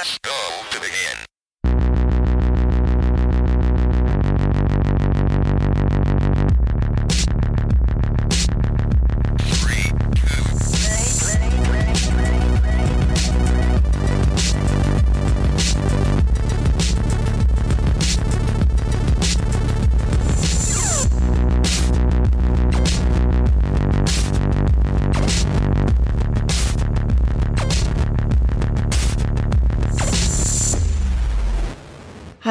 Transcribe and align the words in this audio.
Press 0.00 0.18
go 0.22 0.32
to 0.70 0.80
begin. 0.80 1.29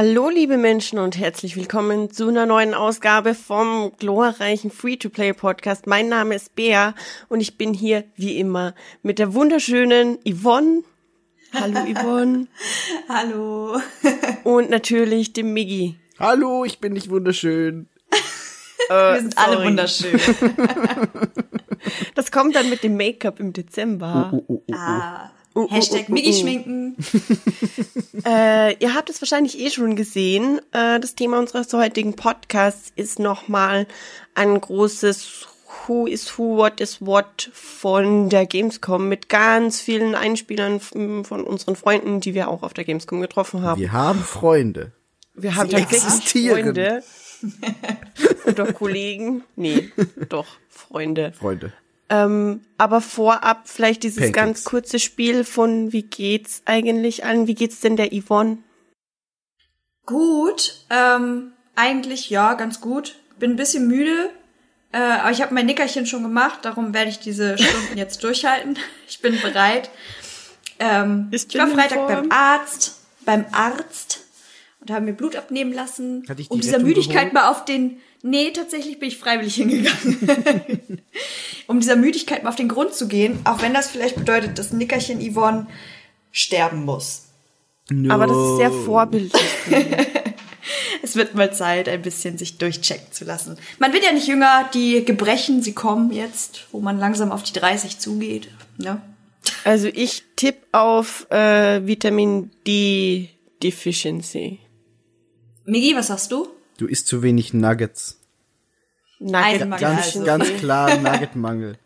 Hallo 0.02 0.30
liebe 0.30 0.56
Menschen 0.56 0.98
und 0.98 1.18
herzlich 1.18 1.58
willkommen 1.58 2.10
zu 2.10 2.30
einer 2.30 2.46
neuen 2.46 2.74
Ausgabe 2.74 3.36
vom 3.36 3.92
glorreichen 4.00 4.72
Free-to-Play-Podcast. 4.72 5.88
Mein 5.88 6.08
Name 6.08 6.36
ist 6.36 6.56
Bea 6.56 6.96
und 7.28 7.42
ich 7.42 7.58
bin 7.58 7.74
hier 7.74 8.06
wie 8.16 8.40
immer 8.40 8.76
mit 9.04 9.20
der 9.20 9.34
wunderschönen 9.34 10.18
Yvonne. 10.26 10.84
Hallo 11.54 11.80
Yvonne. 11.80 12.48
Hallo. 13.10 13.78
und 14.46 14.70
natürlich 14.70 15.34
dem 15.34 15.52
Miggi. 15.52 15.98
Hallo, 16.18 16.64
ich 16.64 16.80
bin 16.80 16.94
nicht 16.94 17.10
wunderschön. 17.10 17.90
Wir 18.88 19.20
sind 19.20 19.38
alle 19.38 19.56
sorry. 19.56 19.68
wunderschön. 19.68 20.20
Das 22.16 22.32
kommt 22.32 22.56
dann 22.56 22.70
mit 22.70 22.84
dem 22.84 22.96
Make-up 22.96 23.42
im 23.42 23.52
Dezember. 23.52 24.32
Ah. 24.72 25.32
Uh, 25.60 25.70
Hashtag 25.70 26.08
uh, 26.08 26.12
uh, 26.12 26.14
Miggi 26.14 26.34
schminken. 26.34 26.96
Äh, 28.26 28.76
ihr 28.80 28.96
habt 28.96 29.10
es 29.10 29.22
wahrscheinlich 29.22 29.58
eh 29.58 29.70
schon 29.70 29.96
gesehen. 29.96 30.60
Äh, 30.74 31.00
das 31.00 31.16
Thema 31.16 31.40
unseres 31.40 31.72
heutigen 31.72 32.18
Podcasts 32.18 32.92
ist 32.98 33.18
nochmal 33.18 33.88
ein 34.36 34.60
großes 34.60 35.48
Who 35.88 36.06
is 36.06 36.38
Who, 36.38 36.58
What 36.58 36.82
is 36.82 37.00
What 37.00 37.50
von 37.54 38.28
der 38.28 38.46
Gamescom 38.46 39.08
mit 39.08 39.30
ganz 39.30 39.80
vielen 39.80 40.16
Einspielern 40.16 40.82
von 40.82 41.24
unseren 41.24 41.78
Freunden, 41.78 42.20
die 42.20 42.34
wir 42.34 42.50
auch 42.50 42.62
auf 42.64 42.74
der 42.74 42.84
Gamescom 42.84 43.22
getroffen 43.22 43.62
haben. 43.62 43.80
Wir 43.80 43.94
haben 43.94 44.20
Freunde. 44.20 44.92
wir 45.34 45.56
haben 45.56 45.70
sie 45.70 45.78
tatsächlich 45.78 46.04
existieren. 46.04 46.64
Freunde 46.64 47.04
oder 48.46 48.74
Kollegen. 48.74 49.44
Nee, 49.56 49.92
doch, 50.28 50.48
Freunde. 50.70 51.32
Freunde. 51.34 51.72
Ähm, 52.10 52.62
aber 52.78 53.02
vorab 53.02 53.70
vielleicht 53.70 54.04
dieses 54.04 54.18
Pancakes. 54.18 54.36
ganz 54.36 54.64
kurze 54.64 55.00
Spiel 55.00 55.44
von 55.44 55.94
wie 55.94 56.04
geht's 56.04 56.64
eigentlich 56.66 57.24
an? 57.24 57.48
Wie 57.48 57.56
geht's 57.56 57.82
denn 57.82 57.98
der 57.98 58.10
Yvonne? 58.12 58.58
Gut. 60.06 60.86
Ähm, 60.90 61.52
eigentlich 61.76 62.30
ja, 62.30 62.56
ganz 62.56 62.82
gut. 62.82 63.16
Bin 63.38 63.52
ein 63.52 63.56
bisschen 63.58 63.88
müde. 63.88 64.32
Äh, 64.92 64.98
aber 64.98 65.32
ich 65.32 65.42
habe 65.42 65.54
mein 65.54 65.68
Nickerchen 65.68 66.08
schon 66.08 66.24
gemacht, 66.24 66.60
darum 66.64 66.94
werde 66.96 67.12
ich 67.12 67.20
diese 67.20 67.58
Stunden 67.58 67.96
jetzt 67.98 68.24
durchhalten. 68.24 68.78
Ich 69.08 69.22
bin 69.22 69.40
bereit. 69.40 69.92
Ähm, 70.80 71.28
Ich 71.32 71.46
ich 71.48 71.58
war 71.58 71.68
Freitag 71.68 72.08
beim 72.08 72.32
Arzt, 72.32 73.00
beim 73.24 73.46
Arzt 73.52 74.26
und 74.82 74.90
haben 74.90 75.06
mir 75.06 75.14
Blut 75.14 75.36
abnehmen 75.36 75.74
lassen. 75.74 76.26
Um 76.50 76.60
dieser 76.60 76.74
Rettung 76.74 76.88
Müdigkeit 76.88 77.16
geholt? 77.16 77.34
mal 77.34 77.50
auf 77.50 77.66
den. 77.66 78.02
Nee, 78.22 78.52
tatsächlich 78.52 79.00
bin 79.00 79.08
ich 79.10 79.18
freiwillig 79.18 79.56
hingegangen. 79.56 81.02
um 81.68 81.80
dieser 81.80 81.96
Müdigkeit 81.96 82.44
mal 82.44 82.50
auf 82.50 82.56
den 82.56 82.68
Grund 82.68 82.94
zu 82.94 83.08
gehen, 83.08 83.40
auch 83.46 83.62
wenn 83.62 83.74
das 83.74 83.90
vielleicht 83.90 84.16
bedeutet, 84.16 84.58
dass 84.58 84.74
Nickerchen 84.74 85.20
Yvonne 85.22 85.68
sterben 86.32 86.86
muss. 86.86 87.26
No. 87.90 88.14
Aber 88.14 88.28
das 88.28 88.38
ist 88.38 88.58
sehr 88.58 88.72
vorbildlich. 88.72 89.44
Es 91.02 91.16
wird 91.16 91.34
mal 91.34 91.52
Zeit, 91.52 91.90
ein 91.90 92.02
bisschen 92.02 92.38
sich 92.38 92.58
durchchecken 92.58 93.12
zu 93.12 93.26
lassen. 93.26 93.58
Man 93.80 93.94
wird 93.94 94.04
ja 94.04 94.12
nicht 94.12 94.28
jünger, 94.28 94.70
die 94.74 95.04
Gebrechen, 95.04 95.64
sie 95.64 95.74
kommen 95.74 96.12
jetzt, 96.12 96.68
wo 96.72 96.82
man 96.82 97.00
langsam 97.00 97.32
auf 97.32 97.42
die 97.42 97.54
30 97.54 97.98
zugeht. 97.98 98.50
Ne? 98.78 99.02
Also 99.64 99.88
ich 99.88 100.24
tipp 100.36 100.58
auf 100.72 101.30
äh, 101.32 101.86
Vitamin 101.88 102.52
D 102.68 103.30
Deficiency. 103.64 104.60
Migi, 105.66 105.96
was 105.96 106.08
sagst 106.08 106.32
du? 106.32 106.48
Du 106.80 106.88
isst 106.88 107.08
zu 107.08 107.22
wenig 107.22 107.54
Nuggets. 107.54 108.18
Nugget 109.20 109.36
Eisenmangel 109.46 109.82
Ganz, 109.82 110.06
also. 110.06 110.24
ganz 110.24 110.48
klar 110.60 110.96
Nuggetmangel. 110.96 111.78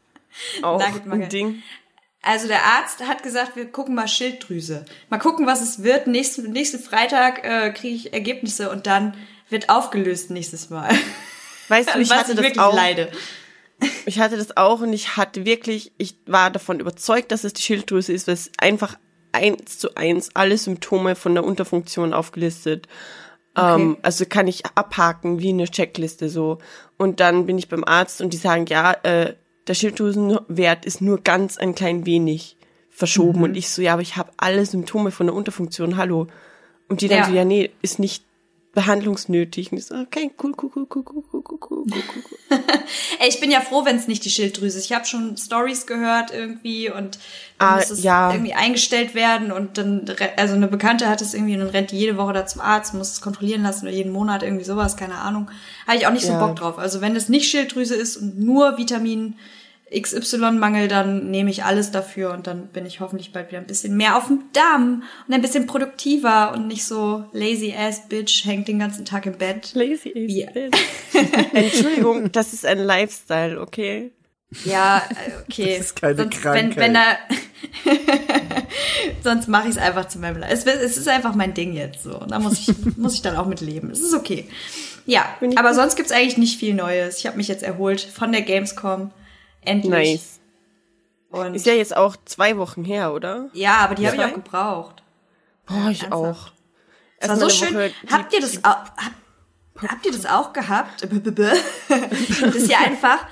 auch 0.61 0.79
Nuggetmangel. 0.79 1.23
ein 1.25 1.29
Ding. 1.29 1.63
Also 2.21 2.47
der 2.47 2.63
Arzt 2.63 3.01
hat 3.01 3.23
gesagt, 3.23 3.55
wir 3.55 3.65
gucken 3.65 3.95
mal 3.95 4.07
Schilddrüse. 4.07 4.85
Mal 5.09 5.17
gucken, 5.17 5.47
was 5.47 5.61
es 5.61 5.81
wird. 5.81 6.05
Nächsten, 6.05 6.51
nächsten 6.51 6.79
Freitag 6.79 7.43
äh, 7.43 7.71
kriege 7.71 7.95
ich 7.95 8.13
Ergebnisse 8.13 8.69
und 8.69 8.85
dann 8.85 9.17
wird 9.49 9.69
aufgelöst 9.69 10.29
nächstes 10.29 10.69
Mal. 10.69 10.89
Weißt 11.69 11.95
du, 11.95 11.99
ich 11.99 12.11
was 12.11 12.19
hatte 12.19 12.31
ich 12.31 12.37
das 12.37 12.45
wirklich 12.45 12.59
auch. 12.59 12.75
leide. 12.75 13.11
Ich 14.05 14.19
hatte 14.19 14.37
das 14.37 14.55
auch 14.55 14.81
und 14.81 14.93
ich 14.93 15.17
hatte 15.17 15.43
wirklich, 15.43 15.91
ich 15.97 16.15
war 16.27 16.51
davon 16.51 16.79
überzeugt, 16.79 17.31
dass 17.31 17.43
es 17.43 17.53
die 17.53 17.63
Schilddrüse 17.63 18.13
ist, 18.13 18.27
weil 18.27 18.35
es 18.35 18.51
einfach 18.59 18.97
eins 19.31 19.79
zu 19.79 19.95
eins 19.95 20.29
alle 20.35 20.57
Symptome 20.57 21.15
von 21.15 21.33
der 21.33 21.43
Unterfunktion 21.43 22.13
aufgelistet. 22.13 22.87
Ähm, 23.55 23.97
also 24.01 24.25
kann 24.25 24.47
ich 24.47 24.65
abhaken 24.75 25.39
wie 25.39 25.49
eine 25.49 25.65
Checkliste 25.67 26.29
so. 26.29 26.57
Und 26.97 27.19
dann 27.19 27.45
bin 27.45 27.57
ich 27.57 27.69
beim 27.69 27.83
Arzt 27.83 28.21
und 28.21 28.33
die 28.33 28.37
sagen, 28.37 28.65
ja, 28.67 28.93
äh, 29.03 29.35
der 29.67 29.73
Schilddrüsenwert 29.73 30.85
ist 30.85 31.01
nur 31.01 31.21
ganz 31.21 31.57
ein 31.57 31.75
klein 31.75 32.05
wenig 32.05 32.57
verschoben. 32.89 33.39
Mhm. 33.39 33.43
Und 33.43 33.57
ich 33.57 33.69
so, 33.69 33.81
ja, 33.81 33.93
aber 33.93 34.01
ich 34.01 34.17
habe 34.17 34.31
alle 34.37 34.65
Symptome 34.65 35.11
von 35.11 35.27
der 35.27 35.35
Unterfunktion, 35.35 35.97
hallo. 35.97 36.27
Und 36.89 37.01
die 37.01 37.07
dann 37.07 37.19
Ja. 37.19 37.25
so, 37.25 37.33
ja, 37.33 37.45
nee, 37.45 37.71
ist 37.81 37.99
nicht 37.99 38.23
behandlungsnötig. 38.73 39.71
Und 39.71 39.77
ich 39.77 39.85
so, 39.85 39.95
okay, 39.95 40.31
cool, 40.43 40.53
cool, 40.61 40.69
cool, 40.75 40.87
cool, 40.93 41.03
cool, 41.05 41.23
cool, 41.31 41.43
cool, 41.43 41.61
cool, 41.69 41.83
cool, 41.85 42.23
cool. 42.49 42.59
Ey, 43.19 43.29
ich 43.29 43.39
bin 43.39 43.51
ja 43.51 43.61
froh, 43.61 43.85
wenn 43.85 43.95
es 43.95 44.07
nicht 44.07 44.25
die 44.25 44.29
Schilddrüse 44.29 44.77
ist. 44.79 44.85
Ich 44.85 44.93
habe 44.93 45.05
schon 45.05 45.37
Stories 45.37 45.85
gehört 45.85 46.33
irgendwie 46.33 46.89
und 46.89 47.19
dann 47.59 47.69
Ah, 47.69 47.75
muss 47.77 47.91
es 47.91 48.03
ja. 48.03 48.31
irgendwie 48.31 48.55
eingestellt 48.55 49.13
werden 49.15 49.51
und 49.51 49.77
dann, 49.77 50.05
also 50.37 50.55
eine 50.55 50.67
Bekannte 50.67 51.07
hat 51.07 51.21
es 51.21 51.33
irgendwie 51.33 51.53
und 51.53 51.59
dann 51.61 51.69
rennt 51.69 51.91
die 51.91 51.97
jede 51.99 52.17
Woche 52.17 52.33
da 52.33 52.45
zum 52.45 52.61
Arzt, 52.61 52.93
muss 52.93 53.11
es 53.11 53.21
kontrollieren 53.21 53.61
lassen 53.63 53.85
oder 53.85 53.95
jeden 53.95 54.11
Monat 54.11 54.43
irgendwie 54.43 54.65
sowas, 54.65 54.97
keine 54.97 55.19
Ahnung. 55.19 55.49
Habe 55.87 55.97
ich 55.97 56.07
auch 56.07 56.11
nicht 56.11 56.25
so 56.25 56.33
Ja. 56.33 56.45
Bock 56.45 56.55
drauf. 56.55 56.79
Also 56.79 56.99
wenn 56.99 57.15
es 57.15 57.29
nicht 57.29 57.49
Schilddrüse 57.49 57.95
ist 57.95 58.17
und 58.17 58.39
nur 58.39 58.77
Vitamin 58.77 59.35
XY-Mangel, 59.93 60.87
dann 60.87 61.29
nehme 61.31 61.49
ich 61.49 61.63
alles 61.63 61.91
dafür 61.91 62.31
und 62.31 62.47
dann 62.47 62.67
bin 62.67 62.85
ich 62.85 62.99
hoffentlich 62.99 63.31
bald 63.31 63.49
wieder 63.49 63.59
ein 63.59 63.67
bisschen 63.67 63.95
mehr 63.95 64.17
auf 64.17 64.27
dem 64.27 64.41
Damm 64.53 65.03
und 65.27 65.33
ein 65.33 65.41
bisschen 65.41 65.67
produktiver 65.67 66.53
und 66.53 66.67
nicht 66.67 66.85
so 66.85 67.25
lazy 67.31 67.73
ass 67.77 68.07
bitch, 68.07 68.45
hängt 68.45 68.67
den 68.67 68.79
ganzen 68.79 69.05
Tag 69.05 69.25
im 69.25 69.37
Bett. 69.37 69.71
Lazy 69.73 70.09
is 70.09 70.27
Wie- 70.27 70.47
bitch. 70.53 70.77
Entschuldigung, 71.53 72.31
das 72.31 72.53
ist 72.53 72.65
ein 72.65 72.79
Lifestyle, 72.79 73.59
okay? 73.59 74.11
Ja, 74.65 75.01
äh, 75.09 75.41
okay. 75.41 75.77
Das 75.77 75.87
ist 75.87 75.95
keine 75.99 76.15
Sonst, 76.15 76.41
Krankheit. 76.41 76.75
Wenn, 76.75 76.93
wenn 76.93 76.95
er 76.95 77.17
Sonst 79.23 79.47
mache 79.47 79.67
ich 79.67 79.75
es 79.75 79.77
einfach 79.77 80.07
zu 80.07 80.19
meinem 80.19 80.37
Life. 80.37 80.53
Es, 80.53 80.65
es 80.65 80.97
ist 80.97 81.07
einfach 81.07 81.35
mein 81.35 81.53
Ding 81.53 81.73
jetzt 81.73 82.03
so. 82.03 82.19
Und 82.19 82.31
da 82.31 82.39
muss 82.39 82.59
ich, 82.59 82.73
muss 82.97 83.15
ich 83.15 83.21
dann 83.21 83.35
auch 83.35 83.45
mit 83.45 83.61
leben. 83.61 83.89
Es 83.89 84.01
ist 84.01 84.13
okay. 84.13 84.47
Ja, 85.05 85.25
aber 85.55 85.69
gut. 85.69 85.75
sonst 85.75 85.95
gibt's 85.95 86.11
eigentlich 86.11 86.37
nicht 86.37 86.59
viel 86.59 86.73
Neues. 86.73 87.19
Ich 87.19 87.25
habe 87.25 87.37
mich 87.37 87.47
jetzt 87.47 87.63
erholt 87.63 88.01
von 88.01 88.31
der 88.31 88.41
Gamescom. 88.41 89.11
Endlich. 89.65 89.91
Nice. 89.91 90.39
Und 91.29 91.55
Ist 91.55 91.65
ja 91.65 91.73
jetzt 91.73 91.95
auch 91.97 92.15
zwei 92.25 92.57
Wochen 92.57 92.83
her, 92.83 93.11
oder? 93.13 93.49
ja, 93.53 93.77
aber 93.77 93.95
die 93.95 94.05
habe 94.05 94.15
ich 94.17 94.23
auch 94.23 94.33
gebraucht. 94.33 95.01
Boah, 95.65 95.89
ich 95.89 96.03
Ernsthaft? 96.03 96.13
auch. 96.13 96.51
Es 97.17 97.29
war 97.29 97.37
so 97.37 97.49
schön. 97.49 97.73
Woche 97.75 97.91
Habt 98.11 98.33
ihr 98.33 98.41
das 98.41 98.57
auch, 98.63 98.67
hab, 98.75 99.13
habt 99.89 100.05
ihr 100.05 100.11
das 100.11 100.25
auch 100.25 100.53
gehabt? 100.53 101.07
Das 101.89 102.55
ist 102.55 102.69
ja 102.69 102.79
einfach 102.85 103.25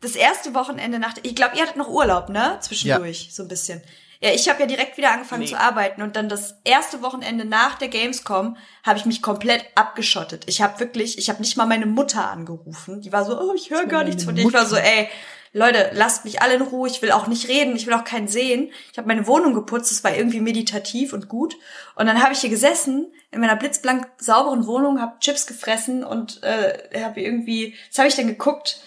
das 0.00 0.16
erste 0.16 0.52
Wochenende 0.54 0.98
nach, 0.98 1.14
ich 1.22 1.34
glaube, 1.34 1.56
ihr 1.56 1.62
hattet 1.62 1.76
noch 1.76 1.88
Urlaub, 1.88 2.28
ne? 2.28 2.58
Zwischendurch, 2.60 3.30
so 3.32 3.42
ein 3.42 3.48
bisschen. 3.48 3.80
Ja, 4.20 4.30
ich 4.30 4.48
habe 4.48 4.60
ja 4.60 4.66
direkt 4.66 4.96
wieder 4.96 5.12
angefangen 5.12 5.42
Nee. 5.42 5.48
zu 5.48 5.58
arbeiten 5.60 6.02
und 6.02 6.16
dann 6.16 6.28
das 6.28 6.56
erste 6.64 7.02
Wochenende 7.02 7.44
nach 7.44 7.76
der 7.76 7.88
Gamescom 7.88 8.56
habe 8.84 8.98
ich 8.98 9.04
mich 9.06 9.20
komplett 9.22 9.64
abgeschottet. 9.74 10.44
Ich 10.48 10.60
habe 10.62 10.78
wirklich, 10.80 11.18
ich 11.18 11.28
habe 11.28 11.40
nicht 11.40 11.56
mal 11.56 11.66
meine 11.66 11.86
Mutter 11.86 12.30
angerufen. 12.30 13.00
Die 13.02 13.12
war 13.12 13.24
so, 13.24 13.38
oh, 13.38 13.52
ich 13.54 13.70
höre 13.70 13.86
gar 13.86 14.04
nichts 14.04 14.24
von 14.24 14.34
dir. 14.34 14.46
Ich 14.46 14.52
war 14.54 14.64
so, 14.66 14.76
ey, 14.76 15.08
Leute, 15.52 15.90
lasst 15.92 16.24
mich 16.24 16.42
alle 16.42 16.54
in 16.54 16.62
Ruhe. 16.62 16.88
Ich 16.88 17.02
will 17.02 17.12
auch 17.12 17.26
nicht 17.26 17.48
reden. 17.48 17.76
Ich 17.76 17.86
will 17.86 17.94
auch 17.94 18.04
keinen 18.04 18.28
sehen. 18.28 18.70
Ich 18.92 18.98
habe 18.98 19.08
meine 19.08 19.26
Wohnung 19.26 19.54
geputzt. 19.54 19.90
Das 19.90 20.04
war 20.04 20.14
irgendwie 20.14 20.40
meditativ 20.40 21.12
und 21.12 21.28
gut. 21.28 21.56
Und 21.94 22.06
dann 22.06 22.22
habe 22.22 22.32
ich 22.32 22.40
hier 22.40 22.50
gesessen 22.50 23.06
in 23.30 23.40
meiner 23.40 23.56
blitzblank 23.56 24.06
sauberen 24.18 24.66
Wohnung, 24.66 25.00
habe 25.00 25.18
Chips 25.20 25.46
gefressen 25.46 26.04
und 26.04 26.42
äh, 26.42 27.02
habe 27.02 27.20
irgendwie, 27.20 27.74
was 27.90 27.98
habe 27.98 28.08
ich 28.08 28.14
denn 28.14 28.28
geguckt? 28.28 28.80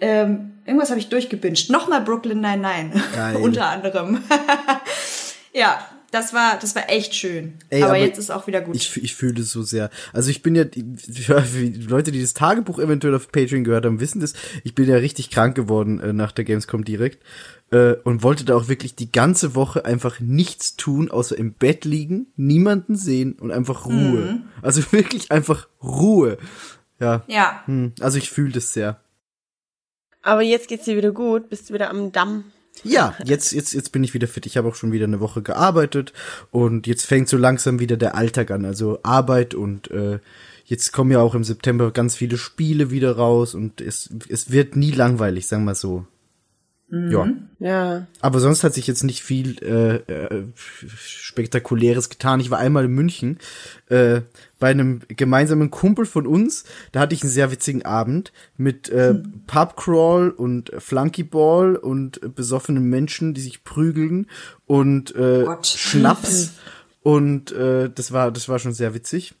Ähm, 0.00 0.58
irgendwas 0.64 0.90
habe 0.90 1.00
ich 1.00 1.08
durchgebinged. 1.08 1.70
Nochmal 1.70 2.00
Brooklyn 2.00 2.40
Nine-Nine. 2.40 3.02
Unter 3.40 3.66
anderem. 3.66 4.24
ja, 5.52 5.86
das 6.14 6.32
war, 6.32 6.58
das 6.60 6.76
war 6.76 6.88
echt 6.88 7.14
schön. 7.14 7.54
Ey, 7.70 7.82
aber, 7.82 7.92
aber 7.94 8.00
jetzt 8.00 8.18
ist 8.18 8.30
auch 8.30 8.46
wieder 8.46 8.60
gut. 8.60 8.76
Ich, 8.76 9.02
ich 9.02 9.14
fühle 9.14 9.34
das 9.34 9.50
so 9.50 9.62
sehr. 9.62 9.90
Also 10.12 10.30
ich 10.30 10.42
bin 10.42 10.54
ja, 10.54 10.62
die 10.62 10.84
Leute, 11.88 12.12
die 12.12 12.20
das 12.20 12.34
Tagebuch 12.34 12.78
eventuell 12.78 13.14
auf 13.14 13.32
Patreon 13.32 13.64
gehört 13.64 13.84
haben, 13.84 13.98
wissen 13.98 14.20
das, 14.20 14.34
ich 14.62 14.74
bin 14.74 14.88
ja 14.88 14.96
richtig 14.96 15.30
krank 15.30 15.56
geworden 15.56 15.98
äh, 15.98 16.12
nach 16.12 16.30
der 16.30 16.44
Gamescom 16.44 16.84
direkt. 16.84 17.24
äh, 17.72 17.94
und 18.04 18.22
wollte 18.22 18.44
da 18.44 18.54
auch 18.54 18.68
wirklich 18.68 18.94
die 18.94 19.10
ganze 19.10 19.54
Woche 19.56 19.84
einfach 19.84 20.20
nichts 20.20 20.76
tun, 20.76 21.10
außer 21.10 21.36
im 21.36 21.54
Bett 21.54 21.84
liegen, 21.84 22.28
niemanden 22.36 22.94
sehen 22.94 23.32
und 23.34 23.50
einfach 23.50 23.86
Ruhe. 23.86 24.42
Also 24.62 24.82
wirklich 24.92 25.32
einfach 25.32 25.68
Ruhe. 25.82 26.38
Ja. 27.00 27.24
Ja. 27.26 27.62
Hm, 27.66 27.92
also 28.00 28.18
ich 28.18 28.30
fühle 28.30 28.52
das 28.52 28.72
sehr. 28.72 29.00
Aber 30.22 30.42
jetzt 30.42 30.68
geht's 30.68 30.84
dir 30.84 30.96
wieder 30.96 31.12
gut, 31.12 31.48
bist 31.50 31.68
du 31.68 31.74
wieder 31.74 31.90
am 31.90 32.12
Damm. 32.12 32.44
Ja, 32.84 33.14
jetzt, 33.24 33.52
jetzt, 33.52 33.72
jetzt 33.72 33.92
bin 33.92 34.04
ich 34.04 34.14
wieder 34.14 34.28
fit. 34.28 34.46
Ich 34.46 34.56
habe 34.56 34.68
auch 34.68 34.74
schon 34.74 34.92
wieder 34.92 35.06
eine 35.06 35.20
Woche 35.20 35.42
gearbeitet 35.42 36.12
und 36.50 36.86
jetzt 36.86 37.06
fängt 37.06 37.28
so 37.28 37.36
langsam 37.36 37.80
wieder 37.80 37.96
der 37.96 38.14
Alltag 38.14 38.50
an. 38.50 38.64
Also 38.64 39.00
Arbeit 39.02 39.54
und 39.54 39.90
äh, 39.90 40.18
jetzt 40.66 40.92
kommen 40.92 41.10
ja 41.10 41.20
auch 41.20 41.34
im 41.34 41.44
September 41.44 41.90
ganz 41.90 42.14
viele 42.14 42.36
Spiele 42.36 42.90
wieder 42.90 43.16
raus 43.16 43.54
und 43.54 43.80
es, 43.80 44.10
es 44.28 44.50
wird 44.50 44.76
nie 44.76 44.92
langweilig, 44.92 45.46
sagen 45.46 45.64
wir 45.64 45.74
so. 45.74 46.06
Ja. 46.90 47.28
Ja. 47.58 48.06
Aber 48.20 48.40
sonst 48.40 48.62
hat 48.62 48.74
sich 48.74 48.86
jetzt 48.86 49.02
nicht 49.02 49.22
viel 49.22 49.56
äh, 49.62 49.96
äh, 50.12 50.44
spektakuläres 50.86 52.08
getan. 52.08 52.40
Ich 52.40 52.50
war 52.50 52.58
einmal 52.58 52.84
in 52.84 52.92
München 52.92 53.38
äh, 53.88 54.20
bei 54.64 54.70
einem 54.70 55.00
gemeinsamen 55.08 55.70
Kumpel 55.70 56.06
von 56.06 56.26
uns. 56.26 56.64
Da 56.90 57.00
hatte 57.00 57.14
ich 57.14 57.22
einen 57.22 57.30
sehr 57.30 57.50
witzigen 57.50 57.84
Abend 57.84 58.32
mit 58.56 58.88
äh, 58.88 59.14
Pubcrawl 59.46 60.30
und 60.30 60.72
Flunkyball 60.78 61.76
und 61.76 62.22
äh, 62.22 62.30
besoffenen 62.30 62.88
Menschen, 62.88 63.34
die 63.34 63.42
sich 63.42 63.62
prügeln 63.62 64.26
und 64.64 65.14
äh. 65.16 65.44
Schnaps. 65.62 66.52
Und 67.02 67.52
äh, 67.52 67.90
das 67.94 68.12
war 68.12 68.32
das 68.32 68.48
war 68.48 68.58
schon 68.58 68.72
sehr 68.72 68.94
witzig. 68.94 69.34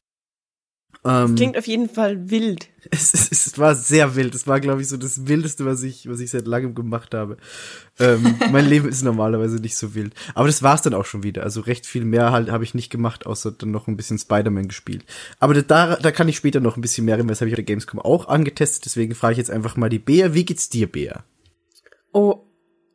Ähm, 1.06 1.34
Klingt 1.34 1.58
auf 1.58 1.66
jeden 1.66 1.88
Fall 1.90 2.30
wild. 2.30 2.68
es, 2.90 3.12
es, 3.12 3.30
es 3.30 3.58
war 3.58 3.74
sehr 3.74 4.16
wild. 4.16 4.34
Es 4.34 4.46
war, 4.46 4.58
glaube 4.60 4.80
ich, 4.80 4.88
so 4.88 4.96
das 4.96 5.26
Wildeste, 5.26 5.66
was 5.66 5.82
ich, 5.82 6.08
was 6.08 6.20
ich 6.20 6.30
seit 6.30 6.46
langem 6.46 6.74
gemacht 6.74 7.14
habe. 7.14 7.36
Ähm, 7.98 8.36
mein 8.52 8.66
Leben 8.66 8.88
ist 8.88 9.02
normalerweise 9.02 9.56
nicht 9.56 9.76
so 9.76 9.94
wild. 9.94 10.14
Aber 10.34 10.46
das 10.46 10.62
war's 10.62 10.80
dann 10.80 10.94
auch 10.94 11.04
schon 11.04 11.22
wieder. 11.22 11.42
Also 11.42 11.60
recht 11.60 11.86
viel 11.86 12.04
mehr 12.04 12.32
halt 12.32 12.50
habe 12.50 12.64
ich 12.64 12.74
nicht 12.74 12.88
gemacht, 12.88 13.26
außer 13.26 13.52
dann 13.52 13.70
noch 13.70 13.86
ein 13.86 13.96
bisschen 13.96 14.18
Spider-Man 14.18 14.68
gespielt. 14.68 15.04
Aber 15.38 15.54
da, 15.54 15.96
da 15.96 16.10
kann 16.10 16.28
ich 16.28 16.36
später 16.36 16.60
noch 16.60 16.76
ein 16.76 16.82
bisschen 16.82 17.04
mehr 17.04 17.18
reden, 17.18 17.28
das 17.28 17.40
habe 17.40 17.48
ich 17.48 17.54
auf 17.54 17.56
der 17.56 17.64
Gamescom 17.64 18.00
auch 18.00 18.28
angetestet. 18.28 18.86
Deswegen 18.86 19.14
frage 19.14 19.32
ich 19.32 19.38
jetzt 19.38 19.50
einfach 19.50 19.76
mal 19.76 19.90
die 19.90 19.98
Bea. 19.98 20.32
Wie 20.32 20.46
geht's 20.46 20.70
dir, 20.70 20.90
Bea? 20.90 21.24
Oh, 22.12 22.43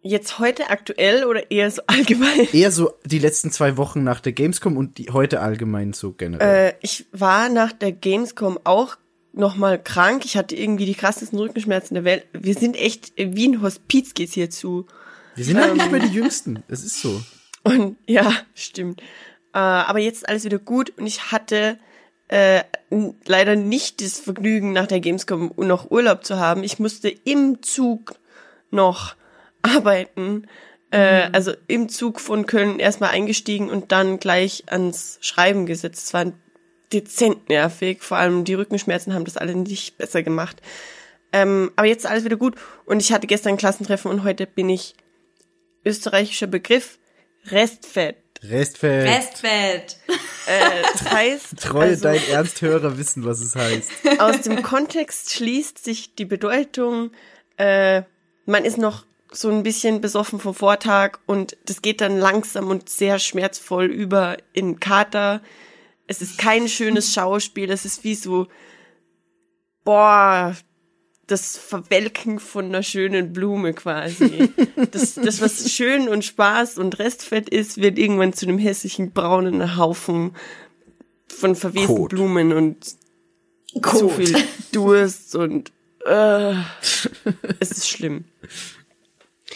jetzt 0.10 0.40
heute 0.40 0.70
aktuell 0.70 1.24
oder 1.24 1.52
eher 1.52 1.70
so 1.72 1.82
allgemein? 1.88 2.48
Eher 2.54 2.72
so 2.72 2.92
die 3.06 3.20
letzten 3.20 3.52
zwei 3.52 3.78
Wochen 3.78 4.04
nach 4.04 4.20
der 4.20 4.34
Gamescom 4.34 4.76
und 4.76 4.98
die 4.98 5.12
heute 5.12 5.40
allgemein 5.40 5.94
so 5.94 6.12
generell. 6.12 6.72
Äh, 6.72 6.74
ich 6.82 7.06
war 7.12 7.50
nach 7.50 7.72
der 7.72 7.92
Gamescom 7.92 8.60
auch 8.64 8.98
noch 9.34 9.56
mal 9.56 9.82
krank. 9.82 10.26
Ich 10.26 10.36
hatte 10.36 10.56
irgendwie 10.56 10.86
die 10.86 10.96
krassesten 10.96 11.40
Rückenschmerzen 11.40 11.94
der 11.94 12.04
Welt. 12.04 12.26
Wir 12.34 12.56
sind 12.56 12.76
echt 12.76 13.14
wie 13.16 13.48
ein 13.48 13.62
Hospiz 13.62 14.14
geht's 14.14 14.34
hier 14.34 14.50
zu. 14.50 14.88
Wir 15.36 15.46
sind 15.46 15.60
halt 15.60 15.76
nicht 15.76 15.92
mehr 15.92 16.02
die 16.02 16.14
Jüngsten. 16.14 16.64
Es 16.68 16.84
ist 16.84 17.02
so. 17.02 17.22
Und 17.64 17.98
ja, 18.08 18.34
stimmt. 18.56 19.02
Äh, 19.54 19.60
aber 19.60 20.00
jetzt 20.00 20.18
ist 20.18 20.30
alles 20.30 20.44
wieder 20.44 20.60
gut 20.60 20.92
und 20.98 21.06
ich 21.06 21.32
hatte 21.32 21.78
äh, 22.30 22.64
leider 23.26 23.56
nicht 23.56 24.02
das 24.02 24.20
Vergnügen, 24.20 24.74
nach 24.74 24.88
der 24.88 25.00
Gamescom 25.00 25.52
noch 25.58 25.92
Urlaub 25.92 26.24
zu 26.24 26.38
haben. 26.38 26.64
Ich 26.64 26.80
musste 26.80 27.10
im 27.10 27.62
Zug 27.62 28.16
noch 28.72 29.16
arbeiten. 29.62 30.48
Äh, 30.92 31.30
also 31.32 31.54
im 31.68 31.90
Zug 31.90 32.20
von 32.20 32.46
Köln 32.46 32.80
erstmal 32.80 33.12
eingestiegen 33.12 33.70
und 33.70 33.92
dann 33.92 34.20
gleich 34.20 34.64
ans 34.68 35.18
Schreiben 35.22 35.66
gesetzt. 35.66 36.08
Es 36.08 36.14
war 36.14 36.32
dezent 36.92 37.50
nervig. 37.50 38.02
Vor 38.02 38.18
allem 38.18 38.44
die 38.44 38.56
Rückenschmerzen 38.56 39.14
haben 39.14 39.26
das 39.26 39.38
alle 39.38 39.56
nicht 39.56 39.98
besser 39.98 40.24
gemacht. 40.24 40.62
Ähm, 41.32 41.72
aber 41.76 41.88
jetzt 41.88 42.06
ist 42.06 42.10
alles 42.10 42.26
wieder 42.26 42.38
gut. 42.38 42.56
Und 42.86 43.02
ich 43.02 43.12
hatte 43.12 43.28
gestern 43.28 43.54
ein 43.54 43.58
Klassentreffen 43.58 44.10
und 44.10 44.24
heute 44.24 44.48
bin 44.48 44.70
ich 44.70 44.96
österreichischer 45.86 46.48
Begriff 46.48 46.98
Restfett. 47.46 48.18
Restfeld. 48.42 49.06
Westwelt. 49.06 49.98
Äh, 50.48 50.82
das 50.94 51.12
heißt, 51.12 51.58
Treue 51.60 51.90
also, 51.90 52.04
dein 52.04 52.22
Ernsthörer 52.30 52.98
wissen, 52.98 53.26
was 53.26 53.42
es 53.42 53.56
heißt. 53.56 53.92
aus 54.20 54.42
dem 54.42 54.64
Kontext 54.64 55.34
schließt 55.34 55.84
sich 55.84 56.16
die 56.16 56.26
Bedeutung, 56.26 57.12
äh, 57.58 58.04
man 58.46 58.64
ist 58.64 58.78
noch 58.78 59.06
so 59.32 59.50
ein 59.50 59.64
bisschen 59.64 60.02
besoffen 60.02 60.40
vom 60.40 60.56
Vortag 60.56 61.20
und 61.26 61.58
das 61.66 61.82
geht 61.82 62.02
dann 62.02 62.18
langsam 62.18 62.70
und 62.70 62.90
sehr 62.90 63.20
schmerzvoll 63.20 63.86
über 63.86 64.38
in 64.54 64.80
Kater. 64.80 65.42
Es 66.08 66.22
ist 66.22 66.38
kein 66.38 66.68
schönes 66.68 67.14
Schauspiel, 67.14 67.70
es 67.70 67.86
ist 67.86 68.04
wie 68.04 68.16
so, 68.16 68.48
boah, 69.84 70.56
das 71.28 71.58
Verwelken 71.58 72.40
von 72.40 72.66
einer 72.66 72.82
schönen 72.82 73.34
Blume 73.34 73.74
quasi. 73.74 74.50
Das, 74.92 75.16
das, 75.16 75.42
was 75.42 75.72
schön 75.72 76.08
und 76.08 76.24
Spaß 76.24 76.78
und 76.78 76.98
Restfett 77.00 77.50
ist, 77.50 77.80
wird 77.80 78.00
irgendwann 78.00 78.34
zu 78.34 78.48
einem 78.48 78.58
hässlichen 78.58 79.12
braunen 79.12 79.78
Haufen 79.78 80.36
von 81.28 81.56
verwesten 81.56 81.96
Kot. 81.96 82.10
Blumen 82.10 82.54
und 82.54 82.86
zu 82.86 82.98
Gut. 83.82 84.12
viel 84.14 84.36
Durst 84.72 85.36
und 85.36 85.72
äh, 86.06 86.54
es 87.60 87.72
ist 87.72 87.90
schlimm. 87.90 88.26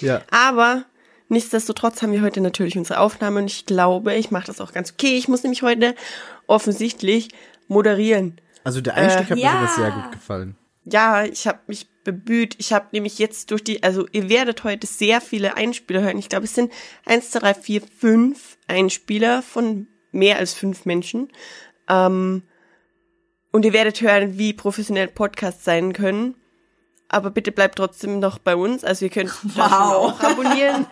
Ja. 0.04 0.22
Aber 0.32 0.86
nichtsdestotrotz 1.30 2.02
haben 2.02 2.12
wir 2.12 2.22
heute 2.22 2.42
natürlich 2.42 2.78
unsere 2.78 3.00
Aufnahme 3.00 3.40
und 3.40 3.48
ich 3.48 3.66
glaube, 3.66 4.16
ich 4.16 4.32
mache 4.32 4.48
das 4.48 4.62
auch 4.62 4.72
ganz 4.74 4.92
okay. 4.94 5.18
Ich 5.18 5.28
muss 5.28 5.44
nämlich 5.44 5.64
heute 5.64 5.96
offensichtlich 6.48 7.30
moderieren. 7.68 8.40
Also 8.64 8.82
der 8.82 8.96
Einstieg 8.96 9.28
Äh, 9.28 9.30
hat 9.30 9.36
mir 9.38 9.42
ja. 9.42 9.74
sehr 9.76 9.92
gut 9.92 10.12
gefallen. 10.12 10.56
Ja, 10.86 11.24
ich 11.24 11.48
habe 11.48 11.60
mich 11.68 11.88
bemüht. 12.04 12.56
Ich 12.60 12.74
habe 12.74 12.88
nämlich 12.92 13.18
jetzt 13.18 13.52
durch 13.52 13.64
die, 13.64 13.84
also 13.84 14.06
ihr 14.12 14.30
werdet 14.30 14.64
heute 14.64 14.86
sehr 14.86 15.22
viele 15.22 15.56
Einspieler 15.56 16.02
hören. 16.02 16.18
Ich 16.18 16.30
glaube, 16.30 16.46
es 16.46 16.56
sind 16.56 16.72
eins, 17.06 17.32
zwei, 17.32 17.40
drei, 17.40 17.54
vier, 17.54 17.82
fünf 17.82 18.58
Einspieler 18.68 19.42
von 19.42 19.88
mehr 20.12 20.38
als 20.38 20.54
fünf 20.54 20.86
Menschen. 20.86 21.30
Ähm, 21.90 22.44
und 23.52 23.66
ihr 23.66 23.74
werdet 23.74 24.02
hören, 24.02 24.38
wie 24.38 24.54
professionell 24.54 25.08
Podcasts 25.08 25.64
sein 25.64 25.94
können. 25.94 26.36
Aber 27.14 27.30
bitte 27.30 27.52
bleibt 27.52 27.78
trotzdem 27.78 28.20
noch 28.20 28.40
bei 28.40 28.56
uns. 28.56 28.84
Also 28.84 29.06
ihr 29.06 29.12
könnt 29.12 29.30
das 29.44 29.56
Wow. 29.56 29.68
auch 29.70 30.20
abonnieren. 30.20 30.88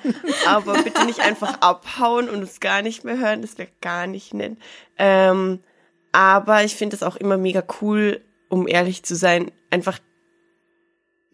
aber 0.47 0.73
bitte 0.83 1.05
nicht 1.05 1.19
einfach 1.19 1.59
abhauen 1.61 2.29
und 2.29 2.41
uns 2.41 2.59
gar 2.59 2.81
nicht 2.81 3.03
mehr 3.03 3.17
hören. 3.17 3.41
Das 3.41 3.57
wäre 3.57 3.69
gar 3.81 4.05
nicht 4.07 4.33
nett. 4.33 4.57
Ähm, 4.97 5.59
aber 6.11 6.63
ich 6.63 6.75
finde 6.75 6.95
es 6.95 7.03
auch 7.03 7.15
immer 7.15 7.37
mega 7.37 7.63
cool, 7.81 8.21
um 8.49 8.67
ehrlich 8.67 9.03
zu 9.03 9.15
sein, 9.15 9.49
einfach 9.71 9.97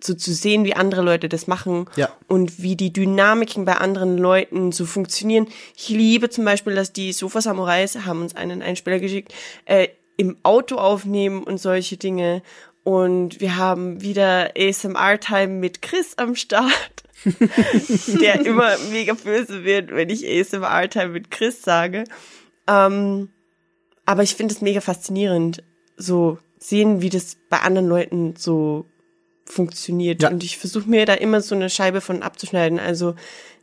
so 0.03 0.13
zu 0.13 0.31
sehen, 0.31 0.63
wie 0.63 0.75
andere 0.75 1.01
Leute 1.01 1.27
das 1.27 1.47
machen 1.47 1.89
Ja. 1.95 2.09
und 2.27 2.61
wie 2.61 2.75
die 2.75 2.93
Dynamiken 2.93 3.65
bei 3.65 3.77
anderen 3.77 4.17
Leuten 4.17 4.71
so 4.71 4.85
funktionieren. 4.85 5.47
Ich 5.75 5.89
liebe 5.89 6.29
zum 6.29 6.45
Beispiel, 6.45 6.75
dass 6.75 6.93
die 6.93 7.11
Sofa 7.13 7.41
Samurais 7.41 8.05
haben 8.05 8.21
uns 8.21 8.35
einen 8.35 8.61
Einspieler 8.61 8.99
geschickt, 8.99 9.33
äh, 9.65 9.87
im 10.15 10.37
Auto 10.43 10.75
aufnehmen 10.75 11.43
und 11.43 11.57
solche 11.59 11.97
Dinge. 11.97 12.41
Und 12.87 13.41
wir 13.41 13.57
haben 13.57 14.01
wieder 14.01 14.51
ASMR-Time 14.57 15.47
mit 15.49 15.81
Chris 15.81 16.13
am 16.15 16.35
Start, 16.37 17.03
der 18.21 18.45
immer 18.45 18.77
mega 18.93 19.13
böse 19.13 19.65
wird, 19.65 19.91
wenn 19.91 20.09
ich 20.09 20.25
ASMR-Time 20.25 21.09
mit 21.09 21.29
Chris 21.29 21.61
sage. 21.61 22.05
Ähm, 22.65 23.27
aber 24.05 24.23
ich 24.23 24.35
finde 24.35 24.53
es 24.53 24.61
mega 24.61 24.79
faszinierend, 24.79 25.63
so 25.97 26.37
sehen, 26.59 27.01
wie 27.01 27.09
das 27.09 27.35
bei 27.49 27.59
anderen 27.59 27.89
Leuten 27.89 28.35
so 28.37 28.85
funktioniert. 29.43 30.21
Ja. 30.23 30.29
Und 30.29 30.41
ich 30.45 30.57
versuche 30.57 30.89
mir 30.89 31.05
da 31.05 31.15
immer 31.15 31.41
so 31.41 31.55
eine 31.55 31.69
Scheibe 31.69 31.99
von 31.99 32.23
abzuschneiden. 32.23 32.79
Also 32.79 33.15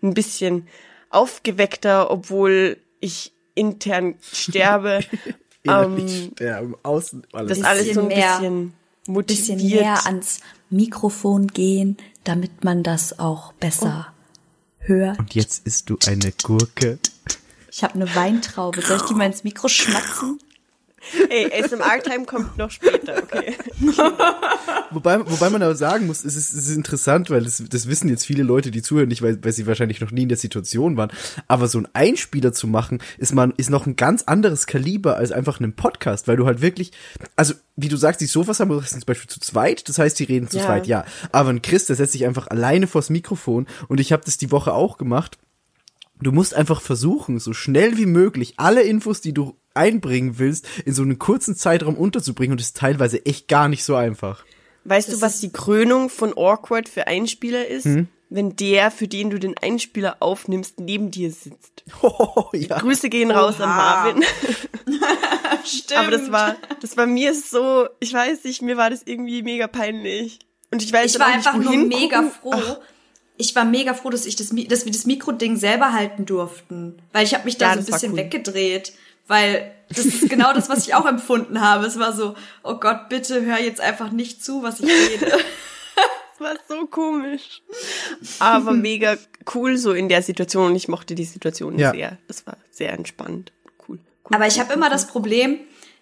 ein 0.02 0.12
bisschen 0.12 0.68
aufgeweckter, 1.08 2.10
obwohl 2.10 2.76
ich 3.00 3.32
intern 3.54 4.16
sterbe. 4.20 5.00
Innerlich 5.62 6.24
ähm, 6.26 6.30
sterben, 6.34 6.74
außen 6.82 7.26
alles. 7.32 7.58
das 7.58 7.66
alles 7.66 7.94
so 7.94 8.02
ein 8.02 8.08
Bisschen 8.08 8.20
mehr- 8.20 8.38
bisschen 8.38 8.74
Bisschen 9.06 9.58
motiviert. 9.58 9.82
näher 9.82 10.06
ans 10.06 10.40
Mikrofon 10.70 11.48
gehen, 11.48 11.96
damit 12.24 12.64
man 12.64 12.82
das 12.82 13.18
auch 13.18 13.52
besser 13.54 14.08
hört. 14.78 15.18
Und 15.18 15.34
jetzt 15.34 15.66
isst 15.66 15.90
du 15.90 15.98
eine 16.06 16.32
Gurke. 16.42 16.98
Ich 17.70 17.82
habe 17.82 17.94
eine 17.94 18.14
Weintraube. 18.14 18.80
Soll 18.82 18.98
ich 18.98 19.02
die 19.02 19.14
mal 19.14 19.26
ins 19.26 19.44
Mikro 19.44 19.68
schmatzen? 19.68 20.38
Ey, 21.28 21.50
ASMR-Time 21.62 22.24
kommt 22.24 22.56
noch 22.56 22.70
später, 22.70 23.22
okay. 23.22 23.54
Wobei, 24.90 25.18
wobei 25.28 25.50
man 25.50 25.62
aber 25.62 25.74
sagen 25.74 26.06
muss, 26.06 26.24
es 26.24 26.36
ist, 26.36 26.52
es 26.52 26.68
ist 26.68 26.76
interessant, 26.76 27.30
weil 27.30 27.42
das, 27.42 27.62
das 27.68 27.88
wissen 27.88 28.08
jetzt 28.08 28.24
viele 28.24 28.42
Leute, 28.42 28.70
die 28.70 28.80
zuhören, 28.82 29.08
nicht 29.08 29.22
weil, 29.22 29.42
weil 29.44 29.52
sie 29.52 29.66
wahrscheinlich 29.66 30.00
noch 30.00 30.10
nie 30.12 30.22
in 30.22 30.28
der 30.28 30.38
Situation 30.38 30.96
waren. 30.96 31.10
Aber 31.48 31.66
so 31.66 31.78
ein 31.78 31.88
Einspieler 31.94 32.52
zu 32.52 32.66
machen, 32.68 33.00
ist 33.18 33.34
man, 33.34 33.52
ist 33.56 33.70
noch 33.70 33.86
ein 33.86 33.96
ganz 33.96 34.22
anderes 34.22 34.66
Kaliber 34.66 35.16
als 35.16 35.32
einfach 35.32 35.58
einen 35.60 35.74
Podcast, 35.74 36.28
weil 36.28 36.36
du 36.36 36.46
halt 36.46 36.60
wirklich, 36.62 36.92
also, 37.36 37.54
wie 37.76 37.88
du 37.88 37.96
sagst, 37.96 38.20
die 38.20 38.26
Sofas 38.26 38.60
haben 38.60 38.70
wir 38.70 38.82
zum 38.84 39.00
Beispiel 39.00 39.28
zu 39.28 39.40
zweit, 39.40 39.88
das 39.88 39.98
heißt, 39.98 40.18
die 40.18 40.24
reden 40.24 40.48
zu 40.48 40.58
Ja. 40.58 40.64
zweit, 40.66 40.86
ja. 40.86 41.04
Aber 41.32 41.50
ein 41.50 41.62
Chris, 41.62 41.86
der 41.86 41.96
setzt 41.96 42.12
sich 42.12 42.24
einfach 42.24 42.46
alleine 42.48 42.86
vors 42.86 43.10
Mikrofon 43.10 43.66
und 43.88 43.98
ich 43.98 44.12
habe 44.12 44.22
das 44.24 44.38
die 44.38 44.52
Woche 44.52 44.72
auch 44.72 44.96
gemacht. 44.98 45.38
Du 46.20 46.32
musst 46.32 46.54
einfach 46.54 46.80
versuchen, 46.80 47.38
so 47.38 47.52
schnell 47.52 47.96
wie 47.98 48.06
möglich 48.06 48.54
alle 48.56 48.82
Infos, 48.82 49.20
die 49.20 49.34
du 49.34 49.56
einbringen 49.74 50.38
willst, 50.38 50.66
in 50.84 50.94
so 50.94 51.02
einen 51.02 51.18
kurzen 51.18 51.56
Zeitraum 51.56 51.96
unterzubringen 51.96 52.52
und 52.52 52.60
das 52.60 52.68
ist 52.68 52.76
teilweise 52.76 53.24
echt 53.26 53.48
gar 53.48 53.68
nicht 53.68 53.84
so 53.84 53.96
einfach. 53.96 54.44
Weißt 54.84 55.08
Das 55.08 55.16
du, 55.16 55.22
was 55.22 55.40
die 55.40 55.50
Krönung 55.52 56.10
von 56.10 56.32
Awkward 56.36 56.88
für 56.88 57.06
Einspieler 57.06 57.66
ist? 57.66 57.84
Hm? 57.86 58.08
wenn 58.30 58.56
der, 58.56 58.90
für 58.90 59.06
den 59.06 59.30
du 59.30 59.38
den 59.38 59.56
Einspieler 59.58 60.16
aufnimmst, 60.18 60.80
neben 60.80 61.10
dir 61.10 61.30
sitzt. 61.30 61.84
Oh, 62.02 62.48
ja. 62.52 62.78
Grüße 62.78 63.08
gehen 63.08 63.30
raus 63.30 63.60
an 63.60 63.68
Oha. 63.68 63.76
Marvin. 63.76 64.24
Stimmt. 65.64 66.00
Aber 66.00 66.10
das 66.10 66.32
war, 66.32 66.56
das 66.80 66.96
war 66.96 67.06
mir 67.06 67.34
so, 67.34 67.86
ich 68.00 68.12
weiß 68.12 68.42
nicht, 68.44 68.62
mir 68.62 68.76
war 68.76 68.90
das 68.90 69.02
irgendwie 69.04 69.42
mega 69.42 69.66
peinlich. 69.68 70.38
Und 70.72 70.82
ich 70.82 70.92
weiß 70.92 71.14
ich 71.14 71.20
war 71.20 71.28
einfach 71.28 71.56
nur 71.56 71.76
mega 71.76 72.22
gucken. 72.22 72.32
froh. 72.40 72.54
Ach, 72.54 72.78
Ich 73.36 73.54
war 73.56 73.64
mega 73.64 73.94
froh, 73.94 74.10
dass 74.10 74.26
ich 74.26 74.36
das, 74.36 74.48
dass 74.68 74.84
wir 74.84 74.92
das 74.92 75.06
Mikroding 75.06 75.56
selber 75.56 75.92
halten 75.92 76.24
durften, 76.26 76.96
weil 77.12 77.24
ich 77.24 77.34
habe 77.34 77.44
mich 77.44 77.58
da 77.58 77.74
Ja, 77.74 77.74
so 77.74 77.80
ein 77.80 77.86
bisschen 77.86 78.12
cool. 78.12 78.18
weggedreht, 78.18 78.92
weil 79.26 79.72
das 79.88 80.06
ist 80.06 80.28
genau 80.30 80.52
das, 80.52 80.68
was 80.68 80.86
ich 80.86 80.94
auch 80.94 81.06
empfunden 81.06 81.60
habe. 81.60 81.86
Es 81.86 81.98
war 81.98 82.12
so, 82.12 82.34
oh 82.62 82.74
Gott, 82.76 83.08
bitte 83.08 83.44
hör 83.44 83.58
jetzt 83.60 83.80
einfach 83.80 84.10
nicht 84.12 84.44
zu, 84.44 84.62
was 84.62 84.80
ich 84.80 84.86
rede. 84.88 85.26
das 85.26 86.40
war 86.40 86.54
so 86.68 86.86
komisch. 86.86 87.62
Aber 88.38 88.72
mega 88.72 89.16
cool 89.54 89.76
so 89.78 89.92
in 89.92 90.08
der 90.08 90.22
Situation 90.22 90.66
und 90.70 90.76
ich 90.76 90.88
mochte 90.88 91.14
die 91.14 91.24
Situation 91.24 91.78
Ja. 91.78 91.90
sehr. 91.92 92.18
Das 92.28 92.46
war 92.46 92.56
sehr 92.70 92.92
entspannt. 92.92 93.52
Cool. 93.88 93.98
cool 94.24 94.36
Aber 94.36 94.46
ich 94.46 94.58
habe 94.60 94.68
cool, 94.70 94.76
immer 94.76 94.86
cool. 94.86 94.92
das 94.92 95.06
Problem, 95.08 95.58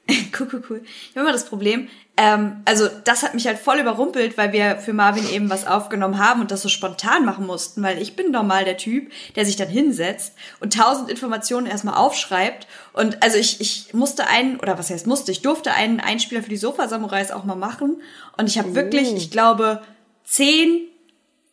cool, 0.39 0.49
cool, 0.53 0.63
cool. 0.69 0.83
Ich 0.85 1.11
habe 1.11 1.21
immer 1.21 1.33
das 1.33 1.47
Problem, 1.47 1.89
ähm, 2.17 2.63
also 2.65 2.89
das 3.05 3.23
hat 3.23 3.35
mich 3.35 3.47
halt 3.47 3.59
voll 3.59 3.79
überrumpelt, 3.79 4.37
weil 4.37 4.53
wir 4.53 4.77
für 4.77 4.93
Marvin 4.93 5.29
eben 5.31 5.49
was 5.49 5.67
aufgenommen 5.67 6.19
haben 6.19 6.41
und 6.41 6.51
das 6.51 6.63
so 6.63 6.69
spontan 6.69 7.25
machen 7.25 7.47
mussten, 7.47 7.83
weil 7.83 8.03
ich 8.03 8.17
bin 8.17 8.31
normal 8.31 8.65
der 8.65 8.77
Typ, 8.77 9.11
der 9.37 9.47
sich 9.47 9.57
dann 9.57 9.69
hinsetzt 9.69 10.35
und 10.61 10.75
tausend 10.75 11.09
Informationen 11.09 11.67
erstmal 11.67 11.95
aufschreibt. 11.95 12.67
Und 12.93 13.23
also 13.23 13.39
ich, 13.39 13.61
ich 13.61 13.95
musste 13.95 14.27
einen, 14.27 14.59
oder 14.61 14.79
was 14.79 14.91
heißt 14.91 15.07
musste, 15.07 15.33
ich 15.33 15.41
durfte 15.41 15.73
einen 15.73 16.01
Einspieler 16.01 16.43
für 16.43 16.51
die 16.51 16.57
Sofa-Samurais 16.57 17.31
auch 17.31 17.45
mal 17.45 17.55
machen. 17.55 18.03
Und 18.37 18.49
ich 18.49 18.59
habe 18.59 18.75
wirklich, 18.75 19.15
ich 19.15 19.31
glaube, 19.31 19.83
zehn 20.25 20.89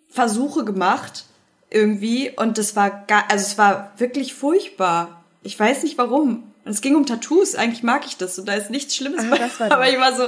Versuche 0.09 0.65
gemacht 0.65 1.25
irgendwie 1.69 2.31
und 2.35 2.57
das 2.57 2.75
war 2.75 2.89
gar, 3.05 3.29
also 3.29 3.45
es 3.45 3.57
war 3.57 3.93
wirklich 3.97 4.33
furchtbar. 4.33 5.23
Ich 5.43 5.57
weiß 5.57 5.83
nicht 5.83 5.97
warum. 5.97 6.43
Und 6.69 6.75
es 6.75 6.81
ging 6.81 6.95
um 6.95 7.07
Tattoos, 7.07 7.55
eigentlich 7.55 7.81
mag 7.81 8.05
ich 8.05 8.17
das 8.17 8.38
und 8.38 8.47
da 8.47 8.53
ist 8.53 8.69
nichts 8.69 8.95
Schlimmes 8.95 9.27
bei. 9.27 9.39
das 9.39 9.59
war 9.59 9.71
aber 9.71 9.89
ich 9.89 9.97
war 9.97 10.15
so, 10.15 10.25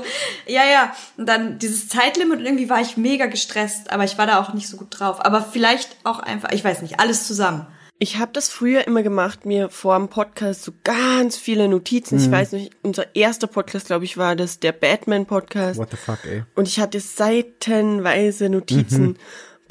ja, 0.47 0.63
ja. 0.65 0.91
Und 1.15 1.29
dann 1.29 1.59
dieses 1.59 1.87
Zeitlimit 1.87 2.39
und 2.39 2.45
irgendwie 2.47 2.67
war 2.67 2.81
ich 2.81 2.97
mega 2.97 3.27
gestresst, 3.27 3.91
aber 3.91 4.05
ich 4.05 4.17
war 4.17 4.25
da 4.25 4.41
auch 4.41 4.51
nicht 4.55 4.67
so 4.67 4.75
gut 4.75 4.87
drauf. 4.89 5.23
Aber 5.23 5.43
vielleicht 5.43 5.95
auch 6.03 6.17
einfach, 6.17 6.51
ich 6.51 6.63
weiß 6.63 6.81
nicht, 6.81 6.99
alles 6.99 7.27
zusammen. 7.27 7.67
Ich 7.99 8.17
habe 8.17 8.31
das 8.33 8.49
früher 8.49 8.87
immer 8.87 9.03
gemacht, 9.03 9.45
mir 9.45 9.69
vor 9.69 9.95
dem 9.95 10.07
Podcast 10.07 10.63
so 10.63 10.71
ganz 10.83 11.37
viele 11.37 11.67
Notizen. 11.67 12.17
Mhm. 12.17 12.23
Ich 12.23 12.31
weiß 12.31 12.53
nicht, 12.53 12.71
unser 12.81 13.15
erster 13.15 13.45
Podcast, 13.45 13.85
glaube 13.85 14.05
ich, 14.05 14.17
war 14.17 14.35
das 14.35 14.59
der 14.59 14.71
Batman-Podcast. 14.71 15.77
What 15.77 15.91
the 15.91 15.97
fuck, 15.97 16.25
ey. 16.25 16.41
Und 16.55 16.67
ich 16.67 16.79
hatte 16.79 16.99
seitenweise 16.99 18.49
Notizen, 18.49 19.03
Mhm. 19.03 19.17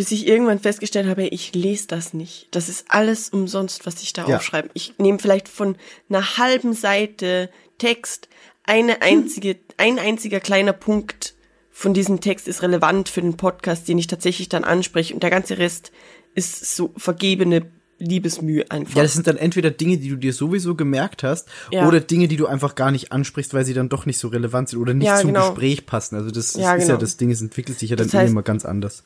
Bis 0.00 0.12
ich 0.12 0.26
irgendwann 0.26 0.58
festgestellt 0.58 1.06
habe, 1.06 1.26
ich 1.26 1.54
lese 1.54 1.86
das 1.86 2.14
nicht. 2.14 2.48
Das 2.52 2.70
ist 2.70 2.86
alles 2.88 3.28
umsonst, 3.28 3.84
was 3.84 4.00
ich 4.02 4.14
da 4.14 4.26
Ja. 4.26 4.36
aufschreibe. 4.36 4.70
Ich 4.72 4.94
nehme 4.96 5.18
vielleicht 5.18 5.46
von 5.46 5.76
einer 6.08 6.38
halben 6.38 6.72
Seite 6.72 7.50
Text 7.76 8.30
eine 8.64 9.02
einzige, 9.02 9.56
ein 9.76 9.98
einziger 9.98 10.40
kleiner 10.40 10.72
Punkt 10.72 11.34
von 11.70 11.92
diesem 11.92 12.22
Text 12.22 12.48
ist 12.48 12.62
relevant 12.62 13.10
für 13.10 13.20
den 13.20 13.36
Podcast, 13.36 13.88
den 13.88 13.98
ich 13.98 14.06
tatsächlich 14.06 14.48
dann 14.48 14.64
anspreche. 14.64 15.12
Und 15.12 15.22
der 15.22 15.28
ganze 15.28 15.58
Rest 15.58 15.92
ist 16.34 16.74
so 16.74 16.94
vergebene 16.96 17.70
Liebesmühe 17.98 18.70
einfach. 18.70 18.96
Ja, 18.96 19.02
das 19.02 19.12
sind 19.12 19.26
dann 19.26 19.36
entweder 19.36 19.70
Dinge, 19.70 19.98
die 19.98 20.08
du 20.08 20.16
dir 20.16 20.32
sowieso 20.32 20.74
gemerkt 20.76 21.22
hast, 21.22 21.46
Ja. 21.70 21.86
oder 21.86 22.00
Dinge, 22.00 22.26
die 22.26 22.38
du 22.38 22.46
einfach 22.46 22.74
gar 22.74 22.90
nicht 22.90 23.12
ansprichst, 23.12 23.52
weil 23.52 23.66
sie 23.66 23.74
dann 23.74 23.90
doch 23.90 24.06
nicht 24.06 24.16
so 24.18 24.28
relevant 24.28 24.70
sind 24.70 24.78
oder 24.78 24.94
nicht 24.94 25.06
Ja, 25.08 25.16
zum 25.20 25.34
genau. 25.34 25.50
Gespräch 25.50 25.84
passen. 25.84 26.16
Also 26.16 26.30
das, 26.30 26.54
das 26.54 26.62
Ja, 26.62 26.74
ist 26.74 26.84
ja 26.84 26.94
genau. 26.94 27.00
das 27.00 27.18
Ding, 27.18 27.30
es 27.30 27.42
entwickelt 27.42 27.78
sich 27.78 27.90
ja 27.90 27.96
dann 27.96 28.08
Das 28.08 28.18
heißt- 28.18 28.28
immer 28.30 28.42
ganz 28.42 28.64
anders. 28.64 29.04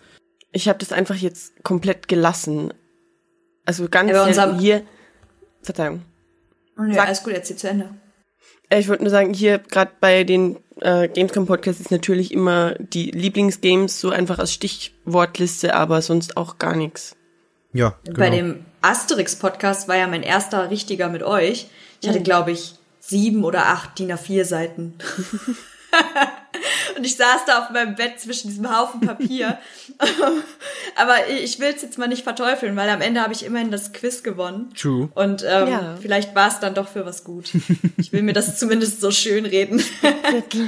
Ich 0.55 0.69
habe 0.69 0.79
das 0.79 0.93
einfach 0.93 1.17
jetzt 1.17 1.63
komplett 1.65 2.09
gelassen. 2.09 2.73
Also 3.67 3.89
ganz 3.89 4.11
Ja, 4.11 4.57
hier. 4.59 4.83
Verzeihung. 5.63 6.03
Ja, 6.79 6.95
Sag- 6.95 7.07
alles 7.07 7.23
gut, 7.23 7.33
erzähl 7.35 7.57
zu 7.57 7.69
Ende. 7.69 7.91
Äh, 8.71 8.81
Ich 8.81 8.89
wollte 8.89 9.03
nur 9.03 9.11
sagen, 9.11 9.35
hier 9.35 9.59
gerade 9.59 9.91
bei 10.01 10.25
den 10.25 10.57
äh, 10.81 11.09
Gamescom 11.09 11.47
Podcasts 11.47 11.81
ist 11.81 11.91
natürlich 11.91 12.33
immer 12.33 12.75
die 12.79 13.11
Lieblingsgames 13.11 14.01
so 14.01 14.11
einfach 14.11 14.39
als 14.39 14.53
Stichwortliste, 14.53 15.75
aber 15.75 16.03
sonst 16.03 16.37
auch 16.37 16.59
gar 16.59 16.77
nichts. 16.77 17.17
Ja, 17.73 17.99
genau. 18.05 18.19
Bei 18.19 18.31
dem 18.31 18.65
Asterix-Podcast 18.83 19.89
war 19.89 19.97
ja 19.97 20.07
mein 20.07 20.23
erster 20.23 20.71
richtiger 20.71 21.09
mit 21.09 21.23
euch. 21.23 21.69
Ich 22.01 22.09
hatte, 22.09 22.23
glaube 22.23 22.53
ich, 22.53 22.75
sieben 23.01 23.45
oder 23.45 23.67
acht 23.67 23.99
DIN 23.99 24.13
A4 24.13 24.45
Seiten. 24.45 24.95
Und 26.97 27.05
ich 27.05 27.17
saß 27.17 27.45
da 27.47 27.63
auf 27.65 27.71
meinem 27.71 27.95
Bett 27.95 28.21
zwischen 28.21 28.49
diesem 28.49 28.77
Haufen 28.77 29.01
Papier. 29.01 29.59
Aber 30.97 31.29
ich 31.29 31.59
will 31.59 31.73
es 31.75 31.83
jetzt 31.83 31.99
mal 31.99 32.09
nicht 32.09 32.25
verteufeln, 32.25 32.77
weil 32.77 32.89
am 32.89 33.01
Ende 33.01 33.21
habe 33.21 33.33
ich 33.33 33.45
immerhin 33.45 33.71
das 33.71 33.93
Quiz 33.93 34.23
gewonnen. 34.23 34.73
True. 34.77 35.09
Und 35.15 35.43
ähm, 35.43 35.69
Ja. 35.69 35.97
vielleicht 36.01 36.35
war 36.35 36.49
es 36.49 36.61
dann 36.61 36.75
doch 36.75 36.89
für 36.89 37.05
was 37.07 37.25
gut. 37.25 37.51
Ich 37.97 38.13
will 38.13 38.23
mir 38.23 38.33
das 38.33 38.59
zumindest 38.65 39.01
so 39.01 39.11
schön 39.11 39.47
reden. 39.47 39.83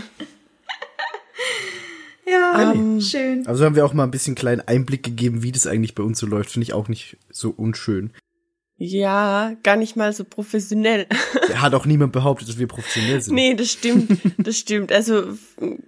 ja, 2.27 2.75
schön. 3.01 3.47
Also 3.47 3.65
haben 3.65 3.77
wir 3.77 3.85
auch 3.85 3.93
mal 3.95 4.05
ein 4.05 4.11
bisschen 4.11 4.35
kleinen 4.35 4.63
Einblick 4.63 5.03
gegeben, 5.05 5.43
wie 5.43 5.53
das 5.53 5.67
eigentlich 5.67 5.95
bei 5.95 6.03
uns 6.03 6.19
so 6.19 6.27
läuft. 6.27 6.51
Finde 6.51 6.65
ich 6.65 6.73
auch 6.73 6.89
nicht 6.89 7.17
so 7.31 7.51
unschön. 7.51 8.13
Ja, 8.79 9.55
gar 9.63 9.77
nicht 9.77 9.97
mal 9.97 10.13
so 10.13 10.25
professionell. 10.25 11.07
Hat 11.55 11.73
auch 11.75 11.87
niemand 11.87 12.13
behauptet, 12.13 12.49
dass 12.49 12.59
wir 12.59 12.67
professionell 12.69 13.23
sind. 13.23 13.35
nee, 13.35 13.55
das 13.55 13.73
stimmt. 13.73 14.21
Das 14.39 14.59
stimmt. 14.59 14.93
Also 14.93 15.25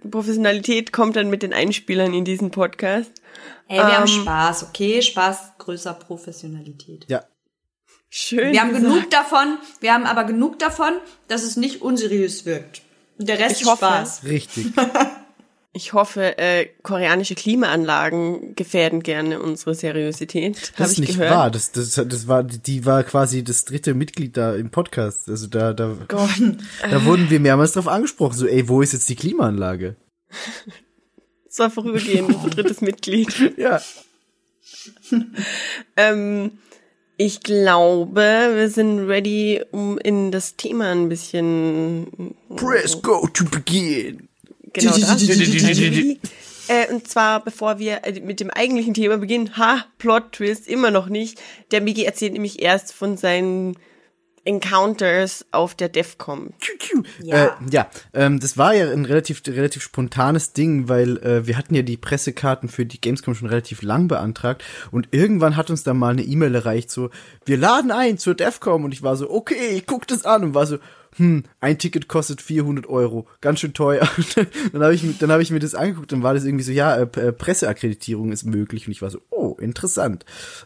Professionalität 0.09 0.91
kommt 0.91 1.15
dann 1.15 1.29
mit 1.29 1.43
den 1.43 1.53
Einspielern 1.53 2.13
in 2.13 2.25
diesen 2.25 2.49
Podcast. 2.51 3.11
Ey, 3.67 3.77
wir 3.77 3.97
haben 3.97 4.09
Ähm, 4.11 4.21
Spaß, 4.21 4.63
okay? 4.63 5.01
Spaß 5.03 5.53
größer 5.59 5.93
Professionalität. 5.93 7.05
Ja, 7.07 7.23
Schön. 8.11 8.53
Wir 8.53 8.61
haben 8.61 8.69
gesagt. 8.73 8.85
genug 8.91 9.09
davon, 9.11 9.57
wir 9.81 9.93
haben 9.93 10.05
aber 10.05 10.23
genug 10.23 10.57
davon, 10.57 10.93
dass 11.27 11.43
es 11.43 11.57
nicht 11.57 11.83
unseriös 11.83 12.43
wirkt. 12.47 12.81
Und 13.19 13.29
der 13.29 13.37
Rest 13.37 13.57
Ich 13.57 13.61
ist 13.61 13.67
hoffe. 13.67 13.85
Spaß. 13.85 14.23
richtig. 14.23 14.65
Ich 15.79 15.93
hoffe, 15.93 16.37
äh, 16.37 16.67
koreanische 16.83 17.35
Klimaanlagen 17.35 18.53
gefährden 18.53 19.01
gerne 19.01 19.41
unsere 19.41 19.73
Seriosität. 19.73 20.73
Das 20.75 20.91
ist 20.91 20.93
ich 20.95 21.07
nicht 21.07 21.17
gehört. 21.17 21.31
wahr. 21.33 21.51
Das, 21.51 21.71
das, 21.71 21.93
das 21.93 22.27
war, 22.27 22.43
die 22.43 22.85
war 22.85 23.01
quasi 23.05 23.45
das 23.45 23.63
dritte 23.63 23.93
Mitglied 23.93 24.35
da 24.35 24.55
im 24.55 24.71
Podcast. 24.71 25.29
Also 25.29 25.47
da, 25.47 25.71
da, 25.71 25.95
Gott. 26.09 26.29
da 26.81 27.05
wurden 27.05 27.29
wir 27.29 27.39
mehrmals 27.39 27.71
drauf 27.71 27.87
angesprochen. 27.87 28.35
So, 28.35 28.45
ey, 28.45 28.67
wo 28.67 28.81
ist 28.81 28.91
jetzt 28.91 29.07
die 29.07 29.15
Klimaanlage? 29.15 29.95
Das 31.45 31.57
war 31.57 31.71
vorübergehend, 31.71 32.29
unser 32.35 32.49
drittes 32.49 32.81
Mitglied. 32.81 33.57
Ja. 33.57 33.81
Ähm, 35.97 36.59
ich 37.17 37.41
glaube, 37.41 38.21
wir 38.53 38.69
sind 38.69 39.07
ready, 39.07 39.63
um 39.71 39.97
in 39.97 40.31
das 40.31 40.57
Thema 40.57 40.91
ein 40.91 41.09
bisschen 41.09 42.35
Press 42.55 43.01
go 43.01 43.27
to 43.33 43.45
begin. 43.45 44.28
Genau 44.73 44.97
das. 44.97 45.23
äh, 46.67 46.93
und 46.93 47.07
zwar, 47.07 47.43
bevor 47.43 47.79
wir 47.79 48.05
äh, 48.05 48.19
mit 48.19 48.39
dem 48.39 48.49
eigentlichen 48.49 48.93
Thema 48.93 49.17
beginnen, 49.17 49.57
ha, 49.57 49.85
Plot 49.97 50.33
Twist, 50.33 50.67
immer 50.67 50.91
noch 50.91 51.07
nicht. 51.07 51.41
Der 51.71 51.81
Migi 51.81 52.03
erzählt 52.03 52.33
nämlich 52.33 52.61
erst 52.61 52.93
von 52.93 53.17
seinen 53.17 53.75
Encounters 54.45 55.45
auf 55.51 55.75
der 55.75 55.89
DEFCOM. 55.89 56.53
Ja. 57.23 57.45
Äh, 57.45 57.49
ja, 57.71 57.89
ähm, 58.13 58.39
das 58.39 58.57
war 58.57 58.73
ja 58.73 58.91
ein 58.91 59.05
relativ, 59.05 59.41
relativ 59.47 59.83
spontanes 59.83 60.53
Ding, 60.53 60.87
weil 60.89 61.17
äh, 61.17 61.47
wir 61.47 61.57
hatten 61.57 61.75
ja 61.75 61.81
die 61.81 61.97
Pressekarten 61.97 62.69
für 62.69 62.85
die 62.85 62.99
Gamescom 63.01 63.35
schon 63.35 63.49
relativ 63.49 63.81
lang 63.81 64.07
beantragt 64.07 64.63
und 64.91 65.09
irgendwann 65.11 65.55
hat 65.55 65.69
uns 65.69 65.83
da 65.83 65.93
mal 65.93 66.09
eine 66.11 66.23
E-Mail 66.23 66.55
erreicht, 66.55 66.91
so, 66.91 67.09
wir 67.45 67.57
laden 67.57 67.91
ein 67.91 68.17
zur 68.17 68.35
DEFCOM 68.35 68.83
und 68.85 68.93
ich 68.93 69.03
war 69.03 69.15
so, 69.15 69.29
okay, 69.29 69.69
ich 69.75 69.85
guck 69.85 70.07
das 70.07 70.25
an 70.25 70.43
und 70.43 70.53
war 70.53 70.65
so, 70.65 70.77
hm, 71.15 71.43
ein 71.59 71.79
Ticket 71.79 72.07
kostet 72.07 72.41
400 72.41 72.87
Euro, 72.87 73.27
ganz 73.41 73.59
schön 73.59 73.73
teuer. 73.73 74.07
dann 74.73 74.83
habe 74.83 74.93
ich, 74.93 75.03
mir- 75.03 75.15
dann 75.19 75.31
hab 75.31 75.41
ich 75.41 75.49
mir 75.51 75.59
das 75.59 75.73
angeguckt, 75.75 76.11
dann 76.11 76.21
war 76.23 76.33
das 76.33 76.45
irgendwie 76.45 76.63
so, 76.63 76.71
ja, 76.71 76.95
äh, 76.95 77.01
äh, 77.19 77.31
Presseakkreditierung 77.33 78.31
ist 78.31 78.43
möglich 78.45 78.85
und 78.87 78.91
ich 78.91 79.01
war 79.01 79.09
so, 79.09 79.19
oh, 79.31 79.55
interessant. 79.59 80.23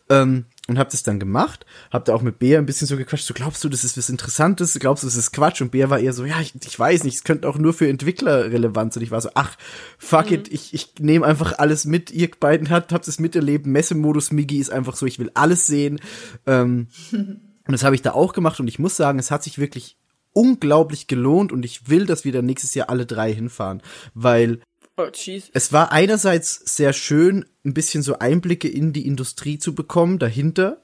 Ähm, 0.10 0.46
und 0.70 0.80
hab 0.80 0.90
das 0.90 1.04
dann 1.04 1.20
gemacht, 1.20 1.66
hab 1.92 2.06
da 2.06 2.14
auch 2.14 2.22
mit 2.22 2.40
Bea 2.40 2.58
ein 2.58 2.66
bisschen 2.66 2.88
so 2.88 2.96
gequatscht, 2.96 3.26
so 3.26 3.34
glaubst 3.34 3.64
du, 3.64 3.70
das 3.70 3.84
ist 3.84 3.98
was 3.98 4.10
Interessantes, 4.10 4.78
glaubst 4.80 5.04
du, 5.04 5.08
das 5.08 5.18
ist 5.18 5.34
Quatsch? 5.34 5.62
Und 5.62 5.72
Bea 5.72 5.90
war 5.90 6.00
eher 6.00 6.14
so, 6.14 6.24
ja, 6.24 6.40
ich, 6.40 6.54
ich 6.66 6.80
weiß 6.80 7.04
nicht, 7.04 7.16
es 7.16 7.24
könnte 7.26 7.50
auch 7.50 7.58
nur 7.58 7.74
für 7.74 7.90
Entwickler 7.90 8.46
relevant 8.46 8.94
sein. 8.94 9.04
Ich 9.04 9.12
war 9.12 9.20
so, 9.20 9.30
ach, 9.34 9.58
fuck 9.98 10.32
it, 10.32 10.52
ich, 10.54 10.74
ich 10.74 10.94
nehme 11.00 11.26
einfach 11.26 11.60
alles 11.60 11.84
mit, 11.84 12.12
ihr 12.12 12.32
beiden 12.40 12.70
habt, 12.70 12.94
habt 12.94 13.08
es 13.10 13.20
miterlebt, 13.20 13.66
Messemodus 13.66 14.32
Migi 14.32 14.60
ist 14.60 14.72
einfach 14.72 14.96
so, 14.96 15.06
ich 15.06 15.20
will 15.20 15.32
alles 15.34 15.68
sehen. 15.68 16.00
Ähm, 16.48 16.88
und 17.12 17.42
das 17.68 17.84
habe 17.84 17.96
ich 17.96 18.02
da 18.02 18.12
auch 18.14 18.32
gemacht 18.32 18.62
und 18.62 18.68
ich 18.68 18.80
muss 18.80 18.96
sagen, 18.96 19.20
es 19.20 19.32
hat 19.32 19.44
sich 19.44 19.60
wirklich 19.60 19.98
unglaublich 20.32 21.08
gelohnt 21.08 21.52
und 21.52 21.66
ich 21.66 21.90
will, 21.90 22.06
dass 22.06 22.24
wir 22.24 22.32
da 22.32 22.42
nächstes 22.42 22.74
Jahr 22.74 22.90
alle 22.90 23.06
drei 23.06 23.34
hinfahren, 23.34 23.82
weil 24.14 24.62
Oh, 24.96 25.08
jeez. 25.12 25.50
es 25.54 25.74
war 25.74 25.92
einerseits 25.92 26.76
sehr 26.76 26.94
schön, 26.94 27.46
ein 27.66 27.74
bisschen 27.74 28.04
so 28.04 28.20
Einblicke 28.20 28.68
in 28.68 28.94
die 28.94 29.08
Industrie 29.08 29.58
zu 29.58 29.74
bekommen 29.74 30.20
dahinter. 30.20 30.84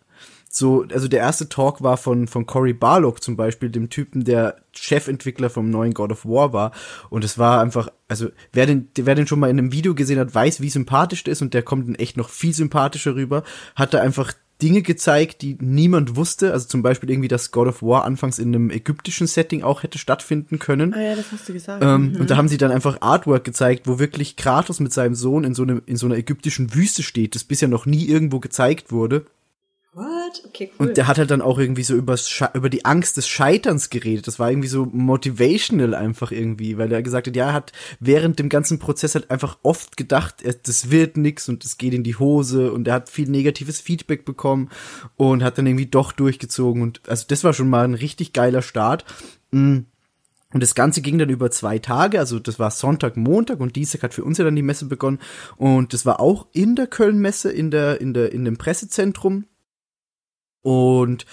so, 0.49 0.83
also 0.91 1.07
der 1.07 1.19
erste 1.19 1.47
Talk 1.47 1.83
war 1.83 1.95
von, 1.95 2.27
von 2.27 2.47
Cory 2.47 2.73
Barlog 2.73 3.21
zum 3.21 3.37
Beispiel, 3.37 3.69
dem 3.69 3.89
Typen, 3.89 4.23
der 4.23 4.63
Chefentwickler 4.73 5.51
vom 5.51 5.69
neuen 5.69 5.93
God 5.93 6.11
of 6.11 6.25
War 6.25 6.53
war. 6.53 6.71
Und 7.11 7.23
es 7.23 7.37
war 7.37 7.61
einfach, 7.61 7.89
also 8.07 8.29
wer 8.51 8.65
den, 8.65 8.89
wer 8.95 9.13
den 9.13 9.27
schon 9.27 9.39
mal 9.39 9.49
in 9.49 9.59
einem 9.59 9.71
Video 9.71 9.93
gesehen 9.93 10.19
hat, 10.19 10.33
weiß, 10.33 10.59
wie 10.59 10.69
sympathisch 10.69 11.23
der 11.23 11.33
ist 11.33 11.43
und 11.43 11.53
der 11.53 11.61
kommt 11.61 11.87
dann 11.87 11.95
echt 11.95 12.17
noch 12.17 12.29
viel 12.29 12.53
sympathischer 12.53 13.13
rüber. 13.13 13.43
Hat 13.75 13.93
er 13.93 14.01
einfach 14.01 14.33
Dinge 14.61 14.81
gezeigt, 14.81 15.41
die 15.41 15.57
niemand 15.61 16.15
wusste. 16.15 16.51
Also 16.51 16.67
zum 16.67 16.81
Beispiel 16.81 17.09
irgendwie, 17.09 17.27
dass 17.27 17.51
God 17.51 17.67
of 17.67 17.81
War 17.81 18.03
anfangs 18.03 18.39
in 18.39 18.53
einem 18.53 18.69
ägyptischen 18.69 19.25
Setting 19.25 19.63
auch 19.63 19.83
hätte 19.83 19.97
stattfinden 19.97 20.59
können. 20.59 20.93
Ah 20.93 21.01
ja, 21.01 21.15
das 21.15 21.31
hast 21.31 21.47
du 21.47 21.53
gesagt. 21.53 21.83
Ähm, 21.83 22.17
Und 22.19 22.29
da 22.29 22.37
haben 22.37 22.47
sie 22.49 22.57
dann 22.57 22.71
einfach 22.71 23.01
Artwork 23.01 23.43
gezeigt, 23.43 23.87
wo 23.87 23.99
wirklich 23.99 24.35
Kratos 24.35 24.79
mit 24.79 24.91
seinem 24.91 25.15
Sohn 25.15 25.43
in 25.43 25.53
so, 25.53 25.63
einem, 25.63 25.81
in 25.85 25.95
so 25.95 26.05
einer 26.05 26.17
ägyptischen 26.17 26.73
Wüste 26.73 27.03
steht, 27.03 27.35
das 27.35 27.43
bisher 27.45 27.69
noch 27.69 27.85
nie 27.85 28.05
irgendwo 28.05 28.39
gezeigt 28.39 28.91
wurde. 28.91 29.25
What? 29.99 30.43
Okay, 30.45 30.71
cool. 30.79 30.87
Und 30.87 30.97
der 30.97 31.07
hat 31.07 31.17
halt 31.17 31.29
dann 31.29 31.41
auch 31.41 31.59
irgendwie 31.59 31.83
so 31.83 31.93
über 31.93 32.69
die 32.69 32.85
Angst 32.85 33.17
des 33.17 33.27
Scheiterns 33.27 33.89
geredet. 33.89 34.27
Das 34.27 34.39
war 34.39 34.49
irgendwie 34.49 34.69
so 34.69 34.85
motivational 34.85 35.93
einfach 35.93 36.31
irgendwie, 36.31 36.77
weil 36.77 36.89
er 36.89 37.03
gesagt 37.03 37.27
hat, 37.27 37.35
ja, 37.35 37.47
er 37.47 37.53
hat 37.53 37.73
während 37.99 38.39
dem 38.39 38.47
ganzen 38.47 38.79
Prozess 38.79 39.15
halt 39.15 39.29
einfach 39.29 39.57
oft 39.61 39.97
gedacht, 39.97 40.35
das 40.63 40.89
wird 40.89 41.17
nix 41.17 41.49
und 41.49 41.65
es 41.65 41.77
geht 41.77 41.93
in 41.93 42.03
die 42.03 42.15
Hose 42.15 42.71
und 42.71 42.87
er 42.87 42.93
hat 42.93 43.09
viel 43.09 43.29
negatives 43.29 43.81
Feedback 43.81 44.23
bekommen 44.23 44.69
und 45.17 45.43
hat 45.43 45.57
dann 45.57 45.67
irgendwie 45.67 45.87
doch 45.87 46.13
durchgezogen 46.13 46.81
und 46.81 47.01
also 47.09 47.25
das 47.27 47.43
war 47.43 47.51
schon 47.51 47.69
mal 47.69 47.83
ein 47.83 47.95
richtig 47.95 48.31
geiler 48.31 48.61
Start. 48.61 49.03
Mm. 49.51 49.79
Und 50.51 50.63
das 50.63 50.73
Ganze 50.73 51.01
ging 51.01 51.19
dann 51.19 51.29
über 51.29 51.51
zwei 51.51 51.77
Tage, 51.77 52.17
also 52.17 52.39
das 52.39 52.57
war 52.57 52.71
Sonntag, 52.71 53.17
Montag 53.17 53.59
und 53.59 53.75
Dienstag 53.75 54.01
hat 54.01 54.15
für 54.15 54.23
uns 54.23 54.39
ja 54.39 54.45
dann 54.45 54.55
die 54.55 54.63
Messe 54.63 54.85
begonnen. 54.85 55.19
Und 55.57 55.93
das 55.93 56.07
war 56.07 56.19
auch 56.19 56.47
in 56.53 56.75
der 56.75 56.87
Köln-Messe, 56.87 57.51
in 57.51 57.69
der, 57.69 58.01
in 58.01 58.15
der, 58.15 58.31
in 58.31 58.45
dem 58.45 58.57
Pressezentrum 58.57 59.45
und 60.61 61.25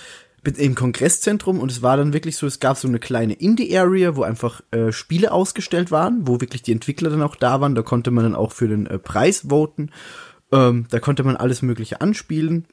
im 0.54 0.76
Kongresszentrum 0.76 1.58
und 1.58 1.72
es 1.72 1.82
war 1.82 1.96
dann 1.96 2.12
wirklich 2.12 2.36
so, 2.36 2.46
es 2.46 2.60
gab 2.60 2.76
so 2.76 2.86
eine 2.86 3.00
kleine 3.00 3.34
Indie-Area, 3.34 4.14
wo 4.14 4.22
einfach 4.22 4.60
äh, 4.70 4.92
Spiele 4.92 5.32
ausgestellt 5.32 5.90
waren, 5.90 6.26
wo 6.26 6.40
wirklich 6.40 6.62
die 6.62 6.72
Entwickler 6.72 7.10
dann 7.10 7.22
auch 7.22 7.34
da 7.34 7.60
waren. 7.60 7.74
Da 7.74 7.82
konnte 7.82 8.12
man 8.12 8.24
dann 8.24 8.36
auch 8.36 8.52
für 8.52 8.68
den 8.68 8.86
äh, 8.86 8.98
Preis 8.98 9.50
voten. 9.50 9.90
Ähm, 10.52 10.86
da 10.90 11.00
konnte 11.00 11.24
man 11.24 11.36
alles 11.36 11.62
Mögliche 11.62 12.00
anspielen. 12.00 12.66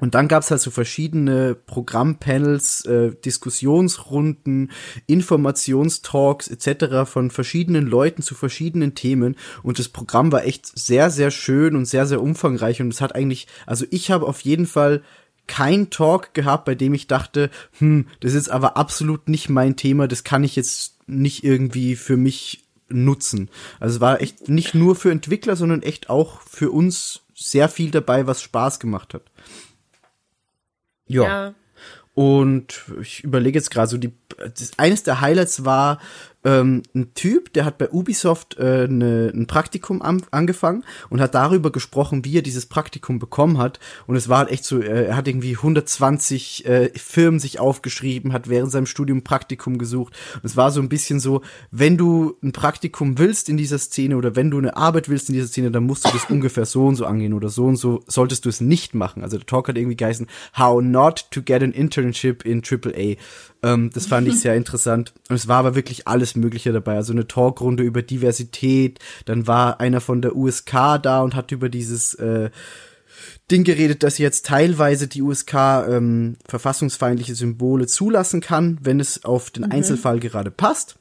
Und 0.00 0.16
dann 0.16 0.26
gab's 0.26 0.50
halt 0.50 0.60
so 0.60 0.72
verschiedene 0.72 1.54
Programmpanels, 1.54 2.84
äh, 2.84 3.12
Diskussionsrunden, 3.24 4.72
Informationstalks 5.06 6.48
etc. 6.48 7.08
von 7.08 7.30
verschiedenen 7.30 7.86
Leuten 7.86 8.20
zu 8.20 8.34
verschiedenen 8.34 8.96
Themen. 8.96 9.36
Und 9.62 9.78
das 9.78 9.88
Programm 9.88 10.32
war 10.32 10.44
echt 10.44 10.66
sehr, 10.66 11.10
sehr 11.10 11.30
schön 11.30 11.76
und 11.76 11.84
sehr, 11.84 12.06
sehr 12.06 12.20
umfangreich. 12.20 12.80
Und 12.82 12.92
es 12.92 13.00
hat 13.00 13.14
eigentlich, 13.14 13.46
also 13.66 13.86
ich 13.90 14.10
habe 14.10 14.26
auf 14.26 14.40
jeden 14.40 14.66
Fall 14.66 15.02
kein 15.46 15.90
Talk 15.90 16.34
gehabt, 16.34 16.64
bei 16.64 16.74
dem 16.74 16.94
ich 16.94 17.06
dachte, 17.06 17.50
hm, 17.78 18.06
das 18.20 18.34
ist 18.34 18.48
aber 18.48 18.76
absolut 18.76 19.28
nicht 19.28 19.48
mein 19.48 19.76
Thema, 19.76 20.08
das 20.08 20.24
kann 20.24 20.44
ich 20.44 20.56
jetzt 20.56 20.94
nicht 21.06 21.44
irgendwie 21.44 21.96
für 21.96 22.16
mich 22.16 22.64
nutzen. 22.88 23.50
Also 23.80 23.96
es 23.96 24.00
war 24.00 24.20
echt 24.20 24.48
nicht 24.48 24.74
nur 24.74 24.96
für 24.96 25.10
Entwickler, 25.10 25.56
sondern 25.56 25.82
echt 25.82 26.10
auch 26.10 26.40
für 26.42 26.70
uns 26.70 27.22
sehr 27.34 27.68
viel 27.68 27.90
dabei, 27.90 28.26
was 28.26 28.42
Spaß 28.42 28.78
gemacht 28.78 29.14
hat. 29.14 29.22
Ja. 31.06 31.24
ja. 31.24 31.54
Und 32.14 32.84
ich 33.00 33.24
überlege 33.24 33.58
jetzt 33.58 33.70
gerade 33.70 33.88
so, 33.88 33.98
die, 33.98 34.12
das, 34.38 34.78
eines 34.78 35.02
der 35.02 35.20
Highlights 35.20 35.64
war 35.64 36.00
ähm, 36.44 36.82
ein 36.94 37.14
Typ, 37.14 37.52
der 37.54 37.64
hat 37.64 37.78
bei 37.78 37.90
Ubisoft 37.90 38.56
äh, 38.58 38.86
ne, 38.86 39.32
ein 39.34 39.46
Praktikum 39.46 40.02
an, 40.02 40.22
angefangen 40.30 40.84
und 41.08 41.20
hat 41.20 41.34
darüber 41.34 41.72
gesprochen, 41.72 42.24
wie 42.24 42.36
er 42.36 42.42
dieses 42.42 42.66
Praktikum 42.66 43.18
bekommen 43.18 43.58
hat. 43.58 43.80
Und 44.06 44.16
es 44.16 44.28
war 44.28 44.38
halt 44.38 44.50
echt 44.50 44.64
so, 44.64 44.80
äh, 44.80 45.06
er 45.06 45.16
hat 45.16 45.26
irgendwie 45.26 45.56
120 45.56 46.66
äh, 46.66 46.90
Firmen 46.94 47.40
sich 47.40 47.60
aufgeschrieben, 47.60 48.32
hat 48.32 48.48
während 48.48 48.70
seinem 48.70 48.86
Studium 48.86 49.22
Praktikum 49.22 49.78
gesucht. 49.78 50.14
Und 50.34 50.44
es 50.44 50.56
war 50.56 50.70
so 50.70 50.80
ein 50.80 50.88
bisschen 50.88 51.18
so, 51.18 51.40
wenn 51.70 51.96
du 51.96 52.36
ein 52.42 52.52
Praktikum 52.52 53.18
willst 53.18 53.48
in 53.48 53.56
dieser 53.56 53.78
Szene 53.78 54.16
oder 54.16 54.36
wenn 54.36 54.50
du 54.50 54.58
eine 54.58 54.76
Arbeit 54.76 55.08
willst 55.08 55.28
in 55.28 55.34
dieser 55.34 55.48
Szene, 55.48 55.70
dann 55.70 55.84
musst 55.84 56.06
du 56.06 56.10
das 56.12 56.30
ungefähr 56.30 56.66
so 56.66 56.86
und 56.86 56.96
so 56.96 57.06
angehen 57.06 57.32
oder 57.32 57.48
so 57.48 57.64
und 57.64 57.76
so 57.76 58.02
solltest 58.06 58.44
du 58.44 58.50
es 58.50 58.60
nicht 58.60 58.94
machen. 58.94 59.22
Also 59.22 59.38
der 59.38 59.46
Talk 59.46 59.68
hat 59.68 59.78
irgendwie 59.78 59.96
geheißen, 59.96 60.26
How 60.58 60.82
not 60.82 61.26
to 61.30 61.42
get 61.42 61.62
an 61.62 61.72
internship 61.72 62.44
in 62.44 62.62
AAA. 62.62 63.16
Ähm, 63.64 63.90
das 63.92 64.06
fand 64.06 64.28
ich 64.28 64.40
sehr 64.40 64.54
interessant. 64.54 65.14
Und 65.28 65.36
es 65.36 65.48
war 65.48 65.58
aber 65.58 65.74
wirklich 65.74 66.06
alles 66.06 66.36
Mögliche 66.36 66.72
dabei. 66.72 66.96
Also 66.96 67.12
eine 67.12 67.26
Talkrunde 67.26 67.82
über 67.82 68.02
Diversität. 68.02 68.98
Dann 69.24 69.46
war 69.46 69.80
einer 69.80 70.00
von 70.00 70.22
der 70.22 70.36
USK 70.36 71.00
da 71.02 71.22
und 71.22 71.34
hat 71.34 71.50
über 71.50 71.68
dieses 71.68 72.14
äh, 72.14 72.50
Ding 73.50 73.64
geredet, 73.64 74.02
dass 74.02 74.18
jetzt 74.18 74.46
teilweise 74.46 75.08
die 75.08 75.22
USK 75.22 75.54
ähm, 75.54 76.36
verfassungsfeindliche 76.46 77.34
Symbole 77.34 77.86
zulassen 77.86 78.40
kann, 78.40 78.78
wenn 78.82 79.00
es 79.00 79.24
auf 79.24 79.50
den 79.50 79.70
Einzelfall 79.70 80.20
gerade 80.20 80.50
passt. 80.50 80.96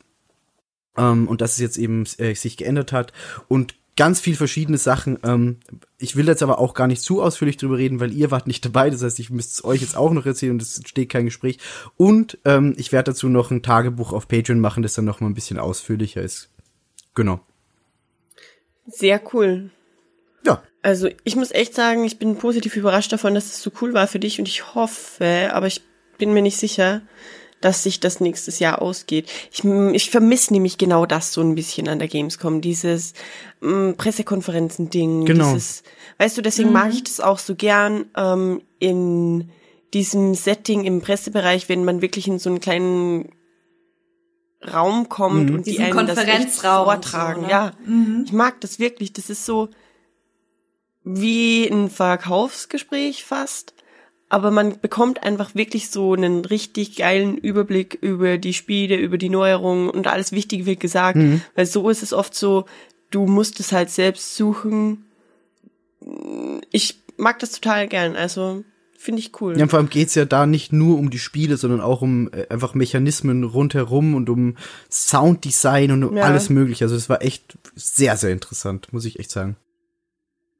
Ähm, 0.97 1.27
und 1.27 1.41
dass 1.41 1.53
es 1.53 1.59
jetzt 1.59 1.77
eben 1.77 2.05
äh, 2.17 2.33
sich 2.33 2.55
geändert 2.55 2.93
hat. 2.93 3.11
Und 3.47 3.75
ganz 3.95 4.19
viel 4.19 4.35
verschiedene 4.35 4.77
Sachen. 4.77 5.19
Ähm, 5.23 5.59
ich 5.97 6.15
will 6.15 6.27
jetzt 6.27 6.43
aber 6.43 6.59
auch 6.59 6.73
gar 6.73 6.87
nicht 6.87 7.01
zu 7.01 7.21
ausführlich 7.21 7.57
drüber 7.57 7.77
reden, 7.77 7.99
weil 7.99 8.11
ihr 8.11 8.31
wart 8.31 8.47
nicht 8.47 8.65
dabei. 8.65 8.89
Das 8.89 9.03
heißt, 9.03 9.19
ich 9.19 9.29
müsste 9.29 9.53
es 9.53 9.65
euch 9.65 9.81
jetzt 9.81 9.95
auch 9.95 10.11
noch 10.11 10.25
erzählen 10.25 10.53
und 10.53 10.61
es 10.61 10.81
steht 10.85 11.09
kein 11.09 11.25
Gespräch. 11.25 11.59
Und 11.97 12.37
ähm, 12.45 12.73
ich 12.77 12.91
werde 12.91 13.11
dazu 13.11 13.29
noch 13.29 13.51
ein 13.51 13.63
Tagebuch 13.63 14.13
auf 14.13 14.27
Patreon 14.27 14.59
machen, 14.59 14.83
das 14.83 14.93
dann 14.93 15.05
noch 15.05 15.19
mal 15.19 15.27
ein 15.27 15.35
bisschen 15.35 15.59
ausführlicher 15.59 16.21
ist. 16.21 16.49
Genau. 17.13 17.39
Sehr 18.87 19.21
cool. 19.33 19.69
Ja. 20.45 20.63
Also 20.81 21.09
ich 21.23 21.35
muss 21.35 21.51
echt 21.51 21.73
sagen, 21.73 22.03
ich 22.03 22.19
bin 22.19 22.37
positiv 22.37 22.75
überrascht 22.75 23.13
davon, 23.13 23.35
dass 23.35 23.45
es 23.45 23.61
so 23.61 23.71
cool 23.81 23.93
war 23.93 24.07
für 24.07 24.19
dich 24.19 24.39
und 24.39 24.47
ich 24.47 24.75
hoffe, 24.75 25.51
aber 25.53 25.67
ich 25.67 25.81
bin 26.17 26.33
mir 26.33 26.41
nicht 26.41 26.57
sicher, 26.57 27.01
dass 27.63 27.83
sich 27.83 27.99
das 27.99 28.19
nächstes 28.19 28.59
Jahr 28.59 28.81
ausgeht. 28.81 29.29
Ich, 29.51 29.63
ich 29.63 30.09
vermisse 30.09 30.51
nämlich 30.51 30.77
genau 30.77 31.05
das 31.05 31.31
so 31.31 31.41
ein 31.41 31.55
bisschen 31.55 31.87
an 31.87 31.99
der 31.99 32.09
Gamescom, 32.09 32.59
dieses 32.59 33.13
ähm, 33.61 33.95
Pressekonferenzen-Ding. 33.97 35.25
Genau. 35.25 35.53
Dieses, 35.53 35.83
weißt 36.17 36.37
du, 36.37 36.41
deswegen 36.41 36.73
mag 36.73 36.93
ich 36.93 37.05
das 37.05 37.21
auch 37.21 37.39
so 37.39 37.55
gern 37.55 38.05
ähm, 38.17 38.61
in 38.79 39.49
diesem 39.93 40.35
Setting 40.35 40.83
im 40.83 41.01
Pressebereich, 41.01 41.69
wenn 41.69 41.85
man 41.85 42.01
wirklich 42.01 42.27
in 42.27 42.37
so 42.37 42.49
einen 42.49 42.59
kleinen 42.59 43.29
Raum 44.71 45.07
kommt 45.07 45.51
und 45.51 45.65
die 45.65 45.79
einen 45.79 46.07
das 46.07 46.17
echt 46.17 46.41
und 46.41 46.51
so, 46.51 46.61
vortragen. 46.61 47.43
ne? 47.43 47.49
Ja, 47.49 47.71
ich 48.25 48.31
mag 48.33 48.59
das 48.61 48.79
wirklich. 48.79 49.13
Das 49.13 49.29
ist 49.29 49.45
so 49.45 49.69
wie 51.03 51.67
ein 51.67 51.89
Verkaufsgespräch 51.89 53.23
fast, 53.23 53.73
aber 54.33 54.49
man 54.49 54.79
bekommt 54.81 55.21
einfach 55.21 55.53
wirklich 55.53 55.91
so 55.91 56.13
einen 56.13 56.43
richtig 56.43 56.95
geilen 56.95 57.37
Überblick 57.37 57.99
über 58.01 58.39
die 58.39 58.55
Spiele, 58.55 58.95
über 58.95 59.19
die 59.19 59.29
Neuerungen 59.29 59.91
und 59.91 60.07
alles 60.07 60.31
Wichtige 60.31 60.65
wird 60.65 60.79
gesagt, 60.79 61.19
weil 61.53 61.67
so 61.67 61.87
ist 61.87 62.01
es 62.01 62.13
oft 62.13 62.33
so, 62.33 62.65
du 63.11 63.27
musst 63.27 63.59
es 63.59 63.71
halt 63.71 63.91
selbst 63.91 64.35
suchen. 64.35 65.05
Ich 66.71 67.03
mag 67.15 67.37
das 67.37 67.51
total 67.51 67.87
gern, 67.87 68.15
also 68.15 68.63
finde 68.97 69.19
ich 69.19 69.39
cool. 69.39 69.55
Ja, 69.55 69.67
vor 69.67 69.77
allem 69.77 69.89
geht's 69.89 70.15
ja 70.15 70.25
da 70.25 70.47
nicht 70.47 70.73
nur 70.73 70.97
um 70.97 71.11
die 71.11 71.19
Spiele, 71.19 71.57
sondern 71.57 71.79
auch 71.79 72.01
um 72.01 72.31
äh, 72.33 72.47
einfach 72.49 72.73
Mechanismen 72.73 73.43
rundherum 73.43 74.15
und 74.15 74.31
um 74.31 74.57
Sounddesign 74.89 75.91
und 75.91 76.03
um 76.05 76.17
Ja. 76.17 76.23
alles 76.23 76.49
mögliche. 76.49 76.85
Also 76.85 76.95
es 76.95 77.07
war 77.07 77.21
echt 77.21 77.59
sehr, 77.75 78.17
sehr 78.17 78.31
interessant, 78.31 78.91
muss 78.93 79.05
ich 79.05 79.19
echt 79.19 79.29
sagen. 79.29 79.57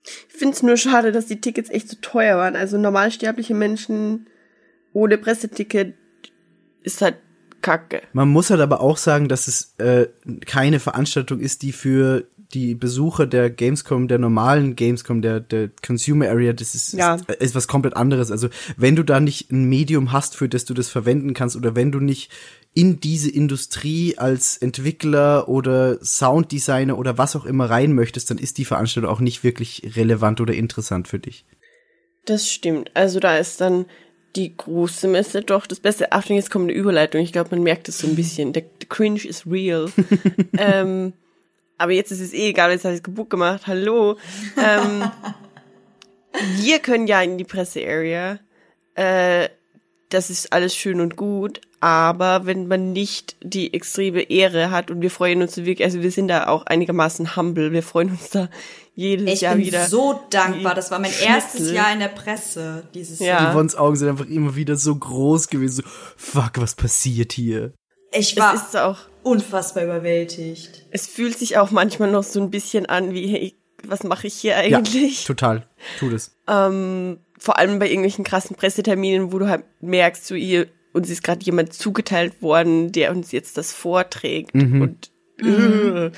Ich 0.03 0.35
finde 0.37 0.55
es 0.55 0.63
nur 0.63 0.77
schade, 0.77 1.11
dass 1.11 1.27
die 1.27 1.39
Tickets 1.41 1.69
echt 1.69 1.89
so 1.89 1.97
teuer 2.01 2.37
waren. 2.37 2.55
Also 2.55 2.77
normalsterbliche 2.77 3.53
Menschen 3.53 4.27
ohne 4.91 5.17
Presseticket 5.17 5.95
ist 6.83 7.01
halt 7.01 7.15
kacke. 7.61 8.01
Man 8.11 8.27
muss 8.27 8.49
halt 8.49 8.59
aber 8.61 8.81
auch 8.81 8.97
sagen, 8.97 9.29
dass 9.29 9.47
es 9.47 9.75
äh, 9.77 10.07
keine 10.45 10.79
Veranstaltung 10.79 11.39
ist, 11.39 11.61
die 11.61 11.71
für 11.71 12.27
die 12.53 12.75
Besucher 12.75 13.25
der 13.25 13.49
Gamescom, 13.49 14.07
der 14.07 14.19
normalen 14.19 14.75
Gamescom, 14.75 15.21
der, 15.23 15.39
der 15.39 15.71
Consumer 15.85 16.29
Area, 16.29 16.53
das 16.53 16.75
ist, 16.75 16.93
Ja. 16.93 17.15
ist, 17.15 17.29
ist 17.41 17.55
was 17.55 17.67
komplett 17.67 17.95
anderes. 17.95 18.29
Also 18.29 18.49
wenn 18.77 18.95
du 18.95 19.01
da 19.03 19.19
nicht 19.19 19.51
ein 19.51 19.65
Medium 19.65 20.11
hast, 20.11 20.35
für 20.35 20.47
das 20.47 20.65
du 20.65 20.73
das 20.75 20.89
verwenden 20.89 21.33
kannst, 21.33 21.55
oder 21.55 21.75
wenn 21.75 21.91
du 21.91 21.99
nicht 21.99 22.31
in 22.73 22.99
diese 22.99 23.29
Industrie 23.29 24.17
als 24.17 24.57
Entwickler 24.57 25.47
oder 25.47 26.03
Sounddesigner 26.03 26.97
oder 26.97 27.17
was 27.17 27.35
auch 27.35 27.45
immer 27.45 27.69
rein 27.69 27.93
möchtest, 27.93 28.31
dann 28.31 28.39
ist 28.39 28.57
die 28.57 28.65
Veranstaltung 28.65 29.11
auch 29.11 29.19
nicht 29.19 29.43
wirklich 29.43 29.91
relevant 29.95 30.41
oder 30.41 30.53
interessant 30.53 31.07
für 31.07 31.19
dich. 31.19 31.45
Das 32.25 32.49
stimmt. 32.49 32.91
Also 32.95 33.19
da 33.19 33.37
ist 33.37 33.61
dann 33.61 33.85
die 34.35 34.55
große 34.57 35.07
Messe 35.07 35.41
doch 35.41 35.67
das 35.67 35.79
Beste. 35.79 36.11
Achtung, 36.11 36.35
jetzt 36.35 36.49
kommt 36.49 36.69
eine 36.69 36.73
Überleitung. 36.73 37.21
Ich 37.21 37.31
glaube, 37.31 37.51
man 37.51 37.63
merkt 37.63 37.89
es 37.89 37.99
so 37.99 38.07
ein 38.07 38.15
bisschen. 38.15 38.53
Der, 38.53 38.63
der 38.63 38.89
Cringe 38.89 39.23
ist 39.23 39.45
real. 39.45 39.91
ähm, 40.57 41.13
aber 41.77 41.91
jetzt 41.91 42.11
ist 42.11 42.21
es 42.21 42.33
eh 42.33 42.49
egal, 42.49 42.71
jetzt 42.71 42.85
habe 42.85 42.93
ich 42.93 42.99
es 42.99 43.03
kaputt 43.03 43.29
gemacht. 43.29 43.67
Hallo. 43.67 44.17
Ähm, 44.57 45.11
wir 46.57 46.79
können 46.79 47.05
ja 47.05 47.21
in 47.21 47.37
die 47.37 47.43
Presse-Area. 47.43 48.39
Äh, 48.95 49.49
das 50.09 50.29
ist 50.29 50.53
alles 50.53 50.75
schön 50.75 51.01
und 51.01 51.15
gut. 51.15 51.61
Aber 51.83 52.45
wenn 52.45 52.67
man 52.69 52.93
nicht 52.93 53.35
die 53.43 53.73
extreme 53.73 54.21
Ehre 54.21 54.71
hat 54.71 54.89
und 54.89 55.01
wir 55.01 55.11
freuen 55.11 55.41
uns 55.41 55.57
wirklich, 55.57 55.83
also 55.83 56.01
wir 56.01 56.11
sind 56.11 56.29
da 56.29 56.47
auch 56.47 56.65
einigermaßen 56.65 57.35
humble, 57.35 57.73
wir 57.73 57.83
freuen 57.83 58.11
uns 58.11 58.29
da 58.29 58.47
jedes 58.95 59.27
Ich 59.27 59.41
Jahr 59.41 59.55
bin 59.55 59.65
wieder. 59.65 59.85
so 59.87 60.21
dankbar. 60.29 60.75
Das 60.75 60.91
war 60.91 60.99
mein 60.99 61.11
Schnitzel. 61.11 61.27
erstes 61.35 61.71
Jahr 61.73 61.91
in 61.91 61.99
der 61.99 62.07
Presse 62.07 62.83
dieses 62.93 63.19
Ja. 63.19 63.25
Jahr. 63.25 63.51
Yvonnes 63.53 63.75
Augen 63.75 63.97
sind 63.97 64.07
einfach 64.07 64.27
immer 64.27 64.55
wieder 64.55 64.77
so 64.77 64.95
groß 64.95 65.49
gewesen. 65.49 65.83
So, 65.83 65.89
fuck, 66.15 66.51
was 66.55 66.75
passiert 66.75 67.33
hier? 67.33 67.73
Ich 68.13 68.31
es 68.31 68.37
war 68.37 68.53
ist 68.55 68.77
auch, 68.77 68.99
unfassbar 69.23 69.83
überwältigt. 69.83 70.85
es 70.91 71.05
fühlt 71.07 71.37
sich 71.37 71.57
auch 71.57 71.71
manchmal 71.71 72.11
noch 72.11 72.23
so 72.23 72.39
ein 72.39 72.49
bisschen 72.49 72.85
an 72.85 73.13
wie, 73.13 73.27
hey, 73.27 73.55
was 73.85 74.03
mache 74.03 74.27
ich 74.27 74.35
hier 74.35 74.55
eigentlich? 74.55 75.23
Ja, 75.23 75.27
total. 75.27 75.67
Tu 75.99 76.09
das. 76.09 76.31
Ähm, 76.47 77.17
vor 77.37 77.57
allem 77.57 77.79
bei 77.79 77.87
irgendwelchen 77.87 78.23
krassen 78.23 78.55
Presseterminen, 78.55 79.33
wo 79.33 79.39
du 79.39 79.49
halt 79.49 79.65
merkst, 79.81 80.25
so 80.25 80.35
ihr, 80.35 80.67
uns 80.93 81.09
ist 81.09 81.23
gerade 81.23 81.43
jemand 81.43 81.73
zugeteilt 81.73 82.41
worden, 82.41 82.91
der 82.91 83.11
uns 83.11 83.31
jetzt 83.31 83.57
das 83.57 83.73
vorträgt. 83.73 84.53
Und 84.81 85.11
äh. 85.39 86.11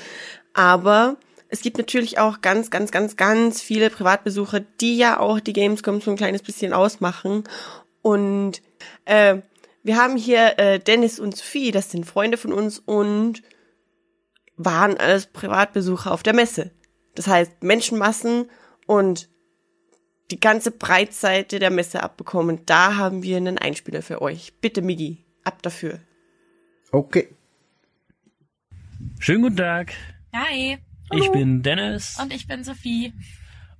aber 0.54 1.16
es 1.48 1.62
gibt 1.62 1.78
natürlich 1.78 2.18
auch 2.18 2.40
ganz, 2.40 2.70
ganz, 2.70 2.90
ganz, 2.90 3.16
ganz 3.16 3.62
viele 3.62 3.90
Privatbesucher, 3.90 4.60
die 4.60 4.96
ja 4.96 5.18
auch 5.18 5.40
die 5.40 5.52
Gamescom 5.52 6.00
so 6.00 6.10
ein 6.10 6.16
kleines 6.16 6.42
bisschen 6.42 6.72
ausmachen. 6.72 7.44
Und 8.02 8.62
äh, 9.04 9.38
wir 9.82 9.96
haben 9.96 10.16
hier 10.16 10.58
äh, 10.58 10.78
Dennis 10.78 11.18
und 11.20 11.36
Sophie, 11.36 11.70
das 11.70 11.90
sind 11.90 12.06
Freunde 12.06 12.36
von 12.36 12.52
uns 12.52 12.78
und 12.78 13.42
waren 14.56 14.96
als 14.96 15.26
Privatbesucher 15.26 16.12
auf 16.12 16.22
der 16.22 16.34
Messe. 16.34 16.72
Das 17.14 17.26
heißt, 17.26 17.62
Menschenmassen 17.62 18.50
und 18.86 19.28
die 20.30 20.40
ganze 20.40 20.70
Breitseite 20.70 21.58
der 21.58 21.70
Messe 21.70 22.02
abbekommen. 22.02 22.60
Da 22.66 22.96
haben 22.96 23.22
wir 23.22 23.36
einen 23.36 23.58
Einspieler 23.58 24.02
für 24.02 24.22
euch. 24.22 24.52
Bitte, 24.60 24.82
Migi, 24.82 25.24
ab 25.44 25.62
dafür. 25.62 26.00
Okay. 26.92 27.28
Schönen 29.18 29.42
guten 29.42 29.56
Tag. 29.56 29.92
Hi. 30.34 30.78
Ich 31.12 31.30
bin 31.30 31.62
Dennis 31.62 32.18
Und 32.20 32.32
ich 32.32 32.46
bin 32.48 32.64
Sophie. 32.64 33.12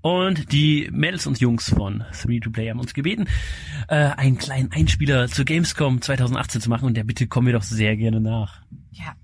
und 0.01 0.53
die 0.53 0.89
Mädels 0.93 1.27
und 1.27 1.41
Jungs 1.41 1.69
von 1.71 2.05
3-to-Play 2.13 2.71
haben 2.71 2.79
uns 2.79 2.95
gebeten, 2.95 3.27
äh, 3.89 3.97
einen 3.97 4.39
kleinen 4.39 4.71
Einspieler 4.71 5.27
zur 5.29 5.45
Gamescom 5.45 6.01
2018 6.01 6.61
zu 6.61 6.69
machen 6.71 6.85
und 6.87 6.95
der 6.97 7.03
Bitte 7.03 7.27
kommen 7.27 7.49
wir 7.49 7.55
doch 7.55 7.65
sehr 7.65 7.97
gerne 7.97 8.21
nach. 8.21 8.63
Ja. 8.93 9.17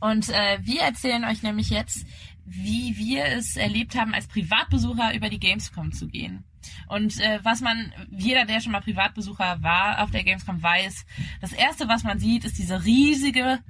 Und 0.00 0.30
äh, 0.30 0.58
wir 0.62 0.80
erzählen 0.80 1.24
euch 1.26 1.42
nämlich 1.42 1.68
jetzt, 1.68 2.06
wie 2.46 2.96
wir 2.96 3.26
es 3.26 3.56
erlebt 3.56 3.94
haben, 3.94 4.14
als 4.14 4.26
Privatbesucher 4.28 5.14
über 5.14 5.28
die 5.28 5.38
Gamescom 5.38 5.92
zu 5.92 6.08
gehen. 6.08 6.44
Und 6.88 7.18
äh, 7.20 7.40
was 7.42 7.60
man, 7.60 7.92
jeder, 8.10 8.44
der 8.44 8.60
schon 8.60 8.72
mal 8.72 8.80
Privatbesucher 8.80 9.62
war 9.62 10.02
auf 10.02 10.10
der 10.10 10.24
Gamescom, 10.24 10.62
weiß, 10.62 11.06
das 11.40 11.52
Erste, 11.52 11.88
was 11.88 12.04
man 12.04 12.18
sieht, 12.18 12.44
ist 12.44 12.58
diese 12.58 12.84
riesige 12.84 13.60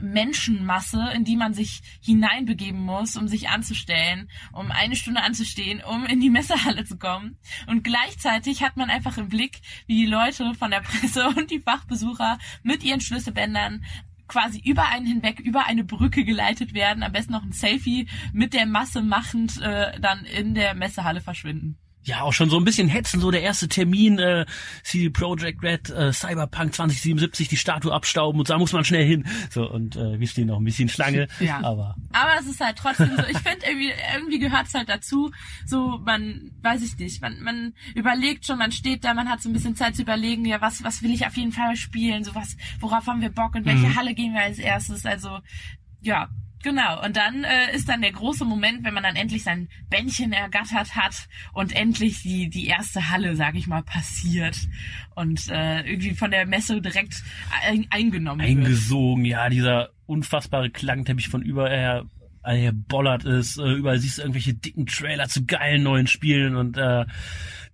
Menschenmasse, 0.00 1.10
in 1.14 1.24
die 1.24 1.36
man 1.36 1.54
sich 1.54 1.82
hineinbegeben 2.00 2.80
muss, 2.80 3.16
um 3.16 3.28
sich 3.28 3.48
anzustellen, 3.48 4.30
um 4.52 4.70
eine 4.70 4.96
Stunde 4.96 5.22
anzustehen, 5.22 5.82
um 5.82 6.04
in 6.06 6.20
die 6.20 6.30
Messehalle 6.30 6.84
zu 6.84 6.96
kommen. 6.96 7.38
Und 7.66 7.84
gleichzeitig 7.84 8.62
hat 8.62 8.76
man 8.76 8.90
einfach 8.90 9.18
im 9.18 9.28
Blick, 9.28 9.60
wie 9.86 9.96
die 9.96 10.06
Leute 10.06 10.54
von 10.54 10.70
der 10.70 10.80
Presse 10.80 11.28
und 11.36 11.50
die 11.50 11.60
Fachbesucher 11.60 12.38
mit 12.62 12.82
ihren 12.82 13.00
Schlüsselbändern 13.00 13.84
quasi 14.28 14.60
über 14.64 14.88
einen 14.88 15.06
hinweg, 15.06 15.40
über 15.40 15.66
eine 15.66 15.82
Brücke 15.82 16.24
geleitet 16.24 16.72
werden, 16.72 17.02
am 17.02 17.10
besten 17.10 17.32
noch 17.32 17.42
ein 17.42 17.52
Selfie 17.52 18.08
mit 18.32 18.54
der 18.54 18.64
Masse 18.64 19.02
machend 19.02 19.60
äh, 19.60 19.98
dann 20.00 20.24
in 20.24 20.54
der 20.54 20.74
Messehalle 20.74 21.20
verschwinden. 21.20 21.78
Ja, 22.02 22.22
auch 22.22 22.32
schon 22.32 22.48
so 22.48 22.56
ein 22.56 22.64
bisschen 22.64 22.88
hetzen, 22.88 23.20
so 23.20 23.30
der 23.30 23.42
erste 23.42 23.68
Termin, 23.68 24.18
äh, 24.18 24.46
CD 24.82 25.10
Projekt 25.10 25.62
Red, 25.62 25.90
äh, 25.90 26.12
Cyberpunk 26.12 26.74
2077, 26.74 27.48
die 27.48 27.56
Statue 27.58 27.92
abstauben 27.92 28.40
und 28.40 28.48
da 28.48 28.56
muss 28.56 28.72
man 28.72 28.84
schnell 28.84 29.04
hin. 29.06 29.26
So, 29.50 29.70
und 29.70 29.96
äh, 29.96 30.18
wir 30.18 30.26
stehen 30.26 30.46
noch 30.46 30.58
ein 30.58 30.64
bisschen 30.64 30.88
Schlange, 30.88 31.28
Ja. 31.40 31.62
aber 31.62 31.96
Aber 32.12 32.30
es 32.40 32.46
ist 32.46 32.60
halt 32.60 32.76
trotzdem 32.78 33.10
so, 33.16 33.22
ich 33.30 33.38
finde 33.38 33.66
irgendwie, 33.66 33.92
irgendwie 34.14 34.38
gehört's 34.38 34.72
halt 34.72 34.88
dazu, 34.88 35.30
so 35.66 35.98
man, 35.98 36.52
weiß 36.62 36.82
ich 36.82 36.96
nicht, 36.96 37.20
man, 37.20 37.38
man 37.42 37.74
überlegt 37.94 38.46
schon, 38.46 38.56
man 38.58 38.72
steht 38.72 39.04
da, 39.04 39.12
man 39.12 39.28
hat 39.28 39.42
so 39.42 39.50
ein 39.50 39.52
bisschen 39.52 39.76
Zeit 39.76 39.94
zu 39.94 40.02
überlegen, 40.02 40.46
ja, 40.46 40.60
was, 40.62 40.82
was 40.82 41.02
will 41.02 41.12
ich 41.12 41.26
auf 41.26 41.36
jeden 41.36 41.52
Fall 41.52 41.76
spielen, 41.76 42.24
so 42.24 42.34
was, 42.34 42.56
worauf 42.80 43.06
haben 43.06 43.20
wir 43.20 43.30
Bock, 43.30 43.54
in 43.56 43.66
welche 43.66 43.94
Halle 43.94 44.14
gehen 44.14 44.32
wir 44.32 44.42
als 44.42 44.58
erstes, 44.58 45.04
also, 45.04 45.38
ja, 46.00 46.30
Genau, 46.62 47.02
und 47.02 47.16
dann 47.16 47.44
äh, 47.44 47.74
ist 47.74 47.88
dann 47.88 48.02
der 48.02 48.12
große 48.12 48.44
Moment, 48.44 48.84
wenn 48.84 48.92
man 48.92 49.02
dann 49.02 49.16
endlich 49.16 49.44
sein 49.44 49.68
Bändchen 49.88 50.32
ergattert 50.32 50.94
hat 50.94 51.28
und 51.54 51.74
endlich 51.74 52.22
die, 52.22 52.50
die 52.50 52.66
erste 52.66 53.08
Halle, 53.08 53.34
sag 53.34 53.54
ich 53.54 53.66
mal, 53.66 53.82
passiert 53.82 54.56
und 55.14 55.48
äh, 55.48 55.80
irgendwie 55.80 56.14
von 56.14 56.30
der 56.30 56.44
Messe 56.44 56.82
direkt 56.82 57.22
ein, 57.66 57.86
eingenommen 57.88 58.40
wird. 58.40 58.50
eingesogen, 58.50 59.24
ja, 59.24 59.48
dieser 59.48 59.90
unfassbare 60.04 60.70
Klangteppich 60.70 61.28
von 61.28 61.42
überall 61.42 62.06
her 62.42 62.72
bollert 62.72 63.24
ist, 63.24 63.58
äh, 63.58 63.72
überall 63.72 63.98
siehst 63.98 64.18
du 64.18 64.22
irgendwelche 64.22 64.54
dicken 64.54 64.86
Trailer 64.86 65.28
zu 65.28 65.46
geilen 65.46 65.82
neuen 65.82 66.06
Spielen 66.06 66.56
und 66.56 66.76
äh, 66.76 67.06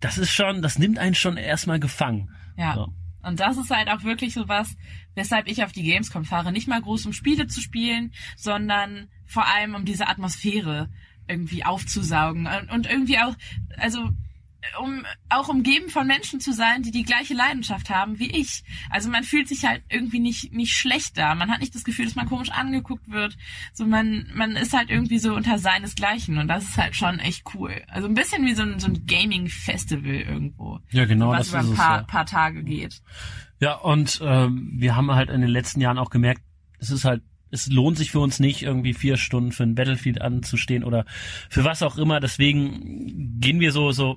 das 0.01 0.19
ist 0.19 0.31
schon, 0.31 0.63
das 0.63 0.79
nimmt 0.79 0.99
einen 0.99 1.15
schon 1.15 1.37
erstmal 1.37 1.81
gefangen. 1.81 2.31
Ja. 2.57 2.75
So. 2.75 2.93
Und 3.27 3.41
das 3.41 3.57
ist 3.57 3.71
halt 3.71 3.91
auch 3.91 4.05
wirklich 4.05 4.35
so 4.35 4.49
was, 4.49 4.77
weshalb 5.17 5.49
ich 5.49 5.65
auf 5.65 5.73
die 5.73 5.83
Gamescom 5.83 6.25
fahre. 6.25 6.53
Nicht 6.53 6.69
mal 6.69 6.81
groß 6.81 7.07
um 7.07 7.13
Spiele 7.13 7.49
zu 7.49 7.61
spielen, 7.61 8.13
sondern 8.37 9.09
vor 9.27 9.47
allem 9.47 9.75
um 9.75 9.85
diese 9.85 10.07
Atmosphäre 10.07 10.89
irgendwie 11.27 11.65
aufzusaugen. 11.65 12.47
Und- 12.73 12.87
irgendwie 12.87 13.19
auch, 13.19 13.35
also 13.79 14.11
um 14.81 15.05
auch 15.29 15.49
umgeben 15.49 15.89
von 15.89 16.07
Menschen 16.07 16.41
zu 16.41 16.53
sein, 16.53 16.83
die 16.83 16.91
die 16.91 17.05
gleiche 17.05 17.35
Leidenschaft 17.35 17.91
haben 17.91 18.19
wie 18.19 18.31
ich. 18.31 18.65
Also 18.91 19.09
man 19.11 19.25
fühlt 19.25 19.49
sich 19.49 19.65
halt 19.65 19.83
irgendwie 19.89 20.21
nicht 20.21 20.53
nicht 20.53 20.75
schlecht 20.75 21.19
da. 21.19 21.35
Man 21.35 21.51
hat 21.51 21.61
nicht 21.61 21.75
das 21.75 21.85
Gefühl, 21.85 22.07
dass 22.07 22.15
man 22.15 22.29
komisch 22.29 22.51
angeguckt 22.51 23.11
wird. 23.11 23.37
So 23.73 23.87
man 23.87 24.27
man 24.35 24.57
ist 24.57 24.73
halt 24.73 24.91
irgendwie 24.91 25.19
so 25.19 25.35
unter 25.35 25.59
seinesgleichen 25.59 26.39
und 26.39 26.49
das 26.49 26.65
ist 26.65 26.77
halt 26.77 26.97
schon 26.97 27.19
echt 27.19 27.45
cool. 27.55 27.83
Also 27.89 28.09
ein 28.09 28.15
bisschen 28.15 28.45
wie 28.47 28.55
so 28.55 28.63
ein 28.63 28.79
so 28.79 28.89
ein 28.89 29.07
Gaming 29.07 29.49
Festival 29.49 30.15
irgendwo. 30.15 30.81
Ja, 30.91 31.05
genau, 31.05 31.31
was 31.31 31.39
das 31.39 31.49
über 31.49 31.59
ist 31.59 31.67
ein 31.67 31.73
es, 31.73 31.79
paar, 31.79 31.97
ja. 31.99 32.03
paar 32.05 32.27
Tage 32.27 32.63
geht. 32.63 33.03
Ja, 33.61 33.75
und 33.75 34.21
ähm, 34.23 34.73
wir 34.75 34.97
haben 34.97 35.11
halt 35.13 35.31
in 35.31 35.41
den 35.41 35.51
letzten 35.51 35.81
Jahren 35.81 35.99
auch 35.99 36.11
gemerkt, 36.11 36.43
es 36.79 36.91
ist 36.91 37.05
halt, 37.05 37.23
es 37.51 37.69
lohnt 37.69 37.97
sich 37.97 38.11
für 38.11 38.21
uns 38.21 38.39
nicht, 38.39 38.63
irgendwie 38.63 38.93
vier 38.93 39.17
Stunden 39.17 39.53
für 39.53 39.63
ein 39.63 39.75
Battlefield 39.75 40.21
anzustehen 40.21 40.85
oder 40.85 41.07
für 41.49 41.65
was 41.65 41.83
auch 41.83 41.97
immer. 41.97 42.21
Deswegen 42.21 43.41
gehen 43.41 43.61
wir 43.61 43.73
so, 43.73 43.93
so, 43.93 44.17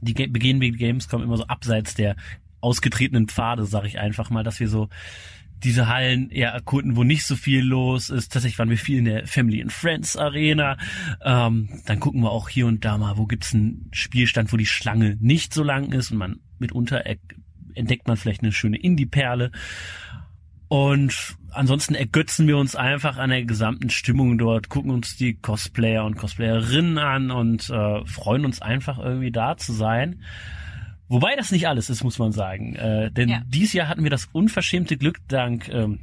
die 0.00 0.14
begehen 0.14 0.60
wir 0.60 0.72
Gamescom 0.72 1.22
immer 1.22 1.36
so 1.36 1.46
abseits 1.46 1.94
der 1.94 2.16
ausgetretenen 2.60 3.28
Pfade, 3.28 3.66
sag 3.66 3.84
ich 3.84 3.98
einfach 3.98 4.30
mal, 4.30 4.44
dass 4.44 4.60
wir 4.60 4.68
so 4.68 4.88
diese 5.64 5.88
Hallen 5.88 6.30
eher 6.30 6.50
erkunden, 6.50 6.94
wo 6.96 7.02
nicht 7.02 7.24
so 7.24 7.34
viel 7.34 7.62
los 7.64 8.10
ist. 8.10 8.32
Tatsächlich 8.32 8.58
waren 8.58 8.70
wir 8.70 8.78
viel 8.78 8.98
in 8.98 9.06
der 9.06 9.26
Family 9.26 9.60
and 9.60 9.72
Friends 9.72 10.16
Arena. 10.16 10.76
Ähm, 11.24 11.68
dann 11.86 11.98
gucken 11.98 12.22
wir 12.22 12.30
auch 12.30 12.48
hier 12.48 12.66
und 12.66 12.84
da 12.84 12.96
mal, 12.96 13.16
wo 13.16 13.26
gibt's 13.26 13.54
einen 13.54 13.88
Spielstand, 13.92 14.52
wo 14.52 14.56
die 14.56 14.66
Schlange 14.66 15.16
nicht 15.20 15.52
so 15.52 15.64
lang 15.64 15.92
ist 15.92 16.12
und 16.12 16.18
man 16.18 16.40
mitunter 16.58 16.98
er- 16.98 17.16
entdeckt 17.74 18.06
man 18.08 18.16
vielleicht 18.16 18.42
eine 18.42 18.52
schöne 18.52 18.76
Indie-Perle. 18.76 19.50
Und 20.68 21.36
ansonsten 21.50 21.94
ergötzen 21.94 22.46
wir 22.46 22.58
uns 22.58 22.76
einfach 22.76 23.16
an 23.16 23.30
der 23.30 23.44
gesamten 23.44 23.90
Stimmung 23.90 24.36
dort, 24.38 24.68
gucken 24.68 24.90
uns 24.90 25.16
die 25.16 25.34
Cosplayer 25.34 26.04
und 26.04 26.16
Cosplayerinnen 26.16 26.98
an 26.98 27.30
und 27.30 27.70
äh, 27.70 28.04
freuen 28.04 28.44
uns 28.44 28.60
einfach 28.60 28.98
irgendwie 28.98 29.30
da 29.32 29.56
zu 29.56 29.72
sein. 29.72 30.22
Wobei 31.08 31.36
das 31.36 31.50
nicht 31.50 31.66
alles 31.66 31.88
ist, 31.88 32.04
muss 32.04 32.18
man 32.18 32.32
sagen. 32.32 32.76
Äh, 32.76 33.10
denn 33.10 33.28
Ja. 33.30 33.42
dieses 33.46 33.72
Jahr 33.72 33.88
hatten 33.88 34.02
wir 34.02 34.10
das 34.10 34.28
unverschämte 34.32 34.98
Glück, 34.98 35.16
dank 35.26 35.68
ähm, 35.70 36.00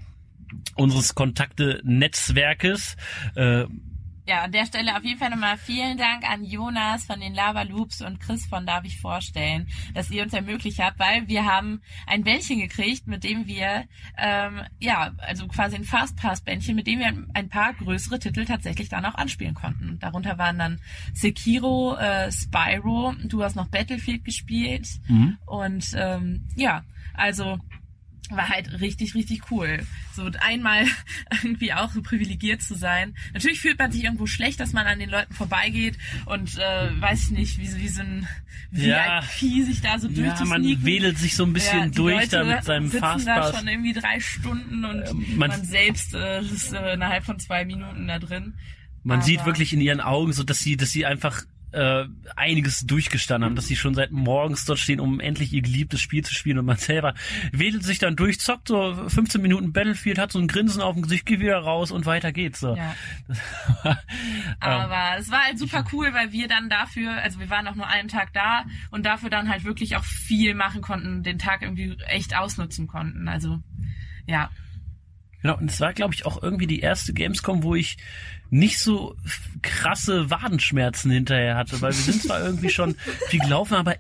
unseres 0.76 1.14
Kontakte-Netzwerkes, 1.14 2.98
äh, 3.36 3.66
Ja, 4.28 4.44
an 4.44 4.52
der 4.52 4.66
Stelle 4.66 4.98
auf 4.98 5.04
jeden 5.04 5.20
Fall 5.20 5.30
nochmal 5.30 5.56
vielen 5.56 5.98
Dank 5.98 6.28
an 6.28 6.44
Jonas 6.44 7.06
von 7.06 7.20
den 7.20 7.36
Lava 7.36 7.62
Loops 7.62 8.02
und 8.02 8.20
Chris 8.20 8.48
von 8.48 8.66
Darf 8.66 8.84
ich 8.84 9.00
vorstellen, 9.00 9.68
dass 9.94 10.10
ihr 10.10 10.24
uns 10.24 10.34
ermöglicht 10.34 10.80
habt, 10.80 10.98
weil 10.98 11.28
wir 11.28 11.46
haben 11.46 11.82
ein 12.08 12.24
Bändchen 12.24 12.60
gekriegt, 12.60 13.06
mit 13.06 13.24
dem 13.24 13.46
wir, 13.46 13.86
ähm, 14.18 14.62
ja, 14.80 15.12
also 15.20 15.48
quasi 15.48 15.76
ein 15.76 15.84
Fastpass-Bändchen, 15.84 16.76
mit 16.76 16.88
dem 16.88 17.00
wir 17.00 17.14
ein 17.36 17.50
paar 17.50 17.76
größere 17.76 18.18
Titel 18.18 18.46
tatsächlich 18.46 18.90
dann 18.90 19.06
auch 19.06 19.14
anspielen 19.14 19.54
konnten. 19.54 20.00
Darunter 20.00 20.40
waren 20.40 20.58
dann 20.58 20.82
Sekiro, 21.14 21.96
äh, 21.96 22.32
Spyro, 22.32 23.14
du 23.26 23.44
hast 23.44 23.56
noch 23.56 23.68
Battlefield 23.68 24.26
gespielt 24.26 24.88
und 25.46 25.86
ähm, 25.96 26.48
ja, 26.56 26.84
also 27.14 27.60
war 28.32 28.50
halt 28.50 28.80
richtig, 28.82 29.16
richtig 29.16 29.52
cool. 29.52 29.86
So 30.16 30.30
einmal 30.40 30.86
irgendwie 31.44 31.74
auch 31.74 31.92
so 31.92 32.02
privilegiert 32.02 32.62
zu 32.62 32.76
sein. 32.76 33.16
Natürlich 33.34 33.60
fühlt 33.60 33.80
man 33.80 33.92
sich 33.92 34.04
irgendwo 34.04 34.26
schlecht, 34.28 34.60
dass 34.60 34.74
man 34.74 34.88
an 34.88 35.00
den 35.00 35.10
Leuten 35.10 35.34
vorbeigeht 35.34 35.98
und 36.26 36.58
äh, 36.58 37.02
weiß 37.02 37.26
ich 37.26 37.32
nicht, 37.32 37.58
wie, 37.60 37.76
wie 37.82 37.88
so 37.88 38.02
ein 38.02 38.28
Ja. 38.72 39.22
VIP 39.42 39.66
sich 39.66 39.82
da 39.82 40.00
so 40.00 40.08
ja, 40.08 40.14
man 40.16 40.24
durchzusneaken. 40.64 40.86
wedelt 40.86 41.18
sich 41.18 41.36
so 41.36 41.44
ein 41.46 41.54
bisschen 41.54 41.80
Ja, 41.80 41.88
durch 41.90 42.16
Leute 42.16 42.30
da 42.38 42.44
mit 42.44 42.64
seinem 42.64 42.88
sitzen 42.88 43.02
da 43.02 43.12
Fastpass. 43.14 43.58
schon 43.58 43.68
irgendwie 43.68 43.94
drei 43.94 44.20
Stunden 44.20 44.86
und 44.86 45.04
Ähm, 45.10 45.26
man, 45.38 45.50
man- 45.50 45.64
selbst 45.66 46.14
äh, 46.14 46.42
ist 46.42 46.74
äh, 46.74 46.94
innerhalb 46.94 47.24
von 47.26 47.40
zwei 47.40 47.66
Minuten 47.66 48.08
da 48.08 48.20
drin. 48.20 48.54
Man 49.04 49.18
Aber- 49.20 49.26
sieht 49.26 49.46
wirklich 49.46 49.72
in 49.74 49.82
ihren 49.82 50.02
Augen 50.02 50.34
so, 50.34 50.44
dass 50.44 50.60
sie, 50.60 50.78
dass 50.78 50.92
sie 50.92 51.06
einfach 51.06 51.44
äh, 51.76 52.08
einiges 52.36 52.82
durchgestanden 52.82 53.46
haben, 53.46 53.56
dass 53.56 53.68
sie 53.68 53.76
schon 53.76 53.96
seit 53.96 54.12
morgens 54.12 54.66
dort 54.66 54.80
stehen, 54.80 55.00
um 55.00 55.20
endlich 55.20 55.52
ihr 55.54 55.62
geliebtes 55.62 56.02
Spiel 56.02 56.24
zu 56.24 56.34
spielen 56.34 56.58
und 56.58 56.66
man 56.66 56.78
selber 56.78 57.14
wedelt 57.52 57.84
sich 57.84 58.00
dann 58.00 58.16
durch, 58.16 58.40
zockt 58.40 58.70
so 58.70 58.96
15 59.10 59.42
Minuten 59.42 59.74
Battlefield, 59.74 60.18
hat 60.18 60.32
so 60.32 60.40
ein 60.40 60.48
Grinsen 60.48 60.82
auf 60.82 60.94
dem 60.94 61.04
Gesicht, 61.04 61.26
geht 61.26 61.42
wieder 61.42 61.58
raus 61.58 61.92
und 61.92 62.06
weiter 62.06 62.32
geht's. 62.32 62.60
So. 62.60 62.76
Ja. 62.76 62.96
Ähm, 64.62 64.72
Aber 64.72 65.20
es 65.20 65.30
war 65.30 65.44
halt 65.44 65.60
super 65.60 65.84
cool, 65.92 66.14
weil 66.14 66.32
wir 66.32 66.48
dann 66.48 66.70
dafür, 66.70 67.12
also 67.22 67.40
wir 67.40 67.50
waren 67.50 67.68
auch 67.68 67.76
nur 67.76 67.88
einen 67.88 68.08
Tag 68.08 68.32
da 68.34 68.66
und 68.90 69.06
dafür 69.06 69.30
dann 69.30 69.50
halt 69.50 69.64
wirklich 69.64 69.96
auch 69.96 70.04
viel 70.04 70.56
machen 70.56 70.82
konnten, 70.82 71.24
den 71.24 71.40
Tag 71.40 71.62
irgendwie 71.62 71.98
echt 72.08 72.36
ausnutzen 72.36 72.88
konnten. 72.88 73.28
Also 73.28 73.60
ja, 74.26 74.50
Genau, 75.46 75.60
und 75.60 75.70
es 75.70 75.80
war, 75.80 75.94
glaube 75.94 76.16
ich, 76.16 76.26
auch 76.26 76.42
irgendwie 76.42 76.66
die 76.66 76.80
erste 76.80 77.14
Gamescom, 77.14 77.62
wo 77.62 77.76
ich 77.76 77.98
nicht 78.50 78.80
so 78.80 79.16
krasse 79.62 80.30
Wadenschmerzen 80.30 81.12
hinterher 81.12 81.56
hatte, 81.56 81.82
weil 81.82 81.92
wir 81.92 82.00
sind 82.00 82.22
zwar 82.22 82.42
irgendwie 82.42 82.70
schon 82.70 82.96
viel 83.30 83.40
gelaufen, 83.40 83.76
aber 83.76 83.96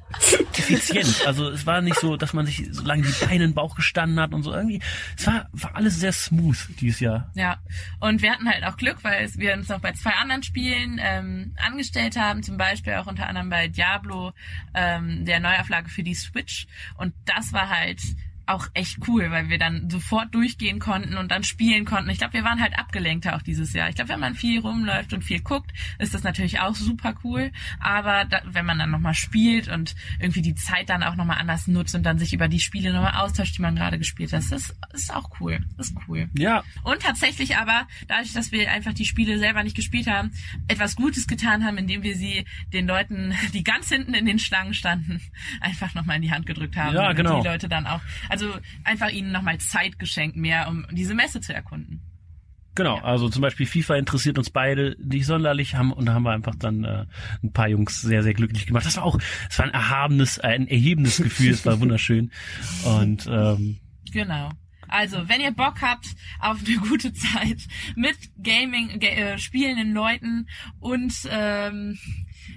effizient. 0.54 1.24
Also 1.26 1.50
es 1.50 1.66
war 1.66 1.82
nicht 1.82 2.00
so, 2.00 2.18
dass 2.18 2.34
man 2.34 2.46
sich 2.46 2.68
so 2.72 2.84
lange 2.84 3.04
die 3.04 3.26
Beine 3.26 3.36
in 3.36 3.52
den 3.52 3.54
Bauch 3.54 3.76
gestanden 3.76 4.20
hat 4.20 4.34
und 4.34 4.44
so 4.44 4.54
irgendwie. 4.54 4.82
Es 5.18 5.26
war, 5.28 5.50
war 5.54 5.76
alles 5.76 6.00
sehr 6.00 6.14
smooth 6.14 6.58
dieses 6.80 7.00
Jahr. 7.00 7.32
Ja, 7.34 7.58
und 8.00 8.22
wir 8.22 8.32
hatten 8.32 8.48
halt 8.48 8.64
auch 8.64 8.78
Glück, 8.78 9.04
weil 9.04 9.30
wir 9.36 9.54
uns 9.54 9.70
noch 9.70 9.80
bei 9.80 9.94
zwei 9.94 10.12
anderen 10.12 10.44
Spielen 10.44 11.00
ähm, 11.02 11.54
angestellt 11.58 12.16
haben, 12.16 12.44
zum 12.44 12.58
Beispiel 12.58 12.94
auch 12.94 13.08
unter 13.08 13.28
anderem 13.28 13.50
bei 13.50 13.68
Diablo, 13.68 14.34
ähm, 14.74 15.26
der 15.26 15.40
Neuauflage 15.40 15.90
für 15.90 16.04
die 16.04 16.16
Switch. 16.16 16.68
Und 16.98 17.14
das 17.26 17.54
war 17.54 17.70
halt 17.70 18.02
auch 18.48 18.68
echt 18.74 19.00
cool, 19.08 19.32
weil 19.32 19.50
wir 19.50 19.58
dann 19.58 19.90
sofort 19.90 20.34
durchgehen 20.34 20.80
konnten 20.80 21.18
und 21.18 21.32
dann 21.32 21.44
spielen 21.44 21.86
konnten. 21.86 22.10
Ich 22.10 22.20
glaube, 22.20 22.34
wir 22.34 22.44
waren 22.44 22.60
halt 22.60 22.78
abgelenkter 22.78 23.36
auch 23.36 23.42
dieses 23.42 23.74
Jahr. 23.74 23.90
Ich 23.90 23.96
glaube, 23.96 24.10
wenn 24.10 24.20
man 24.20 24.36
viel 24.36 24.60
rumläuft 24.60 25.14
und 25.14 25.24
viel 25.24 25.42
guckt, 25.42 25.72
ist 26.00 26.14
das 26.14 26.24
natürlich 26.24 26.60
auch 26.60 26.76
super 26.76 27.16
cool. 27.24 27.52
Aber 27.80 28.26
da, 28.26 28.42
wenn 28.46 28.66
man 28.66 28.80
dann 28.80 28.92
nochmal 28.92 29.14
spielt 29.14 29.68
und 29.68 29.96
irgendwie 30.20 30.42
die 30.42 30.56
Zeit 30.56 30.90
dann 30.90 31.04
auch 31.04 31.16
nochmal 31.16 31.38
anders 31.40 31.68
nutzt 31.68 31.96
und 31.96 32.04
dann 32.04 32.20
sich 32.20 32.34
über 32.34 32.48
die 32.48 32.60
Spiele 32.60 32.94
nochmal 32.94 33.16
austauscht, 33.16 33.58
die 33.58 33.62
man 33.62 33.76
gerade 33.76 33.98
gespielt 33.98 34.34
hat, 34.34 34.44
das 34.50 34.76
ist 34.94 35.14
auch 35.14 35.30
cool. 35.40 35.60
Das 35.78 35.90
ist 35.90 35.98
cool. 36.08 36.30
Ja, 36.38 36.64
Und 36.84 37.02
tatsächlich 37.02 37.58
aber, 37.58 37.88
dadurch, 38.08 38.34
dass 38.34 38.52
wir 38.52 38.72
einfach 38.72 38.94
die 38.94 39.06
Spiele 39.06 39.40
selber 39.40 39.64
nicht 39.64 39.76
gespielt 39.76 40.08
haben, 40.08 40.32
etwas 40.68 40.96
Gutes 40.96 41.28
getan 41.28 41.64
haben, 41.66 41.78
indem 41.78 42.04
wir 42.04 42.16
sie 42.16 42.46
den 42.74 42.88
Leuten, 42.88 43.34
die 43.54 43.64
ganz 43.64 43.90
hinten 43.90 44.14
in 44.14 44.26
den 44.26 44.40
Schlangen 44.40 44.74
standen, 44.74 45.22
einfach 45.62 45.94
nochmal 45.96 46.18
in 46.18 46.22
die 46.22 46.32
Hand 46.32 46.46
gedrückt 46.46 46.76
haben. 46.76 46.96
Ja, 46.96 47.10
Und 47.10 47.16
genau. 47.16 47.42
Die 47.42 47.48
Leute 47.48 47.70
dann 47.70 47.88
auch, 47.88 48.02
also 48.30 48.35
einfach 48.84 49.10
ihnen 49.10 49.32
nochmal 49.32 49.58
Zeit 49.60 50.00
geschenkt 50.00 50.36
mehr, 50.36 50.68
um 50.68 50.86
diese 50.92 51.14
Messe 51.14 51.42
zu 51.42 51.54
erkunden. 51.54 52.02
Genau, 52.76 52.98
also 52.98 53.30
zum 53.30 53.42
Beispiel 53.42 53.66
FIFA 53.66 53.96
interessiert 53.96 54.38
uns 54.38 54.50
beide 54.50 54.98
nicht 55.00 55.26
sonderlich 55.26 55.76
haben 55.76 55.94
und 55.94 56.08
da 56.08 56.14
haben 56.14 56.24
wir 56.24 56.32
einfach 56.32 56.56
dann 56.56 56.84
äh, 56.84 57.06
ein 57.42 57.54
paar 57.54 57.70
Jungs 57.70 58.02
sehr, 58.02 58.22
sehr 58.22 58.34
glücklich 58.34 58.66
gemacht. 58.66 58.86
Das 58.86 58.98
war 58.98 59.06
auch, 59.06 59.18
es 59.50 59.58
war 59.58 59.66
ein 59.66 59.74
erhabenes, 59.74 60.40
ein 60.40 60.68
erhebendes 60.68 61.18
Gefühl, 61.18 61.52
es 61.52 61.66
war 61.66 61.80
wunderschön. 61.80 62.32
Und 62.84 63.28
ähm, 63.28 63.80
Genau. 64.12 64.52
Also, 64.88 65.28
wenn 65.28 65.42
ihr 65.42 65.52
Bock 65.52 65.82
habt 65.82 66.08
auf 66.40 66.60
eine 66.66 66.78
gute 66.78 67.14
Zeit 67.14 67.62
mit 67.96 68.18
Gaming, 68.42 69.00
ge 69.00 69.10
äh, 69.10 69.38
spielenden 69.38 69.94
Leuten 69.94 70.48
und 70.80 71.14
ähm, 71.30 71.98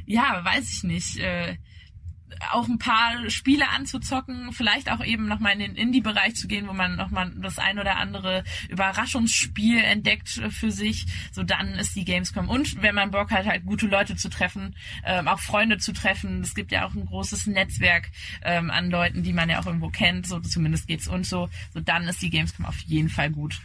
ja, 0.05 0.45
weiß 0.45 0.71
ich 0.71 0.85
nicht, 0.85 1.17
äh, 1.19 1.57
auch 2.53 2.69
ein 2.69 2.79
paar 2.79 3.29
Spiele 3.31 3.69
anzuzocken, 3.71 4.53
vielleicht 4.53 4.91
auch 4.91 5.05
eben 5.05 5.27
nochmal 5.27 5.53
in 5.53 5.61
den 5.61 5.77
Indie-Bereich 5.77 6.37
zu 6.37 6.49
gehen, 6.49 6.69
wo 6.69 6.73
man 6.73 6.97
nochmal 6.97 7.31
das 7.37 7.59
ein 7.59 7.79
oder 7.79 7.97
andere 7.97 8.45
Überraschungsspiel 8.69 9.83
entdeckt 9.83 10.29
für 10.51 10.71
sich, 10.71 11.07
so 11.33 11.43
dann 11.43 11.75
ist 11.75 11.97
die 11.97 12.05
Gamescom. 12.05 12.49
Und 12.49 12.83
wenn 12.83 12.95
man 12.95 13.11
Bock 13.11 13.31
hat, 13.31 13.47
halt 13.47 13.65
gute 13.65 13.87
Leute 13.87 14.17
zu 14.17 14.29
treffen, 14.29 14.77
ähm, 15.05 15.29
auch 15.29 15.41
Freunde 15.41 15.79
zu 15.79 15.93
treffen, 15.93 16.41
es 16.41 16.55
gibt 16.55 16.73
ja 16.73 16.87
auch 16.87 16.95
ein 16.95 17.07
großes 17.07 17.47
Netzwerk 17.47 18.11
ähm, 18.43 18.71
an 18.71 18.91
Leuten, 18.91 19.23
die 19.23 19.33
man 19.33 19.49
ja 19.49 19.61
auch 19.61 19.67
irgendwo 19.67 19.89
kennt, 19.89 20.27
so 20.27 20.41
zumindest 20.41 20.87
geht's 20.87 21.09
uns 21.09 21.29
so, 21.29 21.49
so 21.73 21.81
dann 21.81 22.05
ist 22.05 22.23
die 22.23 22.31
Gamescom 22.31 22.67
auf 22.67 22.79
jeden 22.81 23.09
Fall 23.09 23.31
gut 23.31 23.61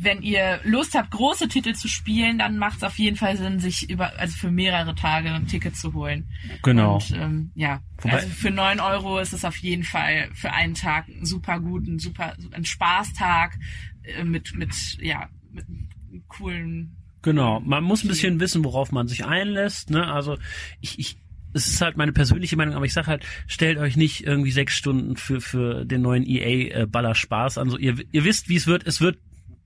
wenn 0.00 0.22
ihr 0.22 0.60
Lust 0.64 0.94
habt, 0.94 1.10
große 1.10 1.48
Titel 1.48 1.74
zu 1.74 1.88
spielen, 1.88 2.38
dann 2.38 2.56
macht 2.56 2.78
es 2.78 2.82
auf 2.84 2.98
jeden 2.98 3.16
Fall 3.16 3.36
Sinn, 3.36 3.58
sich 3.58 3.90
über, 3.90 4.16
also 4.18 4.36
für 4.36 4.50
mehrere 4.50 4.94
Tage 4.94 5.30
ein 5.30 5.48
Ticket 5.48 5.76
zu 5.76 5.92
holen. 5.92 6.28
Genau. 6.62 6.94
Und 6.94 7.10
ähm, 7.16 7.50
ja, 7.54 7.80
Wobei- 8.02 8.12
also 8.12 8.28
für 8.28 8.50
neun 8.52 8.78
Euro 8.78 9.18
ist 9.18 9.32
es 9.32 9.44
auf 9.44 9.56
jeden 9.56 9.82
Fall 9.82 10.30
für 10.34 10.52
einen 10.52 10.74
Tag 10.74 11.06
super 11.22 11.58
gut, 11.58 11.86
ein 11.88 11.98
super, 11.98 12.34
ein 12.52 12.64
Spaßtag 12.64 13.58
äh, 14.04 14.22
mit, 14.24 14.54
mit, 14.54 14.72
ja, 15.00 15.28
mit 15.52 15.66
coolen 16.28 16.94
Genau, 17.22 17.58
man 17.60 17.82
muss 17.82 18.04
ein 18.04 18.08
bisschen 18.08 18.38
wissen, 18.38 18.64
worauf 18.64 18.92
man 18.92 19.08
sich 19.08 19.24
einlässt. 19.24 19.90
Ne? 19.90 20.06
Also 20.06 20.38
ich, 20.80 20.98
ich, 21.00 21.16
es 21.52 21.66
ist 21.66 21.80
halt 21.80 21.96
meine 21.96 22.12
persönliche 22.12 22.56
Meinung, 22.56 22.76
aber 22.76 22.84
ich 22.86 22.92
sag 22.92 23.08
halt, 23.08 23.26
stellt 23.48 23.78
euch 23.78 23.96
nicht 23.96 24.24
irgendwie 24.24 24.52
sechs 24.52 24.76
Stunden 24.76 25.16
für 25.16 25.40
für 25.40 25.84
den 25.84 26.02
neuen 26.02 26.24
EA 26.24 26.84
äh, 26.84 27.14
Spaß 27.14 27.58
an. 27.58 27.70
So, 27.70 27.76
ihr, 27.76 27.96
ihr 28.12 28.24
wisst, 28.24 28.48
wie 28.48 28.54
es 28.56 28.68
wird. 28.68 28.86
Es 28.86 29.00
wird 29.00 29.18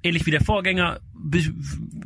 ähnlich 0.02 0.26
wie 0.26 0.30
der 0.30 0.42
Vorgänger 0.42 1.00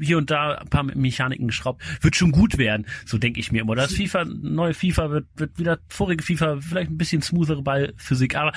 hier 0.00 0.18
und 0.18 0.30
da 0.30 0.58
ein 0.58 0.68
paar 0.68 0.82
Mechaniken 0.82 1.48
geschraubt, 1.48 1.82
wird 2.02 2.16
schon 2.16 2.32
gut 2.32 2.58
werden. 2.58 2.86
So 3.04 3.18
denke 3.18 3.40
ich 3.40 3.52
mir 3.52 3.62
immer. 3.62 3.74
Das 3.74 3.94
FIFA, 3.94 4.24
neue 4.24 4.74
FIFA 4.74 5.10
wird 5.10 5.26
wird 5.36 5.58
wieder 5.58 5.78
vorige 5.88 6.22
FIFA 6.22 6.60
vielleicht 6.60 6.90
ein 6.90 6.98
bisschen 6.98 7.22
smoothere 7.22 7.62
Ballphysik, 7.62 8.36
aber 8.36 8.52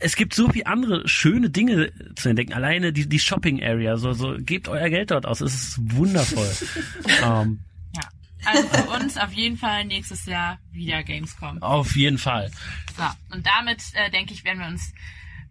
es 0.00 0.16
gibt 0.16 0.34
so 0.34 0.48
viele 0.48 0.66
andere 0.66 1.06
schöne 1.06 1.50
Dinge 1.50 1.92
zu 2.16 2.30
entdecken. 2.30 2.54
Alleine 2.54 2.92
die, 2.92 3.08
die 3.08 3.18
Shopping 3.18 3.62
Area, 3.62 3.96
so, 3.98 4.12
so, 4.12 4.34
gebt 4.38 4.68
euer 4.68 4.88
Geld 4.88 5.10
dort 5.10 5.26
aus. 5.26 5.40
Es 5.40 5.54
ist 5.54 5.78
wundervoll. 5.92 6.50
ähm, 7.22 7.60
Ja. 7.94 8.02
Also 8.46 8.68
für 8.68 8.90
uns 8.98 9.18
auf 9.18 9.32
jeden 9.32 9.58
Fall 9.58 9.84
nächstes 9.84 10.24
Jahr 10.24 10.58
wieder 10.72 11.02
Gamescom. 11.02 11.62
auf 11.62 11.94
jeden 11.94 12.16
Fall. 12.16 12.50
So, 12.96 13.36
und 13.36 13.46
damit 13.46 13.82
äh, 13.92 14.10
denke 14.10 14.32
ich, 14.32 14.44
werden 14.44 14.60
wir 14.60 14.68
uns 14.68 14.92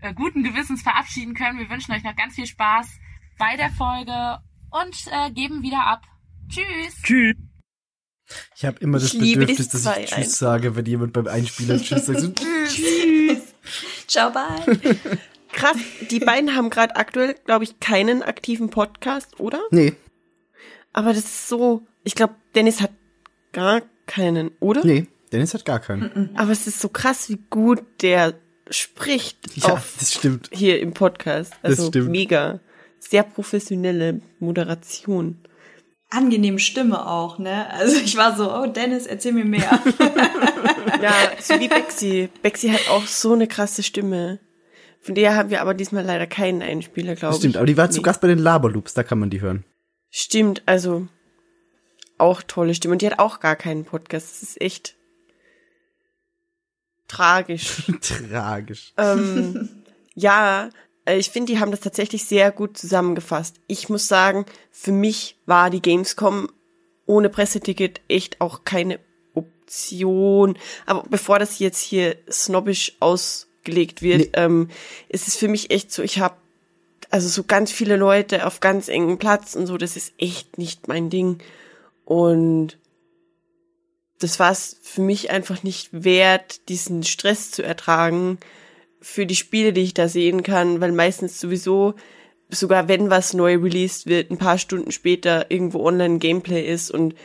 äh, 0.01 0.13
guten 0.13 0.43
Gewissens 0.43 0.81
verabschieden 0.81 1.33
können. 1.33 1.59
Wir 1.59 1.69
wünschen 1.69 1.91
euch 1.93 2.03
noch 2.03 2.15
ganz 2.15 2.35
viel 2.35 2.45
Spaß 2.47 2.87
bei 3.37 3.55
der 3.55 3.69
Folge 3.69 4.39
und 4.71 4.95
äh, 5.11 5.31
geben 5.31 5.61
wieder 5.61 5.85
ab. 5.85 6.03
Tschüss. 6.49 7.01
Tschüss. 7.03 7.35
Ich 8.55 8.65
habe 8.65 8.77
immer 8.79 8.99
das 8.99 9.13
Ich 9.13 9.19
Bedürfnis, 9.19 9.69
das 9.69 9.83
dass 9.83 9.97
ich 9.97 10.05
Tschüss 10.05 10.37
sage, 10.37 10.75
wenn 10.75 10.85
jemand 10.85 11.13
beim 11.13 11.27
Einspieler 11.27 11.77
Tschüss 11.81 12.05
sagt. 12.05 12.19
So, 12.19 12.33
Ciao, 14.07 14.31
bye. 14.31 14.77
Krass, 15.51 15.77
die 16.11 16.19
beiden 16.19 16.55
haben 16.55 16.69
gerade 16.69 16.95
aktuell, 16.95 17.35
glaube 17.45 17.63
ich, 17.63 17.79
keinen 17.79 18.21
aktiven 18.21 18.69
Podcast, 18.69 19.39
oder? 19.39 19.61
nee, 19.71 19.93
Aber 20.93 21.09
das 21.09 21.23
ist 21.25 21.49
so, 21.49 21.87
ich 22.03 22.13
glaube, 22.13 22.35
Dennis 22.53 22.81
hat 22.81 22.91
gar 23.51 23.81
keinen, 24.05 24.51
oder? 24.59 24.85
nee, 24.85 25.07
Dennis 25.31 25.55
hat 25.55 25.65
gar 25.65 25.79
keinen. 25.79 26.35
Aber 26.35 26.51
es 26.51 26.67
ist 26.67 26.79
so 26.79 26.89
krass, 26.89 27.29
wie 27.29 27.39
gut 27.49 27.83
der 28.01 28.39
spricht 28.69 29.37
Ja, 29.55 29.73
auf 29.73 29.95
das 29.99 30.13
stimmt. 30.13 30.49
hier 30.51 30.79
im 30.79 30.93
Podcast. 30.93 31.53
Also 31.61 31.87
stimmt. 31.87 32.09
mega. 32.09 32.59
Sehr 32.99 33.23
professionelle 33.23 34.21
Moderation. 34.39 35.39
Angenehme 36.11 36.59
Stimme 36.59 37.07
auch, 37.07 37.37
ne? 37.37 37.71
Also 37.71 37.97
ich 37.99 38.17
war 38.17 38.35
so, 38.35 38.51
oh 38.53 38.65
Dennis, 38.67 39.05
erzähl 39.05 39.31
mir 39.33 39.45
mehr. 39.45 39.79
Ja, 41.01 41.13
so 41.39 41.57
wie 41.59 41.67
Bexi. 41.69 42.29
Bexi 42.41 42.69
hat 42.69 42.89
auch 42.89 43.05
so 43.05 43.31
eine 43.33 43.47
krasse 43.47 43.83
Stimme. 43.83 44.39
Von 45.01 45.15
der 45.15 45.35
haben 45.35 45.49
wir 45.49 45.61
aber 45.61 45.73
diesmal 45.73 46.03
leider 46.03 46.27
keinen 46.27 46.61
Einspieler, 46.61 47.15
glaube 47.15 47.27
Das 47.27 47.35
ich. 47.37 47.41
stimmt, 47.41 47.55
aber 47.57 47.65
die 47.65 47.77
war 47.77 47.89
zu 47.89 47.99
Nee. 47.99 48.03
Gast 48.03 48.19
bei 48.19 48.27
den 48.27 48.39
Laberloops, 48.39 48.93
da 48.95 49.03
kann 49.03 49.19
man 49.19 49.29
die 49.29 49.39
hören. 49.39 49.63
Stimmt, 50.09 50.61
also 50.65 51.07
auch 52.17 52.41
tolle 52.43 52.73
Stimme. 52.75 52.93
Und 52.93 53.01
die 53.01 53.05
hat 53.09 53.19
auch 53.19 53.39
gar 53.39 53.55
keinen 53.55 53.85
Podcast. 53.85 54.29
Das 54.41 54.43
ist 54.43 54.61
echt 54.61 54.95
tragisch. 57.09 57.83
Tragisch. 58.01 58.93
ähm, 58.97 59.69
ja, 60.15 60.69
äh, 61.05 61.17
ich 61.17 61.29
finde, 61.29 61.51
die 61.51 61.59
haben 61.59 61.71
das 61.71 61.81
tatsächlich 61.81 62.23
sehr 62.25 62.51
gut 62.51 62.77
zusammengefasst. 62.77 63.57
Ich 63.67 63.89
muss 63.89 64.07
sagen, 64.07 64.45
für 64.71 64.91
mich 64.93 65.37
war 65.45 65.69
die 65.69 65.81
Gamescom 65.81 66.49
ohne 67.05 67.29
Presseticket 67.29 67.99
echt 68.07 68.39
auch 68.39 68.63
keine 68.63 68.99
Option. 69.33 70.57
Aber 70.85 71.03
bevor 71.09 71.39
das 71.39 71.59
jetzt 71.59 71.79
hier 71.81 72.15
snobbisch 72.31 72.95
ausgelegt 72.99 74.01
wird, 74.01 74.19
Nee. 74.19 74.29
ähm, 74.33 74.69
ist 75.09 75.27
es 75.27 75.35
für 75.35 75.47
mich 75.47 75.71
echt 75.71 75.91
so, 75.91 76.03
ich 76.03 76.19
habe 76.19 76.35
also 77.11 77.27
so 77.27 77.43
ganz 77.43 77.71
viele 77.71 77.95
Leute 77.95 78.45
auf 78.45 78.59
ganz 78.59 78.87
engem 78.87 79.17
Platz 79.17 79.55
und 79.55 79.65
so, 79.65 79.77
das 79.77 79.95
ist 79.97 80.13
echt 80.19 80.59
nicht 80.59 80.87
mein 80.87 81.09
Ding. 81.09 81.39
Und 82.05 82.77
das 84.19 84.39
war 84.39 84.51
es 84.51 84.77
für 84.81 85.01
mich 85.01 85.31
einfach 85.31 85.63
nicht 85.63 85.89
wert, 85.91 86.67
diesen 86.69 87.03
Stress 87.03 87.51
zu 87.51 87.63
ertragen 87.63 88.37
für 89.01 89.25
die 89.25 89.35
Spiele, 89.35 89.73
die 89.73 89.81
ich 89.81 89.93
da 89.93 90.09
sehen 90.09 90.43
kann, 90.43 90.81
weil 90.81 90.91
meistens 90.91 91.39
sowieso, 91.39 91.95
sogar 92.49 92.87
wenn 92.87 93.09
was 93.09 93.33
neu 93.33 93.55
released 93.55 94.07
wird, 94.07 94.29
ein 94.29 94.37
paar 94.37 94.57
Stunden 94.57 94.91
später 94.91 95.49
irgendwo 95.49 95.85
online 95.85 96.19
Gameplay 96.19 96.65
ist. 96.65 96.91
Und 96.91 97.15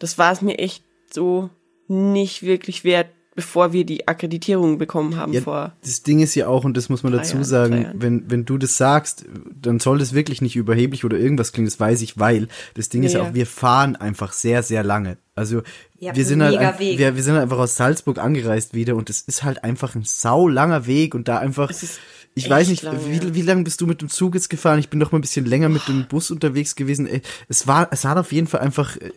das 0.00 0.18
war 0.18 0.32
es 0.32 0.42
mir 0.42 0.58
echt 0.58 0.82
so 1.12 1.50
nicht 1.86 2.42
wirklich 2.42 2.82
wert, 2.84 3.10
bevor 3.34 3.72
wir 3.72 3.84
die 3.86 4.08
Akkreditierung 4.08 4.78
bekommen 4.78 5.16
haben 5.16 5.32
Ja, 5.32 5.40
vor. 5.40 5.72
das 5.82 6.02
Ding 6.02 6.20
ist 6.20 6.34
ja 6.34 6.48
auch, 6.48 6.64
und 6.64 6.76
das 6.76 6.88
muss 6.88 7.02
man 7.02 7.12
dazu 7.12 7.34
Jahren, 7.36 7.44
sagen, 7.44 7.86
wenn, 7.94 8.30
wenn 8.30 8.44
du 8.44 8.58
das 8.58 8.76
sagst, 8.76 9.24
dann 9.60 9.78
soll 9.80 9.98
das 9.98 10.12
wirklich 10.14 10.42
nicht 10.42 10.56
überheblich 10.56 11.04
oder 11.04 11.16
irgendwas 11.18 11.52
klingen, 11.52 11.68
das 11.68 11.78
weiß 11.78 12.02
ich, 12.02 12.18
weil 12.18 12.48
das 12.74 12.88
Ding 12.88 13.02
ist 13.02 13.12
ja 13.14 13.22
Ja, 13.22 13.28
auch, 13.30 13.34
wir 13.34 13.46
fahren 13.46 13.96
einfach 13.96 14.32
sehr, 14.32 14.62
sehr 14.62 14.82
lange. 14.82 15.16
Also 15.34 15.62
Ja, 15.98 16.14
wir 16.14 16.24
sind 16.26 16.42
halt, 16.42 16.58
ein, 16.58 16.78
wir, 16.78 17.16
wir 17.16 17.22
sind 17.22 17.34
halt 17.34 17.44
einfach 17.44 17.58
aus 17.58 17.76
Salzburg 17.76 18.18
angereist 18.18 18.74
wieder 18.74 18.96
und 18.96 19.08
es 19.08 19.20
ist 19.22 19.42
halt 19.44 19.64
einfach 19.64 19.94
ein 19.94 20.02
sau 20.04 20.48
langer 20.48 20.86
Weg 20.86 21.14
und 21.14 21.28
da 21.28 21.38
einfach, 21.38 21.70
Es 21.70 21.82
ist 21.82 22.00
ich 22.34 22.44
echt 22.44 22.50
weiß 22.50 22.68
nicht, 22.68 22.82
lang, 22.82 22.98
wie, 23.06 23.34
wie 23.34 23.42
lange 23.42 23.64
bist 23.64 23.80
du 23.80 23.86
mit 23.86 24.00
dem 24.00 24.08
Zug 24.08 24.34
jetzt 24.34 24.50
gefahren? 24.50 24.78
Ich 24.78 24.88
bin 24.88 25.00
doch 25.00 25.10
mal 25.10 25.18
ein 25.18 25.22
bisschen 25.22 25.46
länger 25.46 25.68
mit 25.68 25.88
dem 25.88 26.06
Bus 26.06 26.30
unterwegs 26.30 26.76
gewesen. 26.76 27.06
Ey, 27.06 27.22
Es 27.48 27.66
war, 27.66 27.88
es 27.90 28.04
hat 28.04 28.18
auf 28.18 28.32
jeden 28.32 28.46
Fall 28.46 28.60
einfach 28.60 28.96
äh, 28.96 29.10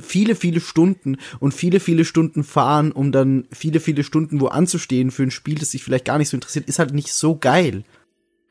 viele, 0.00 0.34
viele 0.34 0.60
Stunden 0.60 1.18
und 1.40 1.52
viele, 1.52 1.78
viele 1.78 2.04
Stunden 2.04 2.42
fahren, 2.42 2.90
um 2.92 3.12
dann 3.12 3.46
viele, 3.52 3.80
viele 3.80 4.02
Stunden 4.02 4.40
wo 4.40 4.46
anzustehen 4.46 5.10
für 5.10 5.24
ein 5.24 5.30
Spiel, 5.30 5.56
das 5.56 5.72
sich 5.72 5.84
vielleicht 5.84 6.06
gar 6.06 6.18
nicht 6.18 6.30
so 6.30 6.36
interessiert, 6.36 6.68
ist 6.68 6.78
halt 6.78 6.94
nicht 6.94 7.12
so 7.12 7.36
geil. 7.36 7.84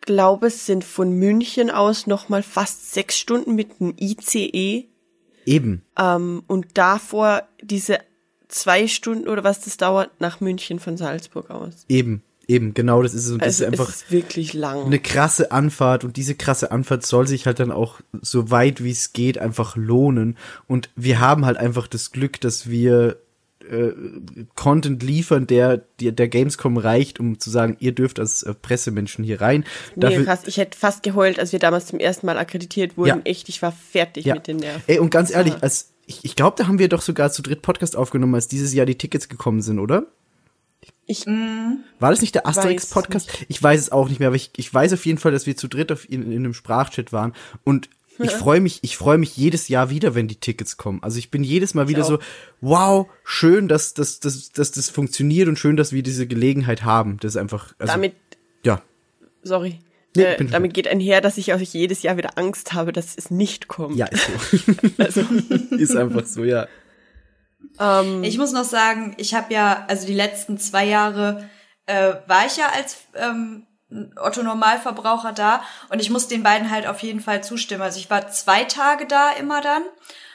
glaube, 0.01 0.47
es 0.47 0.65
sind 0.65 0.83
von 0.83 1.11
München 1.11 1.71
aus 1.71 2.05
noch 2.05 2.29
mal 2.29 2.43
fast 2.43 2.93
sechs 2.93 3.17
Stunden 3.17 3.55
mit 3.55 3.79
dem 3.79 3.95
ICE 3.99 4.85
Eben. 5.45 5.81
ähm, 5.97 6.43
und 6.47 6.77
davor 6.77 7.43
diese 7.61 7.99
zwei 8.47 8.87
Stunden 8.87 9.27
oder 9.27 9.43
was 9.43 9.61
das 9.61 9.77
dauert 9.77 10.21
nach 10.21 10.39
München 10.39 10.79
von 10.79 10.97
Salzburg 10.97 11.49
aus. 11.49 11.85
Eben, 11.89 12.21
eben, 12.47 12.73
genau 12.73 13.01
das 13.01 13.13
ist 13.13 13.25
es. 13.25 13.31
Und 13.31 13.41
das 13.41 13.61
Also 13.61 13.65
ist 13.65 13.71
einfach 13.71 13.89
ist 13.89 14.11
wirklich 14.11 14.53
lang. 14.53 14.85
eine 14.85 14.99
krasse 14.99 15.51
Anfahrt 15.51 16.03
und 16.03 16.17
diese 16.17 16.35
krasse 16.35 16.71
Anfahrt 16.71 17.05
soll 17.05 17.27
sich 17.27 17.45
halt 17.45 17.59
dann 17.59 17.71
auch 17.71 17.99
so 18.21 18.51
weit 18.51 18.83
wie 18.83 18.91
es 18.91 19.13
geht 19.13 19.37
einfach 19.37 19.75
lohnen. 19.75 20.37
Und 20.67 20.89
wir 20.95 21.19
haben 21.19 21.45
halt 21.45 21.57
einfach 21.57 21.87
das 21.87 22.11
Glück, 22.11 22.39
dass 22.41 22.69
wir 22.69 23.17
äh, 23.69 23.91
Content 24.55 25.03
liefern, 25.03 25.47
der, 25.47 25.81
der 25.99 26.11
der 26.11 26.27
Gamescom 26.27 26.77
reicht, 26.77 27.19
um 27.19 27.39
zu 27.39 27.49
sagen, 27.49 27.77
ihr 27.79 27.93
dürft 27.93 28.19
als 28.19 28.43
äh, 28.43 28.53
Pressemenschen 28.53 29.23
hier 29.23 29.41
rein. 29.41 29.63
nee, 29.95 30.23
krass, 30.23 30.41
ich 30.45 30.57
hätte 30.57 30.77
fast 30.77 31.03
geheult, 31.03 31.39
als 31.39 31.51
wir 31.53 31.59
damals 31.59 31.85
zum 31.85 31.99
ersten 31.99 32.25
Mal 32.25 32.37
akkreditiert 32.37 32.97
wurden. 32.97 33.07
Ja. 33.07 33.21
Echt, 33.23 33.49
ich 33.49 33.61
war 33.61 33.71
fertig 33.71 34.25
ja. 34.25 34.35
mit 34.35 34.47
den 34.47 34.57
Nerven. 34.57 34.81
Ey, 34.87 34.99
und 34.99 35.11
ganz 35.11 35.29
Das 35.29 35.37
ehrlich, 35.37 35.55
als 35.61 35.93
ich, 36.05 36.25
ich 36.25 36.35
glaube, 36.35 36.55
da 36.57 36.67
haben 36.67 36.79
wir 36.79 36.89
doch 36.89 37.01
sogar 37.01 37.31
zu 37.31 37.41
dritt 37.41 37.61
Podcast 37.61 37.95
aufgenommen, 37.95 38.35
als 38.35 38.47
dieses 38.47 38.73
Jahr 38.73 38.85
die 38.85 38.97
Tickets 38.97 39.29
gekommen 39.29 39.61
sind, 39.61 39.79
oder? 39.79 40.07
Ich, 41.05 41.25
War 41.27 42.11
das 42.11 42.21
nicht 42.21 42.33
der 42.33 42.47
Asterix-Podcast? 42.47 43.29
Ich 43.49 43.61
weiß 43.61 43.79
es 43.79 43.91
auch 43.91 44.07
nicht 44.07 44.19
mehr, 44.19 44.27
aber 44.27 44.37
ich, 44.37 44.51
ich 44.55 44.73
weiß 44.73 44.93
auf 44.93 45.05
jeden 45.05 45.17
Fall, 45.17 45.33
dass 45.33 45.45
wir 45.45 45.57
zu 45.57 45.67
dritt 45.67 45.91
auf, 45.91 46.09
in, 46.09 46.31
in 46.31 46.37
einem 46.37 46.53
Sprachchat 46.53 47.11
waren. 47.11 47.33
Und 47.63 47.89
ich 48.19 48.31
freue 48.31 48.61
mich, 48.61 48.79
ich 48.83 48.95
freue 48.95 49.17
mich 49.17 49.35
jedes 49.35 49.67
Jahr 49.67 49.89
wieder, 49.89 50.15
wenn 50.15 50.27
die 50.27 50.35
Tickets 50.35 50.77
kommen. 50.77 51.01
Also 51.01 51.17
ich 51.17 51.31
bin 51.31 51.43
jedes 51.43 51.73
Mal 51.73 51.87
wieder 51.87 52.03
so, 52.03 52.19
wow, 52.61 53.07
schön, 53.23 53.67
dass, 53.67 53.93
dass, 53.93 54.19
dass, 54.19 54.51
dass 54.51 54.71
das 54.71 54.89
funktioniert 54.89 55.47
und 55.47 55.57
schön, 55.57 55.75
dass 55.75 55.91
wir 55.91 56.03
diese 56.03 56.27
Gelegenheit 56.27 56.83
haben. 56.83 57.17
Das 57.21 57.33
ist 57.33 57.37
einfach, 57.37 57.73
also, 57.79 57.91
damit, 57.91 58.13
ja. 58.63 58.81
sorry. 59.41 59.79
Nee, 60.15 60.23
äh, 60.23 60.45
damit 60.45 60.75
geht 60.75 60.87
einher, 60.87 61.21
dass 61.21 61.37
ich 61.39 61.53
auch 61.53 61.59
jedes 61.59 62.03
Jahr 62.03 62.17
wieder 62.17 62.37
Angst 62.37 62.73
habe, 62.73 62.91
dass 62.93 63.17
es 63.17 63.31
nicht 63.31 63.67
kommt. 63.67 63.95
Ja, 63.95 64.05
ist 64.05 64.27
so. 64.27 64.73
Also, 64.99 65.21
ist 65.71 65.95
einfach 65.95 66.25
so, 66.25 66.43
ja. 66.43 66.67
Ähm, 67.79 68.23
Ich 68.23 68.37
muss 68.37 68.51
noch 68.51 68.63
sagen, 68.63 69.13
ich 69.17 69.33
habe 69.33 69.53
ja, 69.53 69.85
also 69.87 70.07
die 70.07 70.13
letzten 70.13 70.57
zwei 70.57 70.85
Jahre 70.85 71.49
äh, 71.85 72.13
war 72.27 72.45
ich 72.45 72.57
ja 72.57 72.69
als 72.69 72.97
ähm, 73.15 73.65
Otto 74.15 74.41
Normalverbraucher 74.43 75.33
da 75.33 75.63
und 75.89 76.01
ich 76.01 76.09
muss 76.09 76.27
den 76.27 76.43
beiden 76.43 76.71
halt 76.71 76.87
auf 76.87 76.99
jeden 76.99 77.19
Fall 77.19 77.43
zustimmen. 77.43 77.81
Also 77.81 77.99
ich 77.99 78.09
war 78.09 78.27
zwei 78.29 78.63
Tage 78.63 79.05
da 79.05 79.31
immer 79.31 79.61
dann 79.61 79.83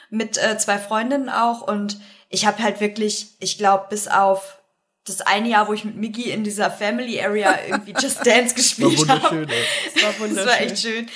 mit 0.09 0.37
äh, 0.37 0.57
zwei 0.57 0.77
Freundinnen 0.77 1.29
auch 1.29 1.61
und 1.61 1.99
ich 2.29 2.45
habe 2.45 2.61
halt 2.61 2.79
wirklich, 2.79 3.29
ich 3.39 3.57
glaube, 3.57 3.87
bis 3.89 4.07
auf 4.07 4.59
das 5.05 5.21
eine 5.21 5.49
Jahr, 5.49 5.67
wo 5.67 5.73
ich 5.73 5.83
mit 5.83 5.95
Miggy 5.95 6.29
in 6.29 6.43
dieser 6.43 6.69
Family 6.69 7.19
Area 7.19 7.57
irgendwie 7.67 7.93
Just 7.99 8.25
Dance 8.25 8.55
gespielt 8.55 9.07
habe, 9.09 9.47
das 9.47 10.03
war 10.03 10.11
das 10.11 10.19
wunderschön. 10.19 10.47
war 10.47 10.61
echt 10.61 10.79
schön. 10.79 11.07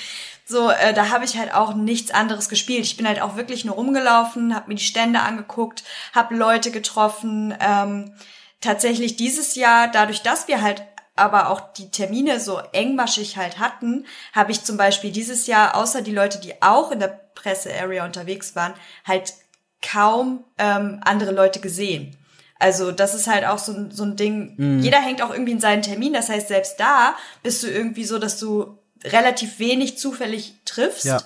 So, 0.46 0.70
äh, 0.70 0.92
da 0.92 1.08
habe 1.10 1.24
ich 1.24 1.38
halt 1.38 1.54
auch 1.54 1.74
nichts 1.74 2.10
anderes 2.10 2.48
gespielt. 2.48 2.84
Ich 2.84 2.96
bin 2.96 3.08
halt 3.08 3.20
auch 3.22 3.36
wirklich 3.36 3.64
nur 3.64 3.76
rumgelaufen, 3.76 4.54
habe 4.54 4.68
mir 4.68 4.74
die 4.74 4.84
Stände 4.84 5.20
angeguckt, 5.20 5.84
habe 6.14 6.34
Leute 6.34 6.70
getroffen. 6.70 7.54
Ähm, 7.60 8.12
tatsächlich 8.60 9.16
dieses 9.16 9.54
Jahr, 9.54 9.88
dadurch, 9.88 10.22
dass 10.22 10.48
wir 10.48 10.60
halt 10.62 10.82
aber 11.16 11.48
auch 11.50 11.72
die 11.74 11.90
Termine 11.90 12.40
so 12.40 12.58
engmaschig 12.72 13.36
halt 13.36 13.58
hatten, 13.58 14.04
habe 14.34 14.50
ich 14.52 14.64
zum 14.64 14.76
Beispiel 14.76 15.12
dieses 15.12 15.46
Jahr, 15.46 15.76
außer 15.76 16.02
die 16.02 16.10
Leute, 16.12 16.40
die 16.40 16.60
auch 16.60 16.90
in 16.90 16.98
der 16.98 17.08
Presse-Area 17.34 18.04
unterwegs 18.04 18.56
waren, 18.56 18.74
halt 19.06 19.32
kaum 19.80 20.44
ähm, 20.58 21.00
andere 21.04 21.30
Leute 21.32 21.60
gesehen. 21.60 22.16
Also 22.58 22.90
das 22.90 23.14
ist 23.14 23.26
halt 23.28 23.44
auch 23.44 23.58
so, 23.58 23.72
ein- 23.72 23.90
so 23.90 24.02
ein 24.04 24.16
Ding, 24.16 24.54
Mhm. 24.56 24.80
jeder 24.80 25.00
hängt 25.00 25.22
auch 25.22 25.30
irgendwie 25.30 25.52
in 25.52 25.60
seinen 25.60 25.82
Termin. 25.82 26.12
Das 26.12 26.28
heißt, 26.28 26.48
selbst 26.48 26.80
da 26.80 27.14
bist 27.42 27.62
du 27.62 27.68
irgendwie 27.68 28.04
so, 28.04 28.18
dass 28.18 28.38
du 28.38 28.78
relativ 29.04 29.58
wenig 29.58 29.98
zufällig 29.98 30.54
triffst. 30.64 31.04
Ja. 31.04 31.22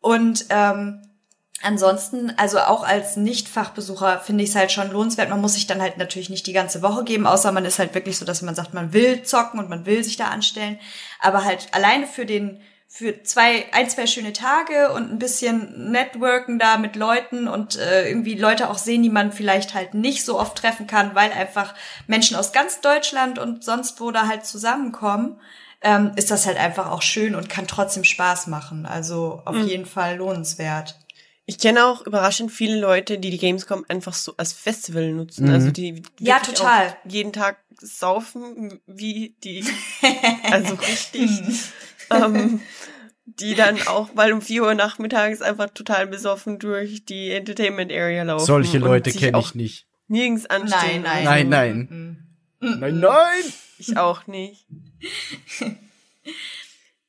Und 0.00 0.46
ähm, 0.50 1.02
ansonsten, 1.62 2.32
also 2.36 2.60
auch 2.60 2.84
als 2.84 3.16
Nicht-Fachbesucher 3.16 4.20
finde 4.20 4.44
ich 4.44 4.50
es 4.50 4.56
halt 4.56 4.70
schon 4.70 4.90
lohnenswert. 4.90 5.30
Man 5.30 5.40
muss 5.40 5.54
sich 5.54 5.66
dann 5.66 5.80
halt 5.80 5.98
natürlich 5.98 6.30
nicht 6.30 6.46
die 6.46 6.52
ganze 6.52 6.82
Woche 6.82 7.04
geben, 7.04 7.26
außer 7.26 7.52
man 7.52 7.64
ist 7.64 7.78
halt 7.78 7.94
wirklich 7.94 8.18
so, 8.18 8.24
dass 8.24 8.42
man 8.42 8.54
sagt, 8.54 8.74
man 8.74 8.92
will 8.92 9.22
zocken 9.22 9.58
und 9.58 9.68
man 9.68 9.86
will 9.86 10.04
sich 10.04 10.16
da 10.16 10.28
anstellen. 10.28 10.78
Aber 11.20 11.44
halt 11.44 11.68
alleine 11.72 12.06
für 12.06 12.26
den 12.26 12.60
für 12.90 13.22
zwei, 13.22 13.66
ein, 13.72 13.90
zwei 13.90 14.06
schöne 14.06 14.32
Tage 14.32 14.92
und 14.92 15.12
ein 15.12 15.18
bisschen 15.18 15.90
Networken 15.90 16.58
da 16.58 16.78
mit 16.78 16.96
Leuten 16.96 17.46
und 17.46 17.76
äh, 17.76 18.08
irgendwie 18.08 18.34
Leute 18.34 18.70
auch 18.70 18.78
sehen, 18.78 19.02
die 19.02 19.10
man 19.10 19.30
vielleicht 19.30 19.74
halt 19.74 19.92
nicht 19.92 20.24
so 20.24 20.40
oft 20.40 20.56
treffen 20.56 20.86
kann, 20.86 21.14
weil 21.14 21.30
einfach 21.30 21.74
Menschen 22.06 22.34
aus 22.34 22.52
ganz 22.52 22.80
Deutschland 22.80 23.38
und 23.38 23.62
sonst 23.62 24.00
wo 24.00 24.10
da 24.10 24.26
halt 24.26 24.46
zusammenkommen, 24.46 25.38
ähm, 25.80 26.12
ist 26.16 26.30
das 26.30 26.46
halt 26.46 26.58
einfach 26.58 26.90
auch 26.90 27.02
schön 27.02 27.34
und 27.34 27.48
kann 27.48 27.66
trotzdem 27.66 28.04
Spaß 28.04 28.46
machen. 28.48 28.86
Also 28.86 29.42
auf 29.44 29.56
jeden 29.56 29.86
Fall 29.86 30.16
lohnenswert. 30.16 30.98
Ich 31.46 31.58
kenne 31.58 31.86
auch 31.86 32.04
überraschend 32.06 32.52
viele 32.52 32.78
Leute, 32.78 33.18
die 33.18 33.30
die 33.30 33.38
Gamescom 33.38 33.86
einfach 33.88 34.12
so 34.12 34.34
als 34.36 34.52
Festival 34.52 35.12
nutzen. 35.12 35.46
Mhm. 35.46 35.54
Also 35.54 35.70
die 35.70 36.02
Ja, 36.20 36.40
total. 36.40 36.88
auch 36.88 36.94
jeden 37.10 37.32
Tag 37.32 37.56
saufen, 37.80 38.80
wie 38.86 39.34
die, 39.42 39.64
also 40.50 40.74
richtig, 40.74 41.30
ähm, 42.10 42.60
die 43.24 43.54
dann 43.54 43.80
auch 43.86 44.12
mal 44.12 44.32
um 44.32 44.42
4 44.42 44.62
Uhr 44.62 44.74
nachmittags 44.74 45.40
einfach 45.40 45.70
total 45.70 46.06
besoffen 46.06 46.58
durch 46.58 47.06
die 47.06 47.30
Entertainment 47.30 47.92
Area 47.92 48.24
laufen. 48.24 48.44
Solche 48.44 48.76
Leute 48.76 49.10
kenne 49.12 49.38
auch 49.38 49.48
ich 49.48 49.54
nicht. 49.54 49.86
Nirgends 50.08 50.44
anstehen. 50.44 51.02
Nein, 51.02 51.24
nein. 51.24 51.24
Nein, 51.24 51.48
nein. 51.48 51.88
Mhm. 52.60 52.80
Nein, 52.80 53.00
nein! 53.00 53.44
Ich 53.78 53.96
auch 53.96 54.26
nicht. 54.26 54.66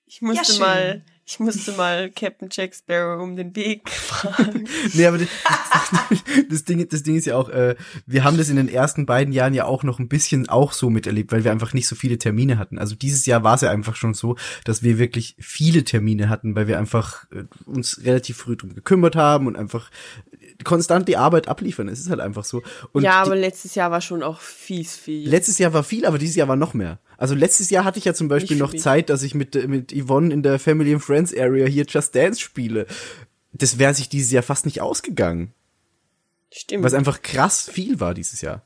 Ich 0.05 0.21
musste 0.21 0.53
schön. 0.53 0.61
mal, 0.61 1.05
ich 1.25 1.39
musste 1.39 1.71
mal 1.73 2.09
Captain 2.09 2.49
Jack 2.51 2.75
Sparrow 2.75 3.21
um 3.21 3.35
den 3.35 3.55
Weg 3.55 3.89
fragen. 3.89 4.67
Nee, 4.93 5.05
aber 5.05 5.19
das, 5.19 5.29
das, 6.49 6.63
Ding, 6.65 6.89
das 6.89 7.03
Ding 7.03 7.15
ist 7.15 7.25
ja 7.25 7.37
auch, 7.37 7.49
äh, 7.49 7.75
wir 8.05 8.23
haben 8.23 8.37
das 8.37 8.49
in 8.49 8.55
den 8.55 8.67
ersten 8.67 9.05
beiden 9.05 9.31
Jahren 9.31 9.53
ja 9.53 9.65
auch 9.65 9.83
noch 9.83 9.99
ein 9.99 10.09
bisschen 10.09 10.49
auch 10.49 10.73
so 10.73 10.89
miterlebt, 10.89 11.31
weil 11.31 11.43
wir 11.43 11.51
einfach 11.51 11.73
nicht 11.73 11.87
so 11.87 11.95
viele 11.95 12.17
Termine 12.17 12.57
hatten. 12.57 12.79
Also 12.79 12.95
dieses 12.95 13.25
Jahr 13.27 13.43
war 13.43 13.55
es 13.55 13.61
ja 13.61 13.69
einfach 13.69 13.95
schon 13.95 14.13
so, 14.13 14.35
dass 14.65 14.83
wir 14.83 14.97
wirklich 14.97 15.35
viele 15.39 15.83
Termine 15.83 16.27
hatten, 16.27 16.55
weil 16.55 16.67
wir 16.67 16.79
einfach 16.79 17.25
äh, 17.31 17.43
uns 17.65 18.03
relativ 18.03 18.37
früh 18.37 18.57
drum 18.57 18.73
gekümmert 18.73 19.15
haben 19.15 19.47
und 19.47 19.55
einfach 19.55 19.91
konstant 20.63 21.07
die 21.07 21.17
Arbeit 21.17 21.47
abliefern. 21.47 21.87
Es 21.87 21.99
ist 21.99 22.09
halt 22.09 22.19
einfach 22.19 22.43
so. 22.43 22.61
Und 22.91 23.03
ja, 23.03 23.23
die, 23.23 23.27
aber 23.27 23.35
letztes 23.35 23.75
Jahr 23.75 23.91
war 23.91 24.01
schon 24.01 24.23
auch 24.23 24.39
fies 24.41 24.97
viel. 24.97 25.27
Letztes 25.29 25.57
Jahr 25.57 25.73
war 25.73 25.83
viel, 25.83 26.05
aber 26.05 26.17
dieses 26.17 26.35
Jahr 26.35 26.47
war 26.47 26.55
noch 26.55 26.73
mehr. 26.73 26.99
Also 27.17 27.35
letztes 27.35 27.69
Jahr 27.69 27.83
hatte 27.85 27.99
ich 27.99 28.05
ja 28.05 28.13
zum 28.13 28.27
Beispiel 28.27 28.57
noch. 28.57 28.73
Zeit, 28.73 29.09
dass 29.09 29.23
ich 29.23 29.35
mit, 29.35 29.67
mit 29.67 29.91
Yvonne 29.93 30.33
in 30.33 30.43
der 30.43 30.59
Family 30.59 30.93
and 30.93 31.03
Friends 31.03 31.33
Area 31.35 31.65
hier 31.65 31.85
Just 31.85 32.15
Dance 32.15 32.39
spiele. 32.39 32.85
Das 33.53 33.79
wäre 33.79 33.93
sich 33.93 34.09
dieses 34.09 34.31
Jahr 34.31 34.43
fast 34.43 34.65
nicht 34.65 34.81
ausgegangen. 34.81 35.53
Stimmt. 36.51 36.83
Was 36.83 36.93
einfach 36.93 37.21
krass 37.21 37.69
viel 37.69 37.99
war 37.99 38.13
dieses 38.13 38.41
Jahr. 38.41 38.63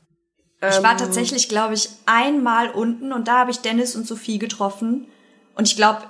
Ich 0.62 0.82
war 0.82 0.92
Ähm, 0.94 0.98
tatsächlich, 0.98 1.50
glaube 1.50 1.74
ich, 1.74 1.90
einmal 2.06 2.70
unten 2.70 3.12
und 3.12 3.28
da 3.28 3.40
habe 3.40 3.52
ich 3.52 3.60
Dennis 3.60 3.96
und 3.96 4.08
Sophie 4.08 4.40
getroffen. 4.40 5.08
Und 5.56 5.68
ich 5.68 5.76
glaube, 5.76 6.04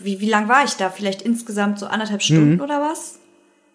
wie, 0.00 0.20
wie 0.20 0.28
lang 0.28 0.48
war 0.48 0.64
ich 0.64 0.72
da? 0.74 0.90
Vielleicht 0.90 1.22
insgesamt 1.22 1.78
so 1.78 1.86
anderthalb 1.86 2.22
Stunden 2.22 2.54
Mhm. 2.56 2.60
oder 2.60 2.80
was? 2.80 3.17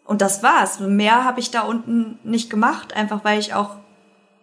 Und 0.06 0.22
das 0.22 0.44
war's. 0.44 0.80
Mehr 0.80 1.24
habe 1.24 1.40
ich 1.40 1.52
da 1.52 1.62
unten 1.62 2.20
nicht 2.24 2.50
gemacht, 2.50 2.94
einfach 2.94 3.24
weil 3.24 3.40
ich 3.40 3.54
auch 3.54 3.78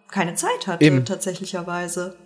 keine 0.09 0.35
Zeit 0.35 0.67
hatte, 0.67 0.83
Eben. 0.83 1.05
tatsächlicherweise. 1.05 2.17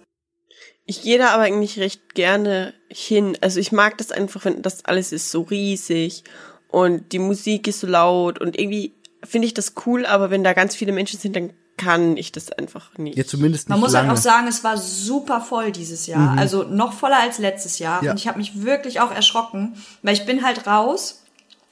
Ich 0.85 1.01
gehe 1.01 1.17
da 1.17 1.29
aber 1.29 1.43
eigentlich 1.43 1.79
recht 1.79 2.13
gerne 2.15 2.73
hin. 2.89 3.37
Also 3.41 3.59
ich 3.59 3.71
mag 3.71 3.97
das 3.97 4.11
einfach, 4.11 4.45
wenn 4.45 4.61
das 4.61 4.85
alles 4.85 5.11
ist 5.11 5.31
so 5.31 5.41
riesig 5.41 6.23
und 6.69 7.11
die 7.11 7.19
Musik 7.19 7.67
ist 7.67 7.79
so 7.79 7.87
laut 7.87 8.39
und 8.39 8.57
irgendwie 8.57 8.93
finde 9.23 9.47
ich 9.47 9.53
das 9.53 9.73
cool, 9.85 10.05
aber 10.05 10.29
wenn 10.29 10.43
da 10.43 10.53
ganz 10.53 10.75
viele 10.75 10.91
Menschen 10.91 11.19
sind, 11.19 11.35
dann 11.35 11.53
kann 11.77 12.15
ich 12.15 12.31
das 12.31 12.51
einfach 12.51 12.97
nicht. 12.97 13.17
Ja, 13.17 13.25
zumindest 13.25 13.67
nicht 13.67 13.69
Man 13.69 13.79
muss 13.79 13.93
lange. 13.93 14.09
halt 14.09 14.17
auch 14.17 14.21
sagen, 14.21 14.47
es 14.47 14.63
war 14.63 14.77
super 14.77 15.41
voll 15.41 15.71
dieses 15.71 16.07
Jahr. 16.07 16.37
Also 16.37 16.63
noch 16.63 16.93
voller 16.93 17.19
als 17.19 17.37
letztes 17.37 17.79
Jahr. 17.79 18.01
Ja. 18.03 18.11
Und 18.11 18.17
ich 18.17 18.27
habe 18.27 18.37
mich 18.37 18.63
wirklich 18.63 19.01
auch 19.01 19.11
erschrocken, 19.11 19.75
weil 20.01 20.13
ich 20.13 20.25
bin 20.25 20.45
halt 20.45 20.67
raus 20.67 21.23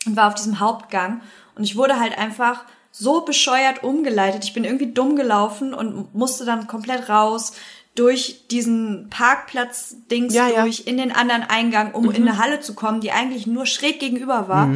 und 0.05 0.17
war 0.17 0.27
auf 0.27 0.35
diesem 0.35 0.59
Hauptgang 0.59 1.21
und 1.55 1.63
ich 1.63 1.75
wurde 1.75 1.99
halt 1.99 2.17
einfach 2.17 2.63
so 2.91 3.21
bescheuert 3.21 3.83
umgeleitet. 3.83 4.43
Ich 4.43 4.53
bin 4.53 4.63
irgendwie 4.63 4.91
dumm 4.93 5.15
gelaufen 5.15 5.73
und 5.73 6.13
musste 6.13 6.45
dann 6.45 6.67
komplett 6.67 7.09
raus 7.09 7.53
durch 7.95 8.47
diesen 8.49 9.07
Parkplatz-Dings 9.09 10.33
Ja, 10.33 10.47
ja. 10.47 10.63
durch 10.63 10.83
in 10.87 10.97
den 10.97 11.11
anderen 11.11 11.43
Eingang, 11.43 11.91
um 11.93 12.09
in 12.11 12.27
eine 12.27 12.37
Halle 12.37 12.59
zu 12.59 12.73
kommen, 12.73 13.01
die 13.01 13.11
eigentlich 13.11 13.47
nur 13.47 13.65
schräg 13.65 13.99
gegenüber 13.99 14.47
war. 14.47 14.69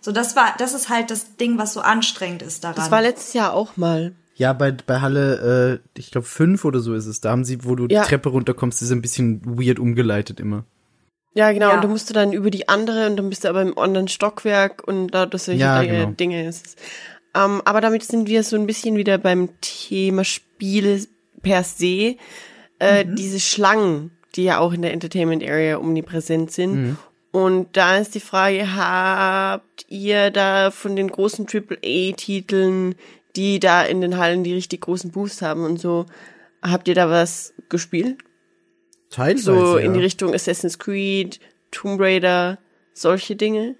So, 0.00 0.10
das 0.12 0.36
war, 0.36 0.54
das 0.58 0.74
ist 0.74 0.88
halt 0.88 1.10
das 1.10 1.36
Ding, 1.36 1.58
was 1.58 1.74
so 1.74 1.80
anstrengend 1.80 2.42
ist 2.42 2.64
daran. 2.64 2.76
Das 2.76 2.90
war 2.90 3.02
letztes 3.02 3.34
Jahr 3.34 3.52
auch 3.54 3.76
mal. 3.76 4.14
Ja, 4.34 4.52
bei, 4.52 4.72
bei 4.72 5.00
Halle, 5.00 5.80
äh, 5.94 5.98
ich 5.98 6.10
glaube 6.10 6.26
fünf 6.26 6.64
oder 6.64 6.80
so 6.80 6.94
ist 6.94 7.06
es. 7.06 7.20
Da 7.20 7.30
haben 7.30 7.44
sie, 7.44 7.64
wo 7.64 7.74
du 7.76 7.86
Ja. 7.88 8.02
die 8.02 8.08
Treppe 8.08 8.30
runterkommst, 8.30 8.82
ist 8.82 8.90
ein 8.90 9.02
bisschen 9.02 9.42
weird 9.44 9.78
umgeleitet 9.78 10.40
immer. 10.40 10.64
Ja, 11.34 11.50
genau. 11.52 11.68
Ja. 11.68 11.74
Und 11.76 11.84
du 11.84 11.88
musst 11.88 12.10
du 12.10 12.14
dann 12.14 12.32
über 12.32 12.50
die 12.50 12.68
andere 12.68 13.06
und 13.06 13.16
dann 13.16 13.30
bist 13.30 13.44
du 13.44 13.48
aber 13.48 13.62
im 13.62 13.78
anderen 13.78 14.08
Stockwerk 14.08 14.86
und 14.86 15.08
da 15.08 15.26
das 15.26 15.46
solche 15.46 15.60
Ja, 15.60 15.80
Dinge, 15.80 15.98
genau. 15.98 16.10
Dinge 16.12 16.46
ist. 16.48 16.76
Ähm, 17.34 17.62
aber 17.64 17.80
damit 17.80 18.04
sind 18.04 18.28
wir 18.28 18.42
so 18.42 18.56
ein 18.56 18.66
bisschen 18.66 18.96
wieder 18.96 19.16
beim 19.18 19.48
Thema 19.62 20.24
Spiele 20.24 21.00
per 21.42 21.64
se. 21.64 22.16
Äh, 22.78 23.06
Diese 23.06 23.40
Schlangen, 23.40 24.10
die 24.36 24.44
ja 24.44 24.58
auch 24.58 24.72
in 24.72 24.82
der 24.82 24.92
Entertainment 24.92 25.42
Area 25.42 25.78
omnipräsent 25.78 26.50
sind. 26.50 26.98
Und 27.30 27.74
da 27.78 27.96
ist 27.96 28.14
die 28.14 28.20
Frage, 28.20 28.76
habt 28.76 29.86
ihr 29.88 30.30
da 30.30 30.70
von 30.70 30.96
den 30.96 31.08
großen 31.08 31.46
AAA-Titeln, 31.46 32.94
die 33.36 33.58
da 33.60 33.82
in 33.82 34.02
den 34.02 34.18
Hallen 34.18 34.44
die 34.44 34.52
richtig 34.52 34.82
großen 34.82 35.10
Boosts 35.10 35.40
haben 35.40 35.64
und 35.64 35.80
so, 35.80 36.04
habt 36.60 36.88
ihr 36.88 36.94
da 36.94 37.08
was 37.08 37.54
gespielt? 37.70 38.18
Teilweise. 39.12 39.44
So 39.44 39.76
in 39.76 39.94
die 39.94 40.00
Richtung 40.00 40.34
Assassin's 40.34 40.78
Creed, 40.78 41.38
Tomb 41.70 42.00
Raider, 42.00 42.58
solche 42.94 43.36
Dinge. 43.36 43.76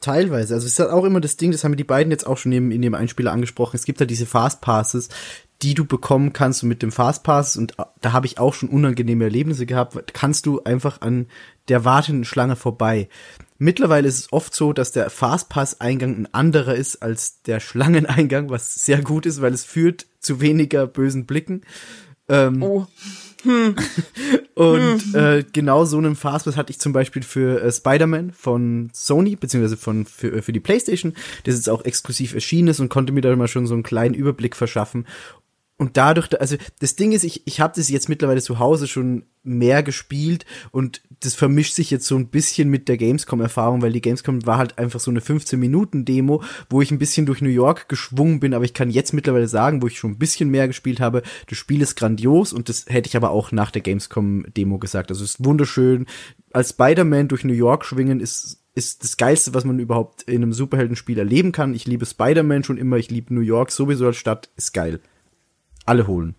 Teilweise. 0.00 0.54
Also 0.54 0.66
es 0.66 0.74
ist 0.74 0.78
halt 0.78 0.90
auch 0.90 1.04
immer 1.04 1.20
das 1.20 1.36
Ding, 1.36 1.50
das 1.52 1.64
haben 1.64 1.76
die 1.76 1.84
beiden 1.84 2.10
jetzt 2.10 2.26
auch 2.26 2.38
schon 2.38 2.52
in, 2.52 2.70
in 2.70 2.80
dem 2.80 2.94
Einspieler 2.94 3.32
angesprochen. 3.32 3.76
Es 3.76 3.84
gibt 3.84 4.00
halt 4.00 4.10
diese 4.10 4.24
Fastpasses, 4.24 5.08
die 5.62 5.74
du 5.74 5.84
bekommen 5.84 6.32
kannst 6.32 6.62
mit 6.62 6.82
dem 6.82 6.90
Fastpass, 6.90 7.56
und 7.56 7.74
da 8.00 8.12
habe 8.12 8.26
ich 8.26 8.38
auch 8.38 8.54
schon 8.54 8.70
unangenehme 8.70 9.24
Erlebnisse 9.24 9.66
gehabt, 9.66 10.14
kannst 10.14 10.46
du 10.46 10.62
einfach 10.62 11.02
an 11.02 11.26
der 11.68 11.84
wartenden 11.84 12.24
Schlange 12.24 12.56
vorbei. 12.56 13.10
Mittlerweile 13.58 14.08
ist 14.08 14.18
es 14.18 14.32
oft 14.32 14.54
so, 14.54 14.72
dass 14.72 14.92
der 14.92 15.10
Fastpass-Eingang 15.10 16.16
ein 16.16 16.32
anderer 16.32 16.76
ist 16.76 17.02
als 17.02 17.42
der 17.42 17.60
Schlangeneingang, 17.60 18.48
was 18.48 18.74
sehr 18.74 19.02
gut 19.02 19.26
ist, 19.26 19.42
weil 19.42 19.52
es 19.52 19.64
führt 19.64 20.06
zu 20.18 20.40
weniger 20.40 20.86
bösen 20.86 21.26
Blicken. 21.26 21.60
Ähm, 22.30 22.62
Oh, 22.62 22.86
Und 24.54 25.14
äh, 25.14 25.44
genau 25.52 25.84
so 25.84 25.98
einen 25.98 26.16
Fastpass 26.16 26.56
hatte 26.56 26.70
ich 26.70 26.78
zum 26.78 26.92
Beispiel 26.92 27.22
für 27.22 27.62
äh, 27.62 27.72
Spider-Man 27.72 28.32
von 28.32 28.90
Sony, 28.92 29.36
beziehungsweise 29.36 29.76
von, 29.76 30.04
für, 30.06 30.32
äh, 30.32 30.42
für 30.42 30.52
die 30.52 30.60
Playstation, 30.60 31.14
das 31.44 31.54
jetzt 31.54 31.68
auch 31.68 31.84
exklusiv 31.84 32.34
erschienen 32.34 32.68
ist 32.68 32.80
und 32.80 32.88
konnte 32.88 33.12
mir 33.12 33.20
da 33.22 33.34
mal 33.36 33.48
schon 33.48 33.66
so 33.66 33.74
einen 33.74 33.82
kleinen 33.82 34.14
Überblick 34.14 34.56
verschaffen. 34.56 35.06
Und 35.76 35.96
dadurch, 35.96 36.28
da- 36.28 36.36
also 36.38 36.56
das 36.80 36.96
Ding 36.96 37.12
ist, 37.12 37.24
ich, 37.24 37.46
ich 37.46 37.60
habe 37.60 37.72
das 37.74 37.88
jetzt 37.88 38.10
mittlerweile 38.10 38.42
zu 38.42 38.58
Hause 38.58 38.86
schon 38.86 39.24
mehr 39.42 39.82
gespielt 39.82 40.44
und 40.72 41.00
das 41.20 41.34
vermischt 41.34 41.74
sich 41.74 41.90
jetzt 41.90 42.06
so 42.06 42.16
ein 42.16 42.28
bisschen 42.28 42.70
mit 42.70 42.88
der 42.88 42.96
Gamescom-Erfahrung, 42.96 43.82
weil 43.82 43.92
die 43.92 44.00
Gamescom 44.00 44.46
war 44.46 44.58
halt 44.58 44.78
einfach 44.78 45.00
so 45.00 45.10
eine 45.10 45.20
15-Minuten-Demo, 45.20 46.42
wo 46.70 46.80
ich 46.80 46.90
ein 46.90 46.98
bisschen 46.98 47.26
durch 47.26 47.42
New 47.42 47.50
York 47.50 47.88
geschwungen 47.88 48.40
bin, 48.40 48.54
aber 48.54 48.64
ich 48.64 48.74
kann 48.74 48.90
jetzt 48.90 49.12
mittlerweile 49.12 49.46
sagen, 49.46 49.82
wo 49.82 49.86
ich 49.86 49.98
schon 49.98 50.12
ein 50.12 50.18
bisschen 50.18 50.50
mehr 50.50 50.66
gespielt 50.66 50.98
habe, 50.98 51.22
das 51.48 51.58
Spiel 51.58 51.82
ist 51.82 51.94
grandios 51.94 52.52
und 52.52 52.68
das 52.68 52.86
hätte 52.88 53.08
ich 53.08 53.16
aber 53.16 53.30
auch 53.30 53.52
nach 53.52 53.70
der 53.70 53.82
Gamescom-Demo 53.82 54.78
gesagt. 54.78 55.10
Also 55.10 55.24
es 55.24 55.32
ist 55.32 55.44
wunderschön. 55.44 56.06
Als 56.52 56.70
Spider-Man 56.70 57.28
durch 57.28 57.44
New 57.44 57.52
York 57.52 57.84
schwingen 57.84 58.20
ist 58.20 58.56
ist 58.72 59.02
das 59.02 59.16
Geilste, 59.16 59.52
was 59.52 59.64
man 59.64 59.80
überhaupt 59.80 60.22
in 60.22 60.42
einem 60.42 60.52
Superheldenspiel 60.52 61.18
erleben 61.18 61.50
kann. 61.50 61.74
Ich 61.74 61.86
liebe 61.86 62.06
Spider-Man 62.06 62.62
schon 62.62 62.78
immer, 62.78 62.96
ich 62.96 63.10
liebe 63.10 63.34
New 63.34 63.40
York 63.40 63.72
sowieso 63.72 64.06
als 64.06 64.16
Stadt, 64.16 64.48
ist 64.56 64.72
geil. 64.72 65.00
Alle 65.86 66.06
holen. 66.06 66.36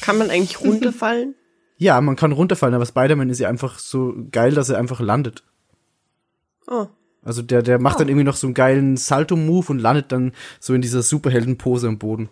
kann 0.00 0.16
man 0.16 0.30
eigentlich 0.30 0.60
runterfallen? 0.60 1.34
Ja, 1.78 2.00
man 2.00 2.16
kann 2.16 2.32
runterfallen, 2.32 2.74
aber 2.74 2.86
Spider-Man 2.86 3.30
ist 3.30 3.38
ja 3.38 3.48
einfach 3.48 3.78
so 3.78 4.14
geil, 4.30 4.52
dass 4.52 4.68
er 4.68 4.78
einfach 4.78 5.00
landet. 5.00 5.44
Oh. 6.66 6.86
Also 7.22 7.42
der, 7.42 7.62
der 7.62 7.80
macht 7.80 8.00
dann 8.00 8.08
irgendwie 8.08 8.24
noch 8.24 8.36
so 8.36 8.46
einen 8.46 8.54
geilen 8.54 8.96
Salto-Move 8.96 9.72
und 9.72 9.78
landet 9.78 10.12
dann 10.12 10.32
so 10.60 10.74
in 10.74 10.82
dieser 10.82 11.02
Superheldenpose 11.02 11.88
am 11.88 11.98
Boden. 11.98 12.28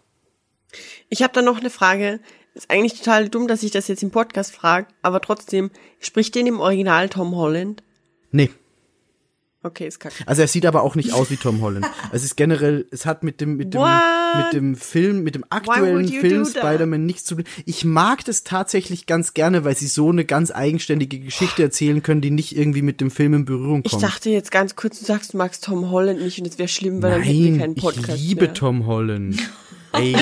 Ich 1.08 1.22
habe 1.22 1.32
da 1.32 1.42
noch 1.42 1.60
eine 1.60 1.70
Frage. 1.70 2.20
Ist 2.54 2.70
eigentlich 2.70 2.98
total 2.98 3.28
dumm, 3.28 3.48
dass 3.48 3.62
ich 3.62 3.70
das 3.70 3.86
jetzt 3.88 4.02
im 4.02 4.10
Podcast 4.10 4.54
frage, 4.54 4.88
aber 5.02 5.20
trotzdem, 5.20 5.70
spricht 6.00 6.34
den 6.34 6.46
im 6.46 6.60
Original 6.60 7.08
Tom 7.08 7.36
Holland? 7.36 7.82
Nee. 8.32 8.50
Okay, 9.66 9.88
ist 9.88 9.98
kacke. 9.98 10.14
Also 10.26 10.42
er 10.42 10.48
sieht 10.48 10.64
aber 10.64 10.82
auch 10.84 10.94
nicht 10.94 11.12
aus 11.12 11.28
wie 11.30 11.36
Tom 11.36 11.60
Holland. 11.60 11.84
Es 12.12 12.22
ist 12.22 12.36
generell, 12.36 12.86
es 12.92 13.04
hat 13.04 13.24
mit 13.24 13.40
dem, 13.40 13.56
mit 13.56 13.74
dem, 13.74 13.80
What? 13.80 14.44
mit 14.44 14.52
dem 14.52 14.76
Film, 14.76 15.24
mit 15.24 15.34
dem 15.34 15.44
aktuellen 15.50 16.06
Film? 16.06 16.44
Spider-Man 16.46 17.04
nichts 17.04 17.24
zu 17.24 17.34
tun. 17.34 17.44
Ich 17.64 17.84
mag 17.84 18.24
das 18.24 18.44
tatsächlich 18.44 19.06
ganz 19.06 19.34
gerne, 19.34 19.64
weil 19.64 19.76
sie 19.76 19.88
so 19.88 20.10
eine 20.10 20.24
ganz 20.24 20.52
eigenständige 20.52 21.18
Geschichte 21.18 21.64
erzählen 21.64 22.00
können, 22.02 22.20
die 22.20 22.30
nicht 22.30 22.56
irgendwie 22.56 22.82
mit 22.82 23.00
dem 23.00 23.10
Film 23.10 23.34
in 23.34 23.44
Berührung 23.44 23.82
Ich 23.84 23.90
kommt. 23.90 24.04
dachte 24.04 24.30
jetzt 24.30 24.52
ganz 24.52 24.76
kurz, 24.76 25.00
du 25.00 25.04
sagst, 25.04 25.32
du 25.32 25.36
magst 25.38 25.64
Tom 25.64 25.90
Holland 25.90 26.20
nicht 26.22 26.38
und 26.38 26.46
es 26.46 26.58
wäre 26.58 26.68
schlimm, 26.68 27.02
weil 27.02 27.10
dann 27.10 27.22
hätten 27.22 27.42
wir 27.42 27.50
Nein, 27.50 27.60
keinen 27.60 27.74
Podcast 27.74 28.18
ich 28.18 28.28
liebe 28.28 28.44
mehr. 28.44 28.54
Tom 28.54 28.86
Holland. 28.86 29.36
Ey, 29.92 30.14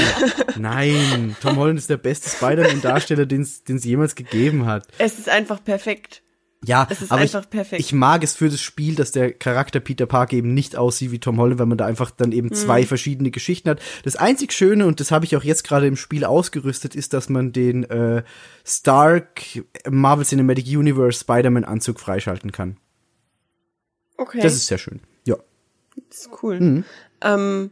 nein, 0.57 1.37
Tom 1.43 1.57
Holland 1.57 1.79
ist 1.79 1.91
der 1.91 1.97
beste 1.97 2.29
Spider-Man-Darsteller, 2.31 3.27
den 3.27 3.43
es 3.43 3.63
jemals 3.85 4.15
gegeben 4.15 4.67
hat. 4.67 4.87
Es 4.99 5.19
ist 5.19 5.29
einfach 5.29 5.63
perfekt. 5.63 6.23
Ja, 6.67 6.87
Es 6.91 7.03
ist 7.03 7.11
aber 7.13 7.21
einfach 7.23 7.43
ich, 7.45 7.51
perfekt. 7.51 7.81
ich 7.81 7.93
mag 7.93 8.23
es 8.25 8.35
für 8.37 8.49
das 8.49 8.61
Spiel, 8.61 8.95
dass 8.95 9.13
der 9.13 9.33
Charakter 9.33 9.81
Peter 9.81 10.07
Parker 10.07 10.37
eben 10.37 10.55
nicht 10.55 10.77
aussieht 10.77 11.11
wie 11.13 11.19
Tom 11.19 11.39
Holland, 11.39 11.59
weil 11.59 11.67
man 11.67 11.79
da 11.79 11.87
einfach 11.87 12.11
dann 12.11 12.33
eben 12.33 12.49
Mhm. 12.49 12.55
zwei 12.55 12.85
verschiedene 12.87 13.31
Geschichten 13.31 13.69
hat. 13.71 13.81
Das 14.05 14.17
einzig 14.17 14.53
Schöne, 14.53 14.87
und 14.87 15.01
das 15.01 15.11
habe 15.11 15.25
ich 15.25 15.37
auch 15.37 15.45
jetzt 15.45 15.65
gerade 15.65 15.87
im 15.87 15.97
Spiel 15.97 16.25
ausgerüstet, 16.25 16.95
ist, 16.95 17.13
dass 17.13 17.29
man 17.29 17.53
den 17.53 17.85
äh, 17.85 18.23
Stark 18.65 19.43
Marvel 19.89 20.25
Cinematic 20.25 20.67
Universe 20.67 21.21
Spider-Man-Anzug 21.21 22.01
freischalten 22.01 22.53
kann. 22.53 22.77
Okay, 24.17 24.41
Das 24.41 24.55
ist 24.55 24.67
sehr 24.67 24.79
schön. 24.79 25.01
Ja. 25.27 25.37
das 26.09 26.19
ist 26.21 26.31
cool. 26.43 26.85
Ähm, 27.21 27.71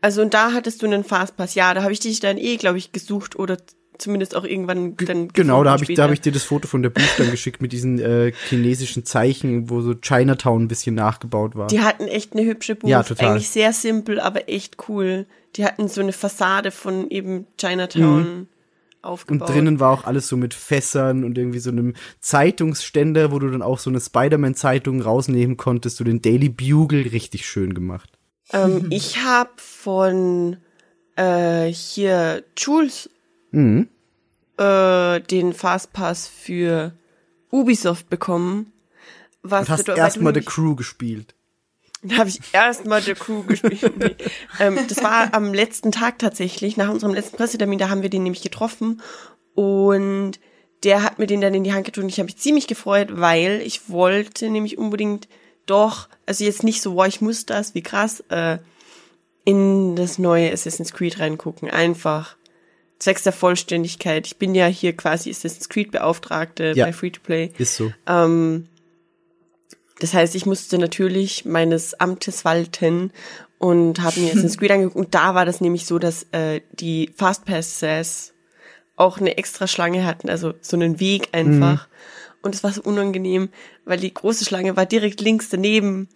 also 0.00 0.20
und 0.22 0.34
da 0.34 0.52
hattest 0.52 0.82
du 0.82 0.86
einen 0.86 1.02
Fastpass. 1.04 1.54
Ja, 1.54 1.72
da 1.72 1.82
habe 1.82 1.92
ich 1.92 2.00
dich 2.00 2.20
dann 2.20 2.36
eh, 2.36 2.56
glaube 2.56 2.78
ich, 2.78 2.92
gesucht 2.92 3.36
oder 3.36 3.56
zumindest 3.98 4.34
auch 4.34 4.44
irgendwann 4.44 4.96
dann 4.96 5.28
Genau, 5.28 5.64
da 5.64 5.72
habe 5.72 5.84
ich, 5.84 5.94
da 5.94 6.04
habe 6.04 6.14
ich 6.14 6.20
dir 6.20 6.32
das 6.32 6.44
Foto 6.44 6.68
von 6.68 6.82
der 6.82 6.90
Booth 6.90 7.14
dann 7.18 7.30
geschickt 7.30 7.62
mit 7.62 7.72
diesen 7.72 7.98
äh, 7.98 8.32
chinesischen 8.48 9.04
Zeichen, 9.04 9.70
wo 9.70 9.80
so 9.80 9.94
Chinatown 9.94 10.62
ein 10.64 10.68
bisschen 10.68 10.94
nachgebaut 10.94 11.56
war. 11.56 11.68
Die 11.68 11.80
hatten 11.80 12.08
echt 12.08 12.32
eine 12.32 12.44
hübsche 12.44 12.74
Booth. 12.74 12.90
Ja, 12.90 13.02
total. 13.02 13.30
Eigentlich 13.30 13.50
sehr 13.50 13.72
simpel, 13.72 14.20
aber 14.20 14.48
echt 14.48 14.88
cool. 14.88 15.26
Die 15.56 15.64
hatten 15.64 15.88
so 15.88 16.00
eine 16.00 16.12
Fassade 16.12 16.70
von 16.70 17.10
eben 17.10 17.46
Chinatown 17.58 18.26
Und 18.26 18.48
aufgebaut. 19.02 19.48
drinnen 19.48 19.80
war 19.80 19.92
auch 19.92 20.04
alles 20.04 20.28
so 20.28 20.36
mit 20.36 20.54
Fässern 20.54 21.24
und 21.24 21.38
irgendwie 21.38 21.60
so 21.60 21.70
einem 21.70 21.94
Zeitungsständer, 22.20 23.30
wo 23.32 23.38
du 23.38 23.50
dann 23.50 23.62
auch 23.62 23.78
so 23.78 23.90
eine 23.90 24.00
Spider-Man-Zeitung 24.00 25.00
rausnehmen 25.02 25.56
konntest, 25.56 25.98
so 25.98 26.04
den 26.04 26.20
Daily 26.22 26.48
Bugle, 26.48 27.02
richtig 27.12 27.46
schön 27.46 27.74
gemacht. 27.74 28.10
Ähm, 28.52 28.86
ich 28.90 29.22
habe 29.24 29.50
von 29.56 30.56
äh, 31.16 31.66
hier 31.66 32.42
Jules 32.56 33.10
Mhm. 33.54 33.88
äh, 34.58 35.20
den 35.20 35.52
Fastpass 35.52 36.28
für 36.28 36.92
Ubisoft 37.50 38.08
bekommen. 38.10 38.72
Was 39.42 39.68
Und 39.68 39.70
hast 39.70 39.88
erstmal 39.88 40.34
The 40.34 40.40
Crew 40.40 40.74
gespielt. 40.74 41.34
Da 42.02 42.16
habe 42.16 42.28
ich 42.28 42.40
erstmal 42.52 43.00
The 43.02 43.14
Crew 43.14 43.42
gespielt. 43.44 44.16
Ähm, 44.60 44.78
das 44.88 45.02
war 45.02 45.34
am 45.34 45.52
letzten 45.52 45.90
Tag 45.90 46.18
tatsächlich, 46.20 46.76
nach 46.76 46.88
unserem 46.88 47.12
letzten 47.12 47.36
Pressetermin, 47.36 47.78
da 47.78 47.88
haben 47.88 48.02
wir 48.02 48.08
den 48.08 48.22
nämlich 48.22 48.42
getroffen 48.42 49.02
und 49.54 50.38
der 50.84 51.02
hat 51.02 51.18
mir 51.18 51.26
den 51.26 51.40
dann 51.40 51.54
in 51.54 51.64
die 51.64 51.72
Hand 51.72 51.86
gedrückt 51.86 52.04
und 52.04 52.08
ich 52.08 52.18
habe 52.18 52.26
mich 52.26 52.36
ziemlich 52.36 52.68
gefreut, 52.68 53.08
weil 53.12 53.60
ich 53.64 53.88
wollte 53.88 54.48
nämlich 54.48 54.78
unbedingt 54.78 55.28
doch, 55.66 56.08
also 56.26 56.44
jetzt 56.44 56.62
nicht 56.62 56.82
so, 56.82 56.94
boah, 56.94 57.06
ich 57.06 57.20
muss 57.20 57.46
das, 57.46 57.74
wie 57.74 57.82
krass, 57.82 58.22
äh, 58.28 58.58
in 59.44 59.96
das 59.96 60.18
neue 60.18 60.52
Assassin's 60.52 60.92
Creed 60.92 61.18
reingucken. 61.18 61.70
Einfach 61.70 62.36
zwecks 62.98 63.22
der 63.24 63.32
Vollständigkeit. 63.32 64.26
Ich 64.26 64.36
bin 64.36 64.54
ja 64.54 64.66
hier 64.66 64.96
quasi 64.96 65.30
Assassin's 65.30 65.68
Creed 65.68 65.90
Beauftragte 65.90 66.72
Ja. 66.74 66.86
bei 66.86 66.92
Free-to-Play. 66.92 67.52
Ist 67.58 67.76
so. 67.76 67.92
Ähm, 68.06 68.68
das 70.00 70.12
heißt, 70.14 70.34
ich 70.34 70.46
musste 70.46 70.78
natürlich 70.78 71.44
meines 71.44 71.94
Amtes 71.94 72.44
walten 72.44 73.12
und 73.58 74.00
habe 74.02 74.20
mir 74.20 74.28
Assassin's 74.32 74.58
Creed 74.58 74.70
angeguckt. 74.72 74.96
Und 74.96 75.14
da 75.14 75.34
war 75.34 75.44
das 75.44 75.60
nämlich 75.60 75.86
so, 75.86 75.98
dass 75.98 76.26
äh, 76.32 76.60
die 76.72 77.10
Fastpasses 77.16 78.32
auch 78.96 79.18
eine 79.18 79.36
extra 79.38 79.66
Schlange 79.66 80.04
hatten, 80.06 80.30
also 80.30 80.54
so 80.60 80.76
einen 80.76 81.00
Weg 81.00 81.28
einfach. 81.32 81.88
Und 82.42 82.54
es 82.54 82.62
war 82.62 82.72
so 82.72 82.82
unangenehm, 82.82 83.48
weil 83.84 83.98
die 83.98 84.14
große 84.14 84.44
Schlange 84.44 84.76
war 84.76 84.86
direkt 84.86 85.20
links 85.20 85.48
daneben. 85.48 86.08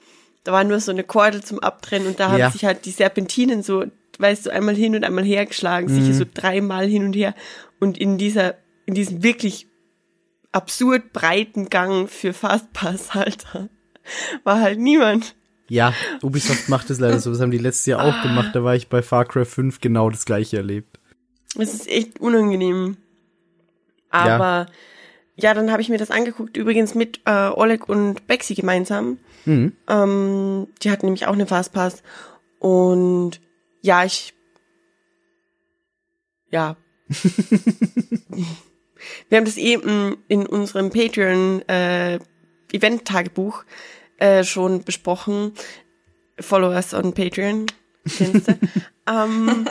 Da 0.44 0.52
war 0.52 0.62
nur 0.62 0.78
so 0.78 0.92
eine 0.92 1.02
Kordel 1.02 1.42
zum 1.42 1.58
Abtrennen 1.58 2.06
und 2.06 2.20
da 2.20 2.36
Ja. 2.36 2.44
haben 2.44 2.52
sich 2.52 2.64
halt 2.64 2.84
die 2.84 2.92
Serpentinen 2.92 3.62
so, 3.64 3.84
weißt 4.18 4.46
du, 4.46 4.50
einmal 4.50 4.74
hin 4.74 4.94
und 4.94 5.04
einmal 5.04 5.24
her 5.24 5.46
geschlagen, 5.46 5.88
sicher 5.88 6.12
so 6.12 6.24
dreimal 6.32 6.86
hin 6.86 7.04
und 7.04 7.14
her. 7.14 7.34
Und 7.80 7.98
in 7.98 8.18
dieser, 8.18 8.56
in 8.86 8.94
diesem 8.94 9.22
wirklich 9.22 9.66
absurd 10.52 11.12
breiten 11.12 11.70
Gang 11.70 12.08
für 12.08 12.32
Fastpass-Halter 12.32 13.68
war 14.44 14.60
halt 14.60 14.78
niemand. 14.78 15.34
Ja, 15.68 15.92
Ubisoft 16.22 16.68
macht 16.68 16.88
es 16.90 16.98
leider 16.98 17.20
so. 17.20 17.30
Das 17.30 17.40
haben 17.40 17.50
die 17.50 17.58
letztes 17.58 17.86
Jahr 17.86 18.02
auch 18.02 18.22
gemacht. 18.22 18.50
Da 18.54 18.64
war 18.64 18.74
ich 18.74 18.88
bei 18.88 19.02
Far 19.02 19.26
Cry 19.26 19.44
5 19.44 19.80
genau 19.80 20.08
das 20.08 20.24
gleiche 20.24 20.56
erlebt. 20.56 20.98
Es 21.58 21.74
ist 21.74 21.88
echt 21.88 22.20
unangenehm. 22.20 22.96
Aber 24.08 24.66
ja, 25.36 25.52
dann 25.52 25.70
habe 25.70 25.82
ich 25.82 25.90
mir 25.90 25.98
das 25.98 26.10
angeguckt, 26.10 26.56
übrigens 26.56 26.94
mit 26.94 27.20
äh, 27.26 27.50
Oleg 27.50 27.88
und 27.88 28.26
Bexi 28.26 28.54
gemeinsam. 28.54 29.18
Mhm. 29.44 29.72
Ähm, 29.88 30.68
die 30.82 30.90
hatten 30.90 31.06
nämlich 31.06 31.26
auch 31.26 31.34
eine 31.34 31.46
Fastpass. 31.46 32.02
Und 32.58 33.40
ja, 33.82 34.04
ich. 34.04 34.34
Ja. 36.50 36.76
Wir 39.28 39.38
haben 39.38 39.44
das 39.44 39.56
eben 39.56 40.16
in 40.28 40.46
unserem 40.46 40.90
Patreon 40.90 41.62
äh, 41.68 42.18
Event-Tagebuch 42.72 43.64
äh, 44.18 44.44
schon 44.44 44.82
besprochen. 44.82 45.52
Follow 46.40 46.70
us 46.70 46.94
on 46.94 47.14
Patreon. 47.14 47.66
Kennst 48.16 48.48
du? 48.48 48.58
ähm, 49.08 49.66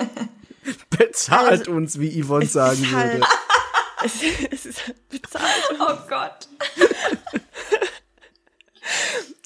Bezahlt 0.90 1.60
Also, 1.60 1.72
uns, 1.72 2.00
wie 2.00 2.22
Yvonne 2.22 2.46
es 2.46 2.54
sagen 2.54 2.92
halt, 2.92 3.14
würde. 3.14 3.28
es, 4.04 4.14
es 4.52 4.66
ist 4.66 4.88
halt 4.88 5.10
bezahlt. 5.10 5.64
Oh 5.80 5.98
Gott. 6.10 6.48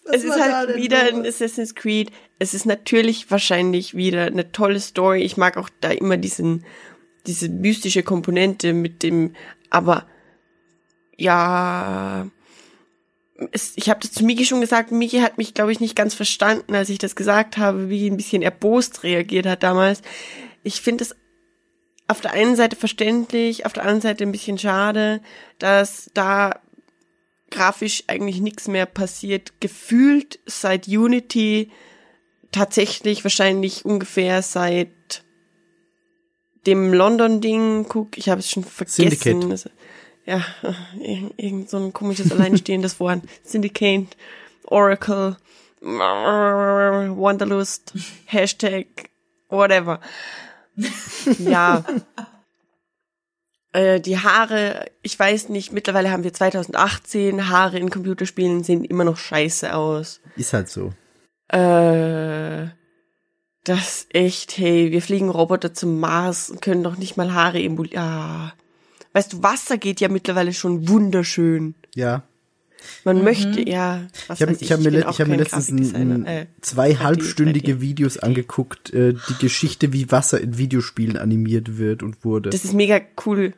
es 0.06 0.24
ist 0.24 0.40
halt 0.40 0.76
wieder 0.78 1.00
ein 1.02 1.26
Assassin's 1.26 1.76
Creed. 1.76 2.12
Es 2.42 2.56
ist 2.56 2.66
natürlich 2.66 3.30
wahrscheinlich 3.30 3.94
wieder 3.94 4.26
eine 4.26 4.52
tolle 4.52 4.80
Story. 4.80 5.22
Ich 5.22 5.38
mag 5.38 5.58
auch 5.58 5.70
da 5.80 5.92
immer 5.92 6.18
diesen, 6.18 6.66
diese 7.28 7.50
mystische 7.50 8.02
Komponente 8.02 8.74
mit 8.74 9.04
dem, 9.04 9.36
aber 9.70 10.08
ja, 11.16 12.26
es, 13.52 13.74
ich 13.76 13.92
habe 13.92 14.00
das 14.00 14.14
zu 14.14 14.26
Miki 14.26 14.44
schon 14.44 14.60
gesagt. 14.60 14.92
Miki 14.92 15.20
hat 15.20 15.38
mich, 15.38 15.54
glaube 15.54 15.72
ich, 15.72 15.80
nicht 15.80 15.96
ganz 15.96 16.16
verstanden, 16.16 16.74
als 16.74 16.90
ich 16.90 16.98
das 16.98 17.16
gesagt 17.16 17.60
habe, 17.60 17.92
wie 17.92 18.10
ein 18.10 18.18
bisschen 18.18 18.42
erbost 18.42 19.04
reagiert 19.04 19.46
hat 19.46 19.62
damals. 19.62 20.02
Ich 20.64 20.82
finde 20.82 21.04
es 21.04 21.16
auf 22.08 22.22
der 22.22 22.34
einen 22.34 22.56
Seite 22.56 22.76
verständlich, 22.76 23.68
auf 23.68 23.74
der 23.74 23.84
anderen 23.84 24.02
Seite 24.02 24.24
ein 24.24 24.32
bisschen 24.32 24.58
schade, 24.58 25.22
dass 25.60 26.10
da 26.16 26.60
grafisch 27.52 28.06
eigentlich 28.08 28.42
nichts 28.42 28.68
mehr 28.68 28.88
passiert. 28.88 29.54
Gefühlt 29.60 30.40
seit 30.48 30.88
Unity 30.88 31.70
tatsächlich 32.52 33.24
wahrscheinlich 33.24 33.86
ungefähr 33.86 34.42
seit 34.42 35.24
dem 36.66 36.94
London-Ding, 36.94 37.86
guck, 37.90 38.18
ich 38.18 38.30
habe 38.30 38.40
es 38.40 38.50
schon 38.50 38.64
vergessen. 38.64 39.10
Syndicate. 39.10 39.52
Das- 39.52 39.70
Ja, 40.26 40.44
irgend, 41.00 41.34
irgend 41.38 41.70
so 41.70 41.78
ein 41.78 41.94
komisches 41.94 42.32
alleinstehendes 42.32 43.00
Wort. 43.00 43.22
Syndicate, 43.44 44.08
Oracle, 44.66 45.38
Wanderlust, 47.18 47.94
Hashtag, 48.26 49.10
whatever. 49.50 50.00
Ja. 51.40 51.84
Äh, 53.74 54.02
die 54.02 54.18
Haare, 54.20 54.92
ich 55.02 55.18
weiß 55.18 55.48
nicht, 55.48 55.72
mittlerweile 55.72 56.12
haben 56.12 56.26
wir 56.26 56.34
2018, 56.34 57.48
Haare 57.48 57.80
in 57.80 57.90
Computerspielen 57.90 58.66
sehen 58.66 58.84
immer 58.84 59.06
noch 59.06 59.16
scheiße 59.16 59.74
aus. 59.74 60.20
Ist 60.36 60.52
halt 60.52 60.68
so. 60.68 60.92
Äh, 61.52 62.70
das 63.64 64.08
echt, 64.10 64.58
hey, 64.58 64.92
wir 64.92 65.02
fliegen 65.02 65.30
Roboter 65.30 65.74
zum 65.74 66.00
Mars 66.00 66.50
und 66.50 66.62
können 66.62 66.84
doch 66.84 66.98
nicht 66.98 67.18
mal 67.18 67.34
Haare 67.34 67.62
emulieren. 67.62 68.04
Ah. 68.04 68.54
Weißt 69.14 69.34
du, 69.34 69.44
Wasser 69.44 69.78
geht 69.78 70.00
ja 70.00 70.08
mittlerweile 70.08 70.54
schon 70.54 70.88
wunderschön. 70.88 71.76
Ja. 71.94 72.24
Man 73.04 73.24
möchte, 73.24 73.68
ja, 73.70 74.08
was 74.28 74.42
Ich 74.42 74.72
habe 74.72 74.84
hab 74.84 74.92
mir, 74.92 75.06
hab 75.06 75.28
mir 75.28 75.38
letztens 75.38 75.94
ein, 75.94 76.26
äh, 76.26 76.48
zwei 76.62 76.94
3D, 76.94 77.00
halbstündige 77.00 77.74
3D. 77.74 77.82
Videos 77.82 78.18
angeguckt, 78.18 78.92
äh, 78.94 79.14
die 79.14 79.38
Geschichte, 79.40 79.94
wie 79.94 80.10
Wasser 80.10 80.42
in 80.42 80.58
Videospielen 80.58 81.18
animiert 81.18 81.78
wird 81.78 82.02
und 82.02 82.24
wurde. 82.26 82.50
Das 82.50 82.66
ist 82.66 82.74
mega 82.74 83.00
cool. 83.26 83.54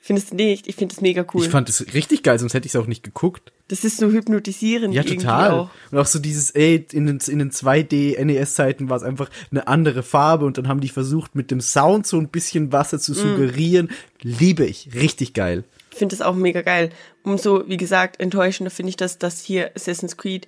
Findest 0.00 0.30
du 0.30 0.36
nicht? 0.36 0.66
Ich 0.68 0.76
finde 0.76 0.94
das 0.94 1.02
mega 1.02 1.24
cool. 1.34 1.42
Ich 1.44 1.50
fand 1.50 1.68
das 1.68 1.84
richtig 1.92 2.22
geil, 2.22 2.38
sonst 2.38 2.54
hätte 2.54 2.66
ich 2.66 2.72
es 2.74 2.80
auch 2.80 2.86
nicht 2.86 3.02
geguckt. 3.02 3.52
das 3.68 3.84
ist 3.84 3.98
so 3.98 4.10
hypnotisierend 4.10 4.94
Ja, 4.94 5.02
total. 5.02 5.50
auch. 5.50 5.70
Und 5.90 5.98
auch 5.98 6.06
so 6.06 6.18
dieses, 6.18 6.50
ey, 6.52 6.86
in 6.92 7.06
den, 7.06 7.18
in 7.26 7.38
den 7.38 7.50
2D-NES-Zeiten 7.50 8.88
war 8.88 8.96
es 8.96 9.02
einfach 9.02 9.28
eine 9.50 9.66
andere 9.68 10.02
Farbe 10.02 10.46
und 10.46 10.56
dann 10.56 10.68
haben 10.68 10.80
die 10.80 10.88
versucht, 10.88 11.34
mit 11.34 11.50
dem 11.50 11.60
Sound 11.60 12.06
so 12.06 12.16
ein 12.18 12.28
bisschen 12.28 12.72
Wasser 12.72 12.96
Mm. 12.96 13.00
zu 13.00 13.14
suggerieren. 13.14 13.90
Liebe 14.22 14.64
ich. 14.64 14.90
Richtig 14.94 15.34
geil. 15.34 15.64
Ich 15.90 15.98
finde 15.98 16.16
das 16.16 16.24
auch 16.24 16.34
mega 16.36 16.62
geil. 16.62 16.90
Umso, 17.24 17.68
wie 17.68 17.76
gesagt, 17.76 18.20
enttäuschender 18.20 18.70
finde 18.70 18.90
ich 18.90 18.96
das, 18.96 19.18
dass 19.18 19.40
hier 19.42 19.72
Assassin's 19.74 20.16
Creed, 20.16 20.46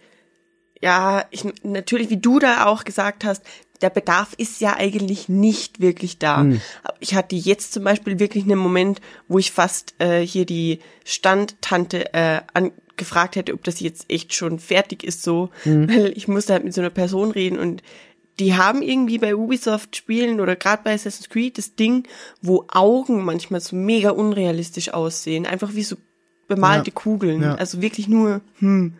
ja, 0.80 1.24
ich, 1.30 1.44
natürlich, 1.62 2.08
wie 2.08 2.16
du 2.16 2.38
da 2.38 2.64
auch 2.66 2.84
gesagt 2.84 3.24
hast, 3.24 3.42
der 3.82 3.90
Bedarf 3.90 4.34
ist 4.36 4.60
ja 4.60 4.76
eigentlich 4.76 5.28
nicht 5.28 5.80
wirklich 5.80 6.18
da. 6.18 6.44
Aber 6.82 6.96
Ich 7.00 7.14
hatte 7.14 7.36
jetzt 7.36 7.72
zum 7.72 7.84
Beispiel 7.84 8.18
wirklich 8.18 8.44
einen 8.44 8.58
Moment, 8.58 9.00
wo 9.28 9.38
ich 9.38 9.52
fast 9.52 9.94
äh, 9.98 10.20
hier 10.20 10.44
die 10.44 10.80
Standtante 11.04 12.12
äh, 12.12 12.40
an, 12.52 12.72
gefragt 12.96 13.36
hätte, 13.36 13.54
ob 13.54 13.64
das 13.64 13.80
jetzt 13.80 14.10
echt 14.10 14.34
schon 14.34 14.58
fertig 14.58 15.02
ist 15.02 15.22
so, 15.22 15.48
weil 15.88 16.12
ich 16.14 16.28
musste 16.28 16.52
halt 16.52 16.64
mit 16.64 16.74
so 16.74 16.82
einer 16.82 16.90
Person 16.90 17.30
reden 17.30 17.58
und 17.58 17.82
die 18.38 18.56
haben 18.56 18.82
irgendwie 18.82 19.18
bei 19.18 19.34
Ubisoft 19.34 19.96
Spielen 19.96 20.40
oder 20.40 20.56
gerade 20.56 20.82
bei 20.84 20.94
Assassin's 20.94 21.28
Creed 21.28 21.58
das 21.58 21.74
Ding, 21.74 22.06
wo 22.42 22.64
Augen 22.68 23.24
manchmal 23.24 23.60
so 23.60 23.76
mega 23.76 24.10
unrealistisch 24.10 24.92
aussehen, 24.92 25.46
einfach 25.46 25.74
wie 25.74 25.82
so 25.82 25.96
bemalte 26.48 26.90
Ja, 26.90 26.94
Kugeln, 26.94 27.42
ja. 27.42 27.54
also 27.54 27.80
wirklich 27.80 28.08
nur 28.08 28.40
hm. 28.58 28.94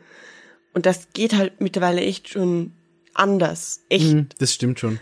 Und 0.73 0.87
das 0.87 1.09
geht 1.13 1.35
halt 1.35 1.61
mittlerweile 1.61 2.01
echt 2.01 2.29
schon 2.29 2.73
anders, 3.15 3.81
echt. 3.89 4.13
Hm, 4.13 4.29
Das 4.39 4.55
stimmt 4.55 4.81
schon. 4.81 4.99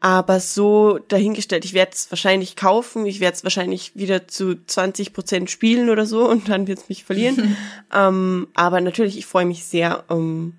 Aber 0.00 0.38
so 0.38 0.98
dahingestellt, 1.08 1.64
ich 1.64 1.72
werde 1.72 1.92
es 1.94 2.10
wahrscheinlich 2.10 2.56
kaufen, 2.56 3.06
ich 3.06 3.20
werde 3.20 3.36
es 3.36 3.42
wahrscheinlich 3.44 3.92
wieder 3.96 4.28
zu 4.28 4.62
20 4.66 5.14
Prozent 5.14 5.50
spielen 5.50 5.88
oder 5.88 6.04
so 6.04 6.28
und 6.28 6.48
dann 6.50 6.66
wird 6.66 6.78
es 6.80 6.88
mich 6.90 7.04
verlieren. 7.04 7.56
ähm, 7.94 8.48
aber 8.54 8.82
natürlich, 8.82 9.16
ich 9.16 9.24
freue 9.24 9.46
mich 9.46 9.64
sehr, 9.64 10.04
ähm, 10.10 10.54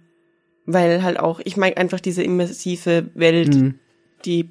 weil 0.66 1.04
halt 1.04 1.20
auch, 1.20 1.40
ich 1.44 1.58
mag 1.58 1.78
einfach 1.80 2.00
diese 2.00 2.24
immersive 2.24 3.12
Welt, 3.14 3.54
Mhm. 3.54 3.76
die 4.26 4.50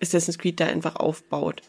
Assassin's 0.00 0.38
Creed 0.38 0.58
da 0.58 0.66
einfach 0.66 0.96
aufbaut. 0.96 1.62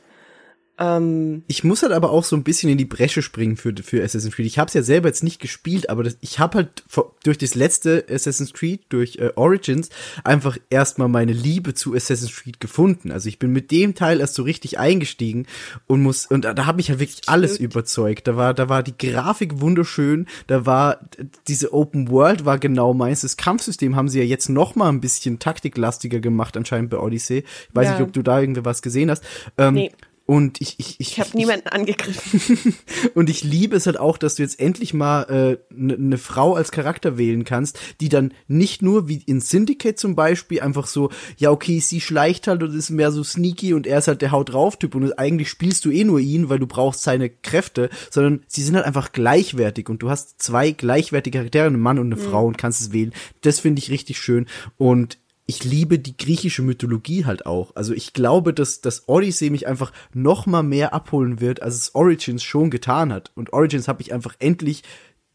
Ähm, 0.79 1.43
Ich 1.47 1.63
muss 1.63 1.83
halt 1.83 1.91
aber 1.91 2.09
auch 2.09 2.23
so 2.23 2.35
ein 2.35 2.43
bisschen 2.43 2.69
in 2.69 2.77
die 2.79 2.85
Bresche 2.85 3.21
springen 3.21 3.57
für, 3.57 3.73
für 3.83 4.03
Assassin's 4.03 4.33
Creed. 4.35 4.47
Ich 4.47 4.57
habe 4.57 4.69
es 4.69 4.73
ja 4.73 4.81
selber 4.81 5.07
jetzt 5.07 5.23
nicht 5.23 5.39
gespielt, 5.39 5.89
aber 5.89 6.03
das, 6.03 6.17
ich 6.21 6.39
habe 6.39 6.57
halt 6.57 6.83
durch 7.23 7.37
das 7.37 7.53
letzte 7.53 8.03
Assassin's 8.09 8.53
Creed, 8.53 8.81
durch 8.89 9.17
äh, 9.17 9.31
Origins, 9.35 9.89
einfach 10.23 10.57
erstmal 10.71 11.09
meine 11.09 11.31
Liebe 11.33 11.75
zu 11.75 11.93
Assassin's 11.93 12.35
Creed 12.35 12.59
gefunden. 12.59 13.11
Also 13.11 13.29
ich 13.29 13.37
bin 13.37 13.51
mit 13.51 13.69
dem 13.69 13.93
Teil 13.93 14.19
erst 14.19 14.33
so 14.33 14.41
richtig 14.43 14.79
eingestiegen 14.79 15.45
und 15.85 16.01
muss 16.01 16.25
und 16.25 16.43
da, 16.43 16.55
da 16.55 16.65
habe 16.65 16.81
ich 16.81 16.89
halt 16.89 16.99
wirklich 16.99 17.29
alles 17.29 17.59
überzeugt. 17.59 18.27
Da 18.27 18.35
war 18.35 18.55
da 18.55 18.67
war 18.67 18.81
die 18.81 18.97
Grafik 18.97 19.61
wunderschön, 19.61 20.27
da 20.47 20.65
war 20.65 20.99
diese 21.47 21.71
Open 21.73 22.09
World 22.09 22.45
war 22.45 22.57
genau 22.57 22.95
meins. 22.95 23.21
Das 23.21 23.37
Kampfsystem 23.37 23.95
haben 23.95 24.09
sie 24.09 24.19
ja 24.19 24.25
jetzt 24.25 24.49
noch 24.49 24.75
mal 24.75 24.89
ein 24.89 25.01
bisschen 25.01 25.37
taktiklastiger 25.37 26.19
gemacht 26.19 26.57
anscheinend 26.57 26.89
bei 26.89 26.97
Odyssey. 26.97 27.39
Ich 27.69 27.75
weiß 27.75 27.85
Ja. 27.85 27.91
nicht, 27.93 28.01
ob 28.01 28.13
du 28.13 28.23
da 28.23 28.39
irgendwie 28.41 28.65
was 28.65 28.81
gesehen 28.81 29.11
hast. 29.11 29.23
Ähm, 29.59 29.75
Nee. 29.75 29.91
Und 30.25 30.61
ich, 30.61 30.79
ich, 30.79 30.99
ich, 30.99 31.11
ich 31.11 31.19
habe 31.19 31.35
niemanden 31.35 31.67
angegriffen. 31.67 32.75
und 33.13 33.29
ich 33.29 33.43
liebe 33.43 33.75
es 33.75 33.87
halt 33.87 33.99
auch, 33.99 34.17
dass 34.17 34.35
du 34.35 34.43
jetzt 34.43 34.57
endlich 34.57 34.93
mal 34.93 35.25
eine 35.25 35.93
äh, 35.93 35.97
ne 35.97 36.17
Frau 36.17 36.55
als 36.55 36.71
Charakter 36.71 37.17
wählen 37.17 37.43
kannst, 37.43 37.77
die 37.99 38.07
dann 38.07 38.33
nicht 38.47 38.81
nur 38.81 39.09
wie 39.09 39.21
in 39.25 39.41
Syndicate 39.41 39.99
zum 39.99 40.15
Beispiel 40.15 40.61
einfach 40.61 40.87
so, 40.87 41.09
ja 41.35 41.51
okay, 41.51 41.79
sie 41.79 41.99
schleicht 41.99 42.47
halt 42.47 42.63
und 42.63 42.73
ist 42.73 42.89
mehr 42.89 43.11
so 43.11 43.21
sneaky 43.21 43.73
und 43.73 43.85
er 43.85 43.99
ist 43.99 44.07
halt 44.07 44.21
der 44.21 44.31
Haut 44.31 44.53
drauf 44.53 44.79
Typ 44.79 44.95
und 44.95 45.19
eigentlich 45.19 45.49
spielst 45.49 45.83
du 45.83 45.91
eh 45.91 46.05
nur 46.05 46.21
ihn, 46.21 46.47
weil 46.47 46.59
du 46.59 46.67
brauchst 46.67 47.03
seine 47.03 47.29
Kräfte, 47.29 47.89
sondern 48.09 48.43
sie 48.47 48.63
sind 48.63 48.75
halt 48.75 48.85
einfach 48.85 49.11
gleichwertig 49.11 49.89
und 49.89 50.01
du 50.01 50.09
hast 50.09 50.41
zwei 50.41 50.71
gleichwertige 50.71 51.39
Charaktere, 51.39 51.67
einen 51.67 51.81
Mann 51.81 51.99
und 51.99 52.13
eine 52.13 52.17
Frau 52.17 52.45
und 52.47 52.57
kannst 52.57 52.79
es 52.79 52.93
wählen. 52.93 53.13
Das 53.41 53.59
finde 53.59 53.79
ich 53.79 53.91
richtig 53.91 54.19
schön 54.19 54.47
und 54.77 55.17
ich 55.45 55.63
liebe 55.63 55.99
die 55.99 56.15
griechische 56.15 56.61
Mythologie 56.61 57.25
halt 57.25 57.45
auch. 57.45 57.75
Also 57.75 57.93
ich 57.93 58.13
glaube, 58.13 58.53
dass 58.53 58.81
das 58.81 59.07
Odyssey 59.07 59.49
mich 59.49 59.67
einfach 59.67 59.91
noch 60.13 60.45
mal 60.45 60.63
mehr 60.63 60.93
abholen 60.93 61.41
wird, 61.41 61.61
als 61.61 61.75
es 61.75 61.95
Origins 61.95 62.43
schon 62.43 62.69
getan 62.69 63.11
hat. 63.11 63.31
Und 63.35 63.51
Origins 63.51 63.87
habe 63.87 64.01
ich 64.01 64.13
einfach 64.13 64.35
endlich 64.39 64.83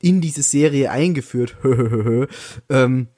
in 0.00 0.20
diese 0.20 0.42
Serie 0.42 0.90
eingeführt. 0.90 1.56
ähm, 2.68 3.08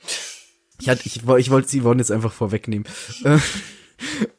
ich, 0.80 0.88
hatte, 0.88 1.02
ich, 1.06 1.22
ich 1.22 1.50
wollte 1.50 1.68
sie 1.68 1.82
jetzt 1.82 2.10
einfach 2.10 2.32
vorwegnehmen. 2.32 2.88
Äh, 3.24 3.38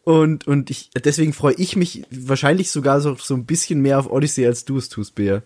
und 0.04 0.47
und 0.47 0.72
ich 0.72 0.89
deswegen 1.06 1.34
freue 1.34 1.54
ich 1.54 1.76
mich 1.76 2.04
wahrscheinlich 2.10 2.72
sogar 2.72 2.99
so, 2.99 3.16
so 3.16 3.36
ein 3.36 3.45
bisschen 3.45 3.80
mehr 3.82 3.99
auf 3.99 4.10
Odyssey, 4.10 4.45
als 4.45 4.66
du 4.66 4.78
es 4.78 4.89
tust, 4.89 5.16
Bea. 5.16 5.43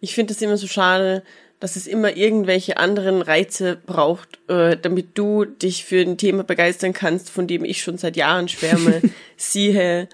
Ich 0.00 0.14
finde 0.14 0.34
es 0.34 0.42
immer 0.42 0.58
so 0.58 0.66
schade, 0.66 1.24
dass 1.60 1.76
es 1.76 1.86
immer 1.86 2.16
irgendwelche 2.16 2.76
anderen 2.76 3.20
Reize 3.22 3.76
braucht, 3.84 4.38
äh, 4.48 4.76
damit 4.76 5.18
du 5.18 5.44
dich 5.44 5.84
für 5.84 6.00
ein 6.00 6.16
Thema 6.16 6.44
begeistern 6.44 6.92
kannst, 6.92 7.30
von 7.30 7.46
dem 7.46 7.64
ich 7.64 7.82
schon 7.82 7.98
seit 7.98 8.16
Jahren 8.16 8.48
schwärme. 8.48 9.02
Siehe 9.36 10.08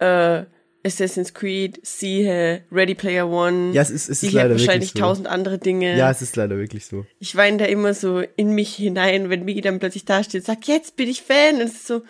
äh, 0.00 0.42
Assassin's 0.84 1.34
Creed, 1.34 1.80
siehe 1.82 2.62
Ready 2.72 2.94
Player 2.94 3.28
One. 3.28 3.72
Ja, 3.72 3.82
es 3.82 3.90
ist- 3.90 4.04
es 4.08 4.10
ist 4.10 4.20
siehe 4.20 4.32
leider 4.32 4.50
wirklich 4.50 4.66
wahrscheinlich 4.68 4.92
so. 4.92 4.98
tausend 5.00 5.26
andere 5.26 5.58
Dinge. 5.58 5.96
Ja, 5.98 6.10
es 6.10 6.22
ist 6.22 6.36
leider 6.36 6.56
wirklich 6.56 6.86
so. 6.86 7.04
Ich 7.18 7.34
weine 7.36 7.58
da 7.58 7.64
immer 7.64 7.94
so 7.94 8.22
in 8.36 8.52
mich 8.54 8.74
hinein, 8.76 9.28
wenn 9.28 9.44
Migi 9.44 9.60
dann 9.60 9.80
plötzlich 9.80 10.04
dasteht 10.04 10.42
und 10.42 10.46
sagt, 10.46 10.66
jetzt 10.66 10.96
bin 10.96 11.08
ich 11.08 11.22
Fan. 11.22 11.56
Und 11.56 11.62
es 11.62 11.72
ist 11.74 11.86
so, 11.88 12.02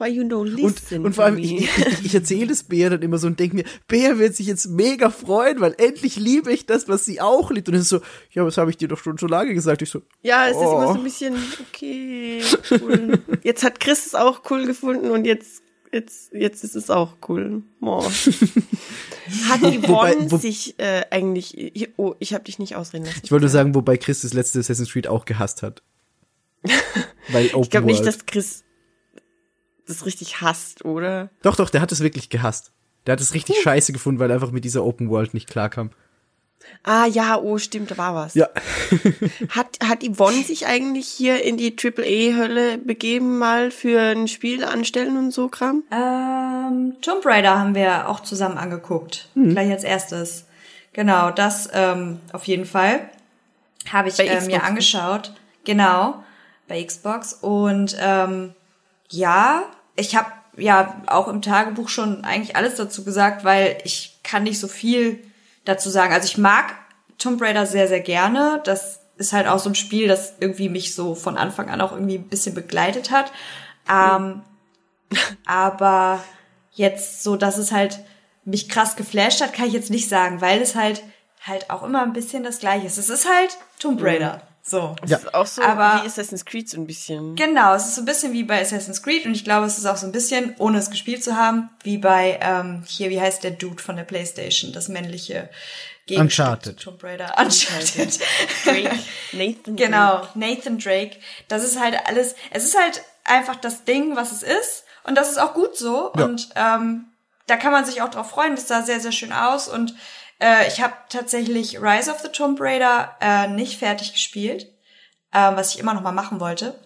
why 0.00 0.08
you 0.08 0.22
don't 0.24 0.40
Und, 0.50 0.56
listen 0.56 1.04
und 1.04 1.14
vor 1.14 1.24
allem, 1.24 1.38
ich, 1.38 1.52
ich, 1.52 1.68
ich 2.06 2.14
erzähle 2.14 2.46
das 2.48 2.64
Bea 2.64 2.88
dann 2.88 3.02
immer 3.02 3.18
so 3.18 3.26
und 3.26 3.38
denke 3.38 3.56
mir, 3.56 3.64
Bea 3.86 4.18
wird 4.18 4.34
sich 4.34 4.46
jetzt 4.46 4.66
mega 4.68 5.10
freuen, 5.10 5.60
weil 5.60 5.74
endlich 5.78 6.16
liebe 6.16 6.52
ich 6.52 6.66
das, 6.66 6.88
was 6.88 7.04
sie 7.04 7.20
auch 7.20 7.50
liebt. 7.50 7.68
Und 7.68 7.74
es 7.74 7.82
ist 7.82 7.88
so, 7.90 8.00
ja, 8.32 8.44
was 8.44 8.56
habe 8.56 8.70
ich 8.70 8.76
dir 8.78 8.88
doch 8.88 8.98
schon 8.98 9.18
so 9.18 9.26
lange 9.26 9.52
gesagt? 9.54 9.82
Ich 9.82 9.90
so, 9.90 10.02
Ja, 10.22 10.46
es 10.46 10.56
ist 10.56 10.62
Oh. 10.62 10.72
immer 10.82 10.92
so 10.94 10.98
ein 10.98 11.04
bisschen, 11.04 11.34
okay, 11.68 12.42
cool. 12.80 13.18
Jetzt 13.42 13.62
hat 13.62 13.78
Chris 13.78 14.06
es 14.06 14.14
auch 14.14 14.42
cool 14.50 14.66
gefunden 14.66 15.10
und 15.10 15.24
jetzt, 15.26 15.62
jetzt, 15.92 16.32
jetzt 16.32 16.64
ist 16.64 16.76
es 16.76 16.88
auch 16.88 17.16
cool. 17.28 17.62
Oh. 17.82 18.02
Hat 18.04 19.60
Yvonne 19.60 19.82
Wobei- 19.88 20.30
wo- 20.30 20.38
sich 20.38 20.78
äh, 20.78 21.02
eigentlich, 21.10 21.92
oh, 21.96 22.14
ich 22.18 22.32
habe 22.34 22.44
dich 22.44 22.58
nicht 22.58 22.76
ausreden 22.76 23.04
lassen. 23.04 23.20
ich 23.22 23.30
wollte 23.30 23.44
nur 23.44 23.50
sagen, 23.50 23.74
wobei 23.74 23.96
Chris 23.96 24.22
das 24.22 24.32
letzte 24.32 24.60
Assassin's 24.60 24.90
Creed 24.92 25.06
auch 25.08 25.24
gehasst 25.24 25.62
hat. 25.62 25.82
Weil 27.32 27.46
Open 27.48 27.62
Ich 27.62 27.70
glaube 27.70 27.86
nicht, 27.86 28.04
dass 28.06 28.26
Chris 28.26 28.64
das 29.90 30.06
richtig 30.06 30.40
hasst, 30.40 30.84
oder? 30.84 31.30
Doch, 31.42 31.56
doch, 31.56 31.70
der 31.70 31.80
hat 31.80 31.92
es 31.92 32.00
wirklich 32.00 32.30
gehasst. 32.30 32.72
Der 33.06 33.12
hat 33.12 33.20
es 33.20 33.34
richtig 33.34 33.56
scheiße 33.62 33.92
gefunden, 33.92 34.20
weil 34.20 34.30
er 34.30 34.34
einfach 34.34 34.50
mit 34.50 34.64
dieser 34.64 34.84
Open 34.84 35.10
World 35.10 35.34
nicht 35.34 35.48
klarkam. 35.48 35.90
Ah 36.82 37.06
ja, 37.06 37.38
oh 37.38 37.58
stimmt, 37.58 37.90
da 37.90 37.98
war 37.98 38.14
was. 38.14 38.34
Ja. 38.34 38.48
Hat, 39.50 39.78
hat 39.82 40.04
Yvonne 40.04 40.42
sich 40.44 40.66
eigentlich 40.66 41.08
hier 41.08 41.42
in 41.42 41.56
die 41.56 41.74
AAA-Hölle 41.76 42.78
begeben, 42.78 43.38
mal 43.38 43.70
für 43.70 44.00
ein 44.00 44.28
Spiel 44.28 44.64
anstellen 44.64 45.16
und 45.16 45.32
so 45.32 45.48
Kram? 45.48 45.82
Ähm, 45.90 46.96
Tomb 47.00 47.24
Raider 47.24 47.58
haben 47.58 47.74
wir 47.74 48.08
auch 48.08 48.20
zusammen 48.20 48.58
angeguckt. 48.58 49.28
Gleich 49.34 49.70
als 49.70 49.84
erstes. 49.84 50.46
Genau, 50.92 51.30
das 51.30 51.68
ähm, 51.72 52.20
auf 52.32 52.44
jeden 52.44 52.66
Fall. 52.66 53.08
Habe 53.90 54.08
ich 54.08 54.18
äh, 54.18 54.40
mir 54.42 54.58
ne? 54.58 54.62
angeschaut. 54.62 55.32
Genau, 55.64 56.22
bei 56.68 56.82
Xbox. 56.82 57.34
Und 57.34 57.96
ähm, 58.00 58.54
ja, 59.08 59.64
ich 59.96 60.16
habe 60.16 60.30
ja 60.56 61.02
auch 61.06 61.28
im 61.28 61.42
Tagebuch 61.42 61.88
schon 61.88 62.24
eigentlich 62.24 62.56
alles 62.56 62.76
dazu 62.76 63.04
gesagt, 63.04 63.44
weil 63.44 63.78
ich 63.84 64.18
kann 64.22 64.42
nicht 64.42 64.58
so 64.58 64.68
viel 64.68 65.22
dazu 65.64 65.90
sagen. 65.90 66.12
Also 66.12 66.26
ich 66.26 66.38
mag 66.38 66.74
Tomb 67.18 67.40
Raider 67.40 67.66
sehr, 67.66 67.88
sehr 67.88 68.00
gerne. 68.00 68.60
Das 68.64 69.00
ist 69.16 69.32
halt 69.32 69.46
auch 69.46 69.58
so 69.58 69.70
ein 69.70 69.74
Spiel, 69.74 70.08
das 70.08 70.34
irgendwie 70.40 70.68
mich 70.68 70.94
so 70.94 71.14
von 71.14 71.36
Anfang 71.36 71.68
an 71.68 71.80
auch 71.80 71.92
irgendwie 71.92 72.16
ein 72.16 72.28
bisschen 72.28 72.54
begleitet 72.54 73.10
hat. 73.10 73.32
Ähm, 73.88 74.42
aber 75.46 76.22
jetzt 76.72 77.22
so, 77.22 77.36
dass 77.36 77.58
es 77.58 77.72
halt 77.72 78.00
mich 78.44 78.68
krass 78.68 78.96
geflasht 78.96 79.42
hat, 79.42 79.52
kann 79.52 79.66
ich 79.66 79.74
jetzt 79.74 79.90
nicht 79.90 80.08
sagen, 80.08 80.40
weil 80.40 80.60
es 80.62 80.74
halt 80.74 81.02
halt 81.42 81.70
auch 81.70 81.82
immer 81.82 82.02
ein 82.02 82.12
bisschen 82.12 82.42
das 82.42 82.58
Gleiche 82.58 82.86
ist. 82.86 82.98
Es 82.98 83.08
ist 83.08 83.28
halt 83.28 83.56
Tomb 83.78 84.02
Raider. 84.02 84.42
So. 84.62 84.94
Das 85.02 85.22
ist 85.22 85.34
auch 85.34 85.46
so 85.46 85.62
Aber- 85.62 86.02
wie 86.02 86.06
Assassin's 86.06 86.44
Creed 86.44 86.68
so 86.68 86.78
ein 86.78 86.86
bisschen. 86.86 87.34
Genau, 87.36 87.74
es 87.74 87.86
ist 87.86 87.94
so 87.96 88.02
ein 88.02 88.04
bisschen 88.04 88.32
wie 88.32 88.44
bei 88.44 88.60
Assassin's 88.60 89.02
Creed 89.02 89.24
und 89.26 89.32
ich 89.34 89.44
glaube, 89.44 89.66
es 89.66 89.78
ist 89.78 89.86
auch 89.86 89.96
so 89.96 90.06
ein 90.06 90.12
bisschen, 90.12 90.54
ohne 90.58 90.78
es 90.78 90.90
gespielt 90.90 91.24
zu 91.24 91.36
haben, 91.36 91.70
wie 91.82 91.98
bei, 91.98 92.38
ähm, 92.42 92.84
hier, 92.86 93.10
wie 93.10 93.20
heißt 93.20 93.42
der 93.42 93.52
Dude 93.52 93.82
von 93.82 93.96
der 93.96 94.04
Playstation, 94.04 94.72
das 94.72 94.88
männliche 94.88 95.48
Gegenstück 96.06 96.46
Uncharted. 96.46 96.80
Tomb 96.80 97.02
Raider. 97.02 97.34
Uncharted. 97.38 98.18
Drake, 98.64 98.98
Nathan 99.32 99.76
Genau, 99.76 100.26
Nathan 100.34 100.78
Drake. 100.78 101.16
Das 101.48 101.64
ist 101.64 101.78
halt 101.80 101.96
alles, 102.06 102.34
es 102.50 102.64
ist 102.64 102.78
halt 102.78 103.02
einfach 103.24 103.56
das 103.56 103.84
Ding, 103.84 104.16
was 104.16 104.32
es 104.32 104.42
ist. 104.42 104.84
Und 105.04 105.14
das 105.16 105.30
ist 105.30 105.38
auch 105.38 105.54
gut 105.54 105.76
so. 105.76 106.12
Ja. 106.16 106.24
Und 106.24 106.48
ähm, 106.56 107.06
da 107.46 107.56
kann 107.56 107.72
man 107.72 107.84
sich 107.84 108.02
auch 108.02 108.10
drauf 108.10 108.30
freuen. 108.30 108.54
Das 108.56 108.68
sah 108.68 108.82
sehr, 108.82 109.00
sehr 109.00 109.12
schön 109.12 109.32
aus. 109.32 109.66
Und 109.68 109.94
äh, 110.40 110.66
ich 110.68 110.80
habe 110.80 110.94
tatsächlich 111.08 111.80
Rise 111.80 112.10
of 112.10 112.20
the 112.20 112.28
Tomb 112.28 112.60
Raider 112.60 113.16
äh, 113.20 113.48
nicht 113.48 113.78
fertig 113.78 114.12
gespielt, 114.12 114.64
äh, 115.32 115.54
was 115.54 115.74
ich 115.74 115.80
immer 115.80 115.94
noch 115.94 116.02
mal 116.02 116.12
machen 116.12 116.40
wollte. 116.40 116.78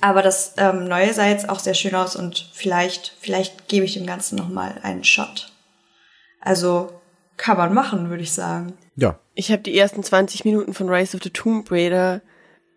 Aber 0.00 0.22
das 0.22 0.54
ähm, 0.56 0.84
Neue 0.84 1.12
sah 1.12 1.26
jetzt 1.26 1.48
auch 1.48 1.58
sehr 1.58 1.74
schön 1.74 1.94
aus 1.94 2.16
und 2.16 2.48
vielleicht, 2.52 3.14
vielleicht 3.20 3.68
gebe 3.68 3.84
ich 3.84 3.94
dem 3.94 4.06
Ganzen 4.06 4.36
noch 4.36 4.48
mal 4.48 4.78
einen 4.82 5.04
Shot. 5.04 5.52
Also 6.40 7.00
kann 7.36 7.56
man 7.56 7.74
machen, 7.74 8.10
würde 8.10 8.22
ich 8.22 8.32
sagen. 8.32 8.74
Ja. 8.96 9.18
Ich 9.34 9.50
habe 9.50 9.62
die 9.62 9.76
ersten 9.76 10.02
20 10.02 10.44
Minuten 10.44 10.74
von 10.74 10.88
Rise 10.88 11.16
of 11.16 11.22
the 11.22 11.30
Tomb 11.30 11.70
Raider, 11.70 12.20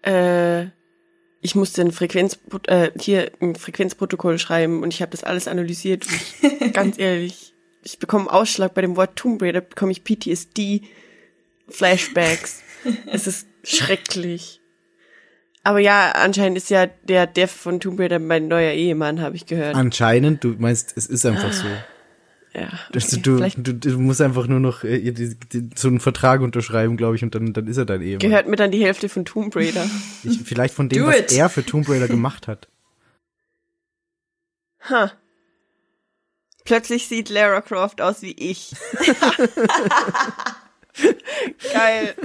äh, 0.04 0.68
ich 1.42 1.56
musste 1.56 1.82
ein 1.82 1.92
Frequenz, 1.92 2.40
äh, 2.68 2.92
hier 2.98 3.32
ein 3.42 3.56
Frequenzprotokoll 3.56 4.40
schreiben 4.40 4.82
und 4.82 4.94
ich 4.94 5.02
habe 5.02 5.12
das 5.12 5.26
alles 5.26 5.50
analysiert. 5.50 6.06
Und 6.08 6.62
ich, 6.62 6.74
ganz 6.74 6.98
ehrlich, 6.98 7.53
ich 7.84 8.00
bekomme 8.00 8.30
einen 8.30 8.40
Ausschlag 8.40 8.74
bei 8.74 8.82
dem 8.82 8.96
Wort 8.96 9.16
Tomb 9.16 9.42
Raider, 9.42 9.62
bekomme 9.62 9.92
ich 9.92 10.04
PTSD, 10.04 10.82
Flashbacks. 11.68 12.62
es 13.12 13.28
ist 13.28 13.48
schrecklich. 13.64 14.62
Aber 15.64 15.80
ja, 15.80 16.12
anscheinend 16.12 16.58
ist 16.58 16.70
ja 16.70 16.88
der 16.88 17.26
Dev 17.26 17.52
von 17.54 17.80
Tomb 17.80 18.00
Raider 18.00 18.20
mein 18.20 18.48
neuer 18.48 18.74
Ehemann, 18.74 19.22
habe 19.22 19.36
ich 19.36 19.46
gehört. 19.46 19.76
Anscheinend, 19.76 20.44
du 20.44 20.56
meinst, 20.58 20.94
es 20.98 21.08
ist 21.08 21.26
einfach 21.26 21.54
so. 21.54 21.68
ja, 22.54 22.68
Das, 22.92 23.14
okay, 23.14 23.22
du, 23.22 23.74
du, 23.74 23.74
du 23.74 24.00
musst 24.00 24.20
einfach 24.20 24.48
nur 24.48 24.60
noch 24.60 24.84
äh, 24.84 25.12
die, 25.12 25.36
die, 25.36 25.70
so 25.76 25.88
einen 25.88 26.02
Vertrag 26.02 26.42
unterschreiben, 26.42 26.98
glaube 26.98 27.16
ich, 27.16 27.24
und 27.24 27.34
dann, 27.34 27.54
dann 27.54 27.68
ist 27.68 27.78
er 27.78 27.86
dein 27.86 28.02
Ehemann. 28.02 28.20
gehört 28.20 28.48
mir 28.48 28.58
dann 28.58 28.72
die 28.72 28.84
Hälfte 28.84 29.08
von 29.08 29.24
Tomb 29.24 29.56
Raider. 29.56 29.86
Ich, 30.24 30.42
vielleicht 30.42 30.74
von 30.74 30.90
dem, 30.90 31.06
was 31.06 31.32
er 31.32 31.50
für 31.50 31.66
Tomb 31.66 31.88
Raider 31.88 32.08
gemacht 32.10 32.48
hat. 32.48 32.68
Ha. 34.90 35.14
Plötzlich 36.66 37.08
sieht 37.08 37.30
Lara 37.30 37.62
Croft 37.62 38.02
aus 38.02 38.22
wie 38.22 38.32
ich. 38.32 38.74
Geil. 41.74 42.16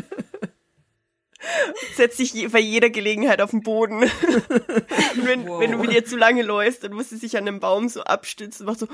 Setz 1.96 2.16
dich 2.16 2.34
je- 2.34 2.48
bei 2.48 2.58
jeder 2.58 2.90
Gelegenheit 2.90 3.40
auf 3.40 3.50
den 3.50 3.62
Boden. 3.62 4.02
Wenn, 5.14 5.46
Wow. 5.48 5.60
wenn 5.60 5.72
du 5.72 5.78
mit 5.78 5.92
ihr 5.92 6.04
zu 6.04 6.16
lange 6.16 6.42
läufst, 6.42 6.84
dann 6.84 6.92
muss 6.92 7.08
sie 7.10 7.16
sich 7.16 7.36
an 7.36 7.46
einem 7.48 7.60
Baum 7.60 7.88
so 7.88 8.02
abstützen 8.02 8.64
und 8.66 8.72
macht 8.72 8.80
so, 8.80 8.88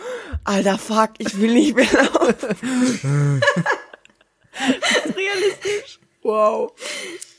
alter 0.45 0.79
fuck, 0.79 1.11
ich 1.19 1.39
will 1.41 1.53
nicht 1.53 1.75
mehr 1.75 1.87
laufen. 1.93 3.41
das 4.53 5.07
ist 5.07 5.17
realistisch. 5.17 5.99
Wow. 6.23 6.73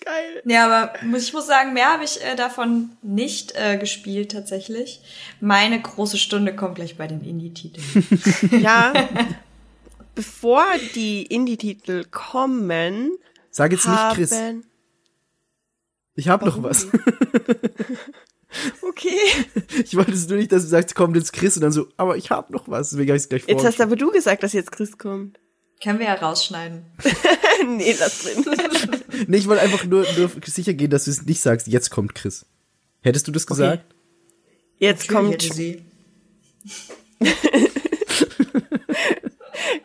Geil. 0.05 0.43
Ja, 0.45 0.65
aber 0.65 0.93
muss, 1.03 1.23
ich 1.23 1.33
muss 1.33 1.47
sagen, 1.47 1.73
mehr 1.73 1.91
habe 1.91 2.03
ich 2.03 2.23
äh, 2.23 2.35
davon 2.35 2.91
nicht 3.01 3.53
äh, 3.55 3.77
gespielt 3.77 4.31
tatsächlich. 4.31 5.01
Meine 5.41 5.81
große 5.81 6.17
Stunde 6.17 6.55
kommt 6.55 6.75
gleich 6.75 6.95
bei 6.95 7.07
den 7.07 7.21
Indie-Titeln. 7.21 8.61
Ja. 8.61 8.93
Bevor 10.15 10.63
die 10.93 11.23
Indie-Titel 11.23 12.05
kommen, 12.09 13.17
Sag 13.49 13.71
jetzt 13.71 13.87
nicht. 13.87 14.09
Chris. 14.13 14.33
Ich 16.13 16.29
habe 16.29 16.45
noch 16.45 16.61
was. 16.61 16.87
Okay. 18.81 19.19
Ich 19.83 19.97
wollte 19.97 20.13
es 20.13 20.29
nur 20.29 20.37
nicht, 20.37 20.51
dass 20.53 20.63
du 20.63 20.69
sagst, 20.69 20.95
kommt 20.95 21.17
jetzt 21.17 21.33
Chris 21.33 21.57
und 21.57 21.63
dann 21.63 21.73
so, 21.73 21.87
aber 21.97 22.15
ich 22.15 22.31
habe 22.31 22.53
noch 22.53 22.69
was. 22.69 22.91
Deswegen 22.91 23.09
habe 23.09 23.17
ich 23.17 23.23
es 23.23 23.29
gleich 23.29 23.43
vor. 23.43 23.53
Jetzt 23.53 23.65
hast 23.65 23.81
aber 23.81 23.97
du 23.97 24.11
gesagt, 24.11 24.43
dass 24.43 24.53
jetzt 24.53 24.71
Chris 24.71 24.97
kommt. 24.97 25.39
Können 25.85 25.99
wir 25.99 26.07
ja 26.07 26.15
rausschneiden. 26.15 26.83
nee, 27.77 27.95
lass 27.99 28.23
drin. 28.23 28.43
Nee, 29.27 29.37
ich 29.37 29.47
wollte 29.47 29.61
einfach 29.61 29.85
nur, 29.85 30.03
nur 30.17 30.31
sicher 30.43 30.73
gehen, 30.73 30.89
dass 30.89 31.05
du 31.05 31.11
es 31.11 31.21
nicht 31.27 31.39
sagst, 31.41 31.67
jetzt 31.67 31.91
kommt 31.91 32.15
Chris. 32.15 32.47
Hättest 33.01 33.27
du 33.27 33.31
das 33.31 33.45
gesagt? 33.45 33.85
Jetzt 34.79 35.07
kommt, 35.07 35.43
sie. 35.43 35.85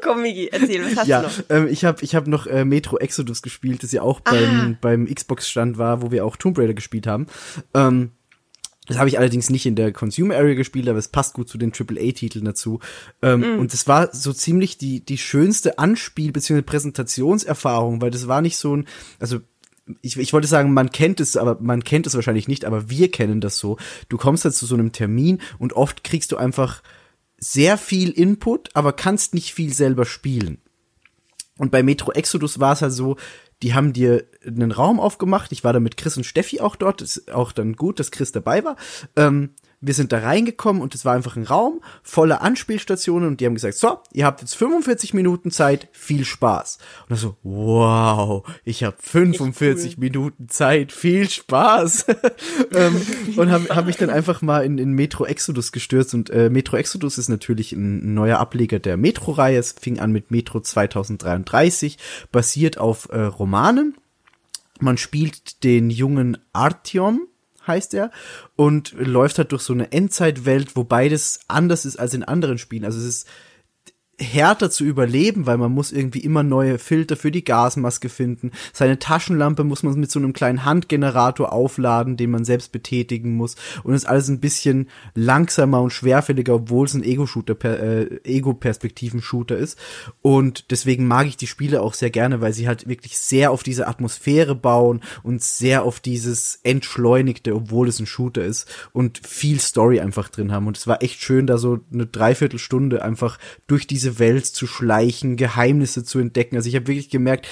komm 0.01 0.22
Migi, 0.22 0.48
erzähl, 0.51 0.86
was 0.86 0.96
hast 0.96 1.07
ja, 1.07 1.20
du 1.20 1.26
noch? 1.26 1.44
ähm, 1.51 1.68
ich 1.68 1.84
habe 1.84 2.03
ich 2.03 2.14
hab 2.14 2.26
noch 2.26 2.46
äh, 2.46 2.64
Metro 2.64 2.96
Exodus 2.96 3.42
gespielt, 3.42 3.82
das 3.82 3.92
ja 3.92 4.01
auch 4.01 4.20
beim, 4.20 4.78
beim 4.80 5.07
Xbox-Stand 5.07 5.76
war, 5.76 6.01
wo 6.01 6.11
wir 6.11 6.24
auch 6.24 6.36
Tomb 6.36 6.57
Raider 6.57 6.72
gespielt 6.74 7.07
haben. 7.07 7.26
Ähm, 7.74 8.12
das 8.91 8.99
habe 8.99 9.09
ich 9.09 9.18
allerdings 9.18 9.49
nicht 9.51 9.66
in 9.66 9.76
der 9.76 9.93
Consumer 9.93 10.36
Area 10.36 10.55
gespielt, 10.55 10.88
aber 10.88 10.99
es 10.99 11.09
passt 11.09 11.34
gut 11.34 11.49
zu 11.49 11.59
den 11.59 11.72
AAA-Titeln 11.72 12.45
dazu. 12.45 12.80
Ähm, 13.22 13.59
Und 13.59 13.72
das 13.72 13.86
war 13.88 14.14
so 14.14 14.32
ziemlich 14.32 14.78
die, 14.78 15.05
die 15.05 15.18
schönste 15.18 15.78
Anspiel- 15.78 16.32
bzw. 16.32 16.62
Präsentationserfahrung, 16.62 18.03
weil 18.03 18.11
das 18.11 18.28
war 18.28 18.43
nicht 18.43 18.57
so 18.57 18.76
ein, 18.76 18.86
also 19.18 19.41
ich, 20.03 20.16
ich 20.16 20.32
wollte 20.32 20.47
sagen, 20.47 20.72
man 20.72 20.91
kennt 20.91 21.20
es, 21.20 21.36
aber 21.36 21.59
man 21.61 21.82
kennt 21.82 22.07
es 22.07 22.14
wahrscheinlich 22.14 22.49
nicht, 22.49 22.64
aber 22.64 22.91
wir 22.91 23.11
kennen 23.11 23.41
das 23.41 23.59
so. 23.59 23.76
Du 24.09 24.18
kommst 24.18 24.45
halt 24.45 24.55
zu 24.55 24.66
so 24.66 24.74
einem 24.74 24.93
Termin 24.93 25.41
und 25.59 25.72
oft 25.72 26.05
kriegst 26.05 26.32
du 26.32 26.36
einfach 26.36 26.82
sehr 27.38 27.78
viel 27.78 28.11
Input, 28.11 28.70
aber 28.74 28.93
kannst 28.93 29.34
nicht 29.34 29.55
viel 29.55 29.72
selber 29.72 30.05
spielen. 30.05 30.59
Und 31.59 31.70
bei 31.70 31.82
Metro 31.82 32.12
Exodus 32.12 32.61
war 32.61 32.72
es 32.74 32.82
halt 32.82 32.93
so, 32.93 33.16
die 33.62 33.74
haben 33.74 33.92
dir 33.92 34.24
einen 34.46 34.72
Raum 34.72 35.00
aufgemacht. 35.00 35.52
Ich 35.52 35.64
war 35.64 35.72
da 35.72 35.80
mit 35.80 35.96
Chris 35.96 36.16
und 36.16 36.24
Steffi 36.24 36.61
auch 36.61 36.76
dort. 36.76 37.02
Ist 37.02 37.30
auch 37.30 37.52
dann 37.52 37.76
gut, 37.76 38.00
dass 38.00 38.11
Chris 38.11 38.32
dabei 38.32 38.64
war. 38.64 38.76
Ähm, 39.16 39.50
wir 39.81 39.95
sind 39.95 40.12
da 40.12 40.18
reingekommen 40.18 40.83
und 40.83 40.95
es 40.95 41.05
war 41.05 41.14
einfach 41.14 41.37
ein 41.37 41.45
Raum 41.45 41.81
voller 42.03 42.43
Anspielstationen 42.43 43.28
und 43.28 43.41
die 43.41 43.47
haben 43.47 43.55
gesagt, 43.55 43.76
so, 43.76 43.99
ihr 44.12 44.26
habt 44.26 44.43
jetzt 44.43 44.55
45 44.55 45.14
Minuten 45.14 45.51
Zeit, 45.51 45.89
viel 45.93 46.24
Spaß. 46.24 46.78
Und 47.09 47.16
so, 47.16 47.37
wow, 47.43 48.47
ich 48.64 48.85
habe 48.85 48.97
45 49.01 49.97
Minuten 49.97 50.49
Zeit, 50.49 50.93
viel 50.93 51.31
Spaß. 51.31 52.07
ähm, 52.74 53.01
und 53.37 53.51
habe 53.51 53.74
hab 53.74 53.87
mich 53.87 53.97
dann 53.97 54.11
einfach 54.11 54.43
mal 54.43 54.64
in, 54.64 54.76
in 54.76 54.93
Metro 54.93 55.24
Exodus 55.24 55.72
gestürzt 55.72 56.12
und 56.12 56.28
äh, 56.28 56.51
Metro 56.51 56.76
Exodus 56.76 57.16
ist 57.16 57.28
natürlich 57.28 57.72
ein 57.72 58.12
neuer 58.12 58.39
Ableger 58.39 58.81
der 58.81 58.99
Metro-Reihe. 58.99 59.59
Es 59.59 59.72
fing 59.72 59.99
an 59.99 60.12
mit 60.12 60.31
Metro 60.31 60.61
2033, 60.61 61.97
basiert 62.31 62.76
auf 62.76 63.09
äh, 63.11 63.20
Romanen. 63.20 63.97
Man 64.78 64.99
spielt 64.99 65.64
den 65.64 65.91
jungen 65.91 66.39
Artyom, 66.53 67.28
heißt 67.66 67.94
er, 67.94 68.11
und 68.56 68.92
läuft 68.92 69.38
halt 69.38 69.52
durch 69.52 69.62
so 69.62 69.72
eine 69.72 69.92
Endzeitwelt, 69.92 70.76
wo 70.76 70.84
beides 70.84 71.40
anders 71.48 71.84
ist 71.84 71.98
als 71.98 72.14
in 72.14 72.24
anderen 72.24 72.58
Spielen. 72.58 72.84
Also 72.84 72.98
es 72.98 73.04
ist 73.04 73.28
härter 74.21 74.71
zu 74.71 74.85
überleben, 74.85 75.47
weil 75.47 75.57
man 75.57 75.73
muss 75.73 75.93
irgendwie 75.93 76.21
immer 76.21 76.43
neue 76.43 76.79
Filter 76.79 77.16
für 77.16 77.31
die 77.31 77.45
Gasmaske 77.45 78.09
finden. 78.09 78.53
Seine 78.73 78.99
Taschenlampe 78.99 79.64
muss 79.64 79.83
man 79.83 79.99
mit 79.99 80.11
so 80.11 80.18
einem 80.18 80.33
kleinen 80.33 80.64
Handgenerator 80.64 81.53
aufladen, 81.53 82.16
den 82.16 82.31
man 82.31 82.45
selbst 82.45 82.73
betätigen 82.73 83.35
muss. 83.37 83.57
Und 83.83 83.95
ist 83.95 84.07
alles 84.07 84.29
ein 84.29 84.41
bisschen 84.41 84.89
langsamer 85.14 85.81
und 85.81 85.93
schwerfälliger, 85.93 86.55
obwohl 86.55 86.87
es 86.87 86.95
ein 86.95 87.03
Ego-Shooter, 87.03 87.57
äh, 87.64 88.21
Ego-Perspektiven-Shooter 88.25 89.57
ist. 89.57 89.79
Und 90.23 90.71
deswegen 90.71 91.07
mag 91.07 91.27
ich 91.27 91.37
die 91.37 91.47
Spiele 91.47 91.81
auch 91.81 91.95
sehr 91.95 92.11
gerne, 92.11 92.41
weil 92.41 92.53
sie 92.53 92.68
halt 92.68 92.87
wirklich 92.89 93.18
sehr 93.18 93.51
auf 93.51 93.62
diese 93.62 93.89
Atmosphäre 93.89 94.55
bauen 94.55 95.01
und 95.23 95.43
sehr 95.43 95.83
auf 95.85 96.01
dieses 96.01 96.61
Entschleunigte, 96.62 97.55
obwohl 97.55 97.89
es 97.89 97.99
ein 97.99 98.07
Shooter 98.07 98.45
ist 98.45 98.68
und 98.93 99.21
viel 99.27 99.61
Story 99.61 100.01
einfach 100.01 100.29
drin 100.29 100.53
haben. 100.53 100.66
Und 100.66 100.77
es 100.77 100.87
war 100.87 101.03
echt 101.03 101.21
schön, 101.21 101.47
da 101.47 101.59
so 101.59 101.81
eine 101.93 102.07
Dreiviertelstunde 102.07 103.03
einfach 103.03 103.39
durch 103.66 103.87
diese 103.87 104.09
Welt 104.18 104.46
zu 104.46 104.66
schleichen, 104.66 105.36
Geheimnisse 105.36 106.04
zu 106.04 106.18
entdecken. 106.18 106.56
Also 106.56 106.68
ich 106.68 106.74
habe 106.74 106.86
wirklich 106.88 107.11
gemerkt, 107.11 107.46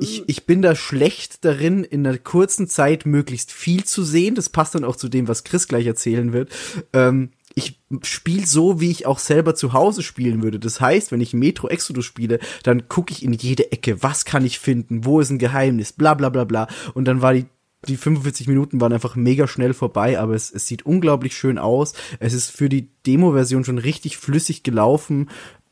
ich, 0.00 0.24
ich 0.26 0.46
bin 0.46 0.62
da 0.62 0.74
schlecht 0.74 1.44
darin, 1.44 1.84
in 1.84 2.06
einer 2.06 2.18
kurzen 2.18 2.68
Zeit 2.68 3.06
möglichst 3.06 3.52
viel 3.52 3.84
zu 3.84 4.02
sehen. 4.02 4.34
Das 4.34 4.48
passt 4.48 4.74
dann 4.74 4.84
auch 4.84 4.96
zu 4.96 5.08
dem, 5.08 5.28
was 5.28 5.44
Chris 5.44 5.68
gleich 5.68 5.86
erzählen 5.86 6.32
wird. 6.32 6.50
Ähm, 6.92 7.30
ich 7.54 7.80
spiele 8.02 8.46
so, 8.46 8.80
wie 8.80 8.90
ich 8.90 9.06
auch 9.06 9.18
selber 9.18 9.54
zu 9.54 9.72
Hause 9.72 10.02
spielen 10.02 10.42
würde. 10.42 10.58
Das 10.58 10.80
heißt, 10.80 11.10
wenn 11.10 11.20
ich 11.20 11.34
Metro 11.34 11.68
Exodus 11.68 12.04
spiele, 12.04 12.38
dann 12.62 12.88
gucke 12.88 13.12
ich 13.12 13.24
in 13.24 13.32
jede 13.32 13.72
Ecke, 13.72 14.02
was 14.02 14.24
kann 14.24 14.44
ich 14.44 14.58
finden, 14.58 15.04
wo 15.04 15.20
ist 15.20 15.30
ein 15.30 15.38
Geheimnis, 15.38 15.92
bla 15.92 16.14
bla 16.14 16.28
bla 16.28 16.44
bla. 16.44 16.68
Und 16.94 17.06
dann 17.06 17.22
war 17.22 17.34
die 17.34 17.46
die 17.88 17.96
45 17.96 18.46
Minuten 18.46 18.80
waren 18.80 18.92
einfach 18.92 19.16
mega 19.16 19.46
schnell 19.48 19.72
vorbei, 19.72 20.18
aber 20.18 20.34
es, 20.34 20.50
es 20.50 20.66
sieht 20.66 20.84
unglaublich 20.84 21.34
schön 21.34 21.58
aus. 21.58 21.94
Es 22.18 22.34
ist 22.34 22.50
für 22.50 22.68
die 22.68 22.90
Demo-Version 23.06 23.64
schon 23.64 23.78
richtig 23.78 24.18
flüssig 24.18 24.62
gelaufen 24.62 25.30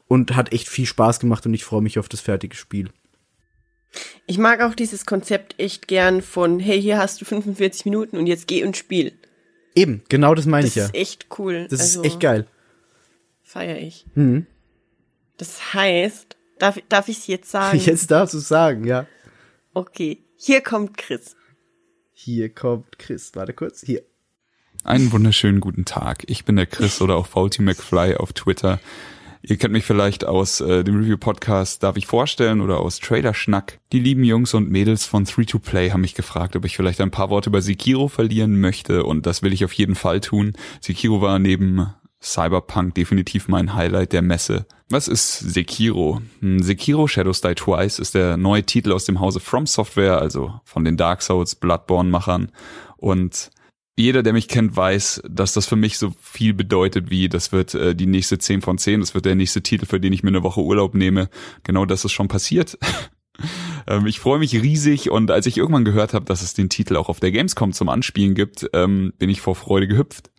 und 0.08 0.34
hat 0.34 0.52
echt 0.52 0.68
viel 0.68 0.86
Spaß 0.86 1.20
gemacht 1.20 1.46
und 1.46 1.54
ich 1.54 1.64
freue 1.64 1.82
mich 1.82 1.98
auf 1.98 2.08
das 2.08 2.20
fertige 2.20 2.56
Spiel. 2.56 2.90
Ich 4.26 4.38
mag 4.38 4.60
auch 4.60 4.74
dieses 4.74 5.06
Konzept 5.06 5.54
echt 5.58 5.88
gern 5.88 6.20
von, 6.22 6.58
hey, 6.60 6.80
hier 6.80 6.98
hast 6.98 7.20
du 7.20 7.24
45 7.26 7.84
Minuten 7.84 8.16
und 8.16 8.26
jetzt 8.26 8.48
geh 8.48 8.64
und 8.64 8.76
spiel. 8.76 9.12
Eben, 9.74 10.02
genau 10.08 10.34
das 10.34 10.46
meine 10.46 10.64
Das 10.64 10.70
ich 10.70 10.76
ja. 10.76 10.84
ist 10.86 10.94
echt 10.94 11.26
cool. 11.38 11.68
Das 11.70 11.80
also, 11.80 12.00
ist 12.00 12.06
echt 12.06 12.20
geil. 12.20 12.46
Feier 13.42 13.78
ich. 13.78 14.06
Mhm. 14.14 14.46
Das 15.36 15.72
heißt, 15.72 16.36
darf, 16.58 16.78
darf 16.88 17.08
ich 17.08 17.18
es 17.18 17.26
jetzt 17.28 17.50
sagen? 17.50 17.78
Jetzt 17.78 18.10
darfst 18.10 18.34
du 18.34 18.38
sagen, 18.38 18.84
ja. 18.84 19.06
Okay, 19.74 20.18
hier 20.36 20.62
kommt 20.62 20.96
Chris. 20.96 21.36
Hier 22.12 22.48
kommt 22.52 22.98
Chris. 22.98 23.30
Warte 23.34 23.52
kurz. 23.52 23.82
Hier. 23.82 24.02
Einen 24.82 25.12
wunderschönen 25.12 25.60
guten 25.60 25.84
Tag. 25.84 26.24
Ich 26.26 26.44
bin 26.44 26.56
der 26.56 26.66
Chris 26.66 27.00
oder 27.00 27.16
auch 27.16 27.26
Faulty 27.26 27.62
McFly 27.62 28.16
auf 28.16 28.32
Twitter. 28.32 28.80
Ihr 29.42 29.56
kennt 29.56 29.72
mich 29.72 29.84
vielleicht 29.84 30.24
aus 30.24 30.60
äh, 30.60 30.82
dem 30.82 30.96
Review-Podcast 30.96 31.82
Darf 31.82 31.96
ich 31.96 32.06
vorstellen 32.06 32.60
oder 32.60 32.80
aus 32.80 32.98
Trailer-Schnack. 32.98 33.78
Die 33.92 34.00
lieben 34.00 34.24
Jungs 34.24 34.54
und 34.54 34.70
Mädels 34.70 35.06
von 35.06 35.24
3-to-Play 35.24 35.90
haben 35.90 36.00
mich 36.00 36.14
gefragt, 36.14 36.56
ob 36.56 36.64
ich 36.64 36.76
vielleicht 36.76 37.00
ein 37.00 37.10
paar 37.10 37.30
Worte 37.30 37.50
über 37.50 37.62
Sekiro 37.62 38.08
verlieren 38.08 38.60
möchte 38.60 39.04
und 39.04 39.26
das 39.26 39.42
will 39.42 39.52
ich 39.52 39.64
auf 39.64 39.72
jeden 39.72 39.94
Fall 39.94 40.20
tun. 40.20 40.54
Sekiro 40.80 41.20
war 41.20 41.38
neben 41.38 41.86
Cyberpunk 42.20 42.94
definitiv 42.94 43.46
mein 43.48 43.74
Highlight 43.74 44.12
der 44.12 44.22
Messe. 44.22 44.66
Was 44.90 45.06
ist 45.06 45.38
Sekiro? 45.38 46.20
Hm, 46.40 46.62
Sekiro 46.62 47.06
Shadows 47.06 47.40
Die 47.40 47.54
Twice 47.54 47.98
ist 47.98 48.14
der 48.14 48.36
neue 48.36 48.64
Titel 48.64 48.92
aus 48.92 49.04
dem 49.04 49.20
Hause 49.20 49.38
From 49.38 49.66
Software, 49.66 50.20
also 50.20 50.60
von 50.64 50.84
den 50.84 50.96
Dark 50.96 51.22
Souls 51.22 51.54
Bloodborne-Machern 51.54 52.50
und 52.96 53.50
jeder, 53.98 54.22
der 54.22 54.32
mich 54.32 54.48
kennt, 54.48 54.76
weiß, 54.76 55.22
dass 55.28 55.52
das 55.52 55.66
für 55.66 55.76
mich 55.76 55.98
so 55.98 56.12
viel 56.20 56.54
bedeutet 56.54 57.10
wie, 57.10 57.28
das 57.28 57.50
wird 57.50 57.74
äh, 57.74 57.94
die 57.94 58.06
nächste 58.06 58.38
10 58.38 58.62
von 58.62 58.78
10, 58.78 59.00
das 59.00 59.14
wird 59.14 59.24
der 59.24 59.34
nächste 59.34 59.62
Titel, 59.62 59.86
für 59.86 59.98
den 59.98 60.12
ich 60.12 60.22
mir 60.22 60.28
eine 60.28 60.44
Woche 60.44 60.62
Urlaub 60.62 60.94
nehme. 60.94 61.28
Genau 61.64 61.84
das 61.84 62.04
ist 62.04 62.12
schon 62.12 62.28
passiert. 62.28 62.78
ähm, 63.88 64.06
ich 64.06 64.20
freue 64.20 64.38
mich 64.38 64.54
riesig 64.54 65.10
und 65.10 65.30
als 65.30 65.46
ich 65.46 65.58
irgendwann 65.58 65.84
gehört 65.84 66.14
habe, 66.14 66.24
dass 66.24 66.42
es 66.42 66.54
den 66.54 66.68
Titel 66.68 66.96
auch 66.96 67.08
auf 67.08 67.18
der 67.18 67.32
Gamescom 67.32 67.72
zum 67.72 67.88
Anspielen 67.88 68.34
gibt, 68.34 68.70
ähm, 68.72 69.12
bin 69.18 69.30
ich 69.30 69.40
vor 69.40 69.56
Freude 69.56 69.88
gehüpft. 69.88 70.30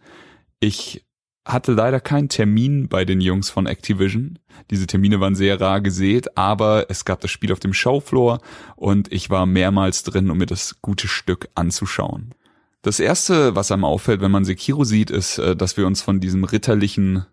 Ich 0.61 1.05
hatte 1.45 1.73
leider 1.73 1.99
keinen 1.99 2.29
Termin 2.29 2.87
bei 2.87 3.03
den 3.03 3.19
Jungs 3.19 3.49
von 3.49 3.65
Activision. 3.65 4.39
Diese 4.71 4.87
Termine 4.87 5.19
waren 5.19 5.35
sehr 5.35 5.59
rar 5.59 5.81
gesät, 5.81 6.37
aber 6.37 6.85
es 6.89 7.03
gab 7.05 7.21
das 7.21 7.31
Spiel 7.31 7.51
auf 7.51 7.59
dem 7.59 7.73
Showfloor 7.73 8.39
und 8.75 9.11
ich 9.11 9.29
war 9.29 9.45
mehrmals 9.45 10.03
drin, 10.03 10.29
um 10.29 10.37
mir 10.37 10.45
das 10.45 10.81
gute 10.81 11.07
Stück 11.07 11.49
anzuschauen. 11.55 12.33
Das 12.81 12.99
erste, 12.99 13.55
was 13.55 13.71
einem 13.71 13.83
auffällt, 13.83 14.21
wenn 14.21 14.31
man 14.31 14.45
Sekiro 14.45 14.83
sieht, 14.83 15.11
ist, 15.11 15.37
äh, 15.37 15.55
dass 15.55 15.77
wir 15.77 15.85
uns 15.85 16.01
von 16.01 16.19
diesem 16.19 16.43
ritterlichen 16.43 17.25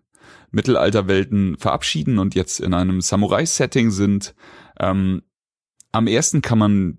Mittelalterwelten 0.51 1.57
verabschieden 1.57 2.19
und 2.19 2.35
jetzt 2.35 2.59
in 2.59 2.73
einem 2.73 3.01
Samurai-Setting 3.01 3.91
sind. 3.91 4.35
Ähm, 4.79 5.23
am 5.91 6.07
ersten 6.07 6.41
kann 6.41 6.57
man 6.59 6.97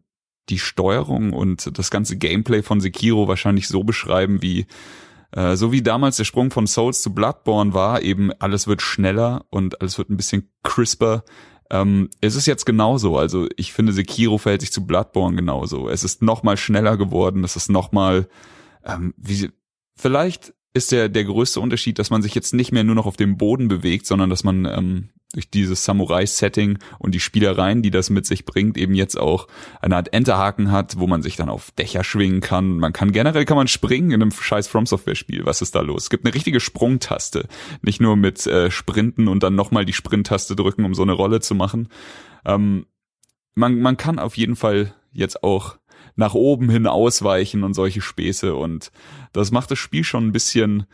die 0.49 0.59
Steuerung 0.59 1.33
und 1.33 1.79
das 1.79 1.91
ganze 1.91 2.17
Gameplay 2.17 2.63
von 2.63 2.81
Sekiro 2.81 3.29
wahrscheinlich 3.29 3.69
so 3.69 3.85
beschreiben 3.85 4.41
wie 4.43 4.67
äh, 5.33 5.57
so 5.57 5.73
wie 5.73 5.83
damals 5.83 6.17
der 6.17 6.25
Sprung 6.25 6.51
von 6.51 6.67
Souls 6.67 7.03
zu 7.03 7.13
Bloodborne 7.13 7.75
war, 7.75 8.03
eben 8.03 8.33
alles 8.39 8.67
wird 8.67 8.81
schneller 8.81 9.45
und 9.51 9.81
alles 9.81 9.99
wird 9.99 10.09
ein 10.11 10.17
bisschen 10.17 10.51
crisper. 10.63 11.25
Ähm, 11.71 12.09
es 12.21 12.35
ist 12.35 12.47
jetzt 12.47 12.65
genauso. 12.65 13.19
Also 13.19 13.49
ich 13.57 13.73
finde, 13.73 13.93
Sekiro 13.93 14.39
verhält 14.39 14.63
sich 14.63 14.73
zu 14.73 14.87
Bloodborne 14.87 15.37
genauso. 15.37 15.89
Es 15.89 16.05
ist 16.05 16.23
noch 16.23 16.43
mal 16.43 16.57
schneller 16.57 16.97
geworden. 16.97 17.45
Es 17.45 17.57
ist 17.57 17.71
noch 17.71 17.93
mal, 17.93 18.29
ähm, 18.85 19.15
wie, 19.17 19.51
vielleicht 19.97 20.55
ist 20.75 20.93
der, 20.93 21.09
der 21.09 21.25
größte 21.25 21.61
Unterschied, 21.61 21.99
dass 21.99 22.11
man 22.11 22.23
sich 22.23 22.35
jetzt 22.35 22.55
nicht 22.55 22.73
mehr 22.73 22.85
nur 22.85 22.95
noch 22.95 23.07
auf 23.07 23.17
dem 23.17 23.37
Boden 23.37 23.69
bewegt, 23.69 24.07
sondern 24.07 24.31
dass 24.31 24.45
man 24.45 24.65
ähm, 24.65 25.11
durch 25.33 25.51
dieses 25.51 25.85
Samurai-Setting 25.85 26.79
und 26.99 27.15
die 27.15 27.21
Spielereien, 27.21 27.83
die 27.83 27.91
das 27.91 28.09
mit 28.09 28.25
sich 28.25 28.47
bringt, 28.47 28.79
eben 28.79 28.95
jetzt 28.95 29.19
auch 29.19 29.47
eine 29.83 29.97
Art 29.97 30.13
Enterhaken 30.15 30.73
hat, 30.73 30.99
wo 30.99 31.07
man 31.07 31.23
sich 31.23 31.37
dann 31.37 31.51
auf 31.51 31.71
Dächer 31.73 32.03
schwingen 32.03 32.41
kann. 32.41 32.79
Man 32.79 32.95
kann 32.95 33.13
generell 33.13 33.45
kann 33.45 33.59
man 33.59 33.69
springen 33.69 34.11
in 34.11 34.23
einem 34.23 34.31
scheiß 34.31 34.69
From 34.69 34.87
Software-Spiel. 34.87 35.45
Was 35.45 35.61
ist 35.61 35.75
da 35.75 35.81
los? 35.81 36.05
Es 36.05 36.11
gibt 36.11 36.25
eine 36.25 36.35
richtige 36.35 36.61
Sprungtaste. 36.61 37.47
Nicht 37.83 38.01
nur 38.01 38.17
mit 38.17 38.47
äh, 38.47 38.71
Sprinten 38.71 39.29
und 39.29 39.43
dann 39.43 39.55
nochmal 39.55 39.85
die 39.85 39.93
Sprint-Taste 39.93 40.57
drücken, 40.57 40.85
um 40.85 40.95
so 40.95 41.03
eine 41.03 41.13
Rolle 41.13 41.41
zu 41.41 41.55
machen. 41.55 41.89
Ähm, 42.47 42.87
man, 43.55 43.81
man 43.81 43.99
kann 43.99 44.19
auf 44.19 44.37
jeden 44.37 44.57
Fall 44.57 44.95
jetzt 45.13 45.43
auch 45.43 45.77
nach 46.17 46.35
oben 46.35 46.71
hin 46.71 46.87
ausweichen 46.87 47.65
und 47.65 47.75
solche 47.75 48.01
Späße 48.01 48.55
und 48.55 48.91
das 49.33 49.51
macht 49.51 49.71
das 49.71 49.79
Spiel 49.79 50.05
schon 50.05 50.27
ein 50.27 50.33
bisschen 50.33 50.87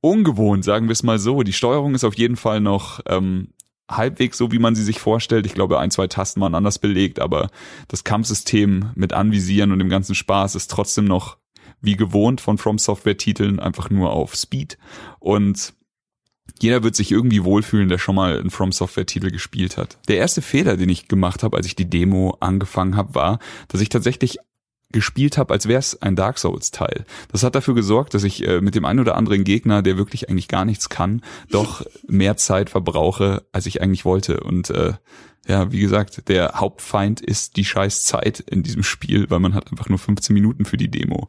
ungewohnt, 0.00 0.64
sagen 0.64 0.88
wir 0.88 0.92
es 0.92 1.02
mal 1.02 1.18
so. 1.18 1.42
Die 1.42 1.52
Steuerung 1.52 1.94
ist 1.94 2.04
auf 2.04 2.14
jeden 2.14 2.36
Fall 2.36 2.60
noch 2.60 3.00
ähm, 3.06 3.48
halbwegs 3.90 4.38
so, 4.38 4.52
wie 4.52 4.58
man 4.58 4.74
sie 4.74 4.82
sich 4.82 4.98
vorstellt. 4.98 5.46
Ich 5.46 5.54
glaube, 5.54 5.78
ein, 5.78 5.90
zwei 5.90 6.06
Tasten 6.06 6.40
waren 6.40 6.54
anders 6.54 6.78
belegt, 6.78 7.20
aber 7.20 7.50
das 7.88 8.04
Kampfsystem 8.04 8.90
mit 8.94 9.12
Anvisieren 9.12 9.72
und 9.72 9.78
dem 9.78 9.88
ganzen 9.88 10.14
Spaß 10.14 10.54
ist 10.54 10.70
trotzdem 10.70 11.04
noch 11.04 11.38
wie 11.80 11.96
gewohnt 11.96 12.40
von 12.40 12.58
From 12.58 12.78
Software 12.78 13.16
Titeln 13.16 13.60
einfach 13.60 13.90
nur 13.90 14.10
auf 14.10 14.34
Speed 14.34 14.78
und 15.20 15.74
jeder 16.60 16.82
wird 16.82 16.96
sich 16.96 17.12
irgendwie 17.12 17.44
wohlfühlen, 17.44 17.88
der 17.88 17.98
schon 17.98 18.14
mal 18.14 18.38
einen 18.38 18.50
From 18.50 18.72
Software 18.72 19.04
Titel 19.04 19.30
gespielt 19.30 19.76
hat. 19.76 19.98
Der 20.08 20.16
erste 20.16 20.40
Fehler, 20.40 20.76
den 20.76 20.88
ich 20.88 21.08
gemacht 21.08 21.42
habe, 21.42 21.56
als 21.56 21.66
ich 21.66 21.76
die 21.76 21.90
Demo 21.90 22.36
angefangen 22.40 22.96
habe, 22.96 23.14
war, 23.14 23.38
dass 23.68 23.80
ich 23.80 23.90
tatsächlich 23.90 24.38
gespielt 24.92 25.36
habe, 25.36 25.52
als 25.52 25.66
wäre 25.66 25.78
es 25.78 26.00
ein 26.00 26.16
Dark 26.16 26.38
Souls 26.38 26.70
Teil. 26.70 27.04
Das 27.32 27.42
hat 27.42 27.54
dafür 27.54 27.74
gesorgt, 27.74 28.14
dass 28.14 28.24
ich 28.24 28.46
äh, 28.46 28.60
mit 28.60 28.74
dem 28.74 28.84
einen 28.84 29.00
oder 29.00 29.16
anderen 29.16 29.44
Gegner, 29.44 29.82
der 29.82 29.96
wirklich 29.96 30.28
eigentlich 30.28 30.48
gar 30.48 30.64
nichts 30.64 30.88
kann, 30.88 31.22
doch 31.50 31.84
mehr 32.06 32.36
Zeit 32.36 32.70
verbrauche, 32.70 33.44
als 33.52 33.66
ich 33.66 33.82
eigentlich 33.82 34.04
wollte. 34.04 34.40
Und 34.40 34.70
äh, 34.70 34.94
ja, 35.46 35.70
wie 35.70 35.80
gesagt, 35.80 36.28
der 36.28 36.54
Hauptfeind 36.54 37.20
ist 37.20 37.56
die 37.56 37.64
scheiß 37.64 38.04
Zeit 38.04 38.40
in 38.40 38.62
diesem 38.62 38.82
Spiel, 38.82 39.30
weil 39.30 39.38
man 39.38 39.54
hat 39.54 39.70
einfach 39.70 39.88
nur 39.88 39.98
15 39.98 40.34
Minuten 40.34 40.64
für 40.64 40.76
die 40.76 40.90
Demo. 40.90 41.28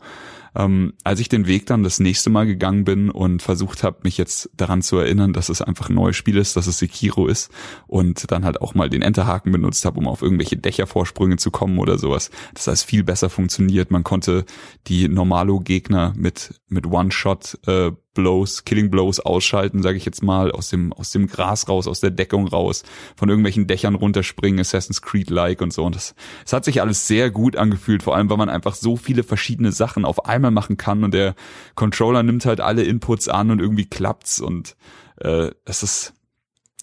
Ähm, 0.57 0.93
als 1.03 1.19
ich 1.19 1.29
den 1.29 1.45
Weg 1.45 1.67
dann 1.67 1.83
das 1.83 1.99
nächste 1.99 2.31
Mal 2.31 2.47
gegangen 2.47 2.83
bin 2.83 3.11
und 3.11 3.43
versucht 3.43 3.83
habe, 3.83 3.99
mich 4.03 4.17
jetzt 4.17 4.49
daran 4.57 4.81
zu 4.81 4.97
erinnern, 4.97 5.31
dass 5.31 5.49
es 5.49 5.61
einfach 5.61 5.89
ein 5.89 5.95
neues 5.95 6.15
Spiel 6.15 6.37
ist, 6.37 6.57
dass 6.57 6.65
es 6.65 6.79
Sekiro 6.79 7.27
ist 7.27 7.51
und 7.85 8.31
dann 8.31 8.43
halt 8.43 8.59
auch 8.59 8.73
mal 8.73 8.89
den 8.89 9.03
Enterhaken 9.03 9.51
benutzt 9.51 9.85
habe, 9.85 9.99
um 9.99 10.07
auf 10.07 10.23
irgendwelche 10.23 10.57
Dächervorsprünge 10.57 11.37
zu 11.37 11.51
kommen 11.51 11.77
oder 11.77 11.99
sowas, 11.99 12.31
das 12.55 12.67
heißt 12.67 12.85
viel 12.85 13.03
besser 13.03 13.29
funktioniert. 13.29 13.91
Man 13.91 14.03
konnte 14.03 14.45
die 14.87 15.07
Normalo-Gegner 15.07 16.13
mit, 16.17 16.59
mit 16.67 16.87
One-Shot 16.87 17.59
äh, 17.67 17.91
Blows, 18.17 18.65
Killing 18.65 18.89
Blows 18.89 19.19
ausschalten, 19.19 19.81
sage 19.81 19.97
ich 19.97 20.05
jetzt 20.05 20.23
mal, 20.23 20.51
aus 20.51 20.69
dem 20.69 20.91
aus 20.91 21.11
dem 21.11 21.27
Gras 21.27 21.69
raus, 21.69 21.87
aus 21.87 22.01
der 22.01 22.09
Deckung 22.09 22.47
raus, 22.47 22.83
von 23.15 23.29
irgendwelchen 23.29 23.67
Dächern 23.67 23.95
runterspringen, 23.95 24.59
Assassin's 24.59 25.01
Creed-like 25.01 25.61
und 25.61 25.71
so. 25.71 25.85
Und 25.85 25.95
das, 25.95 26.15
es 26.45 26.51
hat 26.51 26.65
sich 26.65 26.81
alles 26.81 27.07
sehr 27.07 27.29
gut 27.29 27.55
angefühlt, 27.55 28.03
vor 28.03 28.15
allem, 28.15 28.29
weil 28.29 28.37
man 28.37 28.49
einfach 28.49 28.75
so 28.75 28.97
viele 28.97 29.23
verschiedene 29.23 29.71
Sachen 29.71 30.03
auf 30.03 30.25
einmal 30.25 30.51
machen 30.51 30.75
kann 30.77 31.03
und 31.03 31.13
der 31.13 31.35
Controller 31.75 32.23
nimmt 32.23 32.45
halt 32.45 32.59
alle 32.59 32.83
Inputs 32.83 33.29
an 33.29 33.51
und 33.51 33.61
irgendwie 33.61 33.85
klappt's 33.85 34.41
und 34.41 34.75
äh, 35.21 35.51
es 35.65 35.83
ist 35.83 36.13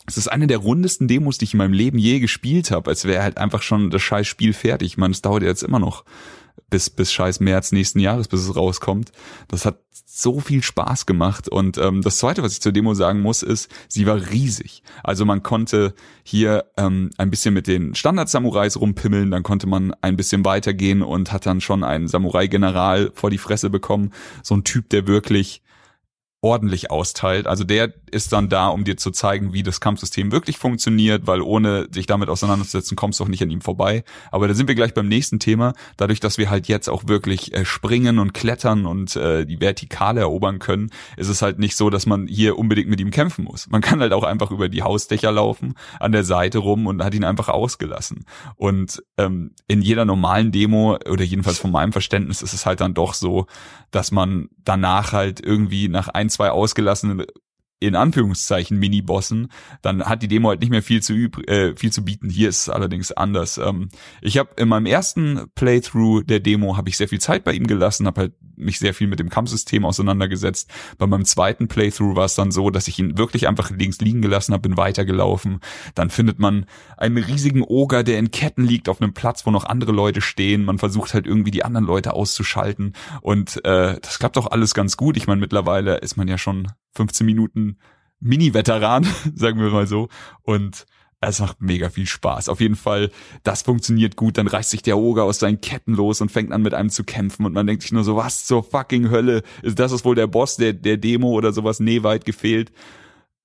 es 0.07 0.18
ist 0.18 0.28
eine 0.28 0.47
der 0.47 0.59
rundesten 0.59 1.09
Demos, 1.09 1.39
die 1.39 1.45
ich 1.45 1.55
in 1.55 1.59
meinem 1.59 1.72
Leben 1.72 1.99
je 1.99 2.20
gespielt 2.20 2.70
habe, 2.70 2.91
als 2.91 3.07
wäre 3.07 3.22
halt 3.22 3.39
einfach 3.39 3.62
schon 3.62 3.91
das 3.91 4.03
scheiß 4.03 4.26
Spiel 4.26 4.53
fertig. 4.53 4.93
Ich 4.93 4.97
meine, 4.99 5.12
es 5.12 5.22
dauert 5.22 5.43
jetzt 5.43 5.62
immer 5.62 5.78
noch 5.78 6.05
bis, 6.70 6.90
bis 6.90 7.12
scheiß 7.12 7.40
März 7.40 7.72
nächsten 7.72 7.98
Jahres, 8.00 8.28
bis 8.28 8.40
es 8.40 8.57
rauskommt. 8.57 9.12
Das 9.48 9.64
hat 9.64 9.78
so 10.07 10.38
viel 10.38 10.62
Spaß 10.62 11.07
gemacht. 11.07 11.48
Und 11.48 11.76
ähm, 11.78 12.00
das 12.00 12.18
Zweite, 12.18 12.42
was 12.42 12.52
ich 12.52 12.61
zur 12.61 12.70
Demo 12.70 12.94
sagen 12.94 13.20
muss, 13.20 13.42
ist, 13.42 13.68
sie 13.88 14.07
war 14.07 14.30
riesig. 14.30 14.82
Also 15.02 15.24
man 15.24 15.42
konnte 15.42 15.94
hier 16.22 16.66
ähm, 16.76 17.11
ein 17.18 17.30
bisschen 17.30 17.52
mit 17.52 17.66
den 17.66 17.96
Standard-Samurais 17.96 18.80
rumpimmeln, 18.80 19.32
dann 19.32 19.42
konnte 19.42 19.66
man 19.66 19.92
ein 20.02 20.16
bisschen 20.16 20.44
weitergehen 20.44 21.02
und 21.02 21.32
hat 21.32 21.46
dann 21.46 21.61
schon 21.61 21.82
einen 21.82 22.07
Samurai-General 22.07 23.11
vor 23.14 23.30
die 23.30 23.38
Fresse 23.38 23.70
bekommen. 23.70 24.12
So 24.44 24.55
ein 24.55 24.62
Typ, 24.62 24.88
der 24.90 25.09
wirklich 25.09 25.63
ordentlich 26.45 26.90
austeilt. 26.90 27.47
Also 27.47 27.64
der 27.64 27.95
ist 28.11 28.30
dann 28.34 28.51
da, 28.51 28.68
um 28.68 28.84
dir 28.84 28.99
zu 28.99 29.11
zeigen, 29.11 29.55
wie 29.55 29.62
das 29.62 29.80
Kampfsystem 29.80 30.30
wirklich 30.30 30.59
funktioniert, 30.59 31.26
weil 31.26 31.40
ohne 31.40 31.88
sich 31.90 32.05
damit 32.05 32.28
auseinanderzusetzen, 32.28 32.99
kommst 32.99 33.18
du 33.18 33.24
auch 33.24 33.28
nicht 33.28 33.42
an 33.42 33.49
ihm 33.49 33.62
vorbei. 33.62 34.05
Aber 34.30 34.47
da 34.47 34.53
sind 34.53 34.68
wir 34.68 34.74
gleich 34.74 34.92
beim 34.92 35.09
nächsten 35.09 35.38
Thema. 35.38 35.72
Dadurch, 35.97 36.20
dass 36.20 36.36
wir 36.36 36.51
halt 36.51 36.68
jetzt 36.68 36.90
auch 36.90 37.09
wirklich 37.09 37.55
äh, 37.55 37.64
springen 37.64 38.18
und 38.18 38.34
klettern 38.34 38.84
und 38.84 39.16
äh, 39.16 39.47
die 39.47 39.62
Vertikale 39.62 40.20
erobern 40.20 40.59
können, 40.59 40.90
ist 41.16 41.28
es 41.28 41.40
halt 41.40 41.59
nicht 41.59 41.76
so, 41.76 41.88
dass 41.88 42.05
man 42.05 42.26
hier 42.26 42.59
unbedingt 42.59 42.90
mit 42.90 43.01
ihm 43.01 43.11
kämpfen 43.11 43.47
muss. 43.47 43.70
Man 43.70 43.80
kann 43.80 44.01
halt 44.01 44.12
auch 44.12 44.24
einfach 44.24 44.51
über 44.51 44.68
die 44.68 44.82
Hausdächer 44.82 45.32
laufen, 45.32 45.72
an 45.99 46.12
der 46.12 46.24
Seite 46.24 46.59
rum 46.59 46.86
und 46.86 47.03
hat 47.03 47.14
ihn 47.14 47.24
einfach 47.24 47.49
ausgelassen. 47.49 48.26
Und 48.57 49.03
ähm, 49.16 49.53
in 49.66 49.80
jeder 49.80 50.05
normalen 50.05 50.53
Demo 50.53 50.99
oder 51.09 51.24
jedenfalls 51.24 51.59
von 51.59 51.72
meinem 51.72 51.92
Verständnis 51.92 52.42
ist 52.42 52.53
es 52.53 52.66
halt 52.66 52.82
dann 52.82 52.92
doch 52.92 53.14
so, 53.14 53.47
dass 53.90 54.11
man 54.11 54.51
danach 54.62 55.12
halt 55.12 55.40
irgendwie 55.40 55.88
nach 55.88 56.09
ein, 56.09 56.28
zwei 56.35 56.51
ausgelassenen 56.51 57.24
in 57.81 57.97
Anführungszeichen 57.97 58.79
Mini-Bossen, 58.79 59.49
dann 59.83 60.05
hat 60.05 60.22
die 60.22 60.29
Demo 60.29 60.49
halt 60.49 60.61
nicht 60.61 60.70
mehr 60.70 60.83
viel 60.83 61.03
zu 61.03 61.12
üb 61.12 61.39
äh, 61.49 61.77
viel 61.77 61.93
zu 61.93 62.05
bieten. 62.05 62.31
Hier 62.31 62.49
ist 62.49 62.62
es 62.62 62.68
allerdings 62.68 63.12
anders. 63.12 63.59
Ähm, 63.59 63.91
ich 64.22 64.39
habe 64.39 64.51
in 64.57 64.68
meinem 64.68 64.87
ersten 64.87 65.47
Playthrough 65.55 66.25
der 66.25 66.41
Demo 66.41 66.77
habe 66.77 66.89
ich 66.89 66.97
sehr 66.97 67.09
viel 67.09 67.20
Zeit 67.20 67.45
bei 67.45 67.53
ihm 67.53 67.66
gelassen, 67.66 68.07
habe 68.07 68.20
halt 68.22 68.33
mich 68.57 68.79
sehr 68.79 68.95
viel 68.95 69.09
mit 69.09 69.18
dem 69.18 69.29
Kampfsystem 69.29 69.85
auseinandergesetzt. 69.85 70.70
Bei 70.99 71.07
meinem 71.07 71.25
zweiten 71.25 71.68
Playthrough 71.68 72.16
war 72.16 72.25
es 72.25 72.35
dann 72.35 72.53
so, 72.53 72.70
dass 72.70 72.89
ich 72.89 72.99
ihn 72.99 73.18
wirklich 73.18 73.49
einfach 73.49 73.70
links 73.70 74.01
liegen 74.01 74.22
gelassen 74.22 74.53
habe, 74.53 74.62
bin 74.62 74.77
weitergelaufen. 74.77 75.61
Dann 75.95 76.11
findet 76.11 76.39
man 76.39 76.66
einen 76.97 77.18
riesigen 77.18 77.62
Oger, 77.62 78.03
der 78.03 78.18
in 78.18 78.31
Ketten 78.31 78.64
liegt 78.64 78.89
auf 78.89 79.03
einem 79.03 79.12
Platz, 79.12 79.45
wo 79.47 79.51
noch 79.51 79.64
andere 79.64 79.93
Leute 79.93 80.20
stehen. 80.20 80.64
Man 80.64 80.79
versucht 80.79 81.14
halt 81.14 81.27
irgendwie 81.27 81.51
die 81.51 81.64
anderen 81.64 81.87
Leute 81.87 82.14
auszuschalten 82.14 82.95
und 83.20 83.64
äh, 83.64 83.99
das 84.01 84.18
klappt 84.18 84.39
auch 84.39 84.51
alles 84.51 84.75
ganz 84.75 84.97
gut. 84.97 85.16
Ich 85.16 85.27
meine, 85.27 85.41
mittlerweile 85.41 85.97
ist 85.97 86.16
man 86.16 86.29
ja 86.29 86.39
schon 86.39 86.68
15 86.95 87.26
Minuten 87.26 87.78
Mini-Veteran, 88.20 89.07
sagen 89.34 89.61
wir 89.61 89.70
mal 89.70 89.86
so. 89.86 90.09
Und 90.42 90.86
es 91.28 91.40
macht 91.40 91.61
mega 91.62 91.88
viel 91.88 92.07
Spaß. 92.07 92.49
Auf 92.49 92.61
jeden 92.61 92.76
Fall, 92.76 93.11
das 93.42 93.62
funktioniert 93.62 94.16
gut. 94.16 94.38
Dann 94.38 94.47
reißt 94.47 94.70
sich 94.70 94.82
der 94.82 94.99
Oger 94.99 95.24
aus 95.24 95.38
seinen 95.38 95.61
Ketten 95.61 95.95
los 95.95 96.20
und 96.20 96.30
fängt 96.30 96.53
an 96.53 96.62
mit 96.62 96.74
einem 96.74 96.90
zu 96.90 97.05
kämpfen. 97.05 97.47
Und 97.47 97.53
man 97.53 97.66
denkt 97.66 97.82
sich 97.82 97.92
nur 97.92 98.05
so, 98.05 98.16
was 98.16 98.45
zur 98.45 98.62
fucking 98.62 99.11
Hölle? 99.11 99.42
Ist 99.62 99.78
das 99.78 99.92
ist 99.92 100.05
wohl 100.05 100.14
der 100.14 100.26
Boss 100.26 100.57
der, 100.57 100.72
der 100.72 100.97
Demo 100.97 101.28
oder 101.28 101.53
sowas? 101.53 101.80
Nee, 101.80 102.03
weit 102.03 102.24
gefehlt. 102.24 102.72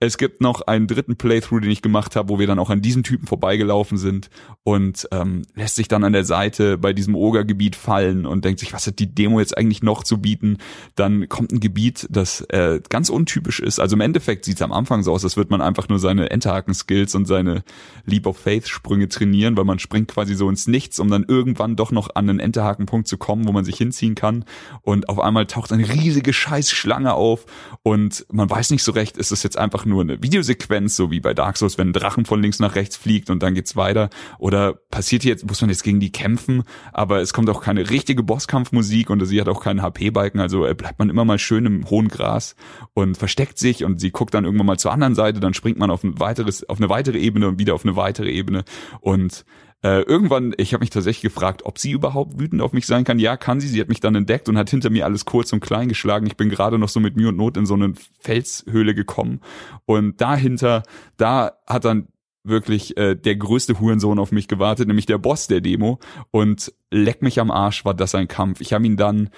Es 0.01 0.17
gibt 0.17 0.39
noch 0.39 0.61
einen 0.61 0.87
dritten 0.87 1.17
Playthrough, 1.17 1.59
den 1.59 1.71
ich 1.71 1.81
gemacht 1.81 2.15
habe, 2.15 2.29
wo 2.29 2.39
wir 2.39 2.47
dann 2.47 2.57
auch 2.57 2.69
an 2.69 2.81
diesem 2.81 3.03
Typen 3.03 3.27
vorbeigelaufen 3.27 3.97
sind 3.97 4.29
und 4.63 5.05
ähm, 5.11 5.41
lässt 5.55 5.75
sich 5.75 5.89
dann 5.89 6.05
an 6.05 6.13
der 6.13 6.23
Seite 6.23 6.77
bei 6.77 6.93
diesem 6.93 7.15
Ogergebiet 7.15 7.75
fallen 7.75 8.25
und 8.25 8.45
denkt 8.45 8.61
sich, 8.61 8.71
was 8.71 8.87
hat 8.87 8.99
die 8.99 9.13
Demo 9.13 9.41
jetzt 9.41 9.57
eigentlich 9.57 9.83
noch 9.83 10.05
zu 10.05 10.19
bieten? 10.21 10.59
Dann 10.95 11.27
kommt 11.27 11.51
ein 11.51 11.59
Gebiet, 11.59 12.07
das 12.09 12.39
äh, 12.47 12.79
ganz 12.87 13.09
untypisch 13.09 13.59
ist. 13.59 13.81
Also 13.81 13.97
im 13.97 14.01
Endeffekt 14.01 14.45
sieht 14.45 14.55
es 14.55 14.61
am 14.61 14.71
Anfang 14.71 15.03
so 15.03 15.11
aus, 15.11 15.25
als 15.25 15.35
würde 15.35 15.51
man 15.51 15.59
einfach 15.59 15.89
nur 15.89 15.99
seine 15.99 16.29
Enterhaken-Skills 16.29 17.13
und 17.15 17.25
seine 17.25 17.63
Leap 18.05 18.25
of 18.25 18.37
Faith-Sprünge 18.37 19.09
trainieren, 19.09 19.57
weil 19.57 19.65
man 19.65 19.79
springt 19.79 20.07
quasi 20.07 20.33
so 20.33 20.49
ins 20.49 20.67
Nichts, 20.67 21.01
um 21.01 21.09
dann 21.09 21.25
irgendwann 21.27 21.75
doch 21.75 21.91
noch 21.91 22.15
an 22.15 22.29
einen 22.29 22.39
Enterhaken-Punkt 22.39 23.09
zu 23.09 23.17
kommen, 23.17 23.49
wo 23.49 23.51
man 23.51 23.65
sich 23.65 23.75
hinziehen 23.75 24.15
kann. 24.15 24.45
Und 24.81 25.09
auf 25.09 25.19
einmal 25.19 25.45
taucht 25.45 25.73
eine 25.73 25.89
riesige 25.89 26.31
Scheißschlange 26.31 27.13
auf 27.13 27.45
und 27.83 28.25
man 28.31 28.49
weiß 28.49 28.71
nicht 28.71 28.83
so 28.83 28.93
recht, 28.93 29.17
ist 29.17 29.33
es 29.33 29.43
jetzt 29.43 29.57
einfach 29.57 29.88
nur 29.89 30.01
eine 30.01 30.21
Videosequenz, 30.21 30.95
so 30.95 31.11
wie 31.11 31.19
bei 31.19 31.33
Dark 31.33 31.57
Souls, 31.57 31.77
wenn 31.77 31.89
ein 31.89 31.93
Drachen 31.93 32.25
von 32.25 32.41
links 32.41 32.59
nach 32.59 32.75
rechts 32.75 32.95
fliegt 32.95 33.29
und 33.29 33.43
dann 33.43 33.53
geht's 33.53 33.75
weiter. 33.75 34.09
Oder 34.37 34.73
passiert 34.73 35.23
jetzt, 35.23 35.47
muss 35.47 35.61
man 35.61 35.69
jetzt 35.69 35.83
gegen 35.83 35.99
die 35.99 36.11
kämpfen, 36.11 36.63
aber 36.93 37.21
es 37.21 37.33
kommt 37.33 37.49
auch 37.49 37.61
keine 37.61 37.89
richtige 37.89 38.23
Bosskampfmusik 38.23 39.09
und 39.09 39.25
sie 39.25 39.41
hat 39.41 39.49
auch 39.49 39.63
keinen 39.63 39.81
HP-Balken, 39.81 40.39
also 40.39 40.65
äh, 40.65 40.73
bleibt 40.73 40.99
man 40.99 41.09
immer 41.09 41.25
mal 41.25 41.39
schön 41.39 41.65
im 41.65 41.89
hohen 41.89 42.07
Gras 42.07 42.55
und 42.93 43.17
versteckt 43.17 43.57
sich 43.57 43.83
und 43.83 43.99
sie 43.99 44.11
guckt 44.11 44.33
dann 44.33 44.45
irgendwann 44.45 44.67
mal 44.67 44.79
zur 44.79 44.91
anderen 44.91 45.15
Seite, 45.15 45.39
dann 45.39 45.53
springt 45.53 45.77
man 45.77 45.91
auf 45.91 46.03
ein 46.03 46.19
weiteres, 46.19 46.67
auf 46.67 46.77
eine 46.77 46.89
weitere 46.89 47.17
Ebene 47.17 47.47
und 47.47 47.59
wieder 47.59 47.73
auf 47.73 47.83
eine 47.83 47.95
weitere 47.95 48.31
Ebene 48.31 48.63
und 49.01 49.45
äh, 49.81 50.01
irgendwann, 50.01 50.53
ich 50.57 50.73
habe 50.73 50.81
mich 50.81 50.89
tatsächlich 50.89 51.33
gefragt, 51.33 51.63
ob 51.63 51.79
sie 51.79 51.91
überhaupt 51.91 52.37
wütend 52.37 52.61
auf 52.61 52.73
mich 52.73 52.85
sein 52.85 53.05
kann. 53.05 53.17
Ja, 53.17 53.37
kann 53.37 53.61
sie. 53.61 53.67
Sie 53.67 53.79
hat 53.79 53.87
mich 53.87 54.01
dann 54.01 54.15
entdeckt 54.15 54.49
und 54.49 54.57
hat 54.57 54.69
hinter 54.69 54.89
mir 54.89 55.05
alles 55.05 55.23
kurz 55.23 55.53
und 55.53 55.61
klein 55.61 55.87
geschlagen. 55.87 56.27
Ich 56.27 56.35
bin 56.35 56.49
gerade 56.49 56.77
noch 56.77 56.89
so 56.89 56.99
mit 56.99 57.15
Mühe 57.15 57.29
und 57.29 57.37
Not 57.37 57.55
in 57.55 57.65
so 57.65 57.75
eine 57.75 57.93
Felshöhle 58.19 58.93
gekommen. 58.93 59.39
Und 59.85 60.19
dahinter, 60.19 60.83
da 61.15 61.53
hat 61.65 61.85
dann 61.85 62.07
wirklich 62.43 62.97
äh, 62.97 63.15
der 63.15 63.37
größte 63.37 63.79
Hurensohn 63.79 64.19
auf 64.19 64.31
mich 64.31 64.47
gewartet, 64.47 64.87
nämlich 64.87 65.05
der 65.05 65.17
Boss 65.17 65.47
der 65.47 65.61
Demo. 65.61 65.99
Und 66.31 66.73
leck 66.91 67.21
mich 67.21 67.39
am 67.39 67.51
Arsch, 67.51 67.85
war 67.85 67.93
das 67.93 68.15
ein 68.15 68.27
Kampf. 68.27 68.59
Ich 68.59 68.73
habe 68.73 68.85
ihn 68.85 68.97
dann 68.97 69.29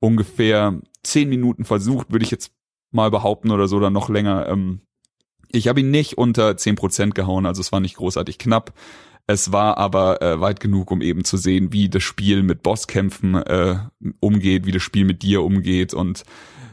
ungefähr 0.00 0.80
zehn 1.02 1.28
Minuten 1.28 1.64
versucht, 1.64 2.12
würde 2.12 2.24
ich 2.24 2.30
jetzt 2.30 2.52
mal 2.92 3.10
behaupten 3.10 3.50
oder 3.50 3.68
so, 3.68 3.76
oder 3.76 3.90
noch 3.90 4.08
länger. 4.08 4.48
Ähm, 4.48 4.80
ich 5.50 5.68
habe 5.68 5.80
ihn 5.80 5.90
nicht 5.90 6.16
unter 6.16 6.56
zehn 6.56 6.76
Prozent 6.76 7.14
gehauen, 7.14 7.44
also 7.44 7.60
es 7.60 7.72
war 7.72 7.80
nicht 7.80 7.96
großartig 7.96 8.38
knapp. 8.38 8.72
Es 9.26 9.52
war 9.52 9.78
aber 9.78 10.20
äh, 10.20 10.40
weit 10.40 10.60
genug, 10.60 10.90
um 10.90 11.00
eben 11.00 11.24
zu 11.24 11.36
sehen, 11.36 11.72
wie 11.72 11.88
das 11.88 12.02
Spiel 12.02 12.42
mit 12.42 12.62
Bosskämpfen 12.62 13.36
äh, 13.36 13.76
umgeht, 14.20 14.66
wie 14.66 14.72
das 14.72 14.82
Spiel 14.82 15.04
mit 15.04 15.22
dir 15.22 15.42
umgeht. 15.42 15.94
Und 15.94 16.24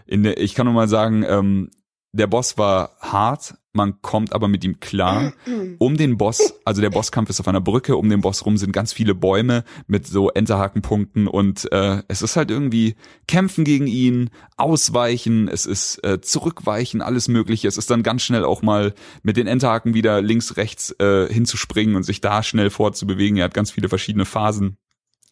in 0.05 0.23
der, 0.23 0.39
ich 0.39 0.55
kann 0.55 0.65
nur 0.65 0.73
mal 0.73 0.87
sagen, 0.87 1.23
ähm, 1.27 1.69
der 2.11 2.27
Boss 2.27 2.57
war 2.57 2.97
hart, 2.99 3.55
man 3.71 4.01
kommt 4.01 4.33
aber 4.33 4.47
mit 4.47 4.63
ihm 4.63 4.79
klar. 4.79 5.33
Um 5.77 5.97
den 5.97 6.17
Boss, 6.17 6.55
also 6.65 6.81
der 6.81 6.89
Bosskampf 6.89 7.29
ist 7.29 7.39
auf 7.39 7.47
einer 7.47 7.61
Brücke, 7.61 7.95
um 7.95 8.09
den 8.09 8.21
Boss 8.21 8.45
rum 8.45 8.57
sind 8.57 8.73
ganz 8.73 8.93
viele 8.93 9.13
Bäume 9.13 9.63
mit 9.87 10.07
so 10.07 10.29
Enterhakenpunkten 10.29 11.27
und 11.27 11.71
äh, 11.71 12.01
es 12.07 12.21
ist 12.21 12.35
halt 12.35 12.49
irgendwie 12.49 12.95
kämpfen 13.27 13.63
gegen 13.63 13.87
ihn, 13.87 14.31
ausweichen, 14.57 15.47
es 15.47 15.65
ist 15.65 16.03
äh, 16.03 16.19
zurückweichen, 16.19 17.01
alles 17.01 17.27
mögliche. 17.27 17.67
Es 17.67 17.77
ist 17.77 17.91
dann 17.91 18.03
ganz 18.03 18.23
schnell 18.23 18.43
auch 18.43 18.61
mal 18.61 18.93
mit 19.21 19.37
den 19.37 19.47
Enterhaken 19.47 19.93
wieder 19.93 20.21
links, 20.21 20.57
rechts 20.57 20.95
äh, 20.99 21.31
hinzuspringen 21.31 21.95
und 21.95 22.03
sich 22.03 22.21
da 22.21 22.41
schnell 22.43 22.69
fortzubewegen. 22.69 23.37
Er 23.37 23.45
hat 23.45 23.53
ganz 23.53 23.71
viele 23.71 23.89
verschiedene 23.89 24.25
Phasen. 24.25 24.77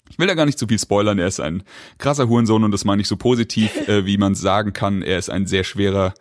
Ich 0.10 0.20
will 0.20 0.28
da 0.28 0.36
gar 0.36 0.46
nicht 0.46 0.60
zu 0.60 0.68
viel 0.68 0.80
spoilern, 0.80 1.20
er 1.20 1.28
ist 1.28 1.40
ein 1.40 1.64
krasser 1.98 2.30
Hurensohn 2.30 2.64
und 2.64 2.72
das 2.72 2.86
meine 2.86 3.02
ich 3.02 3.08
so 3.08 3.18
positiv, 3.18 3.88
äh, 3.88 4.06
wie 4.06 4.18
man 4.18 4.36
sagen 4.36 4.74
kann. 4.74 5.02
Er 5.02 5.18
ist 5.18 5.30
ein 5.30 5.48
sehr 5.48 5.64
schwerer 5.64 6.14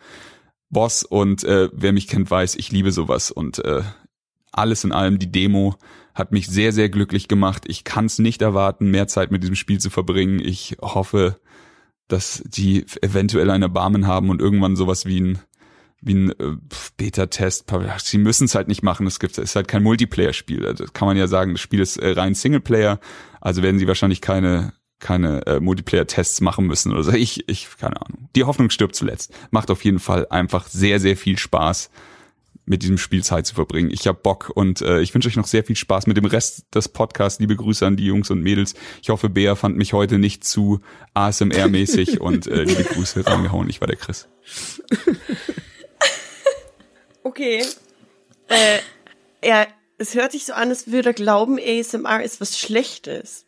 Boss 0.69 1.03
und 1.03 1.43
äh, 1.43 1.69
wer 1.73 1.93
mich 1.93 2.07
kennt, 2.07 2.29
weiß, 2.29 2.55
ich 2.55 2.71
liebe 2.71 2.91
sowas 2.91 3.31
und 3.31 3.63
äh, 3.63 3.83
alles 4.51 4.83
in 4.83 4.91
allem 4.91 5.19
die 5.19 5.31
Demo 5.31 5.75
hat 6.13 6.31
mich 6.31 6.47
sehr, 6.47 6.73
sehr 6.73 6.89
glücklich 6.89 7.27
gemacht. 7.27 7.65
Ich 7.67 7.83
kann 7.83 8.05
es 8.05 8.17
nicht 8.19 8.41
erwarten, 8.41 8.89
mehr 8.89 9.07
Zeit 9.07 9.31
mit 9.31 9.43
diesem 9.43 9.55
Spiel 9.55 9.79
zu 9.79 9.89
verbringen. 9.89 10.39
Ich 10.39 10.77
hoffe, 10.81 11.39
dass 12.07 12.43
die 12.45 12.85
eventuell 13.01 13.51
ein 13.51 13.61
Erbarmen 13.61 14.07
haben 14.07 14.29
und 14.29 14.41
irgendwann 14.41 14.75
sowas 14.75 15.05
wie 15.05 15.21
ein 15.21 15.39
wie 15.99 16.13
ein 16.13 16.31
äh, 16.31 16.57
Beta-Test. 16.97 17.65
Sie 18.03 18.17
müssen 18.19 18.45
es 18.45 18.55
halt 18.55 18.67
nicht 18.67 18.83
machen. 18.83 19.07
Es 19.07 19.19
gibt, 19.19 19.37
es 19.37 19.43
ist 19.43 19.55
halt 19.55 19.67
kein 19.67 19.83
Multiplayer-Spiel. 19.83 20.65
Also 20.65 20.85
kann 20.93 21.07
man 21.07 21.17
ja 21.17 21.27
sagen, 21.27 21.53
das 21.53 21.61
Spiel 21.61 21.79
ist 21.79 21.97
äh, 21.97 22.11
rein 22.11 22.35
Singleplayer. 22.35 22.99
Also 23.41 23.63
werden 23.63 23.79
sie 23.79 23.87
wahrscheinlich 23.87 24.21
keine 24.21 24.73
keine 24.99 25.45
äh, 25.45 25.59
Multiplayer-Tests 25.59 26.41
machen 26.41 26.65
müssen 26.65 26.91
oder 26.93 27.03
so. 27.03 27.11
Ich, 27.11 27.47
ich, 27.49 27.67
keine 27.77 28.01
Ahnung. 28.01 28.29
Die 28.35 28.43
Hoffnung 28.43 28.69
stirbt 28.69 28.95
zuletzt. 28.95 29.33
Macht 29.51 29.69
auf 29.71 29.83
jeden 29.83 29.99
Fall 29.99 30.27
einfach 30.29 30.67
sehr, 30.67 30.99
sehr 30.99 31.17
viel 31.17 31.37
Spaß. 31.37 31.89
mit 32.69 32.83
diesem 32.83 32.97
Spiel 32.97 33.23
Zeit 33.23 33.45
zu 33.47 33.55
verbringen. 33.55 33.89
Ich 33.91 34.07
habe 34.07 34.19
Bock 34.21 34.51
und 34.53 34.81
äh, 34.81 34.99
ich 34.99 35.13
wünsche 35.13 35.29
euch 35.29 35.37
noch 35.37 35.47
sehr 35.47 35.63
viel 35.63 35.77
Spaß 35.77 36.05
mit 36.05 36.17
dem 36.17 36.25
Rest 36.25 36.65
des 36.75 36.89
Podcasts. 36.89 37.39
Liebe 37.39 37.55
Grüße 37.55 37.85
an 37.85 37.95
die 37.95 38.05
Jungs 38.05 38.29
und 38.29 38.41
Mädels. 38.41 38.73
Ich 39.01 39.09
hoffe, 39.09 39.29
Bea 39.29 39.55
fand 39.55 39.77
mich 39.77 39.93
heute 39.93 40.17
nicht 40.17 40.43
zu 40.43 40.81
ASMR-mäßig 41.13 42.17
und 42.19 42.45
äh, 42.47 42.63
liebe 42.63 42.83
Grüße 42.83 43.25
reingehauen. 43.25 43.69
Ich 43.69 43.79
war 43.79 43.87
der 43.87 43.95
Chris. 43.95 44.27
Okay. 47.27 47.61
Äh, 48.47 48.79
er, 49.41 49.67
es 49.97 50.15
hört 50.15 50.31
sich 50.31 50.45
so 50.45 50.53
an, 50.53 50.69
als 50.69 50.89
würde 50.89 51.09
er 51.09 51.13
glauben, 51.13 51.59
ASMR 51.59 52.23
ist 52.23 52.39
was 52.39 52.57
Schlechtes. 52.57 53.45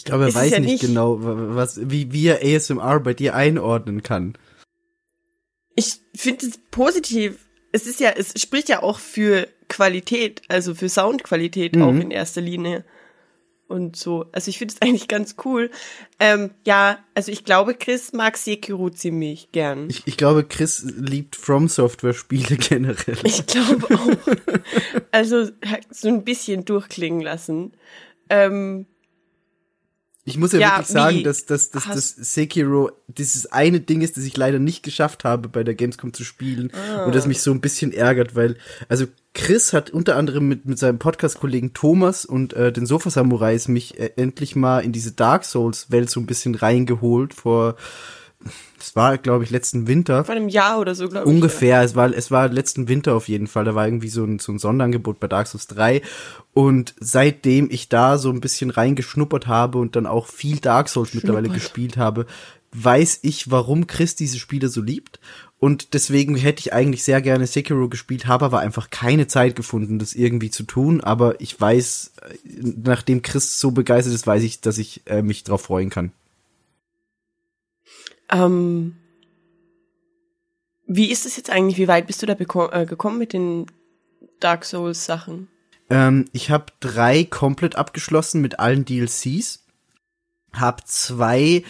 Ich 0.00 0.04
glaube, 0.06 0.24
er 0.24 0.28
es 0.28 0.34
weiß 0.34 0.50
ja 0.52 0.60
nicht, 0.60 0.70
nicht. 0.72 0.80
genau, 0.82 1.22
wa- 1.22 1.54
was, 1.56 1.80
wie, 1.90 2.12
wie 2.12 2.26
er 2.26 2.40
ASMR 2.42 3.00
bei 3.00 3.14
dir 3.14 3.34
einordnen 3.34 4.02
kann. 4.02 4.36
Ich 5.76 6.00
finde 6.14 6.46
es 6.46 6.58
positiv. 6.70 7.46
Es 7.72 7.86
ist 7.86 8.00
ja, 8.00 8.10
es 8.10 8.32
spricht 8.40 8.68
ja 8.68 8.82
auch 8.82 8.98
für 8.98 9.46
Qualität, 9.68 10.42
also 10.48 10.74
für 10.74 10.88
Soundqualität 10.88 11.76
Mhm. 11.76 11.82
auch 11.82 11.92
in 11.94 12.10
erster 12.10 12.40
Linie. 12.40 12.84
Und 13.68 13.94
so. 13.94 14.26
Also 14.32 14.48
ich 14.48 14.58
finde 14.58 14.74
es 14.74 14.82
eigentlich 14.82 15.06
ganz 15.06 15.36
cool. 15.44 15.70
Ähm, 16.18 16.50
ja, 16.66 16.98
also 17.14 17.30
ich 17.30 17.44
glaube, 17.44 17.74
Chris 17.74 18.12
mag 18.12 18.36
Sekiro 18.36 18.90
ziemlich 18.90 19.52
gern. 19.52 19.88
Ich, 19.88 20.02
ich 20.06 20.16
glaube, 20.16 20.42
Chris 20.44 20.82
liebt 20.84 21.36
From 21.36 21.68
Software 21.68 22.14
Spiele 22.14 22.56
generell. 22.58 23.16
Ich 23.22 23.46
glaube 23.46 23.94
auch. 23.94 24.34
Also 25.12 25.48
so 25.90 26.08
ein 26.08 26.24
bisschen 26.24 26.64
durchklingen 26.64 27.20
lassen. 27.20 27.72
Ähm, 28.28 28.86
Ich 30.24 30.36
muss 30.36 30.52
ja, 30.52 30.60
Ja, 30.60 30.72
wirklich 30.72 30.86
sagen, 30.88 31.16
wie 31.18 31.22
dass, 31.22 31.46
dass, 31.46 31.70
dass, 31.70 31.86
dass 31.86 32.08
Sekiro 32.10 32.90
dieses 33.08 33.50
eine 33.50 33.80
Ding 33.80 34.02
ist, 34.02 34.16
das 34.16 34.24
ich 34.24 34.36
leider 34.36 34.58
nicht 34.58 34.82
geschafft 34.82 35.24
habe, 35.24 35.48
bei 35.48 35.64
der 35.64 35.74
Gamescom 35.74 36.12
zu 36.12 36.24
spielen. 36.24 36.70
Und 37.06 37.14
das 37.14 37.26
mich 37.26 37.40
so 37.40 37.50
ein 37.50 37.60
bisschen 37.60 37.92
ärgert, 37.92 38.34
weil, 38.34 38.56
also 38.88 39.06
Chris 39.32 39.72
hat 39.72 39.90
unter 39.90 40.16
anderem 40.16 40.48
mit, 40.48 40.66
mit 40.66 40.78
seinem 40.78 40.98
Podcast-Kollegen 40.98 41.72
Thomas 41.72 42.24
und 42.24 42.52
äh, 42.52 42.72
den 42.72 42.84
Sofa-Samurais 42.84 43.68
mich 43.68 43.98
äh, 43.98 44.10
endlich 44.16 44.56
mal 44.56 44.80
in 44.80 44.92
diese 44.92 45.12
Dark 45.12 45.44
Souls-Welt 45.44 46.10
so 46.10 46.20
ein 46.20 46.26
bisschen 46.26 46.54
reingeholt 46.54 47.32
vor, 47.32 47.76
das 48.80 48.96
war, 48.96 49.18
glaube 49.18 49.44
ich, 49.44 49.50
letzten 49.50 49.86
Winter. 49.86 50.24
vor 50.24 50.34
einem 50.34 50.48
Jahr 50.48 50.80
oder 50.80 50.94
so, 50.94 51.08
glaube 51.08 51.28
ich. 51.28 51.34
Ungefähr, 51.34 51.82
es 51.82 51.94
war, 51.94 52.12
es 52.12 52.30
war 52.30 52.48
letzten 52.48 52.88
Winter 52.88 53.14
auf 53.14 53.28
jeden 53.28 53.46
Fall. 53.46 53.64
Da 53.64 53.74
war 53.74 53.86
irgendwie 53.86 54.08
so 54.08 54.24
ein, 54.24 54.38
so 54.38 54.50
ein 54.50 54.58
Sonderangebot 54.58 55.20
bei 55.20 55.28
Dark 55.28 55.46
Souls 55.46 55.66
3. 55.68 56.02
Und 56.52 56.94
seitdem 56.98 57.68
ich 57.70 57.88
da 57.88 58.18
so 58.18 58.30
ein 58.30 58.40
bisschen 58.40 58.70
reingeschnuppert 58.70 59.46
habe 59.46 59.78
und 59.78 59.96
dann 59.96 60.06
auch 60.06 60.26
viel 60.26 60.58
Dark 60.58 60.88
Souls 60.88 61.14
mittlerweile 61.14 61.48
gespielt 61.48 61.96
habe, 61.96 62.26
weiß 62.72 63.20
ich, 63.22 63.50
warum 63.50 63.86
Chris 63.86 64.16
diese 64.16 64.38
Spiele 64.38 64.68
so 64.68 64.80
liebt. 64.80 65.20
Und 65.58 65.92
deswegen 65.92 66.36
hätte 66.36 66.60
ich 66.60 66.72
eigentlich 66.72 67.04
sehr 67.04 67.20
gerne 67.20 67.46
Sekiro 67.46 67.88
gespielt, 67.88 68.26
habe 68.26 68.46
aber 68.46 68.60
einfach 68.60 68.88
keine 68.88 69.26
Zeit 69.26 69.56
gefunden, 69.56 69.98
das 69.98 70.14
irgendwie 70.14 70.50
zu 70.50 70.62
tun. 70.62 71.02
Aber 71.02 71.38
ich 71.40 71.60
weiß, 71.60 72.12
äh, 72.22 72.34
nachdem 72.82 73.20
Chris 73.20 73.60
so 73.60 73.70
begeistert 73.70 74.14
ist, 74.14 74.26
weiß 74.26 74.42
ich, 74.42 74.62
dass 74.62 74.78
ich 74.78 75.02
äh, 75.06 75.20
mich 75.20 75.44
drauf 75.44 75.62
freuen 75.62 75.90
kann. 75.90 76.12
Ähm, 78.30 78.96
wie 80.86 81.10
ist 81.10 81.26
es 81.26 81.36
jetzt 81.36 81.50
eigentlich? 81.50 81.78
Wie 81.78 81.88
weit 81.88 82.06
bist 82.06 82.22
du 82.22 82.26
da 82.26 82.34
äh, 82.34 82.86
gekommen 82.86 83.18
mit 83.18 83.32
den 83.32 83.66
Dark 84.40 84.64
Souls 84.64 85.04
Sachen? 85.04 85.48
Ähm, 85.88 86.24
ich 86.32 86.50
habe 86.50 86.66
drei 86.80 87.24
komplett 87.24 87.76
abgeschlossen 87.76 88.40
mit 88.40 88.58
allen 88.58 88.84
DLCs. 88.84 89.66
Hab 90.52 90.86
zwei 90.88 91.64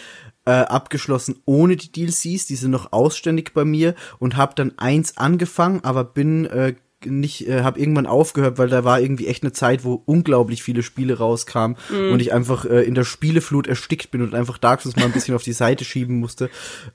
äh, 0.45 0.51
abgeschlossen 0.51 1.41
ohne 1.45 1.75
die 1.75 1.91
DLCs, 1.91 2.47
die 2.47 2.55
sind 2.55 2.71
noch 2.71 2.91
ausständig 2.93 3.53
bei 3.53 3.63
mir 3.63 3.95
und 4.19 4.37
habe 4.37 4.55
dann 4.55 4.77
eins 4.77 5.17
angefangen, 5.17 5.83
aber 5.83 6.03
bin 6.03 6.45
äh, 6.45 6.75
nicht, 7.05 7.47
äh, 7.47 7.63
habe 7.63 7.79
irgendwann 7.79 8.07
aufgehört, 8.07 8.57
weil 8.57 8.69
da 8.69 8.83
war 8.83 8.99
irgendwie 8.99 9.27
echt 9.27 9.43
eine 9.43 9.51
Zeit, 9.51 9.83
wo 9.83 10.01
unglaublich 10.05 10.63
viele 10.63 10.83
Spiele 10.83 11.17
rauskamen 11.17 11.77
und 11.89 12.21
ich 12.21 12.33
einfach 12.33 12.65
äh, 12.65 12.81
in 12.83 12.95
der 12.95 13.03
Spieleflut 13.03 13.67
erstickt 13.67 14.11
bin 14.11 14.21
und 14.21 14.33
einfach 14.33 14.57
Dark 14.57 14.81
Souls 14.81 14.95
mal 14.95 15.05
ein 15.05 15.11
bisschen 15.11 15.35
auf 15.35 15.43
die 15.43 15.53
Seite 15.53 15.85
schieben 15.85 16.19
musste. 16.19 16.49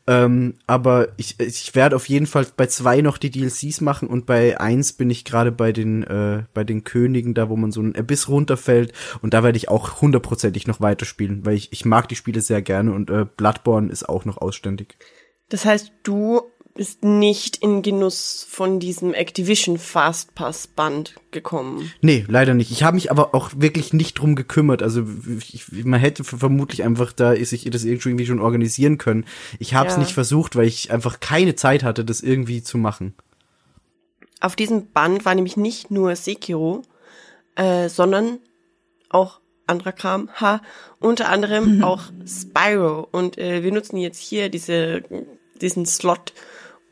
Ähm, 0.06 0.54
aber 0.66 1.08
ich, 1.16 1.38
ich 1.40 1.74
werde 1.74 1.96
auf 1.96 2.08
jeden 2.08 2.26
Fall 2.26 2.46
bei 2.56 2.66
zwei 2.66 3.00
noch 3.00 3.18
die 3.18 3.30
DLCs 3.30 3.80
machen 3.80 4.08
und 4.08 4.26
bei 4.26 4.60
eins 4.60 4.92
bin 4.92 5.10
ich 5.10 5.24
gerade 5.24 5.52
bei 5.52 5.72
den 5.72 6.02
äh, 6.04 6.44
bei 6.54 6.64
den 6.64 6.84
Königen, 6.84 7.34
da 7.34 7.48
wo 7.48 7.56
man 7.56 7.72
so 7.72 7.80
ein 7.80 7.96
Abyss 7.96 8.28
runterfällt 8.28 8.92
und 9.22 9.34
da 9.34 9.42
werde 9.42 9.56
ich 9.56 9.68
auch 9.68 10.00
hundertprozentig 10.00 10.66
noch 10.66 10.80
weiterspielen, 10.80 11.44
weil 11.44 11.54
ich, 11.54 11.72
ich 11.72 11.84
mag 11.84 12.08
die 12.08 12.16
Spiele 12.16 12.40
sehr 12.40 12.62
gerne 12.62 12.92
und 12.92 13.10
äh, 13.10 13.26
Bloodborne 13.36 13.90
ist 13.90 14.08
auch 14.08 14.24
noch 14.24 14.38
ausständig. 14.38 14.96
Das 15.48 15.64
heißt, 15.64 15.92
du 16.02 16.42
bist 16.76 17.04
nicht 17.04 17.56
in 17.56 17.82
Genuss 17.82 18.46
von 18.48 18.78
diesem 18.80 19.14
Activision 19.14 19.78
Fastpass 19.78 20.66
Band 20.66 21.14
gekommen. 21.30 21.90
Nee, 22.00 22.24
leider 22.28 22.54
nicht. 22.54 22.70
Ich 22.70 22.82
habe 22.82 22.94
mich 22.94 23.10
aber 23.10 23.34
auch 23.34 23.50
wirklich 23.56 23.92
nicht 23.92 24.14
drum 24.18 24.36
gekümmert. 24.36 24.82
Also 24.82 25.04
ich, 25.52 25.66
man 25.84 26.00
hätte 26.00 26.22
vermutlich 26.24 26.82
einfach 26.84 27.12
da 27.12 27.34
sich 27.34 27.64
das 27.70 27.84
irgendwie 27.84 28.26
schon 28.26 28.40
organisieren 28.40 28.98
können. 28.98 29.24
Ich 29.58 29.74
habe 29.74 29.88
es 29.88 29.94
Ja. 29.94 30.00
nicht 30.00 30.12
versucht, 30.12 30.56
weil 30.56 30.66
ich 30.66 30.90
einfach 30.92 31.20
keine 31.20 31.54
Zeit 31.56 31.82
hatte, 31.82 32.04
das 32.04 32.20
irgendwie 32.20 32.62
zu 32.62 32.78
machen. 32.78 33.14
Auf 34.40 34.54
diesem 34.54 34.90
Band 34.92 35.24
war 35.24 35.34
nämlich 35.34 35.56
nicht 35.56 35.90
nur 35.90 36.14
Sekiro, 36.14 36.82
äh, 37.56 37.88
sondern 37.88 38.38
auch 39.08 39.40
anderer 39.66 39.92
Kram, 39.92 40.28
ha, 40.40 40.60
unter 41.00 41.28
anderem 41.28 41.82
auch 41.82 42.02
Spyro. 42.26 43.08
Und 43.10 43.38
äh, 43.38 43.62
wir 43.62 43.72
nutzen 43.72 43.96
jetzt 43.96 44.20
hier 44.20 44.48
diese, 44.48 45.02
diesen 45.60 45.86
Slot, 45.86 46.32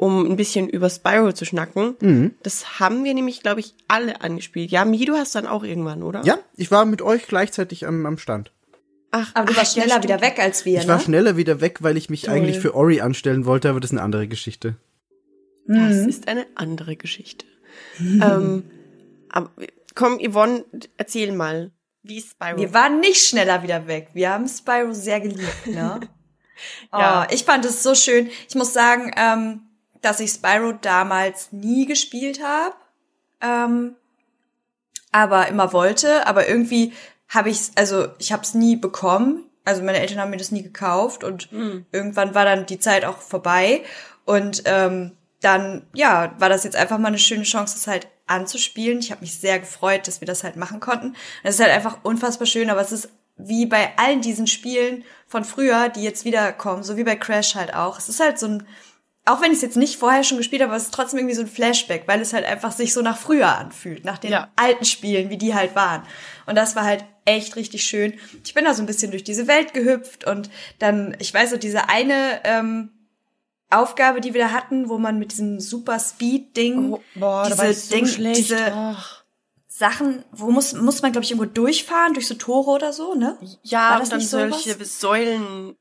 um 0.05 0.27
ein 0.31 0.37
bisschen 0.37 0.69
über 0.69 0.91
Spyro 0.91 1.33
zu 1.33 1.47
schnacken. 1.47 2.35
Das 2.43 2.79
haben 2.79 3.05
wir 3.05 3.15
nämlich, 3.15 3.41
glaube 3.43 3.61
ich, 3.61 3.75
alle 3.89 4.21
angespielt. 4.21 4.71
Ja, 4.71 4.85
Mi, 4.85 5.03
du 5.07 5.15
hast 5.15 5.35
dann 5.35 5.47
auch 5.47 5.65
irgendwann, 5.65 6.03
oder? 6.03 6.23
Ja, 6.27 6.39
ich 6.57 6.71
war 6.71 6.85
mit 6.85 7.01
euch 7.01 7.27
gleichzeitig 7.27 7.87
am, 7.87 8.05
am 8.05 8.19
Stand. 8.19 8.53
Ach, 9.13 9.31
Aber 9.35 9.47
du 9.47 9.53
ach, 9.55 9.59
warst 9.59 9.73
schneller 9.73 9.93
stimmt. 9.93 10.05
wieder 10.05 10.21
weg 10.21 10.39
als 10.39 10.67
wir, 10.67 10.79
Ich 10.81 10.89
war 10.89 10.97
ne? 10.99 11.03
schneller 11.03 11.37
wieder 11.39 11.63
weg, 11.63 11.79
weil 11.83 11.97
ich 11.97 12.11
mich 12.11 12.23
Toll. 12.23 12.35
eigentlich 12.35 12.59
für 12.59 12.75
Ori 12.75 13.01
anstellen 13.01 13.47
wollte, 13.47 13.71
aber 13.71 13.81
das 13.81 13.93
ist 13.93 13.97
eine 13.97 14.03
andere 14.03 14.29
Geschichte. 14.29 14.77
Das 15.67 15.97
ist 15.97 16.29
eine 16.29 16.45
andere 16.57 16.97
Geschichte. 16.97 17.47
ähm, 17.99 18.65
aber, 19.31 19.51
komm, 19.95 20.19
Yvonne, 20.21 20.67
erzähl 20.99 21.33
mal, 21.33 21.71
wie 22.03 22.19
ist 22.19 22.33
Spyro? 22.33 22.59
Wir 22.59 22.75
waren 22.75 23.01
nicht 23.01 23.27
schneller 23.27 23.63
wieder 23.63 23.87
weg. 23.87 24.09
Wir 24.13 24.31
haben 24.31 24.47
Spyro 24.49 24.93
sehr 24.93 25.21
geliebt, 25.21 25.67
ne? 25.67 26.01
Ja. 26.93 27.27
Oh, 27.29 27.35
ich 27.35 27.43
fand 27.43 27.65
es 27.65 27.83
so 27.83 27.97
schön. 27.97 28.29
Ich 28.49 28.55
muss 28.55 28.73
sagen, 28.73 29.11
ähm, 29.17 29.63
dass 30.05 30.21
ich 30.21 30.31
Spyro 30.31 30.73
damals 30.73 31.53
nie 31.53 31.87
gespielt 31.87 32.43
habe, 32.43 32.75
ähm, 33.41 33.97
aber 35.13 35.49
immer 35.49 35.73
wollte. 35.73 36.27
Aber 36.27 36.49
irgendwie 36.49 36.93
habe 37.29 37.51
ich 37.51 37.71
also 37.77 38.09
ich 38.19 38.33
habe 38.33 38.43
es 38.43 38.55
nie 38.55 38.77
bekommen. 38.77 39.45
Also 39.65 39.83
meine 39.83 39.99
Eltern 40.01 40.19
haben 40.19 40.31
mir 40.31 40.37
das 40.37 40.53
nie 40.53 40.63
gekauft 40.63 41.25
und 41.25 41.49
irgendwann 41.91 42.35
war 42.35 42.45
dann 42.45 42.67
die 42.67 42.79
Zeit 42.79 43.07
auch 43.07 43.19
vorbei 43.19 43.83
und 44.27 44.63
ähm, 44.67 45.13
dann 45.41 45.87
ja 45.95 46.35
war 46.39 46.51
das 46.51 46.65
jetzt 46.65 46.77
einfach 46.77 46.99
mal 46.99 47.09
eine 47.09 47.19
schöne 47.19 47.45
Chance, 47.45 47.75
das 47.75 47.87
halt 47.87 48.09
anzuspielen. 48.27 48.99
Ich 48.99 49.11
habe 49.11 49.23
mich 49.23 49.39
sehr 49.39 49.59
gefreut, 49.59 50.07
dass 50.07 50.21
wir 50.21 50.27
das 50.27 50.45
halt 50.45 50.57
machen 50.57 50.81
konnten. 50.81 51.15
Es 51.43 51.55
ist 51.55 51.61
halt 51.61 51.73
einfach 51.73 51.99
unfassbar 52.03 52.47
schön, 52.47 52.71
aber 52.71 52.81
es 52.81 52.93
ist 52.93 53.09
wie 53.37 53.67
bei 53.67 53.97
allen 53.97 54.21
diesen 54.21 54.47
Spielen 54.47 55.05
von 55.27 55.45
früher, 55.45 55.89
die 55.89 56.03
jetzt 56.03 56.25
wiederkommen, 56.25 56.83
so 56.83 56.97
wie 56.97 57.05
bei 57.05 57.17
Crash 57.17 57.55
halt 57.55 57.75
auch. 57.75 57.99
Es 57.99 58.09
ist 58.09 58.21
halt 58.21 58.39
so 58.39 58.47
ein, 58.47 58.67
auch 59.27 59.41
wenn 59.41 59.51
ich 59.53 59.57
es 59.57 59.63
jetzt 59.63 59.77
nicht 59.77 59.97
vorher 59.99 60.23
schon 60.25 60.37
gespielt 60.39 60.61
habe, 60.63 60.71
aber 60.71 60.77
es 60.77 60.85
ist 60.85 60.95
trotzdem 60.95 61.19
irgendwie 61.21 61.35
so 61.35 61.41
ein 61.43 61.47
Flashback, 61.49 62.05
weil 62.07 62.21
es 62.21 62.33
halt 62.33 62.45
einfach 62.45 62.73
sich 62.73 62.93
so 62.93 63.01
nach 63.01 63.17
früher 63.17 63.57
anfühlt, 63.57 64.05
nach 64.05 64.19
den 64.19 64.33
Ja. 64.33 64.49
alten 64.57 64.85
Spielen, 64.85 65.31
wie 65.31 65.39
die 65.39 65.55
halt 65.55 65.75
waren. 65.75 66.03
Und 66.47 66.57
das 66.57 66.77
war 66.77 66.85
halt 66.85 67.05
echt 67.25 67.57
richtig 67.57 67.85
schön. 67.85 68.15
Ich 68.45 68.53
bin 68.53 68.65
da 68.67 68.75
so 68.75 68.83
ein 68.83 68.87
bisschen 68.87 69.11
durch 69.11 69.25
diese 69.25 69.47
Welt 69.47 69.73
gehüpft 69.73 70.27
und 70.27 70.51
dann, 70.79 71.17
ich 71.21 71.33
weiß 71.33 71.51
so, 71.51 71.57
diese 71.57 71.89
eine 71.89 72.43
ähm, 72.45 72.91
Aufgabe, 73.71 74.21
die 74.21 74.35
wir 74.35 74.43
da 74.43 74.51
hatten, 74.53 74.89
wo 74.91 74.99
man 74.99 75.19
mit 75.19 75.33
diesem 75.33 75.59
Super 75.59 75.99
Speed-Ding, 75.99 76.93
Oh, 76.93 77.01
boah, 77.15 77.45
diese 77.49 77.73
so 77.73 77.95
Ding, 77.95 78.07
schlecht. 78.07 78.37
diese 78.39 78.73
Ach. 78.75 79.25
Sachen, 79.67 80.23
wo 80.31 80.51
muss, 80.51 80.75
muss 80.75 81.03
man, 81.03 81.11
glaube 81.13 81.25
ich, 81.25 81.33
irgendwo 81.33 81.51
durchfahren, 81.51 82.13
durch 82.15 82.29
so 82.29 82.35
Tore 82.35 82.71
oder 82.71 82.93
so, 82.93 83.15
ne? 83.15 83.37
Ja, 83.63 83.99
und 83.99 84.13
dann 84.13 84.21
solche 84.21 84.85
Säulen. 84.85 85.77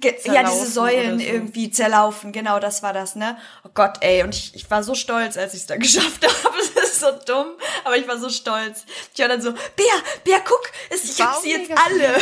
Ge 0.00 0.12
ja, 0.12 0.18
Zerlaufen 0.18 0.58
diese 0.60 0.72
Säulen 0.72 1.18
so. 1.18 1.24
irgendwie 1.24 1.70
zerlaufen, 1.70 2.32
genau, 2.32 2.58
das 2.58 2.82
war 2.82 2.92
das, 2.92 3.16
ne? 3.16 3.36
Oh 3.64 3.70
Gott, 3.74 3.98
ey, 4.00 4.22
und 4.22 4.34
ich, 4.34 4.54
ich 4.54 4.70
war 4.70 4.82
so 4.82 4.94
stolz, 4.94 5.36
als 5.36 5.54
ich 5.54 5.60
es 5.60 5.66
dann 5.66 5.78
geschafft 5.80 6.26
habe. 6.26 6.58
Es 6.58 6.70
ist 6.70 7.00
so 7.00 7.12
dumm, 7.26 7.48
aber 7.84 7.96
ich 7.96 8.08
war 8.08 8.18
so 8.18 8.28
stolz. 8.28 8.84
Ich 9.14 9.20
war 9.20 9.28
dann 9.28 9.42
so, 9.42 9.52
Bea, 9.52 9.94
Bea, 10.24 10.40
guck, 10.44 10.62
es, 10.88 11.04
ich 11.04 11.20
hab 11.20 11.36
sie 11.40 11.50
jetzt 11.50 11.70
alle. 11.70 12.20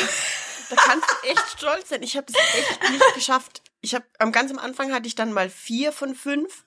Da 0.71 0.77
kannst 0.77 1.07
du 1.11 1.29
echt 1.29 1.45
stolz 1.57 1.89
sein. 1.89 2.03
Ich 2.03 2.17
habe 2.17 2.27
das 2.31 2.37
echt 2.55 2.91
nicht 2.91 3.15
geschafft. 3.15 3.63
Ich 3.81 3.95
habe 3.95 4.05
am 4.19 4.33
ganz 4.33 4.51
am 4.51 4.59
Anfang 4.59 4.93
hatte 4.93 5.07
ich 5.07 5.15
dann 5.15 5.33
mal 5.33 5.49
vier 5.49 5.93
von 5.93 6.15
fünf. 6.15 6.65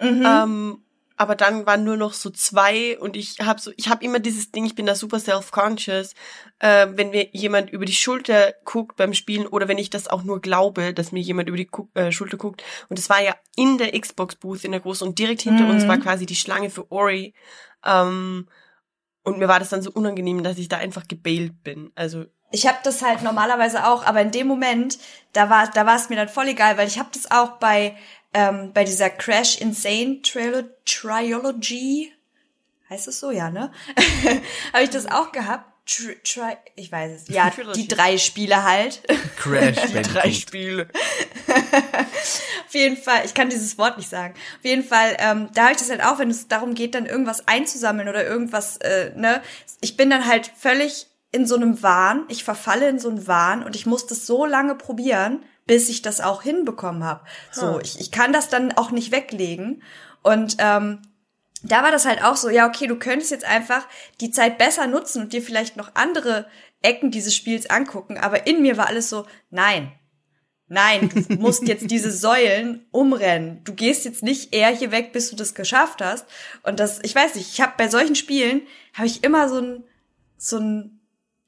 Mhm. 0.00 0.24
Ähm, 0.24 0.84
aber 1.20 1.34
dann 1.34 1.66
waren 1.66 1.84
nur 1.84 1.98
noch 1.98 2.14
so 2.14 2.30
zwei 2.30 2.98
und 2.98 3.14
ich 3.14 3.40
habe 3.40 3.60
so, 3.60 3.72
ich 3.76 3.90
habe 3.90 4.02
immer 4.02 4.20
dieses 4.20 4.52
Ding, 4.52 4.64
ich 4.64 4.74
bin 4.74 4.86
da 4.86 4.94
super 4.94 5.20
self-conscious, 5.20 6.14
äh, 6.60 6.86
wenn 6.92 7.10
mir 7.10 7.28
jemand 7.32 7.68
über 7.68 7.84
die 7.84 7.92
Schulter 7.92 8.54
guckt 8.64 8.96
beim 8.96 9.12
Spielen 9.12 9.46
oder 9.46 9.68
wenn 9.68 9.76
ich 9.76 9.90
das 9.90 10.08
auch 10.08 10.22
nur 10.22 10.40
glaube, 10.40 10.94
dass 10.94 11.12
mir 11.12 11.20
jemand 11.20 11.50
über 11.50 11.58
die 11.58 11.66
Gu 11.66 11.88
äh, 11.92 12.10
Schulter 12.10 12.38
guckt. 12.38 12.64
Und 12.88 12.98
es 12.98 13.10
war 13.10 13.20
ja 13.22 13.36
in 13.54 13.76
der 13.76 14.00
Xbox 14.00 14.34
Booth 14.36 14.64
in 14.64 14.70
der 14.72 14.80
großen 14.80 15.06
und 15.06 15.18
direkt 15.18 15.42
hinter 15.42 15.68
uns 15.68 15.86
war 15.86 15.98
quasi 15.98 16.24
die 16.24 16.36
Schlange 16.36 16.70
für 16.70 16.90
Ori. 16.90 17.34
Ähm, 17.84 18.48
und 19.22 19.36
mir 19.36 19.46
war 19.46 19.58
das 19.58 19.68
dann 19.68 19.82
so 19.82 19.90
unangenehm, 19.90 20.42
dass 20.42 20.56
ich 20.56 20.68
da 20.68 20.78
einfach 20.78 21.06
gebailt 21.06 21.62
bin. 21.62 21.92
Also 21.96 22.24
Ich 22.50 22.66
habe 22.66 22.78
das 22.82 23.02
halt 23.02 23.22
normalerweise 23.22 23.86
auch, 23.86 24.06
aber 24.06 24.22
in 24.22 24.30
dem 24.30 24.46
Moment, 24.46 24.96
da 25.34 25.50
war 25.50 25.68
da 25.70 25.84
war 25.84 25.96
es 25.96 26.08
mir 26.08 26.16
dann 26.16 26.30
voll 26.30 26.48
egal, 26.48 26.78
weil 26.78 26.88
ich 26.88 26.98
habe 26.98 27.10
das 27.12 27.30
auch 27.30 27.58
bei 27.58 27.94
ähm, 28.32 28.72
bei 28.72 28.84
dieser 28.84 29.10
Crash 29.10 29.58
Insane 29.60 30.22
Trilo 30.22 30.62
Trilogy, 30.84 32.12
heißt 32.88 33.08
es 33.08 33.20
so, 33.20 33.30
ja, 33.30 33.50
ne? 33.50 33.72
habe 34.72 34.84
ich 34.84 34.90
das 34.90 35.06
auch 35.06 35.32
gehabt. 35.32 35.66
Tri, 35.86 36.16
tri, 36.22 36.56
ich 36.76 36.92
weiß 36.92 37.22
es. 37.22 37.28
Ja, 37.28 37.50
Trilogy. 37.50 37.80
die 37.80 37.88
drei 37.88 38.16
Spiele 38.16 38.62
halt. 38.62 39.02
Crash 39.36 39.74
drei 39.92 40.02
Bandicoot. 40.02 40.34
Spiele. 40.34 40.88
Auf 42.68 42.74
jeden 42.74 42.96
Fall, 42.96 43.22
ich 43.24 43.34
kann 43.34 43.50
dieses 43.50 43.76
Wort 43.76 43.96
nicht 43.96 44.08
sagen. 44.08 44.34
Auf 44.34 44.64
jeden 44.64 44.84
Fall, 44.84 45.16
ähm, 45.18 45.48
da 45.54 45.62
habe 45.62 45.72
ich 45.72 45.78
das 45.78 45.90
halt 45.90 46.04
auch, 46.04 46.20
wenn 46.20 46.30
es 46.30 46.46
darum 46.46 46.74
geht, 46.74 46.94
dann 46.94 47.06
irgendwas 47.06 47.48
einzusammeln 47.48 48.08
oder 48.08 48.24
irgendwas, 48.24 48.76
äh, 48.76 49.10
ne? 49.16 49.42
Ich 49.80 49.96
bin 49.96 50.10
dann 50.10 50.26
halt 50.26 50.52
völlig 50.56 51.08
in 51.32 51.46
so 51.46 51.56
einem 51.56 51.82
Wahn. 51.82 52.24
Ich 52.28 52.44
verfalle 52.44 52.88
in 52.88 53.00
so 53.00 53.08
einen 53.08 53.26
Wahn 53.26 53.64
und 53.64 53.74
ich 53.74 53.86
muss 53.86 54.06
das 54.06 54.26
so 54.26 54.46
lange 54.46 54.76
probieren, 54.76 55.42
bis 55.66 55.88
ich 55.88 56.02
das 56.02 56.20
auch 56.20 56.42
hinbekommen 56.42 57.04
habe. 57.04 57.24
So, 57.52 57.80
ich, 57.80 58.00
ich 58.00 58.10
kann 58.10 58.32
das 58.32 58.48
dann 58.48 58.72
auch 58.72 58.90
nicht 58.90 59.12
weglegen. 59.12 59.82
Und 60.22 60.56
ähm, 60.58 61.00
da 61.62 61.82
war 61.82 61.90
das 61.90 62.06
halt 62.06 62.22
auch 62.24 62.36
so, 62.36 62.48
ja, 62.48 62.66
okay, 62.66 62.86
du 62.86 62.96
könntest 62.96 63.30
jetzt 63.30 63.44
einfach 63.44 63.86
die 64.20 64.30
Zeit 64.30 64.58
besser 64.58 64.86
nutzen 64.86 65.22
und 65.22 65.32
dir 65.32 65.42
vielleicht 65.42 65.76
noch 65.76 65.94
andere 65.94 66.46
Ecken 66.82 67.10
dieses 67.10 67.34
Spiels 67.34 67.68
angucken, 67.68 68.16
aber 68.16 68.46
in 68.46 68.62
mir 68.62 68.76
war 68.78 68.86
alles 68.86 69.10
so, 69.10 69.26
nein, 69.50 69.92
nein, 70.66 71.10
du 71.10 71.34
musst 71.38 71.68
jetzt 71.68 71.90
diese 71.90 72.10
Säulen 72.10 72.86
umrennen. 72.90 73.62
Du 73.64 73.74
gehst 73.74 74.06
jetzt 74.06 74.22
nicht 74.22 74.54
eher 74.54 74.70
hier 74.70 74.90
weg, 74.90 75.12
bis 75.12 75.28
du 75.28 75.36
das 75.36 75.54
geschafft 75.54 76.00
hast. 76.00 76.26
Und 76.62 76.80
das, 76.80 77.00
ich 77.02 77.14
weiß 77.14 77.34
nicht, 77.34 77.52
ich 77.52 77.60
habe 77.60 77.74
bei 77.76 77.88
solchen 77.88 78.14
Spielen 78.14 78.62
habe 78.94 79.06
ich 79.06 79.22
immer 79.22 79.48
so 79.48 79.60
ein 79.60 79.84
so 80.38 80.56
ein 80.56 80.99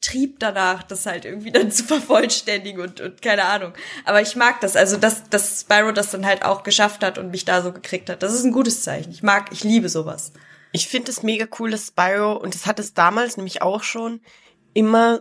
Trieb 0.02 0.38
danach, 0.38 0.82
das 0.82 1.06
halt 1.06 1.24
irgendwie 1.24 1.50
dann 1.50 1.70
zu 1.70 1.84
vervollständigen 1.86 2.82
und, 2.82 3.00
und 3.00 3.22
keine 3.22 3.44
Ahnung. 3.44 3.72
Aber 4.04 4.20
ich 4.20 4.36
mag 4.36 4.60
das, 4.60 4.76
also 4.76 4.98
dass, 4.98 5.30
dass 5.30 5.62
Spyro 5.62 5.92
das 5.92 6.10
dann 6.10 6.26
halt 6.26 6.44
auch 6.44 6.62
geschafft 6.62 7.02
hat 7.02 7.16
und 7.16 7.30
mich 7.30 7.46
da 7.46 7.62
so 7.62 7.72
gekriegt 7.72 8.10
hat. 8.10 8.22
Das 8.22 8.34
ist 8.34 8.44
ein 8.44 8.52
gutes 8.52 8.82
Zeichen. 8.82 9.10
Ich 9.10 9.22
mag, 9.22 9.50
ich 9.52 9.64
liebe 9.64 9.88
sowas. 9.88 10.32
Ich 10.72 10.88
finde 10.88 11.10
es 11.10 11.22
mega 11.22 11.46
cool, 11.58 11.70
dass 11.70 11.88
Spyro, 11.88 12.34
und 12.34 12.54
das 12.54 12.66
hat 12.66 12.78
es 12.78 12.92
damals 12.92 13.36
nämlich 13.36 13.62
auch 13.62 13.82
schon, 13.82 14.20
immer 14.74 15.20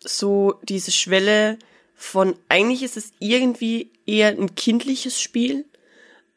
so 0.00 0.60
diese 0.62 0.92
Schwelle 0.92 1.58
von, 1.94 2.36
eigentlich 2.48 2.82
ist 2.82 2.96
es 2.96 3.12
irgendwie 3.18 3.92
eher 4.06 4.28
ein 4.28 4.54
kindliches 4.54 5.20
Spiel, 5.20 5.66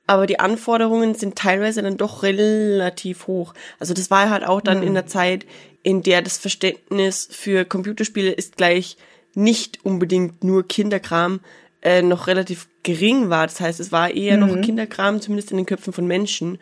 aber 0.07 0.25
die 0.25 0.39
Anforderungen 0.39 1.15
sind 1.15 1.37
teilweise 1.37 1.81
dann 1.81 1.97
doch 1.97 2.23
relativ 2.23 3.27
hoch. 3.27 3.53
Also 3.79 3.93
das 3.93 4.11
war 4.11 4.29
halt 4.29 4.43
auch 4.43 4.61
dann 4.61 4.83
in 4.83 4.93
der 4.93 5.07
Zeit, 5.07 5.45
in 5.83 6.01
der 6.01 6.21
das 6.21 6.37
Verständnis 6.37 7.27
für 7.31 7.65
Computerspiele 7.65 8.31
ist 8.31 8.57
gleich 8.57 8.97
nicht 9.33 9.79
unbedingt 9.85 10.43
nur 10.43 10.67
Kinderkram, 10.67 11.39
äh, 11.81 12.01
noch 12.01 12.27
relativ 12.27 12.67
gering 12.83 13.29
war. 13.29 13.47
Das 13.47 13.59
heißt, 13.59 13.79
es 13.79 13.91
war 13.91 14.11
eher 14.11 14.37
noch 14.37 14.59
Kinderkram, 14.61 15.21
zumindest 15.21 15.51
in 15.51 15.57
den 15.57 15.65
Köpfen 15.65 15.93
von 15.93 16.05
Menschen. 16.05 16.59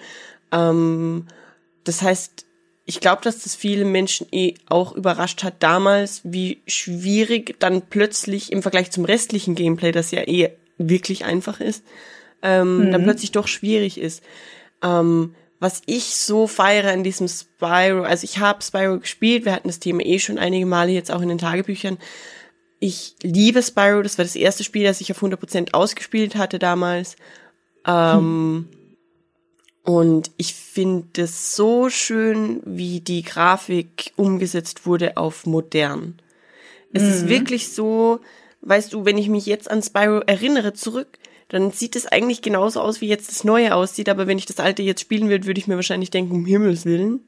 Ähm, 0.52 1.26
das 1.84 2.02
heißt, 2.02 2.46
ich 2.86 3.00
glaube, 3.02 3.22
dass 3.24 3.44
das 3.44 3.56
viele 3.56 3.86
Menschen 3.86 4.28
eh 4.32 4.56
auch 4.68 4.94
überrascht 4.94 5.44
hat 5.44 5.62
damals, 5.62 6.22
wie 6.24 6.62
schwierig 6.68 7.60
dann 7.60 7.84
plötzlich 7.84 8.52
im 8.52 8.62
Vergleich 8.62 8.92
zum 8.92 9.06
restlichen 9.06 9.56
Gameplay, 9.56 9.92
das 9.92 10.12
ja 10.12 10.22
eh 10.22 10.50
wirklich 10.78 11.26
einfach 11.26 11.60
ist, 11.60 11.84
ähm, 12.42 12.92
dann 12.92 13.04
plötzlich 13.04 13.32
doch 13.32 13.48
schwierig 13.48 14.00
ist. 14.00 14.24
Ähm, 14.84 15.36
was 15.60 15.82
ich 15.86 16.16
so 16.16 16.48
feiere 16.48 16.94
in 16.94 17.04
diesem 17.04 17.28
Spyro, 17.28 18.04
also 18.04 18.24
ich 18.24 18.40
habe 18.40 18.64
Spyro 18.64 19.00
gespielt, 19.00 19.44
wir 19.46 19.54
hatten 19.54 19.68
das 19.68 19.80
Thema 19.80 20.06
eh 20.06 20.20
schon 20.20 20.38
einige 20.38 20.66
Male 20.66 20.92
jetzt 20.92 21.12
auch 21.12 21.22
in 21.22 21.30
den 21.30 21.38
Tagebüchern. 21.38 21.98
Ich 22.80 23.16
liebe 23.22 23.62
Spyro, 23.62 24.02
das 24.02 24.18
war 24.18 24.24
das 24.24 24.38
erste 24.38 24.64
Spiel, 24.64 24.86
das 24.86 25.02
ich 25.02 25.12
auf 25.12 25.22
100% 25.22 25.74
ausgespielt 25.74 26.36
hatte 26.38 26.60
damals. 26.60 27.18
Ähm, 27.86 28.70
und 29.84 30.32
ich 30.38 30.54
finde 30.54 31.24
es 31.24 31.56
so 31.56 31.90
schön, 31.90 32.62
wie 32.66 33.02
die 33.02 33.24
Grafik 33.24 34.14
umgesetzt 34.16 34.86
wurde 34.86 35.18
auf 35.18 35.46
modern. 35.46 36.22
Es 36.94 37.04
ist 37.04 37.30
wirklich 37.30 37.70
so, 37.70 38.20
weißt 38.62 38.94
du, 38.94 39.06
wenn 39.06 39.18
ich 39.18 39.30
mich 39.30 39.46
jetzt 39.46 39.70
an 39.70 39.84
Spyro 39.84 40.22
erinnere 40.22 40.74
zurück, 40.74 41.20
dann 41.50 41.72
sieht 41.72 41.95
es 41.95 42.06
eigentlich 42.08 42.41
genauso 42.41 42.80
aus, 42.80 43.02
wie 43.02 43.08
jetzt 43.08 43.30
das 43.30 43.43
Neue 43.43 43.76
aussieht. 43.76 44.08
Aber 44.08 44.28
wenn 44.28 44.38
ich 44.38 44.45
das 44.45 44.60
Alte 44.60 44.82
jetzt 44.84 45.02
spielen 45.02 45.30
würde, 45.30 45.45
würde 45.47 45.60
ich 45.60 45.68
mir 45.68 45.76
wahrscheinlich 45.76 46.12
denken, 46.12 46.34
um 46.34 46.45
Himmels 46.45 46.86
Willen. 46.86 47.22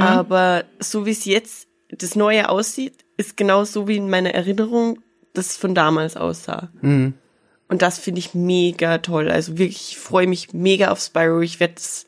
Aber 0.00 0.64
so 0.78 1.04
wie 1.04 1.10
es 1.10 1.26
jetzt 1.26 1.68
das 1.90 2.16
Neue 2.16 2.48
aussieht, 2.48 2.94
ist 3.18 3.36
genau 3.36 3.64
so 3.64 3.86
wie 3.88 3.96
in 3.96 4.08
meiner 4.08 4.30
Erinnerung 4.32 5.00
das 5.34 5.56
von 5.56 5.74
damals 5.74 6.16
aussah. 6.16 6.70
Und 6.80 7.82
das 7.82 7.98
finde 7.98 8.20
ich 8.20 8.32
mega 8.34 8.98
toll. 8.98 9.30
Also 9.30 9.58
wirklich, 9.58 9.90
ich 9.92 9.98
freue 9.98 10.26
mich 10.26 10.54
mega 10.54 10.90
auf 10.92 11.00
Spyro. 11.00 11.40
Ich 11.42 11.60
werde 11.60 11.74
es 11.76 12.06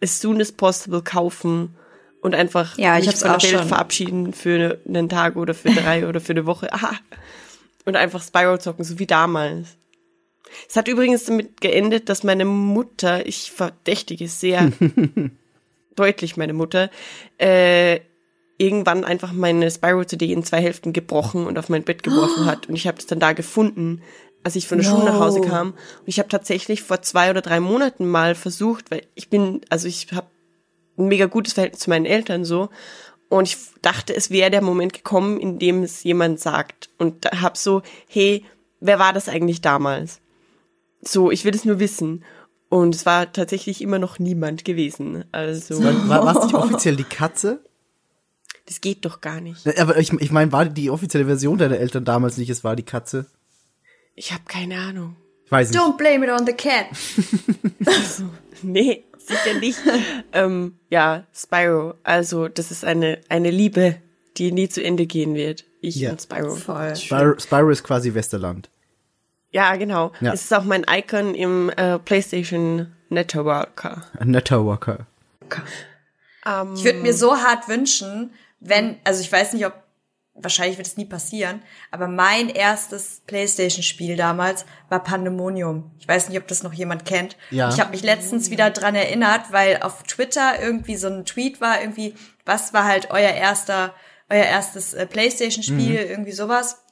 as 0.00 0.20
soon 0.20 0.40
as 0.40 0.52
possible 0.52 1.02
kaufen 1.02 1.74
und 2.20 2.34
einfach 2.34 2.78
Ja, 2.78 2.94
ich 2.98 3.06
mich 3.06 3.08
hab's 3.08 3.20
von 3.22 3.28
der 3.30 3.36
auch 3.38 3.42
Welt 3.42 3.52
schon. 3.60 3.68
verabschieden 3.68 4.32
für 4.32 4.78
einen 4.86 5.08
Tag 5.08 5.36
oder 5.36 5.54
für 5.54 5.70
drei 5.70 6.06
oder 6.08 6.20
für 6.20 6.32
eine 6.32 6.46
Woche. 6.46 6.72
Aha. 6.72 6.92
Und 7.86 7.96
einfach 7.96 8.22
Spyro 8.22 8.58
zocken, 8.58 8.84
so 8.84 8.98
wie 8.98 9.06
damals. 9.06 9.76
Es 10.68 10.76
hat 10.76 10.88
übrigens 10.88 11.24
damit 11.24 11.60
geendet, 11.60 12.08
dass 12.08 12.24
meine 12.24 12.44
Mutter, 12.44 13.26
ich 13.26 13.50
verdächtige 13.50 14.28
sehr 14.28 14.72
deutlich 15.96 16.36
meine 16.36 16.52
Mutter, 16.52 16.90
äh, 17.38 18.00
irgendwann 18.58 19.04
einfach 19.04 19.32
meine 19.32 19.70
Spyro-CD 19.70 20.32
in 20.32 20.44
zwei 20.44 20.60
Hälften 20.60 20.92
gebrochen 20.92 21.46
und 21.46 21.58
auf 21.58 21.68
mein 21.68 21.82
Bett 21.82 22.02
geworfen 22.02 22.44
hat. 22.46 22.68
Und 22.68 22.74
ich 22.74 22.86
habe 22.86 22.98
es 22.98 23.06
dann 23.06 23.18
da 23.18 23.32
gefunden, 23.32 24.02
als 24.42 24.56
ich 24.56 24.68
von 24.68 24.78
der 24.78 24.84
Schule 24.84 25.04
nach 25.04 25.18
Hause 25.18 25.40
kam. 25.40 25.70
Und 25.70 26.06
ich 26.06 26.18
habe 26.18 26.28
tatsächlich 26.28 26.82
vor 26.82 27.02
zwei 27.02 27.30
oder 27.30 27.42
drei 27.42 27.60
Monaten 27.60 28.06
mal 28.06 28.34
versucht, 28.34 28.90
weil 28.90 29.02
ich 29.14 29.28
bin, 29.28 29.62
also 29.68 29.88
ich 29.88 30.08
habe 30.12 30.28
ein 30.98 31.08
mega 31.08 31.26
gutes 31.26 31.54
Verhältnis 31.54 31.80
zu 31.80 31.90
meinen 31.90 32.06
Eltern 32.06 32.44
so. 32.44 32.68
Und 33.28 33.48
ich 33.48 33.56
dachte, 33.80 34.14
es 34.14 34.30
wäre 34.30 34.50
der 34.50 34.62
Moment 34.62 34.92
gekommen, 34.92 35.38
in 35.40 35.58
dem 35.58 35.82
es 35.82 36.02
jemand 36.02 36.40
sagt. 36.40 36.90
Und 36.98 37.24
da 37.24 37.40
hab 37.42 37.56
so, 37.56 37.82
hey, 38.08 38.44
wer 38.80 38.98
war 38.98 39.12
das 39.12 39.28
eigentlich 39.28 39.60
damals? 39.60 40.20
So, 41.02 41.30
ich 41.30 41.44
will 41.44 41.54
es 41.54 41.64
nur 41.64 41.78
wissen. 41.80 42.24
Und 42.68 42.94
es 42.94 43.04
war 43.06 43.32
tatsächlich 43.32 43.82
immer 43.82 43.98
noch 43.98 44.18
niemand 44.18 44.64
gewesen. 44.64 45.24
Also, 45.32 45.82
War, 45.82 46.08
war, 46.08 46.24
war 46.26 46.36
es 46.36 46.44
nicht 46.44 46.54
offiziell 46.62 46.96
die 46.96 47.04
Katze? 47.04 47.64
das 48.66 48.80
geht 48.80 49.04
doch 49.04 49.20
gar 49.20 49.40
nicht. 49.40 49.66
Aber 49.80 49.98
ich, 49.98 50.12
ich 50.12 50.30
meine, 50.30 50.52
war 50.52 50.64
die 50.64 50.90
offizielle 50.90 51.24
Version 51.26 51.58
deiner 51.58 51.78
Eltern 51.78 52.04
damals 52.04 52.36
nicht, 52.36 52.50
es 52.50 52.62
war 52.62 52.76
die 52.76 52.84
Katze? 52.84 53.26
Ich 54.14 54.30
habe 54.32 54.44
keine 54.46 54.78
Ahnung. 54.78 55.16
Ich 55.44 55.50
weiß 55.50 55.70
nicht. 55.70 55.80
Don't 55.80 55.96
blame 55.96 56.24
it 56.24 56.30
on 56.30 56.46
the 56.46 56.52
cat. 56.52 56.86
Nee, 58.62 59.04
sicher 59.18 59.58
nicht. 59.58 59.78
ähm, 60.32 60.74
ja, 60.90 61.26
Spyro. 61.34 61.94
Also, 62.02 62.48
das 62.48 62.70
ist 62.70 62.84
eine, 62.84 63.20
eine 63.28 63.50
Liebe, 63.50 63.96
die 64.36 64.52
nie 64.52 64.68
zu 64.68 64.84
Ende 64.84 65.06
gehen 65.06 65.34
wird. 65.34 65.64
Ich 65.80 65.96
Ja. 65.96 66.10
und 66.10 66.20
Spyro. 66.20 66.54
Voll. 66.54 66.94
Spyro, 66.94 67.38
Spyro 67.38 67.70
ist 67.70 67.82
quasi 67.82 68.12
Westerland. 68.14 68.70
Ja, 69.50 69.74
genau. 69.76 70.12
Ja. 70.20 70.32
Es 70.32 70.42
ist 70.42 70.54
auch 70.54 70.64
mein 70.64 70.84
Icon 70.88 71.34
im 71.34 71.70
äh, 71.70 71.98
PlayStation 71.98 72.94
Networker. 73.08 74.02
Netter 74.24 74.64
Walker. 74.64 75.06
Ähm, 76.46 76.74
Ich 76.74 76.84
würde 76.84 77.00
mir 77.00 77.14
so 77.14 77.36
hart 77.36 77.68
wünschen, 77.68 78.32
wenn, 78.60 78.98
also 79.04 79.20
ich 79.20 79.30
weiß 79.30 79.52
nicht, 79.54 79.66
ob, 79.66 79.74
wahrscheinlich 80.34 80.78
wird 80.78 80.86
es 80.86 80.96
nie 80.96 81.04
passieren, 81.04 81.62
aber 81.90 82.06
mein 82.06 82.48
erstes 82.48 83.22
Playstation-Spiel 83.26 84.16
damals 84.16 84.64
war 84.88 85.02
Pandemonium. 85.02 85.90
Ich 85.98 86.06
weiß 86.08 86.28
nicht, 86.28 86.38
ob 86.38 86.46
das 86.46 86.62
noch 86.62 86.72
jemand 86.72 87.04
kennt. 87.04 87.36
Ja. 87.50 87.68
Ich 87.68 87.80
habe 87.80 87.90
mich 87.90 88.02
letztens 88.02 88.50
wieder 88.50 88.70
dran 88.70 88.94
erinnert, 88.94 89.50
weil 89.50 89.82
auf 89.82 90.02
Twitter 90.04 90.62
irgendwie 90.62 90.96
so 90.96 91.08
ein 91.08 91.24
Tweet 91.26 91.60
war, 91.60 91.80
irgendwie, 91.80 92.14
was 92.46 92.72
war 92.72 92.84
halt 92.84 93.10
euer 93.10 93.32
erster, 93.32 93.92
euer 94.30 94.44
erstes 94.44 94.94
äh, 94.94 95.06
Playstation-Spiel, 95.06 95.96
irgendwie 95.96 96.32
sowas. 96.32 96.82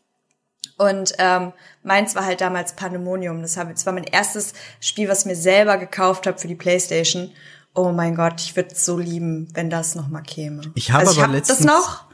Und 0.79 1.13
ähm, 1.19 1.53
meins 1.83 2.15
war 2.15 2.25
halt 2.25 2.41
damals 2.41 2.75
Pandemonium. 2.75 3.43
Das, 3.43 3.57
hab, 3.57 3.69
das 3.71 3.85
war 3.85 3.93
mein 3.93 4.05
erstes 4.05 4.55
Spiel, 4.81 5.09
was 5.09 5.21
ich 5.21 5.27
mir 5.27 5.37
selber 5.37 5.77
gekauft 5.77 6.27
habe 6.27 6.39
für 6.39 6.49
die 6.49 6.55
Playstation. 6.55 7.31
Oh 7.75 7.91
mein 7.93 8.15
Gott, 8.15 8.41
ich 8.41 8.55
würde 8.57 8.71
es 8.73 8.85
so 8.85 8.97
lieben, 8.99 9.49
wenn 9.55 9.71
das 9.71 9.95
noch 9.97 10.09
mal 10.09 10.23
käme. 10.23 10.63
Ich 10.77 10.91
habe 10.93 11.01
also 11.01 11.13
ich 11.13 11.19
aber 11.19 11.33
hab 11.35 11.41
das 11.41 11.49
letztens- 11.51 11.67
noch 11.67 12.05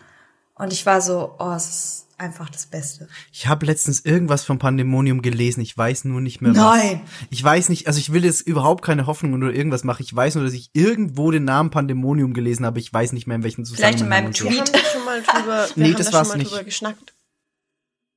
und 0.55 0.73
ich 0.73 0.85
war 0.87 1.01
so, 1.01 1.35
oh, 1.39 1.53
es 1.53 1.69
ist 1.69 2.07
einfach 2.17 2.49
das 2.49 2.67
Beste. 2.67 3.09
Ich 3.33 3.47
habe 3.49 3.67
letztens 3.67 4.01
irgendwas 4.05 4.45
vom 4.45 4.59
Pandemonium 4.59 5.21
gelesen, 5.21 5.61
ich 5.61 5.77
weiß 5.77 6.05
nur 6.05 6.21
nicht 6.21 6.41
mehr 6.41 6.53
was. 6.53 6.59
Nein. 6.59 7.01
Ich 7.31 7.43
weiß 7.43 7.69
nicht, 7.69 7.87
also 7.87 7.99
ich 7.99 8.13
will 8.13 8.25
jetzt 8.25 8.43
überhaupt 8.43 8.85
keine 8.85 9.07
Hoffnung 9.07 9.35
oder 9.35 9.53
irgendwas 9.53 9.85
machen. 9.85 10.03
Ich 10.03 10.15
weiß 10.15 10.37
nur, 10.37 10.45
dass 10.45 10.55
ich 10.55 10.71
irgendwo 10.75 11.31
den 11.31 11.45
Namen 11.45 11.71
Pandemonium 11.71 12.33
gelesen 12.35 12.65
habe. 12.65 12.79
Ich 12.79 12.93
weiß 12.93 13.13
nicht 13.13 13.27
mehr 13.27 13.37
in 13.37 13.43
welchem 13.43 13.65
Zusammenhang. 13.65 13.93
Vielleicht 13.99 14.03
in 14.03 14.09
meinem 14.09 14.27
und 14.27 14.37
so. 14.37 14.49
Wir 14.49 14.59
haben 14.61 14.67
schon 14.93 15.05
mal 15.05 15.23
drüber, 15.23 15.69
wir 15.75 15.83
Nee, 15.85 15.91
haben 15.93 15.99
das 15.99 16.07
da 16.07 16.13
war's 16.15 16.29
schon 16.29 16.37
mal 16.37 16.43
nicht. 16.43 16.51
drüber 16.53 16.65
geschnackt. 16.65 17.15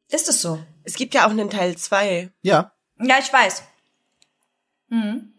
Ist 0.09 0.29
es 0.29 0.41
so? 0.41 0.59
Es 0.83 0.95
gibt 0.95 1.13
ja 1.13 1.25
auch 1.25 1.31
einen 1.31 1.49
Teil 1.49 1.77
2. 1.77 2.31
Ja, 2.41 2.71
Ja, 2.99 3.19
ich 3.19 3.31
weiß. 3.31 3.63
Hm. 4.89 5.33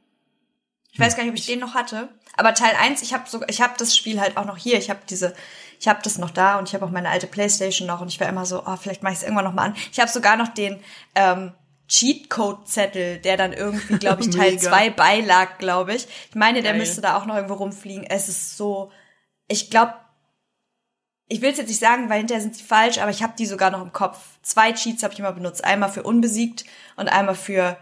Ich 0.93 1.01
weiß 1.01 1.17
gar 1.17 1.23
nicht, 1.23 1.33
ob 1.33 1.39
ich 1.39 1.47
den 1.47 1.61
noch 1.61 1.75
hatte. 1.75 2.09
Aber 2.37 2.55
Teil 2.55 2.75
1, 2.77 3.03
ich 3.03 3.15
habe 3.15 3.29
so, 3.29 3.41
ich 3.49 3.61
habe 3.61 3.75
das 3.79 3.97
Spiel 3.97 4.21
halt 4.21 4.37
auch 4.37 4.45
noch 4.45 4.57
hier. 4.57 4.79
Ich 4.79 4.91
habe 4.91 5.01
diese, 5.09 5.35
ich 5.81 5.89
habe 5.89 6.01
das 6.03 6.19
noch 6.19 6.31
da 6.31 6.59
und 6.59 6.69
ich 6.69 6.75
habe 6.75 6.85
auch 6.85 6.91
meine 6.91 7.09
alte 7.09 7.27
Playstation 7.27 7.87
noch 7.87 8.01
und 8.01 8.09
ich 8.09 8.21
war 8.21 8.29
immer 8.29 8.47
so, 8.47 8.63
oh, 8.67 8.77
vielleicht 8.77 9.03
mache 9.03 9.13
ich 9.13 9.19
es 9.21 9.25
irgendwann 9.25 9.45
noch 9.45 9.55
mal 9.55 9.67
an. 9.67 9.77
Ich 9.93 10.01
habe 10.01 10.11
sogar 10.11 10.37
noch 10.37 10.49
den 10.49 10.83
ähm, 11.15 11.53
Cheatcode-Zettel, 11.89 13.19
der 13.19 13.37
dann 13.37 13.53
irgendwie, 13.53 13.99
glaube 13.99 14.23
ich, 14.23 14.31
Teil. 14.31 14.59
2 14.59 14.91
beilag, 14.91 15.59
glaube 15.59 15.95
ich. 15.95 16.07
Ich 16.29 16.35
meine, 16.35 16.63
der 16.63 16.73
Geil. 16.73 16.81
müsste 16.81 17.01
da 17.01 17.17
auch 17.17 17.27
noch 17.27 17.37
irgendwo 17.37 17.55
rumfliegen. 17.55 18.05
Es 18.05 18.29
ist 18.29 18.57
so, 18.57 18.93
ich 19.47 19.71
glaube, 19.71 19.95
ich 21.29 21.41
will 21.43 21.51
es 21.51 21.59
jetzt 21.59 21.69
nicht 21.69 21.81
sagen, 21.81 22.09
weil 22.09 22.19
hinterher 22.19 22.41
sind 22.43 22.57
sie 22.57 22.65
falsch, 22.65 22.99
aber 22.99 23.11
ich 23.11 23.23
habe 23.23 23.35
die 23.39 23.47
sogar 23.47 23.71
noch 23.71 23.83
im 23.83 23.93
Kopf. 23.93 24.19
Zwei 24.43 24.73
Cheats 24.73 25.03
habe 25.03 25.13
ich 25.13 25.21
immer 25.21 25.33
benutzt. 25.33 25.65
Einmal 25.65 25.91
für 25.91 26.03
unbesiegt 26.03 26.65
und 26.97 27.09
einmal 27.09 27.35
für 27.35 27.77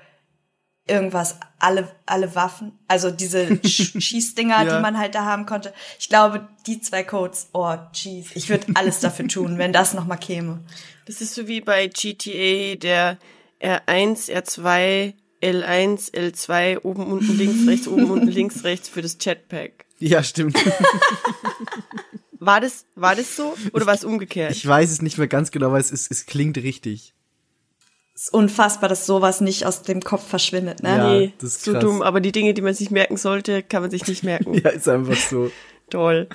irgendwas, 0.88 1.38
alle, 1.58 1.88
alle 2.06 2.34
Waffen. 2.36 2.78
Also 2.88 3.10
diese 3.10 3.58
Sch 3.66 3.92
Schießdinger, 4.00 4.64
Ja. 4.64 4.76
die 4.76 4.82
man 4.82 4.98
halt 4.98 5.14
da 5.14 5.24
haben 5.24 5.46
konnte. 5.46 5.72
Ich 5.98 6.08
glaube, 6.08 6.48
die 6.66 6.80
zwei 6.80 7.02
Codes, 7.02 7.48
oh 7.52 7.74
jeez, 7.92 8.28
ich 8.34 8.48
würde 8.48 8.66
alles 8.74 9.00
dafür 9.00 9.26
tun, 9.28 9.58
wenn 9.58 9.72
das 9.72 9.94
noch 9.94 10.06
mal 10.06 10.16
käme. 10.16 10.60
Das 11.06 11.20
ist 11.20 11.34
so 11.34 11.48
wie 11.48 11.60
bei 11.60 11.88
GTA, 11.88 12.76
der 12.76 13.18
R1, 13.60 14.30
R2, 14.30 15.14
L1, 15.42 16.12
L2, 16.14 16.80
oben, 16.82 17.06
unten, 17.06 17.36
links, 17.36 17.66
rechts, 17.68 17.88
oben, 17.88 18.10
unten, 18.10 18.28
links, 18.28 18.62
rechts 18.64 18.88
für 18.88 19.02
das 19.02 19.16
Jetpack. 19.20 19.86
ja, 19.98 20.22
stimmt. 20.22 20.56
War 22.38 22.60
das, 22.60 22.84
war 22.94 23.14
das 23.14 23.36
so? 23.36 23.54
Oder 23.72 23.86
war 23.86 23.94
es 23.94 24.04
umgekehrt? 24.04 24.50
Ich 24.52 24.66
weiß 24.66 24.90
es 24.90 25.02
nicht 25.02 25.18
mehr 25.18 25.28
ganz 25.28 25.50
genau, 25.50 25.66
aber 25.68 25.78
es, 25.78 25.90
ist, 25.90 26.10
es 26.10 26.26
klingt 26.26 26.56
richtig. 26.58 27.14
ist 28.14 28.32
unfassbar, 28.32 28.88
dass 28.88 29.06
sowas 29.06 29.40
nicht 29.40 29.64
aus 29.66 29.82
dem 29.82 30.00
Kopf 30.00 30.26
verschwindet, 30.26 30.82
ne? 30.82 30.88
Ja. 30.96 31.08
nee, 31.10 31.32
das 31.38 31.56
ist 31.56 31.64
so 31.64 31.72
krass. 31.72 31.82
dumm. 31.82 32.02
Aber 32.02 32.20
die 32.20 32.32
Dinge, 32.32 32.54
die 32.54 32.62
man 32.62 32.74
sich 32.74 32.90
merken 32.90 33.16
sollte, 33.16 33.62
kann 33.62 33.82
man 33.82 33.90
sich 33.90 34.06
nicht 34.06 34.22
merken. 34.22 34.54
Ja, 34.62 34.70
ist 34.70 34.88
einfach 34.88 35.16
so. 35.16 35.50
Toll. 35.90 36.28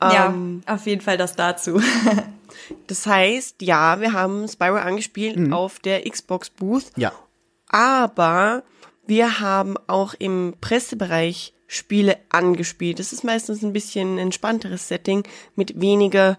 Ja, 0.00 0.26
Ähm, 0.26 0.62
auf 0.66 0.86
jeden 0.86 1.00
Fall 1.00 1.16
das 1.18 1.34
dazu. 1.36 1.80
Das 2.86 3.06
heißt, 3.06 3.62
ja, 3.62 4.00
wir 4.00 4.12
haben 4.12 4.48
Spyro 4.48 4.76
angespielt 4.76 5.52
auf 5.52 5.78
der 5.78 6.02
Xbox 6.08 6.50
Booth. 6.50 6.86
Ja. 6.96 7.12
Aber 7.68 8.62
wir 9.06 9.40
haben 9.40 9.76
auch 9.86 10.14
im 10.18 10.54
Pressebereich 10.60 11.54
Spiele 11.68 12.16
angespielt. 12.30 12.98
Das 12.98 13.12
ist 13.12 13.22
meistens 13.22 13.62
ein 13.62 13.74
bisschen 13.74 14.18
entspannteres 14.18 14.88
Setting 14.88 15.22
mit 15.54 15.80
weniger, 15.80 16.38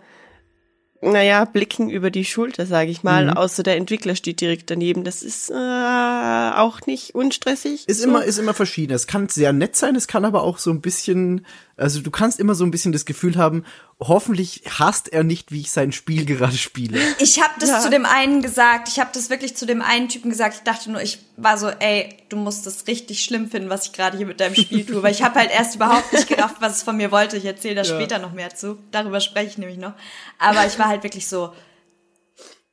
naja, 1.01 1.45
Blicken 1.45 1.89
über 1.89 2.09
die 2.09 2.25
Schulter, 2.25 2.65
sage 2.65 2.89
ich 2.89 3.03
mal. 3.03 3.29
Außer 3.29 3.61
der 3.61 3.77
Entwickler 3.77 4.15
steht 4.15 4.41
direkt 4.41 4.71
daneben. 4.71 5.03
Das 5.03 5.21
ist 5.21 5.51
äh, 5.51 5.53
auch 5.53 6.81
nicht 6.87 7.13
unstressig. 7.13 7.87
Ist 7.87 8.01
so. 8.01 8.07
immer, 8.09 8.25
ist 8.25 8.39
immer 8.39 8.55
verschieden. 8.55 8.93
Es 8.93 9.05
kann 9.05 9.29
sehr 9.29 9.53
nett 9.53 9.75
sein, 9.75 9.95
es 9.95 10.07
kann 10.07 10.25
aber 10.25 10.41
auch 10.41 10.57
so 10.57 10.71
ein 10.71 10.81
bisschen, 10.81 11.45
also 11.77 12.01
du 12.01 12.09
kannst 12.09 12.39
immer 12.39 12.55
so 12.55 12.65
ein 12.65 12.71
bisschen 12.71 12.91
das 12.91 13.05
Gefühl 13.05 13.37
haben, 13.37 13.63
hoffentlich 14.01 14.63
hasst 14.79 15.11
er 15.11 15.23
nicht, 15.23 15.51
wie 15.51 15.59
ich 15.61 15.71
sein 15.71 15.91
Spiel 15.91 16.25
gerade 16.25 16.57
spiele. 16.57 17.01
Ich 17.17 17.41
habe 17.41 17.53
das 17.59 17.69
Ja. 17.69 17.79
zu 17.81 17.89
dem 17.89 18.05
einen 18.05 18.41
gesagt. 18.41 18.87
Ich 18.87 18.99
habe 18.99 19.09
das 19.13 19.29
wirklich 19.29 19.57
zu 19.57 19.65
dem 19.65 19.81
einen 19.81 20.07
Typen 20.07 20.29
gesagt. 20.29 20.55
Ich 20.55 20.61
dachte 20.63 20.89
nur, 20.89 21.01
ich 21.01 21.19
war 21.35 21.57
so, 21.57 21.67
ey, 21.67 22.15
du 22.29 22.37
musst 22.37 22.65
das 22.65 22.87
richtig 22.87 23.23
schlimm 23.23 23.51
finden, 23.51 23.69
was 23.69 23.85
ich 23.87 23.91
gerade 23.93 24.15
hier 24.15 24.25
mit 24.25 24.39
deinem 24.39 24.55
Spiel 24.55 24.85
tue. 24.85 25.03
Weil 25.03 25.11
ich 25.11 25.21
habe 25.21 25.37
halt 25.37 25.51
erst 25.51 25.75
überhaupt 25.75 26.13
nicht 26.13 26.27
gerafft, 26.29 26.55
was 26.59 26.77
es 26.77 26.83
von 26.83 26.95
mir 26.95 27.11
wollte. 27.11 27.35
Ich 27.35 27.43
erzähle 27.45 27.75
da 27.75 27.83
später 27.83 28.19
noch 28.19 28.31
mehr 28.31 28.55
zu. 28.55 28.77
Darüber 28.91 29.19
spreche 29.19 29.47
ich 29.47 29.57
nämlich 29.57 29.77
noch. 29.77 29.93
Aber 30.37 30.65
ich 30.65 30.79
war 30.79 30.87
halt 30.87 31.03
wirklich 31.03 31.27
so, 31.27 31.53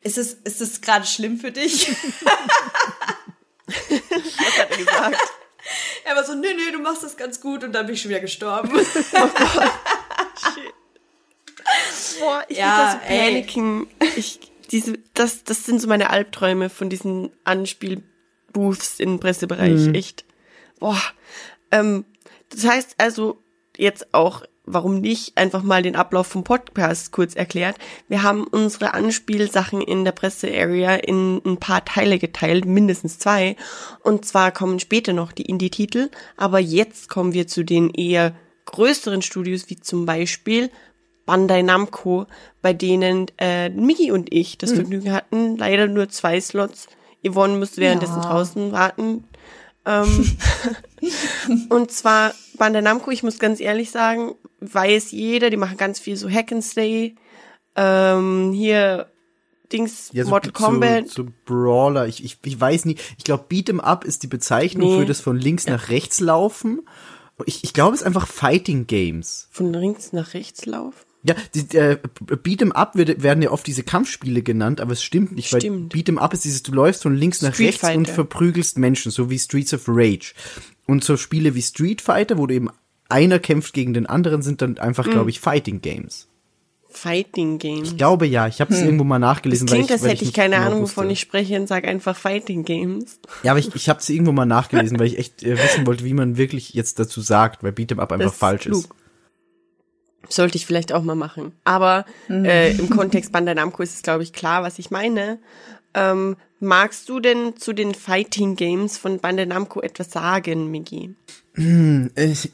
ist 0.03 0.19
es, 0.19 0.35
ist 0.35 0.61
es 0.61 0.81
gerade 0.81 1.07
schlimm 1.07 1.39
für 1.41 1.51
dich? 1.51 1.91
Was 3.67 4.59
hat 4.59 4.71
er 4.71 4.77
gesagt? 4.77 5.33
Er 6.05 6.15
war 6.15 6.25
so, 6.25 6.35
nee, 6.35 6.55
nee, 6.55 6.71
du 6.73 6.79
machst 6.79 7.03
das 7.03 7.17
ganz 7.17 7.41
gut. 7.41 7.65
Und 7.65 7.73
dann 7.73 7.87
bin 7.87 7.97
ich 7.97 8.03
schon 8.03 8.11
wieder 8.11 8.21
gestorben. 8.21 8.71
Boah, 12.21 12.45
ich 12.49 12.59
Ja, 12.59 13.01
ey. 13.07 13.19
paniken. 13.19 13.87
Ich, 14.17 14.41
diese, 14.71 14.99
das, 15.15 15.45
das 15.45 15.65
sind 15.65 15.81
so 15.81 15.89
meine 15.89 16.11
Albträume 16.11 16.69
von 16.71 16.91
diesen 16.91 17.31
Anspielbooths 17.45 19.01
im 19.01 19.21
Pressebereich. 19.21 19.89
Echt. 19.95 20.25
Boah. 20.81 21.01
Ähm, 21.71 22.05
das 22.51 22.65
heißt 22.67 22.95
also 22.99 23.43
jetzt 23.77 24.15
auch, 24.15 24.43
warum 24.65 25.01
nicht 25.01 25.37
einfach 25.39 25.63
mal 25.63 25.83
den 25.83 25.95
Ablauf 25.95 26.27
vom 26.27 26.43
Podcast 26.43 27.13
kurz 27.13 27.35
erklärt. 27.35 27.77
Wir 28.09 28.23
haben 28.25 28.47
unsere 28.47 28.95
Anspielsachen 28.95 29.81
in 29.81 30.05
der 30.05 30.13
Pressearea 30.13 30.97
in 30.97 31.41
ein 31.45 31.59
paar 31.59 31.85
Teile 31.85 32.19
geteilt, 32.19 32.65
mindestens 32.65 33.19
zwei. 33.19 33.57
Und 34.03 34.25
zwar 34.25 34.51
kommen 34.51 34.81
später 34.81 35.13
noch 35.13 35.31
die 35.31 35.45
Indie-Titel, 35.47 36.11
aber 36.37 36.59
jetzt 36.59 37.09
kommen 37.09 37.33
wir 37.33 37.47
zu 37.47 37.65
den 37.65 37.91
eher 37.91 38.35
größeren 38.65 39.23
Studios, 39.23 39.71
wie 39.71 39.77
zum 39.77 40.07
Beispiel 40.07 40.71
Bandai 41.27 41.63
Namco, 41.63 42.27
bei 42.63 42.73
denen 42.73 43.27
äh, 43.39 43.69
Miki 43.69 44.11
und 44.13 44.33
ich 44.33 44.57
das 44.59 44.73
Vergnügen 44.73 45.13
hatten. 45.13 45.57
Leider 45.59 45.87
nur 45.89 46.09
zwei 46.09 46.41
Slots. 46.41 46.87
Yvonne 47.27 47.59
musste 47.59 47.81
währenddessen 47.81 48.23
Ja. 48.23 48.29
draußen 48.29 48.73
warten. 48.73 49.25
Ähm, 49.85 50.37
und 51.69 51.91
zwar 51.91 52.33
Bandai 52.57 52.81
Namco, 52.81 53.11
ich 53.11 53.23
muss 53.23 53.39
ganz 53.39 53.61
ehrlich 53.61 53.91
sagen, 53.91 54.35
weiß 54.61 55.11
jeder, 55.13 55.51
die 55.51 55.57
machen 55.57 55.77
ganz 55.77 55.99
viel 55.99 56.17
so 56.17 56.31
Hack 56.31 56.53
and 56.53 56.65
Stay. 56.65 57.15
Ähm, 57.75 58.53
hier 58.55 59.11
Dings, 59.73 60.11
Ja, 60.13 60.25
so, 60.25 60.31
Mortal 60.31 60.53
Kombat. 60.53 61.09
So, 61.09 61.25
so 61.25 61.29
Brawler, 61.45 62.07
ich, 62.07 62.25
ich, 62.25 62.39
ich 62.45 62.61
weiß 62.61 62.85
nie. 62.85 62.97
Ich 63.19 63.25
glaube, 63.25 63.45
Beat'em 63.51 63.81
Up 63.81 64.05
ist 64.05 64.23
die 64.23 64.29
Bezeichnung 64.29 64.89
Nee. 64.91 65.01
für 65.01 65.07
das 65.07 65.21
von 65.21 65.37
links 65.37 65.67
nach 65.67 65.89
rechts 65.89 66.21
laufen. 66.21 66.83
Ich, 67.45 67.65
ich 67.65 67.73
glaube, 67.75 67.95
es 67.95 68.01
ist 68.01 68.07
einfach 68.07 68.27
Fighting 68.29 68.87
Games. 68.87 69.49
Von 69.51 69.73
links 69.73 70.13
nach 70.13 70.35
rechts 70.35 70.65
laufen. 70.67 71.05
Ja, 71.27 71.35
die, 71.55 71.77
äh, 71.77 71.99
Beat'em 72.27 72.73
Up 72.73 72.95
wird, 72.95 73.23
werden 73.23 73.43
ja 73.43 73.51
oft 73.51 73.67
diese 73.67 73.83
Kampfspiele 73.83 74.43
genannt, 74.43 74.81
aber 74.81 74.93
es 74.93 75.03
stimmt 75.03 75.33
nicht, 75.33 75.49
Stimmt. 75.49 75.95
weil 75.95 76.01
Beat'em 76.03 76.19
Up 76.19 76.33
ist 76.35 76.45
dieses, 76.45 76.63
du 76.63 76.73
läufst 76.73 77.03
von 77.03 77.15
links 77.17 77.43
nach 77.43 77.55
Street 77.55 77.69
rechts 77.69 77.83
und 77.85 78.05
Fighter. 78.07 78.15
verprügelst 78.15 78.79
Menschen, 78.79 79.11
so 79.11 79.29
wie 79.31 79.39
Streets 79.39 79.75
of 79.75 79.85
Rage. 79.89 80.35
Und 80.87 81.03
so 81.05 81.17
Spiele 81.17 81.55
wie 81.55 81.63
Street 81.63 82.01
Fighter, 82.01 82.39
wo 82.39 82.47
du 82.47 82.55
eben 82.55 82.69
einer 83.09 83.39
kämpft 83.39 83.73
gegen 83.75 83.93
den 83.95 84.07
anderen, 84.07 84.43
sind 84.43 84.63
dann 84.63 84.79
einfach, 84.79 85.07
Mhm. 85.07 85.11
glaube 85.13 85.31
ich, 85.31 85.41
Fighting 85.41 85.81
Games. 85.81 86.29
Fighting 86.89 87.59
Games. 87.59 87.91
Ich 87.91 87.97
glaube 87.99 88.27
ja, 88.27 88.47
ich 88.47 88.61
habe 88.63 88.73
es 88.73 88.81
irgendwo 88.81 89.05
mal 89.05 89.19
Das 89.21 89.29
nachgelesen. 89.29 89.67
klingt, 89.67 89.91
weil 89.91 89.95
als 89.97 90.03
hätte 90.05 90.15
ich 90.15 90.21
nicht 90.23 90.35
keine 90.35 90.55
genau 90.57 90.67
Ahnung, 90.69 90.81
wusste. 90.83 90.97
wovon 90.97 91.11
ich 91.11 91.21
spreche 91.21 91.61
und 91.61 91.67
sag 91.67 91.87
einfach 91.87 92.17
Fighting 92.17 92.65
Games. 92.65 93.19
Ja, 93.43 93.51
aber 93.51 93.61
ich, 93.61 93.75
ich 93.75 93.89
habe 93.91 94.01
es 94.01 94.09
irgendwo 94.09 94.33
mal 94.33 94.47
nachgelesen, 94.47 94.99
weil 94.99 95.09
ich 95.09 95.19
echt 95.19 95.43
äh, 95.43 95.59
wissen 95.63 95.87
wollte, 95.87 96.05
wie 96.05 96.15
man 96.15 96.39
wirklich 96.39 96.73
jetzt 96.73 96.99
dazu 96.99 97.21
sagt, 97.21 97.63
weil 97.63 97.73
Beat'em 97.73 97.99
Up 97.99 98.13
einfach 98.13 98.25
Das 98.27 98.33
ist 98.35 98.39
falsch 98.39 98.63
klug. 98.63 98.95
Sollte 100.29 100.57
ich 100.57 100.67
vielleicht 100.67 100.93
auch 100.93 101.03
mal 101.03 101.15
machen. 101.15 101.53
Aber 101.65 102.05
äh, 102.29 102.73
im 102.77 102.91
Kontext 102.91 103.33
Bandai 103.33 103.55
Namco 103.55 103.83
ist 103.83 103.95
es, 103.95 104.03
glaube 104.03 104.23
ich, 104.23 104.33
klar, 104.33 104.63
was 104.63 104.79
ich 104.79 104.91
meine. 104.91 105.39
Ähm, 105.95 106.37
magst 106.61 107.09
du 107.09 107.21
denn 107.21 107.57
zu 107.57 107.73
den 107.73 107.95
Fighting 107.95 108.57
Games 108.57 108.99
von 108.99 109.19
Bandai 109.19 109.47
Namco 109.47 109.81
etwas 109.81 110.11
sagen, 110.11 110.71
Migi? 110.71 111.15
Äh, 111.57 112.09
Ich, 112.17 112.51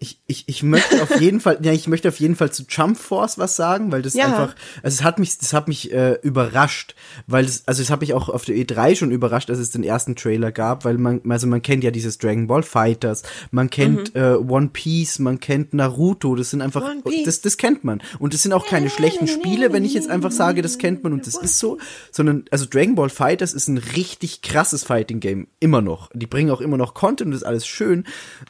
ich, 0.00 0.44
ich 0.46 0.62
möchte 0.62 1.02
auf 1.02 1.20
jeden 1.20 1.40
Fall, 1.40 1.58
ja, 1.62 1.72
ich 1.72 1.88
möchte 1.88 2.06
auf 2.08 2.20
jeden 2.20 2.36
Fall 2.36 2.52
zu 2.52 2.62
Jump 2.68 2.96
Force 2.96 3.36
was 3.36 3.56
sagen, 3.56 3.90
weil 3.90 4.00
das 4.02 4.14
Ja. 4.14 4.26
einfach, 4.26 4.54
also 4.82 4.94
es 4.94 5.02
hat 5.02 5.18
mich, 5.18 5.36
das 5.38 5.52
hat 5.52 5.66
mich 5.66 5.92
äh, 5.92 6.14
überrascht, 6.22 6.94
weil 7.26 7.44
es, 7.44 7.66
also 7.66 7.82
es 7.82 7.90
hat 7.90 8.00
mich 8.00 8.14
auch 8.14 8.28
auf 8.28 8.44
der 8.44 8.54
E3 8.54 8.94
schon 8.94 9.10
überrascht, 9.10 9.50
als 9.50 9.58
es 9.58 9.70
den 9.70 9.82
ersten 9.82 10.14
Trailer 10.14 10.52
gab, 10.52 10.84
weil 10.84 10.98
man, 10.98 11.20
also 11.28 11.48
man 11.48 11.62
kennt 11.62 11.82
ja 11.82 11.90
dieses 11.90 12.18
Dragon 12.18 12.46
Ball 12.46 12.62
Fighters, 12.62 13.24
man 13.50 13.70
kennt 13.70 14.14
äh, 14.14 14.34
One 14.34 14.68
Piece, 14.72 15.18
man 15.18 15.40
kennt 15.40 15.74
Naruto, 15.74 16.36
das 16.36 16.50
sind 16.50 16.62
einfach, 16.62 16.82
Mhm. 16.94 17.24
Das, 17.24 17.40
das 17.40 17.56
kennt 17.56 17.82
man 17.82 18.00
und 18.20 18.34
es 18.34 18.42
sind 18.44 18.52
auch 18.52 18.66
keine 18.66 18.90
schlechten 18.90 19.26
Spiele, 19.26 19.72
wenn 19.72 19.84
ich 19.84 19.94
jetzt 19.94 20.08
einfach 20.10 20.30
sage, 20.30 20.62
das 20.62 20.78
kennt 20.78 21.02
man 21.02 21.12
und 21.12 21.26
das 21.26 21.34
ist 21.36 21.58
so, 21.58 21.78
sondern 22.12 22.44
also 22.52 22.66
Dragon 22.66 22.94
Ball 22.94 23.08
Fighters 23.10 23.52
ist 23.52 23.66
ein 23.68 23.78
richtig 23.78 24.42
krasses 24.42 24.84
Fighting 24.84 25.18
Game 25.20 25.48
immer 25.58 25.80
noch. 25.80 26.10
Die 26.14 26.26
bringen 26.26 26.50
auch 26.50 26.60
immer 26.60 26.76
noch 26.76 26.94
Content 26.94 27.26
und 27.26 27.30
das 27.32 27.42
ist 27.42 27.46
alles 27.46 27.66
schön. 27.66 28.04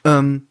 Ähm, 0.04 0.48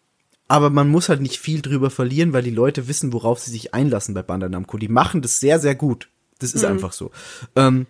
aber 0.47 0.69
man 0.69 0.89
muss 0.89 1.09
halt 1.09 1.21
nicht 1.21 1.39
viel 1.39 1.61
drüber 1.61 1.89
verlieren, 1.89 2.33
weil 2.33 2.43
die 2.43 2.51
Leute 2.51 2.87
wissen, 2.87 3.13
worauf 3.13 3.39
sie 3.39 3.51
sich 3.51 3.73
einlassen 3.73 4.13
bei 4.13 4.23
Bandai 4.23 4.49
Namco. 4.49 4.77
Die 4.77 4.87
machen 4.87 5.21
das 5.21 5.39
sehr, 5.39 5.59
sehr 5.59 5.75
gut. 5.75 6.09
Das 6.39 6.53
ist 6.53 6.63
einfach 6.63 6.93
so. 6.93 7.11
Ähm, 7.55 7.87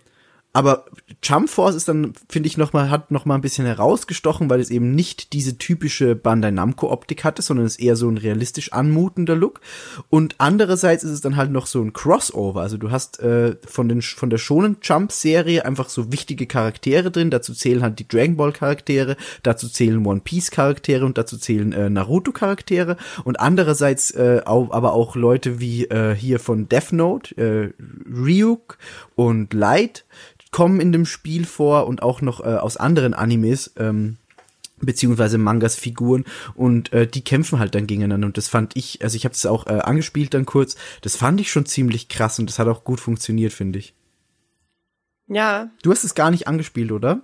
Aber 0.53 0.85
Jump 1.21 1.49
Force 1.49 1.75
ist 1.75 1.87
dann, 1.87 2.13
finde 2.29 2.47
ich, 2.47 2.57
noch 2.57 2.73
mal, 2.73 2.89
hat 2.89 3.11
noch 3.11 3.25
mal 3.25 3.35
ein 3.35 3.41
bisschen 3.41 3.65
herausgestochen, 3.65 4.49
weil 4.49 4.59
es 4.59 4.71
eben 4.71 4.95
nicht 4.95 5.33
diese 5.33 5.57
typische 5.57 6.15
Bandai 6.15 6.49
Namco 6.49 6.91
Optik 6.91 7.23
hatte, 7.23 7.41
sondern 7.41 7.65
es 7.65 7.73
ist 7.73 7.83
eher 7.83 7.95
so 7.95 8.09
ein 8.09 8.17
realistisch 8.17 8.73
anmutender 8.73 9.35
Look. 9.35 9.61
Und 10.09 10.35
andererseits 10.39 11.03
ist 11.03 11.11
es 11.11 11.21
dann 11.21 11.35
halt 11.35 11.51
noch 11.51 11.67
so 11.67 11.81
ein 11.81 11.93
Crossover. 11.93 12.61
Also 12.61 12.77
du 12.77 12.89
hast 12.89 13.19
äh, 13.19 13.55
von, 13.67 13.87
den, 13.87 14.01
von 14.01 14.29
der 14.29 14.39
Shonen 14.39 14.77
Jump 14.81 15.11
Serie 15.11 15.63
einfach 15.63 15.89
so 15.89 16.11
wichtige 16.11 16.47
Charaktere 16.47 17.11
drin. 17.11 17.29
Dazu 17.29 17.53
zählen 17.53 17.83
halt 17.83 17.99
die 17.99 18.07
Dragon 18.07 18.35
Ball 18.35 18.51
Charaktere, 18.51 19.15
dazu 19.43 19.69
zählen 19.69 20.03
One 20.05 20.21
Piece 20.21 20.49
Charaktere 20.49 21.05
und 21.05 21.17
dazu 21.17 21.37
zählen 21.37 21.71
äh, 21.71 21.89
Naruto 21.89 22.31
Charaktere. 22.31 22.97
Und 23.23 23.39
andererseits 23.39 24.11
äh, 24.11 24.41
auch, 24.45 24.71
aber 24.71 24.93
auch 24.93 25.15
Leute 25.15 25.59
wie 25.59 25.85
äh, 25.85 26.15
hier 26.15 26.39
von 26.39 26.67
Death 26.67 26.93
Note, 26.93 27.37
äh, 27.37 27.73
Ryuk 28.09 28.79
und 29.15 29.53
Light 29.53 30.05
kommen 30.51 30.79
in 30.79 30.91
dem 30.91 31.05
Spiel 31.05 31.45
vor 31.45 31.87
und 31.87 32.01
auch 32.01 32.21
noch 32.21 32.39
äh, 32.39 32.55
aus 32.55 32.77
anderen 32.77 33.13
Animes, 33.13 33.73
ähm, 33.77 34.17
beziehungsweise 34.79 35.37
Mangas 35.37 35.75
Figuren 35.75 36.25
und 36.55 36.93
äh, 36.93 37.07
die 37.07 37.23
kämpfen 37.23 37.59
halt 37.59 37.75
dann 37.75 37.87
gegeneinander 37.87 38.27
und 38.27 38.37
das 38.37 38.47
fand 38.47 38.75
ich, 38.75 39.01
also 39.01 39.15
ich 39.15 39.25
habe 39.25 39.33
das 39.33 39.45
auch 39.45 39.65
äh, 39.67 39.79
angespielt 39.79 40.33
dann 40.33 40.45
kurz, 40.45 40.75
das 41.01 41.15
fand 41.15 41.41
ich 41.41 41.51
schon 41.51 41.65
ziemlich 41.65 42.09
krass 42.09 42.37
und 42.39 42.49
das 42.49 42.59
hat 42.59 42.67
auch 42.67 42.83
gut 42.83 42.99
funktioniert, 42.99 43.53
finde 43.53 43.79
ich. 43.79 43.95
Ja, 45.27 45.71
Du 45.81 45.91
hast 45.91 46.03
es 46.03 46.15
gar 46.15 46.31
nicht 46.31 46.47
angespielt, 46.47 46.91
oder? 46.91 47.21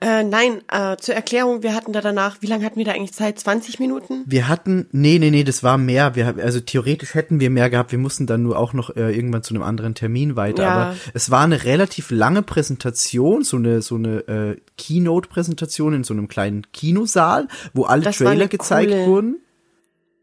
Äh, 0.00 0.22
nein, 0.22 0.62
äh, 0.70 0.96
zur 0.96 1.14
Erklärung, 1.16 1.62
wir 1.64 1.74
hatten 1.74 1.92
da 1.92 2.00
danach, 2.00 2.36
wie 2.40 2.46
lange 2.46 2.64
hatten 2.64 2.76
wir 2.76 2.84
da 2.84 2.92
eigentlich 2.92 3.12
Zeit? 3.14 3.38
20 3.38 3.80
Minuten? 3.80 4.22
Wir 4.26 4.46
hatten, 4.46 4.86
nee, 4.92 5.18
nee, 5.18 5.30
nee, 5.30 5.42
das 5.42 5.62
war 5.64 5.76
mehr. 5.76 6.14
Wir, 6.14 6.36
also 6.42 6.60
theoretisch 6.60 7.14
hätten 7.14 7.40
wir 7.40 7.50
mehr 7.50 7.68
gehabt. 7.68 7.90
Wir 7.90 7.98
mussten 7.98 8.26
dann 8.26 8.42
nur 8.44 8.56
auch 8.58 8.72
noch 8.74 8.94
äh, 8.94 9.12
irgendwann 9.14 9.42
zu 9.42 9.54
einem 9.54 9.62
anderen 9.64 9.94
Termin 9.96 10.36
weiter. 10.36 10.62
Ja. 10.62 10.70
Aber 10.70 10.96
es 11.14 11.30
war 11.30 11.42
eine 11.42 11.64
relativ 11.64 12.10
lange 12.12 12.42
Präsentation, 12.42 13.42
so 13.42 13.56
eine 13.56 13.82
so 13.82 13.96
eine 13.96 14.18
äh, 14.28 14.56
Keynote-Präsentation 14.76 15.94
in 15.94 16.04
so 16.04 16.14
einem 16.14 16.28
kleinen 16.28 16.70
Kinosaal, 16.72 17.48
wo 17.74 17.84
alle 17.84 18.02
Das 18.02 18.18
Trailer 18.18 18.46
gezeigt 18.48 18.92
coole- 18.92 19.06
wurden. 19.06 19.36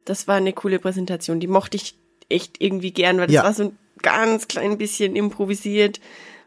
Das 0.05 0.27
war 0.27 0.35
eine 0.35 0.53
coole 0.53 0.79
Präsentation, 0.79 1.39
die 1.39 1.47
mochte 1.47 1.77
ich 1.77 1.97
echt 2.29 2.61
irgendwie 2.61 2.91
gern, 2.91 3.17
weil 3.17 3.27
das 3.27 3.33
Ja. 3.33 3.43
war 3.43 3.53
so 3.53 3.63
ein 3.63 3.77
ganz 4.01 4.47
klein 4.47 4.77
bisschen 4.77 5.15
improvisiert. 5.15 5.99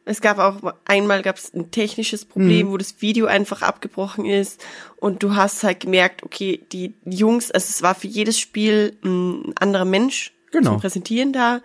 Es 0.08 0.20
gab 0.20 0.38
auch 0.38 0.74
einmal 0.84 1.22
gab 1.22 1.36
es 1.36 1.52
ein 1.54 1.70
technisches 1.70 2.24
Problem, 2.24 2.68
Mhm. 2.68 2.70
wo 2.72 2.76
das 2.78 2.96
Video 3.00 3.26
einfach 3.26 3.62
abgebrochen 3.62 4.24
ist 4.24 4.64
und 4.96 5.22
du 5.22 5.36
hast 5.36 5.62
halt 5.64 5.80
gemerkt, 5.80 6.22
okay, 6.22 6.60
die 6.72 6.94
Jungs, 7.04 7.50
also 7.50 7.66
es 7.68 7.82
war 7.82 7.94
für 7.94 8.06
jedes 8.08 8.38
Spiel 8.38 8.96
ein 9.04 9.52
anderer 9.58 9.84
Mensch 9.84 10.32
Genau. 10.50 10.70
zum 10.72 10.80
Präsentieren 10.80 11.32
da 11.32 11.60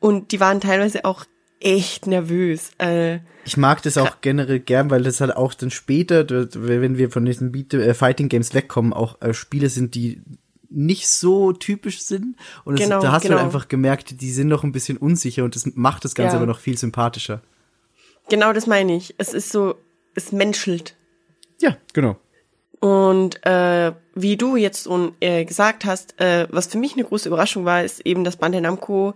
und 0.00 0.32
die 0.32 0.40
waren 0.40 0.60
teilweise 0.60 1.04
auch 1.04 1.24
echt 1.60 2.06
nervös. 2.06 2.70
Äh, 2.78 3.20
Ich 3.44 3.56
mag 3.56 3.82
das 3.82 3.96
auch 3.96 4.20
generell 4.20 4.60
gern, 4.60 4.90
weil 4.90 5.02
das 5.04 5.20
halt 5.20 5.34
auch 5.36 5.54
dann 5.54 5.70
später, 5.70 6.26
wenn 6.28 6.98
wir 6.98 7.10
von 7.10 7.24
diesen 7.24 7.52
Beat 7.52 7.72
äh, 7.74 7.94
Fighting 7.94 8.28
Games 8.28 8.52
wegkommen, 8.52 8.92
auch 8.92 9.20
äh, 9.22 9.32
Spiele 9.32 9.68
sind, 9.70 9.94
die 9.94 10.20
nicht 10.68 11.08
so 11.08 11.52
typisch 11.52 12.00
sind. 12.02 12.36
Und 12.64 12.76
Genau, 12.76 13.00
da 13.00 13.12
hast 13.12 13.22
du 13.24 13.28
genau. 13.28 13.38
halt 13.40 13.46
einfach 13.54 13.68
gemerkt, 13.68 14.20
die 14.20 14.32
sind 14.32 14.48
noch 14.48 14.64
ein 14.64 14.72
bisschen 14.72 14.96
unsicher 14.98 15.44
und 15.44 15.54
das 15.54 15.64
macht 15.76 16.04
das 16.04 16.14
Ganze 16.16 16.34
Ja. 16.34 16.38
aber 16.38 16.46
noch 16.46 16.58
viel 16.58 16.76
sympathischer. 16.76 17.40
Genau 18.28 18.52
das 18.52 18.66
meine 18.66 18.96
ich. 18.96 19.14
Es 19.18 19.32
ist 19.32 19.50
so, 19.50 19.76
es 20.14 20.32
menschelt. 20.32 20.96
Ja, 21.60 21.76
genau. 21.92 22.16
Und 22.80 23.44
äh, 23.46 23.92
wie 24.14 24.36
du 24.36 24.56
jetzt 24.56 24.86
un, 24.86 25.14
äh, 25.20 25.44
gesagt 25.44 25.84
hast, 25.84 26.20
äh, 26.20 26.46
was 26.50 26.66
für 26.66 26.78
mich 26.78 26.92
eine 26.94 27.04
große 27.04 27.28
Überraschung 27.28 27.64
war, 27.64 27.82
ist 27.82 28.04
eben, 28.04 28.22
dass 28.24 28.36
Bandai 28.36 28.60
Namco 28.60 29.14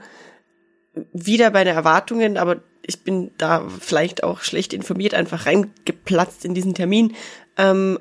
wieder 1.13 1.51
bei 1.51 1.65
den 1.65 1.77
Erwartungen, 1.77 2.37
aber 2.37 2.63
ich 2.83 3.03
bin 3.05 3.31
da 3.39 3.69
vielleicht 3.69 4.25
auch 4.25 4.41
schlecht 4.41 4.73
informiert, 4.73 5.15
einfach 5.15 5.47
reingeplatzt 5.47 6.45
in 6.45 6.55
diesen 6.55 6.75
Termin. 6.75 7.15
Ähm, 7.57 7.99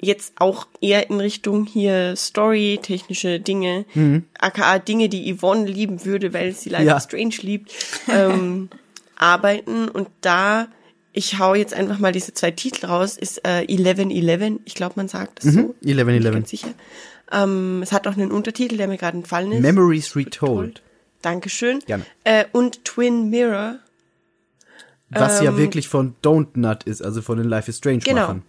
jetzt 0.00 0.34
auch 0.38 0.66
eher 0.80 1.08
in 1.08 1.20
Richtung 1.20 1.64
hier 1.66 2.16
Story, 2.16 2.80
technische 2.82 3.38
Dinge, 3.38 3.84
aka 4.38 4.78
Dinge, 4.80 5.08
die 5.08 5.32
Yvonne 5.32 5.66
lieben 5.66 6.04
würde, 6.04 6.32
weil 6.34 6.52
sie 6.52 6.70
Life 6.70 6.84
Ja. 6.84 6.98
Strange 6.98 7.36
liebt, 7.42 7.72
ähm, 8.08 8.68
arbeiten. 9.22 9.88
Und 9.88 10.08
da, 10.20 10.68
ich 11.12 11.38
hau 11.38 11.54
jetzt 11.54 11.72
einfach 11.74 11.98
mal 11.98 12.12
diese 12.12 12.34
zwei 12.34 12.50
Titel 12.50 12.86
raus, 12.86 13.16
ist 13.16 13.38
äh, 13.46 13.66
1111, 13.68 14.60
ich 14.64 14.74
glaube, 14.74 14.94
man 14.96 15.08
sagt 15.08 15.38
das 15.44 15.54
so. 15.54 15.74
11, 15.84 16.06
Bin 16.06 16.08
ich 16.16 16.24
11. 16.24 16.34
ganz 16.34 16.50
sicher. 16.50 16.68
Ähm, 17.30 17.80
es 17.82 17.92
hat 17.92 18.06
auch 18.06 18.12
einen 18.12 18.30
Untertitel, 18.30 18.76
der 18.76 18.88
mir 18.88 18.98
gerade 18.98 19.16
entfallen 19.16 19.52
ist. 19.52 19.62
Memories 19.62 20.14
Retold. 20.16 20.82
Dankeschön. 21.22 21.78
Gerne. 21.86 22.04
Äh, 22.24 22.44
und 22.52 22.84
Twin 22.84 23.30
Mirror. 23.30 23.76
Was 25.10 25.40
ja 25.42 25.50
Ähm, 25.50 25.56
wirklich 25.58 25.88
von 25.88 26.14
Don't 26.22 26.48
Nut 26.54 26.84
ist, 26.84 27.02
also 27.02 27.22
von 27.22 27.38
den 27.38 27.46
Life 27.48 27.70
is 27.70 27.78
Strange 27.78 27.98
Genau. 27.98 28.20
Machern. 28.22 28.42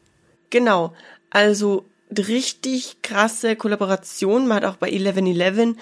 Genau. 0.49 0.93
Also 1.29 1.85
richtig 2.17 3.01
krasse 3.01 3.55
Kollaboration. 3.55 4.47
Man 4.47 4.57
hat 4.57 4.65
auch 4.65 4.77
bei 4.77 4.87
1111 4.87 5.75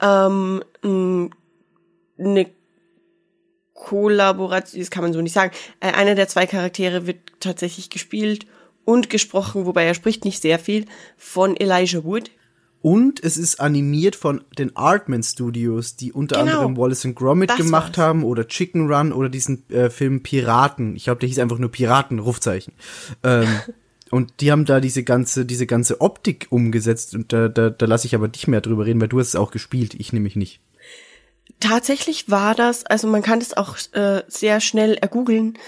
ähm, 0.00 0.62
n- 0.82 1.30
eine 2.18 2.46
Kollaboration, 3.78 4.80
das 4.80 4.90
kann 4.90 5.02
man 5.02 5.12
so 5.12 5.20
nicht 5.20 5.32
sagen. 5.32 5.52
Äh, 5.80 5.92
einer 5.92 6.14
der 6.14 6.28
zwei 6.28 6.46
Charaktere 6.46 7.06
wird 7.06 7.18
tatsächlich 7.40 7.90
gespielt 7.90 8.46
und 8.84 9.08
gesprochen, 9.10 9.66
wobei 9.66 9.84
er 9.84 9.94
spricht 9.94 10.24
nicht 10.24 10.42
sehr 10.42 10.58
viel, 10.58 10.86
von 11.16 11.56
Elijah 11.56 12.04
Wood. 12.04 12.30
Und 12.80 13.22
es 13.24 13.36
ist 13.36 13.60
animiert 13.60 14.14
von 14.14 14.42
den 14.56 14.76
Artman 14.76 15.22
Studios, 15.22 15.96
die 15.96 16.12
unter 16.12 16.36
Genau. 16.40 16.52
anderem 16.60 16.76
Wallace 16.76 17.06
and 17.06 17.16
Gromit 17.16 17.50
Das 17.50 17.56
gemacht 17.56 17.98
war's. 17.98 18.06
haben 18.06 18.24
oder 18.24 18.46
Chicken 18.46 18.92
Run 18.92 19.12
oder 19.12 19.28
diesen 19.28 19.68
äh, 19.70 19.90
Film 19.90 20.22
Piraten. 20.22 20.94
Ich 20.94 21.04
glaube, 21.04 21.20
der 21.20 21.28
hieß 21.28 21.38
einfach 21.40 21.58
nur 21.58 21.70
Piraten, 21.72 22.18
Rufzeichen. 22.20 22.72
Ähm, 23.24 23.48
und 24.10 24.32
die 24.40 24.52
haben 24.52 24.64
da 24.64 24.80
diese 24.80 25.02
ganze, 25.02 25.44
diese 25.44 25.66
ganze 25.66 26.00
Optik 26.00 26.46
umgesetzt 26.50 27.14
und 27.14 27.32
da, 27.32 27.48
da, 27.48 27.70
da 27.70 27.86
lasse 27.86 28.06
ich 28.06 28.14
aber 28.14 28.28
dich 28.28 28.46
mehr 28.46 28.60
drüber 28.60 28.86
reden, 28.86 29.00
weil 29.00 29.08
du 29.08 29.18
hast 29.18 29.28
es 29.28 29.36
auch 29.36 29.50
gespielt, 29.50 29.94
ich 29.94 30.12
nämlich 30.12 30.36
nicht. 30.36 30.60
Tatsächlich 31.60 32.30
war 32.30 32.54
das, 32.54 32.86
also 32.86 33.08
man 33.08 33.22
kann 33.22 33.40
das 33.40 33.56
auch 33.56 33.76
äh, 33.92 34.22
sehr 34.28 34.60
schnell 34.60 34.94
ergoogeln, 34.94 35.58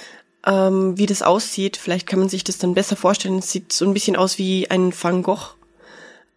ähm, 0.46 0.96
wie 0.96 1.06
das 1.06 1.22
aussieht. 1.22 1.76
Vielleicht 1.76 2.06
kann 2.06 2.20
man 2.20 2.28
sich 2.28 2.44
das 2.44 2.58
dann 2.58 2.74
besser 2.74 2.96
vorstellen. 2.96 3.38
Es 3.38 3.50
sieht 3.50 3.72
so 3.72 3.84
ein 3.86 3.94
bisschen 3.94 4.16
aus 4.16 4.38
wie 4.38 4.70
ein 4.70 4.92
Van 4.92 5.22
Gogh 5.22 5.56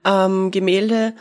ähm, 0.05 0.51
Gemälde, 0.51 1.13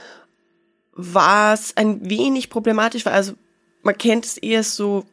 was 0.95 1.77
ein 1.77 2.09
wenig 2.09 2.49
problematisch 2.51 3.05
war. 3.05 3.13
Also 3.13 3.35
man 3.83 3.99
kennt 3.99 4.25
es 4.25 4.39
eher 4.39 4.63
so, 4.63 5.05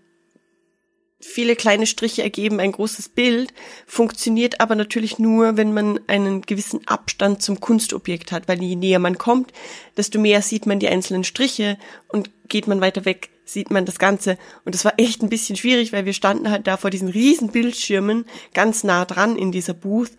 viele 1.19 1.55
kleine 1.55 1.85
Striche 1.85 2.23
ergeben 2.23 2.59
ein 2.59 2.71
großes 2.71 3.09
Bild, 3.09 3.53
funktioniert 3.85 4.61
aber 4.61 4.75
natürlich 4.75 5.19
nur, 5.19 5.57
wenn 5.57 5.73
man 5.73 5.99
einen 6.07 6.41
gewissen 6.41 6.87
Abstand 6.87 7.41
zum 7.41 7.59
Kunstobjekt 7.59 8.31
hat, 8.31 8.47
weil 8.47 8.63
je 8.63 8.75
näher 8.75 8.99
man 8.99 9.17
kommt, 9.17 9.51
desto 9.97 10.19
mehr 10.19 10.41
sieht 10.41 10.65
man 10.65 10.79
die 10.79 10.87
einzelnen 10.87 11.23
Striche 11.23 11.77
und 12.07 12.29
geht 12.49 12.67
man 12.67 12.81
weiter 12.81 13.05
weg, 13.05 13.29
sieht 13.45 13.71
man 13.71 13.85
das 13.85 13.99
Ganze. 13.99 14.37
Und 14.65 14.75
das 14.75 14.85
war 14.85 14.93
echt 14.97 15.21
ein 15.21 15.29
bisschen 15.29 15.55
schwierig, 15.55 15.93
weil 15.93 16.05
wir 16.05 16.13
standen 16.13 16.51
halt 16.51 16.67
da 16.67 16.77
vor 16.77 16.89
diesen 16.89 17.09
riesen 17.09 17.51
Bildschirmen 17.51 18.25
ganz 18.53 18.83
nah 18.83 19.05
dran 19.05 19.35
in 19.35 19.51
dieser 19.51 19.73
Booth 19.73 20.11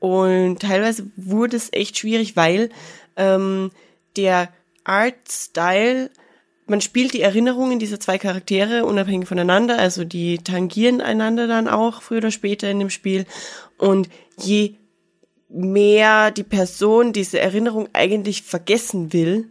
und 0.00 0.60
teilweise 0.60 1.10
wurde 1.16 1.56
es 1.56 1.72
echt 1.72 1.98
schwierig, 1.98 2.36
weil 2.36 2.70
ähm, 3.16 3.72
der 4.16 4.50
Art-Style 4.84 6.10
man 6.68 6.82
spielt 6.82 7.14
die 7.14 7.22
Erinnerungen 7.22 7.78
dieser 7.78 7.98
zwei 7.98 8.18
Charaktere 8.18 8.84
unabhängig 8.84 9.26
voneinander, 9.26 9.78
also 9.78 10.04
die 10.04 10.38
tangieren 10.38 11.00
einander 11.00 11.46
dann 11.46 11.66
auch 11.66 12.02
früher 12.02 12.18
oder 12.18 12.30
später 12.30 12.70
in 12.70 12.78
dem 12.78 12.90
Spiel. 12.90 13.24
Und 13.78 14.10
je 14.36 14.74
mehr 15.48 16.30
die 16.30 16.42
Person 16.42 17.14
diese 17.14 17.40
Erinnerung 17.40 17.88
eigentlich 17.94 18.42
vergessen 18.42 19.14
will, 19.14 19.48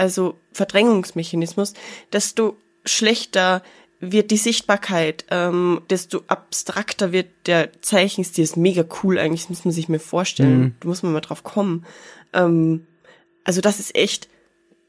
also 0.00 0.38
Verdrängungsmechanismus, 0.52 1.74
desto 2.10 2.56
schlechter 2.86 3.62
wird 4.00 4.30
die 4.30 4.38
Sichtbarkeit, 4.38 5.26
ähm, 5.30 5.82
desto 5.90 6.22
abstrakter 6.26 7.12
wird 7.12 7.28
der 7.46 7.82
Zeichenstil. 7.82 8.42
Ist 8.42 8.56
mega 8.56 8.82
cool 9.02 9.18
eigentlich, 9.18 9.42
das 9.42 9.50
muss 9.50 9.64
man 9.66 9.72
sich 9.72 9.90
mir 9.90 10.00
vorstellen. 10.00 10.74
Da 10.80 10.88
muss 10.88 11.02
man 11.02 11.12
mal 11.12 11.20
drauf 11.20 11.44
kommen. 11.44 11.84
Ähm, 12.32 12.86
also 13.44 13.60
das 13.60 13.78
ist 13.78 13.94
echt 13.94 14.30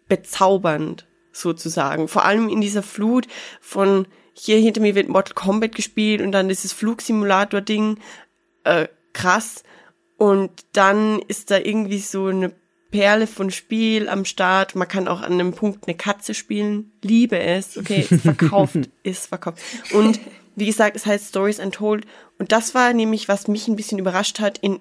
bezaubernd 0.08 1.08
sozusagen. 1.34 2.08
Vor 2.08 2.24
allem 2.24 2.48
in 2.48 2.62
dieser 2.62 2.84
Flut 2.84 3.28
von 3.60 4.08
hier 4.34 4.60
hinter 4.60 4.80
mir 4.80 4.96
wird 4.96 5.10
Mortal 5.10 5.34
Kombat 5.34 5.76
gespielt 5.76 6.22
und 6.22 6.32
dann 6.32 6.48
dieses 6.48 6.72
Flugsimulator-Ding, 6.72 8.00
äh, 8.64 8.88
krass. 9.12 9.64
Und 10.18 10.52
dann 10.72 11.20
ist 11.20 11.52
da 11.52 11.58
irgendwie 11.58 12.00
so 12.00 12.28
eine 12.28 12.54
Perle 12.92 13.26
von 13.26 13.52
Spiel 13.52 14.10
am 14.10 14.26
Start. 14.26 14.76
Man 14.76 14.88
kann 14.88 15.08
auch 15.08 15.22
an 15.22 15.34
einem 15.34 15.54
Punkt 15.54 15.88
eine 15.88 15.98
Katze 15.98 16.34
spielen. 16.34 16.92
Liebe 17.02 17.40
es. 17.40 17.78
Okay, 17.78 18.06
ist 18.10 18.22
verkauft, 18.22 18.90
ist 19.04 19.28
verkauft. 19.28 19.60
Und 19.94 20.20
wie 20.56 20.66
gesagt, 20.66 20.96
es 20.96 21.06
heißt 21.06 21.30
Stories 21.30 21.60
Untold. 21.60 22.06
Und 22.38 22.52
das 22.52 22.76
war 22.76 22.94
nämlich, 22.94 23.28
was 23.28 23.48
mich 23.48 23.68
ein 23.68 23.76
bisschen 23.76 24.00
überrascht 24.00 24.40
hat, 24.40 24.58
in 24.60 24.80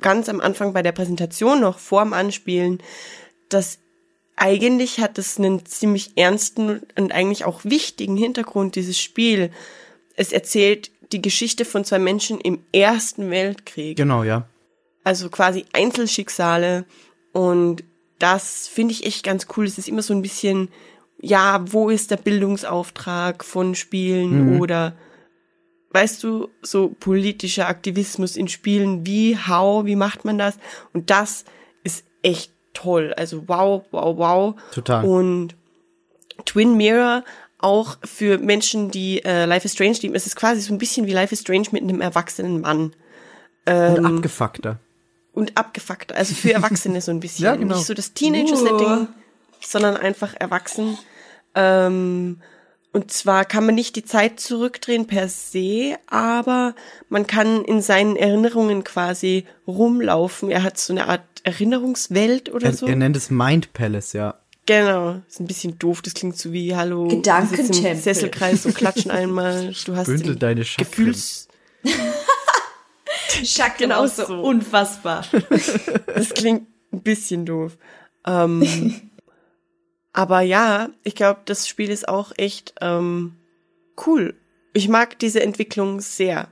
ganz 0.00 0.28
am 0.28 0.40
Anfang 0.40 0.72
bei 0.72 0.82
der 0.82 0.92
Präsentation 0.92 1.60
noch, 1.60 1.78
vor 1.78 2.02
dem 2.02 2.12
Anspielen, 2.12 2.82
dass 3.48 3.78
eigentlich 4.36 4.98
hat 4.98 5.18
es 5.18 5.38
einen 5.38 5.64
ziemlich 5.64 6.12
ernsten 6.16 6.80
und 6.98 7.12
eigentlich 7.12 7.44
auch 7.44 7.64
wichtigen 7.64 8.16
Hintergrund, 8.16 8.74
dieses 8.74 8.98
Spiel. 8.98 9.50
Es 10.16 10.32
erzählt 10.32 10.90
die 11.12 11.22
Geschichte 11.22 11.64
von 11.64 11.84
zwei 11.84 11.98
Menschen 11.98 12.40
im 12.40 12.60
Ersten 12.72 13.30
Weltkrieg. 13.30 13.96
Genau, 13.96 14.24
ja. 14.24 14.48
Also 15.04 15.28
quasi 15.28 15.64
Einzelschicksale. 15.72 16.84
Und 17.32 17.84
das 18.18 18.68
finde 18.68 18.92
ich 18.92 19.04
echt 19.04 19.24
ganz 19.24 19.46
cool. 19.56 19.64
Es 19.64 19.78
ist 19.78 19.88
immer 19.88 20.02
so 20.02 20.14
ein 20.14 20.22
bisschen, 20.22 20.68
ja, 21.20 21.64
wo 21.72 21.88
ist 21.88 22.10
der 22.10 22.16
Bildungsauftrag 22.16 23.44
von 23.44 23.74
Spielen 23.74 24.60
oder 24.60 24.94
weißt 25.90 26.22
du, 26.22 26.48
so 26.62 26.88
politischer 26.88 27.68
Aktivismus 27.68 28.36
in 28.36 28.48
Spielen, 28.48 29.06
wie, 29.06 29.36
how, 29.36 29.84
wie 29.84 29.96
macht 29.96 30.24
man 30.24 30.38
das? 30.38 30.58
Und 30.92 31.10
das 31.10 31.44
ist 31.84 32.04
echt 32.22 32.52
toll. 32.72 33.12
Also 33.16 33.48
wow, 33.48 33.84
wow, 33.90 34.16
wow. 34.16 34.54
Total. 34.72 35.04
Und 35.04 35.54
Twin 36.44 36.76
Mirror 36.76 37.24
auch 37.58 37.98
für 38.04 38.38
Menschen, 38.38 38.90
die 38.90 39.24
äh, 39.24 39.44
Life 39.44 39.66
is 39.66 39.74
Strange 39.74 39.98
lieben. 40.00 40.14
Es 40.14 40.26
ist 40.26 40.36
quasi 40.36 40.60
so 40.60 40.72
ein 40.72 40.78
bisschen 40.78 41.06
wie 41.06 41.12
Life 41.12 41.32
is 41.32 41.40
Strange 41.40 41.68
mit 41.70 41.82
einem 41.82 42.00
erwachsenen 42.00 42.60
Mann. 42.60 42.94
Und 43.66 44.04
abgefuckter. 44.04 44.80
Und 45.32 45.56
abgefuckt. 45.56 46.12
Also 46.12 46.34
für 46.34 46.52
Erwachsene 46.52 47.00
so 47.00 47.10
ein 47.10 47.20
bisschen. 47.20 47.44
Ja, 47.44 47.56
genau. 47.56 47.76
Nicht 47.76 47.86
so 47.86 47.94
das 47.94 48.12
Teenager-Setting, 48.12 49.08
sondern 49.60 49.96
einfach 49.96 50.34
erwachsen. 50.38 50.98
Ähm, 51.54 52.40
und 52.92 53.10
zwar 53.10 53.46
kann 53.46 53.64
man 53.64 53.74
nicht 53.74 53.96
die 53.96 54.04
Zeit 54.04 54.38
zurückdrehen 54.38 55.06
per 55.06 55.28
se, 55.28 55.96
aber 56.08 56.74
man 57.08 57.26
kann 57.26 57.64
in 57.64 57.80
seinen 57.80 58.16
Erinnerungen 58.16 58.84
quasi 58.84 59.46
rumlaufen. 59.66 60.50
Er 60.50 60.62
hat 60.62 60.76
so 60.78 60.92
eine 60.92 61.08
Art 61.08 61.22
Erinnerungswelt 61.44 62.52
oder 62.52 62.66
Er, 62.66 62.72
so. 62.74 62.86
er 62.86 62.96
nennt 62.96 63.16
es 63.16 63.30
Mind 63.30 63.72
Palace, 63.72 64.12
ja. 64.12 64.34
Genau, 64.66 65.22
ist 65.26 65.40
ein 65.40 65.46
bisschen 65.46 65.78
doof. 65.78 66.02
Das 66.02 66.14
klingt 66.14 66.36
so 66.36 66.52
wie 66.52 66.76
Hallo, 66.76 67.08
Gedankentempel. 67.08 67.96
Sesselkreis 67.96 68.64
und 68.66 68.74
klatschen 68.76 69.10
einmal. 69.10 69.72
Du 69.86 69.96
hast 69.96 70.06
Bündel 70.06 70.36
deine 70.36 70.64
Chakren. 70.64 70.86
Gefühls. 70.90 71.48
Schack 73.44 73.78
Genau 73.78 74.06
so 74.06 74.26
so. 74.26 74.40
unfassbar. 74.42 75.24
Das 76.14 76.30
klingt 76.34 76.68
ein 76.92 77.02
bisschen 77.02 77.46
doof. 77.46 77.78
Ähm, 78.26 79.10
aber 80.12 80.40
ja, 80.42 80.90
ich 81.02 81.14
glaube, 81.14 81.40
das 81.44 81.68
Spiel 81.68 81.90
ist 81.90 82.08
auch 82.08 82.32
echt 82.36 82.74
ähm, 82.80 83.36
cool. 84.06 84.34
Ich 84.74 84.88
mag 84.88 85.18
diese 85.18 85.42
Entwicklung 85.42 86.00
sehr. 86.00 86.48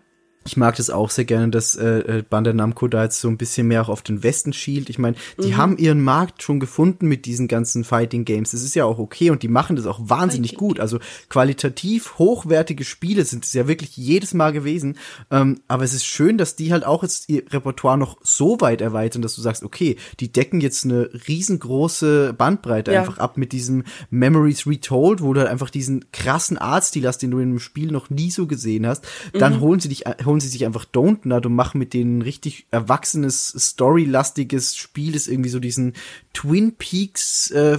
Ich 0.50 0.56
mag 0.56 0.74
das 0.74 0.90
auch 0.90 1.10
sehr 1.10 1.26
gerne, 1.26 1.48
dass 1.50 1.76
äh, 1.76 1.98
äh, 2.18 2.22
Bandai 2.28 2.52
Namco 2.54 2.88
da 2.88 3.04
jetzt 3.04 3.20
so 3.20 3.28
ein 3.28 3.36
bisschen 3.36 3.68
mehr 3.68 3.82
auch 3.82 3.88
auf 3.88 4.02
den 4.02 4.24
Westen 4.24 4.52
schielt. 4.52 4.90
Ich 4.90 4.98
meine, 4.98 5.14
die 5.40 5.54
haben 5.54 5.78
ihren 5.78 6.00
Markt 6.02 6.42
schon 6.42 6.58
gefunden 6.58 7.06
mit 7.06 7.24
diesen 7.24 7.46
ganzen 7.46 7.84
Fighting 7.84 8.24
Games. 8.24 8.50
Das 8.50 8.64
ist 8.64 8.74
ja 8.74 8.84
auch 8.84 8.98
okay 8.98 9.30
und 9.30 9.44
die 9.44 9.48
machen 9.48 9.76
das 9.76 9.86
auch 9.86 10.00
wahnsinnig 10.02 10.56
gut. 10.56 10.80
Also 10.80 10.98
qualitativ 11.28 12.18
hochwertige 12.18 12.82
Spiele 12.82 13.24
sind 13.24 13.44
es 13.44 13.52
ja 13.52 13.68
wirklich 13.68 13.96
jedes 13.96 14.34
Mal 14.34 14.50
gewesen. 14.52 14.96
Ähm, 15.30 15.60
aber 15.68 15.84
es 15.84 15.94
ist 15.94 16.04
schön, 16.04 16.36
dass 16.36 16.56
die 16.56 16.72
halt 16.72 16.84
auch 16.84 17.04
jetzt 17.04 17.28
ihr 17.28 17.44
Repertoire 17.52 17.96
noch 17.96 18.18
so 18.24 18.60
weit 18.60 18.80
erweitern, 18.80 19.22
dass 19.22 19.36
du 19.36 19.42
sagst, 19.42 19.62
okay, 19.62 19.98
die 20.18 20.32
decken 20.32 20.60
jetzt 20.60 20.84
eine 20.84 21.10
riesengroße 21.28 22.34
Bandbreite 22.36 22.92
Ja. 22.92 23.00
einfach 23.00 23.18
ab 23.18 23.36
mit 23.36 23.52
diesem 23.52 23.84
Memories 24.10 24.66
Retold, 24.66 25.22
wo 25.22 25.32
du 25.32 25.40
halt 25.42 25.50
einfach 25.50 25.70
diesen 25.70 26.06
krassen 26.12 26.58
Artstil 26.58 27.06
hast, 27.06 27.18
den 27.18 27.30
du 27.30 27.38
in 27.38 27.50
einem 27.50 27.60
Spiel 27.60 27.92
noch 27.92 28.10
nie 28.10 28.32
so 28.32 28.48
gesehen 28.48 28.84
hast. 28.84 29.06
Dann 29.32 29.60
holen 29.60 29.78
sie 29.78 29.88
dich, 29.88 30.04
holen 30.24 30.39
sie 30.40 30.48
sich 30.48 30.64
einfach 30.64 30.84
Don't 30.84 31.20
Nut 31.24 31.46
und 31.46 31.54
machen 31.54 31.78
mit 31.78 31.94
denen 31.94 32.22
richtig 32.22 32.66
erwachsenes, 32.70 33.48
storylastiges 33.48 34.76
Spiel, 34.76 35.12
das 35.12 35.28
irgendwie 35.28 35.50
so 35.50 35.60
diesen 35.60 35.94
Twin 36.32 36.74
Peaks 36.76 37.50
äh, 37.50 37.78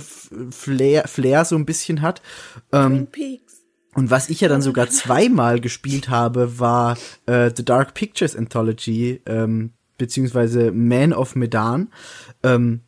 Flair, 0.52 1.08
Flair 1.08 1.46
so 1.46 1.56
ein 1.56 1.66
bisschen 1.66 2.02
hat. 2.02 2.22
Ähm, 2.72 2.92
Twin 2.92 3.08
Peaks. 3.08 3.54
und 3.96 4.10
was 4.12 4.30
ich 4.30 4.42
ja 4.42 4.50
dann 4.50 4.62
sogar 4.62 4.90
zweimal 4.90 5.60
gespielt 5.60 6.10
habe, 6.10 6.60
war 6.60 6.98
äh, 7.26 7.52
The 7.56 7.66
Dark 7.66 7.94
Pictures 7.94 8.36
Anthology, 8.36 9.22
ähm, 9.26 9.72
beziehungsweise 9.98 10.72
Man 10.72 11.14
of 11.14 11.36
Medan. 11.36 11.90
Ähm, 12.44 12.82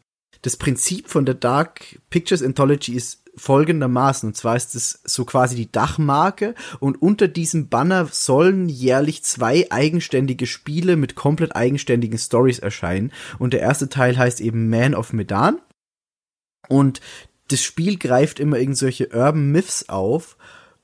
das 0.44 0.58
Prinzip 0.58 1.08
von 1.10 1.26
der 1.26 1.36
Dark 1.36 2.00
Pictures 2.10 2.44
Anthology 2.44 2.94
ist 2.94 3.23
folgendermaßen, 3.36 4.28
und 4.28 4.36
zwar 4.36 4.56
ist 4.56 4.76
es 4.76 5.02
so 5.06 5.26
quasi 5.26 5.56
die 5.56 5.72
Dachmarke 5.72 6.56
und 6.80 7.02
unter 7.02 7.28
diesem 7.28 7.70
Banner 7.70 8.08
sollen 8.12 8.70
jährlich 8.70 9.24
zwei 9.24 9.68
eigenständige 9.72 10.46
Spiele 10.46 10.96
mit 10.96 11.16
komplett 11.16 11.56
eigenständigen 11.56 12.20
Stories 12.20 12.60
erscheinen. 12.60 13.12
Und 13.40 13.54
der 13.54 13.62
erste 13.62 13.90
Teil 13.90 14.18
heißt 14.18 14.42
eben 14.42 14.70
Man 14.70 14.94
of 14.94 15.14
Medan. 15.14 15.60
Und 16.70 17.02
das 17.50 17.62
Spiel 17.62 17.98
greift 17.98 18.40
immer 18.40 18.58
irgendwelche 18.58 19.10
Urban 19.10 19.52
Myths 19.52 19.90
auf. 19.90 20.38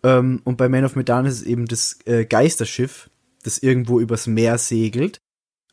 Ähm, 0.03 0.41
und 0.43 0.57
bei 0.57 0.69
Man 0.69 0.85
of 0.85 0.95
Medan 0.95 1.25
ist 1.25 1.35
es 1.35 1.43
eben 1.43 1.65
das 1.65 1.99
äh, 2.05 2.25
Geisterschiff, 2.25 3.09
das 3.43 3.59
irgendwo 3.59 3.99
übers 3.99 4.27
Meer 4.27 4.57
segelt. 4.57 5.19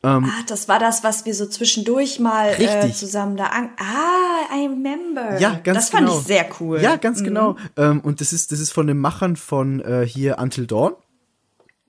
Ähm, 0.07 0.25
Ah, 0.25 0.43
das 0.47 0.67
war 0.67 0.79
das, 0.79 1.03
was 1.03 1.25
wir 1.25 1.33
so 1.33 1.45
zwischendurch 1.47 2.19
mal 2.19 2.49
äh, 2.59 2.91
zusammen 2.93 3.35
da 3.37 3.47
an. 3.47 3.69
Ah, 3.77 4.55
I 4.55 4.67
remember. 4.67 5.39
Ja, 5.39 5.59
ganz 5.63 5.77
Das 5.77 5.89
fand 5.89 6.07
genau. 6.07 6.19
ich 6.19 6.25
sehr 6.25 6.47
cool. 6.59 6.81
Ja, 6.81 6.95
ganz 6.95 7.19
Mhm. 7.21 7.25
genau. 7.25 7.55
Ähm, 7.75 7.99
und 8.01 8.21
das 8.21 8.33
ist, 8.33 8.51
das 8.51 8.59
ist 8.59 8.71
von 8.71 8.87
den 8.87 8.97
Machern 8.97 9.35
von 9.35 9.81
äh, 9.81 10.05
hier 10.05 10.37
Until 10.39 10.67
Dawn. 10.67 10.93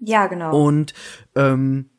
Ja, 0.00 0.26
genau. 0.26 0.56
Und 0.56 0.94
ähm, 1.34 1.90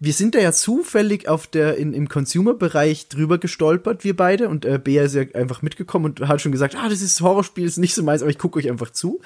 wir 0.00 0.12
sind 0.12 0.34
da 0.36 0.38
ja 0.38 0.52
zufällig 0.52 1.28
auf 1.28 1.46
der 1.48 1.76
in, 1.76 1.92
im 1.92 2.08
Consumer-Bereich 2.08 3.08
drüber 3.08 3.38
gestolpert, 3.38 4.04
wir 4.04 4.14
beide. 4.16 4.48
Und 4.48 4.64
äh, 4.64 4.78
Bea 4.82 5.02
ist 5.02 5.14
ja 5.14 5.22
einfach 5.34 5.62
mitgekommen 5.62 6.04
und 6.06 6.28
hat 6.28 6.40
schon 6.40 6.52
gesagt, 6.52 6.76
ah, 6.76 6.88
das 6.88 7.00
ist 7.00 7.20
Horrorspiel, 7.20 7.66
ist 7.66 7.78
nicht 7.78 7.94
so 7.94 8.02
meins, 8.02 8.22
aber 8.22 8.30
ich 8.30 8.38
gucke 8.38 8.58
euch 8.58 8.70
einfach 8.70 8.90
zu. 8.90 9.20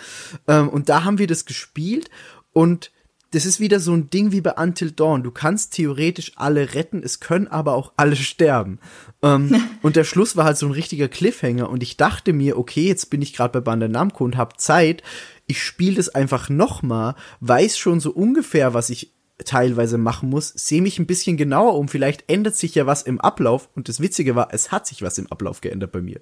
Ähm, 0.48 0.68
und 0.70 0.88
da 0.88 1.04
haben 1.04 1.18
wir 1.18 1.26
das 1.26 1.44
gespielt 1.44 2.08
und 2.52 2.90
das 3.32 3.46
ist 3.46 3.60
wieder 3.60 3.80
so 3.80 3.92
ein 3.92 4.10
Ding 4.10 4.30
wie 4.30 4.42
bei 4.42 4.52
Until 4.52 4.92
Dawn. 4.92 5.22
Du 5.22 5.30
kannst 5.30 5.72
theoretisch 5.72 6.32
alle 6.36 6.74
retten, 6.74 7.02
es 7.02 7.18
können 7.18 7.48
aber 7.48 7.74
auch 7.74 7.92
alle 7.96 8.14
sterben. 8.14 8.78
Ähm, 9.22 9.62
und 9.82 9.96
der 9.96 10.04
Schluss 10.04 10.36
war 10.36 10.44
halt 10.44 10.59
so 10.59 10.66
ein 10.66 10.72
richtiger 10.72 11.09
Cliffhanger. 11.09 11.68
Und 11.68 11.82
ich 11.82 11.96
dachte 11.96 12.32
mir, 12.32 12.59
okay, 12.59 12.86
jetzt 12.86 13.10
bin 13.10 13.22
ich 13.22 13.32
gerade 13.32 13.52
bei 13.52 13.60
Bandai 13.60 13.88
Namco 13.88 14.24
und 14.24 14.36
hab 14.36 14.60
Zeit. 14.60 15.02
Ich 15.46 15.62
spiele 15.62 15.96
das 15.96 16.10
einfach 16.10 16.50
noch 16.50 16.82
mal, 16.82 17.16
weiß 17.40 17.78
schon 17.78 18.00
so 18.00 18.12
ungefähr, 18.12 18.74
was 18.74 18.90
ich 18.90 19.12
teilweise 19.44 19.98
machen 19.98 20.28
muss, 20.28 20.48
sehe 20.50 20.82
mich 20.82 20.98
ein 20.98 21.06
bisschen 21.06 21.36
genauer 21.36 21.74
um. 21.76 21.88
Vielleicht 21.88 22.30
ändert 22.30 22.54
sich 22.54 22.74
ja 22.74 22.86
was 22.86 23.02
im 23.02 23.20
Ablauf. 23.20 23.70
Und 23.74 23.88
das 23.88 24.00
Witzige 24.00 24.36
war, 24.36 24.48
es 24.52 24.70
hat 24.70 24.86
sich 24.86 25.02
was 25.02 25.18
im 25.18 25.26
Ablauf 25.32 25.62
geändert 25.62 25.90
bei 25.90 26.02
mir. 26.02 26.20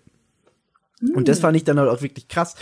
Und 1.00 1.28
das 1.28 1.40
fand 1.40 1.56
ich 1.56 1.64
dann 1.64 1.78
halt 1.78 1.88
auch 1.88 2.02
wirklich 2.02 2.28
krass. 2.28 2.56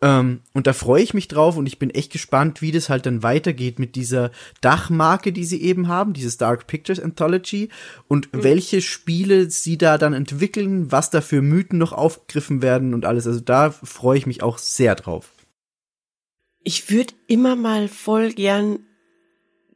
Ähm, 0.00 0.40
und 0.54 0.66
da 0.66 0.72
freue 0.72 1.02
ich 1.02 1.12
mich 1.12 1.28
drauf 1.28 1.58
und 1.58 1.66
ich 1.66 1.78
bin 1.78 1.90
echt 1.90 2.10
gespannt, 2.10 2.62
wie 2.62 2.72
das 2.72 2.88
halt 2.88 3.04
dann 3.04 3.22
weitergeht 3.22 3.78
mit 3.78 3.96
dieser 3.96 4.30
Dachmarke, 4.62 5.32
die 5.32 5.44
sie 5.44 5.60
eben 5.60 5.88
haben, 5.88 6.14
dieses 6.14 6.38
Dark 6.38 6.66
Pictures 6.66 7.00
Anthology 7.00 7.68
und 8.08 8.30
welche 8.32 8.80
Spiele 8.80 9.50
sie 9.50 9.76
da 9.76 9.98
dann 9.98 10.14
entwickeln, 10.14 10.90
was 10.90 11.10
da 11.10 11.20
für 11.20 11.42
Mythen 11.42 11.78
noch 11.78 11.92
aufgegriffen 11.92 12.62
werden 12.62 12.94
und 12.94 13.04
alles. 13.04 13.26
Also 13.26 13.40
da 13.40 13.70
freue 13.70 14.16
ich 14.16 14.26
mich 14.26 14.42
auch 14.42 14.56
sehr 14.56 14.94
drauf. 14.94 15.30
Ich 16.64 16.90
würde 16.90 17.12
immer 17.26 17.56
mal 17.56 17.88
voll 17.88 18.32
gern 18.32 18.78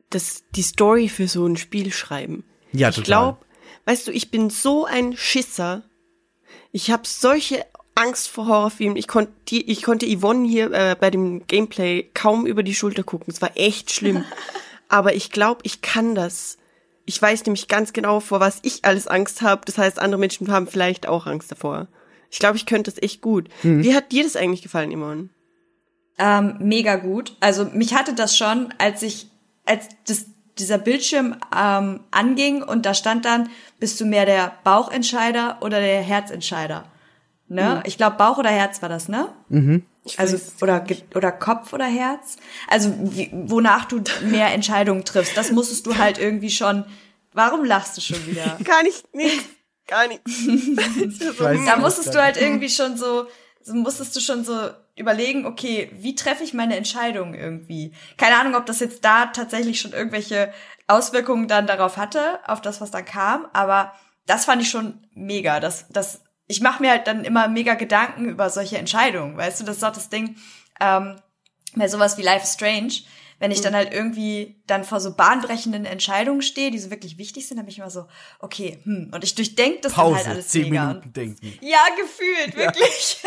das, 0.09 0.45
die 0.55 0.63
Story 0.63 1.09
für 1.11 1.29
so 1.29 1.45
ein 1.47 1.57
Spiel 1.57 1.93
schreiben. 1.93 2.45
Ja, 2.73 2.89
ich 2.89 2.97
total. 2.97 3.07
glaube, 3.07 3.39
weißt 3.85 4.07
du, 4.07 4.13
ich 4.13 4.31
bin 4.31 4.49
so 4.49 4.87
ein 4.87 5.17
Schisser. 5.17 5.83
Ich 6.73 6.91
habe 6.91 7.03
solche 7.05 7.67
Angst 7.97 8.29
vor 8.29 8.47
Horrorfilmen. 8.47 8.97
Ich 8.97 9.09
konnte 9.09 9.33
die, 9.49 9.71
ich 9.71 9.83
konnte 9.83 10.07
Yvonne 10.07 10.47
hier 10.47 10.71
äh, 10.73 10.97
bei 10.99 11.11
dem 11.11 11.47
Gameplay 11.47 12.09
kaum 12.15 12.47
über 12.47 12.63
die 12.63 12.75
Schulter 12.75 13.03
gucken. 13.03 13.33
Es 13.33 13.43
war 13.43 13.57
echt 13.57 13.91
schlimm. 13.91 14.25
Aber 14.89 15.15
ich 15.15 15.31
glaube, 15.31 15.61
ich 15.65 15.83
kann 15.83 16.15
das. 16.15 16.59
Ich 17.07 17.21
weiß 17.21 17.45
nämlich 17.47 17.69
ganz 17.69 17.93
genau, 17.93 18.21
vor 18.21 18.39
was 18.39 18.61
ich 18.63 18.85
alles 18.85 19.07
Angst 19.07 19.43
habe. 19.43 19.63
Das 19.65 19.79
heißt, 19.79 19.99
andere 19.99 20.21
Menschen 20.21 20.51
haben 20.51 20.67
vielleicht 20.67 21.09
auch 21.09 21.27
Angst 21.27 21.51
davor. 21.51 21.89
Ich 22.31 22.39
glaube, 22.39 22.57
ich 22.57 22.67
könnte 22.67 22.91
das 22.91 23.03
echt 23.03 23.23
gut. 23.23 23.49
Wie 23.63 23.95
hat 23.95 24.13
dir 24.13 24.25
das 24.25 24.37
eigentlich 24.37 24.63
gefallen, 24.63 24.93
Yvonne? 24.93 25.31
Ähm, 26.19 26.57
mega 26.61 26.97
gut. 26.97 27.37
Also 27.41 27.65
mich 27.65 27.95
hatte 27.95 28.15
das 28.15 28.37
schon, 28.37 28.75
als 28.79 29.03
ich, 29.03 29.29
als 29.65 29.89
das, 30.07 30.27
dieser 30.59 30.79
Bildschirm 30.79 31.37
ähm, 31.57 32.01
anging 32.11 32.63
und 32.63 32.87
da 32.87 32.95
stand 32.95 33.25
dann, 33.25 33.49
bist 33.79 34.01
du 34.01 34.05
mehr 34.05 34.27
der 34.27 34.53
Bauchentscheider 34.65 35.59
oder 35.61 35.81
der 35.81 36.03
Herzentscheider? 36.03 36.85
Ne? 37.49 37.83
Ich 37.87 37.97
glaube 37.97 38.17
Bauch 38.17 38.39
oder 38.39 38.51
Herz 38.51 38.83
war 38.83 38.89
das, 38.89 39.09
ne? 39.09 39.29
Ich 40.05 40.19
Also 40.19 40.37
oder 40.61 40.85
oder 41.15 41.33
Kopf 41.33 41.73
oder 41.73 41.85
Herz? 41.85 42.37
Also 42.69 42.93
wie, 42.99 43.31
wonach 43.33 43.85
du 43.85 44.03
mehr 44.23 44.53
Entscheidungen 44.53 45.05
triffst, 45.05 45.37
das 45.37 45.53
musstest 45.53 45.87
du 45.87 45.97
halt 45.97 46.19
irgendwie 46.19 46.51
schon. 46.51 46.85
Warum 47.33 47.65
lachst 47.65 47.97
du 47.97 48.01
schon 48.01 48.27
wieder? 48.27 48.59
gar 48.65 48.83
nicht, 48.83 49.15
nichts, 49.15 49.45
gar 49.87 50.09
weiß 51.39 51.39
Da 51.39 51.53
nicht, 51.53 51.79
musstest 51.79 52.15
du 52.15 52.23
halt 52.23 52.37
irgendwie 52.37 52.71
schon 52.71 52.97
so, 52.97 53.27
so 53.63 53.75
musstest 53.75 54.17
du 54.17 54.21
schon 54.21 54.45
so 54.45 54.71
überlegen, 54.97 55.45
okay, 55.45 55.91
wie 55.99 56.15
treffe 56.15 56.43
ich 56.43 56.55
meine 56.55 56.77
Entscheidung 56.77 57.35
irgendwie? 57.35 57.93
Keine 58.17 58.37
Ahnung, 58.37 58.55
ob 58.55 58.65
das 58.67 58.81
jetzt 58.81 59.05
da 59.05 59.27
tatsächlich 59.27 59.81
schon 59.81 59.93
irgendwelche 59.93 60.53
Auswirkungen 60.87 61.49
dann 61.49 61.67
darauf 61.67 61.97
hatte, 61.97 62.41
auf 62.47 62.61
das, 62.63 62.81
was 62.81 62.91
da 62.91 63.03
kam, 63.03 63.47
aber 63.53 63.93
das 64.27 64.47
fand 64.47 64.63
ich 64.63 64.71
schon 64.71 65.07
mega. 65.15 65.61
Das, 65.61 65.87
das, 65.91 66.23
ich 66.49 66.61
mache 66.61 66.83
mir 66.83 66.91
halt 66.91 67.07
dann 67.07 67.25
immer 67.25 67.49
mega 67.49 67.75
Gedanken 67.75 68.27
über 68.27 68.51
solche 68.51 68.79
Entscheidungen, 68.79 69.37
weißt 69.37 69.61
du, 69.61 69.65
das 69.65 69.77
ist 69.77 69.83
doch 69.83 69.93
das 69.93 70.09
Ding, 70.09 70.37
ähm, 70.81 71.17
bei 71.75 71.89
sowas 71.89 72.17
wie 72.19 72.23
Life 72.23 72.45
is 72.45 72.55
Strange, 72.55 72.93
wenn 73.39 73.51
ich 73.51 73.61
dann 73.61 73.75
halt 73.75 73.93
irgendwie 73.93 74.63
dann 74.67 74.83
vor 74.83 74.99
so 74.99 75.15
bahnbrechenden 75.15 75.85
Entscheidungen 75.85 76.41
stehe, 76.41 76.71
die 76.71 76.79
so 76.79 76.91
wirklich 76.91 77.19
wichtig 77.19 77.47
sind, 77.47 77.59
dann 77.59 77.67
bin 77.67 77.73
ich 77.73 77.79
immer 77.79 77.91
so, 77.91 78.07
okay, 78.39 78.79
hm, 78.85 79.11
und 79.13 79.25
ich 79.25 79.35
durchdenke 79.35 79.81
das 79.83 79.93
dann 79.93 80.05
halt 80.05 80.17
Pause, 80.17 80.31
alles 80.31 80.49
zehn 80.49 80.71
mega. 80.71 80.87
Minuten 80.87 81.13
denken. 81.13 81.59
Ja, 81.61 81.81
gefühlt, 82.01 82.57
wirklich. 82.57 83.19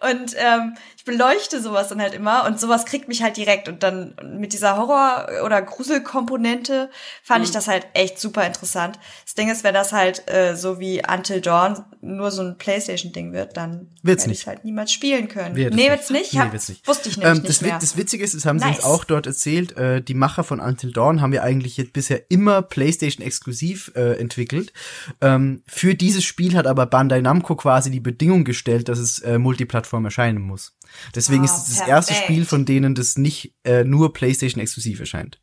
und 0.00 0.34
ähm, 0.36 0.74
ich 1.00 1.04
beleuchte 1.06 1.62
sowas 1.62 1.88
dann 1.88 2.02
halt 2.02 2.12
immer 2.12 2.44
und 2.46 2.60
sowas 2.60 2.84
kriegt 2.84 3.08
mich 3.08 3.22
halt 3.22 3.38
direkt. 3.38 3.68
Und 3.70 3.82
dann 3.82 4.14
mit 4.36 4.52
dieser 4.52 4.76
Horror- 4.76 5.42
oder 5.46 5.62
Gruselkomponente 5.62 6.90
fand 7.22 7.40
Mhm. 7.40 7.44
ich 7.44 7.50
das 7.52 7.68
halt 7.68 7.86
echt 7.94 8.18
super 8.20 8.46
interessant. 8.46 8.98
Das 9.24 9.34
Ding 9.34 9.50
ist, 9.50 9.64
wenn 9.64 9.72
das 9.72 9.92
halt 9.94 10.28
äh, 10.30 10.56
so 10.56 10.78
wie 10.78 11.00
Until 11.10 11.40
Dawn 11.40 11.84
nur 12.02 12.30
so 12.30 12.42
ein 12.42 12.58
Playstation-Ding 12.58 13.32
wird, 13.32 13.56
dann 13.56 13.88
Wird's 14.02 14.26
nicht. 14.26 14.42
ich 14.42 14.46
halt 14.46 14.64
niemals 14.64 14.92
spielen 14.92 15.28
können. 15.28 15.56
Wird 15.56 15.72
nee, 15.74 15.82
nicht. 15.82 15.90
wird's 15.90 16.10
nicht? 16.10 16.34
Nee, 16.34 16.40
Hab, 16.40 16.52
wird's 16.52 16.68
nicht. 16.68 16.86
Wusste 16.86 17.08
ich 17.08 17.16
nämlich 17.16 17.38
Ähm, 17.38 17.42
das, 17.44 17.60
nicht 17.60 17.70
mehr. 17.70 17.78
Das 17.78 17.96
Witzige 17.96 18.22
ist, 18.24 18.34
das 18.34 18.44
haben 18.44 18.58
sie 18.58 18.66
uns 18.66 18.76
Nice. 18.76 18.84
auch 18.84 19.04
dort 19.04 19.26
erzählt, 19.26 19.76
äh, 19.78 20.02
die 20.02 20.14
Macher 20.14 20.44
von 20.44 20.60
Until 20.60 20.92
Dawn 20.92 21.22
haben 21.22 21.32
ja 21.32 21.42
eigentlich 21.42 21.78
jetzt 21.78 21.94
bisher 21.94 22.30
immer 22.30 22.60
PlayStation 22.60 23.24
exklusiv 23.26 23.92
äh, 23.96 24.18
entwickelt. 24.20 24.72
Ähm, 25.22 25.62
für 25.66 25.94
dieses 25.94 26.24
Spiel 26.24 26.54
hat 26.56 26.66
aber 26.66 26.84
Bandai 26.84 27.22
Namco 27.22 27.56
quasi 27.56 27.90
die 27.90 28.00
Bedingung 28.00 28.44
gestellt, 28.44 28.88
dass 28.90 28.98
es 28.98 29.20
äh, 29.20 29.38
Multiplattform 29.38 30.04
erscheinen 30.04 30.40
muss. 30.42 30.76
Deswegen 31.14 31.42
Ah, 31.42 31.44
ist 31.44 31.68
es 31.68 31.78
das 31.78 31.88
erste. 31.88 32.14
Spiel 32.14 32.44
von 32.44 32.64
denen, 32.64 32.94
das 32.94 33.16
nicht 33.16 33.54
äh, 33.64 33.84
nur 33.84 34.12
PlayStation 34.12 34.60
exklusiv 34.62 35.00
erscheint. 35.00 35.40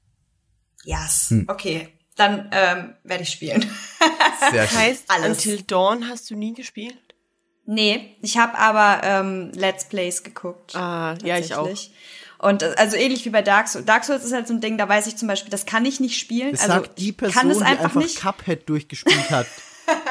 yes. 0.85 1.27
Hm. 1.29 1.45
Okay. 1.47 1.89
Dann 2.15 2.49
ähm, 2.51 2.95
werde 3.03 3.23
ich 3.23 3.29
spielen. 3.29 3.61
Sehr 4.51 4.63
Das 4.63 4.69
schön. 4.71 4.79
heißt, 4.79 5.03
Alles. 5.07 5.27
Until 5.37 5.61
Dawn 5.63 6.07
hast 6.09 6.29
du 6.31 6.35
nie 6.35 6.53
gespielt? 6.55 6.97
Nee, 7.65 8.15
ich 8.21 8.37
habe 8.37 8.57
aber 8.57 9.01
ähm, 9.03 9.51
Let's 9.53 9.87
Plays 9.89 10.23
geguckt. 10.23 10.75
Ah, 10.75 11.15
ja, 11.23 11.37
ich 11.37 11.53
auch. 11.53 11.69
Und 12.39 12.63
äh, 12.63 12.73
also 12.77 12.95
ähnlich 12.95 13.25
wie 13.25 13.29
bei 13.29 13.41
Dark 13.41 13.67
Souls. 13.67 13.85
Dark 13.85 14.03
Souls 14.05 14.23
ist 14.23 14.31
halt 14.33 14.47
so 14.47 14.53
ein 14.53 14.61
Ding, 14.61 14.77
da 14.77 14.87
weiß 14.89 15.05
ich 15.07 15.17
zum 15.17 15.27
Beispiel, 15.27 15.51
das 15.51 15.65
kann 15.65 15.85
ich 15.85 15.99
nicht 15.99 16.17
spielen. 16.17 16.51
Das 16.53 16.61
also 16.61 16.73
sagt 16.75 16.97
die 16.99 17.09
ich 17.09 17.17
Person, 17.17 17.33
kann 17.35 17.51
es 17.51 17.57
die 17.59 17.63
einfach, 17.65 17.83
einfach 17.85 18.01
nicht. 18.01 18.19
Cuphead 18.19 18.67
durchgespielt 18.69 19.29
hat. 19.29 19.47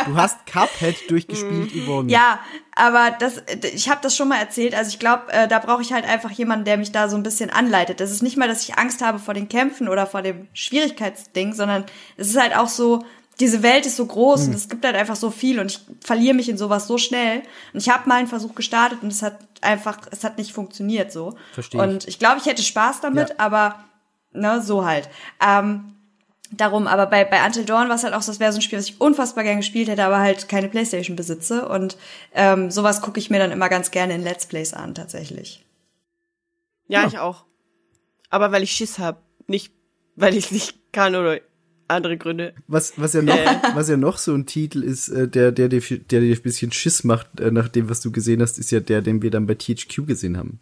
Du 0.07 0.17
hast 0.17 0.47
Cuphead 0.47 1.11
durchgespielt, 1.11 1.71
Yvonne. 1.73 2.11
Ja, 2.11 2.39
aber 2.75 3.11
das, 3.19 3.43
ich 3.75 3.89
habe 3.89 4.01
das 4.03 4.17
schon 4.17 4.29
mal 4.29 4.39
erzählt. 4.39 4.75
Also 4.75 4.89
ich 4.89 4.99
glaube, 4.99 5.33
äh, 5.33 5.49
da 5.49 5.59
brauche 5.59 5.83
ich 5.83 5.93
halt 5.93 6.05
einfach 6.07 6.31
jemanden, 6.31 6.65
der 6.65 6.77
mich 6.79 6.93
da 6.93 7.09
so 7.09 7.17
ein 7.17 7.23
bisschen 7.23 7.51
anleitet. 7.51 8.01
Das 8.01 8.11
ist 8.11 8.23
nicht 8.23 8.37
mal, 8.37 8.49
dass 8.49 8.63
ich 8.63 8.79
Angst 8.79 9.03
habe 9.03 9.19
vor 9.19 9.35
den 9.35 9.49
Kämpfen 9.49 9.89
oder 9.89 10.07
vor 10.07 10.23
dem 10.23 10.49
Schwierigkeitsding, 10.55 11.53
sondern 11.53 11.85
es 12.17 12.29
ist 12.29 12.41
halt 12.41 12.57
auch 12.57 12.69
so, 12.69 13.05
diese 13.41 13.63
Welt 13.63 13.85
ist 13.85 13.97
so 13.97 14.07
groß 14.07 14.43
Hm. 14.43 14.49
und 14.49 14.55
es 14.55 14.69
gibt 14.71 14.85
halt 14.85 14.97
einfach 14.97 15.17
so 15.17 15.31
viel 15.31 15.61
und 15.61 15.71
ich 15.71 15.81
verliere 16.03 16.35
mich 16.35 16.49
in 16.49 16.57
sowas 16.57 16.87
so 16.87 16.97
schnell. 16.97 17.43
Und 17.75 17.81
ich 17.81 17.91
habe 17.91 18.09
mal 18.09 18.15
einen 18.17 18.29
Versuch 18.29 18.55
gestartet 18.55 19.01
und 19.03 19.13
es 19.13 19.23
hat 19.23 19.39
einfach, 19.61 19.99
es 20.11 20.25
hat 20.25 20.39
nicht 20.39 20.53
funktioniert 20.53 21.13
so. 21.13 21.37
Verstehe. 21.53 21.83
Und 21.83 22.09
ich 22.09 22.19
glaube, 22.19 22.39
ich 22.39 22.47
hätte 22.47 22.63
Spaß 22.63 23.01
damit, 23.03 23.31
Ja. 23.31 23.35
aber 23.39 23.85
ne, 24.33 24.63
so 24.63 24.87
halt. 24.87 25.09
Ähm, 25.47 25.96
Darum, 26.53 26.87
aber 26.87 27.07
bei, 27.07 27.25
bei 27.25 27.45
Until 27.45 27.65
Dawn 27.65 27.89
war 27.89 27.97
es 27.97 28.05
halt 28.05 28.15
auch 28.15 28.23
so, 28.23 28.31
das 28.31 28.39
wäre 28.41 28.53
so 28.53 28.59
ein 28.59 28.63
Spiel, 28.63 28.79
was 28.79 28.89
ich 28.89 29.01
unfassbar 29.01 29.43
gern 29.45 29.57
gespielt 29.57 29.89
hätte, 29.89 30.05
aber 30.05 30.19
halt 30.21 30.49
keine 30.49 30.69
Playstation 30.69 31.17
besitze. 31.17 31.69
Und 31.69 31.97
ähm, 32.35 32.71
sowas 32.71 33.01
gucke 33.03 33.19
ich 33.19 33.31
mir 33.31 33.39
dann 33.39 33.51
immer 33.51 33.69
ganz 33.69 33.91
gerne 33.91 34.15
in 34.15 34.23
Let's 34.23 34.47
Plays 34.47 34.73
an, 34.73 34.95
tatsächlich. 34.95 35.65
Ja, 36.89 37.03
Ja. 37.03 37.09
ich 37.09 37.19
auch. 37.19 37.45
Aber 38.31 38.53
weil 38.53 38.63
ich 38.63 38.73
Schiss 38.73 38.99
hab, 38.99 39.23
nicht 39.49 39.73
weil 40.17 40.37
ich 40.37 40.51
nicht 40.51 40.93
kann 40.93 41.15
oder 41.15 41.41
andere 41.89 42.17
Gründe. 42.17 42.55
Was, 42.67 42.95
was 42.97 43.13
ja 43.13 43.23
noch, 43.23 43.37
was 43.75 43.89
ja 43.89 43.97
noch 43.97 44.19
so 44.19 44.35
ein 44.35 44.47
Titel 44.47 44.83
ist, 44.83 45.09
äh, 45.09 45.29
der, 45.29 45.53
der, 45.53 45.69
dir, 45.69 45.81
der 45.81 46.21
dir 46.21 46.35
ein 46.35 46.43
bisschen 46.43 46.73
Schiss 46.73 47.05
macht, 47.05 47.39
äh, 47.41 47.51
nach 47.51 47.69
dem, 47.69 47.89
was 47.89 48.01
du 48.01 48.11
gesehen 48.11 48.43
hast, 48.43 48.59
ist 48.59 48.71
ja 48.71 48.81
der, 48.81 49.03
den 49.03 49.23
wir 49.23 49.31
dann 49.31 49.47
bei 49.47 49.55
THQ 49.55 50.07
gesehen 50.07 50.37
haben. 50.37 50.61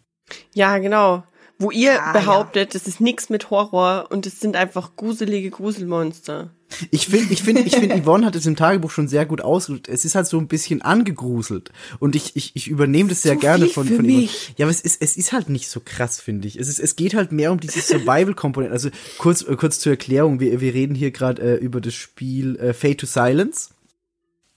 Ja, 0.53 0.77
genau. 0.77 1.23
Wo 1.57 1.71
ihr 1.71 2.01
Ah, 2.03 2.11
behauptet, 2.11 2.75
das 2.75 2.85
ist 2.85 2.99
nix 2.99 3.29
mit 3.29 3.49
Horror 3.49 4.07
und 4.09 4.25
es 4.25 4.41
sind 4.41 4.57
einfach 4.57 4.97
gruselige 4.97 5.49
Gruselmonster. 5.51 6.49
Ich 6.91 7.07
finde, 7.07 7.31
ich 7.31 7.43
finde, 7.43 7.61
ich 7.61 7.75
finde, 7.75 8.01
Yvonne 8.01 8.25
hat 8.25 8.35
es 8.35 8.45
im 8.45 8.57
Tagebuch 8.57 8.91
schon 8.91 9.07
sehr 9.07 9.25
gut 9.25 9.39
ausgedrückt. 9.39 9.87
Es 9.87 10.03
ist 10.03 10.15
halt 10.15 10.27
so 10.27 10.37
ein 10.37 10.47
bisschen 10.47 10.81
angegruselt. 10.81 11.71
Und 11.99 12.15
ich, 12.15 12.35
ich, 12.35 12.51
ich 12.55 12.67
übernehme 12.67 13.09
das 13.09 13.21
sehr 13.21 13.35
Zu 13.35 13.39
gerne 13.39 13.65
viel 13.65 13.73
von, 13.73 13.87
von 13.87 14.05
Yvonne. 14.05 14.27
Ja, 14.57 14.65
aber 14.65 14.71
es 14.71 14.81
ist, 14.81 15.01
es 15.01 15.15
ist 15.15 15.31
halt 15.31 15.47
nicht 15.47 15.69
so 15.69 15.79
krass, 15.79 16.19
finde 16.19 16.47
ich. 16.47 16.57
Es 16.57 16.67
ist, 16.67 16.79
es 16.79 16.97
geht 16.97 17.13
halt 17.13 17.31
mehr 17.31 17.51
um 17.53 17.59
diese 17.59 17.79
Survival-Komponente. 17.79 18.73
Also 18.73 18.89
kurz, 19.17 19.41
äh, 19.43 19.55
kurz 19.55 19.79
zur 19.79 19.93
Erklärung. 19.93 20.41
Wir, 20.41 20.59
wir 20.59 20.73
reden 20.73 20.95
hier 20.95 21.11
gerade 21.11 21.41
äh, 21.41 21.55
über 21.55 21.79
das 21.79 21.93
Spiel 21.93 22.57
äh, 22.57 22.73
Fate 22.73 22.99
to 22.99 23.05
Silence 23.05 23.69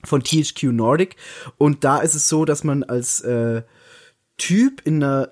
von 0.03 0.21
THQ 0.23 0.63
Nordic. 0.63 1.15
Und 1.57 1.85
da 1.85 1.99
ist 1.99 2.15
es 2.15 2.27
so, 2.27 2.43
dass 2.43 2.65
man 2.65 2.83
als 2.83 3.21
äh, 3.21 3.61
Typ 4.37 4.81
in 4.85 5.03
einer 5.03 5.31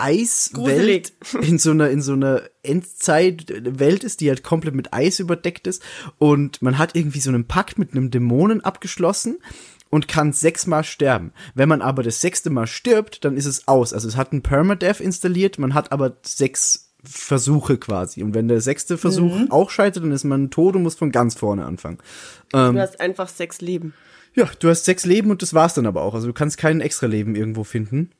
Eiswelt 0.00 1.12
Gruselig. 1.22 1.48
in 1.48 1.58
so 1.58 1.70
einer 1.72 1.90
in 1.90 2.02
so 2.02 2.12
einer 2.14 2.42
Endzeitwelt 2.62 4.04
ist, 4.04 4.20
die 4.20 4.28
halt 4.28 4.42
komplett 4.42 4.74
mit 4.74 4.92
Eis 4.92 5.18
überdeckt 5.20 5.66
ist 5.66 5.82
und 6.18 6.62
man 6.62 6.78
hat 6.78 6.94
irgendwie 6.96 7.20
so 7.20 7.30
einen 7.30 7.46
Pakt 7.46 7.78
mit 7.78 7.92
einem 7.92 8.10
Dämonen 8.10 8.62
abgeschlossen 8.62 9.38
und 9.90 10.06
kann 10.08 10.32
sechsmal 10.32 10.84
sterben. 10.84 11.32
Wenn 11.54 11.68
man 11.68 11.82
aber 11.82 12.02
das 12.02 12.20
sechste 12.20 12.50
Mal 12.50 12.66
stirbt, 12.66 13.24
dann 13.24 13.36
ist 13.36 13.46
es 13.46 13.66
aus. 13.66 13.92
Also 13.92 14.06
es 14.08 14.16
hat 14.16 14.32
ein 14.32 14.42
Permadeath 14.42 15.00
installiert, 15.00 15.58
man 15.58 15.74
hat 15.74 15.90
aber 15.92 16.16
sechs 16.22 16.92
Versuche 17.02 17.78
quasi. 17.78 18.22
Und 18.22 18.34
wenn 18.34 18.46
der 18.46 18.60
sechste 18.60 18.98
Versuch 18.98 19.34
auch 19.48 19.70
scheitert, 19.70 20.04
dann 20.04 20.12
ist 20.12 20.24
man 20.24 20.50
tot 20.50 20.76
und 20.76 20.82
muss 20.82 20.94
von 20.96 21.10
ganz 21.10 21.34
vorne 21.34 21.64
anfangen. 21.64 21.98
Ähm, 22.52 22.74
Du 22.74 22.80
hast 22.80 23.00
einfach 23.00 23.28
sechs 23.28 23.60
Leben. 23.60 23.94
ja, 24.34 24.48
du 24.60 24.68
hast 24.68 24.84
sechs 24.84 25.06
Leben 25.06 25.30
und 25.30 25.40
das 25.42 25.54
war's 25.54 25.74
dann 25.74 25.86
aber 25.86 26.02
auch. 26.02 26.14
Also 26.14 26.26
du 26.26 26.32
kannst 26.34 26.58
kein 26.58 26.80
extra 26.80 27.06
Leben 27.06 27.34
irgendwo 27.34 27.64
finden. 27.64 28.10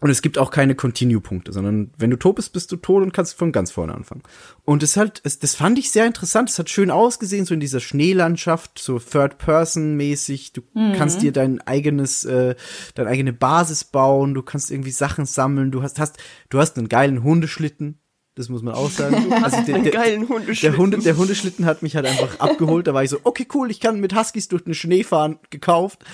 Und 0.00 0.10
es 0.10 0.22
gibt 0.22 0.38
auch 0.38 0.52
keine 0.52 0.76
Continue-Punkte, 0.76 1.52
sondern 1.52 1.90
wenn 1.98 2.10
du 2.10 2.16
tot 2.16 2.36
bist, 2.36 2.52
bist 2.52 2.70
du 2.70 2.76
tot 2.76 3.02
und 3.02 3.12
kannst 3.12 3.34
von 3.34 3.50
ganz 3.50 3.72
vorne 3.72 3.94
anfangen. 3.94 4.22
Und 4.64 4.84
es 4.84 4.96
halt, 4.96 5.20
es, 5.24 5.40
das 5.40 5.56
fand 5.56 5.76
ich 5.78 5.90
sehr 5.90 6.06
interessant. 6.06 6.50
Es 6.50 6.58
hat 6.58 6.70
schön 6.70 6.92
ausgesehen, 6.92 7.44
so 7.44 7.54
in 7.54 7.60
dieser 7.60 7.80
Schneelandschaft, 7.80 8.78
so 8.78 9.00
Third-Person-mäßig. 9.00 10.52
Du 10.52 10.62
kannst 10.96 11.22
dir 11.22 11.32
dein 11.32 11.60
eigenes, 11.62 12.24
äh, 12.24 12.54
deine 12.94 13.08
eigene 13.08 13.32
Basis 13.32 13.82
bauen. 13.82 14.34
Du 14.34 14.42
kannst 14.42 14.70
irgendwie 14.70 14.92
Sachen 14.92 15.26
sammeln. 15.26 15.72
Du 15.72 15.82
hast, 15.82 15.98
hast, 15.98 16.18
du 16.48 16.60
hast 16.60 16.78
einen 16.78 16.88
geilen 16.88 17.24
Hundeschlitten. 17.24 17.98
Das 18.38 18.48
muss 18.48 18.62
man 18.62 18.74
auch 18.74 18.88
sagen. 18.88 19.32
Also 19.42 19.60
der, 19.62 19.80
der, 19.80 19.90
geilen 19.92 20.28
Hundeschlitten. 20.28 20.70
der, 20.72 20.78
Hunde, 20.78 20.98
der 20.98 21.16
Hundeschlitten 21.16 21.66
hat 21.66 21.82
mich 21.82 21.96
halt 21.96 22.06
einfach 22.06 22.38
abgeholt. 22.38 22.86
Da 22.86 22.94
war 22.94 23.02
ich 23.02 23.10
so, 23.10 23.18
okay, 23.24 23.46
cool, 23.52 23.68
ich 23.70 23.80
kann 23.80 23.98
mit 23.98 24.14
Huskies 24.14 24.46
durch 24.46 24.62
den 24.62 24.74
Schnee 24.74 25.02
fahren, 25.02 25.40
gekauft. 25.50 26.04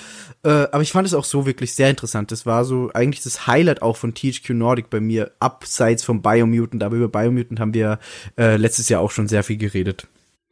Äh, 0.42 0.48
aber 0.48 0.80
ich 0.80 0.90
fand 0.92 1.06
es 1.06 1.12
auch 1.12 1.24
so 1.24 1.44
wirklich 1.44 1.74
sehr 1.74 1.90
interessant. 1.90 2.32
Das 2.32 2.46
war 2.46 2.64
so 2.64 2.90
eigentlich 2.94 3.22
das 3.22 3.46
Highlight 3.46 3.82
auch 3.82 3.98
von 3.98 4.14
THQ 4.14 4.50
Nordic 4.50 4.88
bei 4.88 5.00
mir, 5.00 5.32
abseits 5.38 6.02
vom 6.02 6.22
Biomutant. 6.22 6.82
Aber 6.82 6.96
über 6.96 7.08
Biomutant 7.08 7.60
haben 7.60 7.74
wir 7.74 7.98
äh, 8.38 8.56
letztes 8.56 8.88
Jahr 8.88 9.02
auch 9.02 9.10
schon 9.10 9.28
sehr 9.28 9.42
viel 9.44 9.58
geredet. 9.58 10.06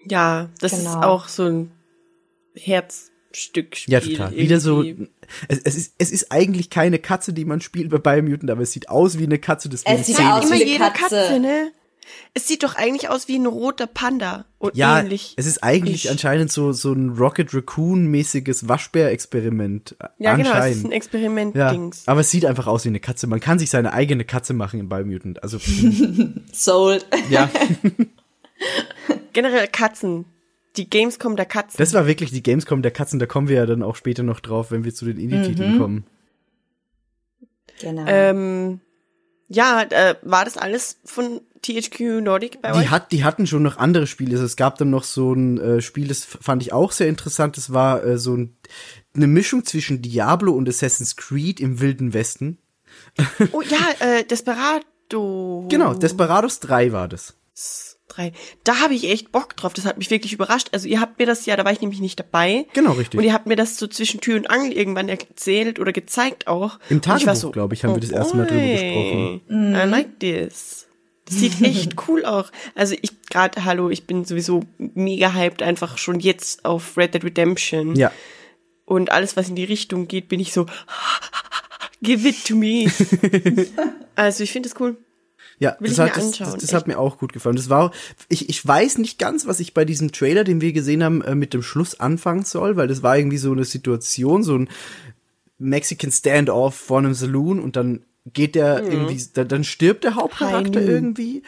Ja, 0.06 0.50
das 0.60 0.72
Genau. 0.72 0.90
ist 0.90 0.96
auch 1.06 1.28
so 1.28 1.44
ein 1.44 1.70
Herzstück. 2.54 3.88
Ja, 3.88 4.00
total. 4.00 4.36
Wieder 4.36 4.60
so, 4.60 4.84
es, 5.48 5.58
es, 5.64 5.76
ist, 5.76 5.94
es 5.98 6.10
ist 6.10 6.32
eigentlich 6.32 6.70
keine 6.70 6.98
Katze, 6.98 7.32
die 7.32 7.44
man 7.44 7.60
spielt 7.60 7.90
bei 7.90 7.98
Biomutant, 7.98 8.50
aber 8.50 8.62
es 8.62 8.72
sieht 8.72 8.88
aus 8.88 9.18
wie 9.18 9.24
eine 9.24 9.38
Katze, 9.38 9.68
deswegen 9.68 9.98
Es 10.00 10.06
sieht 10.06 10.16
zählt 10.16 10.28
aus 10.30 10.44
immer 10.46 10.56
wie 10.56 10.62
eine 10.62 10.70
jede 10.70 10.84
Katze. 10.84 11.16
Katze. 11.16 11.40
ne? 11.40 11.72
Es 12.34 12.48
sieht 12.48 12.64
doch 12.64 12.74
eigentlich 12.74 13.08
aus 13.10 13.28
wie 13.28 13.36
ein 13.38 13.46
roter 13.46 13.86
Panda 13.86 14.44
und 14.58 14.74
Ja, 14.74 14.98
ähnlich. 15.00 15.34
es 15.36 15.46
ist 15.46 15.62
eigentlich 15.62 16.06
Ich- 16.06 16.10
anscheinend 16.10 16.50
so, 16.50 16.72
so 16.72 16.92
ein 16.92 17.10
Rocket 17.10 17.50
Raccoon-mäßiges 17.54 18.68
Waschbär-Experiment. 18.68 19.96
Ja, 20.18 20.34
genau, 20.34 20.52
es 20.56 20.76
ist 20.78 20.84
ein 20.84 20.92
Experiment 20.92 21.54
Ja, 21.54 21.74
aber 22.06 22.20
es 22.20 22.30
sieht 22.30 22.44
einfach 22.44 22.66
aus 22.66 22.84
wie 22.84 22.88
eine 22.88 23.00
Katze. 23.00 23.26
Man 23.28 23.38
kann 23.40 23.58
sich 23.60 23.70
seine 23.70 23.92
eigene 23.92 24.24
Katze 24.24 24.52
machen 24.52 24.80
in 24.80 24.88
Biomutant. 24.88 25.42
Also, 25.42 25.58
Sold. 26.52 27.06
ja, 27.30 27.48
Generell 29.32 29.68
Katzen. 29.68 30.24
Die 30.76 30.88
Gamescom 30.88 31.36
der 31.36 31.46
Katzen. 31.46 31.76
das 31.78 31.92
war 31.92 32.06
wirklich 32.06 32.30
die 32.30 32.42
Gamescom 32.42 32.82
der 32.82 32.92
Katzen. 32.92 33.18
Da 33.18 33.26
kommen 33.26 33.48
wir 33.48 33.56
ja 33.56 33.66
dann 33.66 33.82
auch 33.82 33.96
später 33.96 34.22
noch 34.22 34.40
drauf, 34.40 34.70
wenn 34.70 34.84
wir 34.84 34.94
zu 34.94 35.04
den 35.04 35.18
Indie-Titeln 35.18 35.78
kommen. 35.78 36.04
Genau. 37.80 38.04
ähm, 38.06 38.80
ja, 39.48 39.82
äh, 39.82 40.14
war 40.22 40.44
das 40.44 40.56
alles 40.56 40.98
von 41.04 41.40
THQ 41.62 42.22
Nordic 42.22 42.62
bei 42.62 42.72
Die, 42.72 42.78
euch? 42.78 42.90
hat, 42.90 43.12
die 43.12 43.22
hatten 43.24 43.46
schon 43.46 43.62
noch 43.62 43.76
andere 43.76 44.06
Spiele. 44.06 44.32
Also 44.32 44.44
es 44.44 44.56
gab 44.56 44.78
dann 44.78 44.90
noch 44.90 45.04
so 45.04 45.32
ein 45.34 45.58
äh, 45.60 45.80
Spiel, 45.82 46.08
das 46.08 46.24
fand 46.24 46.62
ich 46.62 46.72
auch 46.72 46.92
sehr 46.92 47.08
interessant. 47.08 47.56
Das 47.56 47.72
war 47.72 48.02
äh, 48.04 48.18
so 48.18 48.34
ein, 48.36 48.56
eine 49.14 49.26
Mischung 49.26 49.64
zwischen 49.64 50.00
Diablo 50.00 50.52
und 50.52 50.68
Assassin's 50.68 51.16
Creed 51.16 51.60
im 51.60 51.80
Wilden 51.80 52.14
Westen. 52.14 52.58
Oh 53.52 53.62
ja, 53.62 54.06
äh, 54.06 54.24
Desperado. 54.24 55.66
Genau, 55.68 55.94
Desperados 55.94 56.60
3 56.60 56.92
war 56.92 57.08
das. 57.08 57.34
Drei. 58.12 58.32
Da 58.62 58.80
habe 58.80 58.92
ich 58.94 59.08
echt 59.08 59.32
Bock 59.32 59.56
drauf. 59.56 59.72
Das 59.72 59.86
hat 59.86 59.96
mich 59.96 60.10
wirklich 60.10 60.34
überrascht. 60.34 60.68
Also 60.72 60.86
ihr 60.86 61.00
habt 61.00 61.18
mir 61.18 61.24
das 61.24 61.46
ja, 61.46 61.56
da 61.56 61.64
war 61.64 61.72
ich 61.72 61.80
nämlich 61.80 62.00
nicht 62.00 62.18
dabei. 62.18 62.66
Genau, 62.74 62.92
richtig. 62.92 63.18
Und 63.18 63.24
ihr 63.24 63.32
habt 63.32 63.46
mir 63.46 63.56
das 63.56 63.78
so 63.78 63.86
zwischen 63.86 64.20
Tür 64.20 64.36
und 64.36 64.50
Angel 64.50 64.72
irgendwann 64.72 65.08
erzählt 65.08 65.80
oder 65.80 65.92
gezeigt 65.92 66.46
auch. 66.46 66.78
Im 66.90 67.00
Tagebuch, 67.00 67.52
glaube 67.52 67.74
ich, 67.74 67.84
haben 67.84 67.94
wir 67.94 68.00
das 68.00 68.10
erste 68.10 68.36
Mal 68.36 68.46
drüber 68.46 68.60
boy, 68.60 68.72
gesprochen. 68.72 69.74
I 69.74 69.88
like 69.88 70.20
this. 70.20 70.88
Das 71.24 71.38
sieht 71.38 71.60
echt 71.62 71.94
cool 72.06 72.24
auch. 72.26 72.50
Also 72.74 72.94
ich 73.00 73.22
gerade, 73.30 73.64
hallo, 73.64 73.88
ich 73.88 74.06
bin 74.06 74.24
sowieso 74.26 74.64
mega 74.78 75.32
hyped 75.32 75.62
einfach 75.62 75.96
schon 75.96 76.20
jetzt 76.20 76.64
auf 76.66 76.98
Red 76.98 77.14
Dead 77.14 77.24
Redemption. 77.24 77.96
Ja. 77.96 78.12
Und 78.84 79.10
alles, 79.10 79.36
was 79.38 79.48
in 79.48 79.56
die 79.56 79.64
Richtung 79.64 80.06
geht, 80.06 80.28
bin 80.28 80.40
ich 80.40 80.52
so 80.52 80.66
Give 82.02 82.28
it 82.28 82.44
to 82.46 82.56
me. 82.56 82.92
also 84.16 84.42
ich 84.42 84.52
finde 84.52 84.68
es 84.68 84.78
cool. 84.80 84.96
Ja, 85.62 85.76
Will 85.78 85.90
das, 85.90 85.98
hat, 86.00 86.16
mir 86.16 86.22
das, 86.24 86.38
das, 86.38 86.56
das 86.56 86.74
hat 86.74 86.88
mir 86.88 86.98
auch 86.98 87.18
gut 87.18 87.32
gefallen. 87.32 87.54
Das 87.54 87.70
war, 87.70 87.92
ich, 88.28 88.48
ich 88.48 88.66
weiß 88.66 88.98
nicht 88.98 89.16
ganz, 89.20 89.46
was 89.46 89.60
ich 89.60 89.74
bei 89.74 89.84
diesem 89.84 90.10
Trailer, 90.10 90.42
den 90.42 90.60
wir 90.60 90.72
gesehen 90.72 91.04
haben, 91.04 91.22
äh, 91.22 91.36
mit 91.36 91.54
dem 91.54 91.62
Schluss 91.62 92.00
anfangen 92.00 92.42
soll, 92.42 92.74
weil 92.74 92.88
das 92.88 93.04
war 93.04 93.16
irgendwie 93.16 93.38
so 93.38 93.52
eine 93.52 93.64
Situation, 93.64 94.42
so 94.42 94.58
ein 94.58 94.68
Mexican 95.58 96.10
Standoff 96.10 96.74
vor 96.74 96.98
einem 96.98 97.14
Saloon 97.14 97.60
und 97.60 97.76
dann 97.76 98.00
geht 98.32 98.56
der 98.56 98.82
irgendwie, 98.82 99.22
dann, 99.34 99.46
dann 99.46 99.62
stirbt 99.62 100.02
der 100.02 100.16
Hauptcharakter 100.16 100.80
noon. 100.80 100.90
irgendwie. 100.90 101.44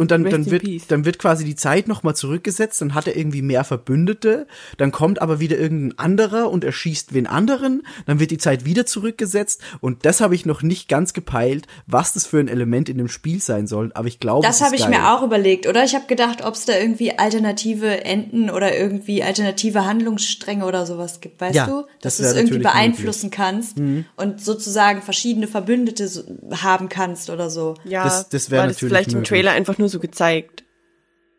Und 0.00 0.10
dann, 0.10 0.22
Rest 0.22 0.32
dann, 0.34 0.50
wird, 0.50 0.62
peace. 0.62 0.86
dann 0.88 1.04
wird 1.04 1.18
quasi 1.18 1.44
die 1.44 1.56
Zeit 1.56 1.86
nochmal 1.86 2.16
zurückgesetzt, 2.16 2.80
dann 2.80 2.94
hat 2.94 3.06
er 3.06 3.16
irgendwie 3.16 3.42
mehr 3.42 3.64
Verbündete, 3.64 4.46
dann 4.78 4.92
kommt 4.92 5.20
aber 5.20 5.40
wieder 5.40 5.58
irgendein 5.58 5.98
anderer 5.98 6.50
und 6.50 6.64
erschießt 6.64 7.12
wen 7.12 7.26
anderen, 7.26 7.82
dann 8.06 8.18
wird 8.18 8.30
die 8.30 8.38
Zeit 8.38 8.64
wieder 8.64 8.86
zurückgesetzt 8.86 9.60
und 9.80 10.06
das 10.06 10.20
habe 10.22 10.34
ich 10.34 10.46
noch 10.46 10.62
nicht 10.62 10.88
ganz 10.88 11.12
gepeilt, 11.12 11.66
was 11.86 12.14
das 12.14 12.26
für 12.26 12.38
ein 12.38 12.48
Element 12.48 12.88
in 12.88 12.96
dem 12.98 13.08
Spiel 13.08 13.40
sein 13.42 13.66
soll, 13.66 13.90
aber 13.94 14.08
ich 14.08 14.20
glaube, 14.20 14.46
Das 14.46 14.62
habe 14.62 14.74
ich 14.74 14.82
geil. 14.82 14.90
mir 14.90 15.12
auch 15.12 15.22
überlegt, 15.22 15.66
oder? 15.66 15.84
Ich 15.84 15.94
habe 15.94 16.06
gedacht, 16.06 16.42
ob 16.44 16.54
es 16.54 16.64
da 16.64 16.78
irgendwie 16.78 17.18
alternative 17.18 18.02
Enden 18.04 18.48
oder 18.48 18.74
irgendwie 18.76 19.22
alternative 19.22 19.84
Handlungsstränge 19.84 20.64
oder 20.64 20.86
sowas 20.86 21.20
gibt, 21.20 21.40
weißt 21.42 21.54
Ja, 21.54 21.66
du? 21.66 21.84
das 22.00 22.16
Dass 22.16 22.16
du 22.16 22.22
wär 22.22 22.30
es 22.30 22.36
irgendwie 22.36 22.54
natürlich 22.58 22.72
beeinflussen 22.72 23.30
kannst 23.30 23.76
und 24.16 24.40
sozusagen 24.40 25.02
verschiedene 25.02 25.46
Verbündete 25.46 26.08
so- 26.08 26.22
haben 26.62 26.88
kannst 26.88 27.28
oder 27.28 27.50
so. 27.50 27.74
Ja, 27.84 28.04
Das- 28.04 28.28
das 28.30 28.50
wär 28.50 28.60
war 28.60 28.66
das 28.66 28.76
natürlich 28.76 28.90
vielleicht 28.92 29.08
im 29.12 29.18
möglich. 29.18 29.28
Trailer 29.28 29.50
einfach 29.52 29.76
nur 29.76 29.89
so 29.90 30.00
gezeigt. 30.00 30.64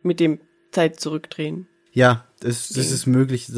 Mit 0.03 0.19
dem 0.19 0.39
Zeit 0.71 0.99
zurückdrehen. 0.99 1.67
Ja, 1.93 2.25
das, 2.39 2.69
das 2.69 2.89
ist 2.89 3.05
möglich. 3.05 3.51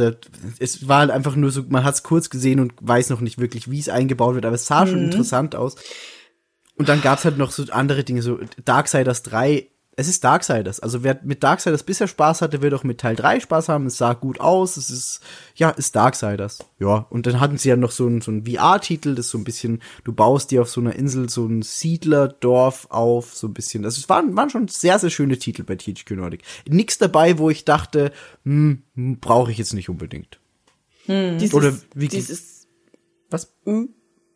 Es 0.59 0.87
war 0.87 0.99
halt 0.99 1.11
einfach 1.11 1.35
nur 1.35 1.51
so, 1.51 1.63
man 1.69 1.83
hat 1.83 1.95
es 1.95 2.03
kurz 2.03 2.29
gesehen 2.29 2.59
und 2.59 2.73
weiß 2.81 3.09
noch 3.11 3.21
nicht 3.21 3.37
wirklich, 3.37 3.69
wie 3.69 3.79
es 3.79 3.89
eingebaut 3.89 4.35
wird, 4.35 4.45
aber 4.45 4.55
es 4.55 4.65
sah 4.65 4.87
schon 4.87 5.05
interessant 5.05 5.55
aus. 5.55 5.75
Und 6.75 6.89
dann 6.89 7.01
gab's 7.01 7.23
halt 7.23 7.37
noch 7.37 7.51
so 7.51 7.63
andere 7.71 8.03
Dinge, 8.03 8.21
so 8.21 8.39
Darksiders 8.65 9.23
3. 9.23 9.69
Es 9.95 10.07
ist 10.07 10.23
Darksiders. 10.23 10.79
Also 10.79 11.03
wer 11.03 11.19
mit 11.23 11.43
Darksiders 11.43 11.83
bisher 11.83 12.07
Spaß 12.07 12.41
hatte, 12.41 12.63
wird 12.63 12.73
auch 12.73 12.83
mit 12.83 12.99
Teil 12.99 13.15
3 13.15 13.39
Spaß 13.41 13.69
haben. 13.69 13.85
Es 13.85 13.97
sah 13.99 14.13
gut 14.13 14.39
aus. 14.39 14.75
Es 14.75 14.89
ist, 14.89 15.21
ja, 15.55 15.69
ist 15.69 15.95
Darksiders. 15.95 16.59
Ja, 16.79 17.05
und 17.11 17.27
dann 17.27 17.39
hatten 17.39 17.59
sie 17.59 17.69
ja 17.69 17.75
noch 17.75 17.91
so 17.91 18.07
einen, 18.07 18.21
so 18.21 18.31
einen 18.31 18.43
VR-Titel, 18.45 19.13
das 19.13 19.29
so 19.29 19.37
ein 19.37 19.43
bisschen, 19.43 19.83
du 20.03 20.11
baust 20.11 20.49
dir 20.49 20.63
auf 20.63 20.69
so 20.69 20.81
einer 20.81 20.95
Insel 20.95 21.29
so 21.29 21.45
ein 21.45 21.61
Siedlerdorf 21.61 22.87
auf, 22.89 23.35
so 23.35 23.47
ein 23.47 23.53
bisschen. 23.53 23.83
Das 23.83 24.09
waren, 24.09 24.35
waren 24.35 24.49
schon 24.49 24.67
sehr, 24.67 24.97
sehr 24.97 25.11
schöne 25.11 25.37
Titel 25.37 25.63
bei 25.63 25.75
THQ 25.75 26.11
Nordic. 26.11 26.41
Nix 26.67 26.97
dabei, 26.97 27.37
wo 27.37 27.49
ich 27.51 27.63
dachte, 27.63 28.11
hm, 28.45 28.81
brauche 29.21 29.51
ich 29.51 29.57
jetzt 29.59 29.73
nicht 29.73 29.89
unbedingt. 29.89 30.39
Dieses, 31.07 31.53
Oder 31.53 31.73
wie- 31.93 32.07
dieses, 32.07 32.67
Was? 33.29 33.53
Hm? 33.65 33.89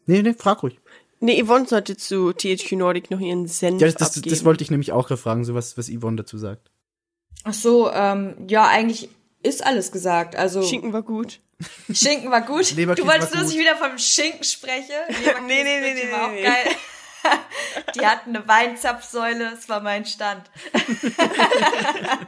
Nee, 0.05 0.21
nee, 0.21 0.33
frag 0.37 0.63
ruhig. 0.63 0.79
Nee, 1.19 1.43
Yvonne 1.43 1.67
sollte 1.67 1.97
zu 1.97 2.33
THQ 2.33 2.73
Nordic 2.73 3.11
noch 3.11 3.19
ihren 3.19 3.47
Senf 3.47 3.81
Ja, 3.81 3.87
das, 3.87 3.95
das, 3.95 4.17
abgeben. 4.17 4.29
das 4.29 4.45
wollte 4.45 4.63
ich 4.63 4.71
nämlich 4.71 4.91
auch 4.91 5.09
fragen, 5.17 5.43
so 5.45 5.55
was, 5.55 5.77
was 5.77 5.89
Yvonne 5.89 6.17
dazu 6.17 6.37
sagt. 6.37 6.71
Ach 7.43 7.53
so, 7.53 7.91
ähm, 7.91 8.35
ja, 8.47 8.67
eigentlich 8.67 9.09
ist 9.43 9.65
alles 9.65 9.91
gesagt. 9.91 10.35
Also 10.35 10.63
Schinken 10.63 10.93
war 10.93 11.03
gut. 11.03 11.39
Schinken 11.91 12.29
war 12.29 12.41
gut. 12.41 12.75
Leberkäse 12.75 13.05
du 13.05 13.11
wolltest 13.11 13.33
dass 13.33 13.51
ich 13.51 13.57
wieder 13.57 13.75
vom 13.75 13.97
Schinken 13.97 14.43
spreche. 14.43 14.93
Nee, 15.47 15.63
nee, 15.63 15.79
nee, 15.79 15.93
nee, 15.93 16.11
war 16.11 16.25
auch 16.25 16.31
nee, 16.31 16.41
nee. 16.41 16.43
geil. 16.43 16.75
Die 17.95 18.05
hatten 18.05 18.35
eine 18.35 18.47
Weinzapfsäule, 18.47 19.53
es 19.53 19.67
war 19.69 19.81
mein 19.81 20.05
Stand. 20.05 20.49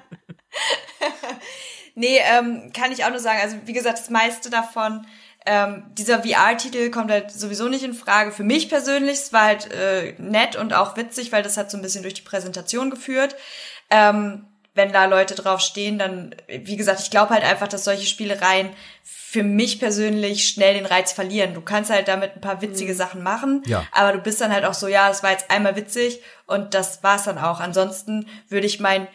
nee, 1.95 2.20
ähm, 2.20 2.72
kann 2.74 2.91
ich 2.91 3.06
auch 3.06 3.10
nur 3.10 3.20
sagen, 3.20 3.40
also 3.41 3.57
wie 3.66 3.74
gesagt, 3.74 3.99
das 3.99 4.10
meiste 4.10 4.49
davon, 4.49 5.06
ähm, 5.52 5.84
dieser 5.98 6.22
VR-Titel 6.22 6.92
kommt 6.92 7.10
halt 7.10 7.32
sowieso 7.32 7.68
nicht 7.70 7.84
in 7.84 7.96
Frage. 7.96 8.32
Für 8.32 8.44
mich 8.44 8.70
persönlich, 8.70 9.14
es 9.18 9.34
war 9.34 9.46
halt 9.46 9.72
äh, 9.74 10.14
nett 10.20 10.56
und 10.56 10.74
auch 10.74 10.96
witzig, 10.96 11.32
weil 11.32 11.42
das 11.42 11.58
hat 11.58 11.72
so 11.72 11.78
ein 11.78 11.82
bisschen 11.82 12.04
durch 12.04 12.14
die 12.14 12.22
Präsentation 12.22 12.92
geführt. 12.92 13.36
Ähm, 13.90 14.46
wenn 14.76 14.92
da 14.94 15.06
Leute 15.06 15.34
drauf 15.34 15.60
stehen, 15.60 15.98
dann, 15.98 16.36
wie 16.48 16.78
gesagt, 16.78 17.00
ich 17.00 17.10
glaube 17.10 17.34
halt 17.34 17.44
einfach, 17.44 17.68
dass 17.68 17.84
solche 17.84 18.06
Spielereien 18.06 18.70
für 19.04 19.42
mich 19.44 19.80
persönlich 19.80 20.48
schnell 20.48 20.76
den 20.76 20.86
Reiz 20.86 21.12
verlieren. 21.12 21.56
Du 21.56 21.62
kannst 21.62 21.90
halt 21.90 22.08
damit 22.08 22.36
ein 22.36 22.42
paar 22.42 22.62
witzige 22.62 22.94
Sachen 22.94 23.24
machen, 23.24 23.64
Ja. 23.66 23.86
aber 23.92 24.14
du 24.14 24.20
bist 24.20 24.40
dann 24.42 24.54
halt 24.54 24.66
auch 24.66 24.76
so, 24.76 24.88
ja, 24.88 25.08
das 25.08 25.24
war 25.24 25.32
jetzt 25.32 25.50
einmal 25.50 25.76
witzig 25.76 26.22
und 26.46 26.76
das 26.76 27.02
war's 27.04 27.24
dann 27.24 27.40
auch. 27.40 27.60
Ansonsten 27.60 28.28
würde 28.48 28.68
ich 28.68 28.80
mein, 28.80 29.08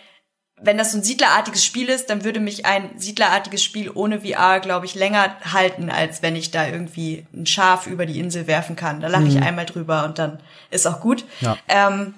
wenn 0.63 0.79
das 0.79 0.93
so 0.93 0.99
ein 0.99 1.03
siedlerartiges 1.03 1.65
Spiel 1.65 1.89
ist, 1.89 2.11
dann 2.11 2.25
würde 2.25 2.41
mich 2.41 2.65
ein 2.65 2.91
siedlerartiges 2.97 3.63
Spiel 3.63 3.91
ohne 3.93 4.21
VR, 4.21 4.61
glaube 4.61 4.87
ich, 4.87 4.95
länger 4.95 5.37
halten, 5.53 5.91
als 5.91 6.23
wenn 6.23 6.37
ich 6.37 6.51
da 6.51 6.67
irgendwie 6.67 7.27
ein 7.35 7.47
Schaf 7.47 7.87
über 7.87 8.07
die 8.07 8.19
Insel 8.19 8.47
werfen 8.47 8.77
kann. 8.77 9.01
Da 9.01 9.09
lache 9.09 9.27
ich 9.27 9.43
einmal 9.43 9.67
drüber 9.67 10.05
und 10.05 10.19
dann 10.19 10.39
ist 10.71 10.87
auch 10.87 11.01
gut. 11.01 11.25
Ja. 11.41 11.59
Ähm, 11.69 12.15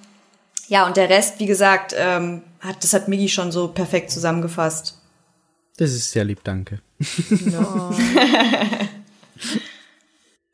ja, 0.68 0.86
und 0.86 0.96
der 0.96 1.08
Rest, 1.08 1.40
wie 1.40 1.46
gesagt, 1.46 1.94
ähm, 1.96 2.42
hat, 2.60 2.82
das 2.84 2.92
hat 2.92 3.08
Migi 3.08 3.28
schon 3.28 3.52
so 3.52 3.68
perfekt 3.68 4.10
zusammengefasst. 4.10 5.00
Das 5.78 5.90
ist 5.92 6.10
sehr 6.10 6.24
lieb, 6.24 6.40
danke. 6.44 6.80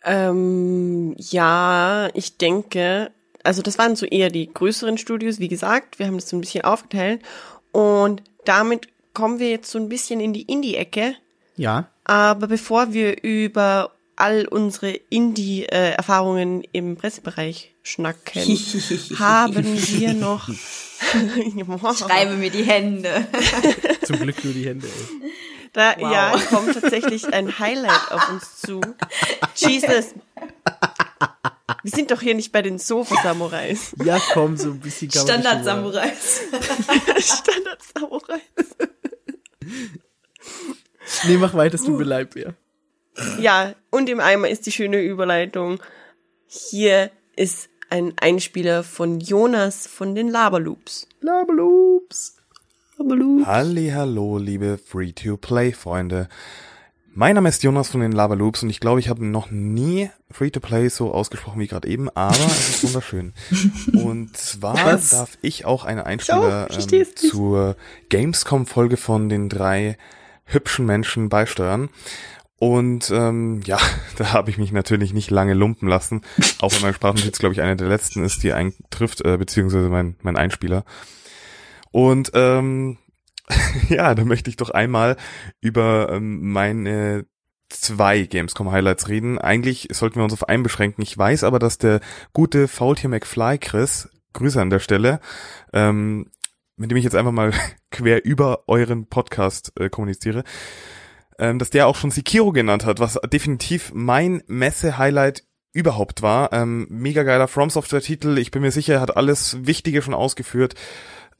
Ähm, 0.04 1.14
ja, 1.18 2.08
ich 2.14 2.36
denke, 2.38 3.12
also 3.44 3.62
das 3.62 3.78
waren 3.78 3.96
so 3.96 4.06
eher 4.06 4.30
die 4.30 4.52
größeren 4.52 4.98
Studios, 4.98 5.38
wie 5.38 5.48
gesagt, 5.48 5.98
wir 5.98 6.06
haben 6.06 6.16
das 6.16 6.28
so 6.28 6.36
ein 6.36 6.40
bisschen 6.40 6.64
aufgeteilt 6.64 7.22
und 7.72 8.22
damit 8.44 8.88
kommen 9.14 9.38
wir 9.38 9.50
jetzt 9.50 9.70
so 9.70 9.78
ein 9.78 9.88
bisschen 9.88 10.20
in 10.20 10.32
die 10.32 10.42
Indie-Ecke. 10.42 11.14
Ja. 11.56 11.88
Aber 12.04 12.46
bevor 12.46 12.92
wir 12.92 13.22
über 13.22 13.92
all 14.16 14.46
unsere 14.46 14.90
Indie-Erfahrungen 14.92 16.62
im 16.72 16.96
Pressebereich 16.96 17.74
schnacken, 17.82 18.42
haben 19.18 19.54
wir 19.54 20.14
noch 20.14 20.48
Reibe 22.08 22.34
mir 22.36 22.50
die 22.50 22.62
Hände. 22.64 23.26
Zum 24.04 24.20
Glück 24.20 24.44
nur 24.44 24.52
die 24.54 24.66
Hände. 24.66 24.86
Ey. 24.86 25.30
Da, 25.72 25.94
Wow. 25.98 26.12
ja, 26.12 26.38
kommt 26.50 26.74
tatsächlich 26.74 27.32
ein 27.32 27.58
Highlight 27.58 28.12
auf 28.12 28.28
uns 28.28 28.60
zu. 28.60 28.80
Jesus. 29.56 30.14
Wir 31.82 31.90
sind 31.90 32.10
doch 32.10 32.20
hier 32.20 32.34
nicht 32.34 32.52
bei 32.52 32.62
den 32.62 32.78
Sofa-Samurais. 32.78 33.94
Ja, 34.04 34.20
komm, 34.32 34.56
so 34.56 34.70
ein 34.70 34.80
bisschen 34.80 35.10
kann. 35.10 35.22
Standard-Samurais. 35.22 36.40
Standard-Samurais. 37.18 38.40
Nee, 41.26 41.36
mach 41.36 41.54
weiter, 41.54 41.74
es 41.76 41.84
tut 41.84 41.98
mir 41.98 42.04
leid, 42.04 42.30
Bär. 42.34 42.54
Ja, 43.38 43.74
und 43.90 44.08
im 44.08 44.20
Eimer 44.20 44.48
ist 44.48 44.66
die 44.66 44.72
schöne 44.72 45.02
Überleitung. 45.02 45.80
Hier 46.46 47.10
ist 47.36 47.68
ein 47.90 48.14
Einspieler 48.18 48.82
von 48.82 49.20
Jonas 49.20 49.86
von 49.86 50.14
den 50.14 50.28
Laberloops. 50.28 51.06
Laberloops. 51.20 52.36
Laberloops. 52.96 53.46
Hallo, 53.46 54.38
liebe 54.38 54.78
Free-to-Play-Freunde. 54.78 56.28
Mein 57.14 57.34
Name 57.34 57.50
ist 57.50 57.62
Jonas 57.62 57.90
von 57.90 58.00
den 58.00 58.12
Laberloops 58.12 58.62
und 58.62 58.70
ich 58.70 58.80
glaube, 58.80 58.98
ich 58.98 59.10
habe 59.10 59.22
noch 59.26 59.50
nie 59.50 60.08
Free-to-Play 60.30 60.88
so 60.88 61.12
ausgesprochen 61.12 61.60
wie 61.60 61.66
gerade 61.66 61.86
eben, 61.86 62.08
aber 62.08 62.34
es 62.34 62.70
ist 62.70 62.84
wunderschön. 62.84 63.34
Und 63.92 64.34
zwar 64.34 64.82
Was? 64.82 65.10
darf 65.10 65.36
ich 65.42 65.66
auch 65.66 65.84
eine 65.84 66.06
Einspieler 66.06 66.68
ähm, 66.70 67.06
zur 67.14 67.76
Gamescom-Folge 68.08 68.96
von 68.96 69.28
den 69.28 69.50
drei 69.50 69.98
hübschen 70.46 70.86
Menschen 70.86 71.28
beisteuern. 71.28 71.90
Und 72.56 73.10
ähm, 73.10 73.60
ja, 73.66 73.78
da 74.16 74.32
habe 74.32 74.48
ich 74.48 74.56
mich 74.56 74.72
natürlich 74.72 75.12
nicht 75.12 75.30
lange 75.30 75.52
lumpen 75.52 75.88
lassen, 75.88 76.22
auch 76.60 76.72
wenn 76.72 76.80
mein 76.80 76.94
Sprachnotiz, 76.94 77.38
glaube 77.38 77.52
ich, 77.52 77.60
eine 77.60 77.76
der 77.76 77.88
letzten 77.88 78.24
ist, 78.24 78.42
die 78.42 78.54
eintrifft, 78.54 79.22
äh, 79.22 79.36
beziehungsweise 79.36 79.90
mein, 79.90 80.16
mein 80.22 80.38
Einspieler. 80.38 80.84
Und 81.90 82.30
ähm, 82.32 82.96
ja, 83.88 84.14
da 84.14 84.24
möchte 84.24 84.50
ich 84.50 84.56
doch 84.56 84.70
einmal 84.70 85.16
über 85.60 86.10
ähm, 86.10 86.52
meine 86.52 87.26
zwei 87.68 88.22
Gamescom-Highlights 88.22 89.08
reden. 89.08 89.38
Eigentlich 89.38 89.88
sollten 89.92 90.16
wir 90.16 90.24
uns 90.24 90.32
auf 90.32 90.48
einen 90.48 90.62
beschränken. 90.62 91.02
Ich 91.02 91.16
weiß 91.16 91.44
aber, 91.44 91.58
dass 91.58 91.78
der 91.78 92.00
gute 92.32 92.68
Faultier 92.68 93.08
McFly 93.08 93.58
Chris, 93.58 94.08
Grüße 94.32 94.60
an 94.60 94.70
der 94.70 94.78
Stelle, 94.78 95.20
ähm, 95.72 96.30
mit 96.76 96.90
dem 96.90 96.98
ich 96.98 97.04
jetzt 97.04 97.16
einfach 97.16 97.32
mal 97.32 97.52
quer 97.90 98.24
über 98.24 98.64
euren 98.66 99.06
Podcast 99.06 99.72
äh, 99.78 99.88
kommuniziere, 99.88 100.44
ähm, 101.38 101.58
dass 101.58 101.70
der 101.70 101.86
auch 101.86 101.96
schon 101.96 102.10
Sekiro 102.10 102.52
genannt 102.52 102.84
hat, 102.84 103.00
was 103.00 103.18
definitiv 103.32 103.92
mein 103.94 104.42
Messe-Highlight 104.46 105.44
überhaupt 105.72 106.22
war. 106.22 106.52
Ähm, 106.52 106.86
mega 106.90 107.22
geiler 107.22 107.48
From 107.48 107.70
Software-Titel. 107.70 108.36
Ich 108.38 108.50
bin 108.50 108.62
mir 108.62 108.70
sicher, 108.70 108.94
er 108.94 109.00
hat 109.00 109.16
alles 109.16 109.66
Wichtige 109.66 110.02
schon 110.02 110.14
ausgeführt. 110.14 110.74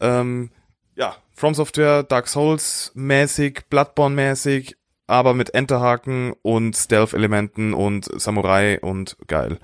Ähm, 0.01 0.51
ja, 0.95 1.17
From 1.33 1.55
Software, 1.55 2.03
Dark 2.03 2.29
Souls 2.29 2.93
mäßig, 2.95 3.65
Bloodborne 3.69 4.15
mäßig, 4.15 4.77
aber 5.07 5.35
mit 5.35 5.55
Enterhaken 5.55 6.35
und 6.43 6.77
Stealth-Elementen 6.77 7.75
und 7.75 8.09
Samurai 8.21 8.81
und 8.81 9.17
geil. 9.27 9.59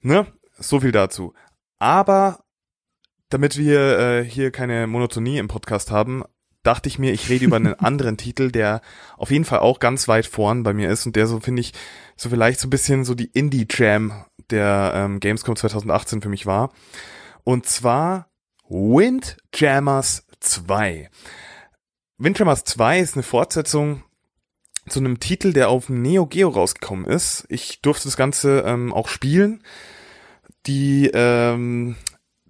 Ne? 0.00 0.26
So 0.58 0.80
viel 0.80 0.92
dazu. 0.92 1.34
Aber 1.78 2.44
damit 3.30 3.56
wir 3.56 3.98
äh, 3.98 4.24
hier 4.24 4.50
keine 4.50 4.86
Monotonie 4.86 5.38
im 5.38 5.48
Podcast 5.48 5.90
haben, 5.90 6.24
dachte 6.62 6.88
ich 6.88 6.98
mir, 6.98 7.12
ich 7.12 7.28
rede 7.28 7.46
über 7.46 7.56
einen 7.56 7.74
anderen 7.78 8.16
Titel, 8.16 8.50
der 8.50 8.82
auf 9.16 9.30
jeden 9.30 9.44
Fall 9.44 9.60
auch 9.60 9.80
ganz 9.80 10.08
weit 10.08 10.26
vorn 10.26 10.62
bei 10.62 10.74
mir 10.74 10.90
ist 10.90 11.06
und 11.06 11.16
der 11.16 11.26
so, 11.26 11.40
finde 11.40 11.60
ich, 11.60 11.72
so 12.16 12.28
vielleicht 12.28 12.60
so 12.60 12.66
ein 12.66 12.70
bisschen 12.70 13.04
so 13.04 13.14
die 13.14 13.30
Indie-Jam 13.32 14.24
der 14.50 14.92
ähm, 14.94 15.20
Gamescom 15.20 15.56
2018 15.56 16.22
für 16.22 16.28
mich 16.28 16.44
war. 16.44 16.72
Und 17.44 17.66
zwar 17.66 18.28
Windjammers 18.68 20.26
2. 20.40 21.10
Windjammers 22.18 22.64
2 22.64 23.00
ist 23.00 23.14
eine 23.14 23.22
Fortsetzung 23.22 24.02
zu 24.88 24.98
einem 24.98 25.20
Titel, 25.20 25.52
der 25.52 25.68
auf 25.68 25.88
Neo 25.88 26.26
Geo 26.26 26.48
rausgekommen 26.48 27.06
ist. 27.06 27.46
Ich 27.48 27.80
durfte 27.80 28.04
das 28.04 28.16
Ganze 28.16 28.64
ähm, 28.66 28.92
auch 28.92 29.08
spielen. 29.08 29.62
Die 30.66 31.10
ähm, 31.14 31.96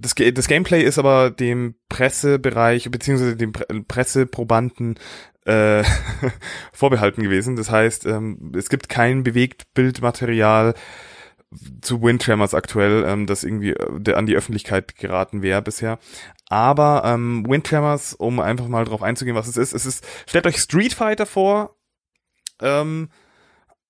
das, 0.01 0.15
das 0.15 0.49
Gameplay 0.49 0.83
ist 0.83 0.99
aber 0.99 1.31
dem 1.31 1.75
Pressebereich 1.89 2.91
beziehungsweise 2.91 3.37
dem 3.37 3.53
Pre 3.53 3.67
Presseprobanden 3.87 4.99
äh, 5.45 5.85
vorbehalten 6.73 7.23
gewesen. 7.23 7.57
Das 7.57 7.71
heißt, 7.71 8.07
ähm, 8.07 8.53
es 8.57 8.71
gibt 8.71 8.89
kein 8.89 9.23
Bewegtbildmaterial 9.23 10.75
zu 11.81 12.03
Windjammers 12.03 12.55
aktuell, 12.55 13.05
ähm, 13.07 13.27
das 13.27 13.45
irgendwie 13.45 13.71
äh, 13.71 14.01
der 14.01 14.19
an 14.19 14.27
die 14.27 14.37
Öffentlichkeit 14.37 14.97
geraten 14.97 15.43
wäre 15.43 15.63
bisher. 15.63 15.99
Aber 16.49 17.03
ähm, 17.05 17.45
Windjammers, 17.49 18.15
um 18.15 18.41
einfach 18.41 18.69
mal 18.69 18.85
drauf 18.85 19.03
einzugehen, 19.03 19.37
was 19.37 19.49
es 19.49 19.57
ist, 19.57 19.73
es 19.73 19.87
ist, 19.87 20.07
stellt 20.27 20.47
euch 20.47 20.59
Street 20.59 20.95
Fighter 20.95 21.27
vor, 21.27 21.77
ähm, 22.61 23.11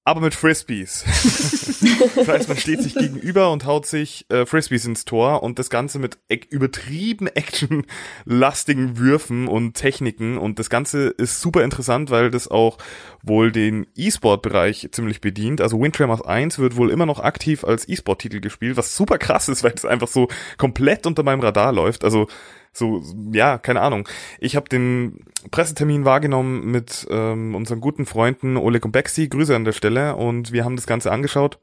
aber 0.05 0.21
mit 0.21 0.35
Frisbees. 0.35 1.05
das 2.17 2.29
heißt, 2.29 2.49
man 2.49 2.57
steht 2.57 2.83
sich 2.83 2.95
gegenüber 2.95 3.53
und 3.53 3.67
haut 3.67 3.87
sich 3.87 4.25
äh, 4.31 4.47
Frisbees 4.47 4.87
ins 4.87 5.05
Tor 5.05 5.43
und 5.43 5.59
das 5.59 5.69
Ganze 5.69 5.99
mit 5.99 6.19
ek 6.29 6.47
übertrieben 6.51 7.27
actionlastigen 7.35 8.99
Würfen 8.99 9.47
und 9.47 9.75
Techniken 9.75 10.39
und 10.39 10.59
das 10.59 10.71
Ganze 10.71 11.09
ist 11.09 11.41
super 11.41 11.63
interessant, 11.65 12.11
weil 12.11 12.31
das 12.31 12.49
auch 12.49 12.79
wohl 13.23 13.53
den 13.53 13.87
E-Sport-Bereich 13.95 14.89
ziemlich 14.93 15.21
bedient. 15.21 15.61
Also 15.61 15.81
Windjammers 15.81 16.23
1 16.23 16.59
wird 16.59 16.77
wohl 16.77 16.91
immer 16.91 17.07
noch 17.07 17.21
aktiv 17.21 17.65
als 17.65 17.89
E-Sport-Titel 17.89 18.41
gespielt, 18.41 18.77
was 18.79 18.97
super 18.97 19.19
krass 19.19 19.49
ist, 19.49 19.63
weil 19.63 19.75
es 19.75 19.85
einfach 19.85 20.09
so 20.09 20.29
komplett 20.57 21.07
unter 21.07 21.23
meinem 21.23 21.41
Radar 21.41 21.73
läuft. 21.73 22.05
Also 22.05 22.27
so, 22.73 23.03
ja, 23.33 23.59
keine 23.59 23.81
Ahnung. 23.81 24.09
Ich 24.39 24.57
habe 24.57 24.69
den 24.69 25.25
Pressetermin 25.51 26.05
wahrgenommen 26.05 26.71
mit 26.71 27.07
ähm, 27.11 27.55
unseren 27.55 27.81
guten 27.81 28.07
Freunden 28.07 28.57
Oleg 28.57 28.85
und 28.85 28.93
Bexi, 28.93 29.29
Grüße 29.29 29.55
an 29.55 29.65
der 29.65 29.73
Stelle, 29.73 30.17
und 30.17 30.53
wir 30.53 30.65
haben 30.65 30.77
das 30.77 30.87
Ganze 30.87 31.11
angeschaut. 31.11 31.59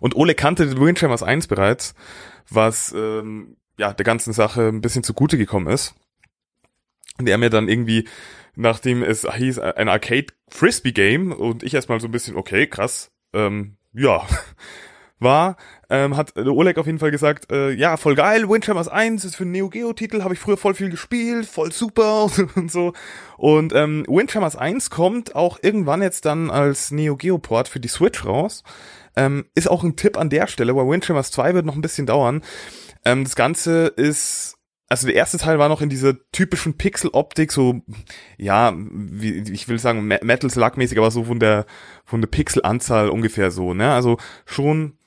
Und 0.00 0.14
Oleg 0.14 0.36
kannte 0.36 0.66
den 0.66 0.80
Windjammers 0.80 1.22
1 1.22 1.46
bereits, 1.46 1.94
was 2.50 2.92
ähm, 2.92 3.56
ja 3.78 3.92
der 3.92 4.04
ganzen 4.04 4.32
Sache 4.32 4.68
ein 4.68 4.80
bisschen 4.80 5.02
zugute 5.02 5.38
gekommen 5.38 5.68
ist. 5.68 5.94
Und 7.18 7.28
er 7.28 7.38
mir 7.38 7.50
dann 7.50 7.68
irgendwie, 7.68 8.06
nachdem 8.54 9.02
es 9.02 9.26
hieß, 9.30 9.58
ein 9.58 9.88
Arcade-Frisbee-Game, 9.88 11.32
und 11.32 11.62
ich 11.62 11.74
erstmal 11.74 12.00
so 12.00 12.08
ein 12.08 12.12
bisschen, 12.12 12.36
okay, 12.36 12.66
krass, 12.66 13.10
ähm, 13.32 13.76
ja, 13.92 14.26
war, 15.18 15.56
ähm, 15.90 16.16
hat 16.16 16.36
äh, 16.36 16.42
Oleg 16.42 16.78
auf 16.78 16.86
jeden 16.86 16.98
Fall 16.98 17.10
gesagt, 17.10 17.50
äh, 17.50 17.70
ja, 17.70 17.96
voll 17.96 18.14
geil, 18.14 18.48
Windjammers 18.48 18.88
1 18.88 19.24
ist 19.24 19.36
für 19.36 19.44
einen 19.44 19.52
Neo 19.52 19.68
Geo 19.68 19.92
Titel, 19.92 20.22
habe 20.22 20.34
ich 20.34 20.40
früher 20.40 20.56
voll 20.56 20.74
viel 20.74 20.90
gespielt, 20.90 21.46
voll 21.46 21.72
super 21.72 22.28
und 22.54 22.70
so. 22.70 22.92
Und 23.36 23.72
ähm, 23.74 24.04
Windjammers 24.08 24.56
1 24.56 24.90
kommt 24.90 25.34
auch 25.34 25.58
irgendwann 25.62 26.02
jetzt 26.02 26.24
dann 26.24 26.50
als 26.50 26.90
Neo 26.90 27.16
Geo 27.16 27.38
Port 27.38 27.68
für 27.68 27.80
die 27.80 27.88
Switch 27.88 28.24
raus. 28.24 28.62
Ähm, 29.16 29.46
ist 29.54 29.68
auch 29.70 29.82
ein 29.82 29.96
Tipp 29.96 30.16
an 30.16 30.30
der 30.30 30.46
Stelle, 30.46 30.76
weil 30.76 30.88
Windjammers 30.88 31.30
2 31.32 31.54
wird 31.54 31.66
noch 31.66 31.74
ein 31.74 31.80
bisschen 31.82 32.06
dauern. 32.06 32.42
Ähm, 33.04 33.24
das 33.24 33.34
Ganze 33.34 33.86
ist 33.86 34.54
also 34.90 35.06
der 35.06 35.16
erste 35.16 35.36
Teil 35.36 35.58
war 35.58 35.68
noch 35.68 35.82
in 35.82 35.90
dieser 35.90 36.14
typischen 36.32 36.78
Pixel-Optik, 36.78 37.52
so, 37.52 37.82
ja, 38.38 38.72
wie, 38.74 39.40
ich 39.52 39.68
will 39.68 39.78
sagen, 39.78 40.06
Me- 40.06 40.20
Metal 40.22 40.48
Slug-mäßig, 40.48 40.96
aber 40.96 41.10
so 41.10 41.24
von 41.24 41.38
der, 41.38 41.66
von 42.06 42.22
der 42.22 42.28
Pixel-Anzahl 42.28 43.10
ungefähr 43.10 43.50
so, 43.50 43.74
ne? 43.74 43.92
Also 43.92 44.16
schon 44.46 44.97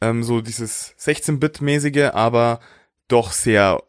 ähm, 0.00 0.22
so 0.22 0.40
dieses 0.40 0.94
16-Bit-mäßige, 0.98 2.14
aber 2.14 2.60
doch 3.08 3.32
sehr, 3.32 3.82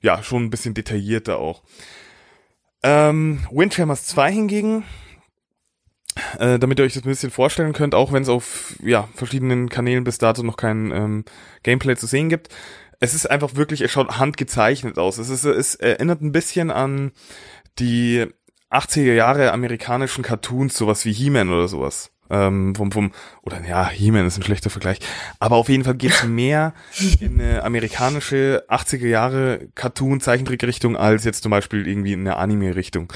ja, 0.00 0.22
schon 0.22 0.44
ein 0.44 0.50
bisschen 0.50 0.74
detaillierter 0.74 1.38
auch. 1.38 1.62
Ähm, 2.82 3.40
Windjammers 3.50 4.06
2 4.06 4.32
hingegen, 4.32 4.84
äh, 6.38 6.58
damit 6.58 6.78
ihr 6.78 6.84
euch 6.84 6.94
das 6.94 7.04
ein 7.04 7.10
bisschen 7.10 7.30
vorstellen 7.30 7.72
könnt, 7.72 7.94
auch 7.94 8.12
wenn 8.12 8.22
es 8.22 8.28
auf 8.28 8.76
ja, 8.82 9.08
verschiedenen 9.14 9.68
Kanälen 9.68 10.04
bis 10.04 10.18
dato 10.18 10.42
noch 10.42 10.56
kein 10.56 10.90
ähm, 10.92 11.24
Gameplay 11.62 11.96
zu 11.96 12.06
sehen 12.06 12.28
gibt. 12.28 12.48
Es 13.00 13.14
ist 13.14 13.30
einfach 13.30 13.54
wirklich, 13.54 13.80
es 13.80 13.92
schaut 13.92 14.18
handgezeichnet 14.18 14.98
aus. 14.98 15.18
Es, 15.18 15.28
ist, 15.28 15.44
es 15.44 15.74
erinnert 15.76 16.20
ein 16.20 16.32
bisschen 16.32 16.70
an 16.70 17.12
die 17.78 18.26
80er 18.70 19.14
Jahre 19.14 19.52
amerikanischen 19.52 20.22
Cartoons, 20.22 20.76
sowas 20.76 21.04
wie 21.04 21.12
He-Man 21.12 21.50
oder 21.50 21.68
sowas. 21.68 22.10
Ähm, 22.30 22.74
vom, 22.74 22.92
vom, 22.92 23.12
oder 23.42 23.64
ja, 23.64 23.88
He-Man 23.88 24.26
ist 24.26 24.36
ein 24.36 24.42
schlechter 24.42 24.70
Vergleich. 24.70 24.98
Aber 25.38 25.56
auf 25.56 25.68
jeden 25.68 25.84
Fall 25.84 25.94
geht's 25.94 26.24
mehr 26.24 26.74
in 27.20 27.40
eine 27.40 27.64
amerikanische 27.64 28.64
80er 28.68 29.06
Jahre 29.06 29.68
Cartoon-Zeichentrick-Richtung 29.74 30.96
als 30.96 31.24
jetzt 31.24 31.42
zum 31.42 31.50
Beispiel 31.50 31.86
irgendwie 31.86 32.12
in 32.12 32.20
eine 32.20 32.36
Anime-Richtung. 32.36 33.12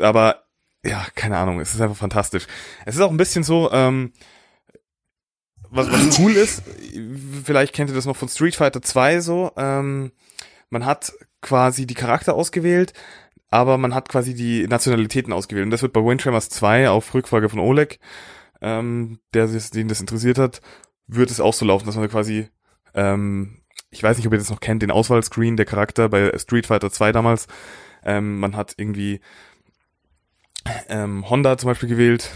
Aber 0.00 0.44
ja, 0.84 1.06
keine 1.14 1.38
Ahnung, 1.38 1.60
es 1.60 1.74
ist 1.74 1.80
einfach 1.80 1.96
fantastisch. 1.96 2.46
Es 2.84 2.94
ist 2.94 3.00
auch 3.00 3.10
ein 3.10 3.16
bisschen 3.16 3.42
so, 3.42 3.70
ähm, 3.72 4.12
was, 5.70 5.90
was 5.90 6.18
cool 6.18 6.32
ist, 6.32 6.62
vielleicht 7.44 7.74
kennt 7.74 7.90
ihr 7.90 7.96
das 7.96 8.06
noch 8.06 8.16
von 8.16 8.28
Street 8.28 8.54
Fighter 8.54 8.82
2 8.82 9.20
so, 9.20 9.52
ähm, 9.56 10.12
man 10.70 10.84
hat 10.84 11.12
quasi 11.42 11.86
die 11.86 11.94
Charakter 11.94 12.34
ausgewählt, 12.34 12.92
aber 13.56 13.78
man 13.78 13.94
hat 13.94 14.10
quasi 14.10 14.34
die 14.34 14.66
Nationalitäten 14.66 15.32
ausgewählt. 15.32 15.64
Und 15.64 15.70
das 15.70 15.80
wird 15.80 15.94
bei 15.94 16.04
Windjammers 16.04 16.50
2 16.50 16.90
auf 16.90 17.14
Rückfrage 17.14 17.48
von 17.48 17.58
Oleg, 17.58 17.98
ähm, 18.60 19.18
der 19.32 19.48
sich, 19.48 19.70
den 19.70 19.88
das 19.88 20.00
interessiert 20.00 20.36
hat, 20.36 20.60
wird 21.06 21.30
es 21.30 21.40
auch 21.40 21.54
so 21.54 21.64
laufen, 21.64 21.86
dass 21.86 21.96
man 21.96 22.10
quasi, 22.10 22.48
ähm, 22.92 23.62
ich 23.90 24.02
weiß 24.02 24.18
nicht, 24.18 24.26
ob 24.26 24.34
ihr 24.34 24.38
das 24.38 24.50
noch 24.50 24.60
kennt, 24.60 24.82
den 24.82 24.90
Auswahlscreen 24.90 25.56
der 25.56 25.64
Charakter 25.64 26.10
bei 26.10 26.36
Street 26.36 26.66
Fighter 26.66 26.90
2 26.90 27.12
damals. 27.12 27.46
Ähm, 28.04 28.40
man 28.40 28.56
hat 28.56 28.74
irgendwie 28.76 29.20
ähm, 30.88 31.28
Honda 31.30 31.56
zum 31.56 31.68
Beispiel 31.68 31.88
gewählt. 31.88 32.30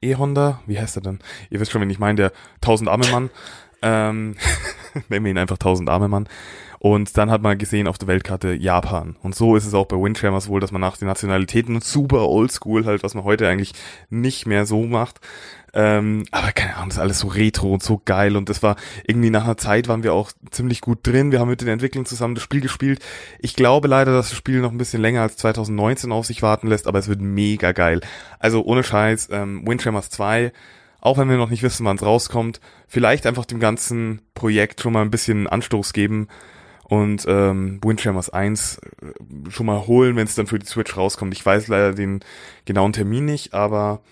E-Honda, 0.00 0.62
wie 0.66 0.78
heißt 0.78 0.96
er 0.98 1.02
denn? 1.02 1.18
Ihr 1.50 1.58
wisst 1.58 1.72
schon, 1.72 1.82
wen 1.82 1.90
ich 1.90 1.98
meine, 1.98 2.16
der 2.16 2.32
1000 2.56 2.88
Arme 2.88 3.08
Mann. 3.08 3.30
Ähm, 3.86 4.36
nennen 5.10 5.26
wir 5.26 5.30
ihn 5.30 5.36
einfach 5.36 5.56
1000 5.56 5.90
Arme 5.90 6.08
Mann. 6.08 6.26
Und 6.84 7.16
dann 7.16 7.30
hat 7.30 7.40
man 7.40 7.56
gesehen 7.56 7.88
auf 7.88 7.96
der 7.96 8.08
Weltkarte 8.08 8.52
Japan. 8.52 9.16
Und 9.22 9.34
so 9.34 9.56
ist 9.56 9.64
es 9.64 9.72
auch 9.72 9.86
bei 9.86 9.96
Windjammers 9.96 10.48
wohl, 10.48 10.60
dass 10.60 10.70
man 10.70 10.82
nach 10.82 10.98
den 10.98 11.08
Nationalitäten 11.08 11.80
super 11.80 12.28
oldschool 12.28 12.84
halt, 12.84 13.02
was 13.02 13.14
man 13.14 13.24
heute 13.24 13.48
eigentlich 13.48 13.72
nicht 14.10 14.44
mehr 14.44 14.66
so 14.66 14.82
macht. 14.82 15.18
Ähm, 15.72 16.24
aber 16.30 16.52
keine 16.52 16.76
Ahnung, 16.76 16.90
das 16.90 16.98
ist 16.98 17.02
alles 17.02 17.20
so 17.20 17.28
retro 17.28 17.72
und 17.72 17.82
so 17.82 18.02
geil. 18.04 18.36
Und 18.36 18.50
das 18.50 18.62
war 18.62 18.76
irgendwie 19.06 19.30
nach 19.30 19.44
einer 19.44 19.56
Zeit 19.56 19.88
waren 19.88 20.02
wir 20.02 20.12
auch 20.12 20.32
ziemlich 20.50 20.82
gut 20.82 20.98
drin. 21.06 21.32
Wir 21.32 21.40
haben 21.40 21.48
mit 21.48 21.62
den 21.62 21.68
Entwicklern 21.68 22.04
zusammen 22.04 22.34
das 22.34 22.44
Spiel 22.44 22.60
gespielt. 22.60 23.02
Ich 23.38 23.56
glaube 23.56 23.88
leider, 23.88 24.12
dass 24.12 24.28
das 24.28 24.36
Spiel 24.36 24.60
noch 24.60 24.70
ein 24.70 24.76
bisschen 24.76 25.00
länger 25.00 25.22
als 25.22 25.38
2019 25.38 26.12
auf 26.12 26.26
sich 26.26 26.42
warten 26.42 26.66
lässt, 26.66 26.86
aber 26.86 26.98
es 26.98 27.08
wird 27.08 27.22
mega 27.22 27.72
geil. 27.72 28.02
Also 28.38 28.62
ohne 28.62 28.82
Scheiß, 28.82 29.30
ähm, 29.32 29.66
Windjammers 29.66 30.10
2, 30.10 30.52
auch 31.00 31.16
wenn 31.16 31.30
wir 31.30 31.38
noch 31.38 31.48
nicht 31.48 31.62
wissen, 31.62 31.86
wann 31.86 31.96
es 31.96 32.04
rauskommt, 32.04 32.60
vielleicht 32.88 33.24
einfach 33.24 33.46
dem 33.46 33.58
ganzen 33.58 34.20
Projekt 34.34 34.82
schon 34.82 34.92
mal 34.92 35.00
ein 35.00 35.10
bisschen 35.10 35.46
Anstoß 35.46 35.94
geben 35.94 36.28
und 36.84 37.24
ähm, 37.26 37.80
Windjammers 37.82 38.30
1 38.30 38.78
äh, 38.78 39.50
schon 39.50 39.66
mal 39.66 39.86
holen, 39.86 40.16
wenn 40.16 40.26
es 40.26 40.34
dann 40.34 40.46
für 40.46 40.58
die 40.58 40.66
Switch 40.66 40.96
rauskommt. 40.96 41.34
Ich 41.34 41.44
weiß 41.44 41.68
leider 41.68 41.92
den 41.92 42.20
genauen 42.64 42.92
Termin 42.92 43.24
nicht, 43.24 43.54
aber 43.54 44.02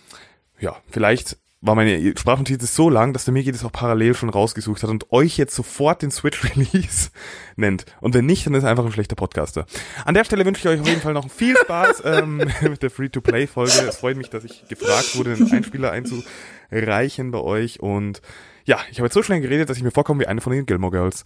ja, 0.58 0.76
vielleicht 0.90 1.36
war 1.62 1.76
meine 1.76 2.16
Sprachnotiz 2.18 2.74
so 2.74 2.90
lang, 2.90 3.12
dass 3.12 3.24
der 3.24 3.32
Migi 3.32 3.52
das 3.52 3.64
auch 3.64 3.70
parallel 3.70 4.14
schon 4.14 4.28
rausgesucht 4.28 4.82
hat 4.82 4.90
und 4.90 5.12
euch 5.12 5.38
jetzt 5.38 5.54
sofort 5.54 6.02
den 6.02 6.10
Switch-Release 6.10 7.10
nennt. 7.56 7.86
Und 8.00 8.14
wenn 8.14 8.26
nicht, 8.26 8.44
dann 8.44 8.54
ist 8.54 8.64
er 8.64 8.70
einfach 8.70 8.84
ein 8.84 8.92
schlechter 8.92 9.14
Podcaster. 9.14 9.66
An 10.04 10.14
der 10.14 10.24
Stelle 10.24 10.44
wünsche 10.44 10.60
ich 10.60 10.68
euch 10.74 10.80
auf 10.80 10.88
jeden 10.88 11.00
Fall 11.00 11.14
noch 11.14 11.30
viel 11.30 11.56
Spaß 11.56 12.02
ähm, 12.04 12.42
mit 12.62 12.82
der 12.82 12.90
Free-to-Play-Folge. 12.90 13.86
Es 13.88 13.98
freut 13.98 14.16
mich, 14.16 14.28
dass 14.28 14.42
ich 14.42 14.66
gefragt 14.68 15.16
wurde, 15.16 15.34
einen 15.34 15.50
Einspieler 15.52 15.92
einzureichen 15.92 17.30
bei 17.30 17.38
euch. 17.38 17.78
Und 17.78 18.22
ja, 18.64 18.80
ich 18.90 18.98
habe 18.98 19.06
jetzt 19.06 19.14
so 19.14 19.22
schnell 19.22 19.40
geredet, 19.40 19.70
dass 19.70 19.76
ich 19.76 19.84
mir 19.84 19.92
vorkomme 19.92 20.20
wie 20.20 20.26
eine 20.26 20.40
von 20.40 20.52
den 20.52 20.66
Gilmore 20.66 20.90
Girls. 20.90 21.22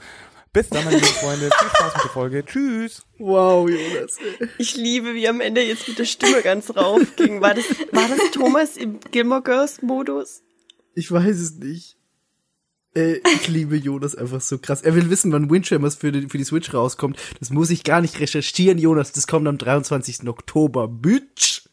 Bis 0.57 0.71
dann, 0.71 0.87
meine 0.87 0.97
lieben 0.97 1.09
Freunde. 1.09 1.51
Viel 1.51 1.69
Spaß 1.69 1.95
mit 1.97 2.05
der 2.05 2.11
Folge. 2.13 2.43
Tschüss. 2.47 3.03
Wow, 3.19 3.69
Jonas. 3.69 4.17
Ich 4.57 4.75
liebe, 4.75 5.13
wie 5.13 5.29
am 5.29 5.43
Ende 5.43 5.61
jetzt 5.61 5.87
mit 5.87 5.99
der 5.99 6.07
Stimme 6.07 6.41
ganz 6.41 6.75
rauf 6.75 7.15
ging. 7.17 7.43
War 7.43 7.53
das, 7.53 7.67
war 7.93 8.09
das 8.09 8.31
Thomas 8.33 8.79
im 8.79 8.99
Gilmore 9.11 9.43
Girls 9.43 9.83
Modus? 9.83 10.43
Ich 10.95 11.13
weiß 11.13 11.37
es 11.37 11.57
nicht. 11.57 11.99
Äh, 12.95 13.21
ich 13.35 13.49
liebe 13.49 13.77
Jonas 13.77 14.15
einfach 14.15 14.41
so 14.41 14.57
krass. 14.57 14.81
Er 14.81 14.95
will 14.95 15.11
wissen, 15.11 15.31
wann 15.31 15.51
Windjammers 15.51 15.97
für 15.97 16.11
die, 16.11 16.27
für 16.31 16.39
die 16.39 16.45
Switch 16.45 16.73
rauskommt. 16.73 17.19
Das 17.39 17.51
muss 17.51 17.69
ich 17.69 17.85
gar 17.85 18.01
nicht 18.01 18.19
recherchieren, 18.19 18.79
Jonas. 18.79 19.13
Das 19.13 19.27
kommt 19.27 19.47
am 19.47 19.59
23. 19.59 20.27
Oktober. 20.27 20.89
Bitch. 20.89 21.66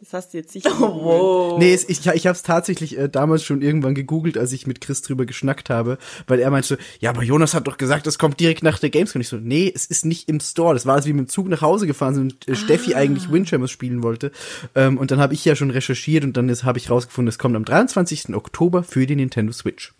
Das 0.00 0.14
hast 0.14 0.32
du 0.32 0.38
jetzt 0.38 0.52
sicher. 0.52 0.70
Oh, 0.80 1.04
wow. 1.04 1.58
Nee, 1.58 1.74
es, 1.74 1.86
ich, 1.86 2.06
ich 2.06 2.26
habe 2.26 2.34
es 2.34 2.42
tatsächlich 2.42 2.96
äh, 2.96 3.08
damals 3.10 3.44
schon 3.44 3.60
irgendwann 3.60 3.94
gegoogelt, 3.94 4.38
als 4.38 4.50
ich 4.52 4.66
mit 4.66 4.80
Chris 4.80 5.02
drüber 5.02 5.26
geschnackt 5.26 5.68
habe, 5.68 5.98
weil 6.26 6.40
er 6.40 6.50
meinte 6.50 6.68
so, 6.68 6.76
ja, 7.00 7.10
aber 7.10 7.22
Jonas 7.22 7.52
hat 7.52 7.66
doch 7.66 7.76
gesagt, 7.76 8.06
das 8.06 8.18
kommt 8.18 8.40
direkt 8.40 8.62
nach 8.62 8.78
der 8.78 8.88
Gamescom. 8.88 9.20
Ich 9.20 9.28
so, 9.28 9.36
nee, 9.36 9.70
es 9.74 9.84
ist 9.84 10.06
nicht 10.06 10.28
im 10.30 10.40
Store. 10.40 10.72
Das 10.72 10.86
war, 10.86 10.94
als 10.94 11.04
wir 11.04 11.12
mit 11.12 11.26
dem 11.26 11.28
Zug 11.28 11.48
nach 11.48 11.60
Hause 11.60 11.86
gefahren 11.86 12.14
sind 12.14 12.32
und 12.32 12.48
äh, 12.48 12.56
Steffi 12.56 12.94
eigentlich 12.94 13.30
Windjammers 13.30 13.70
spielen 13.70 14.02
wollte. 14.02 14.32
Ähm, 14.74 14.96
und 14.96 15.10
dann 15.10 15.20
habe 15.20 15.34
ich 15.34 15.44
ja 15.44 15.54
schon 15.54 15.70
recherchiert 15.70 16.24
und 16.24 16.34
dann 16.34 16.50
habe 16.50 16.78
ich 16.78 16.88
rausgefunden, 16.88 17.28
es 17.28 17.38
kommt 17.38 17.54
am 17.56 17.64
23. 17.66 18.34
Oktober 18.34 18.82
für 18.82 19.04
die 19.06 19.16
Nintendo 19.16 19.52
Switch. 19.52 19.92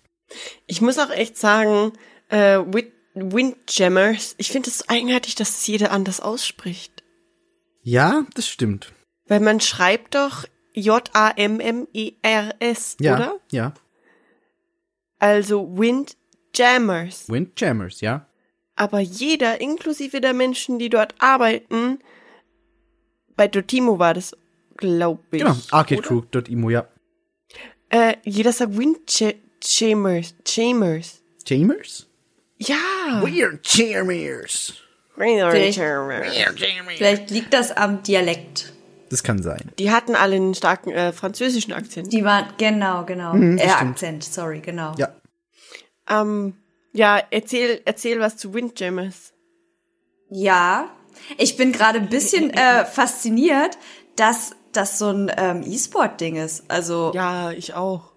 Ich 0.66 0.80
muss 0.80 0.98
auch 0.98 1.10
echt 1.10 1.36
sagen, 1.36 1.92
äh, 2.30 2.58
Wit- 2.72 2.92
Windjammers, 3.14 4.34
ich 4.38 4.50
finde 4.50 4.70
es 4.70 4.78
so 4.78 4.84
eigenartig, 4.88 5.34
dass 5.34 5.50
es 5.58 5.66
jeder 5.66 5.90
anders 5.90 6.20
ausspricht. 6.20 7.02
Ja, 7.82 8.24
das 8.34 8.48
stimmt. 8.48 8.92
Weil 9.30 9.40
man 9.40 9.60
schreibt 9.60 10.16
doch 10.16 10.44
J-A-M-M-E-R-S, 10.74 12.16
Ja, 12.98 13.14
oder? 13.14 13.38
ja. 13.52 13.72
Also 15.20 15.78
Windjammers. 15.78 17.28
Windjammers, 17.28 18.00
ja. 18.00 18.26
Aber 18.74 18.98
jeder, 18.98 19.60
inklusive 19.60 20.20
der 20.20 20.34
Menschen, 20.34 20.80
die 20.80 20.88
dort 20.88 21.14
arbeiten, 21.20 22.00
bei 23.36 23.46
Dotimo 23.46 24.00
war 24.00 24.14
das, 24.14 24.36
glaube 24.76 25.22
ich. 25.30 25.42
Genau, 25.42 25.54
arcadecrew.imo, 25.70 26.70
ja. 26.70 26.88
Äh, 27.90 28.16
jeder 28.24 28.52
sagt 28.52 28.76
Windjammers. 28.76 29.36
Jammers. 30.44 31.22
Chambers? 31.46 32.08
Ja. 32.58 33.22
Weird 33.22 33.64
Chambers. 33.64 34.72
Vielleicht 35.14 35.78
liegt 37.30 37.54
das 37.54 37.70
am 37.70 38.02
Dialekt. 38.02 38.72
Das 39.10 39.22
kann 39.22 39.42
sein. 39.42 39.70
Die 39.78 39.90
hatten 39.90 40.14
alle 40.14 40.36
einen 40.36 40.54
starken 40.54 40.90
äh, 40.92 41.12
französischen 41.12 41.72
Akzent. 41.72 42.12
Die 42.12 42.24
waren, 42.24 42.46
genau, 42.58 43.04
genau. 43.04 43.34
Mhm, 43.34 43.58
äh. 43.58 43.68
Akzent, 43.68 44.24
sorry, 44.24 44.60
genau. 44.60 44.94
Ja. 44.96 45.08
Ähm, 46.08 46.54
ja, 46.92 47.20
erzähl, 47.30 47.80
erzähl 47.84 48.20
was 48.20 48.36
zu 48.36 48.54
Windjammers. 48.54 49.32
Ja, 50.30 50.88
ich 51.38 51.56
bin 51.56 51.72
gerade 51.72 51.98
ein 51.98 52.08
bisschen 52.08 52.50
äh, 52.54 52.84
fasziniert, 52.86 53.76
dass 54.16 54.52
das 54.72 54.98
so 54.98 55.08
ein 55.10 55.30
ähm, 55.36 55.62
E-Sport-Ding 55.66 56.36
ist. 56.36 56.64
Also 56.68 57.10
Ja, 57.14 57.50
ich 57.50 57.74
auch. 57.74 58.12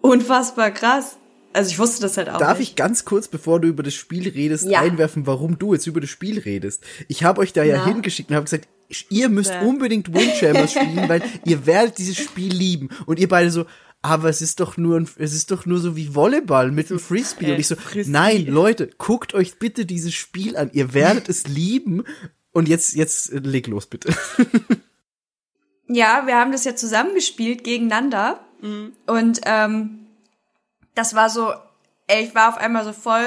unfassbar 0.00 0.70
krass. 0.70 1.16
Also 1.52 1.70
ich 1.70 1.78
wusste 1.78 2.02
das 2.02 2.16
halt 2.16 2.30
auch 2.30 2.38
Darf 2.38 2.58
nicht. 2.58 2.70
ich 2.70 2.76
ganz 2.76 3.04
kurz, 3.04 3.26
bevor 3.28 3.60
du 3.60 3.68
über 3.68 3.82
das 3.82 3.92
Spiel 3.94 4.28
redest, 4.28 4.68
Ja. 4.68 4.80
einwerfen, 4.80 5.26
warum 5.26 5.58
du 5.58 5.74
jetzt 5.74 5.86
über 5.86 6.00
das 6.00 6.08
Spiel 6.08 6.38
redest? 6.38 6.84
Ich 7.08 7.24
habe 7.24 7.40
euch 7.40 7.52
da 7.52 7.62
ja 7.64 7.78
Na? 7.78 7.86
hingeschickt 7.86 8.30
und 8.30 8.36
habe 8.36 8.44
gesagt, 8.44 8.68
ihr 9.08 9.28
müsst 9.28 9.50
Ja. 9.50 9.62
unbedingt 9.62 10.12
Windjammers 10.12 10.70
spielen, 10.78 11.08
weil 11.08 11.22
ihr 11.44 11.66
werdet 11.66 11.98
dieses 11.98 12.16
Spiel 12.18 12.52
lieben. 12.52 12.88
Und 13.06 13.18
ihr 13.18 13.28
beide 13.28 13.50
so, 13.50 13.66
aber 14.02 14.28
es 14.30 14.40
ist 14.42 14.60
doch 14.60 14.76
nur, 14.76 14.98
ein, 14.98 15.08
es 15.18 15.32
ist 15.34 15.50
doch 15.50 15.66
nur 15.66 15.78
so 15.78 15.94
wie 15.96 16.14
Volleyball 16.14 16.70
mit 16.72 16.90
einem 16.90 17.00
Frisbee. 17.00 17.46
äh, 17.50 17.52
und 17.52 17.60
ich 17.60 17.66
so, 17.68 17.76
Frisbee. 17.76 18.10
nein, 18.12 18.46
Leute, 18.46 18.88
guckt 18.98 19.34
euch 19.34 19.58
bitte 19.58 19.84
dieses 19.86 20.14
Spiel 20.14 20.56
an. 20.56 20.70
Ihr 20.72 20.94
werdet 20.94 21.28
es 21.28 21.46
lieben. 21.46 22.04
Und 22.52 22.68
jetzt, 22.68 22.94
jetzt 22.94 23.30
äh, 23.32 23.38
leg 23.38 23.66
los, 23.66 23.86
bitte. 23.86 24.12
Ja, 25.92 26.22
wir 26.26 26.36
haben 26.36 26.52
das 26.52 26.64
ja 26.64 26.76
zusammengespielt 26.76 27.64
gegeneinander. 27.64 28.38
Und 29.08 29.40
ähm, 29.44 30.06
das 30.94 31.14
war 31.16 31.28
so, 31.30 31.52
ey, 32.06 32.24
ich 32.26 32.34
war 32.36 32.48
auf 32.50 32.58
einmal 32.58 32.84
so 32.84 32.92
voll 32.92 33.26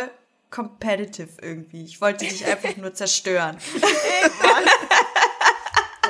competitive 0.50 1.28
irgendwie. 1.42 1.84
Ich 1.84 2.00
wollte 2.00 2.24
dich 2.24 2.46
einfach 2.46 2.78
nur 2.78 2.94
zerstören. 2.94 3.58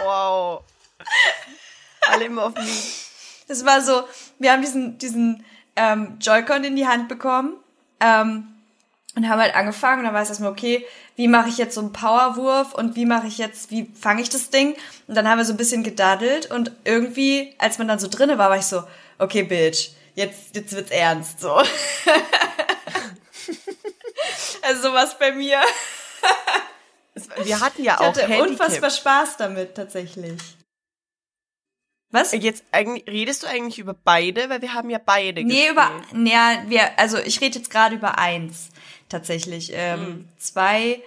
Wow. 0.03 0.63
Alle 2.07 2.25
immer 2.25 2.45
auf 2.45 2.55
mich. 2.55 3.07
Das 3.47 3.65
war 3.65 3.81
so, 3.81 4.03
wir 4.39 4.51
haben 4.51 4.61
diesen, 4.61 4.97
diesen 4.97 5.43
ähm, 5.75 6.17
Joy-Con 6.19 6.63
in 6.63 6.75
die 6.75 6.87
Hand 6.87 7.07
bekommen 7.07 7.55
ähm, 7.99 8.47
und 9.15 9.29
haben 9.29 9.39
halt 9.39 9.55
angefangen 9.55 9.99
und 9.99 10.05
dann 10.05 10.13
war 10.13 10.21
es 10.21 10.29
erstmal, 10.29 10.51
okay, 10.51 10.85
wie 11.15 11.27
mache 11.27 11.49
ich 11.49 11.57
jetzt 11.57 11.75
so 11.75 11.81
einen 11.81 11.93
Powerwurf 11.93 12.73
und 12.73 12.95
wie 12.95 13.05
mache 13.05 13.27
ich 13.27 13.37
jetzt, 13.37 13.69
wie 13.69 13.91
fange 13.99 14.21
ich 14.21 14.29
das 14.29 14.49
Ding? 14.49 14.75
Und 15.07 15.15
dann 15.15 15.27
haben 15.27 15.37
wir 15.37 15.45
so 15.45 15.53
ein 15.53 15.57
bisschen 15.57 15.83
gedaddelt 15.83 16.49
und 16.49 16.71
irgendwie, 16.83 17.53
als 17.59 17.77
man 17.77 17.87
dann 17.87 17.99
so 17.99 18.07
drinne 18.07 18.37
war, 18.37 18.49
war 18.49 18.57
ich 18.57 18.65
so, 18.65 18.83
okay, 19.19 19.43
Bitch, 19.43 19.91
jetzt, 20.15 20.55
jetzt 20.55 20.73
wird's 20.73 20.91
ernst, 20.91 21.39
so. 21.41 21.53
also 24.63 24.81
sowas 24.89 25.17
bei 25.19 25.31
mir. 25.31 25.59
Es- 27.15 27.29
Wir 27.45 27.59
hatten 27.59 27.83
ja 27.83 27.93
Ich 27.95 27.99
auch 27.99 28.05
hatte 28.07 28.21
Handicap. 28.27 28.49
unfassbar 28.49 28.89
Spaß 28.89 29.37
damit, 29.37 29.75
tatsächlich. 29.75 30.39
Was? 32.11 32.31
Jetzt 32.31 32.63
redest 32.73 33.41
du 33.43 33.47
eigentlich 33.47 33.79
über 33.79 33.95
beide, 33.95 34.47
weil 34.49 34.61
wir 34.61 34.73
haben 34.75 34.89
ja 34.91 34.99
beide 35.03 35.43
Nee, 35.43 35.53
gespielt. 35.67 35.71
über, 35.71 35.91
naja, 36.11 36.63
wir, 36.67 36.99
also 36.99 37.17
ich 37.17 37.41
rede 37.41 37.57
jetzt 37.57 37.71
gerade 37.71 37.95
über 37.95 38.19
eins, 38.19 38.69
tatsächlich. 39.09 39.71
Ähm, 39.73 40.27
Zwei 40.37 41.01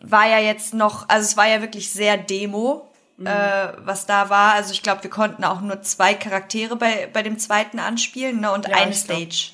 war 0.00 0.26
ja 0.26 0.38
jetzt 0.38 0.72
noch, 0.72 1.08
also 1.10 1.24
es 1.26 1.36
war 1.36 1.46
ja 1.46 1.60
wirklich 1.60 1.90
sehr 1.90 2.16
Demo, 2.16 2.90
äh, 3.22 3.68
was 3.78 4.06
da 4.06 4.30
war. 4.30 4.54
Also 4.54 4.72
ich 4.72 4.82
glaube, 4.82 5.02
wir 5.02 5.10
konnten 5.10 5.44
auch 5.44 5.60
nur 5.60 5.82
zwei 5.82 6.14
Charaktere 6.14 6.76
bei, 6.76 7.06
bei 7.12 7.22
dem 7.22 7.38
zweiten 7.38 7.78
anspielen, 7.78 8.40
ne, 8.40 8.50
und 8.52 8.66
Ja, 8.68 8.76
eine. 8.76 8.94
Stage. 8.94 9.50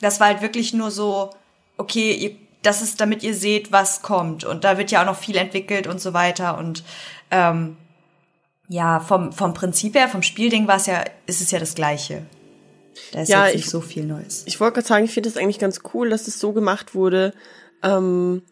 Das 0.00 0.20
war 0.20 0.28
halt 0.28 0.42
wirklich 0.42 0.72
nur 0.72 0.90
so, 0.92 1.30
okay, 1.76 2.12
ihr, 2.14 2.36
das 2.62 2.82
ist, 2.82 3.00
damit 3.00 3.22
ihr 3.22 3.34
seht, 3.34 3.72
was 3.72 4.02
kommt. 4.02 4.44
Und 4.44 4.64
da 4.64 4.76
wird 4.78 4.90
ja 4.90 5.02
auch 5.02 5.06
noch 5.06 5.18
viel 5.18 5.36
entwickelt 5.36 5.86
und 5.86 6.00
so 6.00 6.12
weiter. 6.12 6.58
Und 6.58 6.84
ähm, 7.30 7.76
ja, 8.68 9.00
vom, 9.00 9.32
vom 9.32 9.54
Prinzip 9.54 9.94
her, 9.94 10.08
vom 10.08 10.22
Spielding 10.22 10.66
war 10.68 10.76
es 10.76 10.86
ja, 10.86 11.04
ist 11.26 11.40
es 11.40 11.50
ja 11.50 11.58
das 11.58 11.74
Gleiche. 11.74 12.22
Da 13.12 13.22
ist 13.22 13.28
Ja, 13.28 13.46
jetzt 13.46 13.54
nicht 13.56 13.64
ich- 13.64 13.70
so 13.70 13.80
viel 13.80 14.04
Neues. 14.04 14.42
Ich 14.46 14.60
wollte 14.60 14.74
gerade 14.74 14.86
sagen, 14.86 15.04
ich 15.04 15.12
finde 15.12 15.28
es 15.28 15.36
eigentlich 15.36 15.58
ganz 15.58 15.80
cool, 15.94 16.10
dass 16.10 16.28
es 16.28 16.38
so 16.38 16.52
gemacht 16.52 16.94
wurde, 16.94 17.32
ähm, 17.82 18.42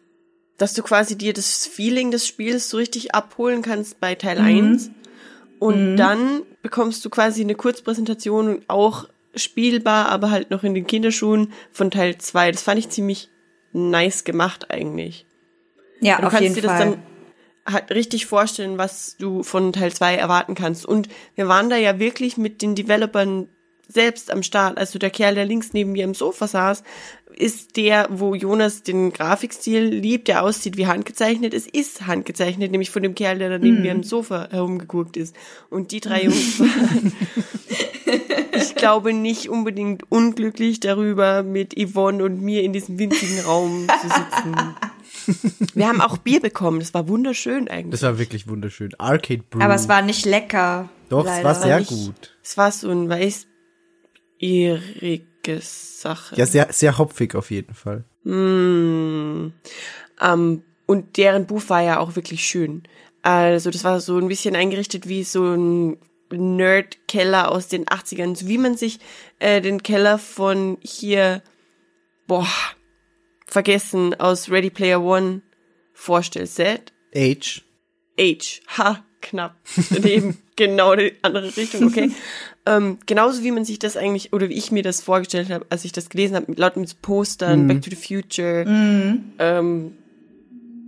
dass 0.57 0.73
du 0.73 0.81
quasi 0.83 1.17
dir 1.17 1.33
das 1.33 1.65
Feeling 1.67 2.11
des 2.11 2.27
Spiels 2.27 2.69
so 2.69 2.77
richtig 2.77 3.13
abholen 3.15 3.61
kannst 3.61 3.99
bei 4.01 4.15
Teil 4.15 4.39
1. 4.39 4.89
Und 5.59 5.97
dann 5.97 6.41
bekommst 6.61 7.03
du 7.05 7.09
quasi 7.09 7.41
eine 7.41 7.55
Kurzpräsentation 7.55 8.63
auch 8.67 9.07
spielbar, 9.35 10.09
aber 10.09 10.31
halt 10.31 10.51
noch 10.51 10.63
in 10.63 10.73
den 10.73 10.87
Kinderschuhen 10.87 11.53
von 11.71 11.91
Teil 11.91 12.17
2. 12.17 12.51
Das 12.51 12.63
fand 12.63 12.79
ich 12.79 12.89
ziemlich 12.89 13.29
nice 13.73 14.23
gemacht 14.23 14.69
eigentlich. 14.71 15.25
Ja, 16.01 16.17
Du 16.17 16.23
auf 16.27 16.29
kannst 16.31 16.43
jeden 16.43 16.55
dir 16.55 16.61
das 16.61 16.71
Fall. 16.71 16.79
dann 17.65 17.73
halt 17.73 17.91
richtig 17.91 18.25
vorstellen, 18.25 18.77
was 18.77 19.15
du 19.17 19.43
von 19.43 19.73
Teil 19.73 19.91
2 19.93 20.15
erwarten 20.15 20.55
kannst. 20.55 20.85
Und 20.85 21.07
wir 21.35 21.47
waren 21.47 21.69
da 21.69 21.75
ja 21.75 21.99
wirklich 21.99 22.37
mit 22.37 22.61
den 22.61 22.73
Developern 22.75 23.47
selbst 23.87 24.31
am 24.31 24.43
Start. 24.43 24.77
Also 24.77 24.97
der 24.99 25.09
Kerl, 25.09 25.35
der 25.35 25.45
links 25.45 25.73
neben 25.73 25.91
mir 25.91 26.03
im 26.03 26.13
Sofa 26.13 26.47
saß, 26.47 26.83
ist 27.35 27.75
der, 27.77 28.07
wo 28.11 28.35
Jonas 28.35 28.83
den 28.83 29.11
Grafikstil 29.11 29.83
liebt, 29.83 30.27
der 30.27 30.43
aussieht 30.43 30.77
wie 30.77 30.87
handgezeichnet. 30.87 31.53
Es 31.53 31.65
ist 31.67 32.05
handgezeichnet, 32.05 32.71
nämlich 32.71 32.91
von 32.91 33.01
dem 33.03 33.15
Kerl, 33.15 33.39
der 33.39 33.49
da 33.49 33.57
neben 33.59 33.77
Mhm. 33.77 33.81
mir 33.81 33.91
im 33.91 34.03
Sofa 34.03 34.47
herumgeguckt 34.51 35.17
ist. 35.17 35.35
Und 35.69 35.91
die 35.91 35.99
drei 36.01 36.23
Jungs 36.25 36.59
waren, 36.59 37.13
ich 38.69 38.75
glaube, 38.75 39.13
nicht 39.13 39.49
unbedingt 39.49 40.03
unglücklich 40.11 40.79
darüber, 40.79 41.43
mit 41.43 41.75
Yvonne 41.77 42.23
und 42.23 42.41
mir 42.41 42.63
in 42.63 42.73
diesem 42.73 42.99
winzigen 42.99 43.39
Raum 43.41 43.87
zu 44.01 44.07
sitzen. 44.07 44.55
Wir 45.75 45.87
haben 45.87 46.01
auch 46.01 46.17
Bier 46.17 46.39
bekommen. 46.39 46.79
Das 46.79 46.93
war 46.93 47.07
wunderschön 47.07 47.67
eigentlich. 47.67 47.91
Das 47.91 48.03
war 48.03 48.17
wirklich 48.17 48.47
wunderschön. 48.47 48.91
Arcade 48.97 49.43
Brew. 49.49 49.61
Aber 49.61 49.75
es 49.75 49.87
war 49.87 50.01
nicht 50.01 50.25
lecker. 50.25 50.89
Doch, 51.09 51.25
es 51.25 51.43
war 51.43 51.45
leider. 51.53 51.55
sehr 51.55 51.79
nicht- 51.79 51.89
gut. 51.89 52.35
Es 52.43 52.57
war 52.57 52.71
so 52.71 52.89
ein 52.89 53.09
weißbierige 53.09 55.61
Sache. 55.61 56.35
Ja, 56.35 56.45
sehr, 56.45 56.67
sehr 56.71 56.97
hopfig 56.97 57.35
auf 57.35 57.51
jeden 57.51 57.73
Fall. 57.73 58.05
Mm. 58.23 59.53
Ähm, 60.21 60.63
und 60.85 61.17
deren 61.17 61.45
Buch 61.45 61.63
war 61.67 61.81
ja 61.81 61.99
auch 61.99 62.15
wirklich 62.15 62.45
schön. 62.45 62.83
Also 63.21 63.69
das 63.69 63.83
war 63.83 63.99
so 63.99 64.17
ein 64.17 64.27
bisschen 64.27 64.55
eingerichtet 64.55 65.07
wie 65.07 65.23
so 65.23 65.53
ein 65.53 65.97
Nerd-Keller 66.31 67.51
aus 67.51 67.67
den 67.67 67.85
80ern. 67.85 68.35
So 68.35 68.47
wie 68.47 68.57
man 68.57 68.77
sich 68.77 68.99
äh, 69.39 69.61
den 69.61 69.83
Keller 69.83 70.17
von 70.17 70.77
hier, 70.81 71.41
boah, 72.27 72.47
vergessen, 73.47 74.19
aus 74.19 74.49
Ready 74.49 74.69
Player 74.69 75.01
One 75.01 75.41
vorstellt. 75.93 76.49
Set? 76.49 76.93
Age. 77.15 77.63
Age. 78.19 78.61
Ha, 78.77 79.03
knapp. 79.21 79.55
Daneben 79.89 80.37
genau 80.55 80.95
die 80.95 81.13
andere 81.21 81.55
Richtung, 81.55 81.87
okay. 81.87 82.11
ähm, 82.65 82.99
genauso 83.05 83.43
wie 83.43 83.51
man 83.51 83.65
sich 83.65 83.79
das 83.79 83.97
eigentlich, 83.97 84.33
oder 84.33 84.49
wie 84.49 84.53
ich 84.53 84.71
mir 84.71 84.83
das 84.83 85.01
vorgestellt 85.01 85.49
habe, 85.49 85.65
als 85.69 85.85
ich 85.85 85.91
das 85.91 86.09
gelesen 86.09 86.35
habe, 86.35 86.45
mit 86.49 86.59
laut 86.59 86.77
mit 86.77 87.01
Postern, 87.01 87.67
Back 87.67 87.81
to 87.81 87.89
the 87.89 87.95
Future, 87.95 88.65
ähm, 88.67 89.93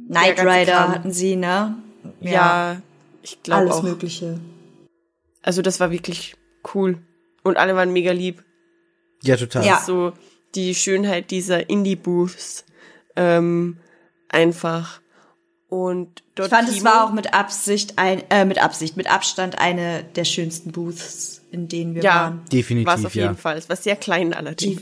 Knight 0.07 0.39
Rider 0.39 0.73
Kram. 0.73 0.91
hatten 0.91 1.11
sie, 1.11 1.35
ne? 1.35 1.77
ja, 2.19 2.81
ich 3.23 3.41
glaube 3.43 3.61
alles 3.61 3.75
auch. 3.75 3.83
Mögliche. 3.83 4.39
Also 5.41 5.61
das 5.61 5.79
war 5.79 5.91
wirklich 5.91 6.35
cool. 6.73 6.99
Und 7.43 7.57
alle 7.57 7.75
waren 7.75 7.91
mega 7.93 8.11
lieb. 8.11 8.43
Ja, 9.23 9.35
total. 9.37 9.65
Ja. 9.65 9.79
So 9.79 10.13
die 10.55 10.75
Schönheit 10.75 11.31
dieser 11.31 11.69
Indie-Booths. 11.69 12.65
Ähm, 13.15 13.77
einfach. 14.29 15.01
Und 15.67 16.19
Ich 16.19 16.25
dort 16.35 16.49
fand, 16.49 16.69
es 16.69 16.75
Timo- 16.75 16.85
war 16.85 17.05
auch 17.05 17.13
mit 17.13 17.33
Absicht 17.33 17.97
ein, 17.97 18.23
äh, 18.29 18.45
mit 18.45 18.61
Absicht, 18.61 18.97
mit 18.97 19.09
Abstand 19.11 19.57
eine 19.59 20.03
der 20.03 20.25
schönsten 20.25 20.71
Booths, 20.71 21.41
in 21.51 21.67
denen 21.67 21.95
wir 21.95 22.03
ja, 22.03 22.15
waren. 22.15 22.41
Definitiv, 22.51 22.87
war 22.87 22.97
es 22.97 23.05
auf 23.05 23.15
ja. 23.15 23.23
jeden 23.23 23.37
Fall. 23.37 23.57
Es 23.57 23.69
war 23.69 23.75
sehr 23.77 23.95
klein 23.95 24.33
allerdings. 24.33 24.81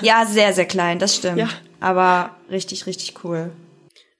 Ja, 0.00 0.24
sehr, 0.26 0.52
sehr 0.52 0.66
klein, 0.66 0.98
das 0.98 1.16
stimmt. 1.16 1.38
Ja. 1.38 1.48
Aber 1.80 2.36
richtig, 2.50 2.86
richtig 2.86 3.24
cool. 3.24 3.50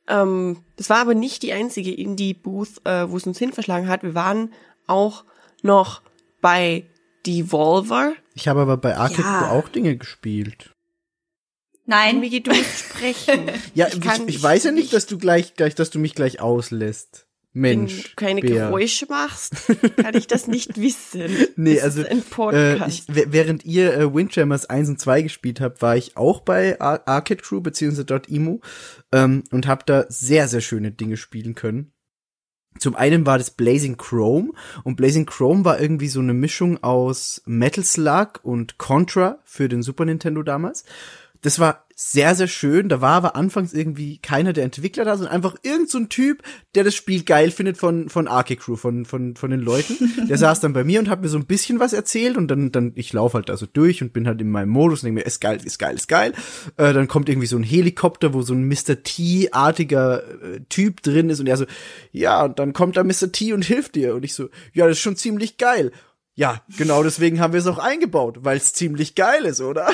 Ähm, 0.08 0.62
das 0.76 0.90
war 0.90 0.98
aber 0.98 1.14
nicht 1.14 1.42
die 1.42 1.52
einzige 1.52 1.92
Indie-Booth, 1.92 2.84
äh, 2.84 3.10
wo 3.10 3.16
es 3.16 3.26
uns 3.26 3.38
hin 3.38 3.52
verschlagen 3.52 3.88
hat. 3.88 4.02
Wir 4.02 4.14
waren 4.14 4.52
auch 4.86 5.24
noch 5.62 6.02
bei 6.40 6.84
Devolver. 7.26 8.14
Ich 8.34 8.48
habe 8.48 8.60
aber 8.60 8.76
bei 8.76 8.96
Arcade 8.96 9.22
Ja. 9.22 9.50
Auch 9.50 9.68
Dinge 9.68 9.96
gespielt. 9.96 10.74
Nein. 11.86 12.20
Migi, 12.20 12.42
du 12.42 12.52
musst 12.52 12.78
sprechen. 12.80 13.50
Ja, 13.74 13.88
Ich 13.88 13.94
ich, 13.94 14.00
kann 14.00 14.28
ich, 14.28 14.42
weiß 14.42 14.64
ja 14.64 14.72
nicht, 14.72 14.92
dass 14.92 15.06
du 15.06 15.18
gleich, 15.18 15.54
gleich, 15.54 15.74
dass 15.74 15.90
du 15.90 15.98
mich 15.98 16.14
gleich 16.14 16.40
auslässt. 16.40 17.26
Wenn 17.54 17.80
Mensch. 17.80 18.10
du 18.10 18.16
keine 18.16 18.42
Bär. 18.42 18.66
Geräusche 18.66 19.06
machst, 19.08 19.54
kann 19.96 20.14
ich 20.14 20.26
das 20.26 20.46
nicht 20.46 20.78
wissen. 20.80 21.30
Nee, 21.56 21.76
das 21.76 21.84
also 21.84 22.02
ist 22.02 22.10
ein 22.10 22.54
äh, 22.54 22.88
ich, 22.88 23.04
während 23.08 23.64
ihr 23.64 23.94
äh, 23.94 24.14
Windjammers 24.14 24.66
1 24.66 24.90
und 24.90 25.00
2 25.00 25.22
gespielt 25.22 25.60
habt, 25.60 25.80
war 25.80 25.96
ich 25.96 26.16
auch 26.16 26.40
bei 26.40 26.78
Ar 26.80 27.02
Arcade 27.06 27.42
Crew 27.42 27.60
beziehungsweise 27.60 28.22
.emu 28.28 28.60
ähm, 29.12 29.44
und 29.50 29.66
habe 29.66 29.82
da 29.86 30.04
sehr, 30.08 30.46
sehr 30.46 30.60
schöne 30.60 30.92
Dinge 30.92 31.16
spielen 31.16 31.54
können. 31.54 31.92
Zum 32.78 32.94
einen 32.94 33.26
war 33.26 33.38
das 33.38 33.50
Blazing 33.50 33.96
Chrome 33.96 34.52
und 34.84 34.96
Blazing 34.96 35.26
Chrome 35.26 35.64
war 35.64 35.80
irgendwie 35.80 36.08
so 36.08 36.20
eine 36.20 36.34
Mischung 36.34 36.82
aus 36.82 37.42
Metal 37.44 37.84
Slug 37.84 38.40
und 38.42 38.78
Contra 38.78 39.38
für 39.44 39.68
den 39.68 39.82
Super 39.82 40.04
Nintendo 40.04 40.42
damals. 40.42 40.84
Das 41.42 41.58
war 41.58 41.84
sehr, 42.00 42.36
sehr 42.36 42.46
schön. 42.46 42.88
Da 42.88 43.00
war 43.00 43.14
aber 43.14 43.34
anfangs 43.34 43.72
irgendwie 43.72 44.18
keiner 44.18 44.52
der 44.52 44.62
Entwickler 44.62 45.04
da, 45.04 45.16
sondern 45.16 45.34
einfach 45.34 45.56
irgend 45.64 45.90
so 45.90 45.98
ein 45.98 46.08
Typ, 46.08 46.44
der 46.76 46.84
das 46.84 46.94
Spiel 46.94 47.24
geil 47.24 47.50
findet 47.50 47.76
von, 47.76 48.08
von 48.08 48.28
Arcade 48.28 48.60
Crew, 48.60 48.76
von, 48.76 49.04
von, 49.04 49.34
von 49.34 49.50
den 49.50 49.58
Leuten. 49.58 49.96
Der 50.28 50.38
saß 50.38 50.60
dann 50.60 50.72
bei 50.72 50.84
mir 50.84 51.00
und 51.00 51.08
hat 51.08 51.22
mir 51.22 51.28
so 51.28 51.36
ein 51.36 51.46
bisschen 51.46 51.80
was 51.80 51.92
erzählt 51.92 52.36
und 52.36 52.46
dann, 52.46 52.70
dann, 52.70 52.92
ich 52.94 53.12
laufe 53.12 53.34
halt 53.34 53.48
da 53.48 53.56
so 53.56 53.66
durch 53.66 54.00
und 54.00 54.12
bin 54.12 54.28
halt 54.28 54.40
in 54.40 54.48
meinem 54.48 54.68
Modus 54.68 55.02
und 55.02 55.06
denke 55.08 55.22
mir, 55.22 55.26
ist 55.26 55.40
geil, 55.40 55.58
ist 55.64 55.80
geil, 55.80 55.96
ist 55.96 56.06
geil. 56.06 56.34
Äh, 56.76 56.92
dann 56.92 57.08
kommt 57.08 57.28
irgendwie 57.28 57.48
so 57.48 57.56
ein 57.56 57.64
Helikopter, 57.64 58.32
wo 58.32 58.42
so 58.42 58.54
ein 58.54 58.68
Mr. 58.68 59.02
T-artiger 59.02 60.22
äh, 60.22 60.60
Typ 60.68 61.02
drin 61.02 61.30
ist 61.30 61.40
und 61.40 61.48
er 61.48 61.56
so, 61.56 61.66
ja, 62.12 62.44
und 62.44 62.60
dann 62.60 62.74
kommt 62.74 62.96
da 62.96 63.02
Mr. 63.02 63.32
T 63.32 63.52
und 63.52 63.64
hilft 63.64 63.96
dir. 63.96 64.14
Und 64.14 64.24
ich 64.24 64.34
so, 64.34 64.50
ja, 64.72 64.86
das 64.86 64.98
ist 64.98 65.02
schon 65.02 65.16
ziemlich 65.16 65.56
geil. 65.56 65.90
Ja, 66.38 66.62
genau 66.76 67.02
deswegen 67.02 67.40
haben 67.40 67.52
wir 67.52 67.58
es 67.58 67.66
auch 67.66 67.78
eingebaut, 67.80 68.38
weil 68.42 68.58
es 68.58 68.72
ziemlich 68.72 69.16
geil 69.16 69.44
ist, 69.44 69.60
oder? 69.60 69.88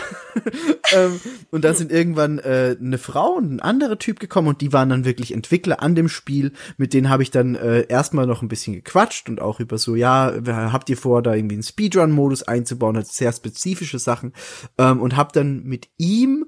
ähm, 0.92 1.18
und 1.50 1.64
dann 1.64 1.74
sind 1.74 1.90
irgendwann 1.90 2.38
äh, 2.38 2.76
eine 2.78 2.98
Frau 2.98 3.30
und 3.30 3.50
ein 3.50 3.60
anderer 3.60 3.98
Typ 3.98 4.20
gekommen 4.20 4.48
und 4.48 4.60
die 4.60 4.70
waren 4.70 4.90
dann 4.90 5.06
wirklich 5.06 5.32
Entwickler 5.32 5.82
an 5.82 5.94
dem 5.94 6.10
Spiel. 6.10 6.52
Mit 6.76 6.92
denen 6.92 7.08
habe 7.08 7.22
ich 7.22 7.30
dann 7.30 7.54
äh, 7.54 7.86
erstmal 7.88 8.26
noch 8.26 8.42
ein 8.42 8.48
bisschen 8.48 8.74
gequatscht 8.74 9.30
und 9.30 9.40
auch 9.40 9.58
über 9.58 9.78
so, 9.78 9.94
ja, 9.94 10.34
habt 10.70 10.90
ihr 10.90 10.98
vor, 10.98 11.22
da 11.22 11.32
irgendwie 11.32 11.54
einen 11.54 11.62
Speedrun-Modus 11.62 12.42
einzubauen, 12.42 12.96
halt 12.96 13.06
sehr 13.06 13.32
spezifische 13.32 13.98
Sachen. 13.98 14.34
Ähm, 14.76 15.00
und 15.00 15.16
habe 15.16 15.30
dann 15.32 15.62
mit 15.62 15.88
ihm 15.96 16.44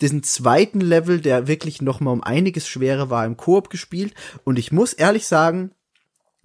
diesen 0.00 0.22
zweiten 0.22 0.80
Level, 0.80 1.20
der 1.20 1.48
wirklich 1.48 1.82
noch 1.82 1.98
mal 1.98 2.12
um 2.12 2.22
einiges 2.22 2.68
schwerer 2.68 3.10
war, 3.10 3.26
im 3.26 3.36
Koop 3.36 3.68
gespielt. 3.68 4.14
Und 4.44 4.60
ich 4.60 4.70
muss 4.70 4.92
ehrlich 4.92 5.26
sagen, 5.26 5.72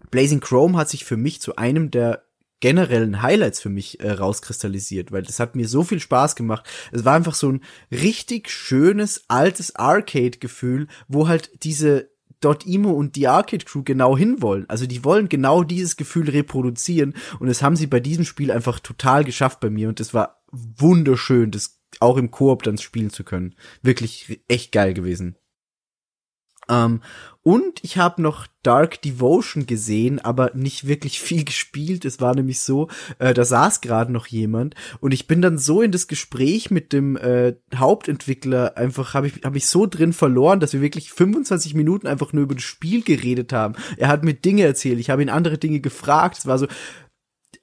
Blazing 0.09 0.39
Chrome 0.39 0.75
hat 0.75 0.89
sich 0.89 1.05
für 1.05 1.17
mich 1.17 1.39
zu 1.39 1.55
einem 1.55 1.91
der 1.91 2.24
generellen 2.59 3.21
Highlights 3.21 3.59
für 3.59 3.69
mich 3.69 3.99
äh, 3.99 4.11
rauskristallisiert, 4.11 5.11
weil 5.11 5.23
das 5.23 5.39
hat 5.39 5.55
mir 5.55 5.67
so 5.67 5.83
viel 5.83 5.99
Spaß 5.99 6.35
gemacht. 6.35 6.65
Es 6.91 7.05
war 7.05 7.15
einfach 7.15 7.35
so 7.35 7.51
ein 7.51 7.61
richtig 7.91 8.49
schönes, 8.49 9.25
altes 9.27 9.75
Arcade-Gefühl, 9.75 10.87
wo 11.07 11.27
halt 11.27 11.63
diese 11.63 12.09
.emo 12.65 12.91
und 12.91 13.15
die 13.15 13.27
Arcade 13.27 13.65
Crew 13.65 13.81
genau 13.83 14.15
hinwollen. 14.15 14.69
Also 14.69 14.85
die 14.85 15.03
wollen 15.03 15.29
genau 15.29 15.63
dieses 15.63 15.97
Gefühl 15.97 16.29
reproduzieren 16.29 17.15
und 17.39 17.47
das 17.47 17.63
haben 17.63 17.75
sie 17.75 17.87
bei 17.87 17.99
diesem 17.99 18.23
Spiel 18.23 18.51
einfach 18.51 18.79
total 18.79 19.23
geschafft 19.23 19.59
bei 19.59 19.71
mir 19.71 19.89
und 19.89 19.99
das 19.99 20.13
war 20.13 20.43
wunderschön, 20.51 21.49
das 21.49 21.79
auch 21.99 22.17
im 22.17 22.29
Koop 22.29 22.63
dann 22.63 22.77
spielen 22.77 23.09
zu 23.09 23.23
können. 23.23 23.55
Wirklich 23.81 24.41
echt 24.47 24.71
geil 24.71 24.93
gewesen. 24.93 25.37
Ähm, 26.69 27.01
und 27.47 27.83
ich 27.83 27.99
habe 27.99 28.23
noch 28.23 28.47
Dark 28.63 29.03
Devotion 29.03 29.67
gesehen, 29.67 30.19
aber 30.19 30.51
nicht 30.55 30.87
wirklich 30.87 31.19
viel 31.21 31.43
gespielt. 31.45 32.03
Es 32.03 32.19
war 32.19 32.33
nämlich 32.33 32.59
so, 32.59 32.87
äh, 33.19 33.35
da 33.35 33.45
saß 33.45 33.81
gerade 33.81 34.11
noch 34.11 34.25
jemand 34.25 34.73
und 34.99 35.13
ich 35.13 35.27
bin 35.27 35.43
dann 35.43 35.59
so 35.59 35.83
in 35.83 35.91
das 35.91 36.07
Gespräch 36.07 36.71
mit 36.71 36.91
dem 36.91 37.17
äh, 37.17 37.53
Hauptentwickler 37.75 38.77
einfach 38.77 39.13
habe 39.13 39.27
ich 39.27 39.43
habe 39.43 39.57
ich 39.57 39.67
so 39.67 39.85
drin 39.85 40.11
verloren, 40.11 40.59
dass 40.59 40.73
wir 40.73 40.81
wirklich 40.81 41.11
25 41.11 41.75
Minuten 41.75 42.07
einfach 42.07 42.33
nur 42.33 42.43
über 42.43 42.55
das 42.55 42.63
Spiel 42.63 43.03
geredet 43.03 43.53
haben. 43.53 43.75
Er 43.97 44.07
hat 44.07 44.23
mir 44.23 44.33
Dinge 44.33 44.63
erzählt, 44.63 44.99
ich 44.99 45.11
habe 45.11 45.21
ihn 45.21 45.29
andere 45.29 45.59
Dinge 45.59 45.81
gefragt. 45.81 46.39
Es 46.39 46.47
war 46.47 46.57
so 46.57 46.65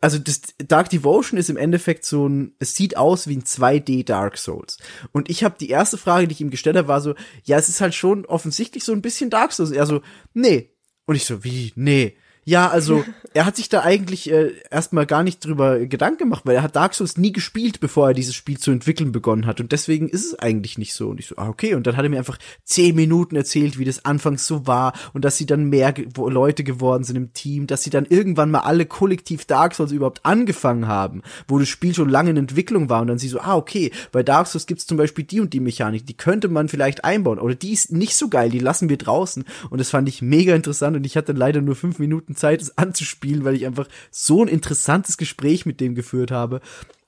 also 0.03 0.19
das 0.19 0.41
Dark 0.59 0.91
Devotion 0.91 1.39
ist 1.39 1.49
im 1.49 1.57
Endeffekt 1.57 2.05
so 2.05 2.29
ein, 2.29 2.57
es 2.59 2.75
sieht 2.75 2.97
aus 2.97 3.29
wie 3.29 3.37
ein 3.37 3.45
2D 3.45 4.05
Dark 4.05 4.37
Souls. 4.37 4.79
Und 5.13 5.31
ich 5.31 5.45
habe 5.45 5.55
die 5.59 5.71
erste 5.71 5.97
Frage, 5.97 6.27
die 6.27 6.33
ich 6.33 6.41
ihm 6.41 6.51
gestellt 6.51 6.77
habe, 6.77 6.89
war 6.89 7.01
so, 7.01 7.15
ja, 7.45 7.57
es 7.57 7.69
ist 7.69 7.81
halt 7.81 7.95
schon 7.95 8.27
offensichtlich 8.27 8.83
so 8.83 8.93
ein 8.93 9.01
bisschen 9.01 9.31
Dark 9.31 9.53
Souls. 9.53 9.71
Er 9.71 9.87
so, 9.87 10.03
nee. 10.35 10.75
Und 11.07 11.15
ich 11.15 11.25
so, 11.25 11.45
wie, 11.45 11.73
nee. 11.77 12.17
Ja, 12.45 12.69
also 12.69 13.05
er 13.35 13.47
hat 13.47 13.57
sich 13.57 13.69
da 13.69 13.83
eigentlich 13.83 14.31
äh, 14.31 14.53
erstmal 14.71 15.07
gar 15.07 15.23
nicht 15.23 15.45
drüber 15.45 15.79
Gedanken 15.87 16.19
gemacht, 16.19 16.43
weil 16.45 16.57
er 16.57 16.63
hat 16.63 16.77
Dark 16.77 16.95
Souls 16.95 17.17
nie 17.17 17.33
gespielt, 17.33 17.81
bevor 17.81 18.09
er 18.09 18.15
dieses 18.15 18.35
Spiel 18.35 18.59
zu 18.59 18.71
entwickeln 18.71 19.13
begonnen 19.13 19.47
hat. 19.47 19.61
Und 19.61 19.73
deswegen 19.73 20.09
ist 20.09 20.25
es 20.25 20.39
eigentlich 20.39 20.77
nicht 20.77 20.95
so. 20.95 21.09
Und 21.09 21.21
ich 21.21 21.27
so, 21.27 21.37
ah, 21.37 21.49
okay. 21.49 21.75
Und 21.75 21.87
dann 21.87 21.97
hat 21.97 22.05
er 22.05 22.09
mir 22.09 22.19
einfach 22.19 22.39
zehn 22.65 22.97
Minuten 22.97 23.37
erzählt, 23.37 23.79
wie 23.79 23.85
das 23.85 24.05
anfangs 24.05 24.47
so 24.47 24.67
war 24.67 24.93
und 25.13 25.25
dass 25.25 25.37
sie 25.37 25.47
dann 25.47 25.65
mehr 25.65 25.93
ge 25.93 26.09
Leute 26.17 26.65
geworden 26.65 27.05
sind 27.05 27.17
im 27.17 27.33
Team, 27.33 27.67
dass 27.67 27.83
sie 27.83 27.91
dann 27.91 28.07
irgendwann 28.07 28.51
mal 28.51 28.61
alle 28.61 28.87
kollektiv 28.87 29.45
Dark 29.45 29.75
Souls 29.75 29.93
überhaupt 29.93 30.25
angefangen 30.25 30.89
haben, 30.89 31.23
wo 31.49 31.59
das 31.59 31.69
Spiel 31.69 31.95
schon 31.95 32.09
lange 32.09 32.31
in 32.31 32.37
Entwicklung 32.37 32.89
war. 32.89 33.03
Und 33.03 33.07
dann 33.09 33.19
sie 33.19 33.29
so, 33.29 33.41
ah, 33.41 33.57
okay, 33.57 33.93
bei 34.11 34.23
Dark 34.23 34.49
Souls 34.49 34.67
gibt's 34.67 34.87
zum 34.87 34.97
Beispiel 34.97 35.25
die 35.25 35.41
und 35.41 35.53
die 35.53 35.61
Mechanik, 35.61 36.07
die 36.07 36.17
könnte 36.17 36.49
man 36.49 36.69
vielleicht 36.69 37.05
einbauen. 37.05 37.39
Oder 37.39 37.55
die 37.55 37.73
ist 37.73 37.93
nicht 37.93 38.17
so 38.17 38.29
geil, 38.29 38.51
die 38.51 38.59
lassen 38.59 38.89
wir 38.89 38.99
draußen. 38.99 39.45
Und 39.71 39.79
das 39.79 39.91
fand 39.91 40.09
ich 40.09 40.23
mega 40.23 40.55
interessant. 40.55 40.97
Und 40.97 41.07
ich 41.07 41.17
hatte 41.17 41.33
leider 41.33 41.61
nur 41.61 41.77
fünf 41.77 41.99
Minuten 42.33 42.37
Zeit, 42.37 42.63
es 42.63 42.79
anzuspielen, 42.79 43.45
weil 43.45 43.55
ich 43.55 43.67
einfach 43.67 43.89
so 44.11 44.43
ein 44.43 44.49
interessantes 44.49 45.17
Gespräch 45.17 45.67
mit 45.67 45.81
dem 45.81 45.95
geführt 45.95 46.31
habe. 46.31 46.61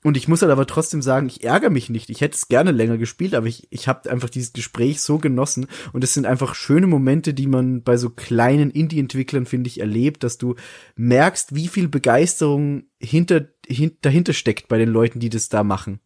Und 0.03 0.17
ich 0.17 0.27
muss 0.27 0.43
halt 0.43 0.51
aber 0.51 0.67
trotzdem 0.67 1.01
sagen, 1.01 1.27
ich 1.27 1.43
ärgere 1.43 1.71
mich 1.71 1.89
nicht. 1.89 2.11
Ich 2.11 2.21
hätte 2.21 2.35
es 2.35 2.47
gerne 2.47 2.71
länger 2.71 2.97
gespielt, 2.97 3.33
aber 3.33 3.47
ich, 3.47 3.67
ich 3.71 3.87
habe 3.87 4.09
einfach 4.11 4.29
dieses 4.29 4.53
Gespräch 4.53 5.01
so 5.01 5.17
genossen. 5.17 5.65
Und 5.93 6.03
es 6.03 6.13
sind 6.13 6.27
einfach 6.27 6.53
schöne 6.53 6.85
Momente, 6.85 7.33
die 7.33 7.47
man 7.47 7.81
bei 7.81 7.97
so 7.97 8.11
kleinen 8.11 8.69
Indie-Entwicklern, 8.69 9.47
finde 9.47 9.67
ich, 9.67 9.79
erlebt, 9.79 10.23
dass 10.23 10.37
du 10.37 10.55
merkst, 10.95 11.55
wie 11.55 11.67
viel 11.67 11.87
Begeisterung 11.87 12.83
hinter, 12.99 13.47
hin, 13.65 13.97
dahinter 14.01 14.33
steckt 14.33 14.67
bei 14.67 14.77
den 14.77 14.89
Leuten, 14.89 15.19
die 15.19 15.29
das 15.29 15.49
da 15.49 15.63
machen. 15.63 15.99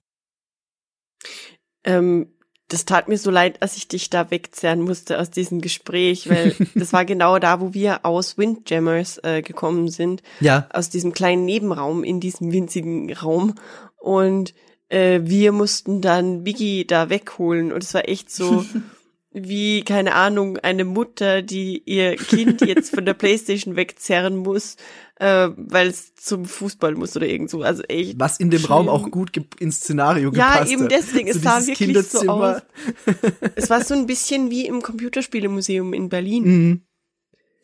Ähm, 1.84 2.28
das 2.70 2.86
tat 2.86 3.08
mir 3.10 3.18
so 3.18 3.32
leid, 3.32 3.62
als 3.62 3.76
ich 3.76 3.88
dich 3.88 4.10
da 4.10 4.32
wegzerren 4.32 4.82
musste 4.82 5.20
aus 5.20 5.32
diesem 5.32 5.60
Gespräch, 5.60 6.30
weil 6.30 6.56
das 6.76 6.94
war 6.94 7.04
genau 7.04 7.40
da, 7.40 7.60
wo 7.60 7.74
wir 7.74 8.06
aus 8.06 8.38
Windjammers 8.38 9.20
äh, 9.24 9.42
gekommen 9.42 9.90
sind. 9.90 10.24
Ja. 10.40 10.68
Aus 10.72 10.90
diesem 10.90 11.12
kleinen 11.12 11.46
Nebenraum 11.46 12.04
in 12.04 12.20
diesem 12.20 12.52
winzigen 12.52 13.12
Raum. 13.12 13.56
Und 13.98 14.54
äh, 14.90 15.22
wir 15.24 15.52
mussten 15.52 16.02
dann 16.02 16.44
Biggie 16.44 16.86
da 16.86 17.10
wegholen. 17.10 17.72
Und 17.72 17.84
es 17.84 17.94
war 17.94 18.08
echt 18.08 18.32
so 18.32 18.64
wie, 19.32 19.84
keine 19.84 20.16
Ahnung, 20.16 20.58
eine 20.58 20.86
Mutter, 20.86 21.42
die 21.44 21.84
ihr 21.86 22.16
Kind 22.16 22.62
jetzt 22.62 22.94
von 22.96 23.06
der 23.06 23.14
Playstation 23.16 23.76
wegzerren 23.76 24.38
muss, 24.38 24.76
äh, 25.18 25.50
weil 25.56 25.88
es 25.88 26.16
zum 26.16 26.46
Fußball 26.46 26.96
muss 26.96 27.16
oder 27.16 27.28
irgend 27.28 27.50
so. 27.52 27.62
Also 27.62 27.84
echt. 27.84 28.20
Was 28.20 28.40
in 28.40 28.50
dem 28.50 28.60
schlimm. 28.60 28.72
Raum 28.72 28.90
auch 28.90 29.12
gut 29.12 29.32
ins 29.60 29.78
Szenario 29.82 30.32
Ja, 30.34 30.54
gepasst 30.54 30.72
eben 30.72 30.84
hat. 30.84 30.92
deswegen, 30.92 31.28
es 31.28 31.42
sah 31.42 31.60
wirklich 31.66 31.78
so 31.78 31.86
Kinderzimmer. 31.86 32.64
Es 33.56 33.70
war 33.70 33.84
so 33.84 33.94
ein 33.94 34.08
bisschen 34.08 34.50
wie 34.50 34.66
im 34.66 34.82
Computerspielemuseum 34.82 35.94
in 35.94 36.10
Berlin. 36.10 36.44
Mhm. 36.44 36.82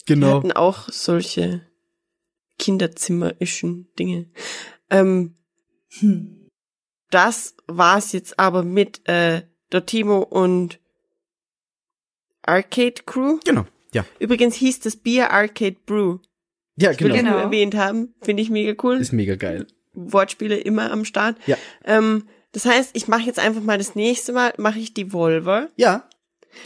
Wir 0.05 0.15
Genau. 0.15 0.37
hatten 0.37 0.51
auch 0.51 0.87
solche 0.89 1.61
Kinderzimmerischen 2.59 3.87
Dinge. 3.97 4.29
Ähm, 4.91 5.35
Das 7.09 7.55
war's 7.67 8.11
jetzt 8.11 8.37
aber 8.39 8.63
mit 8.63 9.07
äh, 9.07 9.43
Dotimo 9.71 10.19
und 10.19 10.79
Arcade 12.47 13.03
Crew. 13.05 13.39
Genau. 13.45 13.65
Ja. 13.93 14.05
Übrigens 14.19 14.55
hieß 14.55 14.79
das 14.81 14.95
Bier 14.97 15.31
Arcade 15.31 15.77
Brew. 15.85 16.17
Ja, 16.77 16.91
genau. 16.91 17.13
das 17.13 17.23
nur 17.23 17.31
Genau. 17.31 17.43
erwähnt 17.45 17.75
haben. 17.75 18.13
Finde 18.21 18.41
ich 18.43 18.49
mega 18.49 18.73
cool. 18.83 18.97
Ist 18.97 19.13
mega 19.13 19.35
geil. 19.35 19.67
Wortspiele 19.93 20.57
immer 20.57 20.91
am 20.91 21.05
Start. 21.05 21.37
Ja. 21.47 21.57
Ähm, 21.85 22.27
das 22.51 22.65
heißt, 22.65 22.91
ich 22.93 23.07
mache 23.07 23.23
jetzt 23.23 23.39
einfach 23.39 23.61
mal 23.61 23.77
das 23.77 23.95
nächste 23.95 24.33
Mal, 24.33 24.53
mache 24.57 24.79
ich 24.79 24.93
Devolver. 24.93 25.69
Ja. 25.77 26.07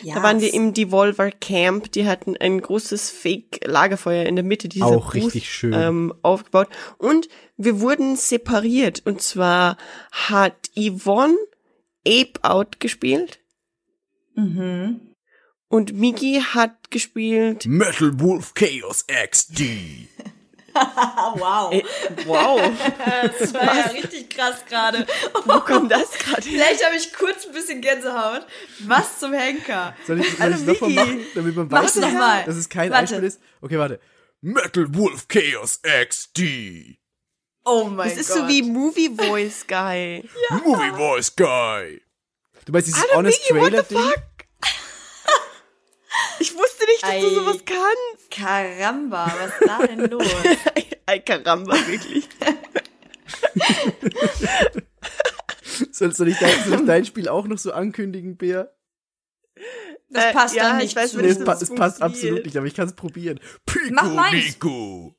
Ja. 0.04 0.16
Da 0.16 0.24
waren 0.24 0.40
wir 0.40 0.54
im 0.54 0.74
Devolver 0.74 1.32
Camp. 1.32 1.92
Die 1.92 2.08
hatten 2.08 2.38
ein 2.38 2.62
großes 2.62 3.10
Fake-Lagerfeuer 3.10 4.26
in 4.26 4.36
der 4.36 4.46
Mitte 4.46 4.70
dieser 4.70 4.86
Auch 4.86 5.06
Booth, 5.14 5.16
richtig 5.16 5.52
schön. 5.52 5.74
Ähm, 5.74 6.14
aufgebaut. 6.22 6.68
Und 7.00 7.28
wir 7.58 7.80
wurden 7.82 8.16
separiert. 8.16 9.02
Und 9.06 9.22
zwar 9.22 9.78
hat 10.12 10.70
Yvonne 10.76 11.36
Ape 12.08 12.34
Out 12.44 12.80
gespielt 12.80 13.40
Mhm. 14.36 15.02
Und 15.70 15.94
Migi 15.94 16.44
hat 16.54 16.92
gespielt. 16.92 17.66
Metal 17.66 18.20
Wolf 18.20 18.54
Chaos 18.54 19.06
XD. 19.08 19.62
Wow. 20.74 21.74
Äh, 21.74 21.84
wow, 22.26 22.62
Das 23.40 23.54
war 23.54 23.76
ja 23.76 23.86
richtig 23.88 24.30
krass 24.30 24.64
gerade. 24.70 25.06
wo 25.46 25.60
kommt 25.62 25.92
das 25.92 26.12
gerade 26.12 26.42
her? 26.48 26.60
Vielleicht 26.64 26.86
habe 26.86 26.96
ich 26.96 27.12
kurz 27.14 27.46
ein 27.48 27.52
bisschen 27.54 27.82
Gänsehaut. 27.82 28.46
Was 28.86 29.20
zum 29.20 29.34
Henker? 29.34 29.96
Soll 30.06 30.20
ich, 30.22 30.30
soll 30.38 30.42
Also, 30.54 30.72
ich 30.72 30.80
noch 30.80 30.82
mal 30.82 30.88
Vicky, 30.90 30.96
machen, 30.96 31.26
damit 31.36 31.56
man 31.56 31.68
mach 31.70 31.84
weiß, 31.84 31.94
doch 31.96 32.12
mal. 32.12 32.44
dass 32.46 32.56
es 32.56 32.70
kein 32.70 32.92
Warte. 32.92 33.00
Einspiel 33.02 33.24
ist? 33.24 33.42
Okay, 33.62 33.78
warte. 33.80 34.00
Metal 34.42 34.86
Wolf 34.96 35.28
Chaos 35.28 35.82
XD. 35.82 36.98
Oh 37.66 37.86
mein 37.86 38.08
Das 38.08 38.14
Gott. 38.14 38.22
ist 38.22 38.34
so 38.34 38.48
wie 38.48 38.62
Movie 38.62 39.10
Voice 39.16 39.66
Guy. 39.68 40.24
Movie 40.64 40.92
Voice 40.96 41.36
Guy. 41.36 42.02
Du 42.66 42.72
meinst 42.72 42.88
dieses 42.88 43.04
Honest 43.14 43.42
what 43.52 43.60
Trailer 43.70 43.84
Ding? 43.84 43.98
fuck? 44.00 44.24
Ich 46.40 46.54
wusste 46.56 46.86
nicht, 46.86 47.04
dass 47.04 47.20
du 47.22 47.28
Ei. 47.28 47.34
sowas 47.36 47.58
kannst. 47.66 48.32
Karamba, 48.32 49.32
was 49.40 49.52
ist 49.52 49.62
da 49.68 49.86
denn 49.88 50.10
los? 50.10 50.24
Ay, 51.06 51.20
caramba, 51.22 51.74
wirklich. 51.88 52.28
Soll, 55.92 56.14
soll, 56.14 56.28
ich 56.30 56.38
dein, 56.40 56.86
dein 56.86 57.06
Spiel 57.06 57.30
auch 57.30 57.46
noch 57.48 57.58
so 57.58 57.72
ankündigen, 57.72 58.38
Bär? 58.38 58.74
Das 60.10 60.26
Äh, 60.26 60.34
passt 60.34 60.56
ja, 60.56 60.64
dann 60.64 60.78
ich 60.80 60.84
nicht 60.86 60.96
weiß 60.96 61.12
zu. 61.12 61.18
nicht, 61.18 61.26
Nee, 61.26 61.32
es, 61.40 61.44
pa 61.46 61.54
es 61.54 61.74
passt 61.74 62.02
absolut 62.02 62.46
nicht, 62.46 62.58
aber 62.58 62.66
ich 62.66 62.74
kann 62.74 62.88
es 62.88 62.96
probieren. 62.96 63.40
Pico, 63.66 63.94
Mach 63.94 64.12
meins. 64.14 64.46
Nico, 64.46 65.16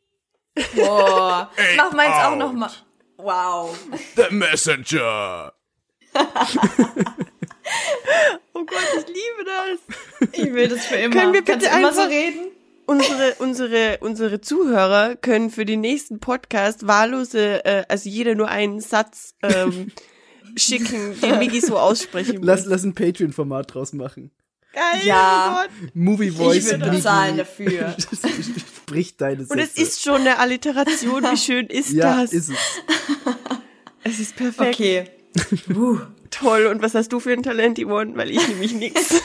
Boah, 0.75 1.51
mach 1.77 1.93
meins 1.93 2.15
auch 2.15 2.33
out. 2.33 2.39
noch 2.39 2.53
mal. 2.53 2.71
Wow. 3.17 3.79
The 4.17 4.35
Messenger. 4.35 5.53
Oh 8.61 8.65
Gott, 8.67 8.79
ich 8.99 9.07
liebe 9.07 10.31
das. 10.31 10.39
Ich 10.39 10.53
will 10.53 10.69
das 10.69 10.85
für 10.87 10.97
immer. 10.97 11.15
Können 11.19 11.33
wir 11.33 11.43
bitte 11.43 11.67
immer 11.67 11.93
so 11.93 12.01
einfach- 12.01 12.11
reden? 12.11 12.41
Unsere, 12.87 13.35
unsere, 13.39 13.99
unsere 14.01 14.41
Zuhörer 14.41 15.15
können 15.15 15.51
für 15.51 15.65
den 15.65 15.81
nächsten 15.81 16.19
Podcast 16.19 16.89
wahllose, 16.89 17.65
äh, 17.65 17.85
also 17.89 18.09
jeder 18.09 18.35
nur 18.35 18.49
einen 18.49 18.81
Satz 18.81 19.37
ähm, 19.45 19.93
schicken, 20.57 21.15
den 21.21 21.39
Migi 21.39 21.61
so 21.61 21.79
aussprechen 21.79 22.39
muss. 22.39 22.47
lass, 22.47 22.65
lass 22.67 22.83
ein 22.83 22.95
Patreon-Format 22.95 23.73
draus 23.75 23.93
machen. 23.93 24.33
Geil, 24.73 25.07
Ja. 25.07 25.65
oh. 25.69 25.87
Movie 25.95 26.31
Voice. 26.33 26.57
Ich 26.57 26.65
würde 26.65 26.79
Migi. 26.87 26.97
bezahlen 26.97 27.37
dafür. 27.37 27.97
Sprich 28.83 29.17
deine 29.17 29.43
Sätze. 29.45 29.53
Und 29.53 29.59
es 29.61 29.77
ist 29.77 30.03
schon 30.03 30.23
eine 30.23 30.39
Alliteration. 30.41 31.23
Wie 31.23 31.37
schön 31.37 31.67
ist 31.69 31.91
ja, 31.93 32.23
das? 32.23 32.33
ist 32.33 32.51
es. 32.51 32.57
es 34.03 34.19
ist 34.19 34.35
perfekt. 34.37 34.75
Okay. 34.75 35.05
Uh. 35.73 35.99
Toll. 36.31 36.67
Und 36.67 36.83
was 36.83 36.95
hast 36.95 37.13
du 37.13 37.21
für 37.21 37.33
ein 37.33 37.43
Talent, 37.43 37.79
Yvonne? 37.79 38.17
Weil 38.17 38.31
ich 38.31 38.47
nämlich 38.49 38.73
nix. 38.75 39.23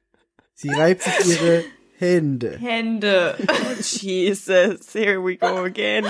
Sie 0.54 0.68
reibt 0.70 1.02
sich 1.02 1.40
ihre 1.40 1.64
Hände. 1.98 2.58
Hände. 2.58 3.36
Jesus, 3.80 4.92
here 4.92 5.24
we 5.24 5.36
go 5.36 5.58
again. 5.64 6.04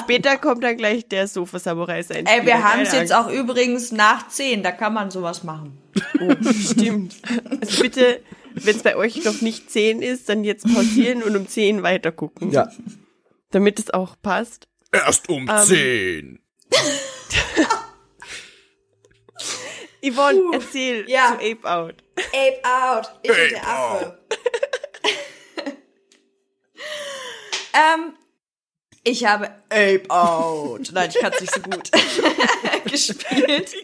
Später 0.00 0.38
kommt 0.38 0.64
dann 0.64 0.76
gleich 0.76 1.06
der 1.08 1.28
Sofa-Samurai 1.28 2.02
sein. 2.02 2.24
Ey, 2.26 2.46
wir 2.46 2.62
haben 2.62 2.80
es 2.80 2.92
jetzt 2.92 3.14
auch 3.14 3.30
übrigens 3.30 3.92
nach 3.92 4.28
10, 4.28 4.62
da 4.62 4.72
kann 4.72 4.94
man 4.94 5.10
sowas 5.10 5.44
machen. 5.44 5.78
Oh, 6.20 6.34
stimmt. 6.52 7.16
Also 7.60 7.82
bitte, 7.82 8.22
wenn 8.54 8.76
es 8.76 8.82
bei 8.82 8.96
euch 8.96 9.22
noch 9.24 9.42
nicht 9.42 9.70
10 9.70 10.00
ist, 10.00 10.28
dann 10.30 10.44
jetzt 10.44 10.66
pausieren 10.74 11.22
und 11.22 11.36
um 11.36 11.46
10 11.46 11.82
weiter 11.82 12.10
gucken. 12.10 12.50
Ja. 12.50 12.68
Damit 13.50 13.78
es 13.78 13.90
auch 13.90 14.16
passt. 14.22 14.66
Erst 14.92 15.28
um 15.28 15.48
Ähm, 15.48 15.62
10. 15.62 16.38
Yvonne, 20.12 20.40
erzähl 20.52 21.08
Ja. 21.08 21.36
zu 21.38 21.44
Ape 21.44 21.64
Out. 21.64 21.94
Ape 22.32 22.60
out. 22.64 23.10
Ich 23.22 23.30
Ape 23.30 23.42
und 23.42 23.50
der 23.52 23.68
Affe. 23.68 24.18
ähm, 27.74 28.14
ich 29.04 29.24
habe 29.24 29.50
Ape 29.70 30.04
out. 30.08 30.90
Nein, 30.92 31.10
ich 31.10 31.20
kann 31.20 31.32
es 31.32 31.40
nicht 31.40 31.54
so 31.54 31.60
gut 31.60 31.90
gespielt. 32.90 33.74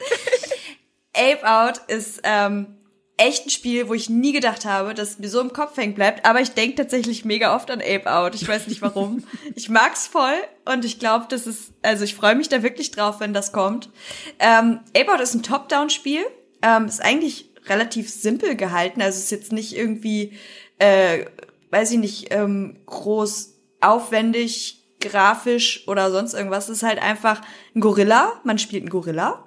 Ape 1.14 1.44
Out 1.48 1.78
ist 1.88 2.20
ähm, 2.24 2.78
echt 3.16 3.46
ein 3.46 3.50
Spiel, 3.50 3.88
wo 3.88 3.94
ich 3.94 4.08
nie 4.10 4.32
gedacht 4.32 4.64
habe, 4.64 4.94
dass 4.94 5.10
es 5.10 5.18
mir 5.18 5.28
so 5.28 5.40
im 5.40 5.52
Kopf 5.52 5.76
hängen 5.76 5.94
bleibt. 5.94 6.24
Aber 6.26 6.40
ich 6.40 6.52
denke 6.52 6.76
tatsächlich 6.76 7.24
mega 7.24 7.54
oft 7.54 7.70
an 7.70 7.80
Ape 7.80 8.10
Out. 8.12 8.34
Ich 8.34 8.48
weiß 8.48 8.66
nicht 8.66 8.82
warum. 8.82 9.24
Ich 9.54 9.68
mag's 9.68 10.06
voll 10.06 10.34
und 10.64 10.84
ich 10.84 10.98
glaube, 10.98 11.26
das 11.28 11.46
ist, 11.46 11.72
also 11.82 12.04
ich 12.04 12.14
freue 12.14 12.34
mich 12.34 12.48
da 12.48 12.62
wirklich 12.62 12.90
drauf, 12.90 13.20
wenn 13.20 13.34
das 13.34 13.52
kommt. 13.52 13.90
Ähm, 14.38 14.80
Ape 14.96 15.12
Out 15.12 15.20
ist 15.20 15.34
ein 15.34 15.42
Top-Down-Spiel. 15.42 16.22
Ähm, 16.62 16.86
ist 16.86 17.02
eigentlich 17.02 17.50
relativ 17.66 18.10
simpel 18.10 18.56
gehalten. 18.56 19.02
Also 19.02 19.18
ist 19.18 19.30
jetzt 19.30 19.52
nicht 19.52 19.76
irgendwie, 19.76 20.32
äh, 20.78 21.26
weiß 21.70 21.92
ich 21.92 21.98
nicht, 21.98 22.26
ähm, 22.32 22.78
groß 22.86 23.54
aufwendig, 23.80 24.84
grafisch 25.00 25.86
oder 25.88 26.10
sonst 26.12 26.34
irgendwas. 26.34 26.68
Es 26.68 26.78
ist 26.78 26.82
halt 26.84 27.02
einfach 27.02 27.40
ein 27.74 27.80
Gorilla. 27.80 28.40
Man 28.44 28.58
spielt 28.58 28.82
einen 28.82 28.90
Gorilla 28.90 29.44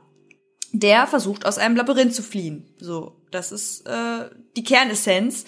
der 0.79 1.07
versucht 1.07 1.45
aus 1.45 1.57
einem 1.57 1.77
Labyrinth 1.77 2.13
zu 2.13 2.21
fliehen. 2.21 2.65
So, 2.77 3.15
das 3.31 3.53
ist 3.53 3.87
äh, 3.87 4.29
die 4.57 4.63
Kernessenz. 4.63 5.45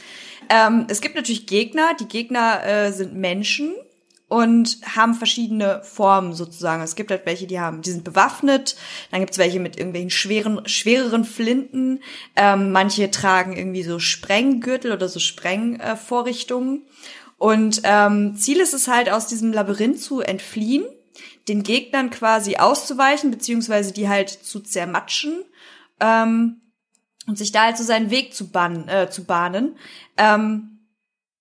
Ähm, 0.49 0.85
es 0.89 1.01
gibt 1.01 1.15
natürlich 1.15 1.47
Gegner. 1.47 1.95
Die 1.99 2.07
Gegner 2.07 2.63
äh, 2.65 2.93
sind 2.93 3.13
Menschen 3.13 3.75
und 4.27 4.79
haben 4.95 5.13
verschiedene 5.13 5.81
Formen 5.83 6.33
sozusagen. 6.33 6.83
Es 6.83 6.95
gibt 6.95 7.11
halt 7.11 7.25
welche, 7.25 7.47
die 7.47 7.59
haben, 7.59 7.81
die 7.81 7.91
sind 7.91 8.03
bewaffnet. 8.03 8.75
Dann 9.11 9.21
gibt 9.21 9.31
es 9.31 9.37
welche 9.37 9.59
mit 9.59 9.77
irgendwelchen 9.77 10.09
schweren, 10.09 10.67
schwereren 10.67 11.23
Flinten. 11.23 12.01
Ähm, 12.35 12.71
manche 12.71 13.09
tragen 13.09 13.55
irgendwie 13.55 13.83
so 13.83 13.99
Sprenggürtel 13.99 14.91
oder 14.91 15.07
so 15.07 15.19
Sprengvorrichtungen. 15.19 16.85
und 17.37 17.81
ähm, 17.83 18.35
Ziel 18.35 18.59
ist 18.59 18.73
es 18.73 18.87
halt, 18.87 19.09
aus 19.09 19.27
diesem 19.27 19.53
Labyrinth 19.53 20.01
zu 20.01 20.21
entfliehen 20.21 20.83
den 21.47 21.63
Gegnern 21.63 22.09
quasi 22.09 22.57
auszuweichen, 22.57 23.31
beziehungsweise 23.31 23.93
die 23.93 24.09
halt 24.09 24.29
zu 24.29 24.59
zermatschen 24.59 25.43
ähm, 25.99 26.61
und 27.25 27.37
sich 27.37 27.51
da 27.51 27.63
halt 27.63 27.77
so 27.77 27.83
seinen 27.83 28.09
Weg 28.09 28.33
zu, 28.33 28.49
bahnen, 28.49 28.87
äh, 28.87 29.09
zu 29.09 29.23
bahnen. 29.23 29.77
Ähm, 30.17 30.76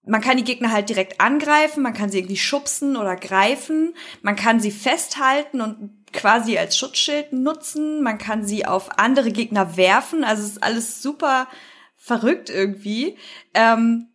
man 0.07 0.21
kann 0.21 0.37
die 0.37 0.45
Gegner 0.45 0.73
halt 0.73 0.89
direkt 0.89 1.21
angreifen, 1.21 1.83
man 1.83 1.93
kann 1.93 2.11
sie 2.11 2.19
irgendwie 2.19 2.37
schubsen 2.37 2.97
oder 2.97 3.17
greifen, 3.17 3.95
man 4.23 4.37
kann 4.37 4.61
sie 4.61 4.71
festhalten 4.71 5.61
und 5.61 5.91
quasi 6.13 6.57
als 6.57 6.79
Schutzschild 6.79 7.33
nutzen, 7.33 8.03
man 8.03 8.17
kann 8.17 8.47
sie 8.47 8.65
auf 8.67 8.99
andere 8.99 9.33
Gegner 9.33 9.77
werfen, 9.77 10.25
also 10.25 10.43
es 10.43 10.51
ist 10.53 10.63
alles 10.63 11.03
super 11.03 11.49
verrückt 11.97 12.51
irgendwie. 12.51 13.19
Ähm, 13.53 14.09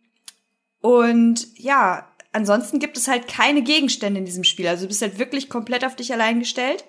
und 0.80 1.46
ja, 1.56 2.08
ansonsten 2.32 2.78
gibt 2.78 2.96
es 2.96 3.06
halt 3.06 3.28
keine 3.28 3.62
Gegenstände 3.62 4.18
in 4.18 4.24
diesem 4.24 4.44
Spiel. 4.44 4.66
Also 4.66 4.84
du 4.84 4.88
bist 4.88 5.02
halt 5.02 5.18
wirklich 5.18 5.50
komplett 5.50 5.84
auf 5.84 5.94
dich 5.94 6.12
allein 6.12 6.38
gestellt. 6.38 6.84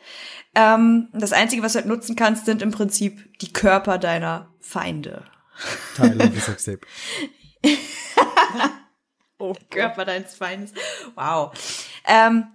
Ähm, 0.55 1.09
das 1.11 1.33
Einzige, 1.33 1.61
was 1.61 1.73
du 1.73 1.79
halt 1.79 1.87
nutzen 1.87 2.15
kannst, 2.15 2.45
sind 2.45 2.61
im 2.61 2.71
Prinzip 2.71 3.37
die 3.39 3.51
Körper 3.51 3.97
deiner 3.97 4.49
Feinde. 4.59 5.25
Tyler 5.95 6.31
Sape. 6.57 6.81
Oh, 9.43 9.53
Körper 9.69 10.05
deines 10.05 10.35
Feindes. 10.35 10.71
Wow. 11.15 11.51
Ähm, 12.07 12.47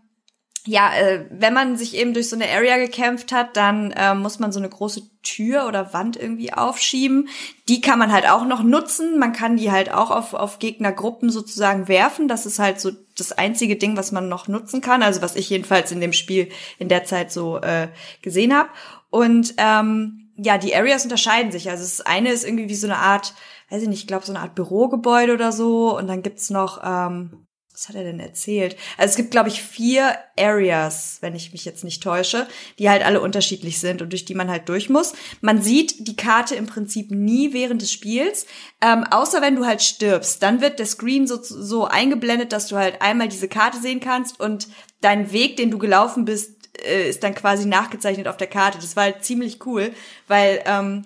ja, 0.64 0.94
äh, 0.94 1.26
wenn 1.30 1.52
man 1.52 1.76
sich 1.76 1.94
eben 1.94 2.14
durch 2.14 2.30
so 2.30 2.36
eine 2.36 2.48
Area 2.48 2.78
gekämpft 2.78 3.30
hat, 3.30 3.58
dann 3.58 3.90
äh, 3.90 4.14
muss 4.14 4.38
man 4.38 4.52
so 4.52 4.58
eine 4.58 4.70
große 4.70 5.02
Tür 5.22 5.66
oder 5.66 5.92
Wand 5.92 6.16
irgendwie 6.16 6.54
aufschieben. 6.54 7.28
Die 7.68 7.82
kann 7.82 7.98
man 7.98 8.10
halt 8.10 8.26
auch 8.26 8.46
noch 8.46 8.62
nutzen. 8.62 9.18
Man 9.18 9.34
kann 9.34 9.58
die 9.58 9.70
halt 9.70 9.92
auch 9.92 10.10
auf, 10.10 10.32
auf 10.32 10.58
Gegnergruppen 10.58 11.28
sozusagen 11.28 11.88
werfen. 11.88 12.26
Das 12.26 12.46
ist 12.46 12.58
halt 12.58 12.80
so 12.80 12.90
das 13.18 13.32
einzige 13.32 13.76
Ding, 13.76 13.98
was 13.98 14.10
man 14.10 14.30
noch 14.30 14.48
nutzen 14.48 14.80
kann. 14.80 15.02
Also 15.02 15.20
was 15.20 15.36
ich 15.36 15.50
jedenfalls 15.50 15.92
in 15.92 16.00
dem 16.00 16.14
Spiel 16.14 16.48
in 16.78 16.88
der 16.88 17.04
Zeit 17.04 17.30
so 17.30 17.58
äh, 17.58 17.88
gesehen 18.22 18.56
habe. 18.56 18.70
Und 19.10 19.52
ähm, 19.58 20.30
ja, 20.36 20.56
die 20.56 20.74
Areas 20.74 21.04
unterscheiden 21.04 21.52
sich. 21.52 21.68
Also 21.68 21.82
das 21.82 22.00
eine 22.00 22.30
ist 22.30 22.46
irgendwie 22.46 22.70
wie 22.70 22.74
so 22.74 22.86
eine 22.86 22.96
Art, 22.96 23.34
weiß 23.70 23.82
ich 23.82 23.88
nicht, 23.88 24.00
ich 24.00 24.06
glaube 24.06 24.26
so 24.26 24.32
eine 24.32 24.40
Art 24.40 24.54
Bürogebäude 24.54 25.34
oder 25.34 25.52
so. 25.52 25.96
Und 25.96 26.06
dann 26.08 26.22
gibt's 26.22 26.50
noch, 26.50 26.80
ähm, 26.84 27.46
was 27.78 27.88
hat 27.88 27.94
er 27.94 28.02
denn 28.02 28.18
erzählt? 28.18 28.76
Also 28.96 29.10
es 29.10 29.16
gibt, 29.16 29.30
glaube 29.30 29.48
ich, 29.48 29.62
vier 29.62 30.16
Areas, 30.36 31.18
wenn 31.20 31.36
ich 31.36 31.52
mich 31.52 31.64
jetzt 31.64 31.84
nicht 31.84 32.02
täusche, 32.02 32.48
die 32.78 32.90
halt 32.90 33.04
alle 33.04 33.20
unterschiedlich 33.20 33.78
sind 33.78 34.02
und 34.02 34.10
durch 34.10 34.24
die 34.24 34.34
man 34.34 34.50
halt 34.50 34.68
durch 34.68 34.90
muss. 34.90 35.12
Man 35.42 35.62
sieht 35.62 36.08
die 36.08 36.16
Karte 36.16 36.56
im 36.56 36.66
Prinzip 36.66 37.12
nie 37.12 37.52
während 37.52 37.80
des 37.80 37.92
Spiels, 37.92 38.46
ähm, 38.80 39.04
außer 39.04 39.40
wenn 39.42 39.54
du 39.54 39.64
halt 39.64 39.80
stirbst. 39.80 40.42
Dann 40.42 40.60
wird 40.60 40.80
der 40.80 40.86
Screen 40.86 41.28
so, 41.28 41.40
so 41.40 41.84
eingeblendet, 41.84 42.52
dass 42.52 42.66
du 42.66 42.76
halt 42.76 43.00
einmal 43.00 43.28
diese 43.28 43.48
Karte 43.48 43.80
sehen 43.80 44.00
kannst 44.00 44.40
und 44.40 44.66
dein 45.00 45.30
Weg, 45.30 45.56
den 45.56 45.70
du 45.70 45.78
gelaufen 45.78 46.24
bist, 46.24 46.58
äh, 46.84 47.08
ist 47.08 47.22
dann 47.22 47.36
quasi 47.36 47.66
nachgezeichnet 47.66 48.26
auf 48.26 48.36
der 48.36 48.48
Karte. 48.48 48.78
Das 48.78 48.96
war 48.96 49.04
halt 49.04 49.24
ziemlich 49.24 49.64
cool, 49.66 49.92
weil 50.26 50.62
ähm, 50.66 51.04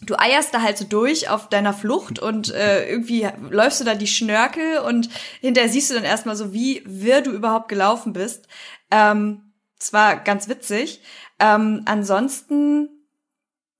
du 0.00 0.18
eierst 0.18 0.54
da 0.54 0.62
halt 0.62 0.78
so 0.78 0.84
durch 0.84 1.28
auf 1.28 1.48
deiner 1.48 1.72
Flucht 1.72 2.18
und 2.18 2.52
äh, 2.54 2.88
irgendwie 2.88 3.28
läufst 3.50 3.80
du 3.80 3.84
da 3.84 3.94
die 3.94 4.06
Schnörkel 4.06 4.78
und 4.78 5.08
hinterher 5.40 5.70
siehst 5.70 5.90
du 5.90 5.94
dann 5.94 6.04
erstmal 6.04 6.36
so, 6.36 6.52
wie 6.52 6.82
wirr 6.86 7.20
du 7.20 7.30
überhaupt 7.32 7.68
gelaufen 7.68 8.12
bist. 8.12 8.46
Ähm, 8.90 9.52
das 9.78 9.92
war 9.92 10.16
ganz 10.16 10.48
witzig. 10.48 11.02
Ähm, 11.38 11.82
ansonsten, 11.84 12.88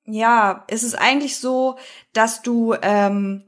ja, 0.05 0.65
ist 0.69 0.82
es 0.82 0.95
eigentlich 0.95 1.39
so, 1.39 1.78
dass 2.12 2.43
du 2.43 2.74
ähm, 2.82 3.45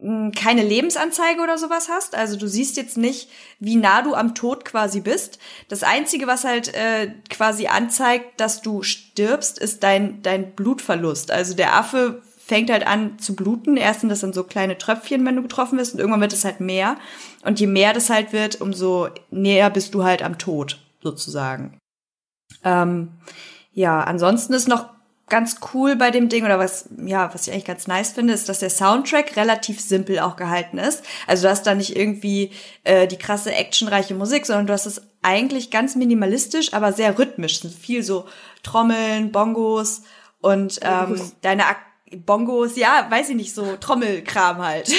keine 0.00 0.62
Lebensanzeige 0.62 1.40
oder 1.42 1.58
sowas 1.58 1.88
hast. 1.88 2.14
Also 2.14 2.36
du 2.36 2.46
siehst 2.46 2.76
jetzt 2.76 2.96
nicht, 2.96 3.28
wie 3.58 3.76
nah 3.76 4.02
du 4.02 4.14
am 4.14 4.34
Tod 4.34 4.64
quasi 4.64 5.00
bist. 5.00 5.38
Das 5.68 5.82
Einzige, 5.82 6.26
was 6.26 6.44
halt 6.44 6.72
äh, 6.74 7.12
quasi 7.28 7.66
anzeigt, 7.66 8.40
dass 8.40 8.62
du 8.62 8.82
stirbst, 8.82 9.58
ist 9.58 9.82
dein, 9.82 10.22
dein 10.22 10.52
Blutverlust. 10.52 11.32
Also 11.32 11.54
der 11.54 11.74
Affe 11.74 12.22
fängt 12.38 12.70
halt 12.70 12.86
an 12.86 13.18
zu 13.18 13.34
bluten. 13.34 13.76
Erst 13.76 14.00
sind 14.00 14.08
das 14.08 14.20
dann 14.20 14.32
so 14.32 14.44
kleine 14.44 14.78
Tröpfchen, 14.78 15.26
wenn 15.26 15.36
du 15.36 15.42
getroffen 15.42 15.78
wirst, 15.78 15.94
und 15.94 16.00
irgendwann 16.00 16.20
wird 16.20 16.32
es 16.32 16.44
halt 16.44 16.60
mehr. 16.60 16.96
Und 17.44 17.58
je 17.58 17.66
mehr 17.66 17.92
das 17.92 18.08
halt 18.08 18.32
wird, 18.32 18.60
umso 18.60 19.08
näher 19.30 19.68
bist 19.70 19.94
du 19.94 20.04
halt 20.04 20.22
am 20.22 20.38
Tod, 20.38 20.78
sozusagen. 21.02 21.78
Ähm, 22.64 23.12
ja, 23.72 24.00
ansonsten 24.00 24.54
ist 24.54 24.68
noch 24.68 24.86
ganz 25.28 25.56
cool 25.72 25.96
bei 25.96 26.10
dem 26.10 26.28
Ding 26.28 26.44
oder 26.44 26.58
was, 26.58 26.88
ja, 27.04 27.32
was 27.32 27.46
ich 27.46 27.52
eigentlich 27.52 27.64
ganz 27.64 27.86
nice 27.86 28.12
finde, 28.12 28.34
ist, 28.34 28.48
dass 28.48 28.60
der 28.60 28.70
Soundtrack 28.70 29.36
relativ 29.36 29.80
simpel 29.80 30.18
auch 30.20 30.36
gehalten 30.36 30.78
ist. 30.78 31.02
Also 31.26 31.44
du 31.44 31.50
hast 31.50 31.66
da 31.66 31.74
nicht 31.74 31.96
irgendwie 31.96 32.52
äh, 32.84 33.06
die 33.06 33.18
krasse 33.18 33.52
actionreiche 33.52 34.14
Musik, 34.14 34.46
sondern 34.46 34.66
du 34.66 34.72
hast 34.72 34.86
es 34.86 35.02
eigentlich 35.22 35.70
ganz 35.70 35.96
minimalistisch, 35.96 36.72
aber 36.72 36.92
sehr 36.92 37.18
rhythmisch. 37.18 37.64
Es 37.64 37.74
viel 37.74 38.02
so 38.02 38.26
Trommeln, 38.62 39.32
Bongos 39.32 40.02
und 40.40 40.80
ähm, 40.82 41.20
deine 41.42 41.66
Ak 41.66 41.78
Bongos, 42.10 42.76
ja, 42.76 43.06
weiß 43.10 43.28
ich 43.28 43.36
nicht, 43.36 43.54
so 43.54 43.76
Trommelkram 43.76 44.58
halt. 44.58 44.90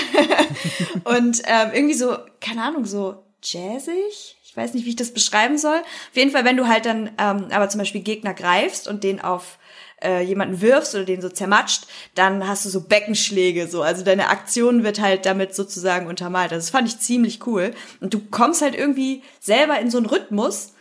und 1.05 1.41
ähm, 1.45 1.71
irgendwie 1.73 1.95
so, 1.95 2.15
keine 2.39 2.63
Ahnung, 2.63 2.85
so 2.85 3.23
jazzig. 3.41 4.37
Ich 4.43 4.55
weiß 4.55 4.73
nicht, 4.73 4.85
wie 4.85 4.89
ich 4.89 4.95
das 4.95 5.13
beschreiben 5.13 5.57
soll. 5.57 5.77
Auf 5.77 6.15
jeden 6.15 6.31
Fall, 6.31 6.45
wenn 6.45 6.57
du 6.57 6.67
halt 6.67 6.85
dann 6.85 7.11
ähm, 7.17 7.47
aber 7.51 7.69
zum 7.69 7.79
Beispiel 7.79 8.01
Gegner 8.01 8.33
greifst 8.33 8.87
und 8.87 9.03
den 9.03 9.21
auf 9.21 9.57
äh, 10.03 10.21
jemanden 10.21 10.61
wirfst 10.61 10.95
oder 10.95 11.05
den 11.05 11.21
so 11.21 11.29
zermatscht, 11.29 11.85
dann 12.15 12.47
hast 12.47 12.65
du 12.65 12.69
so 12.69 12.81
Beckenschläge 12.81 13.67
so. 13.67 13.81
Also 13.81 14.03
deine 14.03 14.29
Aktion 14.29 14.83
wird 14.83 14.99
halt 15.01 15.25
damit 15.25 15.53
sozusagen 15.55 16.07
untermalt. 16.07 16.51
Also 16.53 16.63
das 16.65 16.69
fand 16.69 16.87
ich 16.87 16.99
ziemlich 16.99 17.45
cool. 17.47 17.73
Und 17.99 18.13
du 18.13 18.19
kommst 18.19 18.61
halt 18.61 18.75
irgendwie 18.75 19.23
selber 19.39 19.79
in 19.79 19.89
so 19.91 19.97
einen 19.97 20.07
Rhythmus 20.07 20.73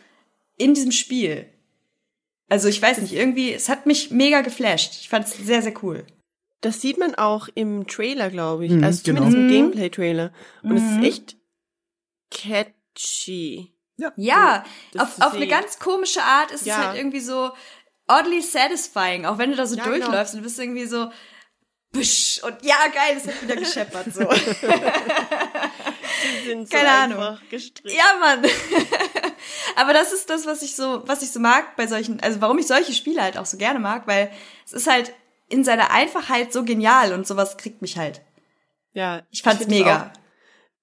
in 0.57 0.75
diesem 0.75 0.93
Spiel. 0.93 1.47
Also 2.49 2.69
ich 2.69 2.81
weiß 2.81 2.99
nicht, 2.99 3.13
irgendwie, 3.13 3.53
es 3.53 3.69
hat 3.69 3.87
mich 3.87 4.11
mega 4.11 4.41
geflasht. 4.41 4.93
Ich 5.01 5.09
fand 5.09 5.27
es 5.27 5.35
sehr, 5.37 5.63
sehr 5.63 5.75
cool. 5.83 6.07
Das 6.61 6.81
sieht 6.81 6.99
man 6.99 7.15
auch 7.15 7.49
im 7.55 7.87
Trailer, 7.87 8.31
glaube 8.31 8.67
ich. 8.67 8.73
Mhm, 8.73 8.83
also 8.83 9.03
genau. 9.05 9.21
zumindest 9.21 9.37
im 9.37 9.47
Mhm. 9.47 9.51
Gameplay-Trailer. 9.51 10.33
Und 10.63 10.77
es 10.77 10.83
Mhm. 10.83 11.03
ist 11.03 11.09
echt 11.09 11.37
catchy. 12.31 13.75
Ja, 14.17 14.65
das 14.93 15.03
auf, 15.03 15.27
auf 15.27 15.35
eine 15.35 15.49
ganz 15.49 15.81
komische 15.81 16.23
Art 16.23 16.53
ist 16.53 16.65
Ja. 16.65 16.79
es 16.81 16.87
halt 16.87 16.99
irgendwie 16.99 17.19
so 17.21 17.51
oddly 18.09 18.43
satisfying, 18.43 19.25
auch 19.27 19.39
wenn 19.39 19.51
du 19.51 19.57
da 19.57 19.67
so 19.67 19.77
Ja, 19.77 19.85
durchläufst 19.85 20.35
und 20.35 20.41
du 20.41 20.45
bist 20.45 20.59
irgendwie 20.59 20.87
so 20.87 21.11
Bisch, 21.91 22.41
und 22.43 22.63
ja, 22.63 22.77
geil, 22.93 23.17
es 23.17 23.27
hat 23.27 23.41
wieder 23.43 23.57
gescheppert 23.57 24.13
so. 24.13 24.21
Die 24.29 24.35
sind 26.47 26.69
so 26.69 26.77
Keine 26.77 26.91
Ahnung. 26.91 27.39
gestrickt. 27.51 27.95
ja, 27.97 28.05
Mann. 28.21 28.45
Aber 29.77 29.93
das 29.93 30.13
ist 30.13 30.29
das, 30.29 30.47
was 30.47 30.63
ich 30.63 30.75
so, 30.77 31.03
was 31.07 31.23
ich 31.23 31.31
so 31.31 31.41
mag 31.41 31.77
bei 31.77 31.87
solchen, 31.87 32.21
also 32.21 32.41
warum 32.41 32.59
ich 32.59 32.67
solche 32.67 32.93
Spiele 32.93 33.23
halt 33.23 33.39
auch 33.39 33.47
so 33.47 33.57
gerne 33.57 33.79
mag, 33.79 34.07
weil 34.07 34.31
es 34.67 34.73
ist 34.73 34.87
halt 34.87 35.13
in 35.49 35.65
seiner 35.65 35.91
Einfachheit 35.91 36.53
so 36.53 36.65
genial 36.65 37.13
und 37.13 37.27
sowas 37.27 37.57
kriegt 37.57 37.81
mich 37.81 37.97
halt. 37.97 38.21
Ja, 38.93 39.23
Ich 39.31 39.43
fand's 39.43 39.61
find's 39.65 39.75
mega. 39.79 40.13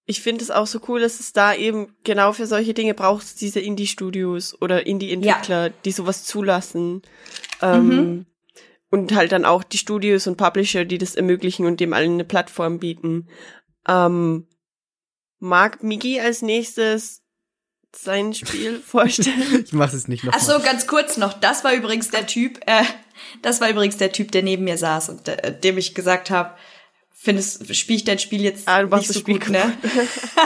Ich 0.07 0.21
finde 0.21 0.43
es 0.43 0.51
auch 0.51 0.67
so 0.67 0.79
cool, 0.87 0.99
dass 0.99 1.19
es 1.19 1.33
da 1.33 1.53
eben 1.55 1.95
genau 2.03 2.31
für 2.31 2.45
solche 2.45 2.73
Dinge 2.75 2.93
braucht, 2.93 3.41
diese 3.41 3.59
Indie-Studios 3.59 4.61
oder 4.61 4.85
Indie-Entwickler, 4.85 5.69
die 5.69 5.91
sowas 5.91 6.23
zulassen. 6.25 7.01
Ähm, 7.61 7.87
Mhm. 7.87 8.25
Und 8.91 9.13
halt 9.13 9.31
dann 9.33 9.43
auch 9.45 9.63
die 9.63 9.79
Studios 9.79 10.25
und 10.27 10.37
Publisher, 10.37 10.85
die 10.85 10.97
das 10.99 11.15
ermöglichen 11.15 11.65
und 11.65 11.79
dem 11.79 11.91
allen 11.91 12.13
eine 12.13 12.23
Plattform 12.23 12.79
bieten. 12.79 13.27
Ähm, 13.89 14.47
mag 15.39 15.83
Migi 15.83 16.19
als 16.21 16.41
nächstes 16.41 17.23
sein 17.93 18.33
Spiel 18.33 18.79
vorstellen? 18.85 19.63
Ich 19.65 19.73
mach 19.73 19.91
es 19.91 20.07
nicht 20.07 20.23
noch 20.23 20.33
Ach 20.33 20.39
so, 20.39 20.59
ganz 20.59 20.87
kurz 20.87 21.17
noch. 21.17 21.33
Das 21.33 21.63
war 21.63 21.73
übrigens 21.73 22.09
der 22.09 22.25
Typ, 22.27 22.59
äh, 22.67 22.83
das 23.41 23.59
war 23.59 23.69
übrigens 23.69 23.97
der 23.97 24.11
Typ, 24.11 24.31
der 24.31 24.43
neben 24.43 24.63
mir 24.63 24.77
saß 24.77 25.09
und 25.09 25.27
äh, 25.27 25.59
dem 25.59 25.77
ich 25.77 25.95
gesagt 25.95 26.29
habe, 26.29 26.55
findest, 27.25 27.75
spiel 27.75 27.97
ich 27.97 28.03
dein 28.05 28.19
Spiel 28.19 28.41
jetzt 28.41 28.67
Ah, 28.67 28.83
nicht 28.83 29.07
so 29.07 29.19
Spiel 29.19 29.39
gut, 29.39 29.49
ne? 29.49 29.73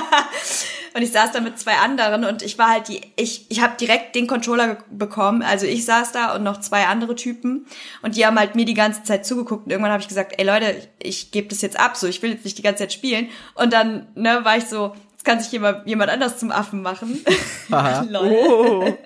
und 0.96 1.02
ich 1.02 1.12
saß 1.12 1.32
da 1.34 1.42
mit 1.42 1.60
zwei 1.60 1.76
anderen 1.76 2.24
und 2.24 2.42
ich 2.42 2.58
war 2.58 2.70
halt 2.70 2.88
die, 2.88 3.02
ich, 3.16 3.46
ich 3.50 3.62
habe 3.62 3.76
direkt 3.78 4.16
den 4.16 4.26
Controller 4.26 4.78
bekommen. 4.90 5.44
Also 5.44 5.68
ich 5.68 5.86
saß 5.86 6.14
da 6.14 6.34
und 6.36 6.44
noch 6.44 6.60
zwei 6.62 6.88
andere 6.88 7.16
Typen 7.16 7.68
und 8.02 8.16
die 8.16 8.26
haben 8.26 8.40
halt 8.40 8.56
mir 8.56 8.66
die 8.66 8.74
ganze 8.74 9.04
Zeit 9.04 9.26
zugeguckt 9.26 9.66
und 9.66 9.72
irgendwann 9.72 9.92
habe 9.92 10.02
ich 10.02 10.08
gesagt, 10.08 10.34
ey 10.38 10.46
Leute, 10.46 10.76
ich, 11.00 11.08
ich 11.08 11.32
gebe 11.32 11.50
das 11.50 11.62
jetzt 11.62 11.80
ab, 11.80 11.98
so 11.98 12.08
ich 12.08 12.22
will 12.22 12.32
jetzt 12.32 12.46
nicht 12.46 12.58
die 12.58 12.64
ganze 12.64 12.84
Zeit 12.84 12.94
spielen. 12.94 13.30
Und 13.54 13.74
dann, 13.74 14.08
ne, 14.16 14.44
war 14.44 14.58
ich 14.58 14.66
so, 14.66 14.96
jetzt 15.12 15.26
kann 15.26 15.40
sich 15.40 15.52
jemand, 15.52 15.86
jemand 15.86 16.10
anders 16.10 16.38
zum 16.40 16.50
Affen 16.52 16.82
machen. 16.82 17.24
Lol. 18.10 18.28
oh. 18.28 18.98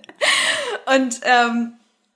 Und 0.95 1.19
ähm, 1.23 1.73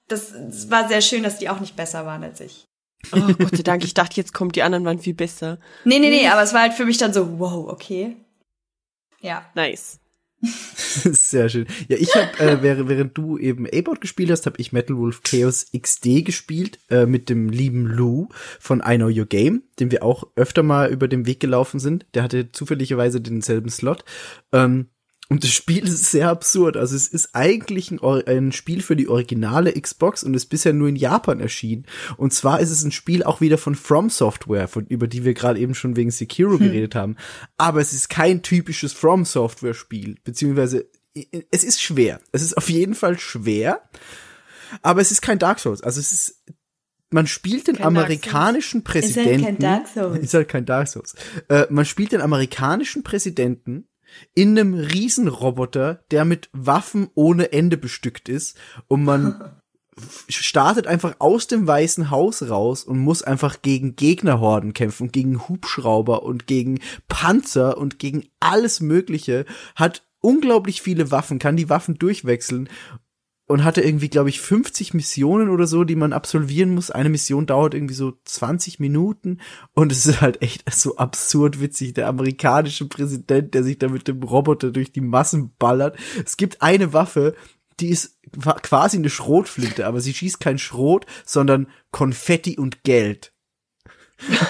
das, 0.08 0.32
das 0.32 0.70
war 0.70 0.88
sehr 0.88 1.02
schön, 1.02 1.24
dass 1.24 1.40
die 1.40 1.50
auch 1.50 1.60
nicht 1.60 1.76
besser 1.76 2.06
waren 2.06 2.24
als 2.24 2.40
ich. 2.40 2.67
Oh, 3.12 3.34
Gott 3.38 3.56
sei 3.56 3.64
Dank, 3.64 3.84
ich 3.84 3.94
dachte, 3.94 4.16
jetzt 4.18 4.34
kommt 4.34 4.56
die 4.56 4.64
anderen 4.64 4.86
waren 4.86 5.00
viel 5.00 5.14
besser. 5.14 5.60
Nee, 5.86 6.00
nee, 6.00 6.10
nee, 6.10 6.28
aber 6.28 6.44
es 6.44 6.54
war 6.54 6.62
halt 6.62 6.74
für 6.74 6.86
mich 6.86 6.98
dann 6.98 7.14
so, 7.14 7.40
wow, 7.40 7.68
okay. 7.70 8.16
Ja. 9.22 9.46
Nice. 9.56 10.00
Sehr 10.42 11.50
schön. 11.50 11.66
Ja, 11.88 11.98
ich 11.98 12.14
habe, 12.16 12.40
äh, 12.40 12.62
während, 12.62 12.90
während 12.90 13.18
du 13.18 13.38
eben 13.38 13.66
A-Board 13.66 14.02
gespielt 14.02 14.30
hast, 14.30 14.46
habe 14.46 14.60
ich 14.60 14.72
Metal 14.72 14.96
Wolf 14.98 15.24
Chaos 15.24 15.72
XD 15.76 16.26
gespielt 16.26 16.80
äh, 16.90 17.06
mit 17.06 17.30
dem 17.30 17.50
lieben 17.50 17.88
Lou 17.88 18.30
von 18.60 18.84
I 18.86 18.98
Know 18.98 19.08
Your 19.08 19.26
Game, 19.26 19.64
den 19.80 19.90
wir 19.92 20.04
auch 20.04 20.26
öfter 20.36 20.62
mal 20.62 20.92
über 20.92 21.08
den 21.08 21.26
Weg 21.26 21.40
gelaufen 21.40 21.80
sind. 21.80 22.06
Der 22.14 22.24
hatte 22.24 22.52
zufälligerweise 22.52 23.20
denselben 23.20 23.70
Slot. 23.70 24.06
Ähm, 24.52 24.90
und 25.30 25.44
das 25.44 25.52
Spiel 25.52 25.84
ist 25.86 26.06
sehr 26.06 26.30
absurd. 26.30 26.78
Also 26.78 26.96
es 26.96 27.08
ist 27.08 27.30
eigentlich 27.34 27.92
ein, 27.92 28.00
ein 28.02 28.52
Spiel 28.54 28.82
für 28.82 28.96
die 28.96 29.10
originale 29.10 29.74
Xbox 29.74 30.24
und 30.24 30.34
ist 30.34 30.46
bisher 30.46 30.72
nur 30.72 30.88
in 30.88 30.96
Japan 30.96 31.42
erschienen. 31.42 31.86
Und 32.16 32.34
zwar 32.34 32.62
ist 32.62 32.70
es 32.70 32.84
ein 32.84 32.94
Spiel 32.94 33.24
auch 33.24 33.42
wieder 33.42 33.58
von 33.58 33.76
From 33.76 34.10
Software, 34.10 34.68
von, 34.68 34.86
über 34.86 35.08
die 35.08 35.26
wir 35.26 35.34
gerade 35.34 35.60
eben 35.60 35.76
schon 35.76 35.98
wegen 35.98 36.12
Sekiro 36.12 36.58
geredet 36.58 36.96
haben. 36.96 37.18
Aber 37.58 37.82
es 37.82 37.92
ist 37.92 38.10
kein 38.10 38.42
typisches 38.42 38.94
From 38.94 39.26
Software 39.26 39.74
Spiel, 39.74 40.16
beziehungsweise 40.24 40.90
es 41.52 41.64
ist 41.64 41.82
schwer. 41.82 42.22
Es 42.32 42.42
ist 42.42 42.56
auf 42.56 42.70
jeden 42.70 42.96
Fall 42.96 43.20
schwer, 43.20 43.82
aber 44.82 45.02
es 45.02 45.12
ist 45.12 45.22
kein 45.22 45.40
Dark 45.40 45.60
Souls. 45.60 45.82
Also 45.82 46.00
es 46.00 46.14
ist 46.14 46.44
man 47.10 47.26
spielt 47.26 47.68
den 47.68 47.78
Kein 47.78 47.88
amerikanischen 47.88 48.84
halt 48.84 48.86
kein 48.86 49.02
Präsidenten. 49.02 49.62
Dark 49.62 49.88
Souls. 49.88 50.20
Ist 50.24 50.34
halt 50.34 50.50
kein 50.50 50.66
Dark 50.66 50.90
Souls. 50.90 51.16
Äh, 51.48 51.66
man 51.70 51.86
spielt 51.86 52.12
den 52.12 52.20
amerikanischen 52.20 53.02
Präsidenten 53.02 53.88
in 54.34 54.58
einem 54.58 54.74
Riesenroboter, 54.74 56.04
der 56.12 56.26
mit 56.26 56.50
Waffen 56.54 57.10
ohne 57.16 57.52
Ende 57.52 57.78
bestückt 57.78 58.30
ist. 58.30 58.58
Und 58.88 59.04
man 59.04 59.62
startet 60.30 60.88
einfach 60.88 61.16
aus 61.20 61.48
dem 61.48 61.68
Weißen 61.68 62.12
Haus 62.12 62.50
raus 62.50 62.84
und 62.84 63.00
muss 63.00 63.24
einfach 63.24 63.62
gegen 63.62 63.96
Gegnerhorden 63.96 64.74
kämpfen, 64.74 65.12
gegen 65.12 65.48
Hubschrauber 65.48 66.24
und 66.24 66.48
gegen 66.48 66.80
Panzer 67.08 67.78
und 67.78 68.00
gegen 68.00 68.26
alles 68.40 68.80
Mögliche, 68.80 69.46
hat 69.76 70.04
unglaublich 70.20 70.82
viele 70.82 71.12
Waffen, 71.12 71.40
kann 71.40 71.58
die 71.58 71.70
Waffen 71.70 71.98
durchwechseln 71.98 72.70
und 73.48 73.64
hatte 73.64 73.82
irgendwie, 73.82 74.10
glaube 74.10 74.30
ich, 74.30 74.42
50 74.42 74.94
Missionen 74.94 75.50
oder 75.50 75.68
so, 75.68 75.84
die 75.86 75.96
man 75.96 76.14
absolvieren 76.14 76.76
muss. 76.76 76.92
Eine 76.92 77.10
Mission 77.10 77.46
dauert 77.46 77.74
irgendwie 77.74 77.94
so 77.96 78.14
20 78.26 78.80
Minuten 78.80 79.40
und 79.74 79.92
es 79.92 80.06
ist 80.06 80.22
halt 80.22 80.42
echt 80.42 80.64
so 80.74 80.98
absurd 80.98 81.62
witzig. 81.62 81.94
Der 81.94 82.08
amerikanische 82.08 82.88
Präsident, 82.88 83.54
der 83.54 83.64
sich 83.64 83.80
da 83.80 83.88
mit 83.88 84.08
dem 84.08 84.22
Roboter 84.22 84.72
durch 84.72 84.92
die 84.92 85.02
Massen 85.02 85.54
ballert. 85.58 85.98
Es 86.26 86.36
gibt 86.38 86.62
eine 86.62 86.92
Waffe, 86.94 87.36
die 87.80 87.90
ist 87.90 88.18
qua- 88.42 88.60
quasi 88.60 88.98
eine 88.98 89.10
Schrotflinte, 89.10 89.86
aber 89.88 90.02
sie 90.02 90.14
schießt 90.14 90.40
kein 90.40 90.58
Schrot, 90.58 91.06
sondern 91.26 91.68
Konfetti 91.92 92.58
und 92.58 92.84
Geld. 92.84 93.34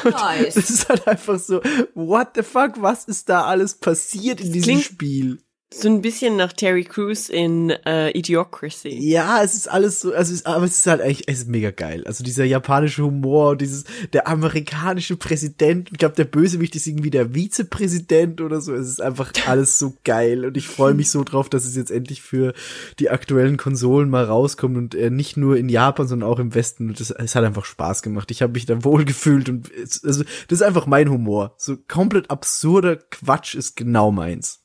Nice. 0.05 0.55
Das 0.55 0.69
ist 0.69 0.87
halt 0.89 1.07
einfach 1.07 1.37
so, 1.39 1.61
what 1.93 2.29
the 2.35 2.41
fuck, 2.43 2.81
was 2.81 3.03
ist 3.05 3.27
da 3.29 3.43
alles 3.45 3.75
passiert 3.75 4.39
in 4.41 4.53
diesem 4.53 4.63
klingt- 4.75 4.83
Spiel? 4.85 5.43
So 5.69 5.89
ein 5.89 6.01
bisschen 6.01 6.37
nach 6.37 6.53
Terry 6.53 6.85
Crews 6.85 7.27
in 7.27 7.71
äh, 7.85 8.17
Idiocracy. 8.17 8.87
Ja, 8.87 9.43
es 9.43 9.53
ist 9.53 9.67
alles 9.67 9.99
so, 9.99 10.13
also 10.13 10.33
es, 10.33 10.45
aber 10.45 10.63
es 10.63 10.77
ist 10.77 10.87
halt 10.87 11.01
eigentlich, 11.01 11.27
es 11.27 11.39
ist 11.39 11.49
mega 11.49 11.71
geil. 11.71 12.05
Also 12.07 12.23
dieser 12.23 12.45
japanische 12.45 13.03
Humor, 13.03 13.57
dieses, 13.57 13.83
der 14.13 14.29
amerikanische 14.29 15.17
Präsident, 15.17 15.89
ich 15.91 15.97
glaube, 15.97 16.15
der 16.15 16.23
Bösewicht 16.23 16.77
ist 16.77 16.87
irgendwie 16.87 17.09
der 17.09 17.35
Vizepräsident 17.35 18.39
oder 18.39 18.61
so. 18.61 18.73
Es 18.73 18.87
ist 18.87 19.01
einfach 19.01 19.33
alles 19.45 19.77
so 19.77 19.93
geil 20.05 20.45
und 20.45 20.55
ich 20.55 20.69
freue 20.69 20.93
mich 20.93 21.11
so 21.11 21.25
drauf, 21.25 21.49
dass 21.49 21.65
es 21.65 21.75
jetzt 21.75 21.91
endlich 21.91 22.21
für 22.21 22.53
die 22.99 23.09
aktuellen 23.09 23.57
Konsolen 23.57 24.09
mal 24.09 24.23
rauskommt 24.23 24.77
und 24.77 24.95
äh, 24.95 25.09
nicht 25.09 25.35
nur 25.35 25.57
in 25.57 25.67
Japan, 25.67 26.07
sondern 26.07 26.29
auch 26.29 26.39
im 26.39 26.55
Westen. 26.55 26.87
Und 26.87 26.99
das, 27.01 27.11
es 27.11 27.35
hat 27.35 27.43
einfach 27.43 27.65
Spaß 27.65 28.03
gemacht. 28.03 28.31
Ich 28.31 28.41
habe 28.41 28.53
mich 28.53 28.67
da 28.67 28.85
wohl 28.85 29.03
gefühlt 29.03 29.49
und 29.49 29.69
es, 29.73 30.01
also 30.01 30.23
das 30.47 30.61
ist 30.61 30.63
einfach 30.65 30.87
mein 30.87 31.09
Humor. 31.09 31.55
So 31.57 31.75
komplett 31.89 32.31
absurder 32.31 32.95
Quatsch 32.95 33.53
ist 33.53 33.75
genau 33.75 34.13
meins. 34.13 34.63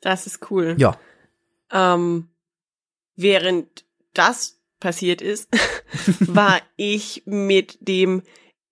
Das 0.00 0.26
ist 0.26 0.50
cool. 0.50 0.76
Ja. 0.78 0.98
Ähm, 1.72 2.28
während 3.16 3.84
das 4.14 4.60
passiert 4.80 5.22
ist, 5.22 5.48
war 6.20 6.60
ich 6.76 7.22
mit 7.26 7.78
dem 7.80 8.22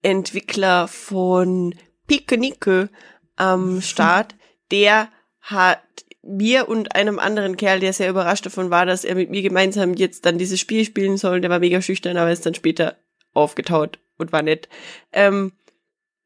Entwickler 0.03 0.89
von 0.89 1.75
Picknicke 2.07 2.91
am 3.37 3.81
Start. 3.83 4.35
Der 4.71 5.09
hat 5.41 5.83
mir 6.23 6.69
und 6.69 6.95
einem 6.95 7.19
anderen 7.19 7.57
Kerl, 7.57 7.81
der 7.81 7.93
sehr 7.93 8.11
überrascht 8.11 8.45
davon 8.45 8.71
war, 8.71 8.87
dass 8.87 9.05
er 9.05 9.15
mit 9.15 9.31
mir 9.31 9.43
gemeinsam 9.43 9.95
jetzt 9.95 10.27
dann 10.27 10.39
dieses 10.39 10.61
Spiel 10.61 10.85
spielen 10.85 11.17
soll. 11.17 11.41
Der 11.41 11.51
war 11.51 11.59
mega 11.59 11.81
schüchtern, 11.81 12.17
aber 12.17 12.31
ist 12.31 12.45
dann 12.45 12.55
später 12.55 12.97
aufgetaut 13.33 13.99
und 14.19 14.33
war 14.33 14.43
nett. 14.43 14.69
Ähm, 15.13 15.53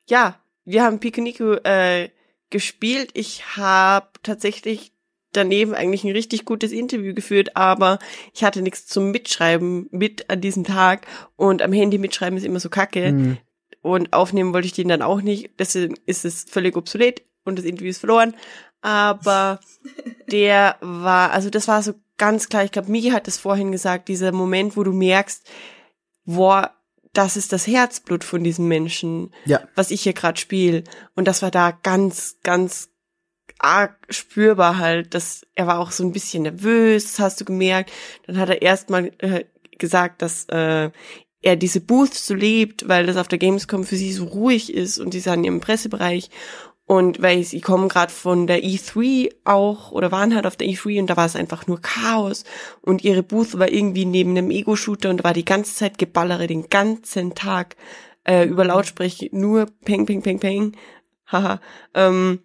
ja, 0.08 0.40
wir 0.64 0.82
haben 0.82 1.00
Picknicke 1.00 1.64
äh, 1.64 2.08
gespielt. 2.50 3.10
Ich 3.14 3.56
habe 3.56 4.08
tatsächlich 4.22 4.91
daneben 5.32 5.74
eigentlich 5.74 6.04
ein 6.04 6.12
richtig 6.12 6.44
gutes 6.44 6.72
Interview 6.72 7.14
geführt, 7.14 7.56
aber 7.56 7.98
ich 8.34 8.44
hatte 8.44 8.62
nichts 8.62 8.86
zum 8.86 9.10
Mitschreiben 9.10 9.88
mit 9.90 10.28
an 10.30 10.40
diesem 10.40 10.64
Tag 10.64 11.06
und 11.36 11.62
am 11.62 11.72
Handy 11.72 11.98
mitschreiben 11.98 12.36
ist 12.38 12.44
immer 12.44 12.60
so 12.60 12.68
kacke 12.68 13.12
Mhm. 13.12 13.38
und 13.80 14.12
aufnehmen 14.12 14.52
wollte 14.54 14.66
ich 14.66 14.72
den 14.74 14.88
dann 14.88 15.02
auch 15.02 15.22
nicht, 15.22 15.50
deswegen 15.58 15.94
ist 16.06 16.24
es 16.24 16.44
völlig 16.48 16.76
obsolet 16.76 17.22
und 17.44 17.58
das 17.58 17.64
Interview 17.64 17.90
ist 17.90 17.98
verloren, 17.98 18.34
aber 18.80 19.60
der 20.30 20.76
war, 20.80 21.30
also 21.32 21.50
das 21.50 21.66
war 21.68 21.82
so 21.82 21.94
ganz 22.18 22.48
klar, 22.48 22.64
ich 22.64 22.70
glaube, 22.72 22.90
Migi 22.90 23.10
hat 23.10 23.26
es 23.26 23.38
vorhin 23.38 23.72
gesagt, 23.72 24.08
dieser 24.08 24.32
Moment, 24.32 24.76
wo 24.76 24.84
du 24.84 24.92
merkst, 24.92 25.48
boah, 26.24 26.70
das 27.14 27.36
ist 27.36 27.52
das 27.52 27.66
Herzblut 27.66 28.24
von 28.24 28.42
diesem 28.44 28.68
Menschen, 28.68 29.34
Ja. 29.44 29.60
was 29.74 29.90
ich 29.90 30.02
hier 30.02 30.12
gerade 30.14 30.40
spiele. 30.40 30.84
Und 31.14 31.26
das 31.28 31.42
war 31.42 31.50
da 31.50 31.72
ganz, 31.82 32.38
ganz 32.42 32.88
arg 33.62 33.96
spürbar 34.10 34.78
halt, 34.78 35.14
dass 35.14 35.46
er 35.54 35.66
war 35.66 35.78
auch 35.78 35.90
so 35.90 36.04
ein 36.04 36.12
bisschen 36.12 36.42
nervös, 36.42 37.04
das 37.04 37.18
hast 37.18 37.40
du 37.40 37.44
gemerkt. 37.44 37.92
Dann 38.26 38.38
hat 38.38 38.48
er 38.48 38.62
erstmal 38.62 39.12
äh, 39.18 39.44
gesagt, 39.78 40.22
dass 40.22 40.44
äh, 40.46 40.90
er 41.42 41.56
diese 41.56 41.80
Booths 41.80 42.26
so 42.26 42.34
liebt, 42.34 42.88
weil 42.88 43.06
das 43.06 43.16
auf 43.16 43.28
der 43.28 43.38
Gamescom 43.38 43.84
für 43.84 43.96
sie 43.96 44.12
so 44.12 44.24
ruhig 44.24 44.72
ist 44.72 44.98
und 44.98 45.12
sie 45.12 45.20
sind 45.20 45.44
im 45.44 45.60
Pressebereich. 45.60 46.30
Und 46.84 47.22
weil 47.22 47.42
sie 47.44 47.60
kommen 47.60 47.88
gerade 47.88 48.12
von 48.12 48.46
der 48.46 48.62
E3 48.62 49.32
auch 49.44 49.92
oder 49.92 50.12
waren 50.12 50.34
halt 50.34 50.46
auf 50.46 50.56
der 50.56 50.68
E3 50.68 51.00
und 51.00 51.06
da 51.08 51.16
war 51.16 51.26
es 51.26 51.36
einfach 51.36 51.66
nur 51.66 51.80
Chaos. 51.80 52.44
Und 52.80 53.04
ihre 53.04 53.22
Booth 53.22 53.58
war 53.58 53.70
irgendwie 53.70 54.04
neben 54.04 54.30
einem 54.30 54.50
Ego-Shooter 54.50 55.08
und 55.08 55.18
da 55.18 55.24
war 55.24 55.32
die 55.32 55.44
ganze 55.44 55.74
Zeit 55.74 55.98
Geballere 55.98 56.46
den 56.46 56.68
ganzen 56.68 57.34
Tag 57.34 57.76
äh, 58.24 58.44
über 58.44 58.64
Lautsprecher 58.64 59.26
nur 59.30 59.66
Peng, 59.84 60.06
Peng, 60.06 60.22
Peng, 60.22 60.38
Peng. 60.38 60.76
Haha. 61.26 61.60
Ähm, 61.94 62.40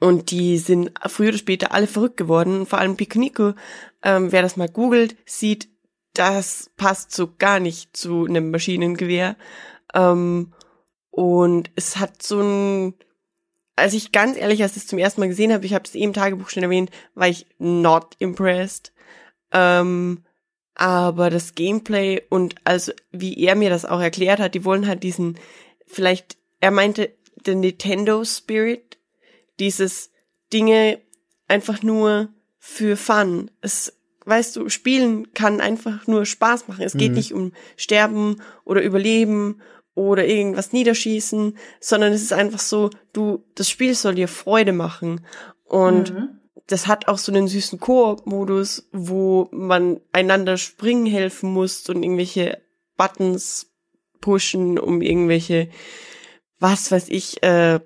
und 0.00 0.30
die 0.30 0.58
sind 0.58 0.92
früher 1.06 1.30
oder 1.30 1.38
später 1.38 1.72
alle 1.72 1.86
verrückt 1.86 2.16
geworden. 2.16 2.66
Vor 2.66 2.78
allem 2.78 2.96
Picconico, 2.96 3.54
ähm, 4.02 4.30
wer 4.32 4.42
das 4.42 4.56
mal 4.56 4.68
googelt, 4.68 5.16
sieht, 5.26 5.68
das 6.14 6.70
passt 6.76 7.12
so 7.12 7.32
gar 7.38 7.60
nicht 7.60 7.96
zu 7.96 8.26
einem 8.26 8.50
Maschinengewehr. 8.50 9.36
Ähm, 9.94 10.52
und 11.10 11.70
es 11.74 11.96
hat 11.96 12.22
so 12.22 12.40
ein, 12.40 12.94
als 13.76 13.94
ich 13.94 14.12
ganz 14.12 14.36
ehrlich, 14.36 14.62
als 14.62 14.76
ich 14.76 14.82
es 14.84 14.88
zum 14.88 14.98
ersten 14.98 15.20
Mal 15.20 15.28
gesehen 15.28 15.52
habe, 15.52 15.66
ich 15.66 15.74
habe 15.74 15.84
es 15.84 15.94
eben 15.94 16.06
im 16.06 16.12
Tagebuch 16.12 16.48
schon 16.48 16.62
erwähnt, 16.62 16.90
war 17.14 17.28
ich 17.28 17.46
not 17.58 18.14
impressed. 18.18 18.92
Ähm, 19.52 20.24
aber 20.74 21.30
das 21.30 21.56
Gameplay 21.56 22.22
und 22.30 22.54
also 22.62 22.92
wie 23.10 23.36
er 23.42 23.56
mir 23.56 23.68
das 23.70 23.84
auch 23.84 24.00
erklärt 24.00 24.38
hat, 24.38 24.54
die 24.54 24.64
wollen 24.64 24.86
halt 24.86 25.02
diesen, 25.02 25.38
vielleicht, 25.86 26.36
er 26.60 26.70
meinte, 26.70 27.12
den 27.46 27.60
Nintendo 27.60 28.24
Spirit, 28.24 28.97
dieses 29.58 30.10
Dinge 30.52 31.00
einfach 31.46 31.82
nur 31.82 32.28
für 32.58 32.96
Fun. 32.96 33.50
Es, 33.60 33.94
weißt 34.24 34.56
du, 34.56 34.68
spielen 34.68 35.32
kann 35.34 35.60
einfach 35.60 36.06
nur 36.06 36.26
Spaß 36.26 36.68
machen. 36.68 36.84
Es 36.84 36.96
geht 36.96 37.12
Mhm. 37.12 37.16
nicht 37.16 37.32
um 37.32 37.52
Sterben 37.76 38.42
oder 38.64 38.82
Überleben 38.82 39.60
oder 39.94 40.26
irgendwas 40.26 40.72
niederschießen, 40.72 41.56
sondern 41.80 42.12
es 42.12 42.22
ist 42.22 42.32
einfach 42.32 42.60
so, 42.60 42.90
du, 43.12 43.44
das 43.54 43.68
Spiel 43.68 43.94
soll 43.94 44.14
dir 44.14 44.28
Freude 44.28 44.72
machen. 44.72 45.22
Und 45.64 46.14
Mhm. 46.14 46.28
das 46.66 46.86
hat 46.86 47.08
auch 47.08 47.18
so 47.18 47.32
einen 47.32 47.48
süßen 47.48 47.80
Koop-Modus, 47.80 48.88
wo 48.92 49.48
man 49.50 50.00
einander 50.12 50.56
springen 50.56 51.06
helfen 51.06 51.52
muss 51.52 51.88
und 51.88 52.02
irgendwelche 52.02 52.60
Buttons 52.96 53.70
pushen, 54.20 54.78
um 54.78 55.00
irgendwelche, 55.00 55.68
was 56.58 56.90
weiß 56.90 57.08
ich, 57.08 57.42
äh, 57.42 57.80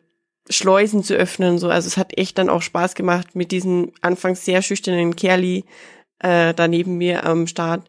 Schleusen 0.53 1.03
zu 1.03 1.15
öffnen. 1.15 1.53
und 1.53 1.59
So, 1.59 1.69
also 1.69 1.87
es 1.87 1.97
hat 1.97 2.17
echt 2.19 2.39
dann 2.39 2.49
auch 2.49 2.63
Spaß 2.63 2.95
gemacht 2.95 3.35
mit 3.35 3.53
diesem 3.53 3.93
anfangs 4.01 4.45
sehr 4.45 4.63
schüchternen 4.63 5.17
Kerli 5.17 5.65
äh, 6.19 6.55
da 6.55 6.69
neben 6.69 6.97
mir 6.97 7.25
am 7.25 7.47
Start. 7.47 7.89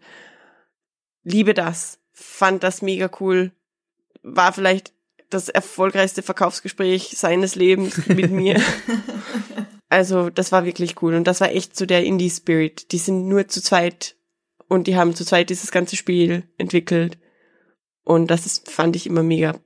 Liebe 1.24 1.54
das, 1.54 2.00
fand 2.12 2.64
das 2.64 2.82
mega 2.82 3.10
cool, 3.20 3.52
war 4.24 4.54
vielleicht 4.54 4.94
das 5.30 5.50
erfolgreichste 5.50 6.22
Verkaufsgespräch 6.22 7.14
seines 7.16 7.56
Lebens 7.56 8.08
mit 8.08 8.32
mir. 8.32 8.62
Also, 9.90 10.30
das 10.30 10.52
war 10.52 10.66
wirklich 10.66 11.02
cool. 11.02 11.16
Und 11.16 11.26
das 11.26 11.42
war 11.42 11.52
echt 11.52 11.78
so 11.78 11.86
der 11.86 12.04
Indie-Spirit. 12.04 12.92
Die 12.92 12.98
sind 12.98 13.28
nur 13.28 13.48
zu 13.48 13.62
zweit 13.62 14.16
und 14.68 14.88
die 14.88 14.96
haben 14.96 15.16
zu 15.16 15.26
zweit 15.26 15.50
dieses 15.50 15.72
ganze 15.72 15.96
Spiel 15.96 16.44
entwickelt. 16.58 17.18
Und 18.04 18.32
das 18.32 18.46
ist, 18.46 18.70
fand 18.70 18.96
ich 18.96 19.08
immer 19.08 19.24
mega, 19.24 19.60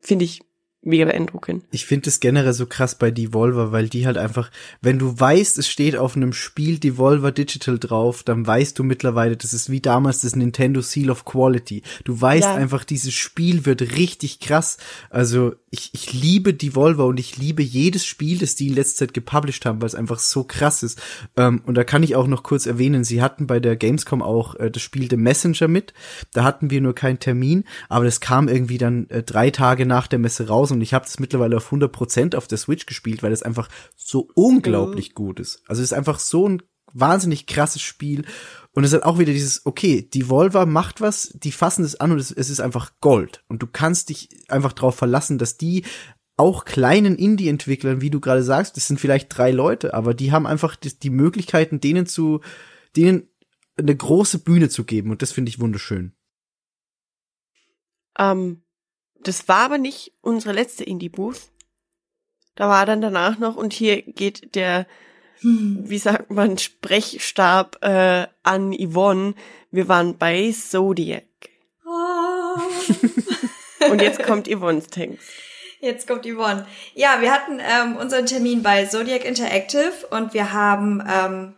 finde 0.00 0.24
ich 0.24 0.42
mega 0.82 1.04
beeindruckend. 1.04 1.64
Ich 1.70 1.86
finde 1.86 2.08
es 2.08 2.20
generell 2.20 2.52
so 2.52 2.66
krass 2.66 2.96
bei 2.96 3.10
Devolver, 3.10 3.72
weil 3.72 3.88
die 3.88 4.06
halt 4.06 4.16
einfach, 4.16 4.50
wenn 4.80 4.98
du 4.98 5.18
weißt, 5.18 5.58
es 5.58 5.68
steht 5.68 5.96
auf 5.96 6.16
einem 6.16 6.32
Spiel 6.32 6.78
Devolver 6.78 7.32
Digital 7.32 7.78
drauf, 7.78 8.22
dann 8.22 8.46
weißt 8.46 8.78
du 8.78 8.84
mittlerweile, 8.84 9.36
das 9.36 9.52
ist 9.52 9.70
wie 9.70 9.80
damals 9.80 10.20
das 10.20 10.36
Nintendo 10.36 10.80
Seal 10.80 11.10
of 11.10 11.24
Quality. 11.24 11.82
Du 12.04 12.20
weißt 12.20 12.44
Ja. 12.44 12.54
einfach, 12.54 12.84
dieses 12.84 13.12
Spiel 13.14 13.66
wird 13.66 13.96
richtig 13.96 14.38
krass. 14.40 14.78
Also 15.10 15.54
ich, 15.70 15.90
ich 15.92 16.12
liebe 16.12 16.54
Devolver 16.54 17.06
und 17.06 17.18
ich 17.20 17.36
liebe 17.36 17.62
jedes 17.62 18.06
Spiel, 18.06 18.38
das 18.38 18.54
die 18.54 18.68
in 18.68 18.74
letzter 18.74 19.06
Zeit 19.06 19.14
gepublished 19.14 19.66
haben, 19.66 19.80
weil 19.82 19.88
es 19.88 19.94
einfach 19.94 20.18
so 20.20 20.44
krass 20.44 20.82
ist. 20.82 21.00
Ähm, 21.36 21.60
und 21.66 21.74
da 21.74 21.84
kann 21.84 22.02
ich 22.02 22.14
auch 22.16 22.26
noch 22.28 22.42
kurz 22.42 22.66
erwähnen, 22.66 23.04
sie 23.04 23.20
hatten 23.20 23.46
bei 23.46 23.60
der 23.60 23.76
Gamescom 23.76 24.22
auch 24.22 24.54
äh, 24.54 24.70
das 24.70 24.80
Spiel 24.80 25.08
The 25.10 25.16
Messenger 25.16 25.68
mit. 25.68 25.92
Da 26.32 26.44
hatten 26.44 26.70
wir 26.70 26.80
nur 26.80 26.94
keinen 26.94 27.18
Termin, 27.18 27.64
aber 27.88 28.04
das 28.04 28.20
kam 28.20 28.48
irgendwie 28.48 28.78
dann 28.78 29.10
äh, 29.10 29.22
drei 29.22 29.50
Tage 29.50 29.84
nach 29.84 30.06
der 30.06 30.20
Messe 30.20 30.46
raus 30.48 30.67
und 30.70 30.80
ich 30.80 30.94
habe 30.94 31.04
das 31.04 31.18
mittlerweile 31.18 31.56
auf 31.56 31.72
100% 31.72 32.36
auf 32.36 32.46
der 32.46 32.58
Switch 32.58 32.86
gespielt, 32.86 33.22
weil 33.22 33.32
es 33.32 33.42
einfach 33.42 33.68
so 33.96 34.28
unglaublich 34.34 35.14
gut 35.14 35.40
ist. 35.40 35.62
Also 35.66 35.82
es 35.82 35.90
ist 35.90 35.96
einfach 35.96 36.18
so 36.18 36.48
ein 36.48 36.62
wahnsinnig 36.92 37.46
krasses 37.46 37.82
Spiel 37.82 38.24
und 38.72 38.84
es 38.84 38.92
hat 38.92 39.02
auch 39.02 39.18
wieder 39.18 39.32
dieses, 39.32 39.66
okay, 39.66 40.02
Devolver 40.02 40.66
macht 40.66 41.00
was, 41.00 41.34
die 41.34 41.52
fassen 41.52 41.84
es 41.84 41.96
an 42.00 42.12
und 42.12 42.18
es, 42.18 42.30
es 42.30 42.50
ist 42.50 42.60
einfach 42.60 42.92
Gold 43.00 43.44
und 43.48 43.62
du 43.62 43.66
kannst 43.66 44.08
dich 44.08 44.28
einfach 44.48 44.72
darauf 44.72 44.94
verlassen, 44.94 45.38
dass 45.38 45.56
die 45.56 45.84
auch 46.36 46.64
kleinen 46.64 47.16
Indie-Entwicklern, 47.16 48.00
wie 48.00 48.10
du 48.10 48.20
gerade 48.20 48.44
sagst, 48.44 48.76
das 48.76 48.86
sind 48.86 49.00
vielleicht 49.00 49.36
drei 49.36 49.50
Leute, 49.50 49.92
aber 49.94 50.14
die 50.14 50.30
haben 50.32 50.46
einfach 50.46 50.76
die, 50.76 50.98
die 50.98 51.10
Möglichkeiten, 51.10 51.80
denen 51.80 52.06
zu, 52.06 52.40
denen 52.96 53.28
eine 53.76 53.94
große 53.94 54.38
Bühne 54.38 54.68
zu 54.68 54.84
geben 54.84 55.10
und 55.10 55.22
das 55.22 55.32
finde 55.32 55.50
ich 55.50 55.60
wunderschön. 55.60 56.12
Ähm, 58.18 58.62
das 59.22 59.48
war 59.48 59.64
aber 59.64 59.78
nicht 59.78 60.12
unsere 60.20 60.54
letzte 60.54 60.84
Indie-Booth. 60.84 61.50
Da 62.54 62.68
war 62.68 62.86
dann 62.86 63.00
danach 63.00 63.38
noch, 63.38 63.56
und 63.56 63.72
hier 63.72 64.02
geht 64.02 64.54
der, 64.54 64.86
wie 65.42 65.98
sagt 65.98 66.30
man, 66.30 66.58
Sprechstab 66.58 67.78
äh, 67.82 68.26
an 68.42 68.72
Yvonne. 68.72 69.34
Wir 69.70 69.88
waren 69.88 70.18
bei 70.18 70.52
Zodiac. 70.52 71.24
Ah. 71.86 72.60
Und 73.90 74.02
jetzt 74.02 74.22
kommt 74.24 74.48
Yvonnes 74.48 74.88
Text. 74.88 75.28
Jetzt 75.80 76.08
kommt 76.08 76.26
Yvonne. 76.26 76.66
Ja, 76.94 77.20
wir 77.20 77.30
hatten 77.30 77.60
ähm, 77.60 77.96
unseren 77.96 78.26
Termin 78.26 78.62
bei 78.62 78.86
Zodiac 78.86 79.24
Interactive 79.24 79.92
und 80.10 80.34
wir 80.34 80.52
haben, 80.52 81.00
ähm, 81.08 81.54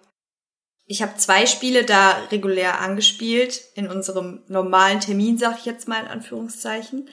ich 0.84 1.00
habe 1.00 1.16
zwei 1.16 1.46
Spiele 1.46 1.84
da 1.84 2.10
regulär 2.30 2.80
angespielt 2.80 3.62
in 3.74 3.88
unserem 3.88 4.42
normalen 4.48 5.00
Termin, 5.00 5.38
sag 5.38 5.58
ich 5.58 5.64
jetzt 5.64 5.88
mal 5.88 6.02
in 6.02 6.08
Anführungszeichen. 6.08 7.08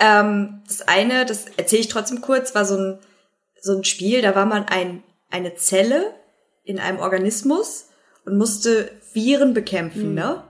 Ähm, 0.00 0.62
das 0.66 0.82
eine, 0.88 1.24
das 1.26 1.46
erzähle 1.56 1.82
ich 1.82 1.88
trotzdem 1.88 2.20
kurz, 2.20 2.54
war 2.54 2.64
so 2.64 2.76
ein 2.76 2.98
so 3.62 3.76
ein 3.76 3.84
Spiel, 3.84 4.22
da 4.22 4.34
war 4.34 4.46
man 4.46 4.64
ein 4.64 5.02
eine 5.30 5.54
Zelle 5.54 6.14
in 6.64 6.78
einem 6.78 6.98
Organismus 6.98 7.88
und 8.24 8.36
musste 8.38 8.90
Viren 9.12 9.54
bekämpfen, 9.54 10.14
ne? 10.14 10.44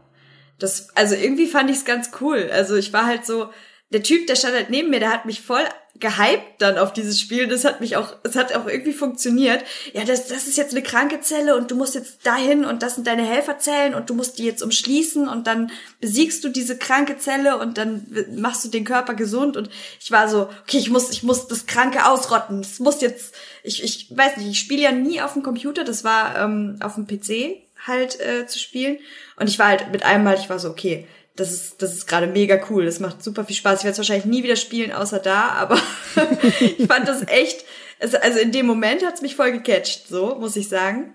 Das, 0.59 0.89
also 0.95 1.15
irgendwie 1.15 1.47
fand 1.47 1.71
ich 1.71 1.79
es 1.79 1.85
ganz 1.85 2.11
cool. 2.21 2.51
Also 2.53 2.77
ich 2.77 2.93
war 2.93 3.07
halt 3.07 3.25
so, 3.25 3.49
der 3.91 4.03
Typ, 4.03 4.27
der 4.27 4.37
stand 4.37 4.55
halt 4.55 4.71
neben 4.71 4.91
mir, 4.91 5.01
der 5.01 5.13
hat 5.13 5.27
mich 5.27 5.41
voll 5.41 5.65
gehypt 6.01 6.61
dann 6.61 6.79
auf 6.79 6.93
dieses 6.93 7.21
Spiel. 7.21 7.47
Das 7.47 7.65
hat 7.65 7.81
mich 7.81 7.97
auch, 7.97 8.17
es 8.23 8.35
hat 8.35 8.55
auch 8.55 8.67
irgendwie 8.67 8.93
funktioniert. 8.93 9.63
Ja, 9.93 10.05
das, 10.05 10.29
das 10.29 10.47
ist 10.47 10.57
jetzt 10.57 10.73
eine 10.73 10.83
kranke 10.83 11.21
Zelle 11.21 11.57
und 11.57 11.71
du 11.71 11.77
musst 11.77 11.95
jetzt 11.95 12.27
dahin 12.27 12.65
und 12.65 12.83
das 12.83 12.95
sind 12.95 13.07
deine 13.07 13.25
Helferzellen 13.25 13.95
und 13.95 14.09
du 14.09 14.15
musst 14.15 14.39
die 14.39 14.45
jetzt 14.45 14.63
umschließen 14.63 15.29
und 15.29 15.47
dann 15.47 15.71
besiegst 16.01 16.43
du 16.43 16.49
diese 16.49 16.79
kranke 16.79 17.19
Zelle 17.19 17.59
und 17.59 17.79
dann 17.79 18.07
machst 18.37 18.65
du 18.65 18.69
den 18.69 18.85
Körper 18.85 19.15
gesund 19.15 19.57
und 19.57 19.69
ich 20.01 20.11
war 20.11 20.29
so, 20.29 20.49
okay, 20.63 20.79
ich 20.79 20.91
muss, 20.91 21.11
ich 21.11 21.23
muss 21.23 21.47
das 21.49 21.67
Kranke 21.67 22.07
ausrotten. 22.07 22.61
Es 22.61 22.79
muss 22.79 23.01
jetzt, 23.01 23.35
ich, 23.63 23.85
ich 23.85 24.17
weiß 24.17 24.39
nicht, 24.39 24.49
ich 24.49 24.59
spiele 24.59 24.83
ja 24.83 24.93
nie 24.93 25.21
auf 25.21 25.35
dem 25.35 25.43
Computer, 25.43 25.85
das 25.85 26.03
war 26.03 26.37
ähm, 26.39 26.79
auf 26.81 26.95
dem 26.95 27.07
PC 27.07 27.63
halt 27.87 28.21
äh, 28.21 28.47
zu 28.47 28.59
spielen 28.59 28.99
und 29.37 29.49
ich 29.49 29.59
war 29.59 29.69
halt 29.69 29.91
mit 29.91 30.05
einem 30.05 30.25
Mal, 30.25 30.37
ich 30.37 30.51
war 30.51 30.59
so, 30.59 30.69
okay, 30.69 31.07
das 31.37 31.53
ist, 31.53 31.81
das 31.83 31.95
ist 31.95 32.07
gerade 32.07 32.27
mega 32.27 32.61
cool. 32.71 32.85
Das 32.85 33.01
macht 33.01 33.23
super 33.23 33.45
viel 33.45 33.57
Spaß. 33.57 33.79
Ich 33.81 33.85
werde 33.85 33.93
es 33.93 33.99
wahrscheinlich 33.99 34.27
nie 34.27 34.43
wieder 34.43 34.57
spielen, 34.57 34.93
außer 34.93 35.19
da, 35.19 35.51
aber 35.51 35.79
ich 36.61 36.87
fand 36.87 37.09
das 37.09 37.27
echt, 37.29 37.65
es- 37.99 38.15
also 38.15 38.39
in 38.39 38.53
dem 38.53 38.67
Moment 38.67 39.05
hat's 39.05 39.23
mich 39.23 39.37
voll 39.37 39.53
gecatcht, 39.53 40.09
so, 40.09 40.35
muss 40.37 40.57
ich 40.57 40.69
sagen. 40.69 41.15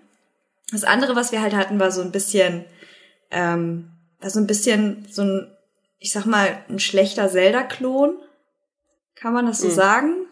Das 0.72 0.84
andere, 0.84 1.16
was 1.16 1.32
wir 1.32 1.42
halt 1.42 1.54
hatten, 1.54 1.80
war 1.80 1.92
so 1.92 2.02
ein 2.02 2.12
bisschen, 2.12 2.66
ähm, 3.30 3.92
war 4.20 4.30
so 4.32 4.40
ein 4.40 4.48
bisschen 4.48 5.06
so 5.12 5.22
ein, 5.24 5.52
ich 6.00 6.12
sag 6.12 6.26
mal, 6.26 6.64
ein 6.70 6.80
schlechter 6.80 7.30
Zelda-Klon. 7.30 8.18
Kann 9.16 9.34
man 9.34 9.46
das 9.46 9.60
so 9.60 9.70
sagen? 9.70 10.26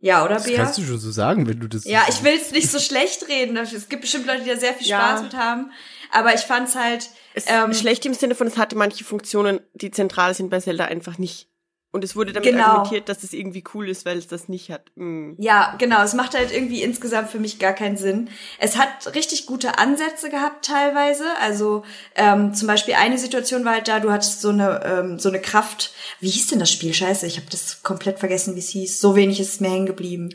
Ja, 0.00 0.24
oder 0.24 0.34
Das 0.36 0.44
Bea? 0.44 0.56
kannst 0.56 0.78
du 0.78 0.82
schon 0.82 0.98
so 0.98 1.10
sagen, 1.10 1.46
wenn 1.48 1.58
du 1.60 1.66
das. 1.68 1.84
Ja, 1.84 2.04
ich 2.08 2.22
will's 2.22 2.52
nicht 2.52 2.70
so 2.70 2.78
schlecht 2.78 3.28
reden. 3.28 3.56
Es 3.56 3.88
gibt 3.88 4.02
bestimmt 4.02 4.26
Leute, 4.26 4.44
die 4.44 4.50
da 4.50 4.56
sehr 4.56 4.74
viel 4.74 4.86
Ja. 4.86 5.00
Spaß 5.00 5.22
mit 5.22 5.34
haben. 5.36 5.72
Aber 6.12 6.32
ich 6.34 6.40
fand's 6.42 6.74
halt, 6.76 7.02
Es 7.02 7.10
ähm, 7.48 7.72
schlecht 7.74 8.04
im 8.06 8.14
Sinne 8.14 8.34
von, 8.34 8.46
es 8.46 8.56
hatte 8.58 8.76
manche 8.76 9.04
Funktionen, 9.04 9.60
die 9.74 9.90
zentral 9.90 10.34
sind 10.34 10.50
bei 10.50 10.60
Zelda 10.60 10.84
einfach 10.86 11.18
nicht. 11.18 11.48
Und 11.90 12.04
es 12.04 12.14
wurde 12.14 12.34
damit 12.34 12.50
Genau. 12.50 12.64
argumentiert, 12.64 13.08
dass 13.08 13.22
es 13.24 13.32
irgendwie 13.32 13.64
cool 13.72 13.88
ist, 13.88 14.04
weil 14.04 14.18
es 14.18 14.26
das 14.26 14.46
nicht 14.50 14.70
hat. 14.70 14.92
Mm. 14.96 15.32
ja, 15.38 15.74
genau, 15.78 16.02
es 16.02 16.12
macht 16.12 16.34
halt 16.34 16.52
irgendwie 16.52 16.82
insgesamt 16.82 17.30
für 17.30 17.38
mich 17.38 17.58
gar 17.58 17.72
keinen 17.72 17.96
Sinn. 17.96 18.28
Es 18.58 18.76
hat 18.76 19.14
richtig 19.14 19.46
gute 19.46 19.78
Ansätze 19.78 20.28
gehabt 20.28 20.66
teilweise. 20.66 21.24
Also 21.40 21.84
ähm, 22.14 22.52
zum 22.52 22.68
Beispiel 22.68 22.92
eine 22.92 23.16
Situation 23.16 23.64
war 23.64 23.72
halt 23.72 23.88
da, 23.88 24.00
du 24.00 24.12
hattest 24.12 24.42
so 24.42 24.50
eine 24.50 24.82
ähm, 24.84 25.18
so 25.18 25.30
eine 25.30 25.40
Kraft. 25.40 25.94
Wie 26.20 26.28
hieß 26.28 26.48
denn 26.48 26.58
das 26.58 26.70
Spiel? 26.70 26.92
Scheiße, 26.92 27.26
ich 27.26 27.38
habe 27.38 27.48
das 27.50 27.82
komplett 27.82 28.18
vergessen, 28.18 28.54
wie 28.54 28.58
es 28.60 28.68
hieß. 28.68 29.00
So 29.00 29.16
wenig 29.16 29.40
ist 29.40 29.54
es 29.54 29.60
mir 29.60 29.70
hängen 29.70 29.86
geblieben. 29.86 30.28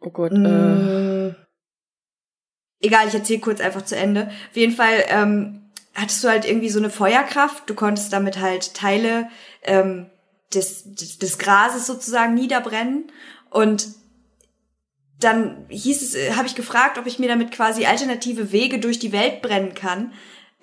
Oh 0.00 0.10
Gott. 0.10 0.30
Äh, 0.32 0.36
Mm. 0.36 1.34
Egal, 2.80 3.08
ich 3.08 3.14
erzähle 3.14 3.40
kurz 3.40 3.60
einfach 3.60 3.82
zu 3.84 3.96
Ende. 3.96 4.28
Auf 4.50 4.56
jeden 4.56 4.74
Fall 4.74 5.04
ähm, 5.08 5.65
hattest 5.96 6.22
du 6.22 6.28
halt 6.28 6.44
irgendwie 6.44 6.68
so 6.68 6.78
eine 6.78 6.90
Feuerkraft. 6.90 7.68
Du 7.68 7.74
konntest 7.74 8.12
damit 8.12 8.38
halt 8.38 8.74
Teile 8.74 9.28
ähm, 9.62 10.06
des, 10.52 10.84
des, 10.94 11.18
des 11.18 11.38
Grases 11.38 11.86
sozusagen 11.86 12.34
niederbrennen. 12.34 13.10
Und 13.50 13.88
dann 15.18 15.64
hieß 15.68 16.02
es, 16.02 16.14
äh, 16.14 16.34
habe 16.34 16.46
ich 16.46 16.54
gefragt, 16.54 16.98
ob 16.98 17.06
ich 17.06 17.18
mir 17.18 17.28
damit 17.28 17.50
quasi 17.50 17.86
alternative 17.86 18.52
Wege 18.52 18.78
durch 18.78 18.98
die 18.98 19.12
Welt 19.12 19.40
brennen 19.42 19.74
kann. 19.74 20.12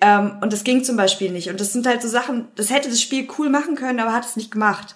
Ähm, 0.00 0.38
und 0.40 0.52
das 0.52 0.64
ging 0.64 0.84
zum 0.84 0.96
Beispiel 0.96 1.30
nicht. 1.30 1.48
Und 1.48 1.60
das 1.60 1.72
sind 1.72 1.86
halt 1.86 2.00
so 2.00 2.08
Sachen, 2.08 2.48
das 2.54 2.70
hätte 2.70 2.88
das 2.88 3.02
Spiel 3.02 3.28
cool 3.38 3.50
machen 3.50 3.74
können, 3.74 4.00
aber 4.00 4.12
hat 4.12 4.24
es 4.24 4.36
nicht 4.36 4.52
gemacht. 4.52 4.94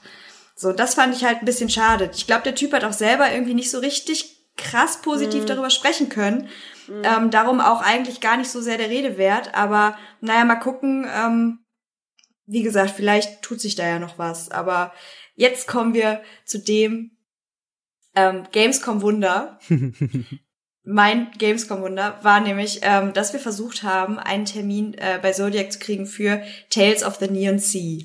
So, 0.54 0.72
das 0.72 0.94
fand 0.94 1.14
ich 1.14 1.24
halt 1.24 1.38
ein 1.42 1.46
bisschen 1.46 1.70
schade. 1.70 2.10
Ich 2.14 2.26
glaube, 2.26 2.42
der 2.42 2.54
Typ 2.54 2.72
hat 2.72 2.84
auch 2.84 2.92
selber 2.92 3.32
irgendwie 3.32 3.54
nicht 3.54 3.70
so 3.70 3.78
richtig 3.78 4.36
krass 4.56 5.00
positiv 5.02 5.44
darüber 5.44 5.70
sprechen 5.70 6.08
können. 6.08 6.48
Ähm, 6.88 7.30
darum 7.30 7.60
auch 7.60 7.82
eigentlich 7.82 8.20
gar 8.20 8.36
nicht 8.36 8.50
so 8.50 8.60
sehr 8.60 8.78
der 8.78 8.90
Rede 8.90 9.18
wert. 9.18 9.54
Aber 9.54 9.96
naja, 10.20 10.44
mal 10.44 10.56
gucken. 10.56 11.06
Ähm, 11.14 11.58
wie 12.46 12.62
gesagt, 12.62 12.92
vielleicht 12.92 13.42
tut 13.42 13.60
sich 13.60 13.74
da 13.74 13.86
ja 13.86 13.98
noch 13.98 14.18
was. 14.18 14.50
Aber 14.50 14.92
jetzt 15.34 15.68
kommen 15.68 15.94
wir 15.94 16.22
zu 16.44 16.58
dem 16.58 17.10
ähm, 18.14 18.44
Gamescom 18.52 19.02
Wunder. 19.02 19.58
mein 20.88 21.30
Gamescom-Wunder 21.36 22.18
war 22.22 22.40
nämlich, 22.40 22.80
ähm, 22.82 23.12
dass 23.12 23.34
wir 23.34 23.40
versucht 23.40 23.82
haben, 23.82 24.18
einen 24.18 24.46
Termin 24.46 24.94
äh, 24.94 25.18
bei 25.20 25.32
Zodiac 25.32 25.70
zu 25.70 25.78
kriegen 25.78 26.06
für 26.06 26.42
Tales 26.70 27.04
of 27.04 27.16
the 27.16 27.28
Neon 27.28 27.58
Sea. 27.58 28.04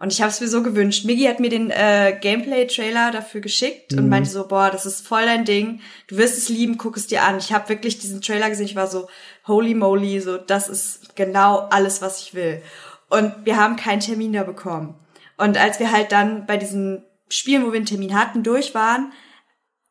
Und 0.00 0.14
ich 0.14 0.22
habe 0.22 0.30
es 0.30 0.40
mir 0.40 0.48
so 0.48 0.62
gewünscht. 0.62 1.04
Miggy 1.04 1.24
hat 1.24 1.40
mir 1.40 1.50
den 1.50 1.70
äh, 1.70 2.16
Gameplay-Trailer 2.18 3.10
dafür 3.10 3.42
geschickt 3.42 3.92
und 3.92 4.08
meinte 4.08 4.30
so, 4.30 4.48
boah, 4.48 4.70
das 4.70 4.86
ist 4.86 5.06
voll 5.06 5.26
dein 5.26 5.44
Ding. 5.44 5.80
Du 6.08 6.16
wirst 6.16 6.38
es 6.38 6.48
lieben, 6.48 6.78
guck 6.78 6.96
es 6.96 7.06
dir 7.06 7.22
an. 7.22 7.36
Ich 7.36 7.52
habe 7.52 7.68
wirklich 7.68 7.98
diesen 7.98 8.22
Trailer 8.22 8.48
gesehen. 8.48 8.64
Ich 8.64 8.76
war 8.76 8.86
so, 8.86 9.08
holy 9.46 9.74
moly, 9.74 10.18
so, 10.20 10.38
das 10.38 10.70
ist 10.70 11.14
genau 11.16 11.68
alles, 11.70 12.00
was 12.00 12.22
ich 12.22 12.32
will. 12.32 12.62
Und 13.10 13.34
wir 13.44 13.58
haben 13.58 13.76
keinen 13.76 14.00
Termin 14.00 14.32
da 14.32 14.42
bekommen. 14.42 14.94
Und 15.36 15.58
als 15.58 15.78
wir 15.80 15.92
halt 15.92 16.12
dann 16.12 16.46
bei 16.46 16.56
diesen 16.56 17.04
Spielen, 17.28 17.66
wo 17.66 17.72
wir 17.72 17.76
einen 17.76 17.86
Termin 17.86 18.18
hatten, 18.18 18.42
durch 18.42 18.74
waren, 18.74 19.12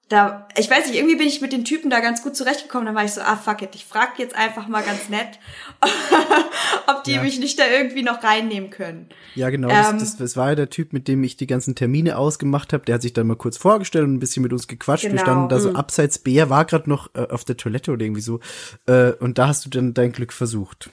da, 0.09 0.47
ich 0.57 0.69
weiß 0.69 0.87
nicht, 0.87 0.95
irgendwie 0.97 1.15
bin 1.17 1.27
ich 1.27 1.39
mit 1.39 1.53
den 1.53 1.63
Typen 1.65 1.89
da 1.89 1.99
ganz 1.99 2.23
gut 2.23 2.35
zurechtgekommen. 2.35 2.87
Dann 2.87 2.95
war 2.95 3.05
ich 3.05 3.11
so, 3.13 3.21
ah, 3.21 3.35
fuck 3.37 3.61
it, 3.61 3.75
ich 3.75 3.85
frag 3.85 4.17
jetzt 4.19 4.35
einfach 4.35 4.67
mal 4.67 4.81
ganz 4.83 5.07
nett, 5.09 5.39
ob 6.87 7.03
die 7.03 7.13
Ja. 7.13 7.21
mich 7.21 7.39
nicht 7.39 7.59
da 7.59 7.63
irgendwie 7.67 8.01
noch 8.03 8.23
reinnehmen 8.23 8.69
können. 8.69 9.09
Ja, 9.35 9.49
genau. 9.49 9.69
Ähm, 9.69 9.75
das, 9.75 9.99
das, 9.99 10.17
das 10.17 10.37
war 10.37 10.49
ja 10.49 10.55
der 10.55 10.69
Typ, 10.69 10.93
mit 10.93 11.07
dem 11.07 11.23
ich 11.23 11.37
die 11.37 11.47
ganzen 11.47 11.75
Termine 11.75 12.17
ausgemacht 12.17 12.73
habe. 12.73 12.85
Der 12.85 12.95
hat 12.95 13.01
sich 13.01 13.13
dann 13.13 13.27
mal 13.27 13.35
kurz 13.35 13.57
vorgestellt 13.57 14.05
und 14.05 14.13
ein 14.15 14.19
bisschen 14.19 14.43
mit 14.43 14.51
uns 14.53 14.67
gequatscht. 14.67 15.03
Wir 15.03 15.11
Genau. 15.11 15.21
standen 15.21 15.49
da 15.49 15.59
so 15.59 15.69
Mhm. 15.69 15.75
abseits. 15.75 16.19
Bär 16.19 16.49
war 16.49 16.65
gerade 16.65 16.89
noch 16.89 17.13
äh, 17.15 17.27
auf 17.29 17.45
der 17.45 17.57
Toilette 17.57 17.91
oder 17.91 18.03
irgendwie 18.03 18.21
so. 18.21 18.39
Äh, 18.87 19.11
und 19.13 19.37
da 19.37 19.47
hast 19.47 19.65
du 19.65 19.69
dann 19.69 19.93
dein 19.93 20.11
Glück 20.11 20.33
versucht. 20.33 20.89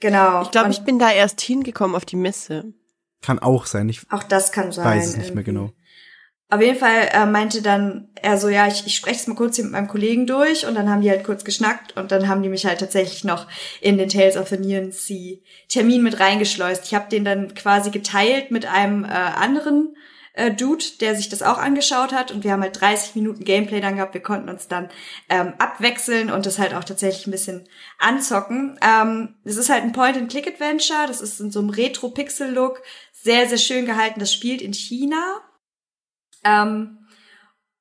Genau. 0.00 0.42
ich 0.42 0.50
glaube, 0.50 0.70
ich 0.70 0.80
bin 0.84 0.98
da 0.98 1.10
erst 1.10 1.40
hingekommen 1.40 1.96
auf 1.96 2.04
die 2.04 2.16
Messe. 2.16 2.72
Kann 3.22 3.38
auch 3.38 3.66
sein. 3.66 3.88
Ich 3.88 4.02
auch 4.10 4.22
das 4.22 4.52
kann 4.52 4.70
sein. 4.70 4.84
weiß 4.84 5.06
es 5.08 5.16
nicht 5.16 5.34
mehr 5.34 5.42
irgendwie. 5.46 5.60
genau. 5.66 5.72
Auf 6.54 6.60
jeden 6.60 6.78
Fall 6.78 7.08
äh, 7.10 7.26
meinte 7.26 7.62
dann 7.62 8.06
er 8.14 8.38
so, 8.38 8.48
ja, 8.48 8.68
ich, 8.68 8.86
ich 8.86 8.94
spreche 8.94 9.16
es 9.16 9.26
mal 9.26 9.34
kurz 9.34 9.56
hier 9.56 9.64
mit 9.64 9.72
meinem 9.72 9.88
Kollegen 9.88 10.24
durch 10.24 10.68
und 10.68 10.76
dann 10.76 10.88
haben 10.88 11.00
die 11.00 11.10
halt 11.10 11.24
kurz 11.24 11.42
geschnackt 11.42 11.96
und 11.96 12.12
dann 12.12 12.28
haben 12.28 12.44
die 12.44 12.48
mich 12.48 12.64
halt 12.64 12.78
tatsächlich 12.78 13.24
noch 13.24 13.48
in 13.80 13.98
den 13.98 14.08
Tales 14.08 14.36
of 14.36 14.50
the 14.50 14.56
Neon 14.56 14.92
Sea 14.92 15.38
Termin 15.68 16.04
mit 16.04 16.20
reingeschleust. 16.20 16.84
Ich 16.84 16.94
habe 16.94 17.10
den 17.10 17.24
dann 17.24 17.54
quasi 17.54 17.90
geteilt 17.90 18.52
mit 18.52 18.66
einem 18.66 19.04
äh, 19.04 19.08
anderen 19.08 19.96
äh, 20.34 20.52
Dude, 20.52 20.84
der 21.00 21.16
sich 21.16 21.28
das 21.28 21.42
auch 21.42 21.58
angeschaut 21.58 22.12
hat 22.12 22.30
und 22.30 22.44
wir 22.44 22.52
haben 22.52 22.62
halt 22.62 22.80
30 22.80 23.16
Minuten 23.16 23.42
Gameplay 23.42 23.80
dann 23.80 23.96
gehabt. 23.96 24.14
Wir 24.14 24.22
konnten 24.22 24.48
uns 24.48 24.68
dann 24.68 24.90
ähm, 25.28 25.54
abwechseln 25.58 26.30
und 26.30 26.46
das 26.46 26.60
halt 26.60 26.72
auch 26.72 26.84
tatsächlich 26.84 27.26
ein 27.26 27.32
bisschen 27.32 27.64
anzocken. 27.98 28.78
Ähm, 28.80 29.34
es 29.42 29.56
ist 29.56 29.70
halt 29.70 29.82
ein 29.82 29.90
Point-and-Click-Adventure, 29.90 31.08
das 31.08 31.20
ist 31.20 31.40
in 31.40 31.50
so 31.50 31.58
einem 31.58 31.70
Retro-Pixel-Look, 31.70 32.80
sehr, 33.10 33.48
sehr 33.48 33.58
schön 33.58 33.86
gehalten. 33.86 34.20
Das 34.20 34.32
spielt 34.32 34.62
in 34.62 34.72
China. 34.72 35.40
Ähm, 36.44 36.98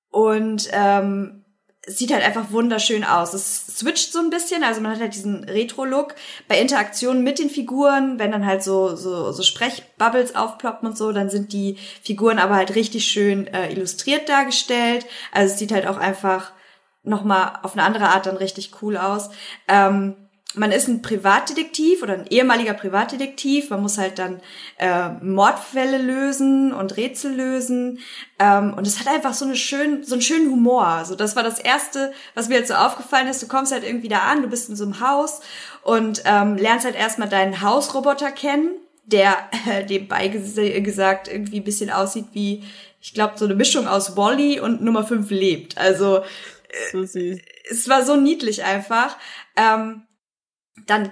und 0.10 0.70
ähm, 0.72 1.44
sieht 1.86 2.14
halt 2.14 2.24
einfach 2.24 2.52
wunderschön 2.52 3.04
aus. 3.04 3.34
Es 3.34 3.68
switcht 3.80 4.14
so 4.14 4.20
ein 4.20 4.30
bisschen, 4.30 4.64
also 4.64 4.80
man 4.80 4.94
hat 4.94 5.02
halt 5.02 5.16
diesen 5.16 5.44
Retro-Look. 5.44 6.16
Bei 6.48 6.60
Interaktionen 6.60 7.24
mit 7.24 7.40
den 7.40 7.50
Figuren, 7.50 8.20
wenn 8.20 8.32
dann 8.32 8.46
halt 8.46 8.64
so, 8.64 8.96
so, 8.96 9.32
so 9.32 9.44
Sprechbubbles 9.44 10.36
aufploppen 10.36 10.88
und 10.88 10.98
so, 10.98 11.12
dann 11.12 11.30
sind 11.30 11.52
die 11.52 11.78
Figuren 12.02 12.40
aber 12.40 12.56
halt 12.56 12.76
richtig 12.76 13.06
schön 13.06 13.48
äh, 13.48 13.72
illustriert 13.72 14.30
dargestellt. 14.30 15.06
Also 15.34 15.54
es 15.54 15.60
sieht 15.60 15.74
halt 15.74 15.88
auch 15.88 15.98
einfach 15.98 16.54
nochmal 17.04 17.60
auf 17.64 17.74
eine 17.74 17.84
andere 17.84 18.10
Art 18.10 18.28
dann 18.28 18.38
richtig 18.38 18.82
cool 18.82 18.96
aus. 18.96 19.30
Ähm, 19.68 20.23
man 20.56 20.72
ist 20.72 20.88
ein 20.88 21.02
Privatdetektiv 21.02 22.04
oder 22.04 22.14
ein 22.14 22.28
ehemaliger 22.30 22.74
Privatdetektiv. 22.74 23.70
Man 23.70 23.82
muss 23.82 23.98
halt 23.98 24.20
dann 24.20 24.40
äh, 24.78 25.10
Mordfälle 25.24 25.98
lösen 25.98 26.74
und 26.74 26.96
Rätsel 26.98 27.34
lösen. 27.34 28.00
Ähm, 28.40 28.74
und 28.76 28.86
es 28.86 29.00
hat 29.00 29.08
einfach 29.08 29.34
so, 29.34 29.46
eine 29.46 29.56
schön, 29.56 30.04
so 30.04 30.14
einen 30.16 30.22
schönen 30.22 30.52
Humor. 30.52 30.86
Also 30.88 31.16
das 31.16 31.36
war 31.36 31.44
das 31.44 31.60
Erste, 31.60 32.14
was 32.36 32.50
mir 32.50 32.56
jetzt 32.60 32.68
so 32.68 32.76
aufgefallen 32.76 33.28
ist. 33.28 33.42
Du 33.42 33.48
kommst 33.48 33.72
halt 33.72 33.84
irgendwie 33.84 34.10
da 34.10 34.20
an, 34.20 34.42
du 34.42 34.48
bist 34.48 34.70
in 34.70 34.76
so 34.76 34.84
einem 34.84 35.00
Haus 35.00 35.42
und 35.82 36.22
ähm, 36.26 36.58
lernst 36.58 36.86
halt 36.86 36.96
erstmal 36.96 37.30
deinen 37.30 37.62
Hausroboter 37.62 38.32
kennen, 38.32 38.72
der 39.06 39.36
äh, 39.70 39.86
nebenbei 39.86 40.28
ges- 40.28 40.82
gesagt 40.82 41.28
irgendwie 41.28 41.58
ein 41.62 41.64
bisschen 41.66 41.90
aussieht 41.90 42.28
wie, 42.34 42.64
ich 43.02 43.14
glaube, 43.14 43.34
so 43.38 43.46
eine 43.46 43.56
Mischung 43.56 43.88
aus 43.88 44.16
Wally 44.16 44.60
und 44.60 44.82
Nummer 44.82 45.04
5 45.04 45.30
lebt. 45.30 45.78
Also 45.78 46.24
So 46.92 47.04
süß. 47.04 47.40
es 47.70 47.90
war 47.90 48.06
so 48.06 48.16
niedlich 48.16 48.64
einfach. 48.64 49.18
Ähm, 49.58 50.04
dann 50.86 51.12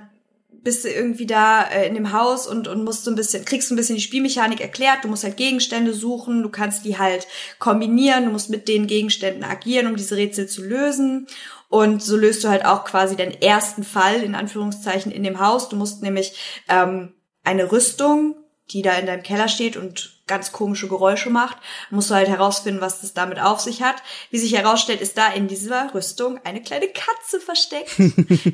bist 0.63 0.85
du 0.85 0.89
irgendwie 0.89 1.25
da 1.25 1.63
äh, 1.63 1.87
in 1.87 1.95
dem 1.95 2.13
Haus 2.13 2.45
und, 2.45 2.67
und 2.67 2.83
musst 2.83 3.03
so 3.03 3.11
ein 3.11 3.15
bisschen, 3.15 3.45
kriegst 3.45 3.71
ein 3.71 3.75
bisschen 3.75 3.95
die 3.95 4.01
Spielmechanik 4.01 4.61
erklärt. 4.61 5.03
Du 5.03 5.07
musst 5.07 5.23
halt 5.23 5.37
Gegenstände 5.37 5.93
suchen, 5.93 6.43
du 6.43 6.49
kannst 6.49 6.85
die 6.85 6.99
halt 6.99 7.27
kombinieren, 7.57 8.25
du 8.25 8.31
musst 8.31 8.49
mit 8.49 8.67
den 8.67 8.85
Gegenständen 8.87 9.43
agieren, 9.43 9.87
um 9.87 9.95
diese 9.95 10.17
Rätsel 10.17 10.47
zu 10.47 10.63
lösen. 10.63 11.27
Und 11.69 12.03
so 12.03 12.17
löst 12.17 12.43
du 12.43 12.49
halt 12.49 12.65
auch 12.65 12.83
quasi 12.83 13.15
deinen 13.15 13.41
ersten 13.41 13.83
Fall, 13.83 14.21
in 14.21 14.35
Anführungszeichen, 14.35 15.11
in 15.11 15.23
dem 15.23 15.39
Haus. 15.39 15.69
Du 15.69 15.77
musst 15.77 16.03
nämlich 16.03 16.63
ähm, 16.67 17.13
eine 17.43 17.71
Rüstung, 17.71 18.35
die 18.73 18.81
da 18.81 18.93
in 18.93 19.05
deinem 19.05 19.23
Keller 19.23 19.47
steht 19.47 19.77
und 19.77 20.21
ganz 20.27 20.53
komische 20.53 20.87
Geräusche 20.87 21.29
macht, 21.29 21.57
musst 21.89 22.09
du 22.09 22.15
halt 22.15 22.29
herausfinden, 22.29 22.79
was 22.79 23.01
das 23.01 23.13
damit 23.13 23.39
auf 23.39 23.59
sich 23.59 23.83
hat. 23.83 23.97
Wie 24.29 24.37
sich 24.37 24.55
herausstellt, 24.55 25.01
ist 25.01 25.17
da 25.17 25.27
in 25.27 25.49
dieser 25.49 25.93
Rüstung 25.93 26.39
eine 26.45 26.61
kleine 26.61 26.87
Katze 26.87 27.41
versteckt. 27.41 27.91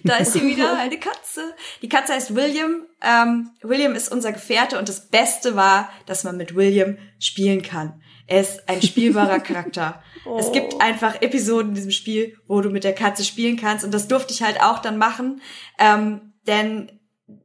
da 0.03 0.15
ist 0.15 0.33
sie 0.33 0.41
wieder, 0.41 0.77
eine 0.79 0.99
Katze. 0.99 1.53
Die 1.83 1.89
Katze 1.89 2.13
heißt 2.13 2.33
William. 2.33 2.87
Ähm, 3.01 3.51
William 3.61 3.93
ist 3.93 4.11
unser 4.11 4.31
Gefährte 4.31 4.79
und 4.79 4.89
das 4.89 5.07
Beste 5.07 5.55
war, 5.55 5.89
dass 6.07 6.23
man 6.23 6.35
mit 6.35 6.55
William 6.55 6.97
spielen 7.19 7.61
kann. 7.61 8.01
Er 8.25 8.41
ist 8.41 8.67
ein 8.67 8.81
spielbarer 8.81 9.39
Charakter. 9.39 10.03
Es 10.37 10.51
gibt 10.51 10.81
einfach 10.81 11.21
Episoden 11.21 11.69
in 11.69 11.75
diesem 11.75 11.91
Spiel, 11.91 12.37
wo 12.47 12.59
du 12.59 12.69
mit 12.69 12.83
der 12.83 12.93
Katze 12.93 13.23
spielen 13.23 13.55
kannst 13.55 13.85
und 13.85 13.93
das 13.93 14.09
durfte 14.09 14.33
ich 14.33 14.41
halt 14.41 14.59
auch 14.61 14.79
dann 14.79 14.97
machen, 14.97 15.41
ähm, 15.79 16.33
denn 16.47 16.96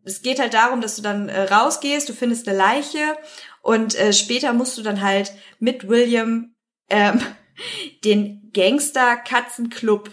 es 0.04 0.22
geht 0.22 0.38
halt 0.38 0.54
darum, 0.54 0.80
dass 0.80 0.96
du 0.96 1.02
dann 1.02 1.28
äh, 1.28 1.42
rausgehst, 1.42 2.09
du 2.09 2.12
findest 2.12 2.48
eine 2.48 2.56
Leiche 2.56 3.16
und 3.62 3.98
äh, 3.98 4.12
später 4.12 4.52
musst 4.52 4.78
du 4.78 4.82
dann 4.82 5.00
halt 5.00 5.32
mit 5.59 5.88
William 5.88 6.54
ähm, 6.88 7.20
den 8.04 8.50
Gangster-Katzenclub 8.52 10.10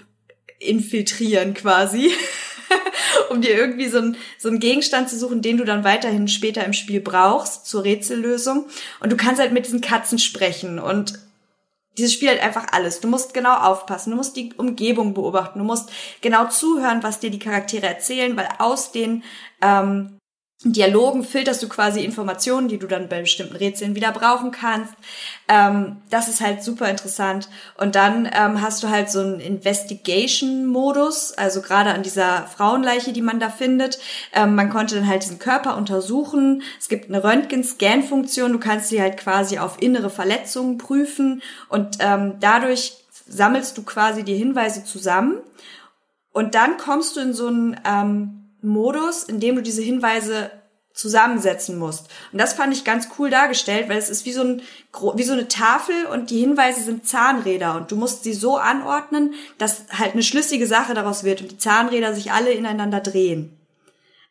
infiltrieren 0.60 1.54
quasi, 1.54 2.12
um 3.30 3.42
dir 3.42 3.56
irgendwie 3.56 3.88
so, 3.88 4.00
ein, 4.00 4.18
so 4.38 4.50
einen 4.50 4.60
Gegenstand 4.60 5.10
zu 5.10 5.18
suchen, 5.18 5.42
den 5.42 5.58
du 5.58 5.66
dann 5.66 5.84
weiterhin 5.84 6.28
später 6.28 6.66
im 6.66 6.74
Spiel 6.74 7.00
brauchst 7.00 7.66
zur 7.66 7.84
Rätsellösung. 7.84 8.68
Und 9.00 9.12
du 9.12 9.18
kannst 9.18 9.42
halt 9.42 9.54
mit 9.54 9.66
diesen 9.66 9.82
Katzen 9.82 10.20
sprechen 10.20 10.80
und 10.80 11.14
dieses 12.00 12.14
Spiel 12.14 12.30
hat 12.30 12.42
einfach 12.42 12.68
alles. 12.72 13.00
Du 13.00 13.08
musst 13.08 13.34
genau 13.34 13.56
aufpassen, 13.56 14.12
du 14.12 14.16
musst 14.16 14.36
die 14.36 14.54
Umgebung 14.58 15.14
beobachten, 15.14 15.60
du 15.60 15.66
musst 15.66 15.92
genau 16.22 16.48
zuhören, 16.48 17.04
was 17.04 17.20
dir 17.20 17.30
die 17.30 17.40
Charaktere 17.40 17.86
erzählen, 17.88 18.36
weil 18.36 18.48
aus 18.58 18.92
den 18.92 19.24
ähm, 19.62 20.19
Dialogen 20.66 21.24
filterst 21.24 21.64
du 21.64 21.70
quasi 21.70 22.04
Informationen, 22.04 22.68
die 22.68 22.80
du 22.80 22.86
dann 22.86 23.08
bei 23.08 23.22
bestimmten 23.22 23.56
Rätseln 23.56 23.96
wieder 23.96 24.12
brauchen 24.12 24.52
kannst. 24.52 24.94
Ähm, 25.48 26.02
das 26.10 26.28
ist 26.28 26.42
halt 26.42 26.64
super 26.64 26.90
interessant. 26.90 27.48
Und 27.78 27.96
dann 27.96 28.26
ähm, 28.26 28.62
hast 28.62 28.84
du 28.84 28.90
halt 28.90 29.10
so 29.10 29.22
einen 29.22 29.40
Investigation-Modus, 29.40 31.32
also 31.32 31.62
gerade 31.62 31.92
an 31.92 32.04
dieser 32.04 32.46
Frauenleiche, 32.48 33.14
die 33.14 33.22
man 33.22 33.40
da 33.40 33.50
findet. 33.50 34.00
Ähm, 34.34 34.56
man 34.56 34.70
konnte 34.70 34.96
dann 34.96 35.08
halt 35.08 35.24
diesen 35.24 35.40
Körper 35.40 35.78
untersuchen. 35.78 36.62
Es 36.78 36.90
gibt 36.90 37.08
eine 37.08 37.24
Röntgen-Scan-Funktion. 37.24 38.52
Du 38.52 38.60
kannst 38.60 38.90
sie 38.90 39.02
halt 39.02 39.16
quasi 39.16 39.60
auf 39.60 39.82
innere 39.82 40.10
Verletzungen 40.10 40.78
prüfen 40.78 41.42
und 41.70 42.00
ähm, 42.02 42.34
dadurch 42.42 42.98
sammelst 43.30 43.78
du 43.78 43.84
quasi 43.84 44.24
die 44.24 44.36
Hinweise 44.36 44.84
zusammen. 44.84 45.38
Und 46.34 46.54
dann 46.54 46.76
kommst 46.76 47.16
du 47.16 47.22
in 47.22 47.34
so 47.34 47.48
einen 47.48 47.80
ähm, 47.86 48.39
Modus, 48.62 49.24
in 49.24 49.40
dem 49.40 49.56
du 49.56 49.62
diese 49.62 49.82
Hinweise 49.82 50.52
zusammensetzen 50.94 51.78
musst. 51.78 52.10
Und 52.32 52.40
das 52.40 52.54
fand 52.54 52.74
ich 52.74 52.84
ganz 52.84 53.08
cool 53.18 53.30
dargestellt, 53.30 53.88
weil 53.90 53.98
es 53.98 54.10
ist 54.10 54.26
wie 54.26 54.34
so, 54.34 54.44
ein, 54.44 54.62
wie 55.16 55.24
so 55.24 55.34
eine 55.34 55.48
Tafel 55.48 56.06
und 56.08 56.30
die 56.30 56.40
Hinweise 56.40 56.82
sind 56.82 57.08
Zahnräder 57.08 57.76
und 57.76 57.92
du 57.92 57.96
musst 57.96 58.24
sie 58.24 58.34
so 58.34 58.58
anordnen, 58.58 59.34
dass 59.58 59.86
halt 59.98 60.14
eine 60.14 60.24
schlüssige 60.24 60.68
Sache 60.68 60.94
daraus 60.94 61.24
wird 61.24 61.42
und 61.42 61.52
die 61.52 61.58
Zahnräder 61.58 62.14
sich 62.14 62.32
alle 62.32 62.52
ineinander 62.52 63.00
drehen. 63.00 63.58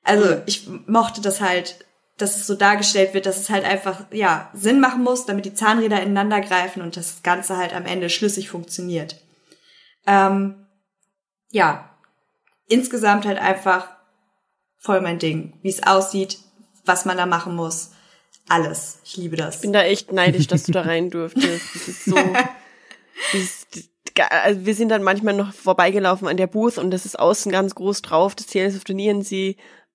Also 0.05 0.43
ich 0.47 0.69
mochte 0.87 1.21
das 1.21 1.41
halt, 1.41 1.85
dass 2.19 2.37
es 2.37 2.47
so 2.47 2.55
dargestellt 2.55 3.15
wird, 3.15 3.27
dass 3.27 3.39
es 3.39 3.51
halt 3.51 3.65
einfach, 3.65 4.05
ja, 4.11 4.51
Sinn 4.53 4.81
machen 4.81 5.03
muss, 5.03 5.25
damit 5.25 5.45
die 5.45 5.55
Zahnräder 5.55 6.03
ineinander 6.03 6.41
greifen 6.41 6.83
und 6.83 6.97
das 6.97 7.23
Ganze 7.23 7.57
halt 7.57 7.75
am 7.75 7.87
Ende 7.87 8.11
schlüssig 8.11 8.51
funktioniert. 8.51 9.17
Ähm, 10.07 10.67
ja, 11.51 11.91
insgesamt 12.67 13.25
halt 13.25 13.39
einfach 13.39 13.89
voll 14.79 15.01
mein 15.01 15.19
Ding. 15.19 15.55
Wie 15.63 15.69
es 15.69 15.83
aussieht, 15.83 16.39
was 16.85 17.05
man 17.05 17.17
da 17.17 17.27
machen 17.27 17.55
muss. 17.55 17.91
Alles. 18.49 19.01
Ich 19.05 19.17
liebe 19.19 19.37
das. 19.37 19.57
Ich 19.57 19.61
bin 19.63 19.73
da 19.75 19.83
echt 19.83 20.11
neidisch, 20.13 20.47
dass 20.47 20.63
du 20.63 20.73
da 20.73 20.83
rein 20.83 21.11
durftest. 21.11 21.75
Das 21.75 21.89
ist 21.89 22.05
so. 22.05 22.17
Das 23.33 23.41
ist, 23.75 23.91
also 24.31 24.65
wir 24.65 24.75
sind 24.77 24.91
dann 24.91 25.03
manchmal 25.03 25.35
noch 25.35 25.53
vorbeigelaufen 25.53 26.29
an 26.29 26.37
der 26.37 26.47
Booth 26.47 26.79
und 26.79 26.93
das 26.93 27.05
ist 27.05 27.19
außen 27.19 27.51
ganz 27.51 27.75
groß 27.75 28.01
drauf, 28.03 28.37
das 28.37 28.47
Tales 28.47 28.77
of 28.77 28.83
the 28.87 28.95
Nieren 28.95 29.27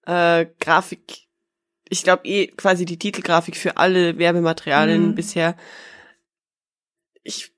äh, 0.05 0.45
Grafik. 0.59 1.27
Ich 1.87 2.03
glaube 2.03 2.27
eh 2.27 2.47
quasi 2.47 2.83
die 2.83 2.99
Titelgrafik 2.99 3.55
für 3.55 3.77
alle 3.77 4.17
Werbematerialien 4.17 5.11
Mhm. 5.11 5.15
bisher. 5.15 5.55
Ich 7.23 7.52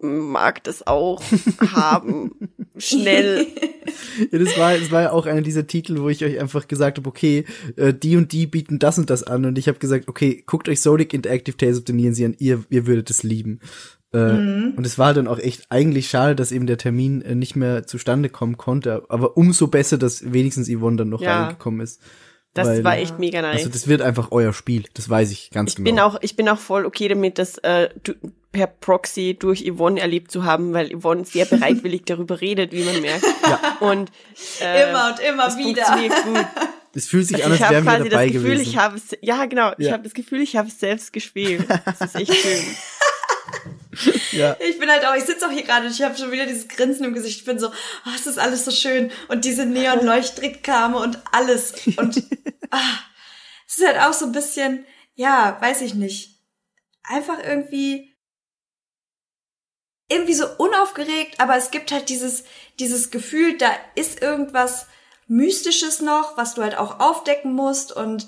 mag 0.00 0.62
das 0.64 0.86
auch 0.86 1.22
haben. 1.72 2.32
Schnell. 2.78 3.46
Ja, 4.30 4.38
das 4.38 4.56
war, 4.58 4.76
das 4.78 4.90
war 4.92 5.02
ja 5.02 5.10
auch 5.12 5.26
einer 5.26 5.40
dieser 5.42 5.66
Titel, 5.66 5.98
wo 6.00 6.08
ich 6.08 6.24
euch 6.24 6.38
einfach 6.40 6.68
gesagt 6.68 6.98
habe, 6.98 7.08
okay, 7.08 7.44
äh, 7.76 7.92
die 7.92 8.16
und 8.16 8.30
die 8.32 8.46
bieten 8.46 8.78
das 8.78 8.98
und 8.98 9.10
das 9.10 9.24
an 9.24 9.44
und 9.44 9.58
ich 9.58 9.66
habe 9.68 9.78
gesagt, 9.78 10.06
okay, 10.08 10.44
guckt 10.46 10.68
euch 10.68 10.80
Sonic 10.80 11.12
Interactive 11.14 11.56
Tales 11.56 11.78
of 11.78 11.84
the 11.86 11.92
Neon 11.92 12.14
an, 12.24 12.36
ihr, 12.38 12.62
ihr 12.70 12.86
würdet 12.86 13.10
es 13.10 13.22
lieben. 13.22 13.60
Äh, 14.12 14.32
Mhm. 14.32 14.72
Und 14.76 14.86
es 14.86 14.98
war 14.98 15.12
dann 15.12 15.26
auch 15.28 15.38
echt 15.38 15.66
eigentlich 15.70 16.08
schade, 16.08 16.34
dass 16.34 16.50
eben 16.52 16.66
der 16.66 16.78
Termin 16.78 17.20
äh, 17.22 17.34
nicht 17.34 17.56
mehr 17.56 17.86
zustande 17.86 18.28
kommen 18.30 18.56
konnte, 18.56 19.02
aber 19.08 19.36
umso 19.36 19.66
besser, 19.66 19.98
dass 19.98 20.32
wenigstens 20.32 20.68
Yvonne 20.70 20.96
dann 20.98 21.08
noch 21.10 21.20
Ja. 21.20 21.42
reingekommen 21.44 21.80
ist. 21.80 22.00
Das 22.54 22.66
Weil- 22.66 22.82
war 22.84 22.96
echt 22.98 23.18
mega 23.18 23.40
nice. 23.42 23.58
Also 23.58 23.68
das 23.68 23.86
wird 23.88 24.02
einfach 24.02 24.28
euer 24.32 24.52
Spiel, 24.52 24.84
das 24.94 25.08
weiß 25.08 25.30
ich 25.30 25.50
ganz 25.50 25.70
ich 25.70 25.76
genau. 25.76 25.84
bin 25.90 26.00
auch, 26.00 26.18
ich 26.22 26.34
bin 26.34 26.48
auch 26.48 26.58
voll 26.58 26.86
okay 26.86 27.06
damit, 27.08 27.38
das 27.38 27.58
äh, 27.58 27.88
du, 28.02 28.14
per 28.50 28.66
Proxy 28.66 29.36
durch 29.38 29.62
Yvonne 29.70 30.00
erlebt 30.00 30.32
zu 30.32 30.44
haben, 30.44 30.72
weil 30.72 30.90
Yvonne 30.98 31.24
sehr 31.24 31.44
bereitwillig 31.46 32.02
darüber 32.06 32.40
redet, 32.40 32.72
wie 32.72 32.82
man 32.82 33.00
merkt. 33.00 33.24
Ja. 33.42 33.76
Und 33.80 34.10
äh, 34.60 34.88
Immer 34.90 35.10
und 35.14 35.20
immer 35.20 35.46
es 35.48 35.56
wieder. 35.58 35.84
funktioniert 35.84 36.24
gut. 36.24 36.46
Es 36.94 37.06
fühlt 37.06 37.26
sich 37.28 37.36
Also 37.36 37.46
an, 37.46 37.52
als 37.52 37.60
ich 37.60 37.64
habe 37.66 37.74
wären 37.74 37.84
wir 37.84 37.92
quasi 37.92 38.08
dabei 38.08 38.24
das 38.24 38.32
Gefühl, 38.32 38.50
gewesen. 38.54 38.68
ich 38.70 38.76
habe 38.78 38.96
es, 38.96 39.16
ja 39.20 39.44
genau, 39.44 39.72
ich 39.78 39.86
Ja. 39.86 39.92
habe 39.92 40.02
das 40.02 40.14
Gefühl, 40.14 40.40
ich 40.40 40.56
habe 40.56 40.68
es 40.68 40.80
selbst 40.80 41.12
gespielt. 41.12 41.64
Das 41.84 42.00
ist 42.00 42.14
echt 42.16 42.34
schön. 42.34 42.64
ja. 44.32 44.56
Ich 44.60 44.78
bin 44.78 44.90
halt 44.90 45.04
auch, 45.06 45.14
ich 45.14 45.24
sitze 45.24 45.46
auch 45.46 45.50
hier 45.50 45.62
gerade 45.62 45.86
und 45.86 45.92
ich 45.92 46.02
habe 46.02 46.16
schon 46.16 46.30
wieder 46.30 46.46
dieses 46.46 46.68
Grinsen 46.68 47.04
im 47.04 47.14
Gesicht. 47.14 47.40
Ich 47.40 47.44
bin 47.44 47.58
so, 47.58 47.68
oh, 47.68 48.10
es 48.14 48.26
ist 48.26 48.38
alles 48.38 48.64
so 48.64 48.70
schön 48.70 49.10
und 49.28 49.44
diese 49.44 49.66
Neon-Leuchtreklame 49.66 50.98
und 50.98 51.18
alles 51.32 51.74
und 51.96 52.22
ah, 52.70 52.98
es 53.66 53.78
ist 53.78 53.86
halt 53.86 53.98
auch 54.00 54.12
so 54.12 54.26
ein 54.26 54.32
bisschen, 54.32 54.84
ja, 55.14 55.56
weiß 55.60 55.82
ich 55.82 55.94
nicht, 55.94 56.40
einfach 57.02 57.38
irgendwie 57.42 58.14
irgendwie 60.10 60.34
so 60.34 60.46
unaufgeregt, 60.56 61.38
aber 61.38 61.56
es 61.56 61.70
gibt 61.70 61.92
halt 61.92 62.08
dieses 62.08 62.44
dieses 62.78 63.10
Gefühl, 63.10 63.58
da 63.58 63.70
ist 63.94 64.22
irgendwas 64.22 64.86
Mystisches 65.26 66.00
noch, 66.00 66.36
was 66.36 66.54
du 66.54 66.62
halt 66.62 66.78
auch 66.78 67.00
aufdecken 67.00 67.52
musst 67.52 67.92
und 67.92 68.26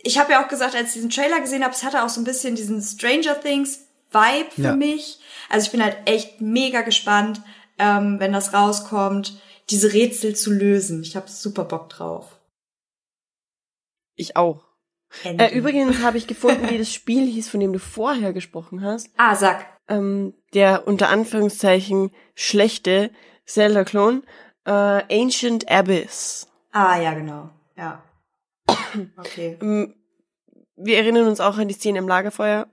ich 0.00 0.18
habe 0.18 0.32
ja 0.32 0.44
auch 0.44 0.48
gesagt, 0.48 0.74
als 0.74 0.88
ich 0.88 0.94
diesen 0.94 1.10
Trailer 1.10 1.40
gesehen 1.40 1.64
habe, 1.64 1.74
es 1.74 1.82
hatte 1.82 2.04
auch 2.04 2.08
so 2.08 2.20
ein 2.20 2.24
bisschen 2.24 2.54
diesen 2.54 2.80
Stranger 2.80 3.40
Things 3.40 3.87
Vibe 4.10 4.50
für 4.50 4.62
Ja. 4.62 4.76
mich. 4.76 5.20
Also 5.48 5.66
ich 5.66 5.72
bin 5.72 5.82
halt 5.82 5.96
echt 6.06 6.40
mega 6.40 6.82
gespannt, 6.82 7.40
ähm, 7.78 8.18
wenn 8.20 8.32
das 8.32 8.52
rauskommt, 8.54 9.40
diese 9.70 9.92
Rätsel 9.92 10.34
zu 10.34 10.50
lösen. 10.52 11.02
Ich 11.02 11.14
habe 11.16 11.28
super 11.28 11.64
Bock 11.64 11.88
drauf. 11.90 12.38
Ich 14.14 14.36
auch. 14.36 14.64
Äh, 15.24 15.54
übrigens 15.56 16.02
habe 16.02 16.18
ich 16.18 16.26
gefunden, 16.26 16.68
wie 16.68 16.78
das 16.78 16.92
Spiel 16.92 17.26
hieß, 17.26 17.48
von 17.48 17.60
dem 17.60 17.72
du 17.72 17.78
vorher 17.78 18.32
gesprochen 18.32 18.82
hast. 18.82 19.08
ah, 19.16 19.34
sag. 19.34 19.66
Ähm, 19.88 20.34
der 20.52 20.86
unter 20.86 21.08
Anführungszeichen 21.08 22.10
schlechte 22.34 23.10
Zelda-Klon, 23.46 24.22
äh, 24.66 24.70
Ancient 24.70 25.70
Abyss. 25.70 26.46
Ah, 26.72 27.00
ja, 27.00 27.14
genau. 27.14 27.50
Ja. 27.76 28.02
Okay. 29.16 29.56
Ähm, 29.62 29.94
wir 30.76 30.98
erinnern 30.98 31.26
uns 31.26 31.40
auch 31.40 31.56
an 31.58 31.68
die 31.68 31.74
Szene 31.74 31.98
im 31.98 32.08
Lagerfeuer. 32.08 32.68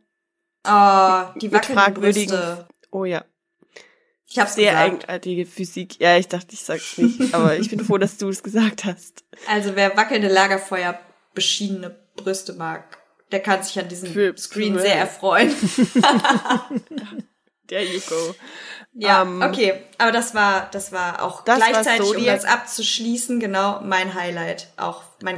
Ah, 0.68 1.34
die 1.40 1.50
Mit 1.50 1.66
fragwürdigen- 1.66 2.30
Brüste. 2.36 2.68
Oh 2.92 3.06
ja. 3.06 3.24
Ich 4.28 4.40
hab's 4.40 4.56
Sehr 4.56 4.72
gesagt. 4.72 4.92
eigenartige 5.10 5.46
Physik. 5.46 6.00
Ja, 6.00 6.18
ich 6.18 6.28
dachte, 6.28 6.48
ich 6.54 6.62
sag's 6.64 6.98
nicht, 6.98 7.34
aber 7.34 7.58
ich 7.58 7.70
bin 7.70 7.80
froh, 7.84 7.98
dass 7.98 8.18
du 8.18 8.28
es 8.30 8.42
gesagt 8.44 8.84
hast. 8.86 9.24
Also 9.48 9.76
wer 9.76 9.96
wackelnde 9.96 10.28
Lagerfeuer 10.28 11.00
beschienene 11.34 11.96
Brüste 12.16 12.54
mag, 12.54 12.98
der 13.32 13.40
kann 13.42 13.62
sich 13.64 13.78
an 13.80 13.88
diesem 13.88 14.12
Für- 14.12 14.38
Screen 14.38 14.80
sehr 14.80 14.96
erfreuen. 14.96 15.54
There 17.68 17.84
you 17.84 18.00
go. 18.08 18.36
Ja, 18.94 19.24
Ähm, 19.24 19.42
okay, 19.42 19.82
aber 19.98 20.12
das 20.12 20.34
war, 20.36 20.70
das 20.72 20.92
war 20.92 21.22
auch 21.24 21.44
Das 21.44 21.58
gleichzeitig, 21.58 22.02
um 22.02 22.14
Zodiac. 22.14 22.34
jetzt 22.36 22.46
abzuschließen, 22.48 23.40
genau 23.40 23.82
mein 23.82 24.14
Highlight, 24.14 24.68
auch 24.78 25.04
mein 25.22 25.38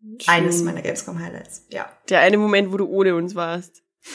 Gamescom-Highlight. 0.00 0.28
Eines 0.28 0.62
meiner 0.62 0.82
Gamescom-Highlights, 0.82 1.66
ja. 1.70 1.90
Der 2.08 2.20
eine 2.20 2.38
Moment, 2.38 2.72
wo 2.72 2.76
du 2.76 2.86
ohne 2.86 3.14
uns 3.14 3.34
warst. 3.34 3.82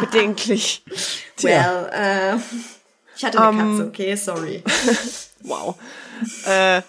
Bedenklich. 0.00 0.84
Well, 1.40 1.90
äh, 1.92 2.36
ich 3.16 3.24
hatte 3.24 3.40
eine 3.40 3.60
Ähm, 3.60 3.76
Katze, 3.76 3.88
okay, 3.88 4.14
sorry. 4.16 4.62
Wow. 5.44 5.76
Äh, 6.46 6.82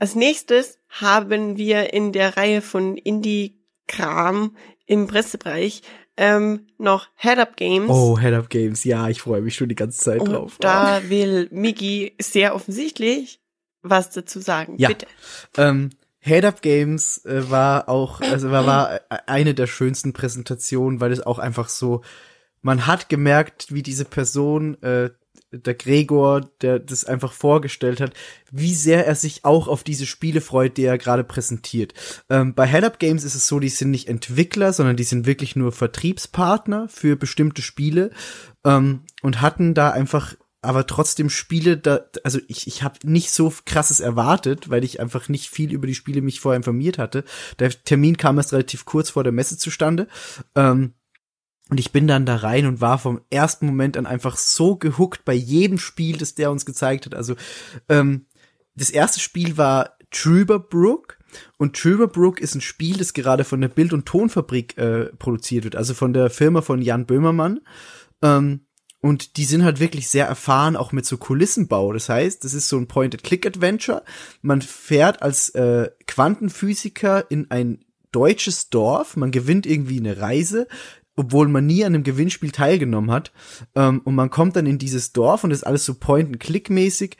als 0.00 0.16
nächstes 0.16 0.78
haben 0.88 1.56
wir 1.56 1.92
in 1.92 2.10
der 2.10 2.36
Reihe 2.36 2.60
von 2.60 2.96
Indie-Kram 2.96 4.56
im 4.86 5.06
Pressebereich 5.06 5.82
ähm, 6.16 6.66
noch 6.76 7.06
Head-Up 7.14 7.56
Games. 7.56 7.88
Oh, 7.88 8.18
Head 8.18 8.34
Up 8.34 8.50
Games, 8.50 8.82
ja, 8.82 9.08
ich 9.08 9.22
freue 9.22 9.42
mich 9.42 9.54
schon 9.54 9.68
die 9.68 9.76
ganze 9.76 10.00
Zeit 10.00 10.20
Und 10.22 10.32
drauf. 10.32 10.56
da 10.58 11.08
will 11.08 11.46
Migi 11.52 12.16
sehr 12.20 12.52
offensichtlich 12.52 13.40
was 13.82 14.10
dazu 14.10 14.40
sagen. 14.40 14.74
Ja. 14.76 14.88
Bitte. 14.88 15.06
Ähm, 15.56 15.90
Head 16.20 16.44
Up 16.44 16.62
Games 16.62 17.24
äh, 17.24 17.50
war 17.50 17.88
auch, 17.88 18.20
also 18.20 18.50
war, 18.50 18.66
war 18.66 19.00
eine 19.26 19.54
der 19.54 19.66
schönsten 19.66 20.12
Präsentationen, 20.12 21.00
weil 21.00 21.12
es 21.12 21.20
auch 21.20 21.38
einfach 21.38 21.68
so, 21.68 22.02
man 22.62 22.86
hat 22.86 23.08
gemerkt, 23.08 23.72
wie 23.72 23.82
diese 23.82 24.04
Person, 24.04 24.80
äh, 24.82 25.10
der 25.52 25.74
Gregor, 25.74 26.42
der 26.60 26.78
das 26.78 27.04
einfach 27.04 27.32
vorgestellt 27.32 28.00
hat, 28.00 28.12
wie 28.52 28.74
sehr 28.74 29.06
er 29.06 29.16
sich 29.16 29.44
auch 29.44 29.66
auf 29.66 29.82
diese 29.82 30.06
Spiele 30.06 30.40
freut, 30.40 30.76
die 30.76 30.84
er 30.84 30.98
gerade 30.98 31.24
präsentiert. 31.24 31.92
Ähm, 32.28 32.54
bei 32.54 32.68
Head 32.68 32.84
Up 32.84 32.98
Games 33.00 33.24
ist 33.24 33.34
es 33.34 33.48
so, 33.48 33.58
die 33.58 33.68
sind 33.68 33.90
nicht 33.90 34.08
Entwickler, 34.08 34.72
sondern 34.72 34.96
die 34.96 35.04
sind 35.04 35.26
wirklich 35.26 35.56
nur 35.56 35.72
Vertriebspartner 35.72 36.88
für 36.88 37.16
bestimmte 37.16 37.62
Spiele 37.62 38.10
ähm, 38.64 39.02
und 39.22 39.40
hatten 39.40 39.74
da 39.74 39.90
einfach 39.90 40.36
aber 40.62 40.86
trotzdem 40.86 41.30
Spiele 41.30 41.78
da, 41.78 42.00
also 42.22 42.38
ich, 42.46 42.66
ich 42.66 42.82
habe 42.82 42.98
nicht 43.04 43.30
so 43.30 43.52
krasses 43.64 44.00
erwartet, 44.00 44.68
weil 44.68 44.84
ich 44.84 45.00
einfach 45.00 45.28
nicht 45.28 45.48
viel 45.48 45.72
über 45.72 45.86
die 45.86 45.94
Spiele 45.94 46.20
mich 46.20 46.40
vorher 46.40 46.56
informiert 46.56 46.98
hatte. 46.98 47.24
Der 47.58 47.70
Termin 47.70 48.16
kam 48.16 48.36
erst 48.36 48.52
relativ 48.52 48.84
kurz 48.84 49.10
vor 49.10 49.24
der 49.24 49.32
Messe 49.32 49.56
zustande. 49.56 50.06
Ähm, 50.54 50.92
und 51.70 51.78
ich 51.78 51.92
bin 51.92 52.06
dann 52.06 52.26
da 52.26 52.36
rein 52.36 52.66
und 52.66 52.80
war 52.80 52.98
vom 52.98 53.20
ersten 53.30 53.64
Moment 53.64 53.96
an 53.96 54.04
einfach 54.04 54.36
so 54.36 54.76
gehuckt 54.76 55.24
bei 55.24 55.34
jedem 55.34 55.78
Spiel, 55.78 56.18
das 56.18 56.34
der 56.34 56.50
uns 56.50 56.66
gezeigt 56.66 57.06
hat. 57.06 57.14
Also 57.14 57.36
ähm, 57.88 58.26
das 58.74 58.90
erste 58.90 59.20
Spiel 59.20 59.56
war 59.56 59.96
Trooper 60.10 60.58
Brook. 60.58 61.18
Und 61.58 61.76
Trooper 61.76 62.08
Brook 62.08 62.40
ist 62.40 62.56
ein 62.56 62.60
Spiel, 62.60 62.96
das 62.96 63.12
gerade 63.14 63.44
von 63.44 63.60
der 63.60 63.68
Bild- 63.68 63.92
und 63.92 64.04
Tonfabrik 64.04 64.76
äh, 64.76 65.06
produziert 65.16 65.62
wird, 65.62 65.76
also 65.76 65.94
von 65.94 66.12
der 66.12 66.28
Firma 66.28 66.60
von 66.60 66.82
Jan 66.82 67.06
Böhmermann. 67.06 67.60
Ähm, 68.20 68.66
und 69.00 69.36
die 69.38 69.44
sind 69.44 69.64
halt 69.64 69.80
wirklich 69.80 70.08
sehr 70.08 70.26
erfahren, 70.26 70.76
auch 70.76 70.92
mit 70.92 71.06
so 71.06 71.16
Kulissenbau. 71.16 71.92
Das 71.92 72.08
heißt, 72.08 72.44
das 72.44 72.52
ist 72.52 72.68
so 72.68 72.76
ein 72.76 72.86
Point-and-Click-Adventure. 72.86 74.02
Man 74.42 74.60
fährt 74.60 75.22
als 75.22 75.48
äh, 75.50 75.90
Quantenphysiker 76.06 77.30
in 77.30 77.50
ein 77.50 77.84
deutsches 78.12 78.68
Dorf. 78.68 79.16
Man 79.16 79.30
gewinnt 79.30 79.64
irgendwie 79.64 79.98
eine 79.98 80.20
Reise, 80.20 80.68
obwohl 81.16 81.48
man 81.48 81.64
nie 81.64 81.84
an 81.84 81.94
einem 81.94 82.04
Gewinnspiel 82.04 82.50
teilgenommen 82.50 83.10
hat. 83.10 83.32
Ähm, 83.74 84.02
und 84.04 84.14
man 84.14 84.28
kommt 84.28 84.56
dann 84.56 84.66
in 84.66 84.78
dieses 84.78 85.12
Dorf 85.12 85.44
und 85.44 85.50
ist 85.50 85.66
alles 85.66 85.86
so 85.86 85.94
Point-and-Click-mäßig. 85.94 87.16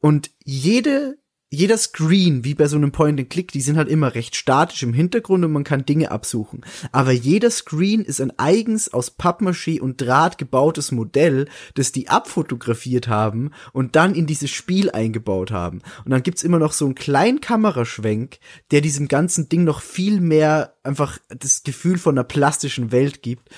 Und 0.00 0.30
jede 0.44 1.16
jeder 1.52 1.76
Screen, 1.76 2.44
wie 2.44 2.54
bei 2.54 2.66
so 2.66 2.76
einem 2.76 2.92
Point-and-Click, 2.92 3.52
die 3.52 3.60
sind 3.60 3.76
halt 3.76 3.90
immer 3.90 4.14
recht 4.14 4.36
statisch 4.36 4.82
im 4.82 4.94
Hintergrund 4.94 5.44
und 5.44 5.52
man 5.52 5.64
kann 5.64 5.84
Dinge 5.84 6.10
absuchen. 6.10 6.64
Aber 6.92 7.12
jeder 7.12 7.50
Screen 7.50 8.00
ist 8.00 8.22
ein 8.22 8.32
eigens 8.38 8.90
aus 8.90 9.18
Pappmaché 9.18 9.78
und 9.78 10.00
Draht 10.00 10.38
gebautes 10.38 10.92
Modell, 10.92 11.46
das 11.74 11.92
die 11.92 12.08
abfotografiert 12.08 13.06
haben 13.06 13.50
und 13.74 13.96
dann 13.96 14.14
in 14.14 14.26
dieses 14.26 14.50
Spiel 14.50 14.90
eingebaut 14.90 15.50
haben. 15.50 15.82
Und 16.06 16.12
dann 16.12 16.22
gibt's 16.22 16.42
immer 16.42 16.58
noch 16.58 16.72
so 16.72 16.86
einen 16.86 16.94
kleinen 16.94 17.42
Kameraschwenk, 17.42 18.38
der 18.70 18.80
diesem 18.80 19.06
ganzen 19.06 19.50
Ding 19.50 19.64
noch 19.64 19.82
viel 19.82 20.22
mehr 20.22 20.72
einfach 20.84 21.18
das 21.28 21.64
Gefühl 21.64 21.98
von 21.98 22.14
einer 22.14 22.24
plastischen 22.24 22.92
Welt 22.92 23.20
gibt. 23.20 23.50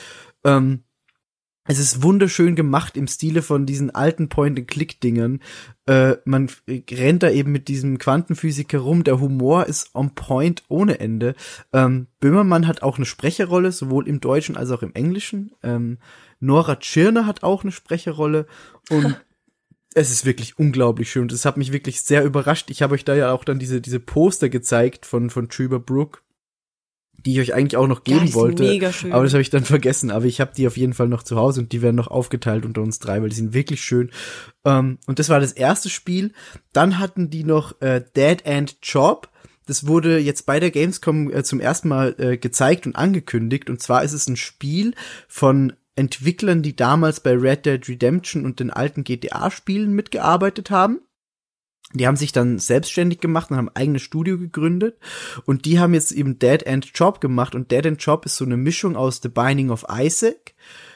Ähm, 0.43 0.83
es 1.67 1.79
ist 1.79 2.03
wunderschön 2.03 2.57
gemacht 2.57 2.97
im 2.97 3.07
Stile 3.07 3.41
von 3.41 3.65
diesen 3.65 3.91
alten 3.91 4.29
Point-and-Click-Dingern. 4.29 5.41
Äh, 5.87 6.17
man 6.27 6.51
rennt 6.69 7.23
da 7.23 7.31
eben 7.31 7.53
mit 7.53 7.69
diesem 7.69 7.97
Quantenphysiker 7.97 8.79
rum. 8.79 9.03
Der 9.03 9.19
Humor 9.19 9.67
ist 9.67 9.95
on 9.95 10.15
point 10.15 10.63
ohne 10.69 11.01
Ende. 11.01 11.35
Ähm, 11.73 12.07
Böhmermann 12.21 12.67
hat 12.67 12.83
auch 12.83 12.97
eine 12.97 13.07
Sprecherrolle, 13.07 13.73
sowohl 13.73 14.09
im 14.09 14.21
Deutschen 14.21 14.59
als 14.59 14.71
auch 14.71 14.83
im 14.83 14.95
Englischen. 14.95 15.53
Ähm, 15.63 15.99
Nora 16.39 16.77
Tschirner 16.77 17.27
hat 17.27 17.43
auch 17.43 17.63
eine 17.63 17.73
Sprecherrolle. 17.73 18.47
Und 18.91 19.17
es 19.95 20.11
ist 20.11 20.27
wirklich 20.27 20.59
unglaublich 20.59 21.11
schön. 21.11 21.29
Das 21.29 21.47
hat 21.47 21.57
mich 21.57 21.73
wirklich 21.73 22.03
sehr 22.03 22.25
überrascht. 22.25 22.69
Ich 22.69 22.83
habe 22.83 22.95
euch 22.95 23.07
da 23.07 23.15
ja 23.15 23.33
auch 23.33 23.45
dann 23.45 23.59
diese, 23.59 23.81
diese 23.81 24.01
Poster 24.01 24.51
gezeigt 24.51 25.07
von, 25.07 25.31
von 25.31 25.49
Trevor 25.49 25.81
Brook 25.81 26.24
die 27.19 27.33
ich 27.33 27.41
euch 27.41 27.55
eigentlich 27.55 27.77
auch 27.77 27.87
noch 27.87 28.05
geben 28.05 28.27
Ja, 28.27 28.35
wollte. 28.35 28.63
mega 28.65 28.93
schön. 28.93 29.13
Aber 29.13 29.25
das 29.25 29.33
habe 29.33 29.43
ich 29.43 29.51
dann 29.51 29.65
vergessen. 29.65 30.11
Aber 30.11 30.25
ich 30.27 30.41
habe 30.41 30.53
die 30.57 30.67
auf 30.67 30.77
jeden 30.77 30.95
Fall 30.95 31.09
noch 31.09 31.23
zu 31.23 31.37
Hause 31.37 31.61
und 31.63 31.73
die 31.73 31.83
werden 31.83 31.97
noch 31.97 32.09
aufgeteilt 32.09 32.65
unter 32.65 32.83
uns 32.83 32.99
drei, 32.99 33.23
weil 33.23 33.29
die 33.31 33.37
sind 33.37 33.55
wirklich 33.55 33.83
schön. 33.83 34.11
Ähm, 34.65 34.99
und 35.07 35.19
das 35.19 35.29
war 35.29 35.41
das 35.41 35.53
erste 35.53 35.89
Spiel. 35.89 36.33
Dann 36.73 36.99
hatten 36.99 37.31
die 37.31 37.45
noch 37.45 37.81
äh, 37.81 38.03
Dead 38.17 38.45
End 38.45 38.77
Job. 38.83 39.29
Das 39.67 39.87
wurde 39.87 40.19
jetzt 40.19 40.45
bei 40.45 40.61
der 40.61 40.71
Gamescom 40.71 41.33
äh, 41.33 41.43
zum 41.43 41.61
ersten 41.61 41.89
Mal 41.89 42.15
äh, 42.19 42.37
gezeigt 42.37 42.87
und 42.87 42.97
angekündigt. 42.97 43.71
Und 43.71 43.81
zwar 43.81 44.03
ist 44.05 44.13
es 44.13 44.29
ein 44.29 44.37
Spiel 44.37 44.95
von 45.27 45.73
Entwicklern, 45.97 46.63
die 46.63 46.77
damals 46.77 47.21
bei 47.21 47.33
Red 47.35 47.65
Dead 47.67 47.89
Redemption 47.89 48.45
und 48.45 48.61
den 48.61 48.71
alten 48.71 49.05
GTA-Spielen 49.05 49.93
mitgearbeitet 49.93 50.71
haben. 50.71 51.01
Die 51.93 52.07
haben 52.07 52.17
sich 52.17 52.33
dann 52.33 52.59
selbstständig 52.59 53.21
gemacht 53.21 53.51
und 53.51 53.57
haben 53.57 53.69
ein 53.69 53.77
eigenes 53.77 54.03
Studio 54.03 54.39
gegründet. 54.39 54.99
Und 55.45 55.65
die 55.65 55.79
haben 55.79 55.95
jetzt 55.95 56.13
eben 56.13 56.39
Dead 56.39 56.63
End 56.65 56.91
Job 56.95 57.21
gemacht. 57.21 57.55
Und 57.55 57.71
Dead 57.71 57.87
End 57.87 58.03
Job 58.03 58.27
ist 58.27 58.37
so 58.37 58.45
eine 58.45 58.57
Mischung 58.57 58.97
aus 58.97 59.21
The 59.23 59.29
Binding 59.29 59.71
of 59.71 59.85
Isaac 59.89 60.55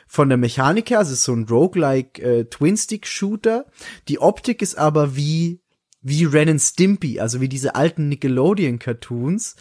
von 0.08 0.28
der 0.28 0.38
Mechanik 0.38 0.90
her. 0.90 0.98
Also 0.98 1.14
so 1.14 1.32
ein 1.32 1.46
roguelike 1.48 2.20
äh, 2.20 2.44
Twin-Stick-Shooter. 2.46 3.66
Die 4.08 4.18
Optik 4.18 4.60
ist 4.60 4.76
aber 4.76 5.14
wie, 5.14 5.60
wie 6.02 6.24
Ren 6.24 6.48
and 6.48 6.60
Stimpy, 6.60 7.20
also 7.20 7.40
wie 7.40 7.48
diese 7.48 7.76
alten 7.76 8.08
Nickelodeon-Cartoons. 8.08 9.54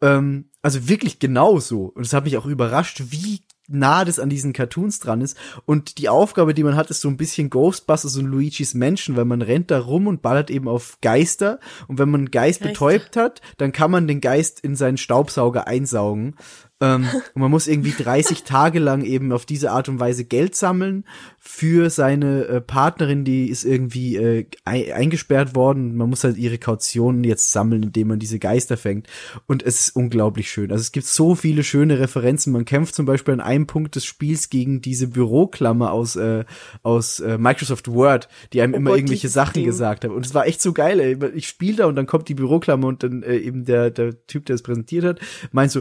Ähm, 0.00 0.50
also 0.62 0.88
wirklich 0.88 1.18
genauso. 1.18 1.86
Und 1.86 2.06
es 2.06 2.12
hat 2.14 2.24
mich 2.24 2.38
auch 2.38 2.46
überrascht, 2.46 3.02
wie 3.10 3.42
nah 3.68 4.04
das 4.04 4.18
an 4.18 4.30
diesen 4.30 4.52
Cartoons 4.52 4.98
dran 4.98 5.20
ist. 5.20 5.36
Und 5.66 5.98
die 5.98 6.08
Aufgabe, 6.08 6.54
die 6.54 6.64
man 6.64 6.76
hat, 6.76 6.90
ist 6.90 7.00
so 7.00 7.08
ein 7.08 7.16
bisschen 7.16 7.50
Ghostbusters 7.50 8.16
und 8.16 8.26
Luigi's 8.26 8.74
Menschen, 8.74 9.16
weil 9.16 9.26
man 9.26 9.42
rennt 9.42 9.70
da 9.70 9.78
rum 9.78 10.06
und 10.06 10.22
ballert 10.22 10.50
eben 10.50 10.66
auf 10.68 10.98
Geister. 11.02 11.60
Und 11.86 11.98
wenn 11.98 12.10
man 12.10 12.22
einen 12.22 12.30
Geist 12.30 12.60
Geister. 12.60 12.72
betäubt 12.72 13.16
hat, 13.16 13.42
dann 13.58 13.72
kann 13.72 13.90
man 13.90 14.08
den 14.08 14.20
Geist 14.20 14.60
in 14.60 14.74
seinen 14.74 14.96
Staubsauger 14.96 15.66
einsaugen. 15.66 16.34
Ähm, 16.80 17.08
und 17.34 17.40
man 17.42 17.50
muss 17.50 17.66
irgendwie 17.66 17.90
30 17.90 18.44
Tage 18.44 18.78
lang 18.78 19.02
eben 19.02 19.32
auf 19.32 19.44
diese 19.44 19.72
Art 19.72 19.88
und 19.88 19.98
Weise 19.98 20.24
Geld 20.24 20.54
sammeln 20.54 21.04
für 21.40 21.90
seine 21.90 22.44
äh, 22.44 22.60
Partnerin, 22.60 23.24
die 23.24 23.48
ist 23.48 23.64
irgendwie 23.64 24.14
äh, 24.16 24.46
ei- 24.64 24.94
eingesperrt 24.94 25.56
worden. 25.56 25.96
Man 25.96 26.08
muss 26.08 26.22
halt 26.22 26.36
ihre 26.36 26.58
Kautionen 26.58 27.24
jetzt 27.24 27.50
sammeln, 27.50 27.82
indem 27.82 28.08
man 28.08 28.18
diese 28.20 28.38
Geister 28.38 28.76
fängt. 28.76 29.08
Und 29.46 29.64
es 29.64 29.80
ist 29.80 29.96
unglaublich 29.96 30.50
schön. 30.50 30.70
Also 30.70 30.82
es 30.82 30.92
gibt 30.92 31.06
so 31.06 31.34
viele 31.34 31.64
schöne 31.64 31.98
Referenzen. 31.98 32.52
Man 32.52 32.64
kämpft 32.64 32.94
zum 32.94 33.06
Beispiel 33.06 33.34
an 33.34 33.40
einem 33.40 33.66
Punkt 33.66 33.96
des 33.96 34.04
Spiels 34.04 34.48
gegen 34.48 34.80
diese 34.80 35.08
Büroklammer 35.08 35.90
aus, 35.90 36.14
äh, 36.14 36.44
aus 36.84 37.18
äh, 37.18 37.38
Microsoft 37.38 37.88
Word, 37.88 38.28
die 38.52 38.62
einem 38.62 38.74
Oh 38.74 38.76
immer 38.76 38.90
Gott, 38.90 38.98
irgendwelche 39.00 39.28
Sachen 39.28 39.54
Ding. 39.54 39.64
gesagt 39.64 40.04
haben. 40.04 40.14
Und 40.14 40.24
es 40.26 40.34
war 40.34 40.46
echt 40.46 40.62
so 40.62 40.72
geil. 40.72 41.00
Ey. 41.00 41.18
Ich 41.34 41.48
spiele 41.48 41.78
da 41.78 41.86
und 41.86 41.96
dann 41.96 42.06
kommt 42.06 42.28
die 42.28 42.34
Büroklammer 42.34 42.86
und 42.86 43.02
dann 43.02 43.24
äh, 43.24 43.36
eben 43.38 43.64
der, 43.64 43.90
der 43.90 44.24
Typ, 44.28 44.46
der 44.46 44.54
es 44.54 44.62
präsentiert 44.62 45.04
hat, 45.04 45.18
meint 45.50 45.72
so, 45.72 45.80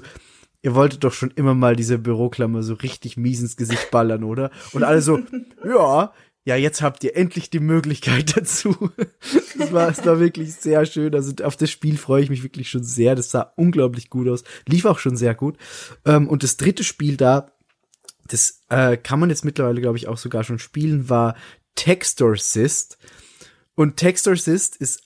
ihr 0.68 0.76
wolltet 0.76 1.06
doch 1.06 1.14
schon 1.14 1.32
immer 1.32 1.54
mal 1.54 1.78
diese 1.78 1.98
Büroklammer 1.98 2.62
so 2.62 2.74
richtig 2.74 3.16
mies 3.16 3.40
ins 3.40 3.56
Gesicht 3.56 3.90
ballern, 3.90 4.26
oder? 4.26 4.52
Und 4.74 4.84
alle 4.84 5.02
so, 5.02 5.22
ja, 5.66 6.12
ja, 6.44 6.58
jetzt 6.58 6.82
habt 6.82 7.06
ihr 7.06 7.16
endlich 7.16 7.50
die 7.50 7.62
Möglichkeit 7.62 8.36
dazu. 8.36 8.76
Das 9.58 9.72
war, 9.72 9.88
das 9.88 10.06
war 10.06 10.20
wirklich 10.20 10.56
sehr 10.56 10.86
schön. 10.86 11.16
Also 11.16 11.32
auf 11.46 11.56
das 11.56 11.72
Spiel 11.72 11.98
freue 11.98 12.22
ich 12.22 12.30
mich 12.30 12.44
wirklich 12.44 12.70
schon 12.70 12.84
sehr. 12.84 13.16
Das 13.16 13.32
sah 13.32 13.54
unglaublich 13.56 14.10
gut 14.10 14.28
aus. 14.28 14.44
Lief 14.68 14.84
auch 14.84 15.00
schon 15.00 15.16
sehr 15.16 15.36
gut. 15.36 15.56
Ähm, 16.04 16.28
und 16.28 16.44
das 16.44 16.58
dritte 16.58 16.84
Spiel 16.84 17.16
da, 17.16 17.50
das 18.28 18.66
äh, 18.68 18.98
kann 18.98 19.22
man 19.22 19.30
jetzt 19.30 19.46
mittlerweile, 19.46 19.80
glaube 19.80 19.98
ich, 19.98 20.10
auch 20.10 20.18
sogar 20.18 20.44
schon 20.44 20.60
spielen, 20.60 21.08
war 21.08 21.38
Textorcist. 21.76 22.98
Und 23.76 23.96
Textorcist 23.96 24.76
ist 24.76 25.02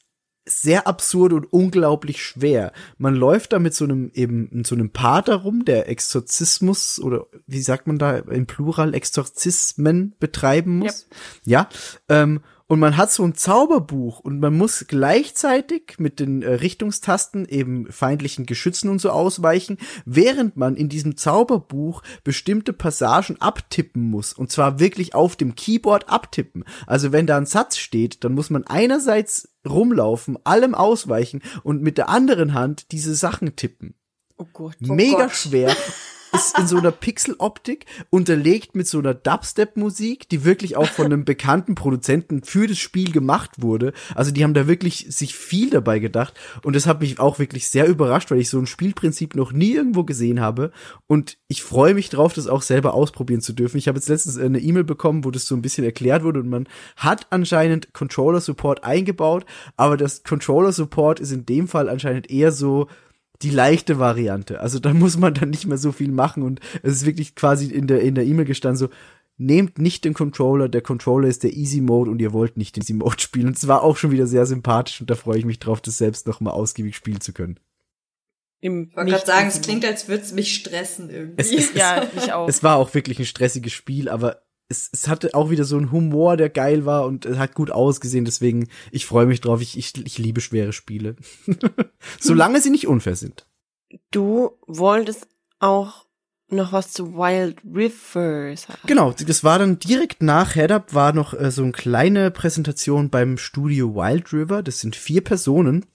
sehr 0.46 0.88
absurd 0.88 1.34
und 1.34 1.46
unglaublich 1.52 2.24
schwer. 2.24 2.72
Man 2.98 3.16
läuft 3.16 3.54
da 3.54 3.60
mit 3.60 3.74
so 3.74 3.86
einem 3.86 4.12
eben 4.14 4.50
mit 4.52 4.68
so 4.68 4.76
einem 4.76 4.90
Pater 4.90 5.36
rum, 5.36 5.66
der 5.66 5.88
Exorzismus 5.88 7.00
oder 7.00 7.28
wie 7.48 7.62
sagt 7.62 7.88
man 7.88 8.00
da 8.00 8.18
im 8.18 8.48
Plural 8.48 8.94
Exorzismen 8.94 10.16
betreiben 10.20 10.80
muss. 10.80 11.08
Ja, 11.46 11.70
ähm, 12.10 12.42
und 12.72 12.80
man 12.80 12.96
hat 12.96 13.12
so 13.12 13.26
ein 13.26 13.36
Zauberbuch 13.36 14.22
und 14.22 14.40
man 14.40 14.58
muss 14.58 14.86
gleichzeitig 14.88 15.96
mit 15.98 16.22
den 16.22 16.42
äh, 16.42 16.54
Richtungstasten 16.54 17.46
eben 17.46 17.92
feindlichen 17.92 18.46
Geschützen 18.46 18.88
und 18.88 19.00
so 19.00 19.10
ausweichen, 19.10 19.78
während 20.06 20.56
man 20.56 20.78
in 20.78 20.88
diesem 20.88 21.18
Zauberbuch 21.18 22.02
bestimmte 22.24 22.72
Passagen 22.72 23.42
abtippen 23.42 24.10
muss. 24.10 24.32
Und 24.32 24.54
zwar 24.54 24.80
wirklich 24.80 25.14
auf 25.14 25.36
dem 25.36 25.56
Keyboard 25.56 26.08
abtippen. 26.08 26.64
Also 26.88 27.12
wenn 27.12 27.28
da 27.28 27.36
ein 27.36 27.46
Satz 27.46 27.76
steht, 27.76 28.24
dann 28.24 28.36
muss 28.36 28.50
man 28.50 28.66
einerseits 28.66 29.50
rumlaufen, 29.68 30.38
allem 30.46 30.74
ausweichen 30.74 31.42
und 31.64 31.82
mit 31.82 31.98
der 31.98 32.08
anderen 32.08 32.54
Hand 32.54 32.94
diese 32.94 33.16
Sachen 33.16 33.58
tippen. 33.58 33.96
Oh 34.38 34.48
Gott. 34.54 34.78
Mega 34.80 35.24
Gott. 35.24 35.36
schwer. 35.36 35.76
Ist 36.34 36.58
in 36.58 36.68
so 36.68 36.78
einer 36.78 36.92
Pixeloptik 36.92 37.86
unterlegt 38.10 38.76
mit 38.76 38.88
so 38.88 39.00
einer 39.00 39.14
Dubstep-Musik, 39.14 40.30
die 40.30 40.46
wirklich 40.46 40.78
auch 40.78 40.88
von 40.88 41.06
einem 41.06 41.26
bekannten 41.26 41.76
Produzenten 41.76 42.44
für 42.44 42.68
das 42.68 42.78
Spiel 42.78 43.12
gemacht 43.12 43.52
wurde. 43.58 43.92
Also 44.16 44.32
die 44.32 44.44
haben 44.44 44.54
da 44.54 44.68
wirklich 44.68 45.08
sich 45.10 45.36
viel 45.36 45.70
dabei 45.70 46.00
gedacht 46.00 46.34
und 46.64 46.76
das 46.76 46.88
hat 46.88 47.02
mich 47.02 47.20
auch 47.20 47.40
wirklich 47.40 47.68
sehr 47.68 47.88
überrascht, 47.88 48.32
weil 48.32 48.40
ich 48.40 48.50
so 48.50 48.60
ein 48.60 48.66
Spielprinzip 48.68 49.36
noch 49.36 49.52
nie 49.52 49.74
irgendwo 49.74 50.04
gesehen 50.04 50.40
habe 50.40 50.72
und 51.08 51.38
ich 51.48 51.64
freue 51.64 51.94
mich 51.94 52.10
drauf, 52.10 52.34
das 52.34 52.48
auch 52.48 52.62
selber 52.62 52.94
ausprobieren 52.94 53.42
zu 53.42 53.54
dürfen. 53.54 53.78
Ich 53.78 53.88
habe 53.88 53.98
jetzt 53.98 54.10
letztens 54.10 54.38
eine 54.38 54.60
E-Mail 54.60 54.86
bekommen, 54.86 55.26
wo 55.26 55.32
das 55.32 55.46
so 55.46 55.56
ein 55.56 55.62
bisschen 55.62 55.84
erklärt 55.84 56.24
wurde 56.24 56.40
und 56.40 56.50
man 56.50 56.68
hat 56.96 57.28
anscheinend 57.30 57.94
Controller-Support 57.94 58.84
eingebaut, 58.84 59.46
aber 59.76 59.98
das 59.98 60.24
Controller-Support 60.24 61.20
ist 61.20 61.32
in 61.32 61.46
dem 61.46 61.68
Fall 61.68 61.90
anscheinend 61.90 62.30
eher 62.30 62.52
so 62.52 62.88
die 63.44 63.50
leichte 63.50 64.00
Variante. 64.00 64.60
Also 64.60 64.80
da 64.80 64.94
muss 64.94 65.18
man 65.18 65.34
dann 65.34 65.50
nicht 65.50 65.68
mehr 65.68 65.78
so 65.78 65.92
viel 65.92 66.12
machen 66.12 66.44
und 66.44 66.60
es 66.84 66.94
ist 66.94 67.06
wirklich 67.06 67.36
quasi 67.36 67.68
in 67.68 67.88
der 67.88 68.02
in 68.02 68.16
der 68.16 68.26
E-Mail 68.26 68.46
gestanden 68.46 68.78
so 68.78 68.90
nehmt 69.38 69.80
nicht 69.80 70.06
den 70.06 70.14
Controller, 70.14 70.70
der 70.70 70.82
Controller 70.82 71.28
ist 71.28 71.44
der 71.44 71.54
Easy 71.54 71.82
Mode 71.82 72.12
und 72.12 72.22
ihr 72.22 72.32
wollt 72.32 72.58
nicht 72.58 72.76
den 72.76 72.84
Easy 72.84 72.94
Mode 72.94 73.20
spielen. 73.20 73.48
Und 73.48 73.58
es 73.58 73.68
war 73.68 73.82
auch 73.84 73.98
schon 73.98 74.12
wieder 74.12 74.28
sehr 74.28 74.46
sympathisch 74.46 75.02
und 75.02 75.10
da 75.10 75.16
freue 75.16 75.40
ich 75.40 75.46
mich 75.46 75.60
drauf, 75.60 75.82
das 75.82 75.98
selbst 75.98 76.28
noch 76.28 76.40
mal 76.40 76.52
ausgiebig 76.52 76.96
spielen 76.96 77.22
zu 77.22 77.34
können. 77.34 77.60
Im 78.60 78.90
Ich 78.90 78.96
wollte 78.96 79.12
gerade 79.12 79.26
sagen, 79.26 79.48
es 79.48 79.62
klingt, 79.62 79.84
als 79.84 80.08
würde 80.08 80.22
es 80.22 80.34
mich 80.34 80.54
stressen 80.54 81.10
irgendwie. 81.10 81.42
Es, 81.42 81.52
es, 81.52 81.74
Ja, 81.76 82.08
ich 82.16 82.32
auch. 82.32 82.48
es 82.48 82.62
war 82.62 82.76
auch 82.76 82.94
wirklich 82.94 83.18
ein 83.18 83.26
stressiges 83.26 83.74
Spiel, 83.74 84.08
aber 84.08 84.44
es, 84.72 84.90
es 84.92 85.08
hatte 85.08 85.36
auch 85.36 85.52
wieder 85.52 85.66
so 85.66 85.78
einen 85.78 85.92
Humor, 85.92 86.38
der 86.38 86.50
geil 86.50 86.86
war 86.86 87.06
und 87.06 87.26
es 87.26 87.38
hat 87.38 87.54
gut 87.54 87.70
ausgesehen. 87.70 88.26
Deswegen, 88.26 88.70
ich 88.92 89.06
freue 89.06 89.28
mich 89.28 89.42
drauf. 89.42 89.62
Ich, 89.62 89.78
ich, 89.78 89.94
ich 90.04 90.18
liebe 90.18 90.42
schwere 90.42 90.74
Spiele. 90.74 91.16
Solange 92.20 92.62
sie 92.62 92.72
nicht 92.72 92.88
unfair 92.88 93.16
sind. 93.16 93.46
Du 94.10 94.52
wolltest 94.66 95.28
auch 95.60 96.06
noch 96.50 96.74
was 96.74 96.92
zu 96.92 97.14
Wild 97.14 97.60
Rivers 97.64 98.68
haben. 98.68 98.80
Genau, 98.86 99.12
das 99.12 99.44
war 99.44 99.60
dann 99.60 99.80
direkt 99.80 100.22
nach 100.22 100.54
Head 100.54 100.72
Up 100.72 100.94
war 100.94 101.14
noch 101.14 101.34
äh, 101.34 101.52
so 101.52 101.64
eine 101.64 101.72
kleine 101.72 102.32
Präsentation 102.32 103.10
beim 103.10 103.38
Studio 103.38 103.96
Wild 103.96 104.34
River. 104.34 104.64
Das 104.64 104.80
sind 104.80 104.96
vier 104.96 105.24
Personen. 105.24 105.86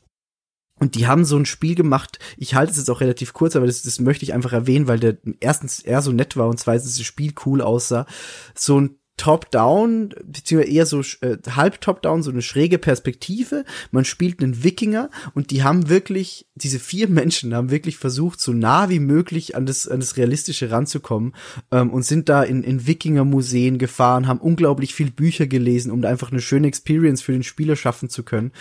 Und 0.78 0.94
die 0.94 1.06
haben 1.06 1.24
so 1.24 1.36
ein 1.36 1.46
Spiel 1.46 1.74
gemacht. 1.74 2.18
Ich 2.36 2.54
halte 2.54 2.72
es 2.72 2.76
jetzt 2.78 2.90
auch 2.90 3.00
relativ 3.00 3.32
kurz, 3.32 3.56
aber 3.56 3.66
das, 3.66 3.82
das 3.82 3.98
möchte 3.98 4.24
ich 4.24 4.34
einfach 4.34 4.52
erwähnen, 4.52 4.88
weil 4.88 4.98
der 4.98 5.16
erstens 5.40 5.80
er 5.80 6.02
so 6.02 6.12
nett 6.12 6.36
war 6.36 6.48
und 6.48 6.58
zweitens 6.58 6.96
das 6.96 7.06
Spiel 7.06 7.32
cool 7.44 7.62
aussah. 7.62 8.06
So 8.54 8.80
ein 8.80 8.98
Top-Down, 9.16 10.14
beziehungsweise 10.24 10.72
eher 10.72 10.84
so 10.84 11.00
äh, 11.22 11.38
halb 11.48 11.80
Top-Down, 11.80 12.22
so 12.22 12.30
eine 12.30 12.42
schräge 12.42 12.76
Perspektive. 12.76 13.64
Man 13.90 14.04
spielt 14.04 14.42
einen 14.42 14.62
Wikinger 14.62 15.08
und 15.34 15.50
die 15.50 15.62
haben 15.62 15.88
wirklich, 15.88 16.46
diese 16.54 16.78
vier 16.78 17.08
Menschen 17.08 17.54
haben 17.54 17.70
wirklich 17.70 17.96
versucht, 17.96 18.40
so 18.40 18.52
nah 18.52 18.90
wie 18.90 18.98
möglich 18.98 19.56
an 19.56 19.64
das, 19.64 19.88
an 19.88 20.00
das 20.00 20.18
Realistische 20.18 20.70
ranzukommen 20.70 21.34
ähm, 21.70 21.90
und 21.90 22.04
sind 22.04 22.28
da 22.28 22.42
in, 22.42 22.62
in 22.62 22.86
Wikinger-Museen 22.86 23.78
gefahren, 23.78 24.26
haben 24.26 24.40
unglaublich 24.40 24.94
viel 24.94 25.10
Bücher 25.10 25.46
gelesen, 25.46 25.90
um 25.92 26.02
da 26.02 26.10
einfach 26.10 26.30
eine 26.30 26.42
schöne 26.42 26.68
Experience 26.68 27.22
für 27.22 27.32
den 27.32 27.42
Spieler 27.42 27.76
schaffen 27.76 28.10
zu 28.10 28.22
können. 28.22 28.52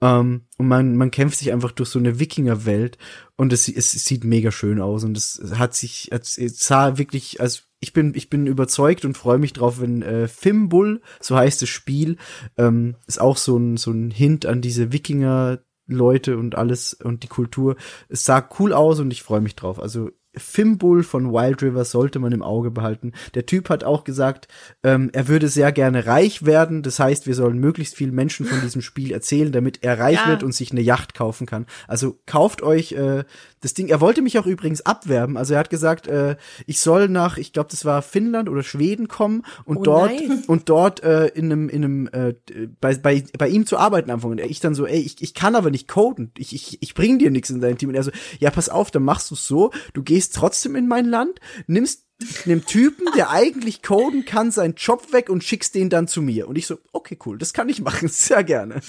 Ähm, 0.00 0.42
und 0.64 0.68
man, 0.68 0.96
man 0.96 1.10
kämpft 1.10 1.38
sich 1.38 1.52
einfach 1.52 1.72
durch 1.72 1.90
so 1.90 1.98
eine 1.98 2.18
Wikinger-Welt 2.18 2.96
und 3.36 3.52
es, 3.52 3.68
es, 3.68 3.92
sieht 3.92 4.24
mega 4.24 4.50
schön 4.50 4.80
aus 4.80 5.04
und 5.04 5.16
es 5.16 5.42
hat 5.56 5.74
sich, 5.74 6.10
es 6.10 6.34
sah 6.34 6.96
wirklich, 6.96 7.40
als 7.40 7.68
ich 7.80 7.92
bin, 7.92 8.14
ich 8.14 8.30
bin 8.30 8.46
überzeugt 8.46 9.04
und 9.04 9.18
freue 9.18 9.38
mich 9.38 9.52
drauf, 9.52 9.78
wenn 9.78 10.00
äh, 10.00 10.26
Fimbul, 10.26 11.02
so 11.20 11.36
heißt 11.36 11.60
das 11.60 11.68
Spiel, 11.68 12.16
ähm, 12.56 12.96
ist 13.06 13.20
auch 13.20 13.36
so 13.36 13.58
ein, 13.58 13.76
so 13.76 13.90
ein 13.90 14.10
Hint 14.10 14.46
an 14.46 14.62
diese 14.62 14.90
Wikinger 14.90 15.58
Leute 15.86 16.38
und 16.38 16.54
alles 16.54 16.94
und 16.94 17.24
die 17.24 17.28
Kultur. 17.28 17.76
Es 18.08 18.24
sah 18.24 18.48
cool 18.58 18.72
aus 18.72 19.00
und 19.00 19.10
ich 19.10 19.22
freue 19.22 19.42
mich 19.42 19.54
drauf. 19.54 19.78
Also 19.78 20.10
Fimbul 20.36 21.02
von 21.02 21.32
Wild 21.32 21.62
River 21.62 21.84
sollte 21.84 22.18
man 22.18 22.32
im 22.32 22.42
Auge 22.42 22.70
behalten. 22.70 23.12
Der 23.34 23.46
Typ 23.46 23.68
hat 23.68 23.84
auch 23.84 24.04
gesagt, 24.04 24.48
ähm, 24.82 25.10
er 25.12 25.28
würde 25.28 25.48
sehr 25.48 25.72
gerne 25.72 26.06
reich 26.06 26.44
werden. 26.44 26.82
Das 26.82 26.98
heißt, 26.98 27.26
wir 27.26 27.34
sollen 27.34 27.58
möglichst 27.58 27.94
vielen 27.96 28.14
Menschen 28.14 28.46
von 28.46 28.60
diesem 28.60 28.82
Spiel 28.82 29.12
erzählen, 29.12 29.52
damit 29.52 29.82
er 29.82 29.98
reich 29.98 30.18
Ja. 30.24 30.28
wird 30.28 30.42
und 30.42 30.52
sich 30.52 30.70
eine 30.72 30.80
Yacht 30.80 31.14
kaufen 31.14 31.46
kann. 31.46 31.66
Also 31.88 32.18
kauft 32.26 32.62
euch 32.62 32.92
äh, 32.92 33.24
das 33.64 33.74
Ding. 33.74 33.88
Er 33.88 34.00
wollte 34.00 34.22
mich 34.22 34.38
auch 34.38 34.46
übrigens 34.46 34.82
abwerben. 34.82 35.36
Also 35.36 35.54
er 35.54 35.60
hat 35.60 35.70
gesagt, 35.70 36.06
äh, 36.06 36.36
ich 36.66 36.80
soll 36.80 37.08
nach, 37.08 37.38
ich 37.38 37.52
glaube, 37.52 37.70
das 37.70 37.84
war 37.84 38.02
Finnland 38.02 38.48
oder 38.48 38.62
Schweden 38.62 39.08
kommen 39.08 39.42
und 39.64 39.78
Oh, 39.78 39.82
dort 39.82 40.12
nice. 40.12 40.46
und 40.46 40.68
dort 40.68 41.02
äh, 41.02 41.26
in 41.28 41.50
einem 41.50 41.68
in 41.68 41.84
einem 41.84 42.08
äh, 42.12 42.34
bei, 42.80 42.94
bei 42.96 43.24
bei 43.38 43.48
ihm 43.48 43.66
zu 43.66 43.76
arbeiten 43.78 44.10
anfangen. 44.10 44.38
Und 44.38 44.50
ich 44.50 44.60
dann 44.60 44.74
so, 44.74 44.86
ey, 44.86 45.00
ich, 45.00 45.22
ich 45.22 45.34
kann 45.34 45.54
aber 45.56 45.70
nicht 45.70 45.88
coden. 45.88 46.30
Ich 46.38 46.54
ich 46.54 46.82
ich 46.82 46.94
bring 46.94 47.18
dir 47.18 47.30
nichts 47.30 47.50
in 47.50 47.60
dein 47.60 47.78
Team. 47.78 47.88
Und 47.88 47.94
er 47.94 48.02
so, 48.04 48.10
ja, 48.38 48.50
pass 48.50 48.68
auf, 48.68 48.90
dann 48.90 49.02
machst 49.02 49.30
du 49.30 49.34
so. 49.34 49.70
Du 49.94 50.02
gehst 50.02 50.34
trotzdem 50.34 50.76
in 50.76 50.86
mein 50.86 51.06
Land, 51.06 51.40
nimmst 51.66 52.03
einem 52.44 52.64
Typen, 52.64 53.06
der 53.16 53.30
eigentlich 53.30 53.82
coden 53.82 54.24
kann, 54.24 54.50
seinen 54.50 54.74
Job 54.74 55.12
weg 55.12 55.28
und 55.28 55.42
schickst 55.42 55.74
den 55.74 55.90
dann 55.90 56.08
zu 56.08 56.22
mir. 56.22 56.48
Und 56.48 56.56
ich 56.56 56.66
so, 56.66 56.78
okay, 56.92 57.18
cool, 57.26 57.38
das 57.38 57.52
kann 57.52 57.68
ich 57.68 57.82
machen, 57.82 58.08
sehr 58.12 58.44
gerne. 58.44 58.80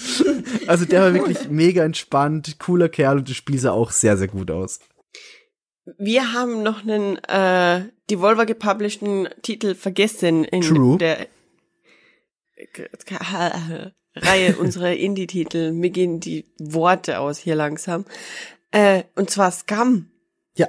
Also 0.66 0.84
der 0.84 1.02
war 1.02 1.14
wirklich 1.14 1.48
mega 1.48 1.84
entspannt, 1.84 2.58
cooler 2.58 2.88
Kerl 2.88 3.18
und 3.18 3.28
das 3.28 3.36
Spiel 3.36 3.58
sah 3.58 3.72
auch 3.72 3.90
sehr, 3.90 4.16
sehr 4.16 4.28
gut 4.28 4.50
aus. 4.50 4.80
Wir 5.98 6.32
haben 6.32 6.62
noch 6.62 6.82
einen 6.82 7.16
äh, 7.24 7.88
Devolver 8.10 8.44
gepublishten 8.44 9.28
Titel 9.42 9.74
vergessen 9.74 10.44
in 10.44 10.62
True. 10.62 10.98
der 10.98 11.28
Reihe 14.16 14.56
unserer 14.56 14.92
Indie-Titel. 14.96 15.72
Mir 15.72 15.90
gehen 15.90 16.18
die 16.18 16.44
Worte 16.58 17.20
aus 17.20 17.38
hier 17.38 17.54
langsam. 17.54 18.04
Äh, 18.72 19.04
und 19.14 19.30
zwar 19.30 19.52
Scum. 19.52 20.10
Ja. 20.56 20.68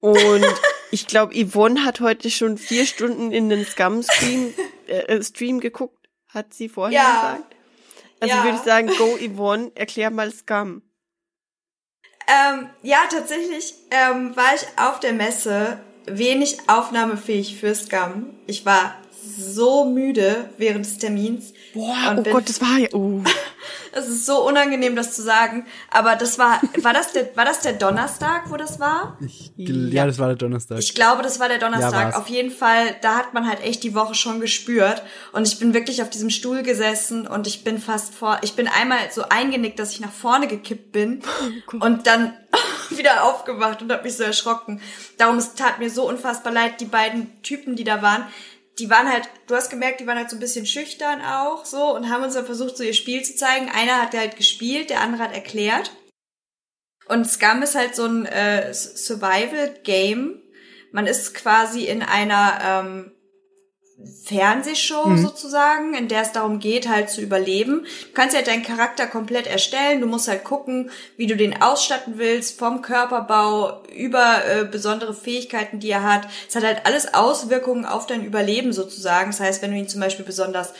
Und 0.00 0.44
ich 0.92 1.06
glaube, 1.06 1.34
Yvonne 1.34 1.84
hat 1.84 2.00
heute 2.00 2.30
schon 2.30 2.58
vier 2.58 2.86
Stunden 2.86 3.32
in 3.32 3.48
den 3.48 3.64
Scum-Stream 3.64 4.54
äh, 4.86 5.22
Stream 5.22 5.58
geguckt, 5.58 6.08
hat 6.28 6.54
sie 6.54 6.68
vorher 6.68 6.94
Ja. 6.94 7.14
gesagt. 7.14 7.56
Also 8.20 8.36
Ja. 8.36 8.44
würde 8.44 8.56
ich 8.56 8.62
sagen, 8.62 8.88
go 8.98 9.18
Yvonne, 9.18 9.72
erklär 9.74 10.10
mal 10.10 10.30
Scum. 10.30 10.82
Ähm, 12.28 12.68
ja, 12.82 12.98
tatsächlich 13.10 13.74
ähm, 13.90 14.36
war 14.36 14.54
ich 14.54 14.62
auf 14.76 15.00
der 15.00 15.12
Messe 15.12 15.80
wenig 16.06 16.58
aufnahmefähig 16.68 17.56
für 17.58 17.74
Scum. 17.74 18.34
Ich 18.46 18.64
war 18.64 18.94
so 19.24 19.84
müde 19.84 20.50
während 20.58 20.84
des 20.86 20.98
Termins. 20.98 21.52
Boah, 21.74 22.16
oh 22.18 22.22
Gott, 22.22 22.48
das 22.48 22.60
war 22.60 22.78
ja. 22.78 22.92
Uh. 22.92 23.22
Es 23.92 24.08
ist 24.08 24.26
so 24.26 24.46
unangenehm, 24.46 24.96
das 24.96 25.14
zu 25.14 25.22
sagen. 25.22 25.66
Aber 25.90 26.16
das 26.16 26.38
war, 26.38 26.60
war 26.82 26.92
das 26.92 27.12
der, 27.12 27.36
war 27.36 27.44
das 27.44 27.60
der 27.60 27.74
Donnerstag, 27.74 28.50
wo 28.50 28.56
das 28.56 28.80
war? 28.80 29.18
Ich, 29.20 29.52
ja. 29.56 30.06
das 30.06 30.18
war 30.18 30.28
der 30.28 30.36
Donnerstag. 30.36 30.78
Ich 30.78 30.94
glaube, 30.94 31.22
das 31.22 31.38
war 31.40 31.48
der 31.48 31.58
Ja, 31.58 31.64
Donnerstag. 31.66 32.06
war's. 32.06 32.16
auf 32.16 32.28
jeden 32.28 32.50
Fall, 32.50 32.96
da 33.02 33.16
hat 33.16 33.34
man 33.34 33.48
halt 33.48 33.62
echt 33.62 33.82
die 33.82 33.94
Woche 33.94 34.14
schon 34.14 34.40
gespürt. 34.40 35.02
Und 35.32 35.46
ich 35.46 35.58
bin 35.58 35.74
wirklich 35.74 36.02
auf 36.02 36.10
diesem 36.10 36.30
Stuhl 36.30 36.62
gesessen 36.62 37.26
und 37.26 37.46
ich 37.46 37.64
bin 37.64 37.78
fast 37.78 38.14
vor, 38.14 38.38
ich 38.42 38.54
bin 38.54 38.68
einmal 38.68 38.98
so 39.10 39.24
eingenickt, 39.28 39.78
dass 39.78 39.92
ich 39.92 40.00
nach 40.00 40.12
vorne 40.12 40.46
gekippt 40.48 40.92
bin 40.92 41.22
und 41.80 42.06
dann 42.06 42.34
wieder 42.90 43.24
aufgewacht 43.24 43.82
und 43.82 43.92
habe 43.92 44.04
mich 44.04 44.16
so 44.16 44.24
erschrocken. 44.24 44.80
Darum, 45.18 45.38
es 45.38 45.54
tat 45.54 45.78
mir 45.78 45.90
so 45.90 46.08
unfassbar 46.08 46.52
leid, 46.52 46.80
die 46.80 46.86
beiden 46.86 47.42
Typen, 47.42 47.76
die 47.76 47.84
da 47.84 48.02
waren, 48.02 48.24
die 48.78 48.90
waren 48.90 49.10
halt, 49.10 49.28
du 49.46 49.54
hast 49.54 49.70
gemerkt, 49.70 50.00
die 50.00 50.06
waren 50.06 50.18
halt 50.18 50.30
so 50.30 50.36
ein 50.36 50.40
bisschen 50.40 50.66
schüchtern 50.66 51.20
auch 51.20 51.64
so 51.64 51.94
und 51.94 52.10
haben 52.10 52.22
uns 52.22 52.34
dann 52.34 52.46
versucht, 52.46 52.76
so 52.76 52.82
ihr 52.82 52.94
Spiel 52.94 53.22
zu 53.22 53.36
zeigen. 53.36 53.68
Einer 53.68 54.00
hat 54.00 54.14
halt 54.14 54.36
gespielt, 54.36 54.90
der 54.90 55.00
andere 55.00 55.22
hat 55.22 55.34
erklärt. 55.34 55.92
Und 57.06 57.28
Scum 57.28 57.62
ist 57.62 57.74
halt 57.74 57.94
so 57.94 58.06
ein 58.06 58.26
äh, 58.26 58.72
Survival-Game. 58.72 60.40
Man 60.92 61.06
ist 61.06 61.34
quasi 61.34 61.84
in 61.84 62.02
einer 62.02 62.58
ähm, 62.62 63.12
Fernsehshow 64.24 65.16
sozusagen, 65.16 65.94
in 65.94 66.08
der 66.08 66.22
es 66.22 66.32
darum 66.32 66.58
geht, 66.58 66.88
halt 66.88 67.10
zu 67.10 67.20
überleben. 67.20 67.84
Du 68.08 68.12
kannst 68.14 68.34
ja 68.34 68.42
deinen 68.42 68.62
Charakter 68.62 69.06
komplett 69.06 69.46
erstellen. 69.46 70.00
Du 70.00 70.06
musst 70.06 70.28
halt 70.28 70.44
gucken, 70.44 70.90
wie 71.16 71.26
du 71.26 71.36
den 71.36 71.62
ausstatten 71.62 72.14
willst, 72.18 72.58
vom 72.58 72.82
Körperbau 72.82 73.82
über 73.94 74.44
äh, 74.44 74.64
besondere 74.64 75.14
Fähigkeiten, 75.14 75.78
die 75.78 75.90
er 75.90 76.02
hat. 76.02 76.26
Es 76.48 76.56
hat 76.56 76.64
halt 76.64 76.86
alles 76.86 77.14
Auswirkungen 77.14 77.84
auf 77.84 78.06
dein 78.06 78.24
Überleben 78.24 78.72
sozusagen. 78.72 79.30
Das 79.30 79.40
heißt, 79.40 79.62
wenn 79.62 79.70
du 79.70 79.76
ihn 79.76 79.88
zum 79.88 80.00
Beispiel 80.00 80.24
besonders 80.24 80.72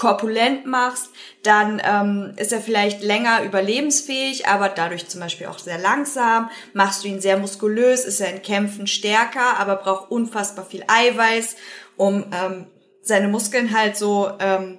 korpulent 0.00 0.64
machst, 0.64 1.10
dann 1.42 1.80
ähm, 1.84 2.32
ist 2.36 2.52
er 2.52 2.62
vielleicht 2.62 3.02
länger 3.02 3.42
überlebensfähig, 3.42 4.46
aber 4.46 4.70
dadurch 4.70 5.06
zum 5.08 5.20
Beispiel 5.20 5.46
auch 5.46 5.58
sehr 5.58 5.78
langsam. 5.78 6.50
Machst 6.72 7.04
du 7.04 7.08
ihn 7.08 7.20
sehr 7.20 7.36
muskulös, 7.36 8.06
ist 8.06 8.20
er 8.20 8.32
in 8.32 8.40
Kämpfen 8.40 8.86
stärker, 8.86 9.58
aber 9.58 9.76
braucht 9.76 10.10
unfassbar 10.10 10.64
viel 10.64 10.84
Eiweiß, 10.86 11.56
um 12.00 12.24
ähm, 12.32 12.64
seine 13.02 13.28
Muskeln 13.28 13.76
halt 13.76 13.94
so 13.94 14.30
ähm, 14.38 14.78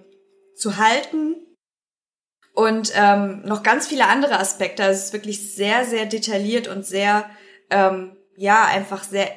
zu 0.55 0.77
halten. 0.77 1.35
Und 2.55 2.91
ähm, 2.95 3.43
noch 3.45 3.61
ganz 3.61 3.85
viele 3.85 4.07
andere 4.07 4.39
Aspekte. 4.39 4.83
Also 4.83 4.97
es 4.97 5.05
ist 5.05 5.13
wirklich 5.13 5.53
sehr, 5.53 5.85
sehr 5.85 6.07
detailliert 6.07 6.67
und 6.67 6.83
sehr, 6.83 7.29
ähm, 7.69 8.17
ja, 8.37 8.65
einfach 8.65 9.03
sehr 9.03 9.29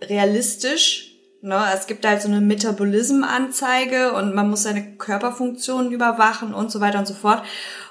realistisch. 0.00 1.16
Ne? 1.40 1.60
Es 1.74 1.88
gibt 1.88 2.06
halt 2.06 2.22
so 2.22 2.28
eine 2.28 2.40
Metabolism-Anzeige 2.40 4.12
und 4.12 4.36
man 4.36 4.48
muss 4.48 4.62
seine 4.62 4.94
Körperfunktionen 4.94 5.90
überwachen 5.90 6.54
und 6.54 6.70
so 6.70 6.80
weiter 6.80 7.00
und 7.00 7.08
so 7.08 7.14
fort. 7.14 7.42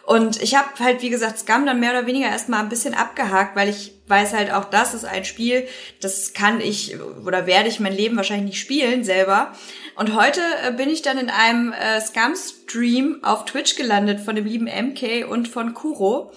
Und 0.06 0.42
ich 0.42 0.56
habe 0.56 0.70
halt, 0.80 1.02
wie 1.02 1.10
gesagt, 1.10 1.40
Scum 1.40 1.66
dann 1.66 1.82
mehr 1.82 1.92
oder 1.92 2.08
weniger 2.08 2.30
erstmal 2.30 2.62
ein 2.62 2.70
bisschen 2.70 2.94
abgehakt, 2.94 3.58
weil 3.58 3.68
ich 3.68 4.01
weiß 4.12 4.34
halt 4.34 4.54
auch, 4.54 4.66
das 4.66 4.94
ist 4.94 5.06
ein 5.06 5.26
Spiel, 5.26 5.68
das 6.02 6.34
kann 6.34 6.62
ich 6.62 6.96
oder 7.26 7.48
werde 7.48 7.70
ich 7.70 7.80
mein 7.80 7.96
Leben 7.96 8.16
wahrscheinlich 8.16 8.52
nicht 8.52 8.60
spielen 8.60 9.04
selber. 9.04 9.54
Und 9.96 10.16
heute 10.16 10.42
äh, 10.64 10.72
bin 10.72 10.90
ich 10.90 11.02
dann 11.02 11.18
in 11.18 11.32
einem 11.32 11.74
äh, 11.74 12.00
Scum-Stream 12.00 13.24
auf 13.24 13.46
Twitch 13.46 13.76
gelandet 13.76 14.20
von 14.20 14.36
dem 14.36 14.46
lieben 14.46 14.66
MK 14.66 15.28
und 15.28 15.48
von 15.48 15.74
Kuro, 15.74 16.32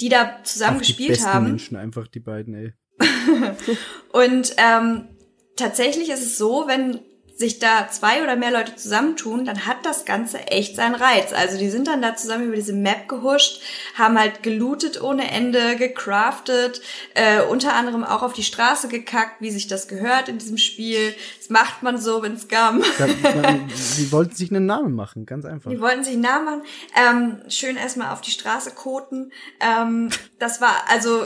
die 0.00 0.08
da 0.08 0.40
zusammen 0.42 0.80
die 0.80 0.86
gespielt 0.86 1.10
besten 1.10 1.26
haben. 1.26 1.46
Menschen 1.46 1.76
einfach, 1.76 2.08
die 2.08 2.20
beiden, 2.20 2.54
ey. 2.54 2.72
Und 4.12 4.54
ähm, 4.56 5.08
tatsächlich 5.56 6.08
ist 6.10 6.24
es 6.24 6.38
so, 6.38 6.64
wenn 6.66 7.00
sich 7.38 7.60
da 7.60 7.88
zwei 7.88 8.24
oder 8.24 8.34
mehr 8.34 8.50
Leute 8.50 8.74
zusammentun, 8.74 9.44
dann 9.44 9.64
hat 9.64 9.86
das 9.86 10.04
Ganze 10.04 10.38
echt 10.48 10.74
seinen 10.74 10.96
Reiz. 10.96 11.32
Also 11.32 11.56
die 11.56 11.70
sind 11.70 11.86
dann 11.86 12.02
da 12.02 12.16
zusammen 12.16 12.46
über 12.46 12.56
diese 12.56 12.72
Map 12.72 13.06
gehuscht, 13.06 13.62
haben 13.94 14.18
halt 14.18 14.42
gelootet 14.42 15.00
ohne 15.00 15.30
Ende, 15.30 15.76
gecraftet, 15.76 16.80
äh, 17.14 17.40
unter 17.42 17.74
anderem 17.74 18.02
auch 18.02 18.24
auf 18.24 18.32
die 18.32 18.42
Straße 18.42 18.88
gekackt, 18.88 19.40
wie 19.40 19.52
sich 19.52 19.68
das 19.68 19.86
gehört 19.86 20.28
in 20.28 20.38
diesem 20.38 20.58
Spiel. 20.58 21.14
Das 21.38 21.48
macht 21.48 21.84
man 21.84 21.96
so, 21.96 22.22
wenn 22.22 22.36
Scum. 22.36 22.82
Die 23.98 24.10
wollten 24.10 24.34
sich 24.34 24.50
einen 24.50 24.66
Namen 24.66 24.96
machen, 24.96 25.24
ganz 25.24 25.44
einfach. 25.44 25.70
Die 25.70 25.80
wollten 25.80 26.02
sich 26.02 26.14
einen 26.14 26.22
Namen 26.22 26.44
machen. 26.44 26.62
Ähm, 26.96 27.50
schön 27.50 27.76
erstmal 27.76 28.12
auf 28.12 28.20
die 28.20 28.32
Straße 28.32 28.72
koten. 28.72 29.30
Ähm, 29.60 30.10
das 30.40 30.60
war, 30.60 30.74
also, 30.88 31.24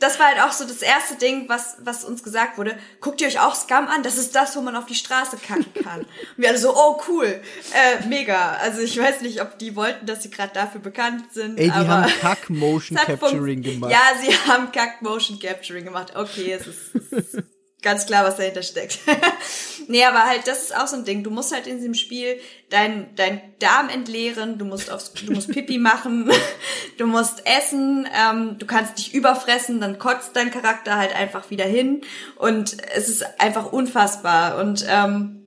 das 0.00 0.18
war 0.18 0.26
halt 0.26 0.40
auch 0.40 0.52
so 0.52 0.64
das 0.64 0.82
erste 0.82 1.16
Ding, 1.16 1.48
was, 1.48 1.76
was 1.80 2.04
uns 2.04 2.22
gesagt 2.22 2.58
wurde. 2.58 2.78
Guckt 3.00 3.20
ihr 3.20 3.26
euch 3.26 3.40
auch 3.40 3.54
Scum 3.54 3.88
an? 3.88 4.02
Das 4.02 4.16
ist 4.16 4.34
das, 4.34 4.56
wo 4.56 4.60
man 4.60 4.76
auf 4.76 4.86
die 4.86 4.94
Straße 4.94 5.36
kacken 5.36 5.72
kann. 5.82 6.00
Und 6.36 6.36
wir 6.36 6.50
alle 6.50 6.58
so, 6.58 6.74
oh 6.74 7.00
cool, 7.08 7.26
äh, 7.26 8.06
mega. 8.06 8.52
Also 8.54 8.80
ich 8.80 8.98
weiß 8.98 9.22
nicht, 9.22 9.42
ob 9.42 9.58
die 9.58 9.74
wollten, 9.74 10.06
dass 10.06 10.22
sie 10.22 10.30
gerade 10.30 10.52
dafür 10.54 10.80
bekannt 10.80 11.32
sind. 11.32 11.58
Ey, 11.58 11.66
die 11.66 11.72
aber 11.72 12.02
haben 12.02 12.12
Kack 12.20 12.50
Motion 12.50 12.96
Capturing 13.06 13.62
gemacht. 13.62 13.90
Ja, 13.90 14.00
sie 14.20 14.32
haben 14.48 14.70
Kack 14.72 15.02
Motion 15.02 15.38
Capturing 15.38 15.84
gemacht. 15.84 16.14
Okay, 16.14 16.52
es 16.52 16.66
ist, 16.66 16.94
es 16.94 17.34
ist 17.34 17.42
ganz 17.82 18.06
klar, 18.06 18.24
was 18.24 18.36
dahinter 18.36 18.62
steckt. 18.62 18.98
nee, 19.88 20.04
aber 20.04 20.24
halt, 20.24 20.46
das 20.46 20.62
ist 20.62 20.76
auch 20.76 20.86
so 20.86 20.96
ein 20.96 21.04
Ding. 21.04 21.22
Du 21.22 21.30
musst 21.30 21.52
halt 21.52 21.66
in 21.66 21.76
diesem 21.76 21.94
Spiel 21.94 22.40
dein, 22.70 23.14
dein 23.14 23.40
Darm 23.60 23.88
entleeren, 23.88 24.58
du 24.58 24.64
musst 24.64 24.90
aufs, 24.90 25.12
du 25.12 25.32
musst 25.32 25.50
Pipi 25.50 25.78
machen, 25.78 26.30
du 26.98 27.06
musst 27.06 27.46
essen, 27.46 28.08
ähm, 28.14 28.58
du 28.58 28.66
kannst 28.66 28.98
dich 28.98 29.14
überfressen, 29.14 29.80
dann 29.80 29.98
kotzt 29.98 30.34
dein 30.34 30.50
Charakter 30.50 30.96
halt 30.96 31.14
einfach 31.14 31.50
wieder 31.50 31.66
hin 31.66 32.02
und 32.36 32.76
es 32.94 33.08
ist 33.08 33.40
einfach 33.40 33.72
unfassbar 33.72 34.58
und 34.58 34.84
ähm, 34.88 35.46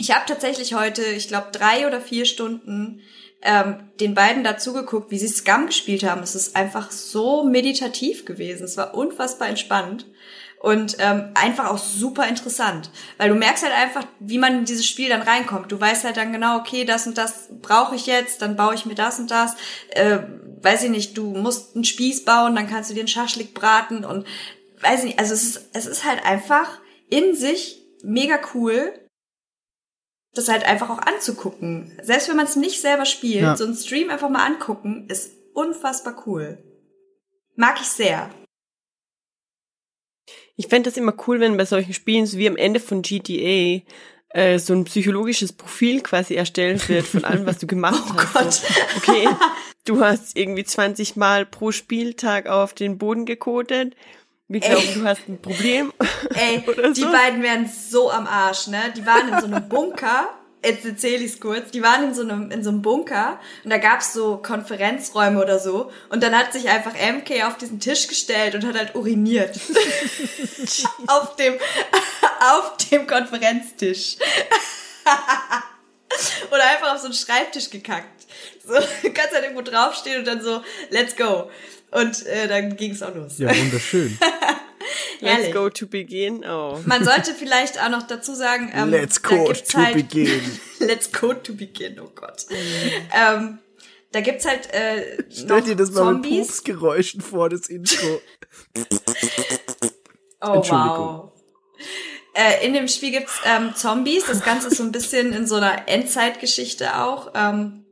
Ich 0.00 0.14
habe 0.14 0.26
tatsächlich 0.26 0.74
heute, 0.74 1.02
ich 1.02 1.28
glaube, 1.28 1.48
drei 1.52 1.86
oder 1.86 2.00
vier 2.00 2.24
Stunden 2.24 3.00
ähm, 3.42 3.90
den 4.00 4.14
beiden 4.14 4.42
dazugeguckt, 4.42 5.10
wie 5.10 5.18
sie 5.18 5.28
Scum 5.28 5.66
gespielt 5.66 6.02
haben. 6.02 6.22
Es 6.22 6.34
ist 6.34 6.56
einfach 6.56 6.90
so 6.90 7.44
meditativ 7.44 8.24
gewesen. 8.24 8.64
Es 8.64 8.76
war 8.76 8.94
unfassbar 8.94 9.48
entspannt 9.48 10.06
und 10.60 10.96
ähm, 10.98 11.30
einfach 11.34 11.70
auch 11.70 11.78
super 11.78 12.26
interessant, 12.26 12.90
weil 13.16 13.28
du 13.28 13.34
merkst 13.36 13.62
halt 13.64 13.74
einfach, 13.74 14.04
wie 14.18 14.38
man 14.38 14.58
in 14.58 14.64
dieses 14.64 14.86
Spiel 14.86 15.08
dann 15.08 15.22
reinkommt. 15.22 15.70
Du 15.70 15.80
weißt 15.80 16.04
halt 16.04 16.16
dann 16.16 16.32
genau, 16.32 16.58
okay, 16.58 16.84
das 16.84 17.06
und 17.06 17.16
das 17.16 17.48
brauche 17.62 17.94
ich 17.94 18.06
jetzt, 18.06 18.42
dann 18.42 18.56
baue 18.56 18.74
ich 18.74 18.84
mir 18.86 18.94
das 18.94 19.18
und 19.18 19.30
das. 19.30 19.54
Äh, 19.90 20.18
weiß 20.60 20.84
ich 20.84 20.90
nicht, 20.90 21.16
du 21.16 21.30
musst 21.30 21.74
einen 21.76 21.84
Spieß 21.84 22.24
bauen, 22.24 22.56
dann 22.56 22.68
kannst 22.68 22.90
du 22.90 22.94
dir 22.94 23.00
einen 23.00 23.08
Schaschlik 23.08 23.54
braten 23.54 24.04
und 24.04 24.26
weiß 24.80 25.00
ich 25.00 25.06
nicht, 25.06 25.18
also 25.18 25.34
es 25.34 25.44
ist, 25.44 25.68
es 25.72 25.86
ist 25.86 26.04
halt 26.04 26.24
einfach 26.26 26.80
in 27.08 27.34
sich 27.36 27.80
mega 28.02 28.38
cool, 28.54 28.92
das 30.34 30.48
halt 30.48 30.64
einfach 30.64 30.90
auch 30.90 30.98
anzugucken. 30.98 31.98
Selbst 32.02 32.28
wenn 32.28 32.36
man 32.36 32.46
es 32.46 32.56
nicht 32.56 32.80
selber 32.80 33.04
spielt, 33.04 33.42
Ja. 33.42 33.56
so 33.56 33.64
einen 33.64 33.74
Stream 33.76 34.10
einfach 34.10 34.28
mal 34.28 34.44
angucken, 34.44 35.06
ist 35.08 35.32
unfassbar 35.54 36.22
cool. 36.26 36.58
Mag 37.56 37.80
ich 37.80 37.88
sehr. 37.88 38.30
Ich 40.58 40.66
fände 40.66 40.90
das 40.90 40.96
immer 40.96 41.14
cool, 41.26 41.38
wenn 41.38 41.56
bei 41.56 41.64
solchen 41.64 41.94
Spielen, 41.94 42.26
so 42.26 42.36
wie 42.36 42.48
am 42.48 42.56
Ende 42.56 42.80
von 42.80 43.02
GTA, 43.02 43.80
äh, 44.30 44.58
so 44.58 44.74
ein 44.74 44.84
psychologisches 44.84 45.52
Profil 45.52 46.00
quasi 46.00 46.34
erstellt 46.34 46.88
wird 46.88 47.06
von 47.06 47.24
allem, 47.24 47.46
was 47.46 47.58
du 47.58 47.68
gemacht 47.68 48.02
Oh 48.12 48.18
hast. 48.18 48.34
Gott. 48.34 48.52
So, 48.52 48.96
okay, 48.96 49.28
du 49.84 50.00
hast 50.00 50.36
irgendwie 50.36 50.64
20 50.64 51.14
Mal 51.14 51.46
pro 51.46 51.70
Spieltag 51.70 52.48
auf 52.48 52.74
den 52.74 52.98
Boden 52.98 53.24
gekotet. 53.24 53.94
Wir 54.48 54.60
Ey. 54.62 54.68
glauben, 54.70 55.00
du 55.00 55.04
hast 55.04 55.28
ein 55.28 55.40
Problem. 55.40 55.92
Ey, 56.34 56.64
die 56.96 57.00
so. 57.02 57.12
beiden 57.12 57.40
wären 57.42 57.68
so 57.68 58.10
am 58.10 58.26
Arsch, 58.26 58.66
ne? 58.66 58.92
Die 58.96 59.06
waren 59.06 59.28
in 59.28 59.40
so 59.40 59.46
einem 59.46 59.68
Bunker. 59.68 60.28
Jetzt 60.64 60.84
erzähl 60.84 61.22
ich's 61.22 61.38
kurz. 61.38 61.70
Die 61.70 61.82
waren 61.82 62.04
in 62.04 62.14
so 62.14 62.22
einem, 62.22 62.50
in 62.50 62.64
so 62.64 62.70
einem 62.70 62.82
Bunker 62.82 63.38
und 63.62 63.70
da 63.70 63.78
gab's 63.78 64.12
so 64.12 64.38
Konferenzräume 64.38 65.40
oder 65.40 65.58
so. 65.58 65.90
Und 66.08 66.22
dann 66.22 66.36
hat 66.36 66.52
sich 66.52 66.68
einfach 66.68 66.94
MK 66.94 67.44
auf 67.44 67.56
diesen 67.58 67.78
Tisch 67.78 68.08
gestellt 68.08 68.54
und 68.54 68.66
hat 68.66 68.76
halt 68.76 68.94
uriniert. 68.94 69.58
auf 71.06 71.36
dem, 71.36 71.54
auf 72.40 72.76
dem 72.90 73.06
Konferenztisch. 73.06 74.16
oder 76.50 76.64
einfach 76.64 76.94
auf 76.94 76.98
so 76.98 77.06
einen 77.06 77.14
Schreibtisch 77.14 77.70
gekackt. 77.70 78.26
So, 78.66 78.74
du 78.74 79.12
kannst 79.12 79.32
halt 79.32 79.44
irgendwo 79.44 79.62
draufstehen 79.62 80.18
und 80.18 80.26
dann 80.26 80.42
so, 80.42 80.62
let's 80.90 81.16
go. 81.16 81.50
Und 81.90 82.26
äh, 82.26 82.48
dann 82.48 82.76
ging's 82.76 83.02
auch 83.02 83.14
los. 83.14 83.38
Ja, 83.38 83.56
wunderschön. 83.56 84.18
Herrlich. 85.20 85.46
Let's 85.46 85.54
go 85.54 85.68
to 85.68 85.86
begin. 85.86 86.44
Oh. 86.44 86.80
Man 86.84 87.04
sollte 87.04 87.34
vielleicht 87.34 87.82
auch 87.82 87.88
noch 87.88 88.06
dazu 88.06 88.34
sagen, 88.34 88.70
ähm, 88.74 88.90
Let's 88.90 89.20
da 89.20 89.28
go 89.28 89.44
gibt's 89.44 89.72
to 89.72 89.78
halt, 89.78 89.94
begin. 89.94 90.60
Let's 90.78 91.12
go 91.12 91.32
to 91.32 91.54
begin, 91.54 91.98
oh 92.00 92.10
Gott. 92.14 92.46
ähm, 93.14 93.58
da 94.12 94.20
gibt's 94.20 94.46
halt 94.46 94.72
äh, 94.72 95.24
Stell 95.30 95.46
noch 95.46 95.64
dir 95.64 95.76
das 95.76 95.90
mal 95.90 96.14
mit 96.14 96.24
Zombies. 96.24 96.46
Pupsgeräuschen 96.46 97.20
vor, 97.20 97.48
das 97.48 97.68
Intro. 97.68 98.20
Oh 100.40 100.62
wow. 100.68 101.32
Äh, 102.34 102.64
in 102.64 102.72
dem 102.72 102.86
Spiel 102.88 103.10
gibt's 103.10 103.40
ähm, 103.44 103.74
Zombies. 103.74 104.26
Das 104.26 104.44
Ganze 104.44 104.68
ist 104.68 104.76
so 104.76 104.84
ein 104.84 104.92
bisschen 104.92 105.32
in 105.32 105.46
so 105.46 105.56
einer 105.56 105.88
Endzeitgeschichte 105.88 106.96
auch. 106.96 107.32
Ähm, 107.34 107.84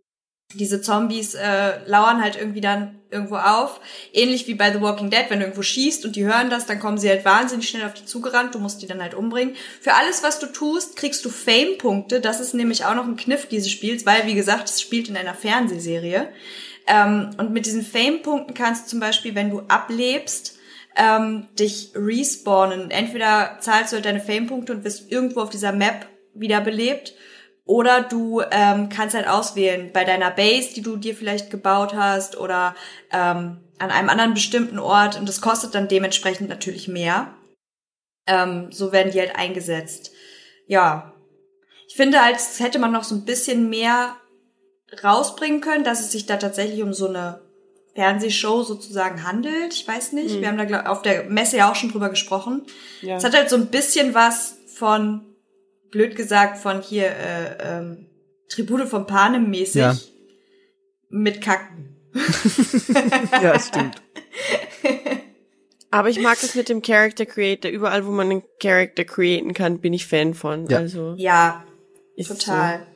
diese 0.54 0.80
Zombies 0.80 1.34
äh, 1.34 1.80
lauern 1.86 2.22
halt 2.22 2.36
irgendwie 2.36 2.60
dann 2.60 3.00
irgendwo 3.10 3.36
auf. 3.36 3.80
Ähnlich 4.12 4.46
wie 4.46 4.54
bei 4.54 4.72
The 4.72 4.80
Walking 4.80 5.10
Dead, 5.10 5.24
wenn 5.28 5.40
du 5.40 5.44
irgendwo 5.44 5.62
schießt 5.62 6.04
und 6.04 6.16
die 6.16 6.24
hören 6.24 6.50
das, 6.50 6.66
dann 6.66 6.78
kommen 6.78 6.98
sie 6.98 7.08
halt 7.08 7.24
wahnsinnig 7.24 7.68
schnell 7.68 7.84
auf 7.84 7.94
dich 7.94 8.06
zugerannt. 8.06 8.54
Du 8.54 8.58
musst 8.58 8.80
die 8.82 8.86
dann 8.86 9.02
halt 9.02 9.14
umbringen. 9.14 9.56
Für 9.80 9.94
alles, 9.94 10.22
was 10.22 10.38
du 10.38 10.46
tust, 10.46 10.96
kriegst 10.96 11.24
du 11.24 11.30
Fame-Punkte. 11.30 12.20
Das 12.20 12.40
ist 12.40 12.54
nämlich 12.54 12.84
auch 12.84 12.94
noch 12.94 13.06
ein 13.06 13.16
Kniff 13.16 13.46
dieses 13.46 13.70
Spiels, 13.70 14.06
weil, 14.06 14.26
wie 14.26 14.34
gesagt, 14.34 14.68
es 14.68 14.80
spielt 14.80 15.08
in 15.08 15.16
einer 15.16 15.34
Fernsehserie. 15.34 16.28
Ähm, 16.86 17.30
und 17.38 17.52
mit 17.52 17.66
diesen 17.66 17.84
Fame-Punkten 17.84 18.54
kannst 18.54 18.86
du 18.86 18.90
zum 18.90 19.00
Beispiel, 19.00 19.34
wenn 19.34 19.50
du 19.50 19.60
ablebst, 19.68 20.58
ähm, 20.96 21.48
dich 21.58 21.90
respawnen. 21.94 22.90
Entweder 22.90 23.58
zahlst 23.60 23.92
du 23.92 23.96
halt 23.96 24.06
deine 24.06 24.20
Fame-Punkte 24.20 24.72
und 24.72 24.84
wirst 24.84 25.10
irgendwo 25.10 25.40
auf 25.40 25.50
dieser 25.50 25.72
Map 25.72 26.06
wiederbelebt. 26.34 27.14
Oder 27.66 28.00
du 28.00 28.42
ähm, 28.52 28.88
kannst 28.88 29.16
halt 29.16 29.26
auswählen 29.26 29.90
bei 29.92 30.04
deiner 30.04 30.30
Base, 30.30 30.72
die 30.72 30.82
du 30.82 30.96
dir 30.96 31.16
vielleicht 31.16 31.50
gebaut 31.50 31.94
hast, 31.94 32.38
oder 32.38 32.76
ähm, 33.12 33.58
an 33.78 33.90
einem 33.90 34.08
anderen 34.08 34.34
bestimmten 34.34 34.78
Ort. 34.78 35.18
Und 35.18 35.28
das 35.28 35.40
kostet 35.40 35.74
dann 35.74 35.88
dementsprechend 35.88 36.48
natürlich 36.48 36.86
mehr. 36.86 37.34
Ähm, 38.28 38.68
so 38.70 38.92
werden 38.92 39.12
die 39.12 39.18
halt 39.18 39.36
eingesetzt. 39.36 40.12
Ja. 40.66 41.12
Ich 41.88 41.96
finde 41.96 42.24
halt, 42.24 42.36
es 42.36 42.60
hätte 42.60 42.78
man 42.78 42.92
noch 42.92 43.04
so 43.04 43.16
ein 43.16 43.24
bisschen 43.24 43.68
mehr 43.68 44.14
rausbringen 45.02 45.60
können, 45.60 45.84
dass 45.84 46.00
es 46.00 46.12
sich 46.12 46.26
da 46.26 46.36
tatsächlich 46.36 46.82
um 46.82 46.92
so 46.92 47.08
eine 47.08 47.40
Fernsehshow 47.96 48.62
sozusagen 48.62 49.26
handelt. 49.26 49.74
Ich 49.74 49.88
weiß 49.88 50.12
nicht. 50.12 50.40
Wir 50.40 50.48
haben 50.48 50.58
da 50.58 50.64
glaub, 50.64 50.86
auf 50.86 51.02
der 51.02 51.24
Messe 51.24 51.56
ja 51.56 51.70
auch 51.70 51.74
schon 51.74 51.90
drüber 51.90 52.10
gesprochen. 52.10 52.62
Ja. 53.02 53.16
Es 53.16 53.24
hat 53.24 53.34
halt 53.34 53.50
so 53.50 53.56
ein 53.56 53.68
bisschen 53.68 54.14
was 54.14 54.58
von, 54.72 55.24
blöd 55.90 56.16
gesagt, 56.16 56.58
von 56.58 56.80
hier 56.82 57.06
äh, 57.08 57.56
ähm, 57.78 58.06
Tribute 58.48 58.86
von 58.88 59.06
Panem 59.06 59.50
mäßig 59.50 59.76
Ja. 59.82 59.96
mit 61.08 61.40
Kacken. 61.42 61.92
Ja, 63.42 63.58
stimmt. 63.58 64.00
Aber 65.90 66.08
ich 66.08 66.20
mag 66.20 66.38
das 66.40 66.54
mit 66.54 66.68
dem 66.68 66.82
Character 66.82 67.26
Creator. 67.26 67.70
Überall, 67.70 68.06
wo 68.06 68.10
man 68.10 68.30
einen 68.30 68.42
Character 68.60 69.04
createn 69.04 69.54
kann, 69.54 69.80
bin 69.80 69.92
ich 69.92 70.06
Fan 70.06 70.34
von. 70.34 70.66
Ja. 70.66 70.78
Also 70.78 71.14
Ja, 71.16 71.64
ist 72.16 72.28
total. 72.28 72.86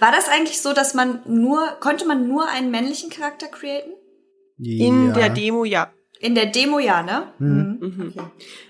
War 0.00 0.12
das 0.12 0.28
eigentlich 0.28 0.60
so, 0.60 0.72
dass 0.72 0.94
man 0.94 1.20
nur, 1.26 1.66
konnte 1.80 2.06
man 2.06 2.28
nur 2.28 2.48
einen 2.48 2.70
männlichen 2.70 3.10
Charakter 3.10 3.46
createn? 3.48 3.92
So. 4.58 4.70
In 4.70 5.08
ja. 5.08 5.12
der 5.14 5.30
Demo, 5.30 5.64
ja. 5.64 5.92
In 6.20 6.34
der 6.34 6.46
Demo 6.46 6.78
ja, 6.78 7.02
ne? 7.02 7.32
Mhm. 7.38 7.78
Mhm. 7.80 8.12
Okay. 8.16 8.28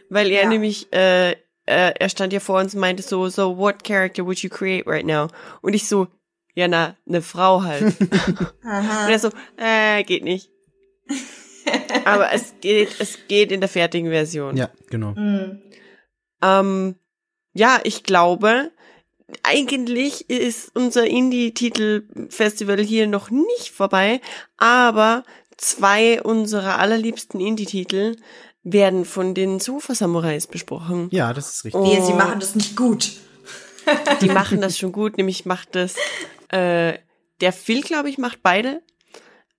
Weil 0.09 0.31
er 0.31 0.45
Ja. 0.45 0.49
nämlich, 0.49 0.93
äh, 0.93 1.37
äh, 1.67 1.93
er 1.99 2.09
stand 2.09 2.33
ja 2.33 2.41
vor 2.41 2.61
uns 2.61 2.75
und 2.75 2.81
meinte 2.81 3.03
so, 3.03 3.29
so, 3.29 3.57
what 3.57 3.85
character 3.85 4.25
would 4.25 4.39
you 4.39 4.51
create 4.51 4.87
right 4.87 5.07
now? 5.07 5.29
Und 5.63 5.75
ich 5.75 5.89
so, 5.89 6.09
ja, 6.55 6.69
na, 6.69 6.97
eine 7.07 7.23
Frau 7.23 7.63
halt. 7.63 7.83
und 8.01 8.51
Aha. 8.65 9.11
er 9.11 9.19
so, 9.19 9.31
äh, 9.57 10.05
geht 10.05 10.25
nicht. 10.25 10.51
Aber 12.05 12.33
es 12.33 12.55
geht, 12.61 13.01
es 13.01 13.19
geht 13.29 13.51
in 13.51 13.61
der 13.61 13.69
fertigen 13.69 14.11
Version. 14.11 14.57
Ja, 14.57 14.71
genau. 14.91 15.13
Mhm. 15.13 15.63
Ähm, 16.43 16.97
ja, 17.55 17.81
ich 17.85 18.03
glaube, 18.03 18.71
eigentlich 19.43 20.29
ist 20.29 20.71
unser 20.75 21.07
Indie-Titel-Festival 21.07 22.81
hier 22.81 23.07
noch 23.07 23.31
nicht 23.31 23.71
vorbei, 23.71 24.21
aber 24.59 25.25
zwei 25.57 26.23
unserer 26.23 26.79
allerliebsten 26.79 27.41
Indie-Titel 27.41 28.17
werden 28.65 29.05
von 29.05 29.35
den 29.35 29.61
Sofa-Samurais 29.61 30.47
besprochen. 30.47 31.09
Ja, 31.13 31.33
das 31.33 31.51
ist 31.57 31.65
richtig. 31.67 31.83
Wehe, 31.83 32.03
sie 32.05 32.13
Oh. 32.13 32.17
machen 32.17 32.41
das 32.41 32.55
nicht 32.55 32.77
gut. 32.77 33.13
Die 34.23 34.29
machen 34.29 34.61
das 34.63 34.79
schon 34.79 34.93
gut, 34.93 35.19
nämlich 35.19 35.45
macht 35.45 35.75
das 35.75 35.95
äh, 36.49 36.95
der 37.41 37.53
Phil, 37.53 37.83
glaube 37.83 38.09
ich, 38.09 38.17
macht 38.17 38.43
beide 38.43 38.81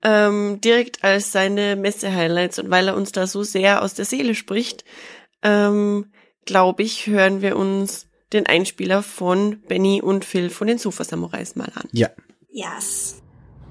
ähm, 0.01 0.59
direkt 0.61 1.03
als 1.03 1.32
seine 1.32 1.75
Messe-Highlights 1.75 2.58
und 2.59 2.69
weil 2.72 2.88
er 2.88 2.95
uns 2.95 3.11
da 3.11 3.27
so 3.27 3.43
sehr 3.43 3.84
aus 3.84 3.93
der 3.93 4.06
Seele 4.06 4.34
spricht, 4.34 4.84
ähm, 5.43 6.11
glaube 6.45 6.82
ich, 6.84 7.06
hören 7.08 7.42
wir 7.42 7.56
uns 7.58 8.08
den 8.34 8.48
Einspieler 8.48 9.03
von 9.03 9.61
Benny 9.67 10.01
und 10.01 10.25
Phil 10.25 10.50
von 10.50 10.67
den 10.67 10.77
Sofa-Samurais 10.80 11.56
mal 11.56 11.72
an. 11.75 11.88
Ja. 11.92 12.09
Yes. 12.50 13.22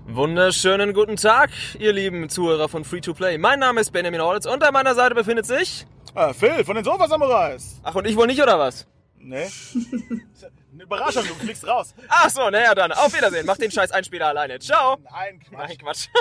Wunderschönen 0.07 0.92
guten 0.92 1.16
Tag, 1.16 1.50
ihr 1.78 1.94
lieben 1.94 2.28
Zuhörer 2.28 2.68
von 2.68 2.84
Free 2.84 3.00
to 3.00 3.15
Play. 3.15 3.39
Mein 3.39 3.58
Name 3.58 3.81
ist 3.81 3.91
Benjamin 3.91 4.20
Orlitz 4.20 4.44
und 4.44 4.62
an 4.62 4.73
meiner 4.74 4.94
Seite 4.94 5.15
befindet 5.15 5.47
sich. 5.47 5.86
Ah, 6.15 6.34
Phil 6.34 6.62
von 6.62 6.76
den 6.76 6.84
Sofa-Samurais. 6.84 7.81
Ach, 7.83 7.94
und 7.94 8.07
ich 8.07 8.15
wohl 8.15 8.26
nicht, 8.26 8.42
oder 8.42 8.58
was? 8.58 8.86
Nee. 9.18 9.47
Überraschung, 10.84 11.26
du 11.26 11.34
fliegst 11.34 11.66
raus. 11.66 11.94
Ach 12.08 12.30
so, 12.30 12.48
naja, 12.50 12.74
dann. 12.74 12.92
Auf 12.92 13.14
Wiedersehen. 13.14 13.46
Mach 13.46 13.56
den 13.56 13.70
scheiß 13.70 13.90
Einspieler 13.90 14.28
alleine. 14.28 14.58
Ciao. 14.58 14.96
Nein, 15.10 15.40
Quatsch. 15.40 15.68
Nein, 15.68 15.78
Quatsch. 15.78 16.08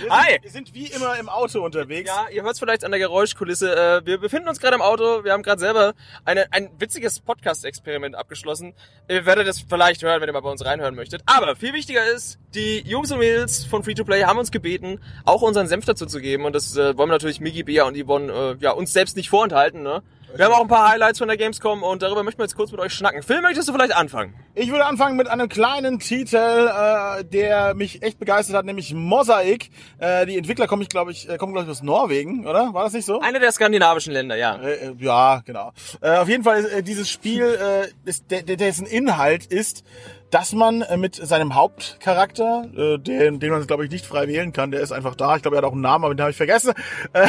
Wir 0.00 0.10
Hi. 0.10 0.32
Sind, 0.32 0.42
wir 0.42 0.50
sind 0.50 0.74
wie 0.74 0.86
immer 0.86 1.16
im 1.18 1.28
Auto 1.28 1.64
unterwegs. 1.64 2.08
Ja, 2.08 2.26
ihr 2.28 2.42
hört 2.42 2.54
es 2.54 2.58
vielleicht 2.58 2.84
an 2.84 2.90
der 2.90 2.98
Geräuschkulisse. 2.98 3.74
Äh, 3.76 4.06
wir 4.06 4.18
befinden 4.18 4.48
uns 4.48 4.58
gerade 4.58 4.74
im 4.74 4.82
Auto. 4.82 5.22
Wir 5.22 5.32
haben 5.32 5.42
gerade 5.42 5.60
selber 5.60 5.94
eine, 6.24 6.52
ein 6.52 6.70
witziges 6.78 7.20
Podcast-Experiment 7.20 8.16
abgeschlossen. 8.16 8.74
Ihr 9.08 9.24
werdet 9.24 9.46
es 9.46 9.60
vielleicht 9.60 10.02
hören, 10.02 10.20
wenn 10.20 10.28
ihr 10.28 10.32
mal 10.32 10.40
bei 10.40 10.50
uns 10.50 10.64
reinhören 10.64 10.96
möchtet. 10.96 11.22
Aber 11.26 11.54
viel 11.54 11.72
wichtiger 11.74 12.04
ist, 12.06 12.38
die 12.54 12.80
Jungs 12.80 13.12
und 13.12 13.18
Mädels 13.18 13.64
von 13.64 13.84
Free-to-Play 13.84 14.24
haben 14.24 14.38
uns 14.38 14.50
gebeten, 14.50 15.00
auch 15.24 15.42
unseren 15.42 15.68
Senf 15.68 15.84
dazu 15.84 16.06
zu 16.06 16.20
geben. 16.20 16.44
Und 16.44 16.54
das 16.54 16.76
äh, 16.76 16.96
wollen 16.96 17.10
wir 17.10 17.14
natürlich 17.14 17.40
Migi, 17.40 17.62
Bea 17.62 17.84
und 17.84 17.96
Yvonne 17.96 18.32
äh, 18.32 18.56
ja, 18.62 18.72
uns 18.72 18.92
selbst 18.92 19.16
nicht 19.16 19.28
vorenthalten. 19.28 19.82
Ne? 19.82 20.02
Wir 20.36 20.46
haben 20.46 20.52
auch 20.52 20.62
ein 20.62 20.68
paar 20.68 20.90
Highlights 20.90 21.18
von 21.18 21.28
der 21.28 21.36
Gamescom 21.36 21.82
und 21.82 22.02
darüber 22.02 22.22
möchten 22.22 22.40
wir 22.40 22.44
jetzt 22.44 22.56
kurz 22.56 22.72
mit 22.72 22.80
euch 22.80 22.92
schnacken. 22.92 23.22
Phil, 23.22 23.40
möchtest 23.40 23.68
du 23.68 23.72
vielleicht 23.72 23.94
anfangen? 23.94 24.34
Ich 24.54 24.70
würde 24.70 24.84
anfangen 24.84 25.16
mit 25.16 25.28
einem 25.28 25.48
kleinen 25.48 26.00
Titel, 26.00 26.36
äh, 26.36 27.24
der 27.24 27.74
mich 27.74 28.02
echt 28.02 28.18
begeistert 28.18 28.56
hat, 28.56 28.64
nämlich 28.64 28.92
Mosaic. 28.94 29.70
Äh, 29.98 30.26
die 30.26 30.36
Entwickler 30.36 30.66
kommen, 30.66 30.82
ich 30.82 30.88
glaube 30.88 31.12
ich, 31.12 31.28
äh, 31.28 31.36
kommen 31.36 31.52
glaube 31.52 31.66
ich 31.66 31.70
aus 31.70 31.82
Norwegen, 31.82 32.46
oder? 32.46 32.74
War 32.74 32.84
das 32.84 32.94
nicht 32.94 33.04
so? 33.04 33.20
Eine 33.20 33.38
der 33.38 33.52
skandinavischen 33.52 34.12
Länder, 34.12 34.36
ja. 34.36 34.56
Äh, 34.56 34.88
äh, 34.88 34.94
ja, 34.98 35.42
genau. 35.44 35.72
Äh, 36.00 36.16
auf 36.16 36.28
jeden 36.28 36.42
Fall 36.42 36.60
ist 36.60 36.72
äh, 36.72 36.82
dieses 36.82 37.08
Spiel, 37.08 37.44
äh, 37.44 38.08
ist, 38.08 38.30
der, 38.30 38.42
dessen 38.42 38.86
Inhalt 38.86 39.46
ist, 39.46 39.84
dass 40.30 40.52
man 40.52 40.82
äh, 40.82 40.96
mit 40.96 41.14
seinem 41.14 41.54
Hauptcharakter, 41.54 42.64
äh, 42.76 42.98
den, 42.98 43.38
den 43.38 43.50
man 43.50 43.66
glaube 43.66 43.84
ich 43.84 43.90
nicht 43.90 44.04
frei 44.04 44.26
wählen 44.26 44.52
kann, 44.52 44.70
der 44.70 44.80
ist 44.80 44.92
einfach 44.92 45.14
da. 45.14 45.36
Ich 45.36 45.42
glaube, 45.42 45.56
er 45.56 45.58
hat 45.58 45.64
auch 45.64 45.72
einen 45.72 45.80
Namen, 45.80 46.04
aber 46.04 46.14
den 46.14 46.22
habe 46.22 46.30
ich 46.30 46.36
vergessen. 46.36 46.72
Äh, 47.12 47.28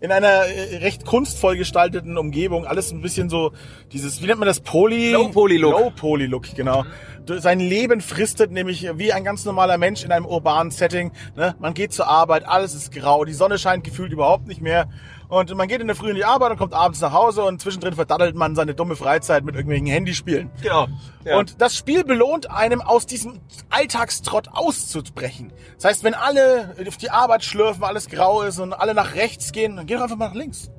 in 0.00 0.10
einer 0.10 0.46
äh, 0.46 0.78
recht 0.78 1.04
kunstvoll 1.04 1.56
gestalteten 1.56 2.18
Umgebung, 2.18 2.66
alles 2.66 2.90
ein 2.90 3.00
bisschen 3.00 3.28
so 3.28 3.52
dieses, 3.92 4.22
wie 4.22 4.26
nennt 4.26 4.40
man 4.40 4.48
das, 4.48 4.60
Poly? 4.60 5.12
Low 5.12 5.28
Poly 5.28 5.56
Look. 5.56 5.72
Low 5.72 5.90
Poly 5.90 6.26
Look, 6.26 6.54
genau. 6.54 6.84
Sein 7.26 7.60
Leben 7.60 8.00
fristet 8.00 8.50
nämlich 8.50 8.88
wie 8.96 9.12
ein 9.12 9.24
ganz 9.24 9.44
normaler 9.44 9.78
Mensch 9.78 10.04
in 10.04 10.10
einem 10.10 10.26
urbanen 10.26 10.70
Setting. 10.70 11.12
Ne? 11.36 11.54
Man 11.58 11.74
geht 11.74 11.92
zur 11.92 12.08
Arbeit, 12.08 12.46
alles 12.46 12.74
ist 12.74 12.92
grau, 12.92 13.24
die 13.24 13.32
Sonne 13.32 13.58
scheint 13.58 13.84
gefühlt 13.84 14.12
überhaupt 14.12 14.46
nicht 14.46 14.60
mehr. 14.60 14.88
Und 15.34 15.52
man 15.56 15.66
geht 15.66 15.80
in 15.80 15.88
der 15.88 15.96
Früh 15.96 16.10
in 16.10 16.14
die 16.14 16.24
Arbeit 16.24 16.52
und 16.52 16.58
kommt 16.58 16.74
abends 16.74 17.00
nach 17.00 17.12
Hause 17.12 17.42
und 17.42 17.60
zwischendrin 17.60 17.94
verdattelt 17.94 18.36
man 18.36 18.54
seine 18.54 18.72
dumme 18.72 18.94
Freizeit 18.94 19.44
mit 19.44 19.56
irgendwelchen 19.56 19.88
Handyspielen. 19.88 20.48
Genau. 20.62 20.86
Ja. 21.24 21.38
Und 21.38 21.60
das 21.60 21.76
Spiel 21.76 22.04
belohnt 22.04 22.50
einem, 22.50 22.80
aus 22.80 23.04
diesem 23.04 23.40
Alltagstrott 23.68 24.48
auszubrechen. 24.52 25.52
Das 25.74 25.86
heißt, 25.86 26.04
wenn 26.04 26.14
alle 26.14 26.76
auf 26.86 26.98
die 26.98 27.10
Arbeit 27.10 27.42
schlürfen, 27.42 27.82
alles 27.82 28.08
grau 28.08 28.42
ist 28.42 28.60
und 28.60 28.74
alle 28.74 28.94
nach 28.94 29.16
rechts 29.16 29.50
gehen, 29.50 29.74
dann 29.74 29.86
geh 29.86 29.94
doch 29.94 30.02
einfach 30.02 30.16
mal 30.16 30.28
nach 30.28 30.34
links. 30.34 30.70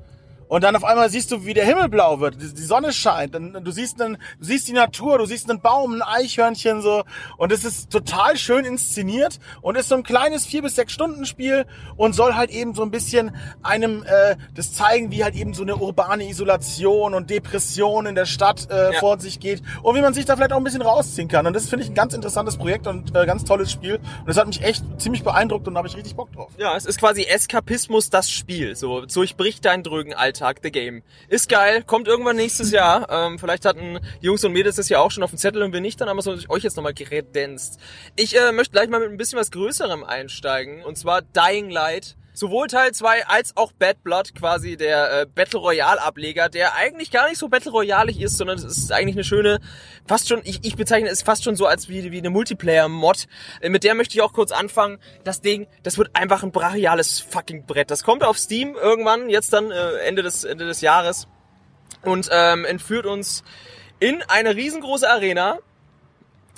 Und 0.48 0.64
dann 0.64 0.76
auf 0.76 0.84
einmal 0.84 1.10
siehst 1.10 1.32
du, 1.32 1.46
wie 1.46 1.54
der 1.56 1.66
Himmel 1.66 1.90
blau 1.90 2.20
wird, 2.20 2.36
die 2.40 2.62
Sonne 2.62 2.94
scheint, 2.94 3.34
du 3.36 3.72
siehst 3.72 4.00
einen, 4.00 4.18
du 4.40 4.46
siehst 4.46 4.68
die 4.68 4.74
Natur, 4.74 5.18
du 5.18 5.26
siehst 5.26 5.50
einen 5.50 5.60
Baum, 5.60 5.94
ein 5.96 6.02
Eichhörnchen 6.04 6.82
so 6.82 7.04
und 7.38 7.52
es 7.52 7.66
ist 7.66 7.90
total 7.92 8.38
schön 8.38 8.64
inszeniert 8.66 9.40
und 9.62 9.76
ist 9.76 9.90
so 9.90 9.96
ein 9.96 10.04
kleines 10.04 10.46
vier 10.46 10.62
bis 10.62 10.76
sechs 10.76 10.94
Stunden 10.94 11.26
Spiel 11.26 11.66
und 11.98 12.14
soll 12.14 12.36
halt 12.36 12.52
eben 12.52 12.76
so 12.76 12.84
ein 12.84 12.92
bisschen 12.92 13.36
einem 13.64 14.04
äh, 14.04 14.36
das 14.54 14.72
zeigen, 14.74 15.10
wie 15.12 15.24
halt 15.24 15.34
eben 15.36 15.54
so 15.56 15.64
eine 15.64 15.78
urbane 15.78 16.28
Isolation 16.30 17.14
und 17.16 17.30
Depression 17.32 18.06
in 18.06 18.14
der 18.16 18.26
Stadt 18.26 18.68
äh, 18.70 18.94
Ja. 18.94 19.00
vor 19.00 19.20
sich 19.20 19.40
geht 19.40 19.64
und 19.82 19.96
wie 19.96 20.02
man 20.02 20.14
sich 20.14 20.26
da 20.26 20.36
vielleicht 20.36 20.54
auch 20.54 20.58
ein 20.58 20.64
bisschen 20.64 20.84
rausziehen 20.84 21.28
kann 21.28 21.48
und 21.48 21.54
das 21.56 21.68
finde 21.70 21.84
ich 21.86 21.92
ein 21.92 21.96
ganz 21.96 22.14
interessantes 22.14 22.58
Projekt 22.58 22.86
und 22.86 23.16
äh, 23.16 23.26
ganz 23.26 23.46
tolles 23.46 23.72
Spiel 23.72 23.96
und 23.96 24.28
das 24.28 24.38
hat 24.38 24.46
mich 24.48 24.62
echt 24.62 24.84
ziemlich 25.02 25.24
beeindruckt 25.24 25.68
und 25.68 25.74
da 25.74 25.80
habe 25.80 25.88
ich 25.88 25.96
richtig 25.98 26.16
Bock 26.16 26.32
drauf. 26.34 26.52
Ja, 26.58 26.76
es 26.76 26.86
ist 26.86 27.00
quasi 27.00 27.24
Eskapismus 27.24 28.10
das 28.12 28.30
Spiel. 28.30 28.76
So 28.76 29.06
durchbricht 29.06 29.66
deinen 29.66 29.82
drögen 29.84 30.14
Alltag, 30.14 30.35
the 30.64 30.72
game. 30.72 31.04
Ist 31.28 31.50
geil, 31.50 31.84
kommt 31.84 32.08
irgendwann 32.08 32.36
nächstes 32.36 32.72
Jahr. 32.72 33.08
Ähm, 33.10 33.40
vielleicht 33.40 33.66
hatten 33.66 34.00
Jungs 34.22 34.44
und 34.44 34.54
Mädels 34.54 34.76
das 34.76 34.90
ja 34.90 35.00
auch 35.00 35.12
schon 35.12 35.24
auf 35.24 35.32
dem 35.32 35.40
Zettel 35.40 35.64
und 35.64 35.74
wir 35.74 35.82
nicht, 35.82 36.00
dann 36.02 36.10
haben 36.10 36.18
wir 36.18 36.34
es 36.34 36.50
euch 36.50 36.64
jetzt 36.64 36.76
nochmal 36.78 36.94
kredenzt. 36.94 37.80
Ich 38.16 38.38
äh, 38.38 38.52
möchte 38.52 38.74
gleich 38.74 38.90
mal 38.90 39.00
mit 39.00 39.10
ein 39.10 39.18
bisschen 39.18 39.40
was 39.40 39.52
Größerem 39.52 40.04
einsteigen 40.04 40.84
und 40.84 40.98
zwar 40.98 41.22
Dying 41.22 41.70
Light. 41.70 42.16
Sowohl 42.36 42.68
Teil 42.68 42.92
2 42.92 43.28
als 43.28 43.56
auch 43.56 43.72
Bad 43.72 44.04
Blood, 44.04 44.36
quasi 44.36 44.76
der 44.76 45.22
äh, 45.22 45.26
Battle 45.26 45.60
Royale 45.60 46.02
Ableger, 46.02 46.50
der 46.50 46.76
eigentlich 46.76 47.10
gar 47.10 47.30
nicht 47.30 47.38
so 47.38 47.48
Battle 47.48 47.72
Royalig 47.72 48.22
ist, 48.22 48.38
sondern 48.38 48.58
es 48.58 48.66
ist 48.66 48.92
eigentlich 48.92 49.16
eine 49.16 49.24
schöne, 49.24 49.60
fast 50.06 50.28
schon, 50.28 50.42
ich, 50.44 50.60
ich 50.64 50.76
bezeichne 50.76 51.10
es 51.10 51.24
fast 51.24 51.46
schon 51.46 51.56
so 51.56 51.66
als 51.66 51.88
wie, 51.88 52.12
wie 52.12 52.18
eine 52.20 52.30
Multiplayer-Mod. 52.30 53.28
Äh, 53.62 53.70
Mit 53.70 53.86
der 53.86 53.96
möchte 53.96 54.16
ich 54.16 54.22
auch 54.22 54.34
kurz 54.34 54.52
anfangen. 54.52 55.00
Das 55.24 55.40
Ding, 55.40 55.68
das 55.84 55.98
wird 55.98 56.10
einfach 56.14 56.44
ein 56.44 56.52
brachiales 56.52 57.22
fucking 57.22 57.66
Brett. 57.66 57.90
Das 57.90 58.04
kommt 58.04 58.24
auf 58.24 58.38
Steam 58.38 58.76
irgendwann, 58.76 59.30
jetzt 59.30 59.54
dann 59.54 59.72
äh, 59.72 59.94
Ende, 60.00 60.22
des, 60.22 60.44
Ende 60.44 60.66
des 60.66 60.82
Jahres 60.82 61.28
und 62.04 62.30
ähm, 62.32 62.66
entführt 62.66 63.06
uns 63.06 63.44
in 64.00 64.22
eine 64.28 64.56
riesengroße 64.56 65.10
Arena, 65.10 65.60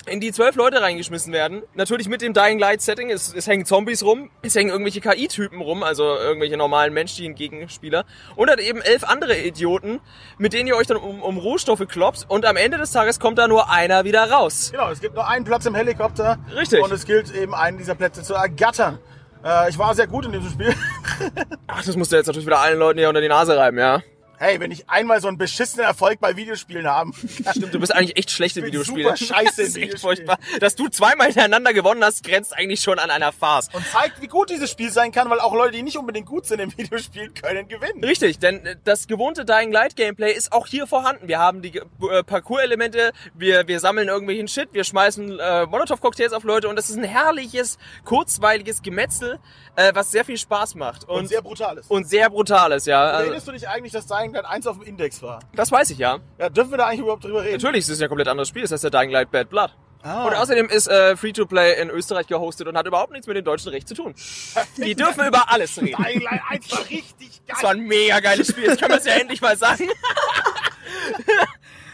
in 0.08 0.20
die 0.20 0.32
zwölf 0.32 0.56
Leute 0.56 0.80
reingeschmissen 0.80 1.32
werden. 1.32 1.62
Natürlich 1.74 2.08
mit 2.08 2.22
dem 2.22 2.32
Dying 2.32 2.58
Light 2.58 2.80
Setting. 2.82 3.10
Es, 3.10 3.32
es 3.34 3.46
hängen 3.46 3.64
Zombies 3.64 4.02
rum, 4.02 4.30
es 4.42 4.54
hängen 4.54 4.70
irgendwelche 4.70 5.00
KI-Typen 5.00 5.60
rum, 5.60 5.82
also 5.82 6.16
irgendwelche 6.16 6.56
normalen 6.56 6.92
menschlichen 6.92 7.34
Gegenspieler. 7.34 8.04
Und 8.36 8.50
hat 8.50 8.60
eben 8.60 8.80
elf 8.80 9.04
andere 9.04 9.38
Idioten, 9.38 10.00
mit 10.38 10.52
denen 10.52 10.66
ihr 10.66 10.76
euch 10.76 10.86
dann 10.86 10.96
um, 10.96 11.22
um 11.22 11.38
Rohstoffe 11.38 11.86
kloppt. 11.86 12.26
Und 12.28 12.44
am 12.46 12.56
Ende 12.56 12.78
des 12.78 12.90
Tages 12.92 13.20
kommt 13.20 13.38
da 13.38 13.46
nur 13.46 13.70
einer 13.70 14.04
wieder 14.04 14.30
raus. 14.30 14.70
Genau, 14.72 14.90
es 14.90 15.00
gibt 15.00 15.14
nur 15.14 15.28
einen 15.28 15.44
Platz 15.44 15.66
im 15.66 15.74
Helikopter. 15.74 16.38
Richtig. 16.56 16.82
Und 16.82 16.92
es 16.92 17.04
gilt 17.04 17.34
eben 17.34 17.54
einen 17.54 17.78
dieser 17.78 17.94
Plätze 17.94 18.22
zu 18.22 18.34
ergattern. 18.34 18.98
Äh, 19.44 19.70
ich 19.70 19.78
war 19.78 19.94
sehr 19.94 20.06
gut 20.06 20.26
in 20.26 20.32
diesem 20.32 20.50
Spiel. 20.50 20.74
Ach, 21.66 21.84
das 21.84 21.96
musst 21.96 22.12
du 22.12 22.16
jetzt 22.16 22.26
natürlich 22.26 22.46
wieder 22.46 22.60
allen 22.60 22.78
Leuten 22.78 22.98
hier 22.98 23.08
unter 23.08 23.20
die 23.20 23.28
Nase 23.28 23.56
reiben, 23.56 23.78
ja. 23.78 24.02
Hey, 24.38 24.60
wenn 24.60 24.70
ich 24.70 24.88
einmal 24.88 25.20
so 25.20 25.26
einen 25.26 25.36
beschissenen 25.36 25.84
Erfolg 25.84 26.20
bei 26.20 26.36
Videospielen 26.36 26.86
haben. 26.86 27.12
Stimmt, 27.50 27.74
du 27.74 27.80
bist 27.80 27.92
eigentlich 27.92 28.16
echt 28.16 28.30
schlecht 28.30 28.56
in 28.56 28.62
bin 28.62 28.72
Videospielen. 28.72 29.16
super 29.16 29.16
scheiße 29.16 29.62
Das 29.62 29.68
ist 29.70 29.76
echt 29.76 29.98
furchtbar. 29.98 30.38
Dass 30.60 30.76
du 30.76 30.88
zweimal 30.88 31.26
hintereinander 31.26 31.72
gewonnen 31.72 32.04
hast, 32.04 32.22
grenzt 32.22 32.56
eigentlich 32.56 32.80
schon 32.80 33.00
an 33.00 33.10
einer 33.10 33.32
Farce. 33.32 33.68
Und 33.72 33.84
zeigt, 33.88 34.22
wie 34.22 34.28
gut 34.28 34.50
dieses 34.50 34.70
Spiel 34.70 34.90
sein 34.92 35.10
kann, 35.10 35.28
weil 35.28 35.40
auch 35.40 35.54
Leute, 35.54 35.72
die 35.72 35.82
nicht 35.82 35.98
unbedingt 35.98 36.26
gut 36.26 36.46
sind 36.46 36.60
im 36.60 36.70
Videospielen, 36.78 37.34
können 37.34 37.66
gewinnen. 37.66 38.04
Richtig, 38.04 38.38
denn 38.38 38.64
äh, 38.64 38.76
das 38.84 39.08
gewohnte 39.08 39.44
Dying 39.44 39.72
Light 39.72 39.96
Gameplay 39.96 40.32
ist 40.32 40.52
auch 40.52 40.68
hier 40.68 40.86
vorhanden. 40.86 41.26
Wir 41.26 41.40
haben 41.40 41.60
die 41.60 41.76
äh, 41.76 42.22
Parcours-Elemente, 42.22 43.12
wir, 43.34 43.66
wir 43.66 43.80
sammeln 43.80 44.06
irgendwelchen 44.06 44.46
Shit, 44.46 44.68
wir 44.72 44.84
schmeißen 44.84 45.40
äh, 45.40 45.66
Molotov-Cocktails 45.66 46.32
auf 46.32 46.44
Leute 46.44 46.68
und 46.68 46.76
das 46.76 46.90
ist 46.90 46.96
ein 46.96 47.04
herrliches, 47.04 47.76
kurzweiliges 48.04 48.82
Gemetzel, 48.82 49.40
äh, 49.78 49.94
was 49.94 50.10
sehr 50.10 50.24
viel 50.24 50.36
Spaß 50.36 50.74
macht. 50.74 51.08
Und, 51.08 51.16
Und 51.16 51.28
sehr 51.28 51.40
brutal 51.40 51.78
ist. 51.78 51.88
und 51.90 52.08
sehr 52.08 52.28
brutales, 52.28 52.84
ja. 52.86 53.00
Also, 53.00 53.22
Erinnerst 53.24 53.46
du 53.48 53.52
dich 53.52 53.68
eigentlich, 53.68 53.92
dass 53.92 54.06
Dying 54.06 54.32
Light 54.34 54.44
1 54.44 54.66
auf 54.66 54.78
dem 54.78 54.86
Index 54.86 55.22
war? 55.22 55.38
das 55.54 55.70
weiß 55.70 55.90
ich 55.90 55.98
ja. 55.98 56.18
Ja, 56.38 56.48
dürfen 56.48 56.72
wir 56.72 56.78
da 56.78 56.86
eigentlich 56.86 57.00
überhaupt 57.00 57.22
drüber 57.24 57.42
reden? 57.44 57.54
Natürlich 57.54 57.80
ist 57.80 57.88
es 57.90 58.00
ja 58.00 58.06
ein 58.06 58.08
komplett 58.08 58.28
anderes 58.28 58.48
Spiel, 58.48 58.62
das 58.62 58.72
heißt 58.72 58.82
der 58.84 58.90
Dying 58.90 59.10
Light 59.10 59.30
Bad 59.30 59.48
Blood. 59.50 59.70
Ah. 60.02 60.26
Und 60.26 60.34
außerdem 60.34 60.68
ist 60.68 60.86
äh, 60.88 61.16
Free-to-Play 61.16 61.80
in 61.82 61.90
Österreich 61.90 62.26
gehostet 62.28 62.66
und 62.68 62.76
hat 62.76 62.86
überhaupt 62.86 63.12
nichts 63.12 63.26
mit 63.26 63.36
dem 63.36 63.44
deutschen 63.44 63.70
Recht 63.70 63.88
zu 63.88 63.94
tun. 63.94 64.14
Die 64.76 64.94
dürfen 64.94 65.26
über 65.26 65.50
alles 65.50 65.76
reden. 65.80 66.02
Dying 66.02 66.22
Light 66.22 66.40
1 66.50 66.72
war 66.72 66.88
richtig 66.88 67.28
geil. 67.46 67.46
Das 67.48 67.62
war 67.62 67.70
ein 67.70 67.80
mega 67.80 68.20
geiles 68.20 68.48
Spiel, 68.48 68.64
jetzt 68.64 68.80
können 68.80 68.92
wir 68.92 68.98
es 68.98 69.04
ja 69.06 69.12
endlich 69.20 69.40
mal 69.40 69.56
sagen. 69.56 69.88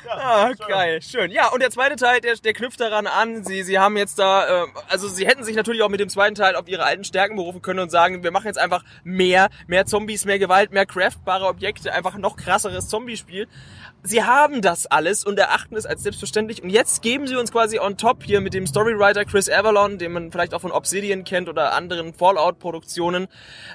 Ah, 0.09 0.53
geil, 0.69 1.01
schön. 1.03 1.31
Ja, 1.31 1.49
und 1.49 1.61
der 1.61 1.71
zweite 1.71 1.97
Teil, 1.97 2.21
der, 2.21 2.37
der 2.37 2.53
knüpft 2.53 2.81
daran 2.81 3.07
an. 3.07 3.45
Sie, 3.45 3.63
sie 3.63 3.79
haben 3.79 3.97
jetzt 3.97 4.19
da, 4.19 4.65
äh, 4.65 4.67
also 4.89 5.09
sie 5.09 5.27
hätten 5.27 5.45
sich 5.45 5.57
natürlich 5.57 5.83
auch 5.83 5.89
mit 5.89 6.01
dem 6.01 6.09
zweiten 6.09 6.35
Teil 6.35 6.57
auf 6.57 6.69
ihre 6.69 6.85
alten 6.85 7.05
Stärken 7.05 7.37
berufen 7.37 7.63
können 7.63 7.81
und 7.81 7.91
sagen, 7.91 8.23
wir 8.23 8.31
machen 8.31 8.47
jetzt 8.47 8.59
einfach 8.59 8.85
mehr, 9.03 9.49
mehr 9.67 9.87
Zombies, 9.87 10.25
mehr 10.25 10.39
Gewalt, 10.39 10.73
mehr 10.73 10.87
craftbare 10.87 11.47
Objekte, 11.47 11.93
einfach 11.93 12.17
noch 12.19 12.37
krasseres 12.37 12.89
Zombie-Spiel. 12.89 13.49
Sie 14.03 14.23
haben 14.23 14.61
das 14.61 14.87
alles 14.87 15.25
und 15.25 15.39
erachten 15.39 15.77
es 15.77 15.87
als 15.87 16.03
selbstverständlich. 16.03 16.63
Und 16.63 16.69
jetzt 16.69 17.01
geben 17.03 17.27
sie 17.27 17.37
uns 17.37 17.51
quasi 17.51 17.79
on 17.79 17.97
top 17.97 18.23
hier 18.23 18.41
mit 18.43 18.53
dem 18.53 18.67
Storywriter 18.67 19.25
Chris 19.25 19.49
Avalon, 19.49 19.99
den 19.99 20.13
man 20.13 20.31
vielleicht 20.31 20.53
auch 20.53 20.61
von 20.61 20.73
Obsidian 20.73 21.25
kennt 21.25 21.49
oder 21.49 21.73
anderen 21.73 22.13
Fallout-Produktionen, 22.13 23.29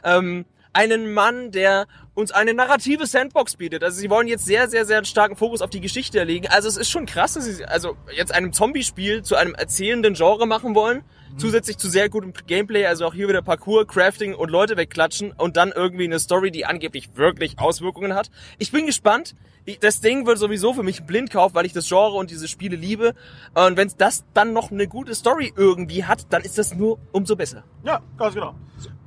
ähm, 0.03 0.45
einen 0.79 1.13
Mann, 1.13 1.51
der 1.51 1.87
uns 2.13 2.31
eine 2.31 2.53
narrative 2.53 3.05
Sandbox 3.05 3.55
bietet. 3.57 3.83
Also 3.83 3.99
sie 3.99 4.09
wollen 4.09 4.27
jetzt 4.27 4.45
sehr, 4.45 4.69
sehr, 4.69 4.85
sehr 4.85 5.03
starken 5.05 5.35
Fokus 5.35 5.61
auf 5.61 5.69
die 5.69 5.81
Geschichte 5.81 6.23
legen. 6.23 6.47
Also 6.47 6.67
es 6.67 6.77
ist 6.77 6.89
schon 6.89 7.05
krass, 7.05 7.33
dass 7.33 7.45
sie 7.45 7.65
also 7.65 7.95
jetzt 8.15 8.33
einem 8.33 8.53
Zombie-Spiel 8.53 9.21
zu 9.23 9.35
einem 9.35 9.55
erzählenden 9.55 10.13
Genre 10.13 10.45
machen 10.47 10.75
wollen. 10.75 11.03
Zusätzlich 11.37 11.77
zu 11.77 11.87
sehr 11.89 12.09
gutem 12.09 12.33
Gameplay, 12.47 12.85
also 12.87 13.05
auch 13.05 13.13
hier 13.13 13.27
wieder 13.29 13.43
Parkour, 13.43 13.85
Crafting 13.85 14.33
und 14.33 14.49
Leute 14.49 14.77
wegklatschen 14.77 15.31
und 15.31 15.57
dann 15.57 15.71
irgendwie 15.73 16.05
eine 16.05 16.17
Story, 16.19 16.49
die 16.49 16.65
angeblich 16.65 17.15
wirklich 17.15 17.59
Auswirkungen 17.59 18.15
hat. 18.15 18.31
Ich 18.57 18.71
bin 18.71 18.87
gespannt. 18.87 19.35
Ich- 19.65 19.77
Das 19.79 20.01
Ding 20.01 20.25
wird 20.25 20.39
sowieso 20.39 20.73
für 20.73 20.81
mich 20.81 21.01
ein 21.01 21.05
Blindkauf, 21.05 21.53
weil 21.53 21.67
ich 21.67 21.73
das 21.73 21.87
Genre 21.87 22.13
und 22.17 22.31
diese 22.31 22.47
Spiele 22.47 22.75
liebe. 22.75 23.13
Und 23.53 23.77
wenn 23.77 23.91
das 23.99 24.25
dann 24.33 24.53
noch 24.53 24.71
eine 24.71 24.87
gute 24.87 25.13
Story 25.13 25.53
irgendwie 25.55 26.03
hat, 26.03 26.25
dann 26.31 26.41
ist 26.41 26.57
das 26.57 26.73
nur 26.73 26.97
umso 27.11 27.35
besser. 27.35 27.63
Ja, 27.83 28.01
ganz 28.17 28.33
genau. 28.33 28.55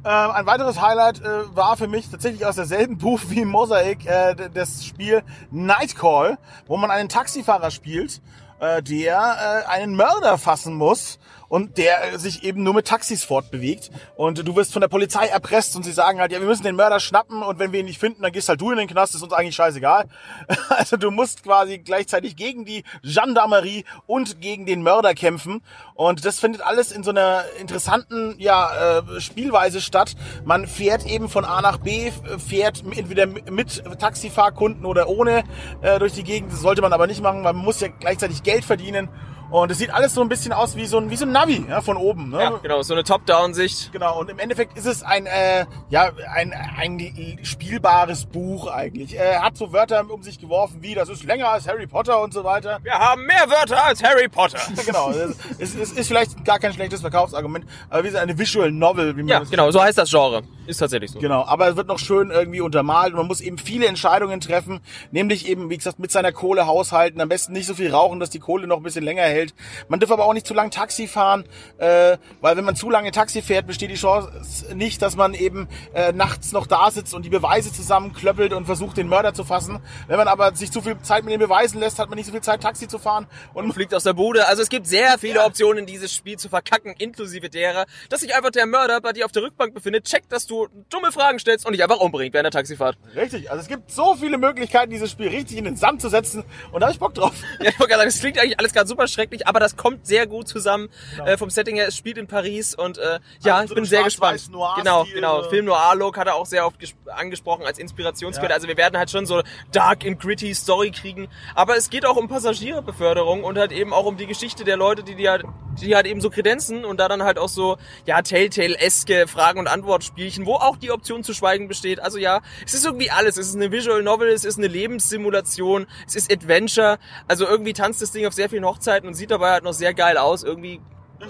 Ähm, 0.05 0.31
ein 0.33 0.47
weiteres 0.47 0.81
Highlight 0.81 1.21
äh, 1.21 1.57
war 1.57 1.77
für 1.77 1.87
mich 1.87 2.11
tatsächlich 2.11 2.45
aus 2.45 2.57
derselben 2.57 2.99
Buch 2.99 3.21
wie 3.29 3.45
Mosaic 3.45 4.05
äh, 4.05 4.35
das 4.53 4.85
Spiel 4.85 5.23
Nightcall, 5.53 6.39
wo 6.67 6.77
man 6.77 6.91
einen 6.91 7.09
Taxifahrer 7.09 7.71
spielt, 7.71 8.21
äh, 8.59 8.83
der 8.83 9.65
äh, 9.65 9.71
einen 9.71 9.95
Mörder 9.95 10.39
fassen 10.39 10.75
muss 10.75 11.21
und 11.53 11.77
der 11.77 12.15
äh, 12.15 12.19
sich 12.19 12.45
eben 12.45 12.63
nur 12.63 12.73
mit 12.73 12.87
Taxis 12.87 13.25
fortbewegt. 13.25 13.91
Und 14.17 14.49
du 14.49 14.57
wirst 14.57 14.73
von 14.73 14.81
der 14.81 14.89
Polizei 14.89 15.27
erpresst 15.27 15.77
und 15.77 15.83
sie 15.83 15.93
sagen 15.93 16.19
halt, 16.19 16.33
ja, 16.33 16.41
wir 16.41 16.47
müssen 16.47 16.63
den 16.63 16.77
Mörder 16.77 16.99
schnappen 16.99 17.43
und 17.43 17.59
wenn 17.59 17.73
wir 17.73 17.81
ihn 17.81 17.85
nicht 17.85 18.01
finden, 18.01 18.23
dann 18.23 18.33
gehst 18.33 18.49
halt 18.49 18.59
du 18.59 18.71
in 18.71 18.79
den 18.79 18.89
Knast, 18.89 19.15
ist 19.15 19.23
uns 19.23 19.35
eigentlich 19.35 19.55
scheißegal. 19.55 20.09
Also 20.71 20.97
du 20.97 21.11
musst 21.11 21.43
quasi 21.43 21.79
gleichzeitig 21.79 22.35
gegen 22.35 22.65
die 22.65 22.85
Gendarmerie 23.03 23.85
und 24.07 24.41
gegen 24.41 24.65
den 24.65 24.83
Mörder 24.83 25.13
kämpfen. 25.13 25.61
Und 25.95 26.25
das 26.25 26.41
findet 26.41 26.63
alles 26.63 26.91
in 26.91 27.03
so 27.03 27.11
einer 27.11 27.45
interessanten 27.61 28.35
ja, 28.39 29.01
äh, 29.01 29.21
Spielweise 29.21 29.83
statt. 29.83 30.15
Man 30.45 30.67
fährt 30.67 31.05
eben 31.05 31.29
von 31.29 31.45
A 31.45 31.61
nach 31.61 31.77
B, 31.77 32.11
fährt 32.39 32.83
entweder 32.97 33.27
mit 33.27 33.83
Taxifahrkunden 33.99 34.87
oder 34.87 35.09
ohne 35.09 35.45
äh, 35.83 35.99
durch 35.99 36.15
die 36.15 36.25
Gegend. 36.25 36.53
Das 36.53 36.61
sollte 36.61 36.81
man 36.81 36.95
aber 36.95 37.07
nicht 37.07 37.23
machen, 37.23 37.45
weil 37.45 37.53
man 37.53 37.65
muss 37.65 37.81
ja 37.81 37.89
gleichzeitig 37.89 38.43
Geld 38.43 38.65
verdienen. 38.65 39.11
Und 39.53 39.71
es 39.71 39.77
sieht 39.77 39.93
alles 39.93 40.15
so 40.15 40.23
ein 40.23 40.31
bisschen 40.31 40.55
aus 40.55 40.77
wie 40.77 40.87
so 40.87 40.97
ein, 40.97 41.11
wie 41.11 41.17
so 41.17 41.27
ein 41.27 41.33
Navi 41.33 41.63
ja, 41.69 41.83
von 41.83 41.99
oben. 41.99 42.31
Ne? 42.31 42.41
Ja, 42.41 42.51
genau, 42.63 42.81
so 42.81 42.95
eine 42.95 43.05
Top-Down-Sicht. 43.05 43.93
Genau, 43.93 44.19
und 44.19 44.31
im 44.31 44.39
Endeffekt 44.39 44.79
ist 44.79 44.87
es 44.87 45.03
ein, 45.03 45.27
äh, 45.27 45.67
ja, 45.91 46.11
ein, 46.35 46.55
ein 46.55 47.39
spielbares 47.43 48.25
Buch 48.25 48.67
eigentlich. 48.69 49.15
Er 49.15 49.43
hat 49.43 49.59
so 49.59 49.75
Wörter 49.75 50.11
um 50.11 50.23
sich 50.23 50.41
geworfen 50.41 50.79
wie, 50.81 50.95
das 50.95 51.11
ist 51.11 51.25
länger 51.25 51.51
als 51.51 51.69
Harry 51.69 51.87
Potter 51.87 52.23
und 52.23 52.33
so 52.33 52.45
weiter. 52.45 52.79
Wir 52.83 52.95
haben 52.95 53.27
mehr 53.27 53.45
Wörter 53.47 53.85
als 53.85 54.03
Harry 54.03 54.27
Potter. 54.27 54.59
genau, 54.87 55.11
es, 55.11 55.37
es, 55.59 55.75
es 55.75 55.93
ist 55.93 56.09
vielleicht 56.09 56.45
gar 56.47 56.59
kein 56.59 56.73
schlechtes 56.73 57.03
Verkaufsargument, 57.03 57.67
aber 57.91 58.05
wie 58.05 58.09
so 58.09 58.17
eine 58.17 58.39
Visual 58.39 58.73
Novel, 58.73 59.19
wie 59.19 59.23
man 59.23 59.29
Ja, 59.29 59.41
genau, 59.41 59.71
so 59.71 59.83
heißt 59.83 59.99
das 59.99 60.09
Genre. 60.09 60.43
Ist 60.67 60.79
tatsächlich 60.79 61.11
so. 61.11 61.19
Genau, 61.19 61.45
aber 61.45 61.69
es 61.69 61.77
wird 61.77 61.89
noch 61.89 61.99
schön 61.99 62.31
irgendwie 62.31 62.61
untermalt 62.61 63.13
und 63.13 63.19
man 63.19 63.27
muss 63.27 63.41
eben 63.41 63.59
viele 63.59 63.87
Entscheidungen 63.87 64.41
treffen, 64.41 64.81
nämlich 65.11 65.49
eben, 65.49 65.69
wie 65.71 65.77
gesagt, 65.77 65.99
mit 65.99 66.11
seiner 66.13 66.33
Kohle 66.33 66.67
haushalten, 66.67 67.21
am 67.21 67.29
besten 67.29 67.53
nicht 67.53 67.67
so 67.67 67.75
viel 67.75 67.91
rauchen, 67.91 68.21
dass 68.21 68.31
die 68.31 68.39
Kohle 68.39 68.67
noch 68.67 68.77
ein 68.77 68.83
bisschen 68.83 69.05
länger 69.05 69.25
hält. 69.25 69.42
Man 69.89 70.01
darf 70.01 70.11
aber 70.11 70.25
auch 70.25 70.33
nicht 70.33 70.47
zu 70.47 70.55
lang 70.55 70.71
Taxi 70.71 71.07
fahren, 71.07 71.45
äh, 71.79 72.17
weil 72.41 72.57
wenn 72.57 72.65
man 72.65 72.77
zu 72.77 72.91
lange 72.91 73.11
Taxi 73.11 73.43
fährt, 73.43 73.67
besteht 73.67 73.91
die 73.91 73.97
Chance 73.97 74.31
nicht, 74.75 75.03
dass 75.03 75.17
man 75.17 75.35
eben 75.35 75.69
äh, 75.95 76.13
nachts 76.13 76.53
noch 76.53 76.67
da 76.67 76.91
sitzt 76.91 77.15
und 77.15 77.25
die 77.25 77.31
Beweise 77.31 77.73
zusammenklöppelt 77.73 78.53
und 78.53 78.67
versucht, 78.67 78.97
den 78.97 79.09
Mörder 79.09 79.35
zu 79.35 79.45
fassen. 79.45 79.81
Wenn 80.07 80.17
man 80.17 80.29
aber 80.29 80.55
sich 80.55 80.71
zu 80.71 80.81
viel 80.81 80.99
Zeit 81.03 81.25
mit 81.25 81.33
den 81.33 81.41
Beweisen 81.41 81.81
lässt, 81.81 81.99
hat 81.99 82.09
man 82.09 82.17
nicht 82.17 82.27
so 82.27 82.33
viel 82.33 82.43
Zeit, 82.43 82.63
Taxi 82.63 82.89
zu 82.89 82.99
fahren 82.99 83.27
und 83.55 83.73
fliegt 83.73 83.95
aus 83.95 84.05
der 84.05 84.13
Bude. 84.13 84.47
Also 84.47 84.63
es 84.63 84.69
gibt 84.69 84.87
sehr 84.87 85.19
viele 85.19 85.45
Optionen, 85.45 85.87
dieses 85.87 86.13
Spiel 86.13 86.39
zu 86.39 86.49
verkacken, 86.49 86.95
inklusive 86.99 87.51
derer, 87.51 87.87
dass 88.09 88.21
sich 88.21 88.35
einfach 88.35 88.51
der 88.51 88.67
Mörder 88.67 89.01
bei 89.01 89.13
dir 89.13 89.25
auf 89.25 89.33
der 89.33 89.43
Rückbank 89.43 89.75
befindet, 89.75 90.05
checkt, 90.05 90.33
dass 90.33 90.47
du 90.47 90.69
dumme 90.91 91.13
Fragen 91.13 91.39
stellst 91.39 91.67
und 91.67 91.73
dich 91.73 91.83
einfach 91.83 91.99
umbringt 91.99 92.35
während 92.35 92.47
der 92.47 92.61
Taxifahrt. 92.61 92.97
Richtig, 93.15 93.51
also 93.51 93.63
es 93.63 93.69
gibt 93.69 93.91
so 93.91 94.15
viele 94.15 94.39
Möglichkeiten, 94.39 94.91
dieses 94.91 95.11
Spiel 95.11 95.29
richtig 95.29 95.57
in 95.57 95.65
den 95.65 95.77
Sand 95.77 96.01
zu 96.01 96.09
setzen 96.09 96.45
und 96.73 96.81
da 96.81 96.87
hab 96.87 96.95
ich 96.95 97.01
Bock 97.01 97.15
drauf. 97.15 97.33
Ja, 97.61 97.71
ich 97.71 97.79
wollte 97.79 97.91
gerade 97.91 98.01
sagen, 98.01 98.09
es 98.09 98.21
klingt 98.21 98.39
eigentlich 98.39 98.59
alles 98.59 98.73
gerade 98.73 98.89
super 98.89 99.07
schrecklich, 99.07 99.32
aber 99.47 99.61
das 99.61 99.77
kommt 99.77 100.07
sehr 100.07 100.27
gut 100.27 100.49
zusammen 100.49 100.89
äh, 101.25 101.37
vom 101.37 101.51
Setting 101.51 101.77
her. 101.77 101.89
Es 101.89 101.97
spielt 101.97 102.19
in 102.19 102.27
Paris 102.27 102.75
und 102.75 102.99
äh, 102.99 103.19
ja, 103.43 103.55
Also 103.57 103.65
ich 103.65 103.69
so 103.71 103.75
bin 103.77 103.85
sehr 103.85 104.03
gespannt. 104.05 104.41
Genau, 104.77 105.05
genau. 105.13 105.43
äh. 105.43 105.49
Film 105.51 105.65
Noir-Look 105.67 106.17
hat 106.17 106.27
er 106.27 106.35
auch 106.37 106.47
sehr 106.47 106.67
oft 106.67 106.81
ges- 106.81 106.95
angesprochen 107.09 107.65
als 107.65 107.79
Inspirationsquelle. 107.79 108.51
Ja. 108.51 108.55
Also 108.55 108.69
wir 108.69 108.77
werden 108.77 108.99
halt 108.99 109.11
schon 109.11 109.27
so 109.27 109.43
dark 109.73 110.05
and 110.07 110.21
gritty 110.21 110.55
Story 110.55 110.91
kriegen, 110.91 111.29
aber 111.55 111.77
es 111.77 111.91
geht 111.91 112.05
auch 112.07 112.17
um 112.17 112.29
Passagierbeförderung 112.29 113.45
und 113.45 113.59
halt 113.59 113.73
eben 113.73 113.93
auch 113.93 114.05
um 114.05 114.17
die 114.17 114.27
Geschichte 114.27 114.65
der 114.65 114.77
Leute, 114.77 115.03
die 115.03 115.15
die 115.15 115.29
halt, 115.29 115.45
die 115.81 115.95
halt 115.95 116.07
eben 116.07 116.21
so 116.21 116.31
kredenzen 116.31 116.85
und 116.85 116.99
da 117.01 117.09
dann 117.09 117.23
halt 117.23 117.39
auch 117.39 117.49
so 117.49 117.77
ja 118.07 118.21
Telltale-eske 118.23 119.27
Fragen 119.27 119.59
und 119.59 119.69
Antwortspielchen, 119.69 120.47
wo 120.47 120.55
auch 120.55 120.77
die 120.77 120.91
Option 120.91 121.25
zu 121.25 121.35
schweigen 121.35 121.69
besteht. 121.69 122.01
Also 122.01 122.19
ja, 122.19 122.41
es 122.67 122.75
ist 122.75 122.85
irgendwie 122.85 123.11
alles. 123.11 123.37
Es 123.37 123.49
ist 123.49 123.57
eine 123.57 123.71
Visual 123.73 124.03
Novel, 124.03 124.29
es 124.29 124.45
ist 124.45 124.59
eine 124.59 124.67
Lebenssimulation, 124.69 125.87
es 126.07 126.17
ist 126.17 126.33
Adventure. 126.33 126.99
Also 127.29 127.47
irgendwie 127.47 127.73
tanzt 127.73 128.03
das 128.03 128.13
Ding 128.13 128.27
auf 128.27 128.33
sehr 128.33 128.49
vielen 128.49 128.65
Hochzeiten 128.65 129.09
und 129.13 129.17
sieht 129.17 129.31
dabei 129.31 129.51
halt 129.53 129.65
noch 129.65 129.75
sehr 129.75 129.93
geil 129.93 130.17
aus. 130.17 130.43
Irgendwie 130.43 130.81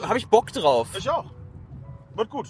habe 0.02 0.18
ich 0.18 0.28
Bock 0.28 0.52
drauf. 0.52 0.88
Ich 0.96 1.10
auch. 1.10 1.24
Wird 2.14 2.30
gut. 2.30 2.46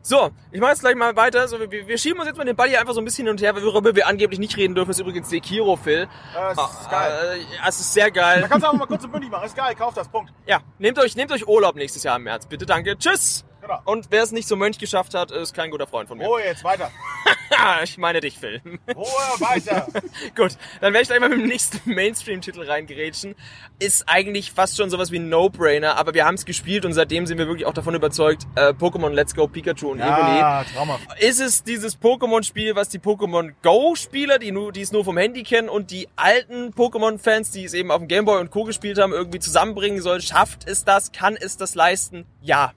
So, 0.00 0.30
ich 0.52 0.60
mache 0.60 0.70
jetzt 0.70 0.80
gleich 0.80 0.96
mal 0.96 1.16
weiter. 1.16 1.46
So, 1.48 1.58
wir, 1.58 1.70
wir 1.70 1.98
schieben 1.98 2.18
uns 2.18 2.28
jetzt 2.28 2.36
mal 2.36 2.44
den 2.44 2.56
Ball 2.56 2.68
hier 2.68 2.80
einfach 2.80 2.94
so 2.94 3.00
ein 3.00 3.04
bisschen 3.04 3.26
hin 3.26 3.32
und 3.32 3.42
her, 3.42 3.54
worüber 3.56 3.94
wir 3.94 4.06
angeblich 4.06 4.38
nicht 4.38 4.56
reden 4.56 4.74
dürfen, 4.74 4.90
ist 4.90 5.00
übrigens 5.00 5.30
Sekiro, 5.30 5.76
Phil. 5.76 6.08
Äh, 6.36 6.52
es 6.52 6.58
ist 6.58 6.90
geil. 6.90 7.38
Äh, 7.38 7.68
es 7.68 7.80
ist 7.80 7.92
sehr 7.92 8.10
geil. 8.10 8.42
Da 8.42 8.48
kannst 8.48 8.66
du 8.66 8.70
auch 8.70 8.74
mal 8.74 8.86
kurz 8.86 9.04
und 9.04 9.12
bündig 9.12 9.30
machen. 9.30 9.46
Ist 9.46 9.56
geil, 9.56 9.74
kauf 9.74 9.94
das, 9.94 10.08
Punkt. 10.08 10.32
Ja, 10.46 10.60
nehmt 10.78 10.98
euch, 10.98 11.16
nehmt 11.16 11.32
euch 11.32 11.46
Urlaub 11.46 11.74
nächstes 11.74 12.02
Jahr 12.02 12.16
im 12.16 12.24
März. 12.24 12.46
Bitte, 12.46 12.66
danke. 12.66 12.98
Tschüss. 12.98 13.44
Genau. 13.64 13.80
Und 13.86 14.08
wer 14.10 14.22
es 14.22 14.30
nicht 14.30 14.46
zum 14.46 14.58
Mönch 14.58 14.78
geschafft 14.78 15.14
hat, 15.14 15.30
ist 15.30 15.54
kein 15.54 15.70
guter 15.70 15.86
Freund 15.86 16.06
von 16.06 16.18
mir. 16.18 16.28
Oh, 16.28 16.36
jetzt 16.38 16.64
weiter. 16.64 16.90
ich 17.82 17.96
meine 17.96 18.20
dich, 18.20 18.38
Phil. 18.38 18.60
Oh, 18.94 19.06
weiter. 19.38 19.86
Gut, 20.36 20.58
dann 20.82 20.92
werde 20.92 21.00
ich 21.00 21.08
gleich 21.08 21.20
mal 21.20 21.30
mit 21.30 21.40
dem 21.40 21.46
nächsten 21.46 21.80
Mainstream-Titel 21.94 22.60
reingerätschen. 22.62 23.34
Ist 23.78 24.04
eigentlich 24.06 24.52
fast 24.52 24.76
schon 24.76 24.90
sowas 24.90 25.10
wie 25.12 25.18
ein 25.18 25.30
No-Brainer, 25.30 25.96
aber 25.96 26.12
wir 26.12 26.26
haben 26.26 26.34
es 26.34 26.44
gespielt 26.44 26.84
und 26.84 26.92
seitdem 26.92 27.26
sind 27.26 27.38
wir 27.38 27.46
wirklich 27.46 27.64
auch 27.64 27.72
davon 27.72 27.94
überzeugt, 27.94 28.46
äh, 28.54 28.74
Pokémon 28.74 29.10
Let's 29.10 29.34
Go 29.34 29.48
Pikachu 29.48 29.92
und 29.92 30.00
Evoli 30.00 30.38
Ja, 30.38 30.64
traumhaft. 30.64 31.22
ist 31.22 31.40
es 31.40 31.62
dieses 31.62 31.98
Pokémon-Spiel, 31.98 32.76
was 32.76 32.90
die 32.90 32.98
Pokémon 32.98 33.54
Go-Spieler, 33.62 34.38
die, 34.38 34.52
nur, 34.52 34.72
die 34.72 34.82
es 34.82 34.92
nur 34.92 35.06
vom 35.06 35.16
Handy 35.16 35.42
kennen 35.42 35.70
und 35.70 35.90
die 35.90 36.08
alten 36.16 36.74
Pokémon-Fans, 36.74 37.50
die 37.50 37.64
es 37.64 37.72
eben 37.72 37.90
auf 37.90 37.98
dem 38.00 38.08
Gameboy 38.08 38.40
und 38.40 38.50
Co. 38.50 38.64
gespielt 38.64 38.98
haben, 38.98 39.12
irgendwie 39.12 39.38
zusammenbringen 39.38 40.02
soll? 40.02 40.20
Schafft 40.20 40.68
es 40.68 40.84
das? 40.84 41.12
Kann 41.12 41.36
es 41.36 41.56
das 41.56 41.74
leisten? 41.74 42.26
Ja. 42.42 42.72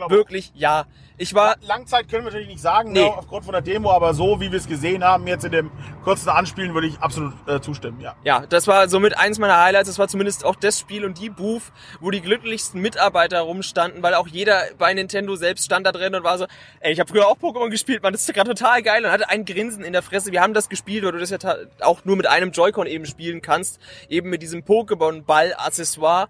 Glaube- 0.00 0.14
Wirklich 0.14 0.52
ja. 0.54 0.86
Ich 1.22 1.34
war 1.34 1.56
Langzeit 1.60 2.08
können 2.08 2.24
wir 2.24 2.30
natürlich 2.30 2.48
nicht 2.48 2.62
sagen, 2.62 2.92
Nee. 2.92 3.02
ne, 3.04 3.14
aufgrund 3.14 3.44
von 3.44 3.52
der 3.52 3.60
Demo, 3.60 3.90
aber 3.92 4.14
so 4.14 4.40
wie 4.40 4.50
wir 4.50 4.58
es 4.58 4.66
gesehen 4.66 5.04
haben, 5.04 5.26
jetzt 5.26 5.44
in 5.44 5.52
dem 5.52 5.70
kurzen 6.02 6.30
Anspielen, 6.30 6.72
würde 6.72 6.86
ich 6.86 6.98
absolut 7.00 7.34
äh, 7.46 7.60
zustimmen, 7.60 8.00
ja. 8.00 8.16
Ja, 8.24 8.46
das 8.46 8.66
war 8.66 8.88
somit 8.88 9.18
eins 9.18 9.38
meiner 9.38 9.60
Highlights. 9.60 9.86
Das 9.88 9.98
war 9.98 10.08
zumindest 10.08 10.46
auch 10.46 10.56
das 10.56 10.78
Spiel 10.80 11.04
und 11.04 11.18
die 11.20 11.28
Booth, 11.28 11.64
wo 12.00 12.10
die 12.10 12.22
glücklichsten 12.22 12.80
Mitarbeiter 12.80 13.40
rumstanden, 13.42 14.02
weil 14.02 14.14
auch 14.14 14.28
jeder 14.28 14.62
bei 14.78 14.94
Nintendo 14.94 15.36
selbst 15.36 15.66
stand 15.66 15.86
da 15.86 15.92
drin 15.92 16.14
und 16.14 16.24
war 16.24 16.38
so, 16.38 16.46
ey, 16.80 16.90
ich 16.92 17.00
habe 17.00 17.10
früher 17.10 17.26
auch 17.28 17.36
Pokémon 17.36 17.68
gespielt, 17.68 18.02
man, 18.02 18.14
das 18.14 18.22
ist 18.26 18.32
gerade 18.34 18.54
total 18.54 18.82
geil 18.82 19.04
und 19.04 19.10
hatte 19.10 19.28
ein 19.28 19.44
Grinsen 19.44 19.84
in 19.84 19.92
der 19.92 20.00
Fresse. 20.02 20.32
Wir 20.32 20.40
haben 20.40 20.54
das 20.54 20.70
gespielt, 20.70 21.04
weil 21.04 21.12
du 21.12 21.18
das 21.18 21.28
ja 21.28 21.38
auch 21.82 22.02
nur 22.06 22.16
mit 22.16 22.26
einem 22.28 22.50
Joy-Con 22.52 22.86
eben 22.86 23.04
spielen 23.04 23.42
kannst, 23.42 23.78
eben 24.08 24.30
mit 24.30 24.40
diesem 24.40 24.62
Pokémon-Ball-Accessoire. 24.62 26.28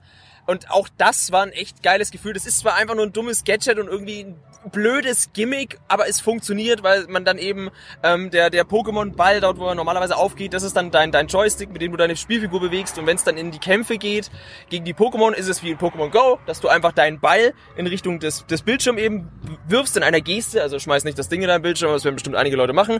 Und 0.50 0.68
auch 0.68 0.88
das 0.98 1.30
war 1.30 1.44
ein 1.44 1.52
echt 1.52 1.80
geiles 1.80 2.10
Gefühl. 2.10 2.32
Das 2.32 2.44
ist 2.44 2.58
zwar 2.58 2.74
einfach 2.74 2.96
nur 2.96 3.06
ein 3.06 3.12
dummes 3.12 3.44
Gadget 3.44 3.78
und 3.78 3.86
irgendwie 3.86 4.24
ein 4.24 4.40
blödes 4.72 5.32
Gimmick, 5.32 5.78
aber 5.86 6.08
es 6.08 6.20
funktioniert, 6.20 6.82
weil 6.82 7.06
man 7.06 7.24
dann 7.24 7.38
eben 7.38 7.70
ähm, 8.02 8.30
der 8.30 8.50
der 8.50 8.64
Pokémon-Ball 8.64 9.40
dort, 9.40 9.58
wo 9.58 9.66
er 9.66 9.74
normalerweise 9.74 10.16
aufgeht, 10.16 10.52
das 10.52 10.64
ist 10.64 10.76
dann 10.76 10.90
dein 10.90 11.12
dein 11.12 11.28
Joystick, 11.28 11.70
mit 11.70 11.80
dem 11.80 11.92
du 11.92 11.96
deine 11.96 12.16
Spielfigur 12.16 12.60
bewegst. 12.60 12.98
Und 12.98 13.06
wenn 13.06 13.16
es 13.16 13.22
dann 13.24 13.36
in 13.36 13.52
die 13.52 13.60
Kämpfe 13.60 13.96
geht 13.96 14.30
gegen 14.68 14.84
die 14.84 14.92
Pokémon, 14.92 15.32
ist 15.32 15.48
es 15.48 15.62
wie 15.62 15.70
in 15.70 15.78
Pokémon 15.78 16.10
Go, 16.10 16.40
dass 16.46 16.60
du 16.60 16.66
einfach 16.66 16.92
deinen 16.92 17.20
Ball 17.20 17.54
in 17.76 17.86
Richtung 17.86 18.18
des 18.18 18.44
des 18.46 18.62
Bildschirms 18.62 19.00
eben 19.00 19.30
wirfst 19.68 19.96
in 19.96 20.02
einer 20.02 20.20
Geste. 20.20 20.62
Also 20.62 20.80
schmeiß 20.80 21.04
nicht 21.04 21.18
das 21.18 21.28
Ding 21.28 21.42
in 21.42 21.48
deinen 21.48 21.62
Bildschirm, 21.62 21.88
aber 21.88 21.96
das 21.96 22.04
werden 22.04 22.16
bestimmt 22.16 22.36
einige 22.36 22.56
Leute 22.56 22.72
machen. 22.72 22.98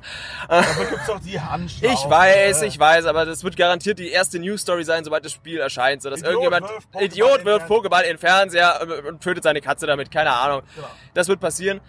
Dafür 0.49 0.85
gibt's 0.91 1.07
doch 1.07 1.21
die 1.21 1.41
Handschlaufe. 1.41 1.95
Ich 1.95 2.09
weiß, 2.09 2.63
ich 2.63 2.79
weiß, 2.79 3.07
aber 3.07 3.27
das 3.27 3.45
wird 3.45 3.57
garantiert 3.57 3.99
die 3.99 4.11
erste 4.11 4.39
News 4.39 4.63
Story 4.63 4.85
sein, 4.85 5.05
sobald 5.05 5.25
das 5.25 5.33
Spiel 5.33 5.59
erscheint, 5.59 6.03
so 6.03 6.11
dass 6.11 6.21
Idiot 6.21 6.33
irgendjemand 6.33 6.67
Idiot 7.01 7.40
in 7.41 7.47
wirft 7.47 7.67
Pokéball 7.69 8.03
in 8.03 8.09
den 8.09 8.19
Fernseher 8.19 8.81
äh, 8.81 9.09
und 9.09 9.21
tötet 9.21 9.45
seine 9.45 9.61
Katze 9.61 9.87
damit, 9.87 10.11
keine 10.11 10.33
Ahnung. 10.33 10.63
Genau. 10.75 10.89
Das 11.15 11.29
wird 11.29 11.41
passieren. 11.41 11.81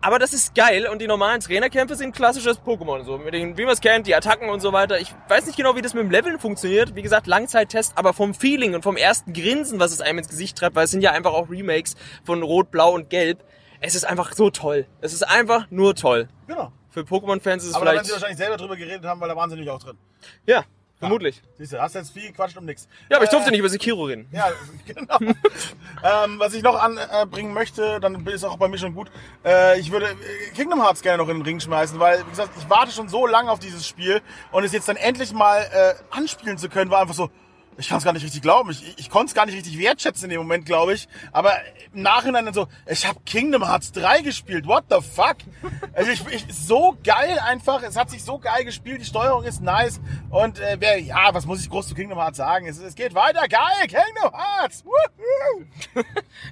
Aber 0.00 0.18
das 0.18 0.32
ist 0.32 0.54
geil 0.54 0.86
und 0.86 1.00
die 1.00 1.06
normalen 1.06 1.40
Trainerkämpfe 1.40 1.96
sind 1.96 2.14
klassisches 2.14 2.60
Pokémon, 2.60 3.04
so 3.04 3.18
mit 3.18 3.34
den, 3.34 3.56
wie 3.56 3.64
man 3.64 3.72
es 3.72 3.80
kennt, 3.80 4.06
die 4.06 4.14
Attacken 4.14 4.50
und 4.50 4.60
so 4.60 4.72
weiter. 4.72 5.00
Ich 5.00 5.12
weiß 5.28 5.46
nicht 5.46 5.56
genau, 5.56 5.74
wie 5.74 5.82
das 5.82 5.94
mit 5.94 6.02
dem 6.04 6.10
Leveln 6.10 6.38
funktioniert. 6.38 6.94
Wie 6.94 7.02
gesagt, 7.02 7.26
Langzeittest, 7.26 7.96
aber 7.96 8.12
vom 8.12 8.34
Feeling 8.34 8.74
und 8.74 8.82
vom 8.82 8.96
ersten 8.96 9.32
Grinsen, 9.32 9.80
was 9.80 9.92
es 9.92 10.00
einem 10.00 10.18
ins 10.18 10.28
Gesicht 10.28 10.58
treibt, 10.58 10.76
weil 10.76 10.84
es 10.84 10.90
sind 10.90 11.00
ja 11.00 11.12
einfach 11.12 11.32
auch 11.32 11.50
Remakes 11.50 11.96
von 12.24 12.42
Rot, 12.42 12.70
Blau 12.70 12.92
und 12.94 13.10
Gelb. 13.10 13.42
Es 13.80 13.94
ist 13.94 14.04
einfach 14.04 14.32
so 14.32 14.50
toll. 14.50 14.86
Es 15.00 15.12
ist 15.12 15.22
einfach 15.22 15.66
nur 15.70 15.94
toll. 15.94 16.28
Genau. 16.46 16.72
Für 16.90 17.00
Pokémon-Fans 17.00 17.64
ist 17.64 17.70
es 17.70 17.74
Aber 17.74 17.86
da 17.86 17.92
werden 17.92 18.04
vielleicht... 18.04 18.06
sie 18.06 18.12
wahrscheinlich 18.12 18.38
selber 18.38 18.56
drüber 18.56 18.76
geredet 18.76 19.04
haben, 19.04 19.20
weil 19.20 19.28
da 19.28 19.36
waren 19.36 19.50
sie 19.50 19.56
nämlich 19.56 19.70
auch 19.70 19.82
drin. 19.82 19.98
Ja, 20.46 20.64
vermutlich. 20.98 21.42
Siehst 21.58 21.72
du, 21.72 21.80
hast 21.80 21.94
jetzt 21.94 22.12
viel 22.12 22.32
Quatsch 22.32 22.56
um 22.56 22.64
nix. 22.64 22.88
Ja, 23.08 23.16
aber 23.16 23.24
ich 23.24 23.30
Äh, 23.30 23.34
durfte 23.34 23.50
nicht 23.50 23.60
über 23.60 23.68
Sekiro 23.68 24.04
reden. 24.04 24.28
Ja, 24.32 24.48
genau. 24.86 25.18
ähm, 25.20 26.38
was 26.38 26.54
ich 26.54 26.62
noch 26.62 26.74
anbringen 26.80 27.52
möchte, 27.52 28.00
dann 28.00 28.26
ist 28.26 28.44
auch 28.44 28.56
bei 28.56 28.68
mir 28.68 28.78
schon 28.78 28.94
gut. 28.94 29.10
Äh, 29.44 29.78
ich 29.80 29.90
würde 29.90 30.06
äh, 30.06 30.50
Kingdom 30.54 30.82
Hearts 30.82 31.02
gerne 31.02 31.22
noch 31.22 31.28
in 31.28 31.38
den 31.38 31.42
Ring 31.42 31.60
schmeißen, 31.60 31.98
weil, 31.98 32.24
wie 32.26 32.30
gesagt, 32.30 32.50
ich 32.58 32.68
warte 32.70 32.92
schon 32.92 33.08
so 33.08 33.26
lange 33.26 33.50
auf 33.50 33.58
dieses 33.58 33.86
Spiel 33.86 34.22
und 34.52 34.64
es 34.64 34.72
jetzt 34.72 34.88
dann 34.88 34.96
endlich 34.96 35.32
mal 35.32 35.60
äh, 35.72 35.94
anspielen 36.10 36.58
zu 36.58 36.68
können, 36.68 36.90
war 36.90 37.00
einfach 37.00 37.14
so, 37.14 37.30
ich 37.78 37.88
kann 37.88 37.98
es 37.98 38.04
gar 38.04 38.12
nicht 38.12 38.24
richtig 38.24 38.42
glauben. 38.42 38.70
Ich, 38.70 38.82
ich, 38.82 38.98
ich 38.98 39.10
konnte 39.10 39.26
es 39.26 39.34
gar 39.34 39.46
nicht 39.46 39.56
richtig 39.56 39.78
wertschätzen 39.78 40.24
in 40.24 40.30
dem 40.30 40.40
Moment, 40.40 40.66
glaube 40.66 40.94
ich. 40.94 41.08
Aber 41.32 41.52
im 41.94 42.02
Nachhinein 42.02 42.44
dann 42.44 42.54
so, 42.54 42.68
ich 42.86 43.06
habe 43.06 43.20
Kingdom 43.24 43.66
Hearts 43.66 43.92
3 43.92 44.22
gespielt. 44.22 44.66
What 44.66 44.84
the 44.90 45.00
fuck? 45.00 45.36
Also 45.92 46.10
ich, 46.10 46.26
ich 46.28 46.46
so 46.54 46.96
geil 47.04 47.38
einfach. 47.38 47.82
Es 47.82 47.96
hat 47.96 48.10
sich 48.10 48.24
so 48.24 48.38
geil 48.38 48.64
gespielt. 48.64 49.00
Die 49.00 49.04
Steuerung 49.04 49.44
ist 49.44 49.62
nice. 49.62 50.00
Und 50.30 50.58
äh, 50.58 50.76
wer, 50.78 51.00
ja, 51.00 51.32
was 51.32 51.46
muss 51.46 51.60
ich 51.60 51.70
groß 51.70 51.88
zu 51.88 51.94
Kingdom 51.94 52.18
Hearts 52.18 52.38
sagen? 52.38 52.66
Es, 52.66 52.78
es 52.78 52.94
geht 52.94 53.14
weiter. 53.14 53.46
Geil, 53.48 53.88
Kingdom 53.88 54.32
Hearts. 54.32 54.84
Woohoo! 54.84 55.64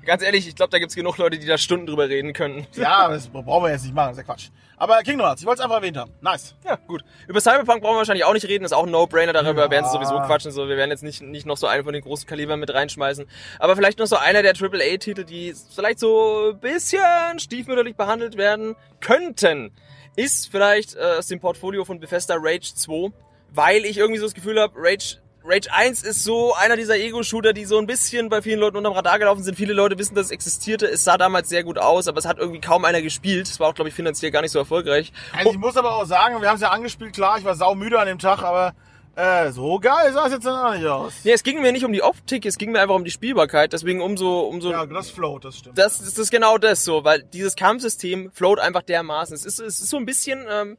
Ganz 0.04 0.22
ehrlich, 0.22 0.46
ich 0.46 0.56
glaube, 0.56 0.70
da 0.70 0.78
gibt's 0.78 0.94
genug 0.94 1.16
Leute, 1.18 1.38
die 1.38 1.46
da 1.46 1.58
Stunden 1.58 1.86
drüber 1.86 2.08
reden 2.08 2.32
können. 2.32 2.66
Ja, 2.74 3.08
das 3.08 3.28
brauchen 3.28 3.64
wir 3.64 3.70
jetzt 3.70 3.84
nicht 3.84 3.94
machen. 3.94 4.08
Das 4.10 4.18
ist 4.18 4.26
ja 4.26 4.34
Quatsch. 4.34 4.50
Aber 4.76 4.98
Kingdom 5.02 5.26
Hearts, 5.26 5.40
ich 5.42 5.46
wollte 5.46 5.60
es 5.60 5.64
einfach 5.64 5.76
erwähnt 5.76 5.96
haben. 5.96 6.12
Nice. 6.20 6.54
Ja, 6.64 6.76
gut. 6.86 7.04
Über 7.28 7.40
Cyberpunk 7.40 7.80
brauchen 7.82 7.94
wir 7.94 7.98
wahrscheinlich 7.98 8.24
auch 8.24 8.32
nicht 8.32 8.46
reden, 8.48 8.64
ist 8.64 8.72
auch 8.72 8.84
ein 8.84 8.90
No-Brainer, 8.90 9.32
darüber 9.32 9.64
Ja. 9.64 9.70
werden 9.70 9.84
sie 9.86 9.92
sowieso 9.92 10.18
quatschen, 10.20 10.50
so, 10.50 10.68
wir 10.68 10.76
werden 10.76 10.90
jetzt 10.90 11.02
nicht, 11.02 11.22
nicht 11.22 11.46
noch 11.46 11.56
so 11.56 11.66
einen 11.66 11.84
von 11.84 11.92
den 11.92 12.02
großen 12.02 12.26
Kalibern 12.26 12.58
mit 12.60 12.72
reinschmeißen. 12.74 13.26
Aber 13.58 13.76
vielleicht 13.76 13.98
noch 13.98 14.06
so 14.06 14.16
einer 14.16 14.42
der 14.42 14.54
AAA-Titel, 14.60 15.24
die 15.24 15.54
vielleicht 15.74 15.98
so 16.00 16.50
ein 16.52 16.58
bisschen 16.60 17.38
stiefmütterlich 17.38 17.96
behandelt 17.96 18.36
werden 18.36 18.74
könnten, 19.00 19.72
ist 20.16 20.50
vielleicht 20.50 20.94
äh, 20.96 21.16
aus 21.18 21.26
dem 21.28 21.40
Portfolio 21.40 21.84
von 21.84 22.00
Bethesda 22.00 22.34
Rage 22.38 22.74
2, 22.74 23.10
weil 23.50 23.84
ich 23.84 23.98
irgendwie 23.98 24.18
so 24.18 24.26
das 24.26 24.34
Gefühl 24.34 24.60
habe, 24.60 24.74
Rage 24.76 25.18
Rage 25.46 25.70
1 25.70 26.02
ist 26.04 26.24
so 26.24 26.54
einer 26.54 26.74
dieser 26.74 26.96
Ego-Shooter, 26.96 27.52
die 27.52 27.66
so 27.66 27.76
ein 27.78 27.86
bisschen 27.86 28.30
bei 28.30 28.40
vielen 28.40 28.58
Leuten 28.58 28.78
unterm 28.78 28.94
Radar 28.94 29.18
gelaufen 29.18 29.42
sind. 29.42 29.56
Viele 29.56 29.74
Leute 29.74 29.98
wissen, 29.98 30.14
dass 30.14 30.26
es 30.26 30.32
existierte. 30.32 30.86
Es 30.86 31.04
sah 31.04 31.18
damals 31.18 31.50
sehr 31.50 31.62
gut 31.64 31.76
aus, 31.76 32.08
aber 32.08 32.18
es 32.18 32.24
hat 32.24 32.38
irgendwie 32.38 32.62
kaum 32.62 32.86
einer 32.86 33.02
gespielt. 33.02 33.46
Es 33.46 33.60
war 33.60 33.68
auch, 33.68 33.74
glaube 33.74 33.90
ich, 33.90 33.94
finanziell 33.94 34.30
gar 34.30 34.40
nicht 34.40 34.52
so 34.52 34.58
erfolgreich. 34.58 35.12
Also 35.36 35.50
ich 35.50 35.58
muss 35.58 35.76
aber 35.76 35.96
auch 35.96 36.06
sagen, 36.06 36.40
wir 36.40 36.48
haben 36.48 36.54
es 36.56 36.62
ja 36.62 36.70
angespielt, 36.70 37.12
klar, 37.12 37.36
ich 37.38 37.44
war 37.44 37.54
saumüde 37.56 38.00
an 38.00 38.06
dem 38.06 38.18
Tag, 38.18 38.42
aber 38.42 38.74
Äh, 39.16 39.52
so 39.52 39.78
geil 39.78 40.12
sah 40.12 40.26
es 40.26 40.32
jetzt 40.32 40.44
dann 40.46 40.56
auch 40.66 40.74
nicht 40.74 40.86
aus. 40.86 41.12
Nee, 41.22 41.32
es 41.32 41.44
ging 41.44 41.60
mir 41.62 41.70
nicht 41.72 41.84
um 41.84 41.92
die 41.92 42.02
Optik, 42.02 42.46
es 42.46 42.56
ging 42.58 42.72
mir 42.72 42.80
einfach 42.80 42.96
um 42.96 43.04
die 43.04 43.12
Spielbarkeit. 43.12 43.72
Deswegen 43.72 44.00
umso, 44.00 44.40
umso. 44.40 44.72
Ja, 44.72 44.86
das 44.86 45.10
float, 45.10 45.44
das 45.44 45.58
stimmt. 45.58 45.78
Das, 45.78 45.98
das 45.98 46.18
ist 46.18 46.30
genau 46.32 46.58
das 46.58 46.84
so, 46.84 47.04
weil 47.04 47.22
dieses 47.22 47.54
Kampfsystem 47.54 48.32
float 48.32 48.58
einfach 48.58 48.82
dermaßen. 48.82 49.34
Es 49.36 49.44
ist, 49.44 49.60
es 49.60 49.80
ist 49.80 49.90
so 49.90 49.98
ein 49.98 50.04
bisschen, 50.06 50.46
ähm, 50.50 50.78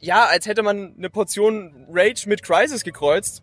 ja, 0.00 0.24
als 0.26 0.44
hätte 0.46 0.62
man 0.62 0.96
eine 0.98 1.08
Portion 1.08 1.86
Rage 1.90 2.28
mit 2.28 2.42
Crisis 2.42 2.82
gekreuzt. 2.84 3.42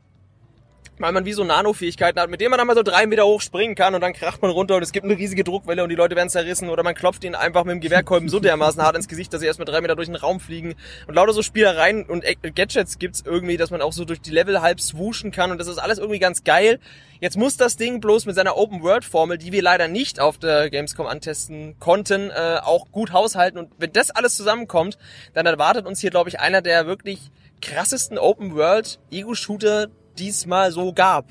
Weil 0.99 1.11
man 1.11 1.25
wie 1.25 1.33
so 1.33 1.43
Nano-Fähigkeiten 1.43 2.19
hat, 2.19 2.29
mit 2.29 2.41
denen 2.41 2.51
man 2.51 2.57
dann 2.57 2.67
mal 2.67 2.75
so 2.75 2.83
drei 2.83 3.07
Meter 3.07 3.25
hoch 3.25 3.41
springen 3.41 3.73
kann 3.73 3.95
und 3.95 4.01
dann 4.01 4.13
kracht 4.13 4.41
man 4.41 4.51
runter 4.51 4.75
und 4.75 4.83
es 4.83 4.91
gibt 4.91 5.05
eine 5.05 5.17
riesige 5.17 5.43
Druckwelle 5.43 5.81
und 5.81 5.89
die 5.89 5.95
Leute 5.95 6.15
werden 6.15 6.29
zerrissen 6.29 6.69
oder 6.69 6.83
man 6.83 6.93
klopft 6.93 7.23
ihnen 7.23 7.35
einfach 7.35 7.63
mit 7.63 7.73
dem 7.73 7.79
Gewehrkolben 7.81 8.29
so 8.29 8.39
dermaßen 8.39 8.81
hart 8.81 8.95
ins 8.95 9.07
Gesicht, 9.07 9.33
dass 9.33 9.39
sie 9.39 9.47
erst 9.47 9.59
mal 9.59 9.65
drei 9.65 9.81
Meter 9.81 9.95
durch 9.95 10.07
den 10.07 10.15
Raum 10.15 10.39
fliegen. 10.39 10.75
Und 11.07 11.15
lauter 11.15 11.33
so 11.33 11.41
Spielereien 11.41 12.05
und 12.05 12.23
Gadgets 12.55 12.99
gibt's 12.99 13.23
irgendwie, 13.25 13.57
dass 13.57 13.71
man 13.71 13.81
auch 13.81 13.93
so 13.93 14.05
durch 14.05 14.21
die 14.21 14.31
Level 14.31 14.61
halb 14.61 14.81
swooschen 14.81 15.31
kann 15.31 15.51
und 15.51 15.57
das 15.57 15.67
ist 15.67 15.77
alles 15.77 15.97
irgendwie 15.97 16.19
ganz 16.19 16.43
geil. 16.43 16.79
Jetzt 17.21 17.35
muss 17.35 17.57
das 17.57 17.75
Ding 17.75 17.99
bloß 17.99 18.25
mit 18.25 18.35
seiner 18.35 18.55
Open-World-Formel, 18.55 19.37
die 19.37 19.51
wir 19.51 19.61
leider 19.61 19.89
nicht 19.89 20.21
auf 20.21 20.37
der 20.37 20.69
Gamescom 20.69 21.05
antesten 21.05 21.75
konnten, 21.77 22.29
äh, 22.29 22.59
auch 22.63 22.91
gut 22.91 23.11
haushalten. 23.11 23.59
Und 23.59 23.71
wenn 23.77 23.91
das 23.91 24.09
alles 24.09 24.35
zusammenkommt, 24.35 24.97
dann 25.33 25.45
erwartet 25.45 25.85
uns 25.85 25.99
hier, 25.99 26.11
glaube 26.11 26.29
ich, 26.29 26.39
einer 26.39 26.61
der 26.61 26.87
wirklich 26.87 27.31
krassesten 27.61 28.17
Open-World-Ego-Shooter, 28.17 29.87
die 29.87 29.91
es 29.91 29.98
mal 30.45 30.71
so 30.71 30.93
gab. 30.93 31.25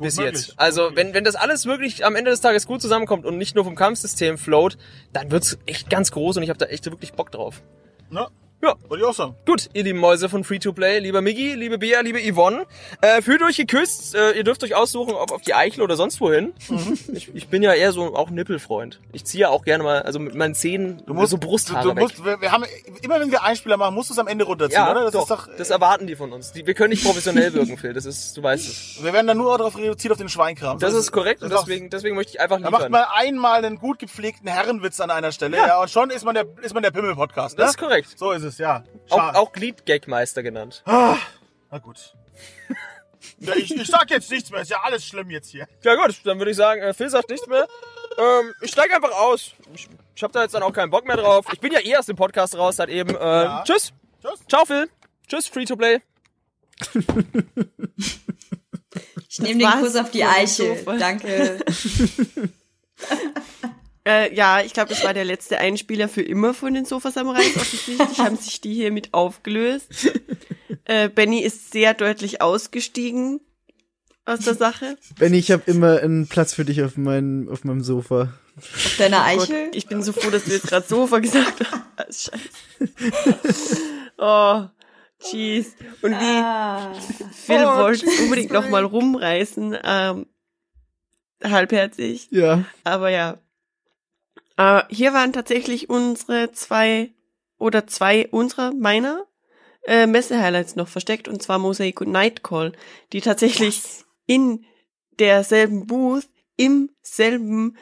bis 0.00 0.16
möglich, 0.16 0.46
jetzt. 0.48 0.58
Also, 0.58 0.90
gut 0.90 0.96
wenn, 0.96 1.14
wenn 1.14 1.24
das 1.24 1.34
alles 1.34 1.66
wirklich 1.66 2.04
am 2.04 2.14
Ende 2.14 2.30
des 2.30 2.40
Tages 2.40 2.66
gut 2.66 2.80
zusammenkommt 2.80 3.26
und 3.26 3.36
nicht 3.36 3.54
nur 3.54 3.64
vom 3.64 3.74
Kampfsystem 3.74 4.38
float, 4.38 4.76
dann 5.12 5.30
wird's 5.30 5.58
echt 5.66 5.90
ganz 5.90 6.12
groß 6.12 6.36
und 6.36 6.42
ich 6.42 6.50
habe 6.50 6.58
da 6.58 6.66
echt 6.66 6.86
wirklich 6.86 7.12
Bock 7.12 7.32
drauf. 7.32 7.62
Ne? 8.10 8.26
Ja. 8.60 8.74
Wollte 8.88 9.04
ich 9.04 9.08
auch 9.08 9.14
sagen. 9.14 9.36
Gut, 9.46 9.70
ihr 9.72 9.84
lieben 9.84 10.00
Mäuse 10.00 10.28
von 10.28 10.42
Free-to-Play, 10.42 10.98
lieber 10.98 11.20
Miggi, 11.20 11.54
liebe 11.54 11.78
Bea, 11.78 12.00
liebe 12.00 12.18
Yvonne, 12.20 12.66
äh, 13.00 13.22
fühlt 13.22 13.40
euch 13.42 13.56
geküsst. 13.56 14.16
Äh, 14.16 14.32
ihr 14.32 14.42
dürft 14.42 14.64
euch 14.64 14.74
aussuchen, 14.74 15.14
ob 15.14 15.30
auf 15.30 15.42
die 15.42 15.54
Eichel 15.54 15.82
oder 15.82 15.94
sonst 15.94 16.20
wohin. 16.20 16.52
Mhm. 16.68 16.98
Ich, 17.14 17.32
ich 17.34 17.48
bin 17.48 17.62
ja 17.62 17.72
eher 17.72 17.92
so 17.92 18.16
auch 18.16 18.30
Nippelfreund. 18.30 19.00
Ich 19.12 19.24
ziehe 19.24 19.42
ja 19.42 19.48
auch 19.50 19.64
gerne 19.64 19.84
mal, 19.84 20.02
also 20.02 20.18
mit 20.18 20.34
meinen 20.34 20.56
Zähnen 20.56 21.00
Du 21.06 21.14
musst, 21.14 21.30
so 21.30 21.38
Brusthaare 21.38 21.82
du, 21.88 21.94
du 21.94 22.00
musst, 22.00 22.24
wir, 22.24 22.40
wir 22.40 22.50
haben, 22.50 22.64
immer 23.02 23.20
wenn 23.20 23.30
wir 23.30 23.44
Einspieler 23.44 23.76
machen, 23.76 23.94
musst 23.94 24.10
du 24.10 24.14
es 24.14 24.18
am 24.18 24.26
Ende 24.26 24.44
runterziehen, 24.44 24.80
ja, 24.82 24.90
oder? 24.90 25.04
Das 25.04 25.12
doch, 25.12 25.20
ist 25.22 25.30
doch, 25.30 25.48
das 25.56 25.70
erwarten 25.70 26.08
die 26.08 26.16
von 26.16 26.32
uns. 26.32 26.50
Die, 26.52 26.66
wir 26.66 26.74
können 26.74 26.90
nicht 26.90 27.04
professionell 27.04 27.52
wirken, 27.54 27.78
Phil. 27.78 27.92
Das 27.92 28.06
ist, 28.06 28.36
du 28.36 28.42
weißt 28.42 28.66
es. 28.68 29.04
wir 29.04 29.12
werden 29.12 29.28
dann 29.28 29.38
nur 29.38 29.56
darauf 29.56 29.76
reduziert 29.78 30.10
auf 30.12 30.18
den 30.18 30.28
Schweinkram. 30.28 30.80
Das 30.80 30.94
ist 30.94 31.12
korrekt 31.12 31.42
und 31.44 31.50
das 31.50 31.60
auch- 31.60 31.64
deswegen, 31.64 31.90
deswegen 31.90 32.16
möchte 32.16 32.32
ich 32.32 32.40
einfach 32.40 32.60
Da 32.60 32.70
macht 32.70 32.80
liefern. 32.88 32.92
man 32.92 33.04
einmal 33.14 33.64
einen 33.64 33.78
gut 33.78 34.00
gepflegten 34.00 34.48
Herrenwitz 34.48 34.98
an 35.00 35.10
einer 35.12 35.30
Stelle, 35.30 35.56
ja, 35.58 35.80
und 35.80 35.90
schon 35.90 36.10
ist 36.10 36.24
man 36.24 36.34
der, 36.34 36.46
ist 36.62 36.74
man 36.74 36.82
der 36.82 36.90
Pimmel-Podcast, 36.90 37.56
ne? 37.56 37.62
Das 37.62 37.70
ist 37.72 37.78
korrekt. 37.78 38.18
So 38.18 38.32
ist 38.32 38.42
es, 38.42 38.47
ja. 38.56 38.84
Auch, 39.10 39.18
Schade. 39.18 39.38
auch 39.38 39.52
Glied-Gagmeister 39.52 40.42
genannt. 40.42 40.82
Na 40.86 41.18
gut. 41.82 42.14
ja, 43.40 43.54
ich, 43.54 43.74
ich 43.74 43.86
sag 43.86 44.10
jetzt 44.10 44.30
nichts 44.30 44.50
mehr, 44.50 44.62
ist 44.62 44.70
ja 44.70 44.80
alles 44.82 45.04
schlimm 45.04 45.30
jetzt 45.30 45.50
hier. 45.50 45.66
Ja 45.82 45.94
gut, 45.94 46.18
dann 46.24 46.38
würde 46.38 46.52
ich 46.52 46.56
sagen, 46.56 46.80
äh, 46.80 46.94
Phil 46.94 47.10
sagt 47.10 47.28
nichts 47.28 47.46
mehr. 47.46 47.68
Ähm, 48.16 48.54
ich 48.62 48.70
steige 48.70 48.94
einfach 48.94 49.12
aus. 49.12 49.52
Ich, 49.74 49.88
ich 50.14 50.22
habe 50.22 50.32
da 50.32 50.42
jetzt 50.42 50.54
dann 50.54 50.62
auch 50.62 50.72
keinen 50.72 50.90
Bock 50.90 51.06
mehr 51.06 51.16
drauf. 51.16 51.46
Ich 51.52 51.60
bin 51.60 51.72
ja 51.72 51.80
eh 51.80 51.96
aus 51.96 52.06
dem 52.06 52.16
Podcast 52.16 52.56
raus 52.56 52.76
seit 52.76 52.88
eben. 52.88 53.14
Äh, 53.14 53.64
Tschüss. 53.64 53.92
Tschüss. 54.22 54.46
Ciao 54.48 54.64
Phil. 54.64 54.88
Tschüss, 55.28 55.46
Free 55.46 55.66
to 55.66 55.76
Play. 55.76 56.00
Ich 59.28 59.38
nehme 59.40 59.60
den 59.60 59.80
Kuss 59.80 59.94
auf 59.94 60.10
die. 60.10 60.24
Sofa. 60.46 60.96
Danke. 60.96 61.58
Äh, 64.08 64.34
ja, 64.34 64.62
ich 64.62 64.72
glaube, 64.72 64.88
das 64.88 65.04
war 65.04 65.12
der 65.12 65.24
letzte 65.26 65.58
Einspieler 65.58 66.08
für 66.08 66.22
immer 66.22 66.54
von 66.54 66.72
den 66.72 66.86
Sofa-Samurais. 66.86 67.54
Offensichtlich 67.56 68.18
haben 68.18 68.36
sich 68.36 68.60
die 68.62 68.72
hier 68.74 68.90
mit 68.90 69.12
aufgelöst. 69.14 69.88
Äh, 70.84 71.10
Benny 71.10 71.40
ist 71.42 71.70
sehr 71.70 71.92
deutlich 71.92 72.40
ausgestiegen 72.40 73.40
aus 74.24 74.40
der 74.40 74.54
Sache. 74.54 74.96
Benny, 75.18 75.36
ich 75.38 75.50
habe 75.50 75.62
immer 75.66 75.98
einen 76.00 76.28
Platz 76.28 76.54
für 76.54 76.64
dich 76.64 76.82
auf, 76.82 76.96
mein, 76.96 77.46
auf 77.50 77.62
meinem 77.64 77.82
Sofa. 77.82 78.32
Auf 78.56 78.94
deiner 78.96 79.18
Gott, 79.34 79.50
Eichel? 79.50 79.70
ich 79.74 79.86
bin 79.86 80.02
so 80.02 80.12
froh, 80.14 80.30
dass 80.30 80.44
du 80.44 80.50
jetzt 80.52 80.66
gerade 80.68 80.86
Sofa 80.88 81.18
gesagt 81.18 81.62
hast. 81.98 82.30
Scheiße. 82.32 83.82
Oh, 84.16 84.64
jeez. 85.30 85.74
Und 86.00 86.12
wie 86.12 86.14
Ah. 86.24 86.92
Phil 87.32 87.64
Oh, 87.66 87.76
wollte 87.76 88.06
unbedingt 88.22 88.50
noch 88.52 88.62
sorry. 88.62 88.72
mal 88.72 88.84
rumreißen, 88.84 89.76
ähm, 89.84 90.26
halbherzig. 91.44 92.28
Ja. 92.30 92.64
Aber 92.84 93.10
ja. 93.10 93.36
Äh, 94.58 94.82
hier 94.90 95.14
waren 95.14 95.32
tatsächlich 95.32 95.88
unsere 95.88 96.52
zwei 96.52 97.14
oder 97.58 97.86
zwei 97.86 98.28
unserer 98.28 98.72
meiner 98.74 99.24
äh, 99.86 100.06
Messe-Highlights 100.06 100.76
noch 100.76 100.88
versteckt 100.88 101.28
und 101.28 101.40
zwar 101.42 101.58
Mosaic 101.58 102.00
und 102.02 102.10
Nightcall, 102.10 102.72
die 103.14 103.20
tatsächlich 103.22 103.80
in 104.26 104.64
derselben 105.18 105.86
Booth 105.86 106.26
im 106.56 106.90
selben 107.00 107.76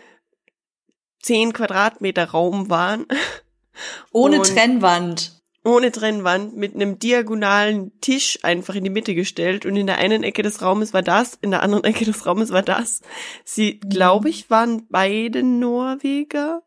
10 1.23 1.53
Quadratmeter 1.53 2.27
Raum 2.31 2.71
waren, 2.71 3.07
Ohne 4.13 4.39
Und- 4.39 4.47
Trennwand. 4.55 5.33
ohne 5.65 5.91
Trennwand, 5.91 6.57
mit 6.57 6.75
einem 6.77 6.99
diagonalen 7.01 7.99
Tisch 8.01 8.39
einfach 8.43 8.75
in 8.77 8.85
die 8.85 8.91
Mitte 8.91 9.15
gestellt 9.17 9.67
und 9.67 9.75
in 9.77 9.87
der 9.89 9.99
einen 9.99 10.23
Ecke 10.23 10.43
des 10.43 10.63
Raumes 10.63 10.95
war 10.95 11.03
das, 11.03 11.35
in 11.43 11.51
der 11.51 11.63
anderen 11.65 11.83
Ecke 11.85 12.05
des 12.05 12.25
Raumes 12.25 12.51
war 12.53 12.63
das. 12.63 13.01
Sie, 13.45 13.81
glaube 13.81 14.29
ich, 14.31 14.49
waren 14.49 14.87
beide 14.89 15.43
Norweger. 15.43 16.63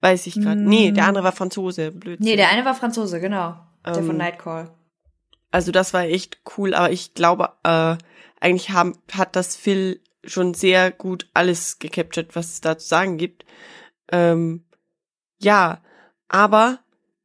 Weiß 0.00 0.26
ich 0.26 0.34
gerade. 0.34 0.60
Nee, 0.60 0.92
der 0.92 1.06
andere 1.06 1.24
war 1.24 1.32
Franzose. 1.32 1.90
Blödsinn. 1.90 2.24
Nee, 2.24 2.36
der 2.36 2.50
eine 2.50 2.64
war 2.64 2.74
Franzose, 2.74 3.20
genau. 3.20 3.56
Der 3.84 3.96
Ähm, 3.96 4.06
von 4.06 4.16
Nightcall. 4.16 4.70
Also 5.50 5.72
das 5.72 5.94
war 5.94 6.02
echt 6.02 6.38
cool, 6.56 6.74
aber 6.74 6.90
ich 6.92 7.14
glaube, 7.14 7.50
äh, 7.64 7.96
eigentlich 8.40 8.70
haben, 8.70 8.96
hat 9.12 9.34
das 9.34 9.56
Phil 9.56 10.00
schon 10.24 10.54
sehr 10.54 10.90
gut 10.90 11.28
alles 11.34 11.78
gecaptured, 11.78 12.36
was 12.36 12.48
es 12.48 12.60
da 12.60 12.76
zu 12.78 12.86
sagen 12.86 13.16
gibt. 13.16 13.44
Ähm, 14.12 14.64
ja, 15.40 15.80
aber 16.28 16.80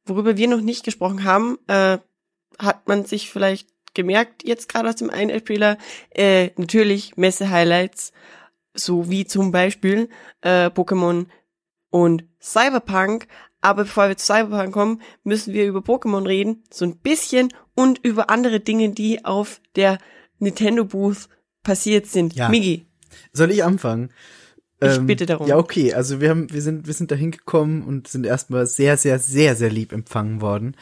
worüber 0.06 0.36
wir 0.36 0.48
noch 0.48 0.60
nicht 0.60 0.84
gesprochen 0.84 1.24
haben, 1.24 1.58
äh, 1.66 1.98
hat 2.58 2.88
man 2.88 3.04
sich 3.04 3.30
vielleicht 3.30 3.68
gemerkt, 3.94 4.46
jetzt 4.46 4.68
gerade 4.68 4.88
aus 4.88 4.96
dem 4.96 5.10
einen 5.10 5.44
Trailer, 5.44 5.78
äh, 6.10 6.50
natürlich 6.56 7.16
Messe-Highlights, 7.16 8.12
so 8.74 9.08
wie 9.08 9.24
zum 9.24 9.52
Beispiel 9.52 10.08
äh, 10.40 10.66
Pokémon 10.66 11.26
und 11.94 12.24
Cyberpunk. 12.42 13.28
Aber 13.60 13.84
bevor 13.84 14.08
wir 14.08 14.16
zu 14.16 14.26
Cyberpunk 14.26 14.74
kommen, 14.74 15.02
müssen 15.22 15.54
wir 15.54 15.64
über 15.64 15.78
Pokémon 15.78 16.26
reden, 16.26 16.64
so 16.68 16.84
ein 16.84 16.96
bisschen 16.96 17.54
und 17.76 18.04
über 18.04 18.30
andere 18.30 18.58
Dinge, 18.58 18.90
die 18.90 19.24
auf 19.24 19.60
der 19.76 19.98
Nintendo 20.40 20.84
Booth 20.84 21.28
passiert 21.62 22.06
sind. 22.06 22.34
Ja. 22.34 22.48
Migi, 22.48 22.86
Soll 23.32 23.52
ich 23.52 23.62
anfangen? 23.62 24.10
Ich 24.80 24.98
bitte 24.98 25.24
darum. 25.24 25.46
Ja, 25.46 25.56
okay. 25.56 25.94
Also 25.94 26.20
wir 26.20 26.30
haben, 26.30 26.52
wir 26.52 26.60
sind, 26.60 26.88
wir 26.88 26.94
sind 26.94 27.12
da 27.12 27.14
hingekommen 27.14 27.82
und 27.82 28.08
sind 28.08 28.26
erstmal 28.26 28.66
sehr, 28.66 28.96
sehr, 28.96 29.20
sehr, 29.20 29.54
sehr 29.54 29.70
lieb 29.70 29.92
empfangen 29.92 30.40
worden. 30.40 30.76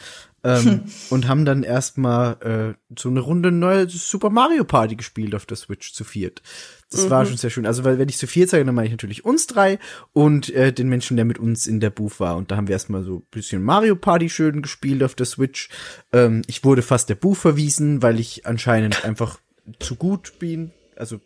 Ähm, 0.44 0.82
und 1.10 1.28
haben 1.28 1.44
dann 1.44 1.62
erstmal 1.62 2.36
äh, 2.40 2.98
so 2.98 3.08
eine 3.08 3.20
Runde 3.20 3.52
neue 3.52 3.88
Super 3.88 4.30
Mario 4.30 4.64
Party 4.64 4.96
gespielt 4.96 5.34
auf 5.34 5.46
der 5.46 5.56
Switch 5.56 5.92
zu 5.92 6.04
viert. 6.04 6.42
Das 6.90 7.08
war 7.08 7.24
schon 7.24 7.38
sehr 7.38 7.48
schön. 7.48 7.64
Also, 7.64 7.84
weil 7.84 7.98
wenn 7.98 8.08
ich 8.08 8.18
zu 8.18 8.26
viert 8.26 8.50
sage, 8.50 8.64
dann 8.64 8.74
meine 8.74 8.86
ich 8.86 8.92
natürlich 8.92 9.24
uns 9.24 9.46
drei 9.46 9.78
und 10.12 10.50
äh, 10.50 10.72
den 10.72 10.88
Menschen, 10.88 11.16
der 11.16 11.24
mit 11.24 11.38
uns 11.38 11.66
in 11.66 11.80
der 11.80 11.88
Booth 11.88 12.20
war. 12.20 12.36
Und 12.36 12.50
da 12.50 12.56
haben 12.56 12.68
wir 12.68 12.74
erstmal 12.74 13.02
so 13.02 13.16
ein 13.16 13.26
bisschen 13.30 13.62
Mario 13.62 13.96
Party 13.96 14.28
schön 14.28 14.60
gespielt 14.60 15.02
auf 15.02 15.14
der 15.14 15.26
Switch. 15.26 15.70
Ähm, 16.12 16.42
ich 16.46 16.64
wurde 16.64 16.82
fast 16.82 17.08
der 17.08 17.14
Booth 17.14 17.38
verwiesen, 17.38 18.02
weil 18.02 18.20
ich 18.20 18.46
anscheinend 18.46 19.04
einfach 19.04 19.38
zu 19.78 19.96
gut 19.96 20.38
bin. 20.38 20.72
Also 20.96 21.20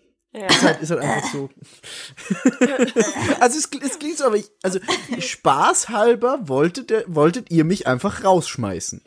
ist 0.46 0.62
halt, 0.62 0.82
ist 0.82 0.90
halt 0.90 1.00
einfach 1.00 1.32
so. 1.32 1.48
also 3.40 3.58
es, 3.58 3.68
es 3.82 3.98
klingt 3.98 4.18
so, 4.18 4.24
aber 4.26 4.36
ich, 4.36 4.50
also 4.62 4.78
spaßhalber 5.18 6.40
wolltet, 6.48 6.90
ihr- 6.90 7.04
wolltet 7.06 7.50
ihr 7.50 7.64
mich 7.64 7.86
einfach 7.86 8.24
rausschmeißen. 8.24 9.02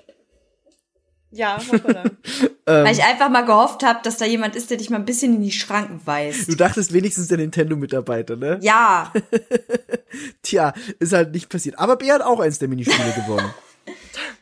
Ja, 1.32 1.60
hoppala. 1.72 2.04
Weil 2.66 2.92
ich 2.92 3.04
einfach 3.04 3.30
mal 3.30 3.46
gehofft 3.46 3.84
habe, 3.84 4.00
dass 4.04 4.18
da 4.18 4.26
jemand 4.26 4.56
ist, 4.56 4.72
der 4.72 4.78
dich 4.78 4.90
mal 4.90 4.98
ein 4.98 5.06
bisschen 5.06 5.36
in 5.36 5.44
die 5.44 5.52
Schranken 5.52 6.02
weist. 6.06 6.48
Du 6.48 6.56
dachtest 6.56 6.92
wenigstens 6.92 7.28
der 7.28 7.38
Nintendo-Mitarbeiter, 7.38 8.36
ne? 8.36 8.58
Ja, 8.62 9.14
Tja, 10.42 10.74
ist 10.98 11.14
halt 11.14 11.32
nicht 11.34 11.50
passiert. 11.50 11.78
Aber 11.78 11.98
Bär 11.98 12.16
hat 12.16 12.22
auch 12.24 12.40
eins 12.40 12.58
der 12.58 12.68
Minispiele 12.68 13.14
gewonnen. 13.14 13.54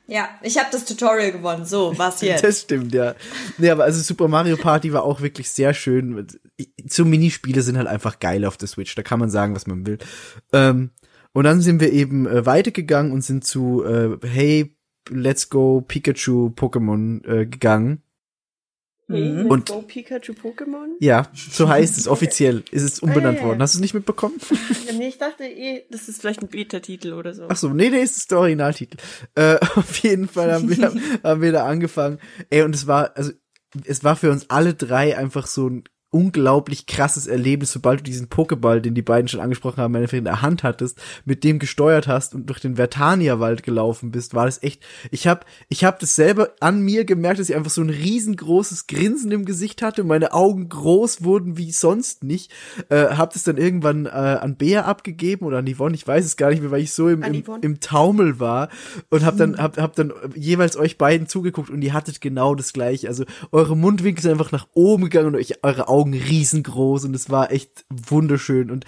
ja, 0.07 0.29
ich 0.41 0.57
habe 0.57 0.69
das 0.71 0.85
Tutorial 0.85 1.33
gewonnen. 1.33 1.65
So, 1.65 1.97
was 1.97 2.21
jetzt? 2.21 2.43
Das 2.45 2.61
stimmt, 2.61 2.93
ja. 2.93 3.15
Nee, 3.57 3.69
aber 3.69 3.83
also 3.83 3.99
Super 4.01 4.29
Mario 4.29 4.55
Party 4.55 4.93
war 4.93 5.03
auch 5.03 5.19
wirklich 5.19 5.49
sehr 5.51 5.73
schön. 5.73 6.25
So 6.87 7.05
Minispiele 7.05 7.61
sind 7.61 7.77
halt 7.77 7.87
einfach 7.87 8.19
geil 8.19 8.45
auf 8.45 8.57
der 8.57 8.67
Switch. 8.67 8.95
Da 8.95 9.03
kann 9.03 9.19
man 9.19 9.29
sagen, 9.29 9.55
was 9.55 9.67
man 9.67 9.85
will. 9.85 9.97
Ähm, 10.53 10.91
und 11.33 11.43
dann 11.43 11.61
sind 11.61 11.81
wir 11.81 11.91
eben 11.93 12.25
äh, 12.27 12.45
weitergegangen 12.45 13.11
und 13.11 13.21
sind 13.21 13.43
zu 13.45 13.83
äh, 13.85 14.17
Hey, 14.25 14.75
Let's 15.09 15.49
Go 15.49 15.81
Pikachu 15.81 16.49
Pokémon 16.55 17.23
äh, 17.27 17.45
gegangen. 17.45 18.01
Hey, 19.09 19.45
Und- 19.47 19.69
Go 19.69 19.81
Pikachu 19.83 20.33
Pokémon? 20.33 20.95
Ja, 20.99 21.31
so 21.33 21.69
heißt 21.69 21.97
es 21.97 22.07
offiziell. 22.09 22.63
Ist 22.71 22.83
es 22.83 22.99
umbenannt 22.99 23.37
Ah, 23.37 23.39
ja, 23.39 23.41
ja. 23.41 23.47
worden. 23.47 23.61
Hast 23.61 23.75
du 23.75 23.77
es 23.77 23.81
nicht 23.81 23.93
mitbekommen? 23.93 24.35
Nee, 24.97 25.07
ich 25.09 25.17
dachte 25.17 25.45
eh, 25.45 25.85
das 25.91 26.09
ist 26.09 26.19
vielleicht 26.19 26.41
ein 26.41 26.49
Beta-Titel 26.49 27.13
oder 27.13 27.33
so. 27.33 27.45
Ach 27.47 27.55
so, 27.55 27.69
nee, 27.69 27.89
nee, 27.89 28.01
ist 28.01 28.31
der 28.31 28.39
Originaltitel. 28.39 28.97
Äh, 29.35 29.59
auf 29.75 29.97
jeden 29.99 30.27
Fall 30.27 30.51
haben 30.51 30.69
wir, 30.69 30.93
haben 31.23 31.41
wir 31.41 31.51
da 31.53 31.65
angefangen. 31.67 32.19
Ey, 32.49 32.63
und 32.63 32.75
es 32.75 32.85
war, 32.87 33.15
also, 33.15 33.31
es 33.85 34.03
war 34.03 34.15
für 34.17 34.31
uns 34.31 34.49
alle 34.49 34.73
drei 34.73 35.15
einfach 35.17 35.47
so 35.47 35.69
ein 35.69 35.83
unglaublich 36.09 36.85
krasses 36.85 37.27
Erlebnis, 37.27 37.73
sobald 37.73 37.99
du 37.99 38.03
diesen 38.03 38.29
Pokéball, 38.29 38.79
den 38.79 38.95
die 38.95 39.01
beiden 39.01 39.27
schon 39.27 39.41
angesprochen 39.41 39.81
haben, 39.81 39.93
in 39.95 40.23
der 40.23 40.41
Hand 40.41 40.63
hattest, 40.63 41.01
mit 41.25 41.43
dem 41.43 41.59
gesteuert 41.59 42.07
hast 42.07 42.33
und 42.33 42.45
durch 42.45 42.61
den 42.61 42.77
Vertania-Wald 42.77 43.63
gelaufen 43.63 44.11
bist, 44.11 44.33
war 44.33 44.45
das 44.45 44.63
echt, 44.63 44.85
ich 45.11 45.27
hab, 45.27 45.45
ich 45.67 45.83
hab 45.83 45.99
das 45.99 46.15
selber 46.15 46.51
an 46.61 46.79
mir 46.79 47.03
gemerkt, 47.03 47.39
dass 47.39 47.49
ich 47.49 47.55
einfach 47.55 47.71
so 47.71 47.81
ein 47.81 47.89
riesengroßes 47.89 48.87
Grinsen 48.87 49.31
im 49.31 49.43
Gesicht 49.43 49.81
hatte, 49.81 50.05
meine 50.05 50.33
Augen 50.33 50.69
groß 50.69 51.23
wurden 51.23 51.57
wie 51.57 51.73
sonst 51.73 52.23
nicht, 52.23 52.53
äh, 52.87 53.07
hab 53.07 53.33
das 53.33 53.43
dann 53.43 53.57
irgendwann 53.57 54.05
äh, 54.05 54.09
an 54.09 54.55
Bea 54.55 54.85
abgegeben 54.85 55.45
oder 55.45 55.57
an 55.57 55.67
Yvonne, 55.67 55.95
ich 55.95 56.07
weiß 56.07 56.23
es 56.23 56.37
gar 56.37 56.51
nicht 56.51 56.61
mehr, 56.61 56.71
weil 56.71 56.81
ich 56.81 56.93
so 56.93 57.09
im, 57.09 57.21
im, 57.21 57.43
im 57.61 57.79
Taumel 57.81 58.39
war 58.39 58.69
und 59.09 59.25
hab 59.25 59.35
dann, 59.35 59.57
hab, 59.57 59.77
hab 59.77 59.95
dann 59.95 60.13
jeweils 60.35 60.77
euch 60.77 60.97
beiden 60.97 61.27
zugeguckt 61.27 61.69
und 61.69 61.81
ihr 61.81 61.93
hattet 61.93 62.21
genau 62.21 62.55
das 62.55 62.71
gleiche, 62.71 63.09
also 63.09 63.25
eure 63.51 63.75
Mundwinkel 63.75 64.21
sind 64.21 64.31
einfach 64.31 64.53
nach 64.53 64.67
oben 64.73 65.03
gegangen 65.03 65.27
und 65.27 65.35
euch, 65.35 65.63
eure 65.63 65.89
Augen 65.89 65.96
riesengroß 66.03 67.05
und 67.05 67.15
es 67.15 67.29
war 67.29 67.51
echt 67.51 67.85
wunderschön 67.89 68.71
und 68.71 68.85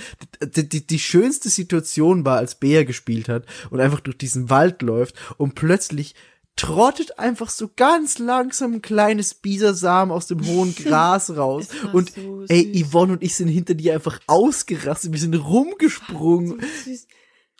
die, 0.55 0.67
die, 0.67 0.85
die 0.85 0.99
schönste 0.99 1.49
Situation 1.49 2.25
war, 2.25 2.38
als 2.38 2.55
Bea 2.55 2.83
gespielt 2.83 3.29
hat 3.29 3.45
und 3.69 3.79
einfach 3.79 3.99
durch 3.99 4.17
diesen 4.17 4.49
Wald 4.49 4.81
läuft 4.81 5.15
und 5.38 5.55
plötzlich 5.55 6.15
trottet 6.55 7.17
einfach 7.17 7.49
so 7.49 7.69
ganz 7.73 8.19
langsam 8.19 8.73
ein 8.73 8.81
kleines 8.81 9.33
Bisersamen 9.33 10.13
aus 10.13 10.27
dem 10.27 10.45
hohen 10.45 10.75
Gras 10.83 11.35
raus. 11.35 11.69
War 11.83 11.95
Und 11.95 12.11
so 12.11 12.43
ey. 12.49 12.83
Yvonne 12.83 13.13
und 13.13 13.23
ich 13.23 13.35
sind 13.35 13.47
hinter 13.47 13.75
dir 13.75 13.93
einfach 13.93 14.19
ausgerastet. 14.27 15.13
Wir 15.13 15.19
sind 15.19 15.35
rumgesprungen. 15.35 16.61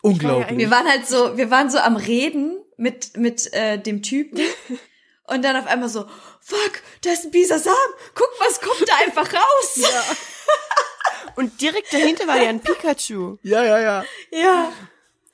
Unglaublich. 0.02 0.58
Wir 0.58 0.70
waren 0.70 0.88
halt 0.88 1.08
so, 1.08 1.38
wir 1.38 1.50
waren 1.50 1.70
so 1.70 1.78
am 1.78 1.96
Reden 1.96 2.58
mit, 2.78 3.16
mit 3.18 3.54
äh, 3.54 3.82
dem 3.82 4.02
Typen. 4.02 4.40
Und 5.30 5.44
dann 5.44 5.56
auf 5.56 5.68
einmal 5.68 5.90
so, 5.90 6.06
fuck, 6.40 6.82
da 7.04 7.12
ist 7.12 7.26
ein 7.26 7.32
Bisasam. 7.32 7.74
Guck, 8.16 8.30
was 8.40 8.60
kommt 8.60 8.88
da 8.88 8.94
einfach 9.06 9.34
raus. 9.34 9.84
Und 11.36 11.62
direkt 11.62 11.94
dahinter 11.94 12.28
war 12.28 12.42
ja 12.42 12.50
ein 12.50 12.60
Pikachu. 12.60 13.38
Ja, 13.44 13.64
ja, 13.64 13.80
ja. 13.80 14.06
Ja. 14.32 14.72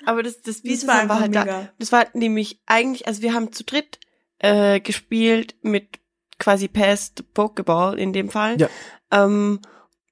Aber 0.05 0.21
das, 0.21 0.41
das 0.41 0.57
war 0.57 0.63
Bisasam 0.63 0.87
war, 0.87 1.01
einfach 1.01 1.19
halt 1.21 1.31
mega. 1.31 1.45
da. 1.45 1.69
Das 1.79 1.91
war 1.91 2.07
nämlich 2.13 2.59
eigentlich, 2.65 3.07
also 3.07 3.21
wir 3.21 3.33
haben 3.33 3.51
zu 3.53 3.63
dritt 3.63 3.99
äh, 4.39 4.79
gespielt 4.79 5.55
mit 5.61 5.99
quasi 6.37 6.67
Pest 6.67 7.23
Pokéball 7.33 7.95
in 7.95 8.13
dem 8.13 8.29
Fall. 8.29 8.59
Ja. 8.59 8.69
Ähm, 9.11 9.61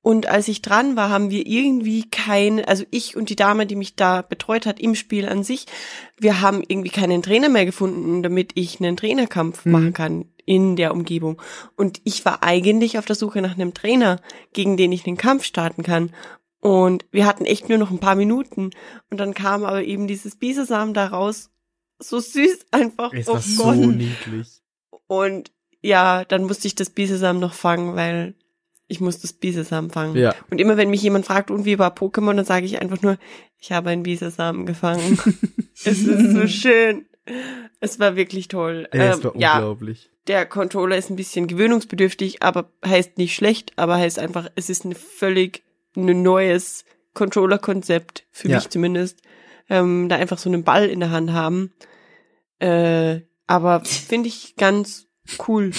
und 0.04 0.28
als 0.28 0.50
ich 0.50 0.62
dran 0.62 0.98
war, 0.98 1.10
haben 1.10 1.30
wir 1.32 1.48
irgendwie 1.48 2.04
keine, 2.10 2.68
also 2.68 2.84
ich 2.92 3.16
und 3.16 3.30
die 3.30 3.38
Dame, 3.38 3.66
die 3.66 3.78
mich 3.78 3.96
da 3.96 4.22
betreut 4.22 4.66
hat 4.66 4.82
im 4.82 4.96
Spiel 4.96 5.28
an 5.30 5.46
sich, 5.46 5.66
wir 6.20 6.42
haben 6.42 6.62
irgendwie 6.68 6.90
keinen 6.90 7.24
Trainer 7.24 7.48
mehr 7.48 7.66
gefunden, 7.66 8.22
damit 8.22 8.52
ich 8.56 8.80
einen 8.82 8.98
Trainerkampf 8.98 9.66
Mhm. 9.66 9.72
machen 9.72 9.94
kann 9.94 10.26
in 10.46 10.76
der 10.76 10.92
Umgebung. 10.92 11.42
Und 11.78 12.02
ich 12.04 12.26
war 12.26 12.44
eigentlich 12.44 12.98
auf 12.98 13.06
der 13.06 13.16
Suche 13.16 13.42
nach 13.42 13.54
einem 13.56 13.74
Trainer, 13.74 14.20
gegen 14.52 14.76
den 14.76 14.92
ich 14.92 15.08
einen 15.08 15.16
Kampf 15.16 15.46
starten 15.46 15.84
kann. 15.84 16.12
Und 16.60 17.06
wir 17.12 17.26
hatten 17.26 17.46
echt 17.46 17.70
nur 17.70 17.78
noch 17.78 17.90
ein 17.90 18.00
paar 18.00 18.16
Minuten. 18.16 18.72
Und 19.10 19.18
dann 19.22 19.34
kam 19.34 19.64
aber 19.64 19.84
eben 19.86 20.08
dieses 20.08 20.36
Bisasam 20.36 20.94
da 20.94 21.08
raus. 21.08 21.50
So 22.00 22.20
süß 22.20 22.66
einfach. 22.72 23.14
Es 23.14 23.30
oh 23.30 23.36
war 23.36 23.42
so 23.42 23.64
Gott. 23.64 23.78
niedlich. 23.78 24.50
Und 25.08 25.54
ja, 25.82 26.26
dann 26.26 26.44
musste 26.44 26.68
ich 26.68 26.76
das 26.76 26.90
Bisasam 26.90 27.40
noch 27.40 27.54
fangen, 27.54 27.96
weil 27.96 28.36
ich 28.88 29.00
muss 29.00 29.20
das 29.20 29.34
Bisasam 29.34 29.90
fangen. 29.90 30.16
Ja. 30.18 30.36
Und 30.50 30.60
immer 30.60 30.78
wenn 30.78 30.90
mich 30.90 31.02
jemand 31.02 31.26
fragt, 31.26 31.50
und 31.52 31.66
wie 31.66 31.80
war 31.80 31.96
Pokémon, 31.96 32.36
dann 32.36 32.46
sage 32.46 32.66
ich 32.66 32.82
einfach 32.82 33.02
nur, 33.02 33.18
ich 33.60 33.72
habe 33.72 33.90
ein 33.90 34.04
Bisasam 34.04 34.66
gefangen. 34.66 35.18
es 35.86 35.86
ist 36.00 36.32
so 36.34 36.48
schön. 36.48 37.06
Es 37.80 38.00
war 38.00 38.16
wirklich 38.16 38.50
toll. 38.50 38.88
Es 38.92 39.18
Ähm, 39.18 39.24
war 39.24 39.38
ja, 39.38 39.54
unglaublich. 39.56 40.10
der 40.28 40.46
Controller 40.46 40.98
ist 40.98 41.10
ein 41.10 41.16
bisschen 41.16 41.48
gewöhnungsbedürftig, 41.48 42.44
aber 42.44 42.70
heißt 42.86 43.18
nicht 43.18 43.34
schlecht, 43.36 43.72
aber 43.78 43.96
heißt 43.96 44.20
einfach, 44.20 44.50
es 44.56 44.70
ist 44.70 44.84
ein 44.86 44.94
völlig 44.96 45.64
ein 45.96 46.22
neues 46.24 46.84
Controller-Konzept, 47.14 48.26
für 48.32 48.50
Ja. 48.50 48.58
mich 48.58 48.70
zumindest. 48.70 49.22
Ähm, 49.70 50.10
da 50.10 50.18
einfach 50.18 50.38
so 50.38 50.50
einen 50.50 50.64
Ball 50.66 50.88
in 50.88 51.00
der 51.00 51.12
Hand 51.12 51.32
haben. 51.32 51.72
Äh, 52.60 53.22
aber 53.48 53.82
finde 53.86 54.28
ich 54.30 54.56
ganz 54.58 55.08
cool. 55.48 55.72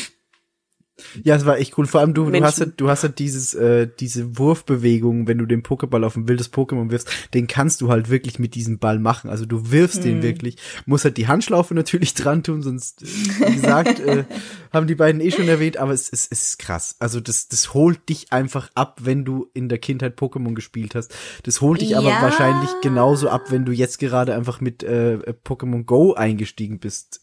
Ja, 1.24 1.34
es 1.34 1.44
war 1.44 1.58
echt 1.58 1.76
cool. 1.76 1.86
Vor 1.86 2.00
allem 2.00 2.14
du, 2.14 2.31
du 2.31 2.42
hast 2.44 2.60
ja, 2.60 2.66
du 2.66 2.89
hast 2.89 3.02
ja 3.02 3.08
dieses, 3.08 3.52
äh, 3.55 3.89
diese 3.98 4.39
Wurfbewegung, 4.39 5.26
wenn 5.26 5.39
du 5.39 5.47
den 5.47 5.62
Pokéball 5.62 6.05
auf 6.05 6.14
ein 6.16 6.28
wildes 6.28 6.52
Pokémon 6.52 6.90
wirfst, 6.90 7.10
den 7.34 7.48
kannst 7.48 7.81
du 7.81 7.89
halt 7.90 8.10
wirklich 8.10 8.39
mit 8.39 8.55
diesem 8.55 8.78
Ball 8.78 9.00
machen. 9.00 9.28
Also 9.28 9.44
du 9.44 9.73
wirfst 9.73 10.05
den 10.05 10.23
wirklich, 10.23 10.56
musst 10.86 11.05
halt 11.05 11.16
die 11.16 11.26
Handschlaufe 11.26 11.74
natürlich 11.74 12.14
dran 12.14 12.42
tun, 12.44 12.62
sonst, 12.62 13.02
wie 13.02 13.55
gesagt, 13.55 13.98
äh, 13.98 14.24
haben 14.73 14.86
die 14.86 14.94
beiden 14.94 15.20
eh 15.20 15.32
schon 15.32 15.48
erwähnt, 15.48 15.78
aber 15.78 15.92
es, 15.92 16.08
es, 16.12 16.28
es 16.31 16.42
ist 16.42 16.58
krass. 16.60 16.94
Also 17.00 17.20
das, 17.20 17.48
das 17.48 17.74
holt 17.74 18.08
dich 18.08 18.32
einfach 18.32 18.70
ab, 18.74 19.00
wenn 19.02 19.24
du 19.24 19.50
in 19.52 19.68
der 19.68 19.78
Kindheit 19.78 20.16
Pokémon 20.18 20.55
gespielt 20.55 20.94
hast. 20.94 21.12
Das 21.42 21.60
holt 21.60 21.81
dich 21.81 21.97
aber 21.97 22.10
Ja. 22.10 22.23
wahrscheinlich 22.23 22.70
genauso 22.82 23.28
ab, 23.28 23.50
wenn 23.50 23.64
du 23.64 23.73
jetzt 23.73 23.98
gerade 23.98 24.34
einfach 24.34 24.60
mit 24.60 24.84
äh, 24.84 25.18
Pokémon 25.44 25.82
Go 25.84 26.14
eingestiegen 26.14 26.78
bist. 26.78 27.20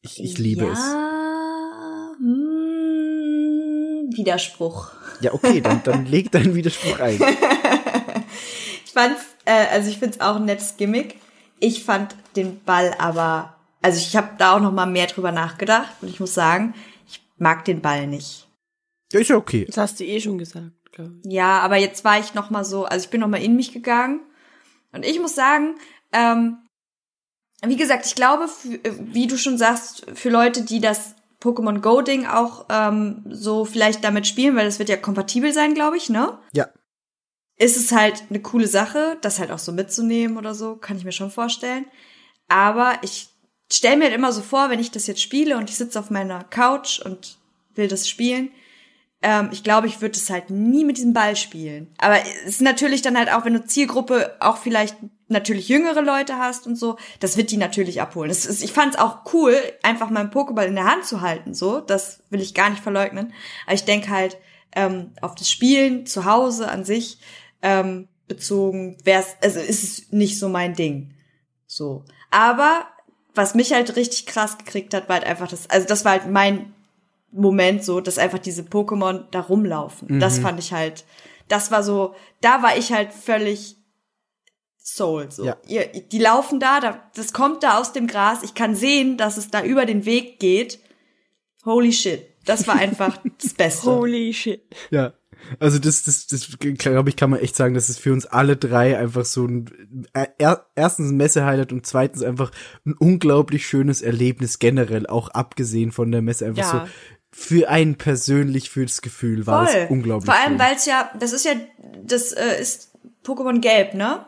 Ich, 0.00 0.22
ich 0.22 0.38
liebe 0.38 0.64
ja, 0.64 0.72
es. 0.72 1.21
Widerspruch. 4.16 4.90
Ja, 5.20 5.32
okay, 5.32 5.60
dann, 5.60 5.82
dann 5.84 6.06
leg 6.06 6.30
deinen 6.30 6.54
Widerspruch 6.54 6.98
ein. 7.00 7.18
Ich 8.92 9.00
fand's, 9.00 9.22
äh, 9.46 9.68
also 9.72 9.88
ich 9.88 9.98
find's 9.98 10.20
auch 10.20 10.36
ein 10.36 10.44
nettes 10.44 10.76
Gimmick. 10.76 11.16
Ich 11.60 11.82
fand 11.82 12.14
den 12.36 12.62
Ball 12.62 12.94
aber, 12.98 13.56
also 13.80 13.96
ich 13.96 14.14
habe 14.16 14.32
da 14.36 14.54
auch 14.54 14.60
noch 14.60 14.70
mal 14.70 14.84
mehr 14.84 15.06
drüber 15.06 15.32
nachgedacht 15.32 15.90
und 16.02 16.08
ich 16.08 16.20
muss 16.20 16.34
sagen, 16.34 16.74
ich 17.08 17.22
mag 17.38 17.64
den 17.64 17.80
Ball 17.80 18.06
nicht. 18.06 18.46
Ja, 19.10 19.20
ist 19.20 19.30
ja 19.30 19.36
okay. 19.36 19.64
Das 19.64 19.78
hast 19.78 19.98
du 19.98 20.04
eh 20.04 20.20
schon 20.20 20.36
gesagt, 20.36 20.72
glaube 20.92 21.14
ich. 21.24 21.32
Ja, 21.32 21.60
aber 21.60 21.78
jetzt 21.78 22.04
war 22.04 22.20
ich 22.20 22.34
noch 22.34 22.50
mal 22.50 22.66
so, 22.66 22.84
also 22.84 23.04
ich 23.04 23.10
bin 23.10 23.22
noch 23.22 23.28
mal 23.28 23.42
in 23.42 23.56
mich 23.56 23.72
gegangen 23.72 24.20
und 24.92 25.06
ich 25.06 25.18
muss 25.18 25.34
sagen, 25.34 25.76
ähm, 26.12 26.58
wie 27.64 27.76
gesagt, 27.76 28.04
ich 28.04 28.14
glaube, 28.14 28.46
für, 28.46 28.78
wie 29.14 29.26
du 29.26 29.38
schon 29.38 29.56
sagst, 29.56 30.04
für 30.12 30.28
Leute, 30.28 30.64
die 30.64 30.80
das 30.80 31.14
Pokémon 31.42 31.80
Go 31.80 32.02
Ding 32.02 32.26
auch 32.26 32.66
ähm, 32.70 33.24
so 33.28 33.64
vielleicht 33.64 34.04
damit 34.04 34.26
spielen, 34.26 34.54
weil 34.54 34.64
das 34.64 34.78
wird 34.78 34.88
ja 34.88 34.96
kompatibel 34.96 35.52
sein, 35.52 35.74
glaube 35.74 35.96
ich, 35.96 36.08
ne? 36.08 36.38
Ja. 36.52 36.68
Ist 37.56 37.76
es 37.76 37.92
halt 37.92 38.24
eine 38.30 38.40
coole 38.40 38.68
Sache, 38.68 39.18
das 39.20 39.38
halt 39.38 39.50
auch 39.50 39.58
so 39.58 39.72
mitzunehmen 39.72 40.36
oder 40.36 40.54
so, 40.54 40.76
kann 40.76 40.96
ich 40.96 41.04
mir 41.04 41.12
schon 41.12 41.30
vorstellen. 41.30 41.86
Aber 42.48 42.94
ich 43.02 43.28
stelle 43.72 43.96
mir 43.96 44.04
halt 44.04 44.14
immer 44.14 44.32
so 44.32 44.40
vor, 44.40 44.70
wenn 44.70 44.80
ich 44.80 44.90
das 44.90 45.06
jetzt 45.06 45.20
spiele 45.20 45.56
und 45.56 45.68
ich 45.68 45.76
sitze 45.76 45.98
auf 45.98 46.10
meiner 46.10 46.44
Couch 46.44 47.00
und 47.00 47.38
will 47.74 47.88
das 47.88 48.08
spielen, 48.08 48.50
ähm, 49.22 49.48
ich 49.52 49.64
glaube, 49.64 49.86
ich 49.86 50.00
würde 50.00 50.16
es 50.16 50.30
halt 50.30 50.50
nie 50.50 50.84
mit 50.84 50.96
diesem 50.96 51.12
Ball 51.12 51.36
spielen. 51.36 51.92
Aber 51.98 52.18
es 52.44 52.54
ist 52.54 52.62
natürlich 52.62 53.02
dann 53.02 53.16
halt 53.16 53.32
auch, 53.32 53.44
wenn 53.44 53.54
du 53.54 53.64
Zielgruppe 53.64 54.36
auch 54.40 54.58
vielleicht 54.58 54.96
natürlich 55.32 55.68
jüngere 55.68 56.02
Leute 56.02 56.38
hast 56.38 56.66
und 56.66 56.76
so, 56.76 56.96
das 57.20 57.36
wird 57.36 57.50
die 57.50 57.56
natürlich 57.56 58.00
abholen. 58.00 58.28
Das 58.28 58.46
ist, 58.46 58.62
ich 58.62 58.72
fand 58.72 58.94
es 58.94 59.00
auch 59.00 59.32
cool, 59.32 59.56
einfach 59.82 60.10
mal 60.10 60.20
einen 60.20 60.30
Pokéball 60.30 60.66
in 60.66 60.76
der 60.76 60.90
Hand 60.90 61.04
zu 61.04 61.20
halten, 61.20 61.54
so. 61.54 61.80
Das 61.80 62.22
will 62.30 62.40
ich 62.40 62.54
gar 62.54 62.70
nicht 62.70 62.82
verleugnen. 62.82 63.32
Aber 63.66 63.74
ich 63.74 63.84
denke 63.84 64.10
halt, 64.10 64.36
ähm, 64.74 65.12
auf 65.20 65.34
das 65.34 65.50
Spielen 65.50 66.06
zu 66.06 66.24
Hause 66.24 66.70
an 66.70 66.84
sich 66.84 67.18
ähm, 67.62 68.08
bezogen, 68.28 68.96
wär's, 69.04 69.36
also 69.42 69.60
ist 69.60 69.82
es 69.82 70.12
nicht 70.12 70.38
so 70.38 70.48
mein 70.48 70.74
Ding. 70.74 71.14
So. 71.66 72.04
Aber 72.30 72.86
was 73.34 73.54
mich 73.54 73.72
halt 73.72 73.96
richtig 73.96 74.26
krass 74.26 74.58
gekriegt 74.58 74.94
hat, 74.94 75.08
war 75.08 75.16
halt 75.16 75.26
einfach 75.26 75.48
das, 75.48 75.68
also 75.70 75.86
das 75.86 76.04
war 76.04 76.12
halt 76.12 76.30
mein 76.30 76.74
Moment 77.30 77.82
so, 77.82 78.00
dass 78.00 78.18
einfach 78.18 78.38
diese 78.38 78.62
Pokémon 78.62 79.24
da 79.30 79.40
rumlaufen. 79.40 80.20
Das 80.20 80.38
fand 80.38 80.58
ich 80.58 80.72
halt, 80.72 81.04
das 81.48 81.70
war 81.70 81.82
so, 81.82 82.14
da 82.42 82.62
war 82.62 82.76
ich 82.76 82.92
halt 82.92 83.12
völlig 83.12 83.76
Soul. 84.82 85.30
So. 85.30 85.44
Ja. 85.44 85.56
Ihr, 85.68 85.86
die 85.86 86.18
laufen 86.18 86.60
da, 86.60 86.80
da, 86.80 87.10
das 87.14 87.32
kommt 87.32 87.62
da 87.62 87.78
aus 87.78 87.92
dem 87.92 88.06
Gras. 88.06 88.42
Ich 88.42 88.54
kann 88.54 88.74
sehen, 88.74 89.16
dass 89.16 89.36
es 89.36 89.50
da 89.50 89.62
über 89.62 89.86
den 89.86 90.04
Weg 90.04 90.40
geht. 90.40 90.78
Holy 91.64 91.92
shit. 91.92 92.26
Das 92.44 92.66
war 92.66 92.74
einfach 92.76 93.18
das 93.42 93.54
Beste. 93.54 93.86
Holy 93.86 94.32
shit. 94.32 94.62
Ja. 94.90 95.12
Also 95.58 95.78
das, 95.80 96.04
das, 96.04 96.28
das 96.28 96.56
glaube 96.58 97.10
ich, 97.10 97.16
kann 97.16 97.30
man 97.30 97.40
echt 97.40 97.56
sagen, 97.56 97.74
dass 97.74 97.88
es 97.88 97.98
für 97.98 98.12
uns 98.12 98.26
alle 98.26 98.56
drei 98.56 98.96
einfach 98.96 99.24
so 99.24 99.44
ein 99.44 100.06
äh, 100.12 100.26
er, 100.38 100.66
erstens 100.76 101.10
ein 101.10 101.16
Messe-Highlight 101.16 101.72
und 101.72 101.84
zweitens 101.84 102.22
einfach 102.22 102.52
ein 102.86 102.94
unglaublich 102.94 103.66
schönes 103.66 104.02
Erlebnis 104.02 104.60
generell, 104.60 105.06
auch 105.08 105.30
abgesehen 105.30 105.90
von 105.90 106.12
der 106.12 106.22
Messe, 106.22 106.46
einfach 106.46 106.62
Ja. 106.62 106.86
so 106.86 106.92
für 107.34 107.68
einen 107.70 107.96
persönlich 107.96 108.70
fürs 108.70 109.02
Gefühl 109.02 109.46
war 109.46 109.66
Voll. 109.66 109.80
das 109.80 109.90
unglaublich 109.90 110.32
Vor 110.32 110.40
allem, 110.44 110.58
weil 110.58 110.76
es 110.76 110.86
ja, 110.86 111.10
das 111.18 111.32
ist 111.32 111.44
ja, 111.44 111.52
das 112.04 112.32
äh, 112.32 112.60
ist 112.60 112.92
Pokémon 113.24 113.60
Gelb, 113.60 113.94
ne? 113.94 114.24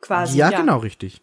Quasi. 0.00 0.38
ja, 0.38 0.50
genau 0.50 0.78
richtig. 0.78 1.20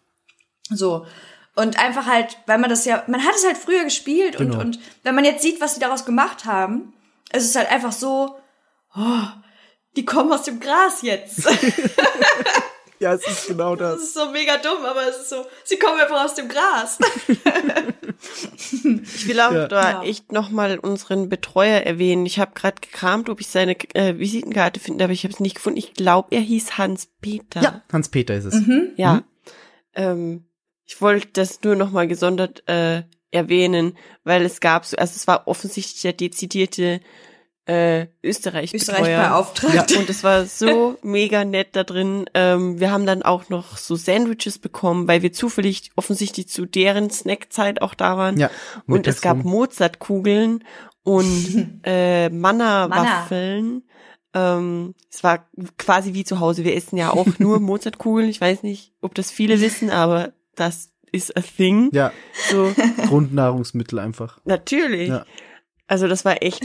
So. 0.68 1.06
Und 1.54 1.78
einfach 1.78 2.06
halt, 2.06 2.36
weil 2.46 2.58
man 2.58 2.68
das 2.68 2.84
ja, 2.84 3.02
man 3.06 3.24
hat 3.24 3.34
es 3.34 3.46
halt 3.46 3.56
früher 3.56 3.84
gespielt 3.84 4.36
Genau. 4.36 4.54
und, 4.56 4.60
und 4.76 4.78
wenn 5.04 5.14
man 5.14 5.24
jetzt 5.24 5.42
sieht, 5.42 5.60
was 5.60 5.74
sie 5.74 5.80
daraus 5.80 6.04
gemacht 6.04 6.44
haben, 6.44 6.92
Es 7.30 7.44
ist 7.44 7.56
halt 7.56 7.70
einfach 7.70 7.92
so, 7.92 8.38
oh, 8.94 9.22
die 9.96 10.04
kommen 10.04 10.32
aus 10.32 10.42
dem 10.44 10.60
Gras 10.60 11.02
jetzt. 11.02 11.46
Ja, 12.98 13.12
es 13.14 13.26
ist 13.26 13.46
genau 13.48 13.76
Das 13.76 13.94
das. 13.96 14.02
ist 14.04 14.14
so 14.14 14.30
mega 14.30 14.56
dumm, 14.58 14.84
aber 14.84 15.06
es 15.08 15.16
ist 15.18 15.28
so, 15.30 15.44
sie 15.64 15.78
kommen 15.78 16.00
einfach 16.00 16.24
aus 16.24 16.34
dem 16.34 16.48
Gras. 16.48 16.98
Ich 19.14 19.28
will 19.28 19.40
auch 19.40 19.52
Ja. 19.52 19.68
da 19.68 19.90
Ja. 19.90 20.02
echt 20.02 20.32
nochmal 20.32 20.78
unseren 20.78 21.28
Betreuer 21.28 21.80
erwähnen. 21.82 22.24
Ich 22.26 22.38
habe 22.38 22.52
gerade 22.54 22.80
gekramt, 22.80 23.28
ob 23.28 23.40
ich 23.40 23.48
seine 23.48 23.76
äh, 23.94 24.18
Visitenkarte 24.18 24.80
finde, 24.80 25.04
aber 25.04 25.12
ich 25.12 25.24
habe 25.24 25.34
es 25.34 25.40
nicht 25.40 25.56
gefunden. 25.56 25.78
Ich 25.78 25.94
glaube, 25.94 26.28
er 26.34 26.40
hieß 26.40 26.78
Hans-Peter. 26.78 27.60
Ja, 27.62 27.82
Hans-Peter 27.92 28.34
ist 28.34 28.46
es. 28.46 28.54
Ja. 28.96 29.14
Mhm. 29.14 29.24
Ähm, 29.94 30.44
ich 30.84 31.00
wollte 31.00 31.28
das 31.34 31.62
nur 31.62 31.76
nochmal 31.76 32.06
gesondert 32.08 32.66
äh, 32.68 33.02
erwähnen, 33.30 33.96
weil 34.24 34.42
es 34.44 34.60
gab 34.60 34.84
so, 34.86 34.96
also 34.96 35.12
es 35.14 35.26
war 35.26 35.46
offensichtlich 35.46 36.00
der 36.02 36.12
dezidierte 36.14 37.00
äh, 37.66 38.06
Österreich-Betreuer. 38.22 38.98
Österreich 39.00 39.28
beauftragt. 39.28 39.96
Und 39.96 40.08
es 40.08 40.22
war 40.24 40.46
so 40.46 40.98
mega 41.02 41.44
nett 41.44 41.68
da 41.72 41.84
drin. 41.84 42.26
Ähm, 42.34 42.78
wir 42.80 42.92
haben 42.92 43.06
dann 43.06 43.22
auch 43.22 43.48
noch 43.48 43.76
so 43.76 43.96
Sandwiches 43.96 44.58
bekommen, 44.58 45.08
weil 45.08 45.22
wir 45.22 45.32
zufällig 45.32 45.90
offensichtlich 45.96 46.48
zu 46.48 46.64
deren 46.64 47.10
Snackzeit 47.10 47.82
auch 47.82 47.94
da 47.94 48.16
waren. 48.16 48.38
Ja. 48.38 48.50
Und 48.86 49.06
es 49.06 49.20
gab. 49.20 49.38
Mozartkugeln 49.44 50.64
und 51.02 51.80
äh, 51.84 52.28
Manna-Waffeln. 52.30 53.82
Ähm, 54.34 54.94
es 55.10 55.24
war 55.24 55.48
quasi 55.78 56.14
wie 56.14 56.24
zu 56.24 56.40
Hause. 56.40 56.64
Wir 56.64 56.76
essen 56.76 56.96
ja 56.96 57.10
auch 57.10 57.38
nur 57.38 57.58
Mozartkugeln. 57.60 58.28
Ich 58.28 58.40
weiß 58.40 58.62
nicht, 58.62 58.92
ob 59.00 59.14
das 59.14 59.30
viele 59.30 59.60
wissen, 59.60 59.90
aber 59.90 60.32
das 60.54 60.90
ist 61.12 61.36
a 61.36 61.40
thing. 61.40 61.90
Ja, 61.92 62.12
So, 62.50 62.72
Grundnahrungsmittel 63.08 63.98
einfach. 63.98 64.38
natürlich. 64.44 65.08
Ja. 65.08 65.24
Also 65.88 66.08
das 66.08 66.24
war 66.24 66.42
echt 66.42 66.62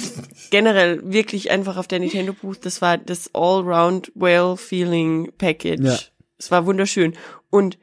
generell 0.50 1.00
wirklich 1.03 1.51
einfach 1.51 1.77
auf 1.77 1.88
der 1.88 2.00
Nintendo 2.00 2.33
Booth. 2.33 2.66
Das 2.66 2.82
war 2.82 2.98
das 2.98 3.30
All-Round 3.33 4.11
Well-Feeling 4.16 5.32
Package. 5.38 5.83
Ja. 5.83 6.00
Es 6.38 6.50
war 6.50 6.66
wunderschön. 6.66 7.14
Und 7.50 7.77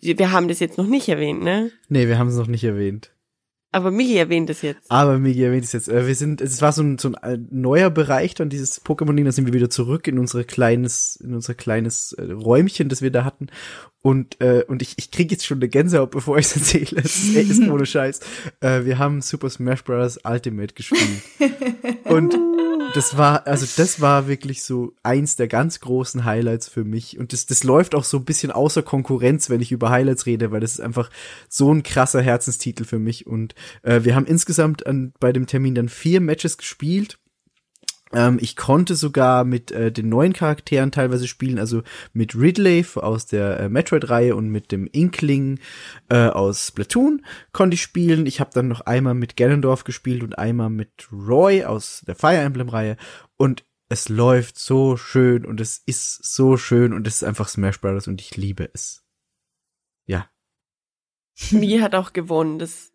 wir 0.00 0.32
haben 0.32 0.48
das 0.48 0.60
jetzt 0.60 0.78
noch 0.78 0.86
nicht 0.86 1.08
erwähnt, 1.08 1.42
ne? 1.42 1.72
Nee, 1.88 2.06
wir 2.06 2.18
haben 2.18 2.28
es 2.28 2.36
noch 2.36 2.46
nicht 2.46 2.64
erwähnt. 2.64 3.12
Aber 3.76 3.90
Michi 3.90 4.16
erwähnt 4.16 4.48
es 4.48 4.62
jetzt. 4.62 4.90
Aber 4.90 5.18
Migi 5.18 5.42
erwähnt 5.44 5.64
es 5.64 5.72
jetzt. 5.72 5.88
Äh, 5.90 6.06
Wir 6.06 6.14
sind, 6.14 6.40
es 6.40 6.62
war 6.62 6.72
so 6.72 6.82
ein, 6.82 6.96
so 6.96 7.08
ein 7.08 7.14
äh, 7.34 7.38
neuer 7.50 7.90
Bereich 7.90 8.34
dann 8.34 8.48
dieses 8.48 8.82
Pokémon-Ding, 8.82 9.26
da 9.26 9.32
sind 9.32 9.44
wir 9.46 9.52
wieder 9.52 9.68
zurück 9.68 10.08
in 10.08 10.18
unsere 10.18 10.44
kleines, 10.44 11.16
in 11.16 11.34
unser 11.34 11.52
kleines 11.52 12.12
äh, 12.14 12.22
Räumchen, 12.32 12.88
das 12.88 13.02
wir 13.02 13.10
da 13.10 13.24
hatten. 13.24 13.48
Und, 14.00 14.40
äh, 14.40 14.64
und 14.66 14.80
ich, 14.80 14.94
ich 14.96 15.10
krieg 15.10 15.30
jetzt 15.30 15.44
schon 15.44 15.58
eine 15.58 15.68
Gänsehaut, 15.68 16.10
bevor 16.12 16.38
ich 16.38 16.46
es 16.46 16.56
erzähle. 16.56 17.02
Es 17.04 17.16
ist, 17.24 17.36
echt- 17.36 17.50
ist 17.50 17.60
ohne 17.68 17.84
Scheiß. 17.84 18.20
Äh, 18.60 18.84
wir 18.86 18.98
haben 18.98 19.20
Super 19.20 19.50
Smash 19.50 19.84
Bros. 19.84 20.18
Ultimate 20.24 20.72
gespielt. 20.74 21.02
Und 22.04 22.34
das 22.96 23.18
war, 23.18 23.46
also 23.46 23.66
das 23.76 24.00
war 24.00 24.26
wirklich 24.26 24.62
so 24.62 24.94
eins 25.02 25.36
der 25.36 25.48
ganz 25.48 25.80
großen 25.80 26.24
Highlights 26.24 26.68
für 26.68 26.84
mich. 26.84 27.18
Und 27.18 27.34
das, 27.34 27.44
das 27.44 27.62
läuft 27.62 27.94
auch 27.94 28.04
so 28.04 28.16
ein 28.16 28.24
bisschen 28.24 28.50
außer 28.50 28.82
Konkurrenz, 28.82 29.50
wenn 29.50 29.60
ich 29.60 29.70
über 29.70 29.90
Highlights 29.90 30.24
rede, 30.24 30.50
weil 30.50 30.60
das 30.60 30.72
ist 30.72 30.80
einfach 30.80 31.10
so 31.48 31.72
ein 31.72 31.82
krasser 31.82 32.22
Herzenstitel 32.22 32.84
für 32.84 32.98
mich. 32.98 33.26
Und 33.26 33.54
äh, 33.82 34.04
wir 34.04 34.14
haben 34.14 34.24
insgesamt 34.24 34.86
an, 34.86 35.12
bei 35.20 35.32
dem 35.32 35.46
Termin 35.46 35.74
dann 35.74 35.90
vier 35.90 36.22
Matches 36.22 36.56
gespielt. 36.56 37.18
Ähm, 38.12 38.38
ich 38.40 38.54
konnte 38.56 38.94
sogar 38.94 39.44
mit 39.44 39.72
äh, 39.72 39.90
den 39.90 40.08
neuen 40.08 40.32
Charakteren 40.32 40.92
teilweise 40.92 41.26
spielen, 41.26 41.58
also 41.58 41.82
mit 42.12 42.36
Ridley 42.36 42.84
aus 42.94 43.26
der 43.26 43.58
äh, 43.58 43.68
Metroid-Reihe 43.68 44.36
und 44.36 44.48
mit 44.48 44.70
dem 44.70 44.86
Inkling 44.86 45.58
äh, 46.08 46.28
aus 46.28 46.68
Splatoon 46.68 47.24
konnte 47.52 47.74
ich 47.74 47.82
spielen. 47.82 48.26
Ich 48.26 48.38
habe 48.38 48.50
dann 48.54 48.68
noch 48.68 48.82
einmal 48.82 49.14
mit 49.14 49.36
Ganondorf 49.36 49.84
gespielt 49.84 50.22
und 50.22 50.38
einmal 50.38 50.70
mit 50.70 51.08
Roy 51.12 51.64
aus 51.64 52.04
der 52.06 52.14
Fire 52.14 52.36
Emblem-Reihe. 52.36 52.96
Und 53.36 53.64
es 53.88 54.08
läuft 54.08 54.58
so 54.58 54.96
schön 54.96 55.44
und 55.44 55.60
es 55.60 55.78
ist 55.86 56.24
so 56.24 56.56
schön 56.56 56.92
und 56.92 57.06
es 57.06 57.16
ist 57.16 57.24
einfach 57.24 57.48
Smash 57.48 57.80
Bros. 57.80 58.08
und 58.08 58.20
ich 58.20 58.36
liebe 58.36 58.70
es. 58.72 59.04
Ja. 60.06 60.30
Michi 61.50 61.78
hat 61.78 61.94
auch 61.94 62.12
gewonnen. 62.12 62.58
Das, 62.58 62.92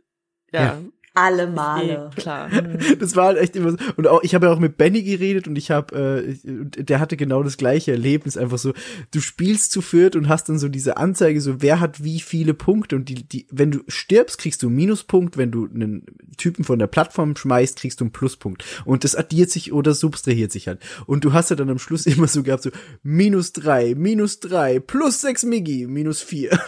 ja, 0.52 0.62
Ja. 0.62 0.82
Alle 1.14 1.44
eh, 1.44 1.48
Male. 1.48 2.10
klar. 2.16 2.50
Das 3.00 3.16
war 3.16 3.26
halt 3.26 3.38
echt 3.38 3.56
immer 3.56 3.72
so. 3.72 3.78
Und 3.98 4.08
auch, 4.08 4.24
ich 4.24 4.34
habe 4.34 4.46
ja 4.46 4.54
auch 4.54 4.60
mit 4.60 4.78
Benny 4.78 5.04
geredet 5.04 5.48
und 5.48 5.58
ich 5.58 5.72
habe, 5.72 6.38
äh, 6.44 6.84
der 6.84 7.00
hatte 7.00 7.18
genau 7.18 7.44
das 7.44 7.58
gleiche 7.58 7.92
Erlebnis. 7.92 8.38
Einfach 8.38 8.58
so, 8.58 8.74
du 9.12 9.20
spielst 9.20 9.72
zu 9.72 9.82
viert 9.82 10.16
und 10.16 10.30
hast 10.30 10.48
dann 10.48 10.60
so 10.60 10.70
diese 10.70 10.98
Anzeige, 10.98 11.42
so 11.42 11.62
wer 11.62 11.80
hat 11.80 12.04
wie 12.04 12.20
viele 12.22 12.54
Punkte 12.54 12.96
und 12.96 13.10
die, 13.10 13.24
die, 13.28 13.46
wenn 13.52 13.72
du 13.72 13.80
stirbst, 13.88 14.38
kriegst 14.38 14.64
du 14.64 14.68
einen 14.68 14.76
Minuspunkt, 14.78 15.38
wenn 15.38 15.52
du 15.52 15.68
einen 15.74 16.06
Typen 16.38 16.64
von 16.64 16.80
der 16.80 16.88
Plattform 16.88 17.36
schmeißt, 17.36 17.78
kriegst 17.78 18.00
du 18.00 18.06
einen 18.06 18.12
Pluspunkt. 18.12 18.64
Und 18.86 19.04
das 19.04 19.16
addiert 19.16 19.50
sich 19.50 19.74
oder 19.74 19.94
subtrahiert 19.94 20.52
sich 20.52 20.68
halt. 20.68 20.80
Und 21.06 21.26
du 21.26 21.34
hast 21.34 21.50
ja 21.50 21.56
dann 21.56 21.70
am 21.70 21.80
Schluss 21.80 22.06
immer 22.06 22.28
so 22.28 22.44
gehabt, 22.44 22.64
so 22.64 22.72
minus 23.04 23.52
drei, 23.52 23.96
minus 23.96 24.40
drei, 24.40 24.80
plus 24.80 25.22
sechs 25.22 25.44
Migi, 25.44 25.88
minus 25.88 26.22
vier. 26.22 26.52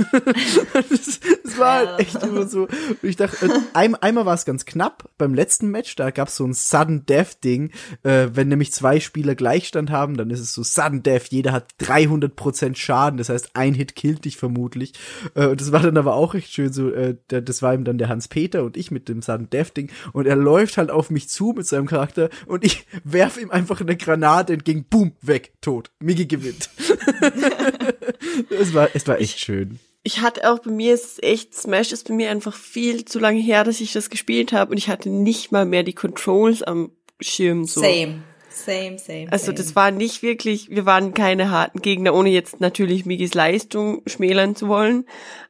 das, 0.90 1.20
das 1.44 1.58
war 1.58 1.88
halt 1.88 2.00
echt 2.00 2.22
immer 2.24 2.48
so. 2.48 2.64
Und 2.64 3.04
ich 3.04 3.16
dachte, 3.16 3.46
äh, 3.46 3.50
ein, 3.74 3.96
einmal 3.96 4.26
war 4.26 4.33
es 4.34 4.46
ganz 4.46 4.66
knapp 4.66 5.10
beim 5.18 5.34
letzten 5.34 5.70
Match, 5.70 5.96
da 5.96 6.12
gab 6.12 6.28
es 6.28 6.36
so 6.36 6.46
ein 6.46 6.54
Sudden 6.54 7.06
Death 7.06 7.44
Ding. 7.44 7.72
Äh, 8.04 8.30
wenn 8.34 8.48
nämlich 8.48 8.74
zwei 8.74 9.00
Spieler 9.00 9.36
Gleichstand 9.36 9.92
haben, 9.92 10.18
dann 10.18 10.30
ist 10.30 10.40
es 10.40 10.54
so 10.54 10.64
Sudden 10.64 11.04
Death, 11.04 11.28
jeder 11.30 11.52
hat 11.52 11.72
300% 11.80 12.76
Schaden, 12.76 13.18
das 13.18 13.30
heißt, 13.30 13.52
ein 13.56 13.74
Hit 13.74 13.96
killt 13.96 14.26
dich 14.26 14.38
vermutlich. 14.38 14.94
Äh, 15.36 15.48
und 15.48 15.62
das 15.62 15.72
war 15.72 15.82
dann 15.82 15.98
aber 15.98 16.16
auch 16.16 16.36
echt 16.36 16.52
schön 16.52 16.74
so, 16.74 16.92
äh, 16.92 17.16
das 17.28 17.62
war 17.62 17.74
ihm 17.74 17.84
dann 17.84 17.98
der 17.98 18.10
Hans-Peter 18.10 18.64
und 18.64 18.78
ich 18.78 18.92
mit 18.92 19.10
dem 19.10 19.22
Sudden 19.22 19.50
Death 19.50 19.76
Ding 19.78 19.92
und 20.14 20.26
er 20.26 20.36
läuft 20.36 20.78
halt 20.78 20.92
auf 20.92 21.10
mich 21.10 21.30
zu 21.30 21.54
mit 21.56 21.68
seinem 21.68 21.88
Charakter 21.88 22.30
und 22.46 22.64
ich 22.64 22.86
werf 23.04 23.38
ihm 23.38 23.52
einfach 23.52 23.82
eine 23.82 23.98
Granate 23.98 24.54
entgegen, 24.54 24.86
boom, 24.90 25.14
weg, 25.22 25.54
tot. 25.62 25.92
Migi 26.00 26.26
gewinnt. 26.26 26.70
es 28.50 28.74
war, 28.74 28.90
es 28.94 29.08
war 29.08 29.20
echt 29.20 29.40
schön. 29.40 29.80
Ich 30.04 30.20
hatte 30.20 30.52
auch 30.52 30.60
bei 30.60 30.72
mir 30.72 30.94
ist 30.94 31.06
es 31.06 31.24
echt, 31.24 31.56
Smash 31.56 31.92
ist 31.94 32.08
bei 32.08 32.14
mir 32.14 32.30
einfach 32.30 32.54
viel 32.54 33.06
zu 33.06 33.20
lange 33.20 33.40
her, 33.40 33.64
dass 33.64 33.80
ich 33.80 33.94
das 33.94 34.10
gespielt 34.10 34.52
habe 34.52 34.72
und 34.72 34.78
ich 34.78 34.90
hatte 34.90 35.10
nicht 35.10 35.52
mal 35.52 35.66
mehr 35.66 35.84
die 35.84 35.94
Controls 35.94 36.62
am 36.62 36.92
Schirm 37.22 37.66
so. 37.66 37.82
Same. 37.82 38.24
Same, 38.50 39.00
same. 39.00 39.32
Also 39.32 39.48
same. 39.48 39.58
das 39.58 39.76
war 39.76 39.92
nicht 39.92 40.22
wirklich, 40.22 40.70
wir 40.70 40.86
waren 40.86 41.14
keine 41.14 41.50
harten 41.50 41.82
Gegner, 41.82 42.14
ohne 42.14 42.30
jetzt 42.30 42.60
natürlich 42.60 43.06
Migis 43.06 43.34
Leistung 43.34 44.04
schmälern 44.06 44.56
zu 44.56 44.68
wollen. 44.68 45.06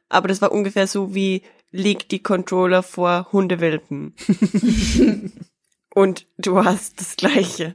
Aber 0.08 0.28
das 0.28 0.40
war 0.40 0.52
ungefähr 0.52 0.86
so 0.86 1.14
wie 1.14 1.42
legt 1.70 2.12
die 2.12 2.22
Controller 2.22 2.82
vor 2.82 3.28
Hundewelpen. 3.32 4.14
Und 5.94 6.26
du 6.38 6.64
hast 6.64 7.00
das 7.00 7.16
Gleiche. 7.16 7.74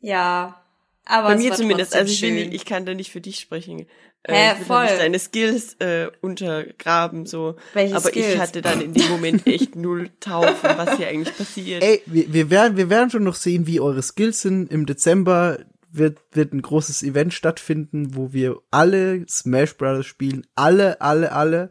Ja. 0.00 0.62
Aber 1.04 1.28
Bei 1.28 1.36
mir 1.36 1.52
zumindest. 1.54 1.94
Also 1.94 2.12
ich, 2.12 2.22
will 2.22 2.32
nicht, 2.32 2.54
ich 2.54 2.64
kann 2.64 2.86
da 2.86 2.94
nicht 2.94 3.10
für 3.10 3.20
dich 3.20 3.40
sprechen. 3.40 3.86
Hä, 4.26 4.32
Äh, 4.50 4.60
ich 4.60 4.66
voll. 4.66 4.84
nicht 4.84 4.98
deine 4.98 5.18
Skills 5.18 5.74
äh, 5.80 6.08
untergraben 6.20 7.26
so. 7.26 7.56
Welche 7.72 7.96
Aber 7.96 8.08
Skills? 8.10 8.34
ich 8.34 8.38
hatte 8.38 8.62
dann 8.62 8.80
in 8.80 8.92
dem 8.92 9.08
Moment 9.08 9.46
echt 9.46 9.76
null 9.76 10.10
Taufen, 10.20 10.70
was 10.76 10.96
hier 10.98 11.08
eigentlich 11.08 11.36
passiert. 11.36 11.82
Ey, 11.82 12.02
wir, 12.06 12.32
wir 12.32 12.50
werden, 12.50 12.76
wir 12.76 12.90
werden 12.90 13.10
schon 13.10 13.24
noch 13.24 13.34
sehen, 13.34 13.66
wie 13.66 13.80
eure 13.80 14.02
Skills 14.02 14.42
sind. 14.42 14.70
Im 14.70 14.84
Dezember 14.86 15.60
wird, 15.90 16.18
wird 16.32 16.52
ein 16.52 16.62
großes 16.62 17.02
Event 17.02 17.32
stattfinden, 17.34 18.14
wo 18.14 18.32
wir 18.32 18.58
alle 18.70 19.24
Smash 19.28 19.76
Brothers 19.76 20.06
spielen. 20.06 20.46
Alle, 20.54 21.00
alle, 21.00 21.32
alle. 21.32 21.70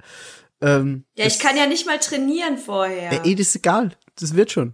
Ähm, 0.61 1.05
ja, 1.15 1.25
ich 1.25 1.39
kann 1.39 1.55
ja 1.55 1.67
nicht 1.67 1.85
mal 1.85 1.99
trainieren 1.99 2.57
vorher. 2.57 3.23
Ey, 3.25 3.35
das 3.35 3.47
ist 3.47 3.55
egal. 3.57 3.91
Das 4.19 4.35
wird 4.35 4.51
schon. 4.51 4.73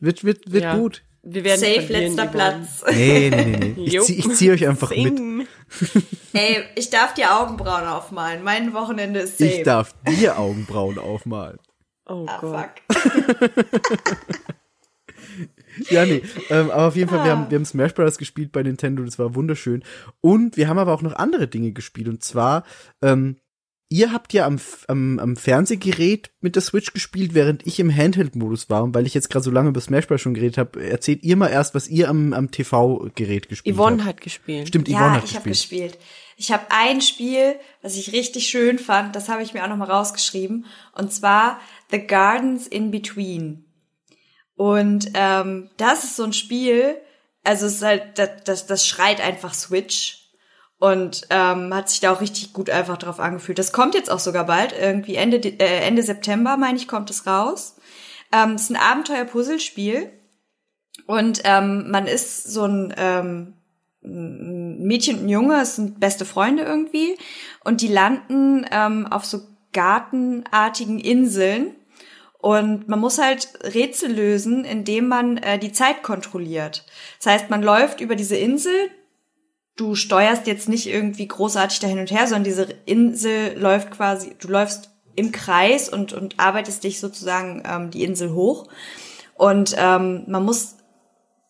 Wird, 0.00 0.24
wird, 0.24 0.50
wird 0.52 0.62
Ja. 0.64 0.76
gut. 0.78 1.02
Wir 1.26 1.42
werden 1.44 1.60
Safe 1.60 1.80
verlieren, 1.82 2.16
letzter. 2.16 2.26
Platz. 2.26 2.84
Nee, 2.92 3.30
nee, 3.30 3.44
nee, 3.44 3.74
nee. 3.76 3.84
Ich 3.86 4.00
zieh, 4.02 4.14
ich 4.18 4.34
zieh 4.34 4.50
euch 4.50 4.66
einfach 4.68 4.90
mit. 4.90 5.16
Sing. 5.16 5.46
Ey, 6.34 6.64
ich 6.76 6.90
darf 6.90 7.14
dir 7.14 7.34
Augenbrauen 7.34 7.86
aufmalen. 7.86 8.42
Mein 8.44 8.74
Wochenende 8.74 9.20
ist 9.20 9.38
safe. 9.38 9.50
Ich 9.50 9.62
darf 9.62 9.94
dir 10.06 10.38
Augenbrauen 10.38 10.98
aufmalen. 10.98 11.58
Oh 12.06 12.26
Ah, 12.28 12.38
Gott. 12.40 12.70
fuck. 12.88 13.14
Ja, 15.90 16.06
nee. 16.06 16.22
Ähm, 16.50 16.70
aber 16.70 16.86
auf 16.86 16.94
jeden 16.96 17.10
Fall, 17.10 17.24
wir 17.24 17.32
Ah. 17.32 17.36
haben, 17.36 17.50
wir 17.50 17.56
haben 17.58 17.64
Smash 17.64 17.94
Bros. 17.94 18.16
gespielt 18.16 18.52
bei 18.52 18.62
Nintendo, 18.62 19.02
das 19.02 19.18
war 19.18 19.34
wunderschön. 19.34 19.82
Und 20.20 20.56
wir 20.56 20.68
haben 20.68 20.78
aber 20.78 20.92
auch 20.94 21.02
noch 21.02 21.14
andere 21.14 21.48
Dinge 21.48 21.72
gespielt. 21.72 22.06
Und 22.08 22.22
zwar, 22.22 22.62
ähm, 23.02 23.38
ihr 23.88 24.12
habt 24.12 24.32
ja 24.32 24.46
am, 24.46 24.58
am, 24.88 25.18
am 25.18 25.36
Fernsehgerät 25.36 26.30
mit 26.40 26.56
der 26.56 26.62
Switch 26.62 26.92
gespielt, 26.92 27.34
während 27.34 27.66
ich 27.66 27.78
im 27.80 27.94
Handheld-Modus 27.94 28.70
war. 28.70 28.82
Und 28.82 28.94
weil 28.94 29.06
ich 29.06 29.14
jetzt 29.14 29.30
gerade 29.30 29.44
so 29.44 29.50
lange 29.50 29.68
über 29.68 29.80
Smash 29.80 30.06
Bros. 30.06 30.20
schon 30.20 30.34
geredet 30.34 30.58
habe, 30.58 30.84
erzählt 30.84 31.22
ihr 31.22 31.36
mal 31.36 31.48
erst, 31.48 31.74
was 31.74 31.88
ihr 31.88 32.08
am, 32.08 32.32
am 32.32 32.50
TV-Gerät 32.50 33.48
gespielt 33.48 33.76
Yvonne 33.76 33.98
habt. 33.98 34.08
hat 34.08 34.20
gespielt. 34.20 34.68
Stimmt, 34.68 34.88
Ja, 34.88 34.98
Yvonne 34.98 35.12
hat 35.16 35.24
ich 35.24 35.32
gespielt. 35.32 35.54
gespielt. 35.54 35.98
Ich 36.36 36.50
habe 36.50 36.64
ein 36.70 37.00
Spiel, 37.00 37.54
was 37.82 37.96
ich 37.96 38.12
richtig 38.12 38.48
schön 38.48 38.78
fand, 38.78 39.14
das 39.14 39.28
habe 39.28 39.42
ich 39.42 39.54
mir 39.54 39.62
auch 39.64 39.68
nochmal 39.68 39.90
rausgeschrieben. 39.90 40.66
Und 40.92 41.12
zwar 41.12 41.60
The 41.90 42.00
Gardens 42.04 42.66
in 42.66 42.90
Between. 42.90 43.64
Und 44.56 45.10
ähm, 45.14 45.70
das 45.76 46.04
ist 46.04 46.16
so 46.16 46.24
ein 46.24 46.32
Spiel, 46.32 46.96
also 47.44 47.66
es 47.66 47.74
ist 47.76 47.82
halt, 47.82 48.18
das, 48.18 48.30
das, 48.44 48.66
das 48.66 48.86
schreit 48.86 49.20
einfach 49.20 49.54
Switch. 49.54 50.23
Und 50.80 51.28
ähm, 51.30 51.72
hat 51.72 51.88
sich 51.88 52.00
da 52.00 52.12
auch 52.12 52.20
richtig 52.20 52.52
gut 52.52 52.68
einfach 52.68 52.98
drauf 52.98 53.18
angefühlt. 53.18 53.58
Das 53.58 53.72
kommt 53.72 53.94
jetzt 53.94 54.10
auch 54.10 54.18
sogar 54.18 54.44
bald, 54.44 54.74
irgendwie 54.78 55.14
Ende, 55.14 55.40
De- 55.40 55.56
äh, 55.58 55.86
Ende 55.86 56.02
September, 56.02 56.56
meine 56.56 56.76
ich, 56.76 56.88
kommt 56.88 57.08
es 57.10 57.26
raus. 57.26 57.76
Ähm, 58.32 58.52
es 58.56 58.62
ist 58.62 58.70
ein 58.70 58.76
Abenteuer-Puzzlespiel. 58.76 60.10
Und 61.06 61.40
ähm, 61.44 61.90
man 61.90 62.06
ist 62.06 62.52
so 62.52 62.64
ein 62.64 62.92
ähm, 62.98 63.54
Mädchen 64.02 65.20
und 65.20 65.28
Junge, 65.28 65.60
es 65.62 65.76
sind 65.76 66.00
beste 66.00 66.24
Freunde 66.24 66.64
irgendwie. 66.64 67.16
Und 67.62 67.80
die 67.80 67.88
landen 67.88 68.66
ähm, 68.70 69.06
auf 69.06 69.24
so 69.24 69.40
gartenartigen 69.72 71.00
Inseln. 71.00 71.76
Und 72.38 72.88
man 72.88 72.98
muss 72.98 73.18
halt 73.18 73.48
Rätsel 73.62 74.12
lösen, 74.12 74.64
indem 74.66 75.08
man 75.08 75.38
äh, 75.38 75.58
die 75.58 75.72
Zeit 75.72 76.02
kontrolliert. 76.02 76.84
Das 77.18 77.32
heißt, 77.32 77.50
man 77.50 77.62
läuft 77.62 78.00
über 78.00 78.16
diese 78.16 78.36
Insel. 78.36 78.90
Du 79.76 79.94
steuerst 79.94 80.46
jetzt 80.46 80.68
nicht 80.68 80.86
irgendwie 80.86 81.26
großartig 81.26 81.80
da 81.80 81.86
hin 81.88 81.98
und 81.98 82.10
her, 82.10 82.26
sondern 82.26 82.44
diese 82.44 82.68
Insel 82.86 83.58
läuft 83.58 83.90
quasi, 83.90 84.36
du 84.38 84.48
läufst 84.48 84.90
im 85.16 85.32
Kreis 85.32 85.88
und, 85.88 86.12
und 86.12 86.38
arbeitest 86.38 86.84
dich 86.84 87.00
sozusagen 87.00 87.62
ähm, 87.66 87.90
die 87.90 88.04
Insel 88.04 88.32
hoch. 88.32 88.68
Und 89.34 89.74
ähm, 89.78 90.24
man 90.28 90.44
muss 90.44 90.76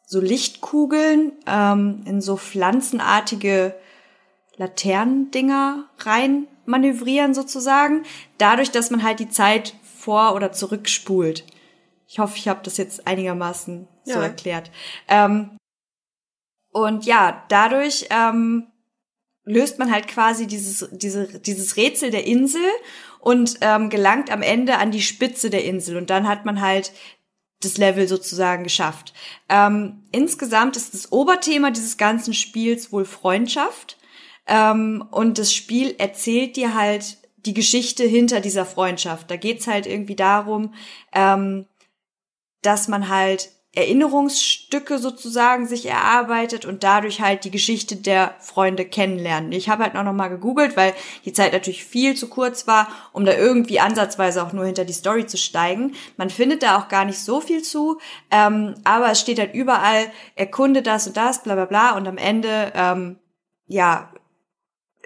so 0.07 0.21
Lichtkugeln 0.21 1.33
ähm, 1.47 2.03
in 2.07 2.21
so 2.21 2.37
pflanzenartige 2.37 3.75
Laternendinger 4.57 5.85
rein 5.99 6.47
manövrieren 6.67 7.35
sozusagen, 7.35 8.05
dadurch, 8.39 8.71
dass 8.71 8.91
man 8.91 9.03
halt 9.03 9.19
die 9.19 9.29
Zeit 9.29 9.75
vor- 9.83 10.35
oder 10.35 10.53
zurückspult. 10.53 11.45
Ich 12.07 12.19
hoffe, 12.19 12.37
ich 12.37 12.49
habe 12.49 12.61
das 12.63 12.77
jetzt 12.77 13.07
einigermaßen 13.07 13.89
Ja. 14.05 14.15
so 14.15 14.21
erklärt. 14.21 14.71
Ähm, 15.09 15.51
und 16.75 17.07
ja, 17.07 17.45
dadurch 17.49 18.09
ähm, 18.11 18.67
löst 19.45 19.79
man 19.79 19.93
halt 19.93 20.09
quasi 20.09 20.49
dieses, 20.49 20.89
diese, 20.91 21.39
dieses 21.39 21.77
Rätsel 21.77 22.11
der 22.11 22.27
Insel 22.27 22.65
und 23.21 23.59
ähm, 23.61 23.91
gelangt 23.91 24.29
am 24.29 24.43
Ende 24.43 24.79
an 24.79 24.91
die 24.91 25.01
Spitze 25.01 25.51
der 25.51 25.65
Insel. 25.65 25.97
Und 25.97 26.11
dann 26.11 26.27
hat 26.27 26.45
man 26.45 26.61
halt 26.61 26.93
das 27.61 27.79
Level 27.79 28.09
sozusagen 28.09 28.65
geschafft. 28.65 29.15
Ähm, 29.49 30.03
insgesamt 30.11 30.77
ist 30.77 30.95
das 30.95 31.13
Oberthema 31.13 31.71
dieses 31.71 31.97
ganzen 31.97 32.35
Spiels 32.35 32.91
wohl 32.91 33.05
Freundschaft. 33.05 33.97
Ähm, 34.49 35.07
und 35.13 35.39
das 35.39 35.55
Spiel 35.55 35.95
erzählt 35.99 36.57
dir 36.57 36.75
halt 36.75 37.19
die 37.37 37.55
Geschichte 37.55 38.03
hinter 38.03 38.41
dieser 38.41 38.67
Freundschaft. 38.67 39.31
Da 39.31 39.37
geht's 39.37 39.69
halt 39.69 39.87
irgendwie 39.87 40.17
darum, 40.17 40.75
ähm, 41.13 41.67
dass 42.63 42.89
man 42.89 43.09
halt 43.09 43.54
Erinnerungsstücke 43.77 44.99
sozusagen 44.99 45.67
sich 45.67 45.87
erarbeitet 45.87 46.65
und 46.65 46.85
dadurch 46.85 47.21
halt 47.21 47.45
die 47.45 47.51
Geschichte 47.51 47.97
der 47.97 48.35
Freunde 48.39 48.85
kennenlernen. 48.85 49.51
Ich 49.51 49.69
habe 49.69 49.83
halt 49.83 49.95
noch 49.95 50.13
mal 50.13 50.29
gegoogelt, 50.29 50.77
weil 50.77 50.95
die 51.25 51.33
Zeit 51.33 51.53
natürlich 51.53 51.85
viel 51.85 52.15
zu 52.15 52.29
kurz 52.29 52.69
war, 52.69 52.89
um 53.13 53.25
da 53.25 53.33
irgendwie 53.33 53.81
ansatzweise 53.81 54.45
auch 54.45 54.53
nur 54.53 54.65
hinter 54.65 54.85
die 54.85 54.93
Story 54.93 55.27
zu 55.27 55.37
steigen. 55.37 55.95
Man 56.17 56.31
findet 56.31 56.63
da 56.63 56.79
auch 56.79 56.89
gar 56.89 57.05
nicht 57.05 57.19
so 57.19 57.41
viel 57.41 57.63
zu, 57.63 57.99
ähm, 58.31 58.77
aber 58.85 59.11
es 59.11 59.21
steht 59.21 59.41
halt 59.41 59.55
überall, 59.55 60.07
erkunde 60.37 60.83
das 60.83 61.09
und 61.09 61.17
das, 61.17 61.43
bla 61.43 61.55
bla 61.55 61.65
bla 61.65 61.97
und 61.97 62.07
am 62.07 62.19
Ende, 62.19 62.73
ähm, 62.77 63.17
ja, 63.67 64.13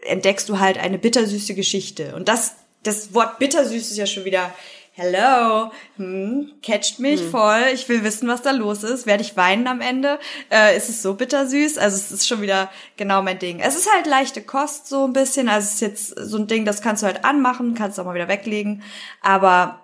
entdeckst 0.03 0.49
du 0.49 0.59
halt 0.59 0.79
eine 0.79 0.99
bittersüße 0.99 1.55
Geschichte. 1.55 2.15
Und 2.15 2.29
das, 2.29 2.57
das 2.83 3.15
Wort 3.15 3.39
bittersüß 3.39 3.91
ist 3.91 3.97
ja 3.97 4.07
schon 4.07 4.25
wieder 4.25 4.53
Hello, 5.01 5.71
hm, 5.97 6.55
catcht 6.61 6.99
mich 6.99 7.23
voll. 7.23 7.67
Ich 7.73 7.89
will 7.89 8.03
wissen, 8.03 8.27
was 8.27 8.43
da 8.43 8.51
los 8.51 8.83
ist. 8.83 9.07
Werde 9.07 9.23
ich 9.23 9.37
weinen 9.37 9.69
am 9.69 9.81
Ende? 9.81 10.19
Äh, 10.51 10.77
ist 10.77 10.89
es 10.89 11.03
so 11.03 11.15
bittersüß? 11.15 11.79
Also 11.79 11.97
es 11.97 12.11
ist 12.11 12.27
schon 12.27 12.41
wieder 12.41 12.69
genau 12.97 13.23
mein 13.23 13.39
Ding. 13.39 13.61
Es 13.61 13.77
ist 13.77 13.89
halt 13.95 14.09
leichte 14.09 14.43
Kost 14.43 14.89
so 14.89 15.05
ein 15.05 15.13
bisschen. 15.13 15.49
Also 15.49 15.67
es 15.67 15.75
ist 15.75 15.81
jetzt 15.83 16.09
so 16.19 16.37
ein 16.37 16.49
Ding, 16.49 16.65
das 16.65 16.83
kannst 16.83 17.05
du 17.05 17.07
halt 17.07 17.25
anmachen, 17.25 17.77
kannst 17.77 18.01
auch 18.01 18.07
mal 18.07 18.17
wieder 18.17 18.27
weglegen. 18.27 18.83
Aber 19.23 19.83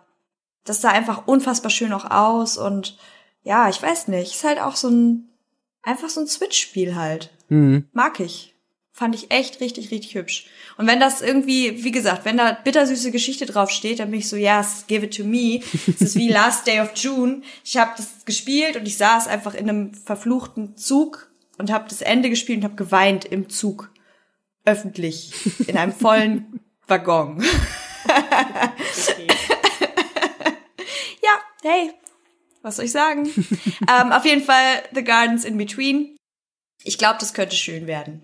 das 0.65 0.81
sah 0.81 0.91
einfach 0.91 1.28
unfassbar 1.28 1.70
schön 1.70 1.93
auch 1.93 2.10
aus 2.10 2.59
und 2.59 2.99
ja, 3.44 3.68
ich 3.68 3.81
weiß 3.81 4.09
nicht. 4.09 4.34
Ist 4.34 4.43
halt 4.43 4.59
auch 4.59 4.75
so 4.75 4.89
ein 4.89 5.28
einfach 5.84 6.09
so 6.09 6.23
ein 6.23 6.26
Switch-Spiel 6.26 6.97
halt. 6.97 7.31
Mhm. 7.49 7.86
Mag 7.93 8.18
ich. 8.18 8.53
Fand 8.97 9.17
ich 9.17 9.33
echt 9.33 9.61
richtig, 9.61 9.91
richtig 9.91 10.15
hübsch. 10.15 10.47
Und 10.77 10.87
wenn 10.87 11.01
das 11.01 11.21
irgendwie, 11.21 11.83
wie 11.83 11.91
gesagt, 11.91 12.25
wenn 12.25 12.37
da 12.37 12.53
bittersüße 12.53 13.11
Geschichte 13.11 13.45
drauf 13.45 13.71
steht, 13.71 13.99
dann 13.99 14.13
bin 14.13 14.21
ich 14.21 14.29
so, 14.29 14.37
yes, 14.37 14.85
give 14.87 15.05
it 15.05 15.17
to 15.17 15.25
me. 15.25 15.63
Es 15.89 16.01
ist 16.01 16.15
wie 16.15 16.29
Last 16.33 16.69
Day 16.69 16.79
of 16.79 16.93
June. 16.95 17.43
Ich 17.65 17.77
habe 17.77 17.91
das 17.97 18.25
gespielt 18.25 18.77
und 18.77 18.87
ich 18.87 18.97
saß 18.97 19.27
einfach 19.27 19.55
in 19.55 19.69
einem 19.69 19.95
verfluchten 19.95 20.77
Zug 20.77 21.29
und 21.59 21.73
habe 21.73 21.89
das 21.89 22.03
Ende 22.03 22.31
gespielt 22.31 22.59
und 22.59 22.65
habe 22.65 22.77
geweint 22.77 23.25
im 23.25 23.49
Zug. 23.49 23.91
Öffentlich. 24.65 25.33
In 25.67 25.77
einem 25.77 25.93
vollen 25.93 26.61
Waggon. 26.87 27.43
ja, 31.21 31.33
hey, 31.65 31.91
was 32.63 32.77
soll 32.77 32.85
ich 32.85 32.93
sagen? 32.93 33.29
ähm, 33.91 34.13
auf 34.13 34.25
jeden 34.25 34.45
Fall 34.45 34.85
The 34.95 35.03
Gardens 35.03 35.45
in 35.45 35.57
Between. 35.57 36.17
Ich 36.85 36.97
glaube, 36.97 37.17
das 37.19 37.35
könnte 37.35 37.57
schön 37.57 37.89
werden. 37.89 38.23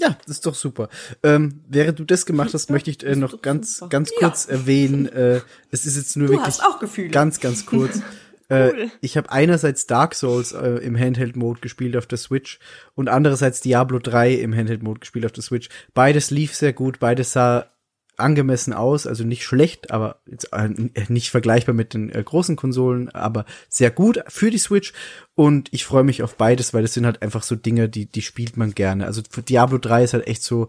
Ja, 0.00 0.16
das 0.26 0.36
ist 0.36 0.46
doch 0.46 0.54
super. 0.54 0.88
Ähm, 1.22 1.60
während 1.68 1.98
du 1.98 2.04
das 2.04 2.24
gemacht 2.24 2.54
hast, 2.54 2.70
möchte 2.70 2.90
ich 2.90 3.04
äh, 3.04 3.16
noch 3.16 3.42
ganz, 3.42 3.76
super. 3.78 3.90
ganz 3.90 4.10
Ja. 4.18 4.28
kurz 4.28 4.46
erwähnen, 4.46 5.06
äh, 5.06 5.40
es 5.70 5.84
ist 5.84 5.96
jetzt 5.96 6.16
nur 6.16 6.28
Du 6.28 6.32
wirklich 6.34 6.62
auch 6.62 6.78
Gefühle. 6.78 7.10
ganz, 7.10 7.40
ganz 7.40 7.66
kurz. 7.66 8.00
Äh, 8.52 8.88
ich 9.00 9.16
habe 9.16 9.30
einerseits 9.30 9.86
Dark 9.86 10.12
Souls 10.16 10.50
äh, 10.50 10.70
im 10.82 10.98
Handheld-Mode 10.98 11.60
gespielt 11.60 11.96
auf 11.96 12.06
der 12.06 12.18
Switch 12.18 12.58
und 12.96 13.08
andererseits 13.08 13.60
Diablo 13.60 14.00
3 14.00 14.32
im 14.34 14.52
Handheld-Mode 14.52 14.98
gespielt 14.98 15.24
auf 15.24 15.30
der 15.30 15.44
Switch. 15.44 15.68
Beides 15.94 16.32
lief 16.32 16.56
sehr 16.56 16.72
gut, 16.72 16.98
beides 16.98 17.32
sah 17.32 17.70
angemessen 18.20 18.72
aus, 18.72 19.06
also 19.06 19.24
nicht 19.24 19.44
schlecht, 19.44 19.90
aber 19.90 20.20
jetzt, 20.26 20.52
äh, 20.52 20.68
nicht 21.08 21.30
vergleichbar 21.30 21.74
mit 21.74 21.94
den 21.94 22.10
äh, 22.10 22.22
großen 22.22 22.56
Konsolen, 22.56 23.08
aber 23.10 23.44
sehr 23.68 23.90
gut 23.90 24.22
für 24.28 24.50
die 24.50 24.58
Switch 24.58 24.92
und 25.34 25.68
ich 25.72 25.84
freue 25.84 26.04
mich 26.04 26.22
auf 26.22 26.36
beides, 26.36 26.72
weil 26.74 26.82
das 26.82 26.94
sind 26.94 27.06
halt 27.06 27.22
einfach 27.22 27.42
so 27.42 27.56
Dinge, 27.56 27.88
die 27.88 28.06
die 28.06 28.22
spielt 28.22 28.56
man 28.56 28.72
gerne. 28.72 29.06
Also 29.06 29.22
Diablo 29.48 29.78
3 29.78 30.04
ist 30.04 30.14
halt 30.14 30.26
echt 30.26 30.42
so 30.42 30.68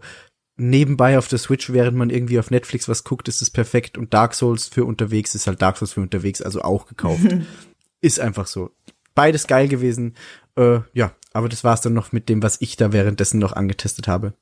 nebenbei 0.56 1.18
auf 1.18 1.28
der 1.28 1.38
Switch, 1.38 1.72
während 1.72 1.96
man 1.96 2.10
irgendwie 2.10 2.38
auf 2.38 2.50
Netflix 2.50 2.88
was 2.88 3.04
guckt, 3.04 3.28
ist 3.28 3.42
es 3.42 3.50
perfekt 3.50 3.98
und 3.98 4.12
Dark 4.14 4.34
Souls 4.34 4.68
für 4.68 4.84
unterwegs 4.84 5.34
ist 5.34 5.46
halt 5.46 5.62
Dark 5.62 5.78
Souls 5.78 5.92
für 5.92 6.00
unterwegs, 6.00 6.42
also 6.42 6.62
auch 6.62 6.86
gekauft. 6.86 7.26
ist 8.00 8.20
einfach 8.20 8.46
so. 8.46 8.70
Beides 9.14 9.46
geil 9.46 9.68
gewesen. 9.68 10.14
Äh, 10.56 10.80
ja, 10.92 11.14
aber 11.32 11.48
das 11.48 11.64
war's 11.64 11.80
dann 11.80 11.94
noch 11.94 12.12
mit 12.12 12.28
dem, 12.28 12.42
was 12.42 12.60
ich 12.60 12.76
da 12.76 12.92
währenddessen 12.92 13.38
noch 13.38 13.52
angetestet 13.52 14.08
habe. 14.08 14.34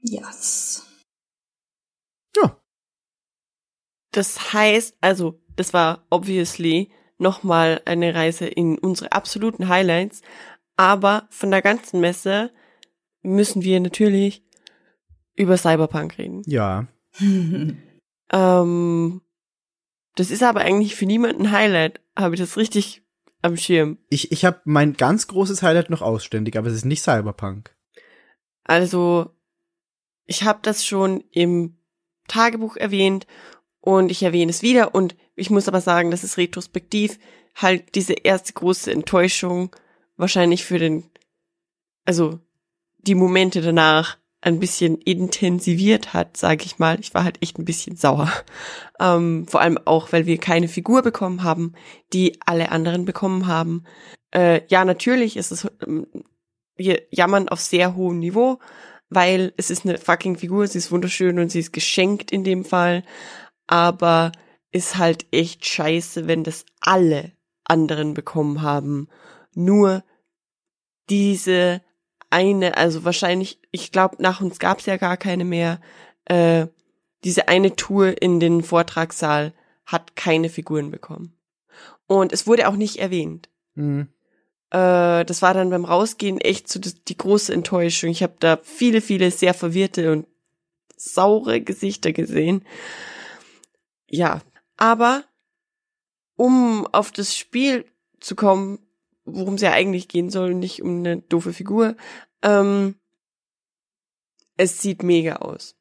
Yes. 0.00 0.85
Ja, 2.36 2.60
Das 4.12 4.52
heißt, 4.52 4.96
also, 5.00 5.40
das 5.56 5.72
war 5.72 6.06
obviously 6.10 6.92
nochmal 7.18 7.80
eine 7.84 8.14
Reise 8.14 8.46
in 8.46 8.78
unsere 8.78 9.12
absoluten 9.12 9.68
Highlights. 9.68 10.22
Aber 10.76 11.26
von 11.30 11.50
der 11.50 11.62
ganzen 11.62 12.00
Messe 12.00 12.52
müssen 13.22 13.62
wir 13.62 13.80
natürlich 13.80 14.44
über 15.34 15.56
Cyberpunk 15.56 16.18
reden. 16.18 16.42
ja. 16.46 16.86
Ähm, 18.32 19.20
das 20.16 20.32
ist 20.32 20.42
aber 20.42 20.62
eigentlich 20.62 20.96
für 20.96 21.06
niemanden 21.06 21.42
ein 21.46 21.52
Highlight. 21.52 22.00
Habe 22.18 22.34
ich 22.34 22.40
das 22.40 22.56
richtig 22.56 23.04
am 23.40 23.56
Schirm? 23.56 23.98
Ich, 24.08 24.32
ich 24.32 24.44
habe 24.44 24.60
mein 24.64 24.94
ganz 24.94 25.28
großes 25.28 25.62
Highlight 25.62 25.90
noch 25.90 26.02
ausständig, 26.02 26.56
aber 26.56 26.66
es 26.66 26.74
ist 26.74 26.84
nicht 26.84 27.02
Cyberpunk. 27.02 27.76
Also, 28.64 29.30
ich 30.24 30.42
habe 30.42 30.58
das 30.62 30.84
schon 30.84 31.22
im 31.30 31.78
Tagebuch 32.28 32.76
erwähnt 32.76 33.26
und 33.80 34.10
ich 34.10 34.22
erwähne 34.22 34.50
es 34.50 34.62
wieder 34.62 34.94
und 34.94 35.16
ich 35.34 35.50
muss 35.50 35.68
aber 35.68 35.80
sagen, 35.80 36.10
das 36.10 36.24
ist 36.24 36.38
retrospektiv 36.38 37.18
halt 37.54 37.94
diese 37.94 38.12
erste 38.12 38.52
große 38.52 38.92
Enttäuschung 38.92 39.74
wahrscheinlich 40.16 40.64
für 40.64 40.78
den, 40.78 41.04
also 42.04 42.38
die 42.98 43.14
Momente 43.14 43.60
danach 43.60 44.18
ein 44.42 44.60
bisschen 44.60 44.98
intensiviert 44.98 46.12
hat, 46.14 46.36
sage 46.36 46.64
ich 46.64 46.78
mal. 46.78 47.00
Ich 47.00 47.14
war 47.14 47.24
halt 47.24 47.42
echt 47.42 47.58
ein 47.58 47.64
bisschen 47.64 47.96
sauer. 47.96 48.30
Ähm, 48.98 49.46
vor 49.46 49.60
allem 49.60 49.78
auch, 49.84 50.12
weil 50.12 50.24
wir 50.24 50.38
keine 50.38 50.68
Figur 50.68 51.02
bekommen 51.02 51.42
haben, 51.42 51.74
die 52.12 52.38
alle 52.46 52.70
anderen 52.70 53.04
bekommen 53.04 53.46
haben. 53.46 53.84
Äh, 54.30 54.62
ja, 54.68 54.86
natürlich 54.86 55.36
ist 55.36 55.52
es, 55.52 55.68
ähm, 55.86 56.06
wir 56.76 57.02
jammern 57.10 57.50
auf 57.50 57.60
sehr 57.60 57.94
hohem 57.94 58.20
Niveau, 58.20 58.58
weil 59.08 59.52
es 59.56 59.70
ist 59.70 59.84
eine 59.84 59.98
fucking 59.98 60.36
Figur, 60.36 60.66
sie 60.66 60.78
ist 60.78 60.90
wunderschön 60.90 61.38
und 61.38 61.50
sie 61.50 61.60
ist 61.60 61.72
geschenkt 61.72 62.32
in 62.32 62.44
dem 62.44 62.64
Fall. 62.64 63.04
Aber 63.66 64.32
ist 64.72 64.96
halt 64.96 65.26
echt 65.30 65.64
scheiße, 65.64 66.26
wenn 66.26 66.44
das 66.44 66.64
alle 66.80 67.32
anderen 67.64 68.14
bekommen 68.14 68.62
haben. 68.62 69.08
Nur 69.54 70.04
diese 71.08 71.82
eine, 72.30 72.76
also 72.76 73.04
wahrscheinlich, 73.04 73.60
ich 73.70 73.92
glaube, 73.92 74.16
nach 74.18 74.40
uns 74.40 74.58
gab 74.58 74.80
es 74.80 74.86
ja 74.86 74.96
gar 74.96 75.16
keine 75.16 75.44
mehr. 75.44 75.80
Äh, 76.26 76.66
diese 77.24 77.48
eine 77.48 77.74
Tour 77.76 78.20
in 78.20 78.40
den 78.40 78.62
Vortragssaal 78.62 79.54
hat 79.86 80.16
keine 80.16 80.48
Figuren 80.48 80.90
bekommen. 80.90 81.36
Und 82.06 82.32
es 82.32 82.46
wurde 82.46 82.68
auch 82.68 82.76
nicht 82.76 82.96
erwähnt. 82.96 83.48
Mhm. 83.74 84.08
Äh, 84.70 85.24
das 85.24 85.42
war 85.42 85.54
dann 85.54 85.70
beim 85.70 85.84
Rausgehen 85.84 86.38
echt 86.38 86.68
so 86.68 86.80
die 86.80 87.16
große 87.16 87.52
Enttäuschung. 87.52 88.10
Ich 88.10 88.22
habe 88.22 88.34
da 88.38 88.58
viele, 88.62 89.00
viele 89.00 89.30
sehr 89.30 89.54
verwirrte 89.54 90.12
und 90.12 90.26
saure 90.96 91.60
Gesichter 91.60 92.12
gesehen. 92.12 92.64
Ja, 94.08 94.42
aber 94.76 95.24
um 96.36 96.86
auf 96.92 97.10
das 97.10 97.36
Spiel 97.36 97.84
zu 98.20 98.34
kommen, 98.34 98.78
worum 99.24 99.54
es 99.54 99.62
ja 99.62 99.72
eigentlich 99.72 100.08
gehen 100.08 100.30
soll, 100.30 100.54
nicht 100.54 100.82
um 100.82 100.98
eine 100.98 101.18
doofe 101.18 101.52
Figur, 101.52 101.96
ähm, 102.42 102.96
es 104.56 104.80
sieht 104.80 105.02
mega 105.02 105.36
aus. 105.36 105.76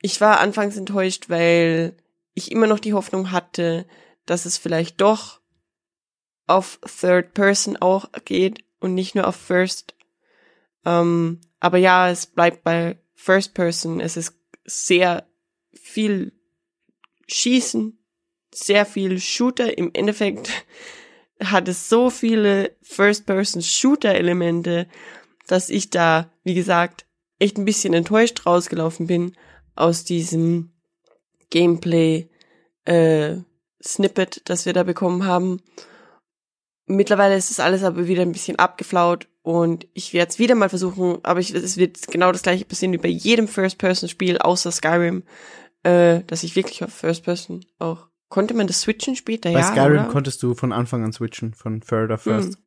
Ich 0.00 0.20
war 0.20 0.40
anfangs 0.40 0.76
enttäuscht, 0.76 1.28
weil 1.28 1.96
ich 2.34 2.52
immer 2.52 2.66
noch 2.66 2.78
die 2.78 2.94
Hoffnung 2.94 3.32
hatte, 3.32 3.86
dass 4.24 4.46
es 4.46 4.58
vielleicht 4.58 5.00
doch 5.00 5.40
auf 6.46 6.78
Third 7.00 7.34
Person 7.34 7.76
auch 7.76 8.10
geht 8.24 8.64
und 8.80 8.94
nicht 8.94 9.14
nur 9.14 9.26
auf 9.26 9.36
First. 9.36 9.94
Ähm, 10.84 11.40
aber 11.60 11.78
ja, 11.78 12.10
es 12.10 12.26
bleibt 12.26 12.62
bei 12.62 12.98
First 13.14 13.54
Person. 13.54 14.00
Es 14.00 14.16
ist 14.16 14.34
sehr 14.64 15.26
viel 15.72 16.32
Schießen, 17.26 17.98
sehr 18.52 18.86
viel 18.86 19.20
Shooter. 19.20 19.76
Im 19.76 19.90
Endeffekt 19.94 20.50
hat 21.42 21.68
es 21.68 21.88
so 21.88 22.10
viele 22.10 22.76
First-Person-Shooter-Elemente, 22.82 24.86
dass 25.46 25.68
ich 25.68 25.90
da, 25.90 26.30
wie 26.44 26.54
gesagt, 26.54 27.06
echt 27.38 27.58
ein 27.58 27.64
bisschen 27.64 27.94
enttäuscht 27.94 28.46
rausgelaufen 28.46 29.06
bin 29.06 29.36
aus 29.74 30.04
diesem 30.04 30.72
Gameplay 31.50 32.28
äh, 32.84 33.36
Snippet, 33.82 34.48
das 34.48 34.66
wir 34.66 34.72
da 34.72 34.82
bekommen 34.82 35.24
haben. 35.24 35.62
Mittlerweile 36.86 37.36
ist 37.36 37.50
es 37.50 37.60
alles 37.60 37.82
aber 37.82 38.06
wieder 38.06 38.22
ein 38.22 38.32
bisschen 38.32 38.58
abgeflaut 38.58 39.28
und 39.42 39.86
ich 39.92 40.12
werde 40.12 40.30
es 40.30 40.38
wieder 40.38 40.54
mal 40.54 40.68
versuchen, 40.68 41.18
aber 41.24 41.40
ich, 41.40 41.52
es 41.52 41.76
wird 41.76 42.06
genau 42.08 42.32
das 42.32 42.42
gleiche 42.42 42.64
passieren 42.64 42.92
wie 42.92 42.98
bei 42.98 43.08
jedem 43.08 43.48
First-Person-Spiel 43.48 44.38
außer 44.38 44.70
Skyrim, 44.70 45.24
äh, 45.82 46.20
dass 46.26 46.44
ich 46.44 46.54
wirklich 46.54 46.84
auf 46.84 46.92
First-Person 46.92 47.64
auch 47.78 48.06
Konnte 48.28 48.54
man 48.54 48.66
das 48.66 48.80
switchen 48.80 49.14
später? 49.14 49.52
Bei 49.52 49.60
ja, 49.60 49.70
Skyrim 49.70 49.92
oder? 49.92 50.08
konntest 50.08 50.42
du 50.42 50.54
von 50.54 50.72
Anfang 50.72 51.04
an 51.04 51.12
switchen, 51.12 51.54
von 51.54 51.80
Third 51.80 52.10
auf 52.10 52.22
First. 52.22 52.54
Hm. 52.54 52.62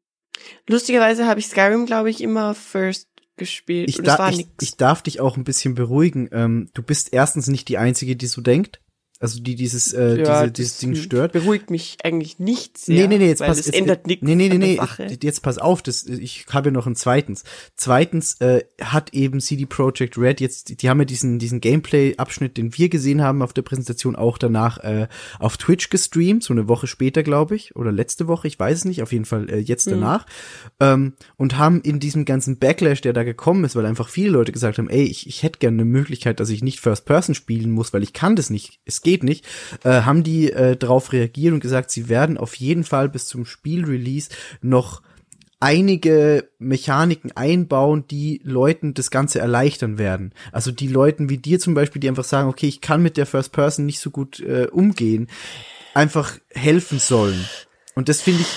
Lustigerweise 0.67 1.27
habe 1.27 1.39
ich 1.39 1.47
Skyrim, 1.47 1.85
glaube 1.85 2.09
ich, 2.09 2.21
immer 2.21 2.55
First 2.55 3.09
gespielt. 3.35 3.89
Ich, 3.89 3.97
da, 3.97 4.29
ich, 4.29 4.47
ich 4.61 4.77
darf 4.77 5.01
dich 5.01 5.19
auch 5.19 5.35
ein 5.35 5.43
bisschen 5.43 5.75
beruhigen. 5.75 6.29
Ähm, 6.31 6.69
du 6.73 6.81
bist 6.81 7.11
erstens 7.11 7.47
nicht 7.47 7.67
die 7.67 7.77
Einzige, 7.77 8.15
die 8.15 8.27
so 8.27 8.41
denkt. 8.41 8.81
Also 9.19 9.41
die 9.41 9.55
dieses, 9.55 9.93
äh, 9.93 10.21
Ja, 10.21 10.41
diese, 10.43 10.51
dieses 10.51 10.77
Ding 10.77 10.95
stört. 10.95 11.33
Beruhigt 11.33 11.69
mich 11.69 11.97
eigentlich 12.03 12.39
nicht 12.39 12.77
sehr. 12.77 12.95
Nee, 12.95 13.07
nee, 13.07 13.17
nee, 13.17 13.27
jetzt 13.27 13.39
pass, 13.39 13.59
es 13.59 13.65
jetzt, 13.65 13.75
ändert 13.75 14.07
nichts 14.07 14.23
nee, 14.23 14.35
nee, 14.35 14.47
nee, 14.47 14.57
nee, 14.57 14.75
Sache. 14.77 15.07
jetzt 15.21 15.41
pass 15.41 15.57
auf, 15.57 15.81
das, 15.81 16.05
ich 16.05 16.45
habe 16.49 16.69
ja 16.69 16.71
noch 16.71 16.87
ein 16.87 16.95
zweitens. 16.95 17.43
Zweitens 17.75 18.39
äh, 18.39 18.63
hat 18.81 19.13
eben 19.13 19.41
CD 19.41 19.65
Projekt 19.65 20.17
Red 20.17 20.39
jetzt, 20.39 20.81
die 20.81 20.89
haben 20.89 20.99
ja 20.99 21.05
diesen, 21.05 21.37
diesen 21.37 21.59
Gameplay-Abschnitt, 21.59 22.55
den 22.55 22.77
wir 22.77 22.87
gesehen 22.87 23.21
haben 23.21 23.41
auf 23.41 23.51
der 23.51 23.61
Präsentation, 23.63 24.15
auch 24.15 24.37
danach 24.37 24.77
äh, 24.79 25.07
auf 25.37 25.57
Twitch 25.57 25.89
gestreamt, 25.89 26.43
so 26.43 26.53
eine 26.53 26.69
Woche 26.69 26.87
später, 26.87 27.21
glaube 27.21 27.57
ich, 27.57 27.75
oder 27.75 27.91
letzte 27.91 28.27
Woche, 28.27 28.47
ich 28.47 28.57
weiß 28.57 28.77
es 28.79 28.85
nicht, 28.85 29.01
auf 29.03 29.11
jeden 29.11 29.25
Fall 29.25 29.49
äh, 29.49 29.57
jetzt 29.57 29.87
Mhm. 29.87 29.91
danach, 29.91 30.25
ähm, 30.79 31.13
und 31.35 31.57
haben 31.57 31.81
in 31.81 31.99
diesem 31.99 32.23
ganzen 32.23 32.57
Backlash, 32.57 33.01
der 33.01 33.13
da 33.13 33.23
gekommen 33.23 33.63
ist, 33.65 33.75
weil 33.75 33.85
einfach 33.85 34.07
viele 34.07 34.29
Leute 34.29 34.51
gesagt 34.53 34.77
haben, 34.77 34.89
ey, 34.89 35.03
ich, 35.03 35.27
ich 35.27 35.43
hätte 35.43 35.59
gerne 35.59 35.75
eine 35.75 35.85
Möglichkeit, 35.85 36.39
dass 36.39 36.49
ich 36.49 36.63
nicht 36.63 36.79
First 36.79 37.05
Person 37.05 37.35
spielen 37.35 37.71
muss, 37.71 37.91
weil 37.93 38.03
ich 38.03 38.13
kann 38.13 38.35
das 38.35 38.49
nicht, 38.49 38.79
es 38.85 39.01
geht 39.01 39.08
nicht, 39.17 39.45
äh, 39.83 40.01
haben 40.01 40.23
die 40.23 40.51
äh, 40.51 40.75
darauf 40.75 41.11
reagiert 41.11 41.53
und 41.53 41.59
gesagt, 41.59 41.91
sie 41.91 42.09
werden 42.09 42.37
auf 42.37 42.55
jeden 42.55 42.83
Fall 42.83 43.09
bis 43.09 43.27
zum 43.27 43.45
Spielrelease 43.45 44.29
noch 44.61 45.01
einige 45.59 46.49
Mechaniken 46.57 47.31
einbauen, 47.35 48.05
die 48.09 48.41
Leuten 48.43 48.93
das 48.93 49.11
Ganze 49.11 49.39
erleichtern 49.39 49.97
werden. 49.97 50.33
Also 50.51 50.71
die 50.71 50.87
Leuten 50.87 51.29
wie 51.29 51.37
dir 51.37 51.59
zum 51.59 51.73
Beispiel, 51.73 51.99
die 51.99 52.07
einfach 52.07 52.23
sagen, 52.23 52.49
okay, 52.49 52.67
ich 52.67 52.81
kann 52.81 53.03
mit 53.03 53.17
der 53.17 53.25
First 53.25 53.51
Person 53.51 53.85
nicht 53.85 53.99
so 53.99 54.09
gut 54.09 54.39
äh, 54.39 54.67
umgehen, 54.71 55.27
einfach 55.93 56.37
helfen 56.51 56.99
sollen. 56.99 57.45
Und 57.95 58.07
das 58.07 58.21
finde 58.21 58.41
ich, 58.41 58.47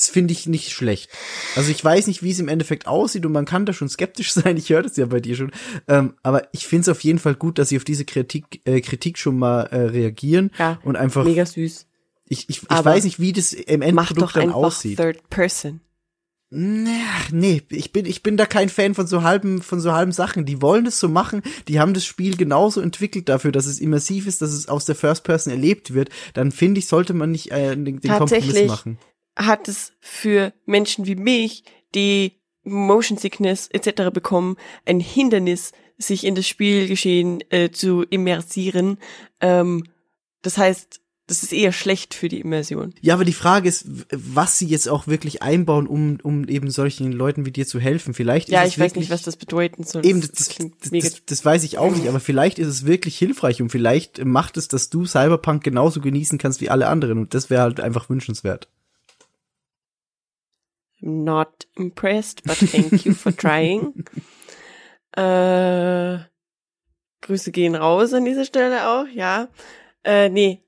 das 0.00 0.08
finde 0.08 0.32
ich 0.32 0.46
nicht 0.46 0.70
schlecht. 0.72 1.10
Also 1.56 1.70
ich 1.70 1.84
weiß 1.84 2.06
nicht, 2.06 2.22
wie 2.22 2.30
es 2.30 2.38
im 2.38 2.48
Endeffekt 2.48 2.86
aussieht 2.86 3.26
und 3.26 3.32
man 3.32 3.44
kann 3.44 3.66
da 3.66 3.74
schon 3.74 3.88
skeptisch 3.90 4.32
sein. 4.32 4.56
Ich 4.56 4.70
höre 4.70 4.82
das 4.82 4.96
ja 4.96 5.04
bei 5.06 5.20
dir 5.20 5.36
schon. 5.36 5.52
Ähm, 5.88 6.14
aber 6.22 6.48
ich 6.52 6.66
finde 6.66 6.82
es 6.82 6.88
auf 6.88 7.04
jeden 7.04 7.18
Fall 7.18 7.34
gut, 7.34 7.58
dass 7.58 7.68
sie 7.68 7.76
auf 7.76 7.84
diese 7.84 8.06
Kritik, 8.06 8.62
äh, 8.64 8.80
Kritik 8.80 9.18
schon 9.18 9.38
mal 9.38 9.64
äh, 9.64 9.76
reagieren 9.76 10.52
Ja, 10.58 10.78
und 10.84 10.96
einfach. 10.96 11.24
Mega 11.24 11.44
süß. 11.44 11.86
Ich, 12.24 12.48
ich, 12.48 12.62
ich 12.62 12.70
Aber 12.70 12.90
weiß 12.90 13.04
nicht, 13.04 13.20
wie 13.20 13.32
das 13.32 13.52
im 13.52 13.80
Mach 13.80 13.86
Endprodukt 13.86 14.22
doch 14.22 14.32
dann 14.32 14.42
einfach 14.44 14.54
aussieht. 14.54 14.96
Third 14.96 15.28
Person. 15.28 15.80
Nee, 16.52 17.62
ich 17.68 17.92
bin, 17.92 18.06
ich 18.06 18.24
bin 18.24 18.36
da 18.36 18.44
kein 18.44 18.68
Fan 18.68 18.94
von 18.94 19.06
so 19.06 19.22
halben, 19.22 19.62
von 19.62 19.80
so 19.80 19.92
halben 19.92 20.10
Sachen. 20.10 20.46
Die 20.46 20.60
wollen 20.60 20.84
das 20.84 20.98
so 20.98 21.08
machen. 21.08 21.42
Die 21.68 21.78
haben 21.78 21.94
das 21.94 22.04
Spiel 22.04 22.36
genauso 22.36 22.80
entwickelt 22.80 23.28
dafür, 23.28 23.52
dass 23.52 23.66
es 23.66 23.78
immersiv 23.78 24.26
ist, 24.26 24.42
dass 24.42 24.52
es 24.52 24.68
aus 24.68 24.84
der 24.84 24.96
First 24.96 25.22
Person 25.22 25.52
erlebt 25.52 25.94
wird. 25.94 26.08
Dann 26.34 26.50
finde 26.50 26.80
ich, 26.80 26.88
sollte 26.88 27.14
man 27.14 27.30
nicht 27.30 27.52
äh, 27.52 27.76
den, 27.76 28.00
den 28.00 28.10
Kompromiss 28.10 28.66
machen. 28.66 28.98
Hat 29.46 29.68
es 29.68 29.92
für 30.00 30.52
Menschen 30.66 31.06
wie 31.06 31.16
mich, 31.16 31.64
die 31.94 32.40
Motion 32.62 33.18
Sickness 33.18 33.68
etc. 33.72 34.10
bekommen, 34.12 34.56
ein 34.86 35.00
Hindernis, 35.00 35.72
sich 35.98 36.24
in 36.24 36.34
das 36.34 36.48
Spielgeschehen 36.48 37.42
äh, 37.50 37.70
zu 37.70 38.02
immersieren. 38.02 38.98
Ähm, 39.40 39.84
das 40.42 40.56
heißt, 40.56 41.00
das 41.26 41.44
ist 41.44 41.52
eher 41.52 41.70
schlecht 41.70 42.14
für 42.14 42.28
die 42.28 42.40
Immersion. 42.40 42.92
Ja, 43.00 43.14
aber 43.14 43.24
die 43.24 43.32
Frage 43.32 43.68
ist, 43.68 43.86
was 44.10 44.58
sie 44.58 44.66
jetzt 44.66 44.88
auch 44.88 45.06
wirklich 45.06 45.42
einbauen, 45.42 45.86
um, 45.86 46.18
um 46.24 46.48
eben 46.48 46.72
solchen 46.72 47.12
Leuten 47.12 47.46
wie 47.46 47.52
dir 47.52 47.68
zu 47.68 47.78
helfen. 47.78 48.14
Vielleicht 48.14 48.48
Ja, 48.48 48.62
ist 48.62 48.70
es 48.70 48.72
ich 48.72 48.78
weiß 48.80 48.90
wirklich, 48.90 49.02
nicht, 49.02 49.10
was 49.12 49.22
das 49.22 49.36
bedeuten 49.36 49.84
soll. 49.84 50.04
Eben, 50.04 50.22
das, 50.22 50.32
das, 50.32 50.56
das, 50.90 51.24
das 51.24 51.44
weiß 51.44 51.62
ich 51.62 51.78
auch 51.78 51.94
nicht, 51.94 52.08
aber 52.08 52.18
vielleicht 52.18 52.58
ist 52.58 52.66
es 52.66 52.84
wirklich 52.84 53.16
hilfreich 53.16 53.62
und 53.62 53.70
vielleicht 53.70 54.24
macht 54.24 54.56
es, 54.56 54.66
dass 54.66 54.90
du 54.90 55.06
Cyberpunk 55.06 55.62
genauso 55.62 56.00
genießen 56.00 56.36
kannst 56.36 56.60
wie 56.60 56.68
alle 56.68 56.88
anderen 56.88 57.18
und 57.18 57.32
das 57.32 57.48
wäre 57.48 57.62
halt 57.62 57.78
einfach 57.78 58.10
wünschenswert. 58.10 58.68
I'm 61.02 61.24
not 61.24 61.66
impressed, 61.76 62.42
but 62.44 62.56
thank 62.56 63.04
you 63.04 63.14
for 63.14 63.32
trying. 63.34 64.04
äh, 65.16 66.18
Grüße 67.22 67.52
gehen 67.52 67.74
raus 67.74 68.12
an 68.14 68.24
dieser 68.24 68.44
Stelle 68.44 68.88
auch, 68.88 69.06
ja. 69.08 69.48
Äh, 70.04 70.28
nee, 70.30 70.62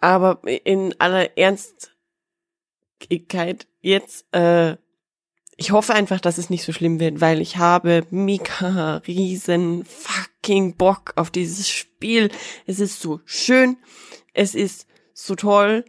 aber 0.00 0.40
in 0.64 0.94
aller 0.98 1.36
Ernstigkeit 1.38 3.66
jetzt, 3.80 4.24
äh, 4.32 4.76
ich 5.56 5.72
hoffe 5.72 5.92
einfach, 5.94 6.20
dass 6.20 6.38
es 6.38 6.48
nicht 6.48 6.64
so 6.64 6.72
schlimm 6.72 7.00
wird, 7.00 7.20
weil 7.20 7.40
ich 7.42 7.58
habe 7.58 8.06
mega 8.10 8.96
riesen 9.06 9.84
fucking 9.84 10.76
Bock 10.76 11.12
auf 11.16 11.30
dieses 11.30 11.68
Spiel. 11.68 12.30
Es 12.66 12.80
ist 12.80 13.00
so 13.00 13.20
schön, 13.26 13.76
es 14.32 14.54
ist 14.54 14.86
so 15.12 15.34
toll. 15.34 15.84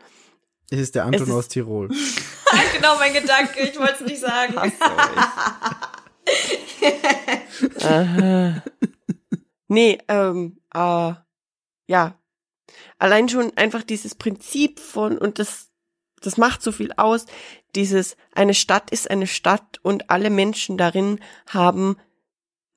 Es 0.69 0.79
ist 0.79 0.95
der 0.95 1.05
Anton 1.05 1.21
Es 1.23 1.29
ist- 1.29 1.33
aus 1.35 1.47
Tirol. 1.47 1.89
genau 2.73 2.97
mein 2.97 3.13
Gedanke, 3.13 3.61
ich 3.61 3.77
wollte 3.79 4.03
es 4.03 4.09
nicht 4.09 4.19
sagen. 4.19 4.55
Aha. 7.81 8.63
Nee, 9.67 9.97
ähm, 10.07 10.59
äh, 10.73 11.13
ja. 11.87 12.17
Allein 12.97 13.29
schon 13.29 13.55
einfach 13.57 13.83
dieses 13.83 14.15
Prinzip 14.15 14.79
von, 14.79 15.17
und 15.17 15.39
das, 15.39 15.69
das 16.21 16.37
macht 16.37 16.61
so 16.61 16.71
viel 16.71 16.93
aus, 16.97 17.25
dieses, 17.75 18.15
eine 18.33 18.53
Stadt 18.53 18.91
ist 18.91 19.09
eine 19.09 19.27
Stadt 19.27 19.79
und 19.81 20.09
alle 20.09 20.29
Menschen 20.29 20.77
darin 20.77 21.19
haben 21.47 21.97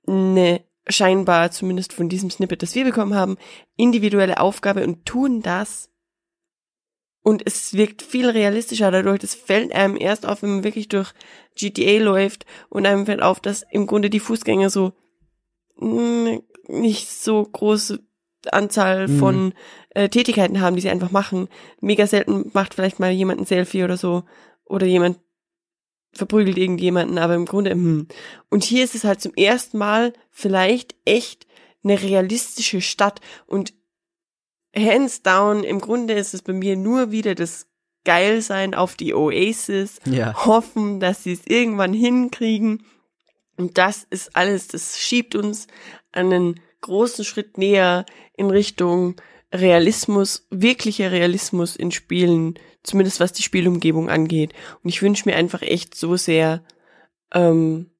eine 0.07 0.65
scheinbar, 0.89 1.51
zumindest 1.51 1.93
von 1.93 2.09
diesem 2.09 2.31
Snippet, 2.31 2.63
das 2.63 2.75
wir 2.75 2.85
bekommen 2.85 3.15
haben, 3.15 3.37
individuelle 3.77 4.39
Aufgabe 4.39 4.85
und 4.85 5.07
tun 5.07 5.43
das. 5.43 5.91
Und 7.25 7.43
es 7.47 7.73
wirkt 7.73 8.03
viel 8.03 8.29
realistischer 8.29 8.91
dadurch. 8.91 9.19
Das 9.19 9.35
fällt 9.35 9.73
einem 9.73 9.97
erst 9.97 10.27
auf, 10.27 10.43
wenn 10.43 10.57
man 10.57 10.65
wirklich 10.65 10.89
durch 10.89 11.13
GTA 11.57 11.99
läuft 12.03 12.45
und 12.69 12.85
einem 12.85 13.07
fällt 13.07 13.23
auf, 13.23 13.41
dass 13.41 13.65
im 13.71 13.87
Grunde 13.87 14.11
die 14.11 14.21
Fußgänger 14.21 14.69
so 14.69 14.93
mh, 15.79 16.41
nicht 16.69 17.11
so 17.11 17.43
große 17.43 18.01
Anzahl 18.53 19.09
Mhm. 19.09 19.19
von 19.19 19.55
äh, 19.95 20.11
Tätigkeiten 20.11 20.61
haben, 20.61 20.77
die 20.77 20.83
sie 20.83 20.91
einfach 20.91 21.11
machen. 21.13 21.49
Mega 21.81 22.07
selten 22.07 22.51
macht 22.53 22.75
vielleicht 22.75 23.01
mal 23.01 23.11
jemand 23.11 23.41
ein 23.41 23.47
Selfie 23.47 23.85
oder 23.85 23.97
so 23.97 24.25
oder 24.67 24.87
jemand 24.87 25.19
verprügelt 26.13 26.59
irgendjemanden, 26.59 27.17
aber 27.17 27.35
im 27.35 27.47
Grunde, 27.47 27.71
hm. 27.71 28.07
Und 28.51 28.65
hier 28.65 28.85
ist 28.85 28.95
es 28.95 29.05
halt 29.05 29.23
zum 29.23 29.33
ersten 29.35 29.79
Mal 29.79 30.13
vielleicht 30.31 30.95
echt 31.07 31.47
eine 31.83 32.01
realistische 32.01 32.83
Stadt 32.83 33.23
und 33.47 33.73
hands 34.75 35.23
down, 35.23 35.65
im 35.65 35.81
Grunde 35.81 36.15
ist 36.15 36.35
es 36.35 36.43
bei 36.43 36.53
mir 36.53 36.77
nur 36.77 37.11
wieder 37.11 37.35
das 37.35 37.67
Geilsein 38.05 38.75
auf 38.75 38.97
die 38.97 39.15
Oasis, 39.15 39.99
Ja. 40.05 40.35
hoffen, 40.47 41.01
dass 41.01 41.23
sie 41.23 41.33
es 41.33 41.47
irgendwann 41.47 41.95
hinkriegen. 41.95 42.85
Und 43.57 43.79
das 43.79 44.05
ist 44.11 44.37
alles, 44.37 44.69
das 44.69 44.99
schiebt 44.99 45.35
uns 45.35 45.67
einen 46.13 46.61
großen 46.83 47.25
Schritt 47.25 47.57
näher 47.57 48.05
in 48.37 48.51
Richtung 48.51 49.17
Realismus, 49.53 50.47
wirklicher 50.51 51.13
Realismus 51.13 51.77
in 51.77 51.93
Spielen, 51.93 52.59
zumindest 52.83 53.21
was 53.21 53.33
die 53.33 53.43
Spielumgebung 53.43 54.11
angeht. 54.11 54.53
Und 54.83 54.91
ich 54.91 55.01
wünsche 55.01 55.29
mir 55.29 55.37
einfach 55.37 55.63
echt 55.63 55.95
so 55.95 56.17
sehr, 56.17 56.63
ähm, 57.33 57.91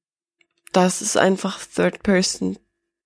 dass 0.73 1.01
es 1.01 1.15
einfach 1.17 1.59
Third 1.65 2.03
Person 2.03 2.59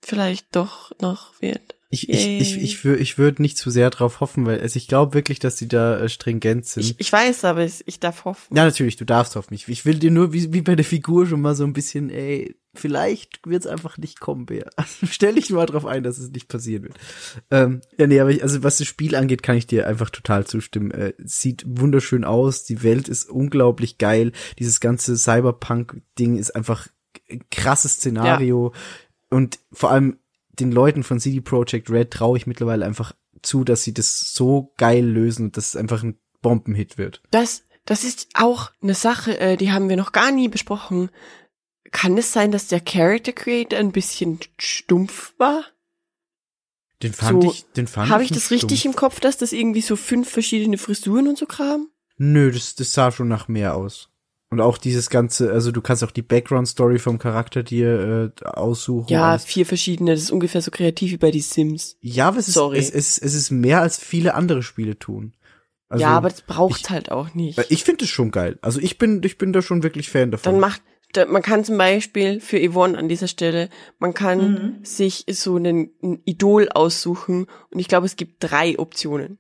vielleicht 0.04 0.56
doch 0.56 0.92
noch 1.00 1.40
wird. 1.42 1.76
Ich, 1.92 2.08
ich, 2.08 2.40
ich, 2.40 2.58
ich, 2.62 2.86
würde 2.86 3.02
ich 3.02 3.18
würd 3.18 3.40
nicht 3.40 3.58
zu 3.58 3.72
sehr 3.72 3.90
drauf 3.90 4.20
hoffen, 4.20 4.46
weil 4.46 4.62
also 4.62 4.78
ich 4.78 4.88
glaube 4.88 5.16
wirklich, 5.16 5.40
dass 5.40 5.56
die 5.56 5.68
da 5.68 6.00
äh, 6.00 6.08
stringent 6.08 6.68
sind. 6.68 6.84
Ich, 6.84 7.00
ich 7.00 7.12
weiß, 7.12 7.46
aber 7.46 7.64
ich, 7.64 7.82
ich 7.88 8.00
darf 8.00 8.26
hoffen. 8.26 8.56
Ja, 8.56 8.64
natürlich, 8.64 8.96
du 8.96 9.06
darfst 9.06 9.36
auf 9.36 9.50
mich. 9.50 9.68
Ich 9.68 9.86
will 9.86 9.98
dir 9.98 10.12
nur, 10.12 10.32
wie, 10.32 10.54
wie 10.54 10.62
bei 10.62 10.76
der 10.76 10.86
Figur 10.86 11.26
schon 11.26 11.42
mal 11.42 11.56
so 11.56 11.64
ein 11.64 11.74
bisschen, 11.74 12.12
ey, 12.12 12.56
vielleicht 12.76 13.40
wird's 13.44 13.66
einfach 13.66 13.98
nicht 13.98 14.20
kommen, 14.20 14.46
Bär. 14.46 14.70
Also 14.76 15.08
stell 15.10 15.34
dich 15.34 15.50
mal 15.50 15.66
drauf 15.66 15.88
ein, 15.88 16.04
dass 16.04 16.20
es 16.20 16.30
nicht 16.30 16.48
passieren 16.48 16.84
wird. 16.84 17.00
Ähm, 17.50 17.82
ja, 17.98 18.06
nee, 18.06 18.20
aber 18.20 18.30
ich, 18.30 18.44
also 18.44 18.62
was 18.62 18.78
das 18.78 18.88
Spiel 18.88 19.16
angeht, 19.16 19.42
kann 19.42 19.58
ich 19.58 19.66
dir 19.66 19.88
einfach 19.88 20.12
total 20.12 20.46
zustimmen. 20.46 20.92
Äh, 20.92 21.14
sieht 21.18 21.64
wunderschön 21.66 22.24
aus, 22.24 22.66
die 22.66 22.84
Welt 22.84 23.08
ist 23.08 23.28
unglaublich 23.28 23.98
geil. 23.98 24.32
Dieses 24.60 24.80
ganze 24.80 25.18
Cyberpunk-Ding 25.18 26.38
ist 26.38 26.56
einfach 26.56 26.88
ein 27.32 27.44
krasses 27.50 27.94
Szenario. 27.94 28.74
Ja. 28.76 29.38
Und 29.38 29.60
vor 29.72 29.90
allem 29.90 30.18
den 30.60 30.72
Leuten 30.72 31.04
von 31.04 31.20
CD 31.20 31.42
Projekt 31.42 31.90
Red 31.90 32.12
traue 32.12 32.38
ich 32.38 32.48
mittlerweile 32.48 32.86
einfach 32.86 33.14
zu, 33.42 33.64
dass 33.64 33.84
sie 33.84 33.94
das 33.94 34.34
so 34.34 34.74
geil 34.78 35.06
lösen 35.06 35.48
und 35.48 35.58
dass 35.58 35.70
es 35.70 35.76
einfach 35.76 36.04
ein 36.04 36.20
Bombenhit 36.42 36.98
wird. 36.98 37.22
Das, 37.32 37.64
das 37.86 38.04
ist 38.04 38.28
auch 38.34 38.72
eine 38.82 38.94
Sache, 38.94 39.40
äh, 39.40 39.58
die 39.58 39.72
haben 39.72 39.90
wir 39.90 39.98
noch 39.98 40.12
gar 40.12 40.32
nie 40.32 40.48
besprochen. 40.48 41.10
Kann 41.92 42.18
es 42.18 42.34
sein, 42.34 42.52
dass 42.52 42.68
der 42.68 42.82
Character 42.82 43.32
Creator 43.32 43.80
ein 43.80 43.92
bisschen 43.92 44.40
stumpf 44.58 45.34
war? 45.38 45.66
Den 47.02 47.14
fand 47.14 47.44
so, 47.44 47.52
ich, 47.52 47.66
den 47.76 47.88
fand 47.88 48.12
Habe 48.12 48.24
ich 48.24 48.30
das 48.30 48.46
stumpf. 48.46 48.64
richtig 48.64 48.86
im 48.86 48.96
Kopf, 48.96 49.20
dass 49.20 49.38
das 49.38 49.54
irgendwie 49.54 49.82
so 49.82 49.96
fünf 49.96 50.30
verschiedene 50.30 50.78
Frisuren 50.78 51.28
und 51.28 51.38
so 51.38 51.46
kam? 51.46 51.90
Nö, 52.18 52.52
das, 52.52 52.76
das 52.76 52.94
sah 52.94 53.12
schon 53.12 53.30
nach 53.30 53.48
mehr 53.48 53.76
aus. 53.76 54.09
Und 54.52 54.62
auch 54.62 54.80
dieses 54.80 55.12
ganze, 55.12 55.52
also 55.52 55.72
du 55.72 55.82
kannst 55.82 56.04
auch 56.04 56.10
die 56.10 56.24
Background-Story 56.24 56.98
vom 56.98 57.20
Charakter 57.20 57.62
dir 57.62 58.34
äh, 58.42 58.46
aussuchen. 58.46 59.08
Ja, 59.10 59.38
vier 59.38 59.66
verschiedene, 59.66 60.12
das 60.12 60.22
ist 60.22 60.32
ungefähr 60.32 60.62
so 60.62 60.72
kreativ 60.72 61.12
wie 61.12 61.18
bei 61.18 61.30
die 61.30 61.42
Sims. 61.42 61.98
Ja, 62.02 62.30
aber 62.30 62.40
es 62.40 62.48
ist, 62.48 62.56
Sorry. 62.56 62.80
Es, 62.80 62.90
es, 62.90 63.20
es 63.20 63.36
ist 63.36 63.52
mehr 63.52 63.82
als 63.82 64.00
viele 64.00 64.34
andere 64.34 64.64
Spiele 64.64 64.98
tun. 64.98 65.34
Also, 65.88 66.04
ja, 66.04 66.10
aber 66.10 66.30
das 66.30 66.42
braucht 66.42 66.90
halt 66.90 67.12
auch 67.12 67.34
nicht. 67.34 67.60
Ich 67.70 67.84
finde 67.84 68.06
es 68.06 68.10
schon 68.10 68.32
geil. 68.32 68.58
Also 68.62 68.80
ich 68.80 68.98
bin, 68.98 69.22
ich 69.24 69.38
bin 69.38 69.54
da 69.54 69.62
schon 69.62 69.84
wirklich 69.84 70.10
Fan 70.10 70.32
davon. 70.32 70.54
Dann 70.54 70.60
macht, 70.60 70.82
da, 71.14 71.26
man 71.26 71.42
kann 71.42 71.64
zum 71.64 71.78
Beispiel 71.78 72.40
für 72.40 72.60
Yvonne 72.60 72.98
an 72.98 73.08
dieser 73.08 73.28
Stelle, 73.28 73.70
man 74.00 74.14
kann 74.14 74.52
mhm. 74.52 74.86
sich 74.86 75.26
so 75.30 75.56
einen, 75.56 75.92
ein 76.02 76.22
Idol 76.26 76.70
aussuchen 76.70 77.48
und 77.72 77.80
ich 77.80 77.88
glaube, 77.88 78.06
es 78.06 78.16
gibt 78.16 78.44
drei 78.44 78.78
Optionen. 78.80 79.38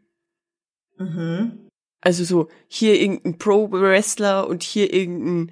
Mhm. 0.97 1.68
Also 2.01 2.23
so 2.23 2.49
hier 2.67 2.99
irgendein 2.99 3.37
Pro-Wrestler 3.37 4.47
und 4.47 4.63
hier 4.63 4.93
irgendein 4.93 5.51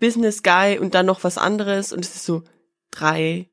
Business-Guy 0.00 0.78
und 0.78 0.94
dann 0.94 1.06
noch 1.06 1.24
was 1.24 1.38
anderes 1.38 1.92
und 1.92 2.04
es 2.04 2.16
ist 2.16 2.24
so 2.24 2.42
drei. 2.90 3.48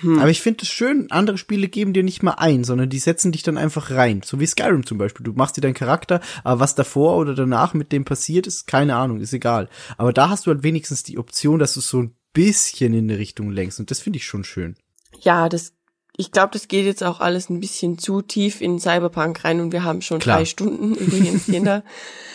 Hm. 0.00 0.18
Aber 0.18 0.30
ich 0.30 0.40
finde 0.40 0.62
es 0.62 0.68
schön, 0.68 1.10
andere 1.10 1.38
Spiele 1.38 1.68
geben 1.68 1.92
dir 1.92 2.02
nicht 2.02 2.22
mal 2.22 2.32
ein, 2.32 2.64
sondern 2.64 2.88
die 2.88 2.98
setzen 2.98 3.32
dich 3.32 3.42
dann 3.42 3.58
einfach 3.58 3.90
rein. 3.90 4.22
So 4.24 4.40
wie 4.40 4.46
Skyrim 4.46 4.86
zum 4.86 4.98
Beispiel. 4.98 5.24
Du 5.24 5.32
machst 5.32 5.56
dir 5.56 5.60
deinen 5.60 5.74
Charakter, 5.74 6.20
aber 6.44 6.60
was 6.60 6.74
davor 6.74 7.16
oder 7.16 7.34
danach 7.34 7.74
mit 7.74 7.92
dem 7.92 8.04
passiert, 8.04 8.46
ist 8.46 8.66
keine 8.66 8.96
Ahnung, 8.96 9.20
ist 9.20 9.32
egal. 9.32 9.68
Aber 9.98 10.12
da 10.12 10.30
hast 10.30 10.46
du 10.46 10.50
halt 10.50 10.62
wenigstens 10.62 11.02
die 11.02 11.18
Option, 11.18 11.58
dass 11.58 11.74
du 11.74 11.80
so 11.80 12.02
ein 12.02 12.16
bisschen 12.32 12.94
in 12.94 13.10
eine 13.10 13.18
Richtung 13.18 13.50
lenkst 13.50 13.80
und 13.80 13.90
das 13.90 14.00
finde 14.00 14.16
ich 14.18 14.26
schon 14.26 14.44
schön. 14.44 14.76
Ja, 15.20 15.48
das 15.48 15.74
ich 16.16 16.30
glaube, 16.30 16.50
das 16.52 16.68
geht 16.68 16.84
jetzt 16.84 17.02
auch 17.02 17.20
alles 17.20 17.48
ein 17.48 17.60
bisschen 17.60 17.98
zu 17.98 18.22
tief 18.22 18.60
in 18.60 18.78
Cyberpunk 18.78 19.44
rein 19.44 19.60
und 19.60 19.72
wir 19.72 19.84
haben 19.84 20.02
schon 20.02 20.18
Klar. 20.18 20.38
drei 20.38 20.44
Stunden 20.44 20.94
übrigens, 20.94 21.46
Kinder. 21.46 21.84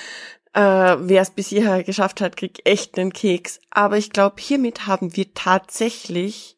äh, 0.54 0.60
Wer 1.00 1.22
es 1.22 1.30
bis 1.30 1.48
hierher 1.48 1.84
geschafft 1.84 2.22
hat, 2.22 2.38
kriegt 2.38 2.66
echt 2.66 2.98
einen 2.98 3.14
Keks. 3.14 3.60
Aber 3.70 3.98
ich 3.98 4.10
glaube, 4.10 4.38
hiermit 4.40 4.88
haben 4.88 5.16
wir 5.16 5.34
tatsächlich 5.34 6.58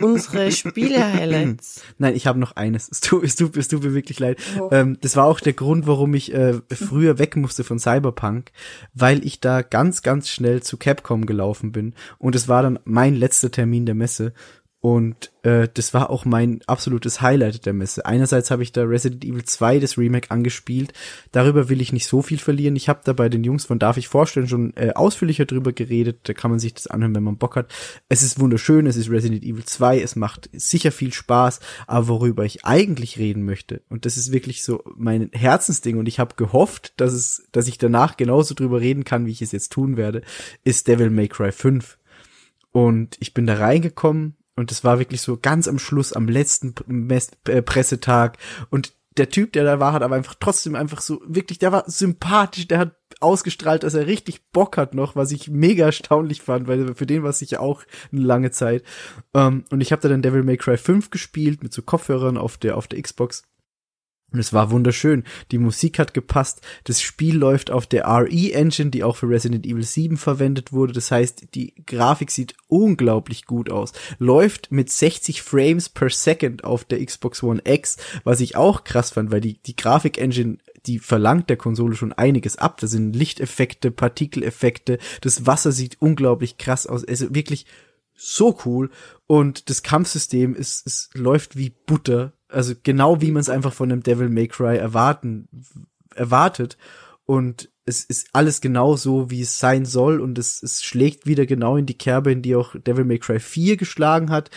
unsere 0.00 0.52
Spiele-Highlights. 0.52 1.82
Nein, 1.98 2.14
ich 2.14 2.26
habe 2.26 2.38
noch 2.38 2.56
eines. 2.56 2.90
Es 2.90 3.00
tut, 3.00 3.24
es 3.24 3.36
tut, 3.36 3.56
es 3.56 3.68
tut 3.68 3.82
mir 3.82 3.94
wirklich 3.94 4.18
leid. 4.20 4.38
Oh. 4.60 4.68
Ähm, 4.72 4.98
das 5.00 5.16
war 5.16 5.24
auch 5.24 5.40
der 5.40 5.54
Grund, 5.54 5.86
warum 5.86 6.14
ich 6.14 6.34
äh, 6.34 6.60
früher 6.70 7.18
weg 7.18 7.36
musste 7.36 7.64
von 7.64 7.78
Cyberpunk, 7.78 8.52
weil 8.94 9.24
ich 9.24 9.40
da 9.40 9.62
ganz, 9.62 10.02
ganz 10.02 10.28
schnell 10.28 10.62
zu 10.62 10.76
Capcom 10.76 11.24
gelaufen 11.24 11.72
bin. 11.72 11.94
Und 12.18 12.34
es 12.34 12.48
war 12.48 12.62
dann 12.62 12.78
mein 12.84 13.14
letzter 13.14 13.50
Termin 13.50 13.86
der 13.86 13.94
Messe. 13.94 14.34
Und 14.82 15.30
äh, 15.44 15.68
das 15.72 15.94
war 15.94 16.10
auch 16.10 16.24
mein 16.24 16.60
absolutes 16.66 17.20
Highlight 17.20 17.66
der 17.66 17.72
Messe. 17.72 18.04
Einerseits 18.04 18.50
habe 18.50 18.64
ich 18.64 18.72
da 18.72 18.82
Resident 18.82 19.24
Evil 19.24 19.44
2, 19.44 19.78
das 19.78 19.96
Remake, 19.96 20.32
angespielt. 20.32 20.92
Darüber 21.30 21.68
will 21.68 21.80
ich 21.80 21.92
nicht 21.92 22.08
so 22.08 22.20
viel 22.20 22.38
verlieren. 22.38 22.74
Ich 22.74 22.88
habe 22.88 23.00
da 23.04 23.12
bei 23.12 23.28
den 23.28 23.44
Jungs 23.44 23.64
von 23.64 23.78
Darf 23.78 23.96
ich 23.96 24.08
vorstellen 24.08 24.48
schon 24.48 24.76
äh, 24.76 24.90
ausführlicher 24.92 25.44
drüber 25.44 25.72
geredet. 25.72 26.18
Da 26.24 26.32
kann 26.32 26.50
man 26.50 26.58
sich 26.58 26.74
das 26.74 26.88
anhören, 26.88 27.14
wenn 27.14 27.22
man 27.22 27.36
Bock 27.36 27.54
hat. 27.54 27.72
Es 28.08 28.24
ist 28.24 28.40
wunderschön, 28.40 28.86
es 28.86 28.96
ist 28.96 29.08
Resident 29.08 29.44
Evil 29.44 29.64
2, 29.64 30.00
es 30.00 30.16
macht 30.16 30.50
sicher 30.52 30.90
viel 30.90 31.12
Spaß. 31.12 31.60
Aber 31.86 32.08
worüber 32.08 32.44
ich 32.44 32.64
eigentlich 32.64 33.18
reden 33.18 33.44
möchte, 33.44 33.82
und 33.88 34.04
das 34.04 34.16
ist 34.16 34.32
wirklich 34.32 34.64
so 34.64 34.82
mein 34.96 35.30
Herzensding, 35.32 35.96
und 35.96 36.08
ich 36.08 36.18
habe 36.18 36.34
gehofft, 36.34 36.94
dass 36.96 37.12
es, 37.12 37.44
dass 37.52 37.68
ich 37.68 37.78
danach 37.78 38.16
genauso 38.16 38.54
drüber 38.54 38.80
reden 38.80 39.04
kann, 39.04 39.26
wie 39.26 39.30
ich 39.30 39.42
es 39.42 39.52
jetzt 39.52 39.70
tun 39.70 39.96
werde, 39.96 40.22
ist 40.64 40.88
Devil 40.88 41.10
May 41.10 41.28
Cry 41.28 41.52
5. 41.52 41.98
Und 42.72 43.16
ich 43.20 43.32
bin 43.32 43.46
da 43.46 43.54
reingekommen, 43.54 44.34
und 44.56 44.70
es 44.70 44.84
war 44.84 44.98
wirklich 44.98 45.20
so 45.22 45.38
ganz 45.40 45.68
am 45.68 45.78
Schluss, 45.78 46.12
am 46.12 46.28
letzten 46.28 46.74
äh, 47.48 47.62
Pressetag. 47.62 48.38
Und 48.70 48.94
der 49.16 49.28
Typ, 49.28 49.52
der 49.52 49.64
da 49.64 49.80
war, 49.80 49.92
hat 49.92 50.02
aber 50.02 50.16
einfach 50.16 50.34
trotzdem 50.38 50.74
einfach 50.74 51.00
so, 51.00 51.20
wirklich, 51.26 51.58
der 51.58 51.72
war 51.72 51.84
sympathisch, 51.86 52.68
der 52.68 52.78
hat 52.78 52.96
ausgestrahlt, 53.20 53.82
dass 53.82 53.94
er 53.94 54.06
richtig 54.06 54.50
Bock 54.52 54.76
hat 54.76 54.94
noch, 54.94 55.16
was 55.16 55.32
ich 55.32 55.48
mega 55.48 55.86
erstaunlich 55.86 56.42
fand, 56.42 56.66
weil 56.66 56.94
für 56.94 57.06
den 57.06 57.22
war 57.22 57.30
es 57.30 57.38
sicher 57.38 57.60
auch 57.60 57.82
eine 58.10 58.22
lange 58.22 58.50
Zeit. 58.50 58.84
Ähm, 59.34 59.64
und 59.70 59.80
ich 59.80 59.92
habe 59.92 60.02
da 60.02 60.08
dann 60.08 60.22
Devil 60.22 60.42
May 60.42 60.56
Cry 60.56 60.76
5 60.76 61.10
gespielt 61.10 61.62
mit 61.62 61.72
so 61.72 61.82
Kopfhörern 61.82 62.36
auf 62.38 62.56
der 62.56 62.76
auf 62.76 62.88
der 62.88 63.00
Xbox 63.02 63.42
und 64.32 64.38
es 64.38 64.52
war 64.52 64.70
wunderschön. 64.70 65.24
Die 65.50 65.58
Musik 65.58 65.98
hat 65.98 66.14
gepasst. 66.14 66.60
Das 66.84 67.00
Spiel 67.00 67.36
läuft 67.36 67.70
auf 67.70 67.86
der 67.86 68.06
RE-Engine, 68.06 68.90
die 68.90 69.04
auch 69.04 69.16
für 69.16 69.28
Resident 69.28 69.66
Evil 69.66 69.82
7 69.82 70.16
verwendet 70.16 70.72
wurde. 70.72 70.92
Das 70.92 71.10
heißt, 71.10 71.54
die 71.54 71.74
Grafik 71.86 72.30
sieht 72.30 72.54
unglaublich 72.68 73.46
gut 73.46 73.70
aus. 73.70 73.92
Läuft 74.18 74.72
mit 74.72 74.90
60 74.90 75.42
Frames 75.42 75.88
per 75.88 76.10
Second 76.10 76.64
auf 76.64 76.84
der 76.84 77.04
Xbox 77.04 77.42
One 77.42 77.62
X, 77.64 77.96
was 78.24 78.40
ich 78.40 78.56
auch 78.56 78.84
krass 78.84 79.10
fand, 79.10 79.30
weil 79.30 79.40
die, 79.40 79.62
die 79.62 79.76
Grafik-Engine 79.76 80.58
die 80.86 80.98
verlangt 80.98 81.48
der 81.48 81.56
Konsole 81.56 81.94
schon 81.94 82.12
einiges 82.12 82.56
ab. 82.56 82.80
Da 82.80 82.88
sind 82.88 83.14
Lichteffekte, 83.14 83.92
Partikeleffekte, 83.92 84.98
das 85.20 85.46
Wasser 85.46 85.70
sieht 85.70 86.00
unglaublich 86.00 86.58
krass 86.58 86.86
aus. 86.86 87.04
Also 87.04 87.32
wirklich 87.34 87.66
so 88.14 88.58
cool. 88.64 88.90
Und 89.26 89.70
das 89.70 89.82
Kampfsystem 89.82 90.54
ist, 90.54 90.86
es 90.86 91.10
läuft 91.14 91.56
wie 91.56 91.70
Butter 91.70 92.32
also 92.52 92.74
genau 92.82 93.20
wie 93.20 93.30
man 93.30 93.40
es 93.40 93.48
einfach 93.48 93.72
von 93.72 93.90
einem 93.90 94.02
Devil 94.02 94.28
May 94.28 94.48
Cry 94.48 94.76
erwarten, 94.76 95.48
erwartet. 96.14 96.76
Und 97.24 97.70
es 97.84 98.04
ist 98.04 98.28
alles 98.32 98.60
genau 98.60 98.96
so, 98.96 99.30
wie 99.30 99.40
es 99.40 99.58
sein 99.58 99.84
soll 99.84 100.20
und 100.20 100.38
es, 100.38 100.62
es 100.62 100.82
schlägt 100.82 101.26
wieder 101.26 101.46
genau 101.46 101.76
in 101.76 101.86
die 101.86 101.98
Kerbe, 101.98 102.30
in 102.32 102.42
die 102.42 102.54
auch 102.54 102.74
Devil 102.76 103.04
May 103.04 103.18
Cry 103.18 103.40
4 103.40 103.76
geschlagen 103.76 104.30
hat. 104.30 104.50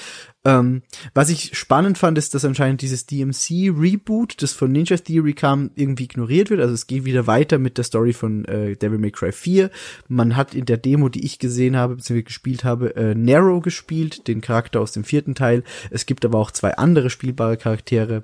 Ähm, 0.46 0.84
was 1.16 1.30
ich 1.30 1.58
spannend 1.58 1.98
fand, 1.98 2.20
ist, 2.20 2.36
dass 2.36 2.46
anscheinend 2.46 2.84
dieses 2.84 3.08
DMC-Reboot, 3.08 4.42
das 4.44 4.54
von 4.54 4.72
Ninja 4.72 4.96
Theory 4.98 5.34
kam, 5.34 5.72
irgendwie 5.74 6.04
ignoriert 6.04 6.52
wird. 6.52 6.62
Also 6.62 6.74
es 6.74 6.86
geht 6.86 7.04
wieder 7.04 7.26
weiter 7.26 7.58
mit 7.58 7.78
der 7.78 7.84
Story 7.84 8.14
von 8.14 8.46
äh, 8.46 8.76
Devil 8.76 9.00
May 9.00 9.10
Cry 9.10 9.32
4. 9.32 9.72
Man 10.08 10.36
hat 10.36 10.54
in 10.54 10.66
der 10.66 10.78
Demo, 10.78 11.10
die 11.10 11.26
ich 11.26 11.40
gesehen 11.40 11.76
habe, 11.76 11.96
bzw. 11.96 12.22
gespielt 12.22 12.64
habe, 12.64 12.96
äh, 12.96 13.16
Narrow 13.16 13.62
gespielt, 13.62 14.28
den 14.28 14.42
Charakter 14.42 14.82
aus 14.82 14.92
dem 14.92 15.04
vierten 15.04 15.34
Teil. 15.34 15.64
Es 15.90 16.06
gibt 16.06 16.24
aber 16.24 16.38
auch 16.38 16.52
zwei 16.52 16.78
andere 16.78 17.10
spielbare 17.10 17.58
Charaktere. 17.58 18.24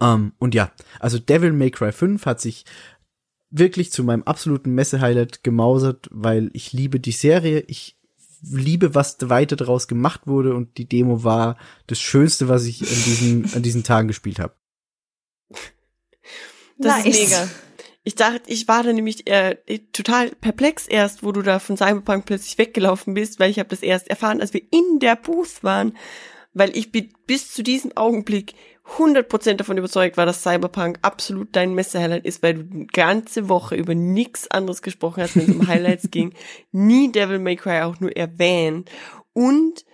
Ähm, 0.00 0.32
und 0.38 0.56
ja, 0.56 0.72
also 0.98 1.20
Devil 1.20 1.52
May 1.52 1.70
Cry 1.70 1.92
5 1.92 2.26
hat 2.26 2.40
sich 2.40 2.64
wirklich 3.50 3.92
zu 3.92 4.02
meinem 4.02 4.24
absoluten 4.24 4.74
Messe-Highlight 4.74 5.44
gemausert, 5.44 6.08
weil 6.10 6.50
ich 6.52 6.72
liebe 6.72 6.98
die 6.98 7.12
Serie, 7.12 7.62
ich 7.68 7.96
liebe, 8.42 8.94
was 8.94 9.16
weiter 9.20 9.56
daraus 9.56 9.88
gemacht 9.88 10.22
wurde 10.26 10.54
und 10.54 10.76
die 10.78 10.88
Demo 10.88 11.24
war 11.24 11.56
das 11.86 12.00
Schönste, 12.00 12.48
was 12.48 12.64
ich 12.64 12.82
an 12.82 13.02
diesen, 13.06 13.54
an 13.54 13.62
diesen 13.62 13.84
Tagen 13.84 14.08
gespielt 14.08 14.38
habe. 14.38 14.54
Das 16.78 17.04
nice. 17.04 17.06
ist 17.06 17.30
mega. 17.30 17.48
Ich 18.04 18.16
dachte, 18.16 18.42
ich 18.46 18.66
war 18.66 18.82
da 18.82 18.92
nämlich 18.92 19.28
äh, 19.28 19.56
total 19.92 20.30
perplex 20.30 20.88
erst, 20.88 21.22
wo 21.22 21.30
du 21.30 21.42
da 21.42 21.60
von 21.60 21.76
Cyberpunk 21.76 22.26
plötzlich 22.26 22.58
weggelaufen 22.58 23.14
bist, 23.14 23.38
weil 23.38 23.50
ich 23.50 23.60
habe 23.60 23.68
das 23.68 23.82
erst 23.82 24.08
erfahren, 24.08 24.40
als 24.40 24.52
wir 24.52 24.62
in 24.72 24.98
der 24.98 25.14
Booth 25.14 25.62
waren, 25.62 25.96
weil 26.52 26.76
ich 26.76 26.90
bin 26.90 27.12
bis 27.26 27.52
zu 27.52 27.62
diesem 27.62 27.96
Augenblick 27.96 28.54
100% 28.98 29.54
davon 29.54 29.78
überzeugt 29.78 30.16
war, 30.16 30.26
dass 30.26 30.42
Cyberpunk 30.42 30.98
absolut 31.02 31.48
dein 31.52 31.74
Messehighlight 31.74 32.24
ist, 32.26 32.42
weil 32.42 32.54
du 32.54 32.64
die 32.64 32.86
ganze 32.88 33.48
Woche 33.48 33.76
über 33.76 33.94
nichts 33.94 34.50
anderes 34.50 34.82
gesprochen 34.82 35.22
hast, 35.22 35.36
wenn 35.36 35.48
es 35.48 35.54
um 35.54 35.66
Highlights 35.68 36.10
ging. 36.10 36.34
Nie 36.72 37.10
Devil 37.12 37.38
May 37.38 37.56
Cry 37.56 37.82
auch 37.82 38.00
nur 38.00 38.16
erwähnt. 38.16 38.90
Und 39.32 39.84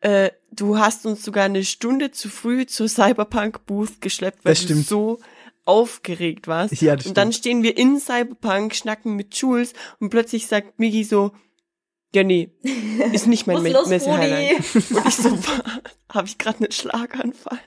äh, 0.00 0.30
du 0.50 0.78
hast 0.78 1.06
uns 1.06 1.24
sogar 1.24 1.44
eine 1.44 1.64
Stunde 1.64 2.10
zu 2.10 2.28
früh 2.28 2.66
zur 2.66 2.88
Cyberpunk 2.88 3.66
Booth 3.66 4.00
geschleppt, 4.00 4.44
weil 4.44 4.54
du 4.54 4.74
so 4.76 5.18
aufgeregt 5.64 6.48
warst. 6.48 6.80
Ja, 6.80 6.94
und 6.94 7.16
dann 7.16 7.32
stehen 7.32 7.62
wir 7.62 7.76
in 7.76 8.00
Cyberpunk, 8.00 8.74
schnacken 8.74 9.14
mit 9.14 9.34
Jules 9.34 9.74
und 10.00 10.08
plötzlich 10.08 10.46
sagt 10.46 10.78
Migi 10.78 11.04
so, 11.04 11.32
Ja, 12.14 12.24
nee, 12.24 12.50
ist 13.12 13.26
nicht 13.26 13.46
mein 13.46 13.56
Me-. 13.62 13.72
Brudi? 13.72 14.56
Und 14.94 15.06
ich 15.06 15.14
so, 15.14 15.38
habe 16.08 16.26
ich 16.26 16.38
gerade 16.38 16.58
einen 16.60 16.72
Schlaganfall? 16.72 17.60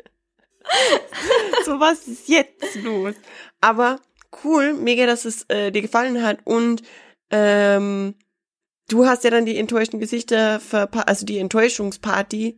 So, 1.66 1.80
was 1.80 2.08
ist 2.08 2.28
jetzt 2.28 2.76
los? 2.84 3.16
Aber 3.62 4.00
cool, 4.44 4.74
mega, 4.74 5.06
dass 5.06 5.26
es 5.26 5.44
äh, 5.50 5.72
dir 5.72 5.82
gefallen 5.82 6.22
hat. 6.24 6.40
Und 6.46 6.82
ähm, 7.30 8.16
du 8.90 9.06
hast 9.06 9.24
ja 9.24 9.30
dann 9.30 9.46
die 9.46 9.58
enttäuschten 9.58 10.00
Gesichter, 10.00 10.60
verpa 10.60 11.02
also 11.02 11.26
die 11.26 11.38
Enttäuschungsparty 11.40 12.58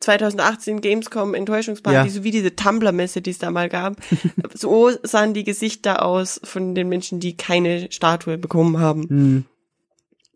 2018 0.00 0.80
Gamescom 0.80 1.34
Enttäuschungsparty, 1.34 2.08
Ja. 2.08 2.12
so 2.12 2.22
wie 2.22 2.30
diese 2.30 2.54
Tumblr-Messe, 2.54 3.20
die 3.20 3.30
es 3.30 3.38
da 3.38 3.50
mal 3.50 3.68
gab. 3.68 3.96
so 4.54 4.90
sahen 5.02 5.34
die 5.34 5.44
Gesichter 5.44 6.04
aus 6.04 6.40
von 6.44 6.74
den 6.74 6.88
Menschen, 6.88 7.18
die 7.20 7.36
keine 7.36 7.90
Statue 7.90 8.38
bekommen 8.38 8.78
haben. 8.78 9.08
Hm. 9.08 9.44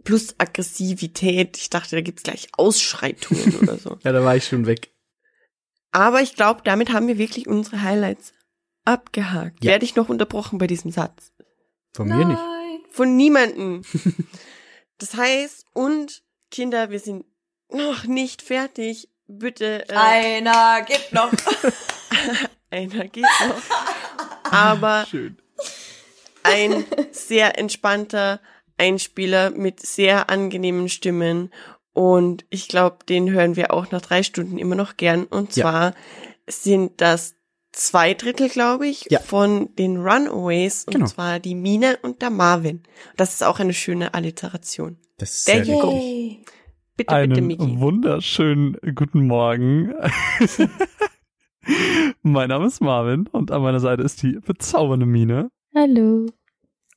Plus 0.04 0.34
Aggressivität. 0.38 1.56
Ich 1.58 1.70
dachte, 1.70 1.94
da 1.94 2.00
gibt's 2.02 2.24
gleich 2.24 2.48
Ausschreitungen 2.56 3.56
oder 3.62 3.78
so. 3.78 3.98
Ja, 4.02 4.10
da 4.10 4.24
war 4.24 4.34
ich 4.34 4.44
schon 4.46 4.66
weg. 4.66 4.90
Aber 5.92 6.22
ich 6.22 6.34
glaube, 6.34 6.62
damit 6.64 6.92
haben 6.92 7.06
wir 7.06 7.18
wirklich 7.18 7.46
unsere 7.46 7.82
Highlights 7.82 8.32
abgehakt. 8.84 9.62
Ja. 9.62 9.72
Werde 9.72 9.84
ich 9.84 9.94
noch 9.94 10.08
unterbrochen 10.08 10.58
bei 10.58 10.66
diesem 10.66 10.90
Satz? 10.90 11.32
Von 11.94 12.08
mir 12.08 12.24
nicht. 12.24 12.38
Nein. 12.38 12.80
Von 12.90 13.16
niemanden. 13.16 13.82
das 14.98 15.14
heißt, 15.14 15.66
und 15.74 16.22
Kinder, 16.50 16.90
wir 16.90 16.98
sind 16.98 17.26
noch 17.70 18.04
nicht 18.04 18.42
fertig. 18.42 19.08
Bitte, 19.26 19.88
äh, 19.88 19.94
Einer 19.94 20.82
geht 20.82 21.12
noch. 21.12 21.30
einer 22.70 23.08
geht 23.08 23.24
noch. 23.24 24.50
Aber 24.50 25.06
Schön. 25.08 25.38
ein 26.42 26.84
sehr 27.12 27.58
entspannter 27.58 28.40
Einspieler 28.76 29.50
mit 29.50 29.80
sehr 29.80 30.28
angenehmen 30.28 30.88
Stimmen. 30.88 31.52
Und 31.92 32.44
ich 32.50 32.68
glaube, 32.68 32.98
den 33.08 33.30
hören 33.30 33.56
wir 33.56 33.72
auch 33.72 33.90
nach 33.90 34.00
drei 34.00 34.22
Stunden 34.22 34.58
immer 34.58 34.74
noch 34.74 34.96
gern. 34.96 35.24
Und 35.24 35.54
Ja. 35.56 35.62
zwar 35.62 35.94
sind 36.48 37.00
das 37.00 37.36
zwei 37.72 38.14
Drittel, 38.14 38.48
glaube 38.48 38.86
ich, 38.86 39.06
Ja. 39.10 39.18
von 39.20 39.74
den 39.76 39.98
Runaways. 39.98 40.84
Und 40.84 40.94
Genau. 40.94 41.06
zwar 41.06 41.38
die 41.40 41.54
Mina 41.54 41.94
und 42.02 42.22
der 42.22 42.30
Marvin. 42.30 42.82
Das 43.16 43.34
ist 43.34 43.42
auch 43.44 43.60
eine 43.60 43.74
schöne 43.74 44.14
Alliteration. 44.14 44.96
Das 45.18 45.34
ist 45.34 45.48
Der 45.48 45.64
sehr. 45.64 45.76
Yay. 45.76 46.44
Bitte, 46.94 47.08
bitte, 47.08 47.14
Einen 47.14 47.46
Miki. 47.46 47.80
wunderschönen 47.80 48.76
guten 48.94 49.26
Morgen. 49.26 49.92
mein 52.22 52.48
Name 52.48 52.66
ist 52.66 52.80
Marvin 52.80 53.26
und 53.28 53.50
an 53.50 53.62
meiner 53.62 53.80
Seite 53.80 54.02
ist 54.02 54.22
die 54.22 54.38
bezaubernde 54.44 55.06
Mine. 55.06 55.50
Hallo. 55.74 56.26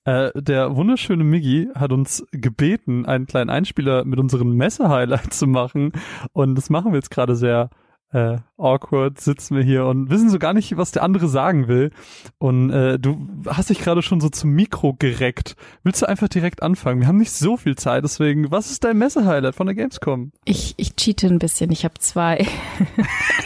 Äh, 0.05 0.31
der 0.39 0.75
wunderschöne 0.75 1.23
Miggy 1.23 1.69
hat 1.73 1.91
uns 1.91 2.25
gebeten, 2.31 3.05
einen 3.05 3.25
kleinen 3.25 3.49
Einspieler 3.49 4.05
mit 4.05 4.19
unseren 4.19 4.51
Messe-Highlights 4.51 5.39
zu 5.39 5.47
machen. 5.47 5.91
Und 6.31 6.55
das 6.55 6.69
machen 6.69 6.91
wir 6.91 6.97
jetzt 6.97 7.09
gerade 7.09 7.35
sehr 7.35 7.69
äh, 8.15 8.37
awkward, 8.57 9.19
sitzen 9.19 9.57
wir 9.57 9.63
hier 9.63 9.85
und 9.85 10.09
wissen 10.09 10.29
so 10.29 10.39
gar 10.39 10.53
nicht, 10.53 10.77
was 10.77 10.91
der 10.91 11.03
andere 11.03 11.27
sagen 11.27 11.67
will. 11.67 11.91
Und 12.37 12.69
äh, 12.69 12.97
du 12.97 13.27
hast 13.45 13.69
dich 13.69 13.79
gerade 13.79 14.01
schon 14.01 14.21
so 14.21 14.29
zum 14.29 14.51
Mikro 14.51 14.93
gereckt. 14.93 15.57
Willst 15.83 16.01
du 16.01 16.05
einfach 16.07 16.29
direkt 16.29 16.63
anfangen? 16.63 17.01
Wir 17.01 17.07
haben 17.09 17.17
nicht 17.17 17.33
so 17.33 17.57
viel 17.57 17.75
Zeit, 17.75 18.05
deswegen, 18.05 18.51
was 18.51 18.71
ist 18.71 18.85
dein 18.85 18.97
Messe-Highlight 18.97 19.53
von 19.53 19.67
der 19.67 19.75
Gamescom? 19.75 20.31
Ich, 20.45 20.75
ich 20.77 20.95
cheate 20.95 21.27
ein 21.27 21.39
bisschen. 21.39 21.71
Ich 21.71 21.83
habe 21.83 21.95
zwei. 21.99 22.45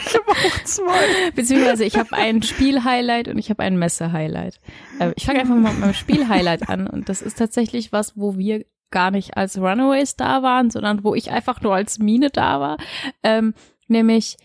Ich 0.06 0.16
habe 0.16 0.32
auch 0.32 0.64
zwei. 0.64 1.30
Beziehungsweise 1.36 1.84
ich 1.84 1.96
habe 1.96 2.12
ein 2.14 2.42
Spiel-Highlight 2.42 3.28
und 3.28 3.38
ich 3.38 3.48
habe 3.48 3.62
ein 3.62 3.78
Messe-Highlight. 3.78 4.58
Äh, 4.98 5.12
ich 5.14 5.24
fange 5.24 5.40
einfach 5.40 5.54
mal 5.54 5.70
mit 5.70 5.80
meinem 5.80 5.94
Spiel-Highlight 5.94 6.68
an. 6.68 6.88
Und 6.88 7.08
das 7.08 7.22
ist 7.22 7.38
tatsächlich 7.38 7.92
was, 7.92 8.16
wo 8.16 8.36
wir 8.36 8.64
gar 8.90 9.12
nicht 9.12 9.36
als 9.36 9.56
Runaways 9.56 10.16
da 10.16 10.42
waren, 10.42 10.70
sondern 10.70 11.04
wo 11.04 11.14
ich 11.14 11.30
einfach 11.30 11.60
nur 11.60 11.76
als 11.76 12.00
Mine 12.00 12.30
da 12.30 12.58
war. 12.58 12.76
Ähm, 13.22 13.54
nämlich 13.90 14.36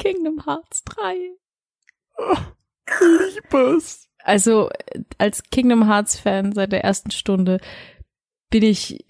Kingdom 0.00 0.46
Hearts 0.46 0.82
3. 0.84 1.14
Liebes. 3.34 4.08
Also 4.24 4.70
als 5.18 5.42
Kingdom 5.44 5.86
Hearts 5.86 6.18
Fan 6.18 6.52
seit 6.52 6.72
der 6.72 6.82
ersten 6.84 7.10
Stunde 7.10 7.60
bin 8.50 8.62
ich, 8.62 9.04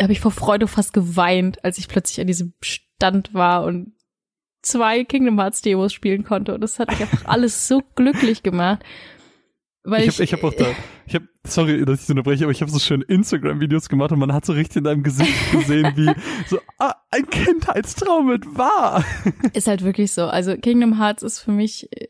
habe 0.00 0.12
ich 0.12 0.20
vor 0.20 0.30
Freude 0.30 0.66
fast 0.66 0.92
geweint, 0.92 1.62
als 1.64 1.78
ich 1.78 1.88
plötzlich 1.88 2.20
an 2.20 2.26
diesem 2.26 2.54
Stand 2.62 3.34
war 3.34 3.64
und 3.64 3.92
zwei 4.62 5.04
Kingdom 5.04 5.38
Hearts 5.38 5.60
Demos 5.60 5.92
spielen 5.92 6.24
konnte 6.24 6.54
und 6.54 6.62
das 6.62 6.78
hat 6.78 6.90
mich 6.90 7.00
einfach 7.00 7.24
alles 7.26 7.68
so 7.68 7.82
glücklich 7.94 8.42
gemacht. 8.42 8.82
Weil 9.82 10.06
Ich 10.06 10.14
habe 10.14 10.24
ich 10.24 10.32
hab 10.32 10.44
auch 10.44 10.52
da, 10.52 10.66
ich 11.06 11.14
habe, 11.14 11.26
sorry, 11.44 11.84
dass 11.84 12.00
ich 12.00 12.06
so 12.06 12.12
unterbreche, 12.12 12.44
aber 12.44 12.52
ich 12.52 12.60
habe 12.60 12.70
so 12.70 12.78
schöne 12.78 13.04
Instagram-Videos 13.04 13.88
gemacht 13.88 14.12
und 14.12 14.18
man 14.18 14.32
hat 14.32 14.44
so 14.44 14.52
richtig 14.52 14.76
in 14.76 14.84
deinem 14.84 15.02
Gesicht 15.02 15.32
gesehen, 15.52 15.92
wie 15.96 16.12
so, 16.46 16.58
ah, 16.78 16.94
ein 17.10 17.26
Kindheitstraum 17.28 18.28
wird 18.28 18.44
wahr. 18.58 19.04
ist 19.54 19.66
halt 19.66 19.82
wirklich 19.82 20.12
so. 20.12 20.26
Also 20.26 20.56
Kingdom 20.56 20.98
Hearts 20.98 21.22
ist 21.22 21.40
für 21.40 21.52
mich 21.52 21.88
äh, 21.92 22.06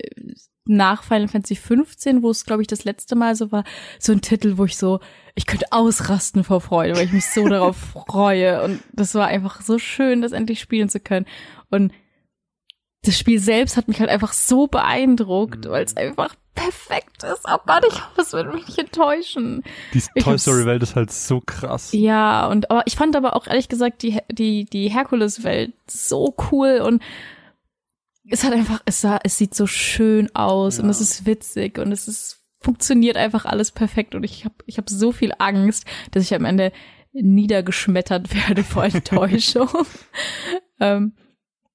nach 0.65 1.05
Final 1.05 1.29
Fantasy 1.29 1.55
15, 1.55 2.23
wo 2.23 2.31
es 2.31 2.45
glaube 2.45 2.63
ich 2.63 2.69
das 2.69 2.85
letzte 2.85 3.15
Mal 3.15 3.37
so 3.37 3.53
war, 3.53 3.65
so 3.99 4.13
ein 4.13 4.21
Titel, 4.21 4.59
wo 4.59 4.65
ich 4.65 4.77
so, 4.77 5.01
ich 5.37 5.47
könnte 5.47 5.67
ausrasten 5.71 6.43
vor 6.43 6.61
Freude, 6.61 6.97
weil 6.97 7.07
ich 7.07 7.13
mich 7.13 7.27
so 7.27 7.49
darauf 7.49 7.77
freue 8.09 8.63
und 8.63 8.83
das 8.93 9.15
war 9.15 9.29
einfach 9.29 9.61
so 9.63 9.79
schön, 9.79 10.23
das 10.23 10.33
endlich 10.33 10.61
spielen 10.61 10.89
zu 10.89 10.99
können 10.99 11.27
und 11.71 11.93
das 13.03 13.19
Spiel 13.19 13.41
selbst 13.41 13.77
hat 13.77 13.89
mich 13.89 14.01
halt 14.01 14.11
einfach 14.11 14.33
so 14.33 14.67
beeindruckt, 14.67 15.69
weil 15.69 15.85
es 15.85 15.97
einfach 15.97 16.35
perfekt 16.55 17.23
ist. 17.23 17.45
Oh 17.45 17.57
Gott, 17.67 17.85
ich 17.89 17.95
hoffe, 17.95 18.21
es 18.21 18.33
wird 18.33 18.55
mich 18.55 18.79
enttäuschen. 18.79 19.63
Die 19.95 20.03
Ich 20.15 20.25
Toy 20.25 20.39
Story 20.39 20.67
Welt 20.67 20.83
ist 20.83 20.97
halt 20.97 21.11
so 21.11 21.41
krass. 21.41 21.91
Ja, 21.93 22.47
und 22.47 22.71
aber 22.71 22.83
ich 22.87 22.97
fand 22.97 23.17
aber 23.17 23.37
auch 23.37 23.47
ehrlich 23.47 23.69
gesagt 23.69 24.03
die 24.03 24.19
die 24.31 24.67
die 24.67 24.89
Herkules-Welt 24.89 25.73
so 25.87 26.35
cool 26.51 26.81
und 26.85 27.03
es 28.29 28.45
hat 28.45 28.53
einfach 28.53 28.83
es 28.85 29.01
sah 29.01 29.19
es 29.25 29.39
sieht 29.39 29.55
so 29.55 29.67
schön 29.67 30.35
aus 30.35 30.79
und 30.79 30.89
es 30.91 31.01
ist 31.01 31.25
witzig 31.25 31.79
und 31.79 31.93
es 31.93 32.07
ist 32.07 32.41
funktioniert 32.61 33.17
einfach 33.17 33.47
alles 33.47 33.73
perfekt 33.73 34.15
und 34.15 34.25
ich 34.25 34.45
habe 34.45 34.57
ich 34.67 34.77
habe 34.77 34.91
so 34.91 35.13
viel 35.13 35.33
Angst, 35.39 35.87
dass 36.11 36.25
ich 36.25 36.35
am 36.35 36.45
Ende 36.45 36.73
niedergeschmettert 37.13 38.35
werde 38.49 38.63
vor 38.63 38.85
Enttäuschung. 38.85 39.69
ähm, 40.81 41.15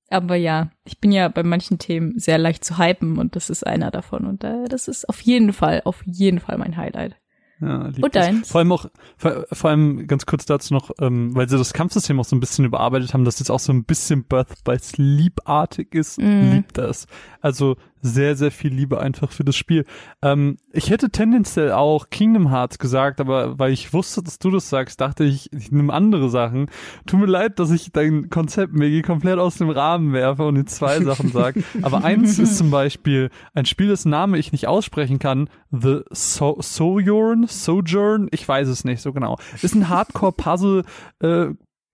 aber 0.09 0.35
ja, 0.35 0.69
ich 0.83 0.99
bin 0.99 1.11
ja 1.11 1.27
bei 1.27 1.43
manchen 1.43 1.79
Themen 1.79 2.17
sehr 2.19 2.37
leicht 2.37 2.63
zu 2.63 2.77
hypen 2.77 3.17
und 3.17 3.35
das 3.35 3.49
ist 3.49 3.65
einer 3.65 3.91
davon 3.91 4.25
und 4.25 4.43
äh, 4.43 4.65
das 4.69 4.87
ist 4.87 5.07
auf 5.09 5.19
jeden 5.21 5.53
Fall 5.53 5.81
auf 5.85 6.01
jeden 6.05 6.39
Fall 6.39 6.57
mein 6.57 6.77
Highlight. 6.77 7.15
Ja, 7.61 7.85
Und 8.01 8.13
deins? 8.15 8.51
Vor 8.51 8.59
allem 8.59 8.73
auch, 8.73 8.85
vor, 9.15 9.45
vor 9.49 9.69
allem 9.69 10.07
ganz 10.07 10.25
kurz 10.25 10.45
dazu 10.45 10.73
noch, 10.73 10.91
ähm, 10.99 11.33
weil 11.35 11.47
sie 11.47 11.57
das 11.57 11.71
Kampfsystem 11.71 12.19
auch 12.19 12.25
so 12.25 12.35
ein 12.35 12.41
bisschen 12.41 12.65
überarbeitet 12.65 13.13
haben, 13.13 13.23
dass 13.23 13.39
jetzt 13.39 13.49
auch 13.49 13.61
so 13.61 13.71
ein 13.71 13.85
bisschen 13.85 14.25
Birth 14.25 14.63
by 14.65 14.77
Sleep-artig 14.77 15.93
ist, 15.95 16.19
Mhm. 16.19 16.51
liebt 16.51 16.77
das. 16.77 17.07
Also 17.39 17.77
sehr, 18.05 18.35
sehr 18.35 18.51
viel 18.51 18.73
Liebe 18.73 18.99
einfach 18.99 19.31
für 19.31 19.43
das 19.43 19.55
Spiel. 19.55 19.85
Ähm, 20.21 20.57
ich 20.71 20.89
hätte 20.89 21.09
tendenziell 21.09 21.71
auch 21.71 22.09
Kingdom 22.09 22.51
Hearts 22.51 22.77
gesagt, 22.77 23.19
aber 23.19 23.57
weil 23.57 23.73
ich 23.73 23.93
wusste, 23.93 24.21
dass 24.21 24.37
du 24.37 24.51
das 24.51 24.69
sagst, 24.69 25.01
dachte 25.01 25.23
ich, 25.23 25.51
ich 25.51 25.71
nehme 25.71 25.91
andere 25.91 26.29
Sachen. 26.29 26.67
Tut 27.07 27.19
mir 27.19 27.25
leid, 27.25 27.59
dass 27.59 27.71
ich 27.71 27.91
dein 27.91 28.29
Konzept 28.29 28.73
Megi 28.73 29.01
komplett 29.01 29.39
aus 29.39 29.57
dem 29.57 29.69
Rahmen 29.69 30.13
werfe 30.13 30.43
und 30.43 30.55
jetzt 30.55 30.75
zwei 30.75 31.01
Sachen 31.01 31.31
sage. 31.31 31.63
Aber 31.81 32.03
eins 32.03 32.37
ist 32.37 32.57
zum 32.57 32.69
Beispiel 32.69 33.31
ein 33.53 33.65
Spiel, 33.65 33.87
dessen 33.87 34.11
Name 34.11 34.37
ich 34.37 34.51
nicht 34.51 34.67
aussprechen 34.67 35.17
kann. 35.17 35.49
The 35.71 36.01
so 36.11 36.57
Sojourn, 36.59 37.47
Sojourn, 37.47 38.27
ich 38.31 38.47
weiß 38.47 38.67
es 38.67 38.83
nicht 38.85 39.01
so 39.01 39.13
genau. 39.13 39.37
Ist 39.61 39.75
ein 39.75 39.89
Hardcore-Puzzle, 39.89 40.83
äh, 41.19 41.47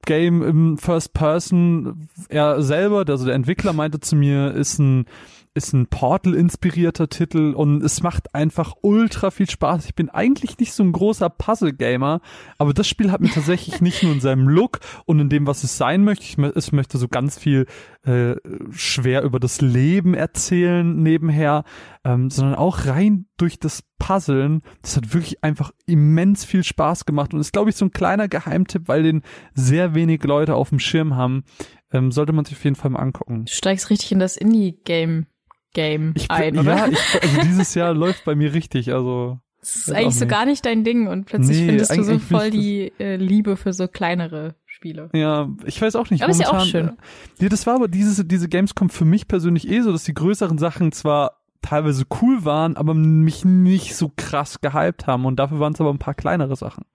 Game 0.05 0.41
im 0.41 0.77
First 0.77 1.13
Person. 1.13 2.07
Er 2.29 2.61
selber, 2.61 3.05
also 3.07 3.25
der 3.25 3.35
Entwickler 3.35 3.73
meinte 3.73 3.99
zu 3.99 4.15
mir, 4.15 4.51
ist 4.51 4.79
ein 4.79 5.05
ist 5.53 5.73
ein 5.73 5.87
Portal-inspirierter 5.87 7.09
Titel 7.09 7.53
und 7.53 7.83
es 7.83 8.01
macht 8.01 8.33
einfach 8.33 8.73
ultra 8.81 9.31
viel 9.31 9.49
Spaß. 9.49 9.85
Ich 9.85 9.95
bin 9.95 10.09
eigentlich 10.09 10.57
nicht 10.59 10.73
so 10.73 10.81
ein 10.83 10.93
großer 10.93 11.29
Puzzle-Gamer, 11.29 12.21
aber 12.57 12.73
das 12.73 12.87
Spiel 12.87 13.11
hat 13.11 13.19
mir 13.19 13.29
tatsächlich 13.29 13.81
nicht 13.81 14.01
nur 14.01 14.13
in 14.13 14.21
seinem 14.21 14.47
Look 14.47 14.79
und 15.05 15.19
in 15.19 15.29
dem, 15.29 15.47
was 15.47 15.63
es 15.63 15.77
sein 15.77 16.03
möchte. 16.05 16.23
Ich, 16.23 16.37
es 16.37 16.71
möchte 16.71 16.97
so 16.97 17.09
ganz 17.09 17.37
viel 17.37 17.65
äh, 18.03 18.35
schwer 18.71 19.23
über 19.23 19.39
das 19.39 19.59
Leben 19.59 20.13
erzählen 20.13 21.01
nebenher, 21.01 21.65
ähm, 22.05 22.29
sondern 22.29 22.55
auch 22.55 22.85
rein 22.85 23.25
durch 23.35 23.59
das 23.59 23.83
Puzzeln. 23.99 24.61
Das 24.81 24.95
hat 24.95 25.13
wirklich 25.13 25.43
einfach 25.43 25.71
immens 25.85 26.45
viel 26.45 26.63
Spaß 26.63 27.05
gemacht 27.05 27.33
und 27.33 27.41
ist, 27.41 27.51
glaube 27.51 27.71
ich, 27.71 27.75
so 27.75 27.85
ein 27.85 27.91
kleiner 27.91 28.29
Geheimtipp, 28.29 28.87
weil 28.87 29.03
den 29.03 29.21
sehr 29.53 29.95
wenig 29.95 30.23
Leute 30.23 30.55
auf 30.55 30.69
dem 30.69 30.79
Schirm 30.79 31.15
haben. 31.15 31.43
Ähm, 31.91 32.11
sollte 32.13 32.31
man 32.31 32.45
sich 32.45 32.55
auf 32.55 32.63
jeden 32.63 32.77
Fall 32.77 32.91
mal 32.91 32.99
angucken. 32.99 33.43
Du 33.45 33.51
steigst 33.51 33.89
richtig 33.89 34.13
in 34.13 34.19
das 34.19 34.37
Indie-Game 34.37 35.27
Game 35.73 36.13
Ich, 36.15 36.29
ein, 36.29 36.55
ja, 36.55 36.61
oder? 36.61 36.89
ich, 36.89 37.21
also 37.21 37.41
dieses 37.43 37.75
Jahr 37.75 37.93
läuft 37.93 38.25
bei 38.25 38.35
mir 38.35 38.53
richtig, 38.53 38.93
also. 38.93 39.39
Das 39.59 39.75
ist 39.75 39.91
eigentlich 39.91 40.15
so 40.15 40.25
gar 40.25 40.45
nicht 40.45 40.65
dein 40.65 40.83
Ding 40.83 41.07
und 41.07 41.25
plötzlich 41.25 41.59
Nee, 41.59 41.67
findest 41.67 41.95
du 41.95 42.03
so 42.03 42.17
voll 42.17 42.49
die 42.49 42.91
äh, 42.99 43.15
Liebe 43.15 43.57
für 43.57 43.73
so 43.73 43.87
kleinere 43.87 44.55
Spiele. 44.65 45.11
Ja, 45.13 45.49
ich 45.65 45.79
weiß 45.79 45.95
auch 45.95 46.09
nicht. 46.09 46.23
Aber 46.23 46.31
ist 46.31 46.41
ja 46.41 46.51
auch 46.51 46.65
schön. 46.65 46.93
Nee, 47.39 47.49
das 47.49 47.67
war 47.67 47.75
aber 47.75 47.87
dieses, 47.87 48.25
diese 48.27 48.49
Gamescom 48.49 48.89
für 48.89 49.05
mich 49.05 49.27
persönlich 49.27 49.69
eh 49.69 49.81
so, 49.81 49.91
dass 49.91 50.03
die 50.03 50.15
größeren 50.15 50.57
Sachen 50.57 50.91
zwar 50.91 51.41
teilweise 51.61 52.05
cool 52.21 52.43
waren, 52.43 52.75
aber 52.75 52.95
mich 52.95 53.45
nicht 53.45 53.95
so 53.95 54.11
krass 54.15 54.61
gehypt 54.61 55.05
haben 55.05 55.25
und 55.25 55.35
dafür 55.35 55.59
waren 55.59 55.73
es 55.73 55.79
aber 55.79 55.91
ein 55.91 55.99
paar 55.99 56.15
kleinere 56.15 56.55
Sachen. 56.55 56.85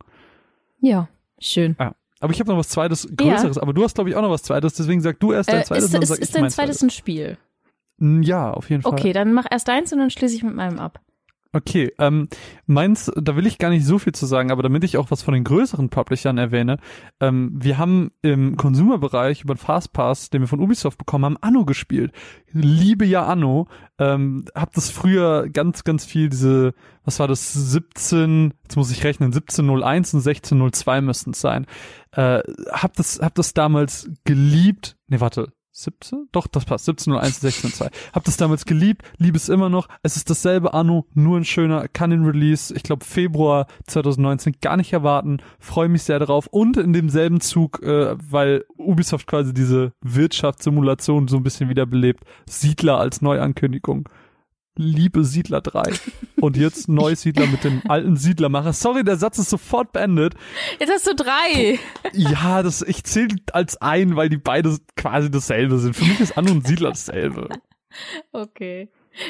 Ja, 0.81 1.09
schön. 1.39 1.77
Ja. 1.79 1.95
Aber 2.19 2.33
ich 2.33 2.41
habe 2.41 2.51
noch 2.51 2.59
was 2.59 2.69
zweites, 2.69 3.09
größeres. 3.15 3.59
Aber 3.59 3.75
du 3.75 3.85
hast, 3.85 3.95
glaube 3.95 4.11
ich, 4.11 4.17
auch 4.17 4.23
noch 4.23 4.31
was 4.31 4.43
zweites. 4.43 4.75
Deswegen 4.75 5.01
sag 5.01 5.21
du 5.21 5.33
erst 5.33 5.51
dein 5.51 5.61
Äh, 5.61 5.65
zweites 5.65 5.85
ist 5.85 5.89
und 5.91 5.95
dann 5.95 6.03
ist, 6.03 6.09
sag 6.09 6.17
ich 6.17 6.23
ist 6.23 6.35
dein 6.35 6.43
mein 6.43 6.51
zweites 6.51 6.83
ein 6.83 6.91
Spiel? 6.91 7.39
Ja, 7.99 8.51
auf 8.51 8.71
jeden 8.71 8.83
Fall. 8.83 8.93
Okay, 8.93 9.13
dann 9.13 9.33
mach 9.33 9.47
erst 9.51 9.69
deins 9.69 9.93
und 9.93 9.99
dann 9.99 10.11
schließe 10.11 10.37
ich 10.37 10.43
mit 10.43 10.55
meinem 10.55 10.79
ab. 10.79 11.01
Okay, 11.57 11.91
ähm, 11.99 12.29
meins, 12.67 13.11
da 13.17 13.35
will 13.35 13.47
ich 13.47 13.57
gar 13.57 13.71
nicht 13.71 13.87
so 13.87 13.99
viel 13.99 14.13
zu 14.13 14.27
sagen, 14.27 14.51
aber 14.51 14.63
damit 14.63 14.85
ich 14.85 14.99
auch 14.99 15.11
was 15.11 15.23
von 15.23 15.33
den 15.33 15.45
größeren 15.45 15.89
Publishern 15.89 16.37
erwähne, 16.37 16.77
ähm, 17.19 17.51
wir 17.55 17.79
haben 17.79 18.11
im 18.21 18.59
Consumer-Bereich 18.59 19.43
über 19.43 19.55
den 19.55 19.59
Fastpass, 19.59 20.29
den 20.29 20.43
wir 20.43 20.49
von 20.49 20.61
Ubisoft 20.61 20.99
bekommen 20.99 21.25
haben, 21.25 21.39
Anno 21.41 21.65
gespielt. 21.65 22.13
Liebe 22.53 23.07
ja 23.07 23.25
Anno, 23.25 23.69
ähm, 23.99 24.45
hab 24.55 24.75
das 24.75 24.91
früher 24.91 25.49
ganz, 25.49 25.85
ganz 25.85 26.05
viel 26.05 26.29
diese, 26.29 26.75
was 27.07 27.21
war 27.21 27.29
das, 27.29 27.55
17, 27.55 28.53
jetzt 28.65 28.77
muss 28.77 28.91
ich 28.91 29.03
rechnen, 29.03 29.29
1701 29.33 30.13
und 30.13 30.21
1602 30.21 31.01
müssten 31.01 31.31
es 31.31 31.41
sein. 31.41 31.65
Äh, 32.13 32.41
hab 32.71 32.93
das, 32.97 33.21
hab 33.23 33.35
das 33.35 33.55
damals 33.55 34.11
geliebt, 34.25 34.99
nee, 35.09 35.21
warte, 35.21 35.53
17? 35.77 36.29
Doch, 36.33 36.47
das 36.47 36.65
passt. 36.65 36.89
1701, 36.89 37.45
1602. 37.45 38.13
Hab 38.13 38.25
das 38.25 38.37
damals 38.37 38.65
geliebt, 38.65 39.03
liebe 39.19 39.37
es 39.37 39.49
immer 39.49 39.69
noch. 39.69 39.89
Es 40.03 40.17
ist 40.17 40.31
dasselbe 40.31 40.73
Anno, 40.75 41.07
nur 41.15 41.37
ein 41.37 41.45
schöner, 41.45 41.89
den 41.89 42.25
Release, 42.25 42.75
ich 42.75 42.83
glaube 42.83 43.05
Februar 43.05 43.67
2019 43.87 44.57
gar 44.61 44.77
nicht 44.77 44.93
erwarten. 44.93 45.39
Freue 45.59 45.89
mich 45.89 46.05
sehr 46.05 46.19
darauf. 46.19 46.47
Und 46.47 46.77
in 46.77 46.93
demselben 46.93 47.41
Zug, 47.41 47.83
äh, 47.83 48.17
weil 48.31 48.65
Ubisoft 48.77 49.27
quasi 49.27 49.53
diese 49.53 49.93
Wirtschaftssimulation 50.01 51.29
so 51.29 51.37
ein 51.37 51.43
bisschen 51.43 51.69
wiederbelebt, 51.69 52.25
Siedler 52.49 52.99
als 52.99 53.21
Neuankündigung. 53.21 54.09
Liebe 54.77 55.25
Siedler 55.25 55.61
3. 55.61 55.93
Und 56.41 56.57
jetzt 56.57 56.89
Neusiedler 56.89 57.47
mit 57.47 57.65
dem 57.65 57.83
alten 57.89 58.17
Siedlermacher. 58.17 58.73
Sorry, 58.73 59.05
der 59.05 59.17
Satz 59.17 59.39
ist 59.39 59.51
sofort 59.51 59.93
beendet. 59.93 60.35
Jetzt 60.79 60.93
hast 60.93 61.07
du 61.07 61.15
drei. 61.15 61.79
Ja, 62.13 62.63
das, 62.63 62.83
ich 62.83 63.05
zähle 63.05 63.37
als 63.53 63.81
ein, 63.81 64.17
weil 64.17 64.29
die 64.29 64.37
beide 64.37 64.77
quasi 64.97 65.31
dasselbe 65.31 65.79
sind. 65.79 65.97
Für 65.97 66.05
mich 66.05 66.21
ist 66.21 66.37
Anno 66.37 66.53
und 66.53 66.67
Siedler 66.67 66.91
dasselbe. 66.91 67.49
Okay. 68.33 68.89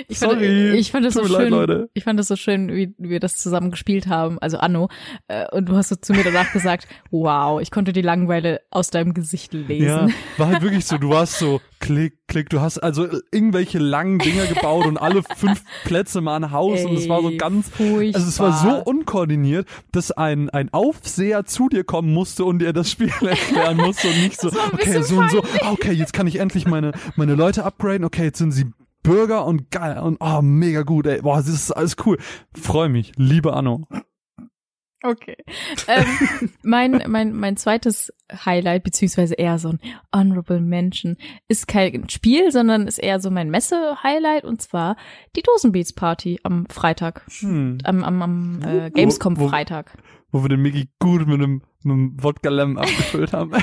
Ich 0.08 0.18
Sorry. 0.18 0.34
fand, 0.70 0.78
ich 0.80 0.90
fand 0.92 1.06
das 1.06 1.14
so 1.14 1.20
Tut 1.22 1.30
leid, 1.30 1.42
schön, 1.42 1.50
Leute. 1.50 1.90
ich 1.94 2.04
fand 2.04 2.18
das 2.18 2.28
so 2.28 2.36
schön, 2.36 2.68
wie 2.74 2.94
wir 2.98 3.20
das 3.20 3.36
zusammen 3.36 3.70
gespielt 3.70 4.06
haben, 4.08 4.38
also 4.40 4.58
Anno. 4.58 4.88
Äh, 5.28 5.46
Und 5.52 5.68
du 5.68 5.76
hast 5.76 5.88
so 5.90 5.96
zu 5.96 6.12
mir 6.12 6.24
danach 6.24 6.52
gesagt, 6.52 6.86
wow, 7.10 7.60
ich 7.60 7.70
konnte 7.70 7.92
die 7.92 8.02
Langeweile 8.02 8.60
aus 8.70 8.90
deinem 8.90 9.14
Gesicht 9.14 9.54
Ja, 9.54 9.60
lesen. 9.60 10.14
war 10.36 10.48
halt 10.48 10.62
wirklich 10.62 10.84
so, 10.86 10.98
du 10.98 11.10
warst 11.10 11.38
so, 11.38 11.60
klick, 11.80 12.14
klick, 12.26 12.50
du 12.50 12.60
hast 12.60 12.78
also 12.78 13.06
irgendwelche 13.30 13.78
langen 13.78 14.18
Dinger 14.18 14.46
gebaut 14.46 14.86
und 14.86 14.96
alle 14.98 15.22
fünf 15.36 15.62
Plätze 15.84 16.20
mal 16.20 16.36
ein 16.36 16.50
Haus 16.50 16.84
und 16.84 16.96
es 16.96 17.08
war 17.08 17.22
so 17.22 17.30
Ey, 17.30 17.36
ganz, 17.36 17.68
furchtbar. 17.68 18.16
also 18.20 18.28
es 18.28 18.40
war 18.40 18.52
so 18.52 18.82
unkoordiniert, 18.90 19.68
dass 19.92 20.10
ein, 20.10 20.50
ein 20.50 20.72
Aufseher 20.72 21.44
zu 21.44 21.68
dir 21.68 21.84
kommen 21.84 22.12
musste 22.12 22.44
und 22.44 22.58
dir 22.60 22.72
das 22.72 22.90
Spiel 22.90 23.10
erklären 23.20 23.76
musste 23.76 24.08
und 24.08 24.20
nicht 24.22 24.40
so, 24.40 24.48
okay, 24.72 25.02
so 25.02 25.18
und 25.18 25.30
so, 25.30 25.42
ah, 25.62 25.70
okay, 25.72 25.92
jetzt 25.92 26.12
kann 26.12 26.26
ich 26.26 26.36
endlich 26.40 26.66
meine, 26.66 26.92
meine 27.16 27.34
Leute 27.34 27.64
upgraden, 27.64 28.04
okay, 28.04 28.24
jetzt 28.24 28.38
sind 28.38 28.52
sie 28.52 28.66
Bürger 29.06 29.44
und 29.46 29.70
geil 29.70 29.98
und 29.98 30.18
oh, 30.20 30.42
mega 30.42 30.82
gut, 30.82 31.06
ey, 31.06 31.22
boah, 31.22 31.36
das 31.36 31.48
ist 31.48 31.70
alles 31.72 31.96
cool. 32.04 32.18
Freu 32.54 32.88
mich, 32.88 33.12
liebe 33.16 33.52
Anno. 33.54 33.86
Okay. 35.04 35.36
Ähm, 35.86 36.50
mein, 36.62 37.02
mein, 37.06 37.32
mein 37.32 37.56
zweites 37.56 38.12
Highlight, 38.44 38.82
beziehungsweise 38.82 39.34
eher 39.34 39.58
so 39.58 39.68
ein 39.68 39.78
Honorable 40.14 40.60
Mention, 40.60 41.16
ist 41.46 41.68
kein 41.68 42.08
Spiel, 42.08 42.50
sondern 42.50 42.88
ist 42.88 42.98
eher 42.98 43.20
so 43.20 43.30
mein 43.30 43.48
Messe-Highlight 43.50 44.44
und 44.44 44.60
zwar 44.60 44.96
die 45.36 45.42
Dosenbeats 45.42 45.92
Party 45.92 46.40
am 46.42 46.66
Freitag. 46.68 47.24
Hm. 47.38 47.78
Am, 47.84 48.02
am, 48.02 48.22
am 48.22 48.60
äh, 48.62 48.90
Gamescom 48.90 49.36
Wo- 49.38 49.42
wo- 49.44 49.48
Freitag. 49.48 49.92
Wo 50.32 50.42
wir 50.42 50.48
den 50.48 50.60
Mickey 50.62 50.88
gut 50.98 51.26
mit 51.28 51.40
einem, 51.40 51.62
mit 51.84 51.92
einem 51.92 52.16
Wodka 52.20 52.48
Lemon 52.50 52.78
abgefüllt 52.78 53.32
haben. 53.32 53.52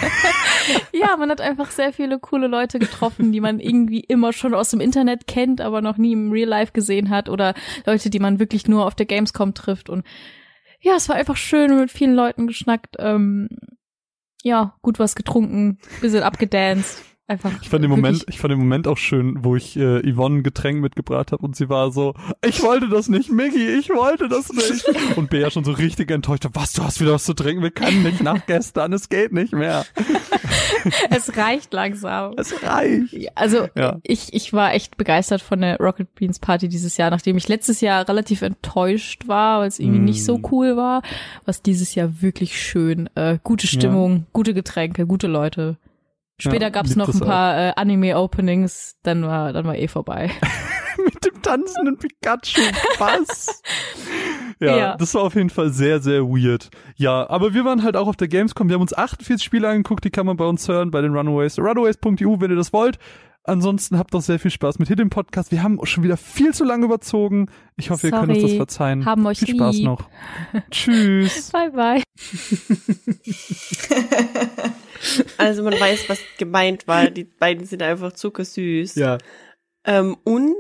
Ja, 0.91 1.17
man 1.17 1.29
hat 1.29 1.41
einfach 1.41 1.71
sehr 1.71 1.93
viele 1.93 2.19
coole 2.19 2.47
Leute 2.47 2.79
getroffen, 2.79 3.31
die 3.31 3.41
man 3.41 3.59
irgendwie 3.59 4.01
immer 4.01 4.33
schon 4.33 4.53
aus 4.53 4.69
dem 4.69 4.79
Internet 4.79 5.27
kennt, 5.27 5.61
aber 5.61 5.81
noch 5.81 5.97
nie 5.97 6.13
im 6.13 6.31
Real 6.31 6.49
Life 6.49 6.71
gesehen 6.71 7.09
hat 7.09 7.29
oder 7.29 7.53
Leute, 7.85 8.09
die 8.09 8.19
man 8.19 8.39
wirklich 8.39 8.67
nur 8.67 8.85
auf 8.85 8.95
der 8.95 9.05
Gamescom 9.05 9.53
trifft. 9.53 9.89
Und 9.89 10.05
ja, 10.79 10.95
es 10.95 11.09
war 11.09 11.15
einfach 11.15 11.37
schön 11.37 11.79
mit 11.79 11.91
vielen 11.91 12.15
Leuten 12.15 12.47
geschnackt, 12.47 12.95
ähm, 12.99 13.49
ja, 14.43 14.75
gut 14.81 14.99
was 14.99 15.15
getrunken, 15.15 15.79
bisschen 16.01 16.23
abgedanced, 16.23 17.01
einfach. 17.27 17.51
Ich 17.61 17.69
fand 17.69 17.83
den 17.83 17.89
Moment, 17.89 18.25
ich 18.29 18.39
fand 18.39 18.51
den 18.51 18.59
Moment 18.59 18.87
auch 18.87 18.97
schön, 18.97 19.43
wo 19.43 19.55
ich 19.55 19.75
äh, 19.77 20.01
Yvonne 20.11 20.37
ein 20.39 20.43
Getränk 20.43 20.81
mitgebracht 20.81 21.31
habe 21.31 21.43
und 21.45 21.55
sie 21.55 21.69
war 21.69 21.91
so, 21.91 22.13
ich 22.45 22.61
wollte 22.63 22.89
das 22.89 23.07
nicht, 23.09 23.31
Miggy, 23.31 23.67
ich 23.79 23.89
wollte 23.89 24.27
das 24.29 24.51
nicht. 24.51 24.85
Und 25.17 25.29
Bea 25.29 25.49
schon 25.51 25.63
so 25.63 25.71
richtig 25.71 26.11
enttäuscht, 26.11 26.45
was, 26.53 26.73
du 26.73 26.83
hast 26.83 26.99
wieder 27.01 27.13
was 27.13 27.23
zu 27.23 27.33
trinken, 27.33 27.61
wir 27.63 27.71
können 27.71 28.03
nicht 28.03 28.21
nach 28.21 28.45
gestern, 28.45 28.93
es 28.93 29.09
geht 29.09 29.31
nicht 29.31 29.53
mehr. 29.53 29.85
es 31.09 31.35
reicht 31.37 31.73
langsam. 31.73 32.33
Es 32.37 32.53
reicht. 32.63 33.13
Ja, 33.13 33.31
Also 33.35 33.67
Ja. 33.75 33.99
ich, 34.03 34.33
ich 34.33 34.53
war 34.53 34.73
echt 34.73 34.97
begeistert 34.97 35.41
von 35.41 35.61
der 35.61 35.77
Rocket 35.77 36.13
Beans 36.15 36.39
Party 36.39 36.67
dieses 36.67 36.97
Jahr, 36.97 37.09
nachdem 37.09 37.37
ich 37.37 37.47
letztes 37.47 37.81
Jahr 37.81 38.07
relativ 38.07 38.41
enttäuscht 38.41 39.27
war, 39.27 39.61
weil 39.61 39.67
es 39.67 39.79
irgendwie 39.79 39.99
Mm. 39.99 40.05
nicht 40.05 40.25
so 40.25 40.39
cool 40.51 40.75
war, 40.75 41.01
was 41.45 41.61
dieses 41.61 41.95
Jahr 41.95 42.21
wirklich 42.21 42.59
schön. 42.61 43.09
Äh, 43.15 43.37
gute 43.43 43.67
Stimmung, 43.67 44.25
gute 44.33 44.53
Getränke, 44.53 45.05
gute 45.05 45.27
Leute. 45.27 45.77
Später 46.39 46.63
Ja, 46.65 46.69
gab's 46.69 46.95
noch 46.95 47.13
ein 47.13 47.19
paar 47.19 47.57
äh, 47.57 47.73
Anime-Openings, 47.75 48.95
dann 49.03 49.23
war, 49.23 49.53
dann 49.53 49.65
war 49.65 49.75
eh 49.77 49.87
vorbei. 49.87 50.31
Mit 51.03 51.25
dem 51.25 51.41
tanzenden 51.41 51.97
Pikachu, 51.97 52.61
was? 52.97 53.61
Ja, 54.59 54.77
Ja. 54.77 54.97
das 54.97 55.13
war 55.15 55.23
auf 55.23 55.35
jeden 55.35 55.49
Fall 55.49 55.71
sehr, 55.71 55.99
sehr 55.99 56.21
weird. 56.23 56.69
Ja, 56.95 57.27
aber 57.29 57.53
wir 57.53 57.65
waren 57.65 57.83
halt 57.83 57.97
auch 57.97 58.07
auf 58.07 58.15
der 58.15 58.27
Gamescom. 58.29 58.69
Wir 58.69 58.75
haben 58.75 58.81
uns 58.81 58.93
48 58.93 59.43
Spiele 59.43 59.67
angeguckt, 59.67 60.05
die 60.05 60.09
kann 60.11 60.25
man 60.25 60.37
bei 60.37 60.45
uns 60.45 60.67
hören, 60.69 60.89
bei 60.91 61.01
den 61.01 61.15
Runaways. 61.15 61.57
Runaways.eu, 61.59 62.39
wenn 62.39 62.51
ihr 62.51 62.55
das 62.55 62.71
wollt. 62.71 62.97
Ansonsten 63.45 63.97
habt 63.99 64.13
noch 64.13 64.21
sehr 64.21 64.39
viel 64.39 64.51
Spaß 64.51 64.79
mit 64.79 64.87
Hidden 64.87 65.09
Podcast. 65.09 65.51
Wir 65.51 65.63
haben 65.63 65.85
schon 65.85 66.03
wieder 66.03 66.15
viel 66.15 66.53
zu 66.53 66.63
lange 66.63 66.85
überzogen. 66.85 67.49
Ich 67.75 67.89
hoffe, 67.89 68.07
ihr 68.07 68.11
könnt 68.11 68.29
uns 68.29 68.39
das 68.39 68.51
Sorry. 68.51 68.57
verzeihen. 68.57 69.05
Haben 69.05 69.25
euch 69.25 69.39
viel 69.39 69.55
Spaß 69.55 69.75
lieb. 69.75 69.85
noch. 69.85 70.09
Tschüss. 70.71 71.51
bye 71.51 71.71
bye. 71.71 72.03
Also 75.37 75.63
man 75.63 75.77
weiß, 75.77 76.07
was 76.07 76.19
gemeint 76.37 76.87
war. 76.87 77.09
Die 77.09 77.25
beiden 77.25 77.65
sind 77.65 77.83
einfach 77.83 78.13
zuckersüß. 78.13 78.95
Ja. 78.95 79.17
Ähm, 79.83 80.15
und 80.23 80.55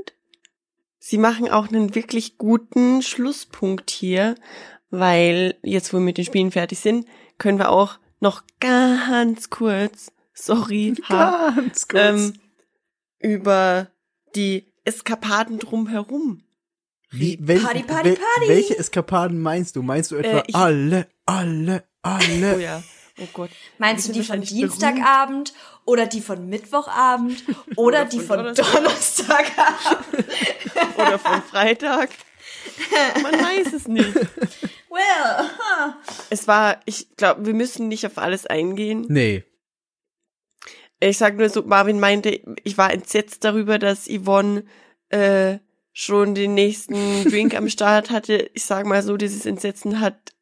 sie 0.99 1.17
machen 1.17 1.49
auch 1.49 1.69
einen 1.69 1.95
wirklich 1.95 2.37
guten 2.37 3.01
Schlusspunkt 3.01 3.89
hier, 3.89 4.35
weil 4.89 5.55
jetzt, 5.63 5.93
wo 5.93 5.97
wir 5.97 6.03
mit 6.03 6.17
den 6.17 6.25
Spielen 6.25 6.51
fertig 6.51 6.79
sind, 6.79 7.07
können 7.37 7.57
wir 7.57 7.69
auch 7.69 7.99
noch 8.19 8.43
ganz 8.59 9.49
kurz, 9.49 10.11
sorry, 10.33 10.93
ha, 11.07 11.53
Ganz 11.55 11.87
kurz. 11.87 12.03
ähm, 12.03 12.33
über 13.23 13.87
die 14.35 14.71
Eskapaden 14.85 15.57
drumherum. 15.59 16.43
Wie, 17.09 17.37
wel, 17.41 17.59
Party, 17.59 17.83
Party, 17.83 18.09
wel- 18.09 18.15
Party. 18.17 18.49
Welche 18.49 18.77
Eskapaden 18.77 19.39
meinst 19.41 19.75
du? 19.75 19.81
Meinst 19.83 20.11
du 20.11 20.15
etwa 20.17 20.39
Äh, 20.39 20.43
ich- 20.47 20.55
alle, 20.55 21.07
alle, 21.25 21.83
alle? 22.01 22.55
Oh 22.55 22.59
ja, 22.59 22.83
oh 23.19 23.27
Gott. 23.33 23.49
Meinst 23.77 24.07
du 24.09 24.13
Die 24.13 24.23
von 24.23 24.41
Dienstagabend 24.41 25.53
oder 25.85 26.05
die 26.07 26.21
von 26.21 26.47
Mittwochabend 26.49 27.43
oder 27.75 28.05
die 28.05 28.19
von 28.19 28.43
von 28.43 28.55
Donnerstagabend? 28.55 30.25
Oder 30.97 31.19
von 31.19 31.41
Freitag. 31.43 32.09
Man 33.21 33.33
weiß 33.33 33.73
es 33.73 33.87
nicht. 33.87 34.09
Well, 34.89 35.49
huh. 35.57 35.93
Es 36.29 36.47
war, 36.47 36.79
ich 36.85 37.07
glaube, 37.17 37.47
wir 37.47 37.55
müssen 37.55 37.87
nicht 37.87 38.05
auf 38.05 38.19
alles 38.19 38.45
eingehen. 38.45 39.05
Nee. 39.09 39.43
Ich 41.09 41.17
sag 41.17 41.37
nur 41.37 41.49
so, 41.49 41.63
Marvin 41.63 41.99
meinte, 41.99 42.39
ich 42.63 42.77
war 42.77 42.93
entsetzt 42.93 43.43
darüber, 43.43 43.77
dass 43.79 44.07
Yvonne 44.07 44.63
äh, 45.09 45.57
schon 45.91 46.35
den 46.35 46.53
nächsten 46.53 47.23
Drink 47.29 47.55
am 47.55 47.69
Start 47.69 48.09
hatte. 48.09 48.49
Ich 48.53 48.65
sag 48.65 48.85
mal 48.85 49.03
so, 49.03 49.17
dieses 49.17 49.45
Entsetzen 49.45 49.99
hat 49.99 50.33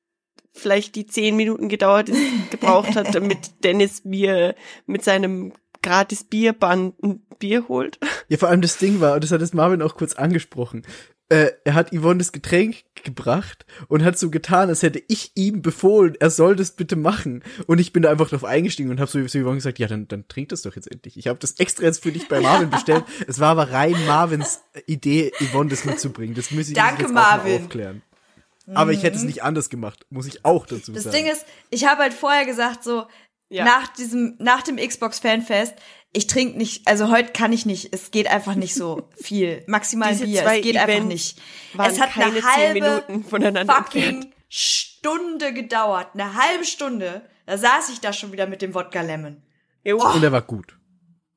vielleicht 0.53 0.95
die 0.95 1.05
zehn 1.05 1.35
Minuten 1.35 1.69
gedauert, 1.69 2.09
die 2.09 2.13
es 2.13 2.49
gebraucht 2.49 2.95
hat, 2.95 3.15
damit 3.15 3.51
Dennis 3.63 4.03
mir 4.03 4.55
mit 4.85 5.03
seinem 5.03 5.53
gratis 5.81 6.23
Bierband 6.23 7.01
ein 7.03 7.25
Bier 7.39 7.67
holt. 7.67 7.99
Ja, 8.27 8.37
vor 8.37 8.49
allem 8.49 8.61
das 8.61 8.77
Ding 8.77 8.99
war, 8.99 9.15
und 9.15 9.23
das 9.23 9.31
hat 9.31 9.41
es 9.41 9.53
Marvin 9.53 9.81
auch 9.81 9.95
kurz 9.95 10.13
angesprochen, 10.13 10.83
äh, 11.31 11.51
er 11.63 11.73
hat 11.75 11.91
Yvonne 11.93 12.17
das 12.19 12.31
Getränk 12.33 12.83
gebracht 13.03 13.65
und 13.87 14.03
hat 14.03 14.19
so 14.19 14.29
getan, 14.29 14.69
als 14.69 14.83
hätte 14.83 15.01
ich 15.07 15.31
ihm 15.35 15.61
befohlen, 15.61 16.15
er 16.19 16.29
soll 16.29 16.55
das 16.55 16.71
bitte 16.71 16.95
machen. 16.95 17.41
Und 17.67 17.79
ich 17.79 17.93
bin 17.93 18.03
da 18.03 18.11
einfach 18.11 18.29
drauf 18.29 18.43
eingestiegen 18.43 18.89
und 18.91 18.99
habe 18.99 19.09
so 19.09 19.23
zu 19.25 19.41
Yvonne 19.41 19.55
gesagt, 19.55 19.79
ja, 19.79 19.87
dann, 19.87 20.07
dann 20.07 20.27
trink 20.27 20.49
das 20.49 20.61
doch 20.61 20.75
jetzt 20.75 20.91
endlich. 20.91 21.17
Ich 21.17 21.27
habe 21.27 21.39
das 21.39 21.53
extra 21.53 21.85
jetzt 21.85 22.03
für 22.03 22.11
dich 22.11 22.27
bei 22.27 22.41
Marvin 22.41 22.69
bestellt. 22.71 23.05
Es 23.27 23.39
war 23.39 23.49
aber 23.51 23.71
rein 23.71 23.95
Marvins 24.05 24.61
Idee, 24.85 25.31
Yvonne 25.39 25.69
das 25.69 25.85
mitzubringen. 25.85 26.35
Das 26.35 26.51
muss 26.51 26.67
ich 26.67 26.73
Danke, 26.75 27.03
jetzt 27.03 27.09
auch 27.11 27.15
mal 27.15 27.37
Marvin. 27.37 27.61
aufklären. 27.63 28.01
Aber 28.73 28.91
ich 28.91 29.03
hätte 29.03 29.17
es 29.17 29.23
nicht 29.23 29.41
anders 29.43 29.69
gemacht, 29.69 30.05
muss 30.09 30.27
ich 30.27 30.45
auch 30.45 30.65
dazu 30.65 30.91
Das 30.91 31.03
sagen. 31.03 31.15
Ding 31.15 31.25
ist, 31.27 31.45
ich 31.71 31.85
habe 31.87 32.03
halt 32.03 32.13
vorher 32.13 32.45
gesagt, 32.45 32.83
so 32.83 33.05
Ja. 33.49 33.65
nach 33.65 33.87
diesem, 33.87 34.35
nach 34.37 34.61
dem 34.61 34.77
Xbox 34.77 35.19
Fanfest, 35.19 35.73
ich 36.13 36.27
trinke 36.27 36.57
nicht, 36.57 36.87
also 36.87 37.09
heute 37.09 37.31
kann 37.31 37.53
ich 37.53 37.65
nicht, 37.65 37.93
es 37.93 38.11
geht 38.11 38.27
einfach 38.27 38.55
nicht 38.55 38.75
so 38.75 39.09
viel. 39.15 39.63
Maximal 39.67 40.11
Diese 40.11 40.25
Bier, 40.25 40.41
zwei 40.41 40.57
es 40.57 40.63
geht 40.63 40.77
einfach 40.77 40.93
Events 40.93 41.07
nicht. 41.07 41.41
waren 41.73 41.91
Es 41.91 41.99
hat 41.99 42.11
keine 42.11 42.25
eine 42.25 42.41
zehn 42.41 42.45
halbe 42.45 42.73
Minuten 42.73 43.23
voneinander 43.23 43.73
fucking 43.73 44.03
entfernt. 44.03 44.35
Stunde 44.49 45.53
gedauert, 45.53 46.09
eine 46.13 46.35
halbe 46.35 46.65
Stunde, 46.65 47.21
Da 47.45 47.57
saß 47.57 47.89
ich 47.89 48.01
da 48.01 48.11
schon 48.13 48.31
wieder 48.31 48.47
mit 48.47 48.61
dem 48.61 48.73
Wodka 48.73 49.01
Lemon. 49.01 49.41
Und 50.15 50.23
er 50.23 50.31
war 50.31 50.41
gut. 50.41 50.77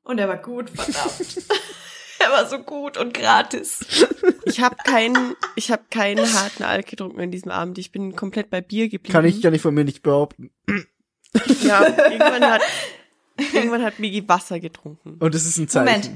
Und 0.03 0.19
er 0.19 0.29
war 0.29 0.37
gut, 0.37 0.71
verdammt. 0.71 1.43
er 2.19 2.31
war 2.31 2.47
so 2.49 2.59
gut 2.59 2.97
und 2.97 3.15
gratis. 3.15 3.87
Ich 4.45 4.61
habe 4.61 4.77
keinen, 4.85 5.35
ich 5.55 5.71
habe 5.71 5.85
keinen 5.91 6.31
harten 6.35 6.65
Alk 6.65 6.87
getrunken 6.87 7.21
an 7.21 7.31
diesem 7.31 7.51
Abend. 7.51 7.79
Ich 7.79 7.93
bin 7.93 8.17
komplett 8.17 8.51
bei 8.51 8.61
Bier 8.61 8.89
geblieben. 8.89 9.13
Kann 9.13 9.25
ich 9.25 9.43
ja 9.43 9.51
nicht 9.51 9.63
von 9.63 9.75
mir 9.75 9.85
nicht 9.85 10.03
behaupten. 10.03 10.51
Ja, 11.63 11.87
irgendwann 11.87 12.45
hat, 12.45 12.63
irgendwann 13.53 13.83
hat 13.83 13.99
Migi 13.99 14.29
Wasser 14.29 14.61
getrunken. 14.61 15.17
Und 15.19 15.35
es 15.35 15.47
ist 15.47 15.59
ein 15.59 15.69
Zeichen. 15.69 15.85
Moment. 15.87 16.11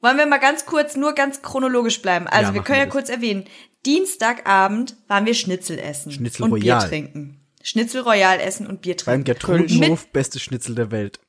Wollen 0.00 0.18
wir 0.18 0.26
mal 0.26 0.38
ganz 0.38 0.66
kurz, 0.66 0.96
nur 0.96 1.12
ganz 1.14 1.42
chronologisch 1.42 2.02
bleiben. 2.02 2.26
Also 2.26 2.48
Ja, 2.48 2.54
wir 2.54 2.62
können 2.62 2.76
wir 2.76 2.80
ja 2.80 2.86
das. 2.86 2.92
kurz 2.92 3.08
erwähnen. 3.08 3.44
Dienstagabend 3.86 4.96
waren 5.08 5.26
wir 5.26 5.34
Schnitzel 5.34 5.78
essen. 5.78 6.12
Schnitzel 6.12 6.42
und 6.44 6.52
Royal. 6.52 6.80
Bier 6.80 6.88
trinken. 6.88 7.40
Schnitzel 7.62 8.02
Royal 8.02 8.40
essen 8.40 8.66
und 8.66 8.82
Bier 8.82 8.96
Beim 8.96 9.24
trinken. 9.24 9.24
Gertrudenhof, 9.24 10.08
beste 10.08 10.40
Schnitzel 10.40 10.74
der 10.74 10.90
Welt. 10.90 11.20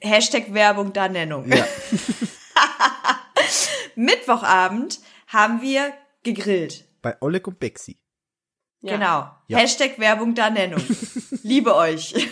Hashtag 0.00 0.52
Werbung 0.52 0.92
da 0.92 1.08
Nennung. 1.08 1.50
Ja. 1.50 1.66
Mittwochabend 3.94 5.00
haben 5.26 5.62
wir 5.62 5.92
gegrillt. 6.22 6.84
Bei 7.00 7.16
Oleg 7.20 7.46
und 7.48 7.58
Bexi. 7.58 7.98
Ja. 8.82 8.94
Genau. 8.94 9.30
Ja. 9.48 9.58
Hashtag 9.58 9.98
Werbung 9.98 10.34
da 10.34 10.50
Nennung. 10.50 10.82
Liebe 11.42 11.74
euch. 11.74 12.14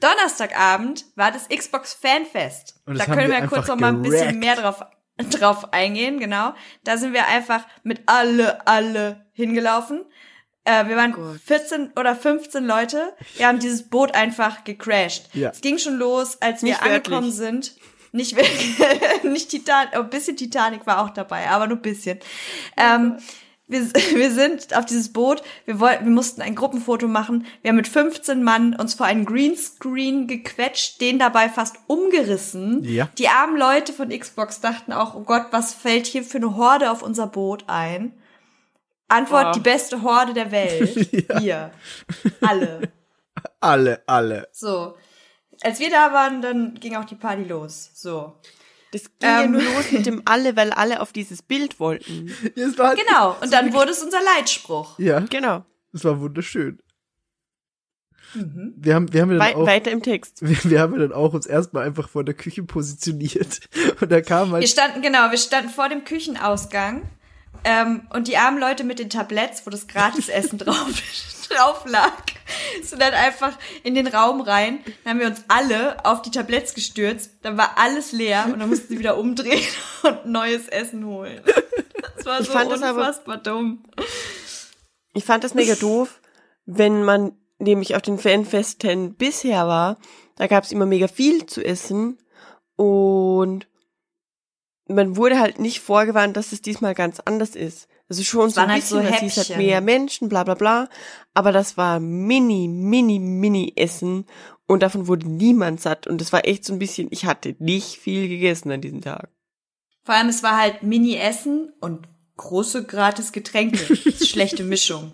Donnerstagabend 0.00 1.04
war 1.14 1.32
das 1.32 1.48
Xbox 1.48 1.94
Fanfest. 1.94 2.80
Und 2.86 2.98
Da 2.98 3.04
können 3.06 3.18
wir 3.22 3.28
wir 3.28 3.38
ja 3.40 3.46
kurz 3.46 3.66
noch 3.68 3.76
mal 3.76 3.88
ein 3.88 4.02
bisschen 4.02 4.38
mehr 4.38 4.56
drauf, 4.56 4.84
drauf 5.30 5.72
eingehen, 5.72 6.20
genau. 6.20 6.52
Da 6.84 6.96
sind 6.96 7.12
wir 7.12 7.26
einfach 7.26 7.64
mit 7.82 8.02
alle, 8.06 8.66
alle 8.66 9.26
hingelaufen. 9.32 10.04
Äh, 10.64 10.88
wir 10.88 10.96
waren 10.96 11.38
14 11.38 11.92
oder 11.96 12.14
15 12.16 12.64
Leute. 12.64 13.14
Wir 13.36 13.46
haben 13.46 13.58
dieses 13.60 13.88
Boot 13.88 14.14
einfach 14.14 14.64
gecrashed. 14.64 15.28
Ja. 15.32 15.50
Es 15.50 15.60
ging 15.60 15.78
schon 15.78 15.96
los, 15.96 16.42
als 16.42 16.62
wir 16.62 16.70
Nicht 16.72 16.80
wörtlich. 16.82 16.96
angekommen 16.96 17.32
sind. 17.32 17.76
Nicht 18.12 18.34
wirklich, 18.36 18.76
nicht 19.22 19.50
Titan, 19.50 19.88
oh, 19.94 19.98
ein 20.00 20.10
bisschen 20.10 20.36
Titanic 20.36 20.86
war 20.86 21.00
auch 21.04 21.10
dabei, 21.10 21.48
aber 21.48 21.66
nur 21.66 21.76
ein 21.78 21.82
bisschen. 21.82 22.18
Ähm, 22.76 23.18
wir, 23.66 23.80
wir 24.14 24.30
sind 24.30 24.76
auf 24.76 24.84
dieses 24.86 25.12
Boot, 25.12 25.42
wir 25.64 25.80
wollten, 25.80 26.04
wir 26.04 26.12
mussten 26.12 26.42
ein 26.42 26.54
Gruppenfoto 26.54 27.08
machen. 27.08 27.46
Wir 27.62 27.70
haben 27.70 27.76
mit 27.76 27.88
15 27.88 28.42
Mann 28.42 28.74
uns 28.74 28.94
vor 28.94 29.06
einen 29.06 29.24
Greenscreen 29.24 30.26
gequetscht, 30.26 31.00
den 31.00 31.18
dabei 31.18 31.48
fast 31.48 31.76
umgerissen. 31.86 32.84
Ja. 32.84 33.08
Die 33.18 33.28
armen 33.28 33.56
Leute 33.56 33.92
von 33.92 34.08
Xbox 34.10 34.60
dachten 34.60 34.92
auch, 34.92 35.14
oh 35.14 35.22
Gott, 35.22 35.46
was 35.50 35.74
fällt 35.74 36.06
hier 36.06 36.22
für 36.24 36.38
eine 36.38 36.56
Horde 36.56 36.90
auf 36.90 37.02
unser 37.02 37.26
Boot 37.26 37.64
ein? 37.66 38.12
Antwort, 39.08 39.46
Oh. 39.48 39.52
die 39.52 39.60
beste 39.60 40.02
Horde 40.02 40.34
der 40.34 40.50
Welt. 40.50 41.12
Wir. 41.40 41.70
Alle. 42.40 42.92
Alle, 43.60 44.02
alle. 44.06 44.48
So. 44.52 44.96
Als 45.62 45.78
wir 45.80 45.90
da 45.90 46.12
waren, 46.12 46.42
dann 46.42 46.74
ging 46.74 46.96
auch 46.96 47.04
die 47.04 47.14
Party 47.14 47.44
los. 47.44 47.90
So. 47.94 48.34
Das 48.92 49.04
ging 49.04 49.12
ja 49.22 49.42
Ähm. 49.42 49.52
nur 49.52 49.62
los 49.62 49.90
mit 49.92 50.06
dem 50.06 50.22
alle, 50.24 50.56
weil 50.56 50.72
alle 50.72 51.00
auf 51.00 51.12
dieses 51.12 51.42
Bild 51.42 51.80
wollten. 51.80 52.32
Ja, 52.54 52.66
es 52.66 52.78
war 52.78 52.88
halt, 52.88 53.00
Genau. 53.06 53.36
Und 53.42 53.52
dann 53.52 53.72
wurde 53.72 53.90
es 53.90 54.02
unser 54.02 54.20
Leitspruch. 54.22 54.98
Ja, 54.98 55.20
Genau. 55.20 55.64
es 55.92 56.04
war 56.04 56.20
wunderschön. 56.20 56.78
Mhm. 58.34 58.74
Wir 58.76 58.94
haben, 58.94 59.12
wir 59.12 59.22
haben 59.22 59.30
ja 59.32 59.38
dann 59.38 59.54
auch, 59.54 59.66
weiter 59.66 59.90
im 59.90 60.02
Text. 60.02 60.38
wir, 60.46 60.56
wir 60.70 60.80
haben 60.80 60.92
ja 60.94 61.00
dann 61.00 61.12
auch 61.12 61.32
uns 61.32 61.46
erstmal 61.46 61.86
einfach 61.86 62.08
vor 62.08 62.24
der 62.24 62.34
Küche 62.34 62.62
positioniert. 62.62 63.60
Und 64.00 64.10
da 64.10 64.20
kam 64.20 64.48
Wir 64.50 64.54
halt, 64.56 64.68
standen, 64.68 65.02
genau, 65.02 65.30
wir 65.30 65.38
standen 65.38 65.70
vor 65.70 65.88
dem 65.88 66.04
Küchenausgang. 66.04 67.02
Ähm, 67.64 68.06
und 68.10 68.28
die 68.28 68.36
armen 68.36 68.58
Leute 68.58 68.84
mit 68.84 68.98
den 68.98 69.10
Tabletts, 69.10 69.66
wo 69.66 69.70
das 69.70 69.88
Gratisessen 69.88 70.58
drauf, 70.58 70.86
drauf 71.48 71.84
lag, 71.86 72.12
sind 72.82 73.00
dann 73.02 73.14
einfach 73.14 73.56
in 73.82 73.94
den 73.94 74.06
Raum 74.06 74.40
rein. 74.40 74.80
Dann 75.04 75.12
haben 75.14 75.20
wir 75.20 75.26
uns 75.26 75.44
alle 75.48 76.04
auf 76.04 76.22
die 76.22 76.30
Tabletts 76.30 76.74
gestürzt. 76.74 77.30
Dann 77.42 77.56
war 77.58 77.76
alles 77.78 78.12
leer 78.12 78.46
und 78.52 78.58
dann 78.60 78.68
mussten 78.68 78.88
sie 78.88 78.98
wieder 78.98 79.16
umdrehen 79.18 79.66
und 80.02 80.26
neues 80.26 80.68
Essen 80.68 81.04
holen. 81.06 81.40
Das 82.16 82.26
war 82.26 82.42
so 82.42 82.52
fand 82.52 82.70
das 82.72 82.82
aber- 82.82 83.00
unfassbar 83.00 83.38
dumm. 83.38 83.84
Ich 85.12 85.24
fand 85.24 85.44
das 85.44 85.54
mega 85.54 85.74
doof, 85.74 86.20
wenn 86.66 87.02
man 87.02 87.32
nämlich 87.58 87.96
auf 87.96 88.02
den 88.02 88.18
Fanfesten 88.18 89.14
bisher 89.14 89.66
war, 89.66 89.96
da 90.36 90.46
gab's 90.46 90.72
immer 90.72 90.84
mega 90.84 91.08
viel 91.08 91.46
zu 91.46 91.64
essen 91.64 92.18
und 92.76 93.66
man 94.88 95.16
wurde 95.16 95.38
halt 95.40 95.58
nicht 95.58 95.80
vorgewarnt, 95.80 96.36
dass 96.36 96.52
es 96.52 96.62
diesmal 96.62 96.94
ganz 96.94 97.20
anders 97.24 97.56
ist. 97.56 97.88
Also 98.08 98.22
schon 98.22 98.50
so 98.50 98.60
ein 98.60 98.68
halt 98.70 98.80
bisschen, 98.82 99.02
so 99.02 99.08
es 99.08 99.18
hieß 99.20 99.36
halt 99.48 99.56
mehr 99.58 99.80
Menschen, 99.80 100.28
bla 100.28 100.44
bla 100.44 100.54
bla, 100.54 100.88
aber 101.34 101.50
das 101.50 101.76
war 101.76 101.98
mini, 101.98 102.68
mini, 102.68 103.18
mini 103.18 103.72
Essen 103.76 104.26
und 104.68 104.82
davon 104.84 105.08
wurde 105.08 105.28
niemand 105.28 105.80
satt 105.80 106.06
und 106.06 106.20
es 106.22 106.32
war 106.32 106.46
echt 106.46 106.64
so 106.64 106.72
ein 106.72 106.78
bisschen, 106.78 107.08
ich 107.10 107.24
hatte 107.24 107.56
nicht 107.58 107.96
viel 107.98 108.28
gegessen 108.28 108.70
an 108.70 108.80
diesem 108.80 109.00
Tag. 109.00 109.28
Vor 110.04 110.14
allem, 110.14 110.28
es 110.28 110.44
war 110.44 110.56
halt 110.56 110.84
Mini-Essen 110.84 111.72
und 111.80 112.06
große 112.36 112.84
gratis 112.84 113.32
Getränke. 113.32 113.98
Das 114.04 114.28
schlechte 114.28 114.62
Mischung. 114.62 115.10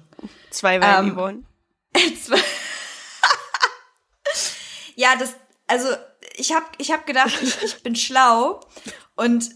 Zwei 0.51 0.83
Wein, 0.83 1.07
Ähm, 1.07 1.15
Yvonne. 1.15 1.42
Zwei- 2.23 2.36
ja, 4.97 5.17
das, 5.18 5.34
also 5.67 5.89
ich 6.36 6.52
habe 6.55 6.67
ich 6.78 6.92
hab 6.92 7.07
gedacht, 7.07 7.33
ich, 7.42 7.62
ich 7.62 7.83
bin 7.83 7.97
schlau 7.97 8.60
und 9.17 9.51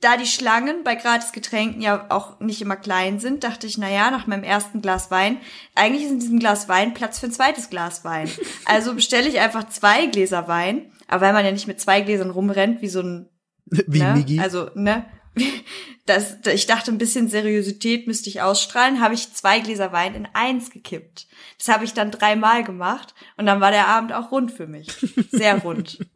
da 0.00 0.16
die 0.16 0.26
Schlangen 0.26 0.84
bei 0.84 0.94
Gratisgetränken 0.94 1.80
ja 1.80 2.06
auch 2.10 2.38
nicht 2.40 2.60
immer 2.60 2.76
klein 2.76 3.18
sind, 3.18 3.44
dachte 3.44 3.66
ich, 3.66 3.78
na 3.78 3.90
ja, 3.90 4.10
nach 4.10 4.26
meinem 4.26 4.44
ersten 4.44 4.82
Glas 4.82 5.10
Wein, 5.10 5.38
eigentlich 5.74 6.04
ist 6.04 6.10
in 6.10 6.20
diesem 6.20 6.38
Glas 6.38 6.68
Wein 6.68 6.94
Platz 6.94 7.18
für 7.18 7.26
ein 7.26 7.32
zweites 7.32 7.70
Glas 7.70 8.04
Wein. 8.04 8.30
Also 8.66 8.94
bestelle 8.94 9.28
ich 9.28 9.40
einfach 9.40 9.68
zwei 9.68 10.06
Gläser 10.06 10.48
Wein, 10.48 10.92
aber 11.08 11.26
weil 11.26 11.32
man 11.32 11.44
ja 11.44 11.52
nicht 11.52 11.66
mit 11.66 11.80
zwei 11.80 12.02
Gläsern 12.02 12.30
rumrennt, 12.30 12.82
wie 12.82 12.88
so 12.88 13.00
ein 13.00 13.28
wie 13.66 14.00
ne? 14.00 14.14
Migi. 14.14 14.38
Also, 14.38 14.70
ne? 14.74 15.06
Das, 16.06 16.36
ich 16.46 16.66
dachte, 16.66 16.90
ein 16.90 16.98
bisschen 16.98 17.28
Seriosität 17.28 18.06
müsste 18.06 18.30
ich 18.30 18.40
ausstrahlen, 18.40 19.00
habe 19.00 19.14
ich 19.14 19.34
zwei 19.34 19.60
Gläser 19.60 19.92
Wein 19.92 20.14
in 20.14 20.28
eins 20.32 20.70
gekippt. 20.70 21.26
Das 21.58 21.68
habe 21.68 21.84
ich 21.84 21.92
dann 21.92 22.10
dreimal 22.10 22.64
gemacht 22.64 23.14
und 23.36 23.46
dann 23.46 23.60
war 23.60 23.70
der 23.70 23.88
Abend 23.88 24.12
auch 24.12 24.30
rund 24.30 24.52
für 24.52 24.66
mich. 24.66 24.88
Sehr 25.30 25.58
rund. 25.58 25.98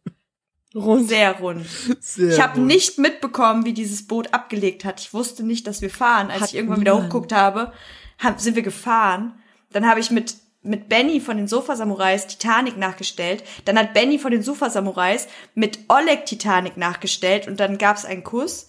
Rund. 0.74 1.08
Sehr 1.08 1.32
rund. 1.40 1.66
Sehr 2.00 2.32
ich 2.32 2.40
habe 2.40 2.60
nicht 2.60 2.98
mitbekommen, 2.98 3.64
wie 3.64 3.72
dieses 3.72 4.06
Boot 4.06 4.32
abgelegt 4.32 4.84
hat. 4.84 5.00
Ich 5.00 5.12
wusste 5.12 5.42
nicht, 5.42 5.66
dass 5.66 5.82
wir 5.82 5.90
fahren. 5.90 6.30
Als 6.30 6.42
Hat 6.42 6.48
ich 6.50 6.54
irgendwann 6.56 6.80
wieder 6.80 6.92
niemand. 6.92 7.12
hochgeguckt 7.12 7.32
habe, 7.32 7.72
hab, 8.18 8.40
sind 8.40 8.54
wir 8.54 8.62
gefahren. 8.62 9.34
Dann 9.72 9.86
habe 9.88 10.00
ich 10.00 10.10
mit 10.10 10.36
mit 10.62 10.90
Benny 10.90 11.20
von 11.20 11.38
den 11.38 11.48
Sofa-Samurais 11.48 12.26
Titanic 12.26 12.76
nachgestellt. 12.76 13.44
Dann 13.64 13.78
hat 13.78 13.94
Benny 13.94 14.18
von 14.18 14.30
den 14.30 14.42
Sofa-Samurais 14.42 15.26
mit 15.54 15.78
Oleg 15.88 16.26
Titanic 16.26 16.76
nachgestellt 16.76 17.48
und 17.48 17.58
dann 17.60 17.78
gab 17.78 17.96
es 17.96 18.04
einen 18.04 18.24
Kuss, 18.24 18.68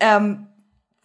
ähm, 0.00 0.48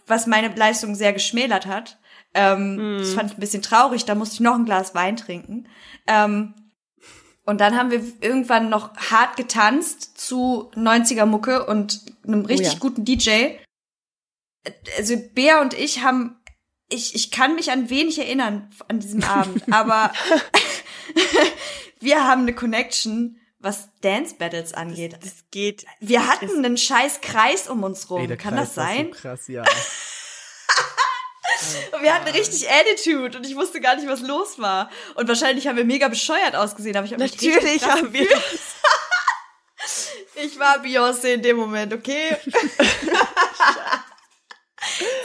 was 0.08 0.26
meine 0.26 0.48
Leistung 0.56 0.96
sehr 0.96 1.14
geschmälert 1.14 1.68
hat. 1.68 2.00
Ähm, 2.34 2.98
Das 2.98 3.14
fand 3.14 3.30
ich 3.30 3.38
ein 3.38 3.42
bisschen 3.42 3.62
traurig. 3.62 4.06
Da 4.06 4.16
musste 4.16 4.34
ich 4.34 4.40
noch 4.40 4.56
ein 4.56 4.66
Glas 4.66 4.96
Wein 4.96 5.18
trinken. 5.18 5.68
Ähm, 6.08 6.56
und 7.46 7.60
dann 7.60 7.78
haben 7.78 7.92
wir 7.92 8.02
irgendwann 8.22 8.70
noch 8.70 8.96
hart 8.96 9.36
getanzt 9.36 10.18
zu 10.18 10.72
90er 10.76 11.26
Mucke 11.26 11.66
und 11.66 12.02
einem 12.26 12.46
richtig 12.46 12.74
ja. 12.74 12.80
guten 12.80 13.04
DJ. 13.04 13.58
Also 14.98 15.16
Bea 15.34 15.62
und 15.62 15.74
ich 15.74 16.04
haben, 16.04 16.42
ich, 16.90 17.16
ich 17.16 17.32
kann 17.32 17.56
mich 17.56 17.72
an 17.72 17.90
wenig 17.90 18.18
erinnern 18.18 18.70
an 18.88 19.00
diesem 19.00 19.24
Abend, 19.26 19.64
aber 19.74 20.14
wir 22.00 22.26
haben 22.26 22.44
eine 22.44 22.56
Connection, 22.56 23.40
was 23.60 23.90
Dance 24.02 24.36
Battles 24.36 24.74
angeht. 24.74 25.18
Das 25.22 25.46
geht. 25.52 25.86
Wir 26.00 26.28
hatten 26.28 26.66
einen 26.66 26.78
scheiß 26.78 27.20
Kreis 27.22 27.68
um 27.70 27.84
uns 27.84 28.10
rum. 28.10 28.30
Ey, 28.30 28.38
kann 28.38 28.56
Kreis 28.56 28.74
das 28.74 28.76
sein? 28.76 29.08
So 29.14 29.20
krass, 29.20 29.48
ja. 29.48 29.64
Und 31.92 32.02
wir 32.02 32.14
hatten 32.14 32.28
richtig 32.30 32.70
Attitude 32.70 33.38
und 33.38 33.46
ich 33.46 33.56
wusste 33.56 33.82
gar 33.82 33.96
nicht, 33.96 34.08
was 34.08 34.22
los 34.22 34.60
war. 34.60 34.90
Und 35.16 35.28
wahrscheinlich 35.28 35.68
haben 35.68 35.78
wir 35.78 35.86
mega 35.86 36.08
bescheuert 36.08 36.56
ausgesehen, 36.56 36.96
aber 36.96 37.06
ich 37.06 37.14
habe 37.14 37.24
Natürlich 37.24 37.84
haben 37.86 38.14
wir. 38.14 38.28
gefühlt. 38.28 38.62
Ich 40.36 40.58
war 40.58 40.80
Beyoncé 40.80 41.34
in 41.34 41.42
dem 41.42 41.58
Moment, 41.58 41.94
okay? 41.94 42.38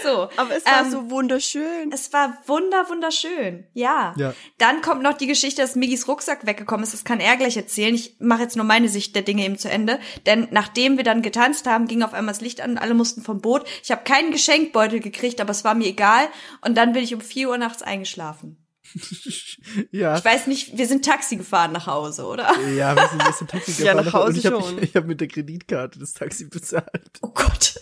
so. 0.02 0.28
Aber 0.36 0.56
es 0.56 0.64
war 0.64 0.84
ähm, 0.84 0.90
so 0.90 1.10
wunderschön. 1.10 1.90
Es 1.92 2.12
war 2.12 2.38
wunder, 2.46 2.88
wunderschön. 2.88 3.66
Ja. 3.74 4.14
Ja. 4.16 4.34
Dann 4.58 4.82
kommt 4.82 5.02
noch 5.02 5.14
die 5.14 5.26
Geschichte, 5.26 5.62
dass 5.62 5.76
Miggis 5.76 6.08
Rucksack 6.08 6.46
weggekommen 6.46 6.84
ist. 6.84 6.94
Das 6.94 7.04
kann 7.04 7.20
er 7.20 7.36
gleich 7.36 7.56
erzählen. 7.56 7.94
Ich 7.94 8.16
mache 8.20 8.42
jetzt 8.42 8.56
nur 8.56 8.64
meine 8.64 8.88
Sicht 8.88 9.14
der 9.14 9.22
Dinge 9.22 9.44
eben 9.44 9.58
zu 9.58 9.70
Ende. 9.70 9.98
Denn 10.26 10.48
nachdem 10.50 10.96
wir 10.96 11.04
dann 11.04 11.22
getanzt 11.22 11.66
haben, 11.66 11.86
ging 11.86 12.02
auf 12.02 12.14
einmal 12.14 12.34
das 12.34 12.40
Licht 12.40 12.60
an 12.60 12.72
und 12.72 12.78
alle 12.78 12.94
mussten 12.94 13.22
vom 13.22 13.40
Boot. 13.40 13.64
Ich 13.82 13.90
habe 13.90 14.04
keinen 14.04 14.30
Geschenkbeutel 14.30 15.00
gekriegt, 15.00 15.40
aber 15.40 15.50
es 15.50 15.64
war 15.64 15.74
mir 15.74 15.86
egal. 15.86 16.28
Und 16.64 16.76
dann 16.76 16.92
bin 16.92 17.02
ich 17.02 17.14
um 17.14 17.20
4 17.20 17.48
Uhr 17.48 17.58
nachts 17.58 17.82
eingeschlafen. 17.82 18.67
Ja. 19.90 20.16
Ich 20.16 20.24
weiß 20.24 20.46
nicht, 20.46 20.76
wir 20.78 20.86
sind 20.86 21.04
Taxi 21.04 21.36
gefahren 21.36 21.72
nach 21.72 21.86
Hause, 21.86 22.26
oder? 22.26 22.48
Ja, 22.70 22.94
wir 22.96 23.08
sind 23.08 23.20
ein 23.20 23.26
bisschen 23.26 23.46
Taxi 23.48 23.70
Ja, 23.82 23.92
gefahren 23.92 23.96
nach 24.06 24.14
und 24.14 24.20
Hause 24.26 24.38
ich 24.38 24.46
habe 24.46 24.60
schon. 24.62 24.78
ich, 24.78 24.84
ich 24.90 24.96
hab 24.96 25.06
mit 25.06 25.20
der 25.20 25.28
Kreditkarte 25.28 25.98
das 25.98 26.14
Taxi 26.14 26.44
bezahlt. 26.46 27.10
Oh 27.22 27.28
Gott. 27.28 27.74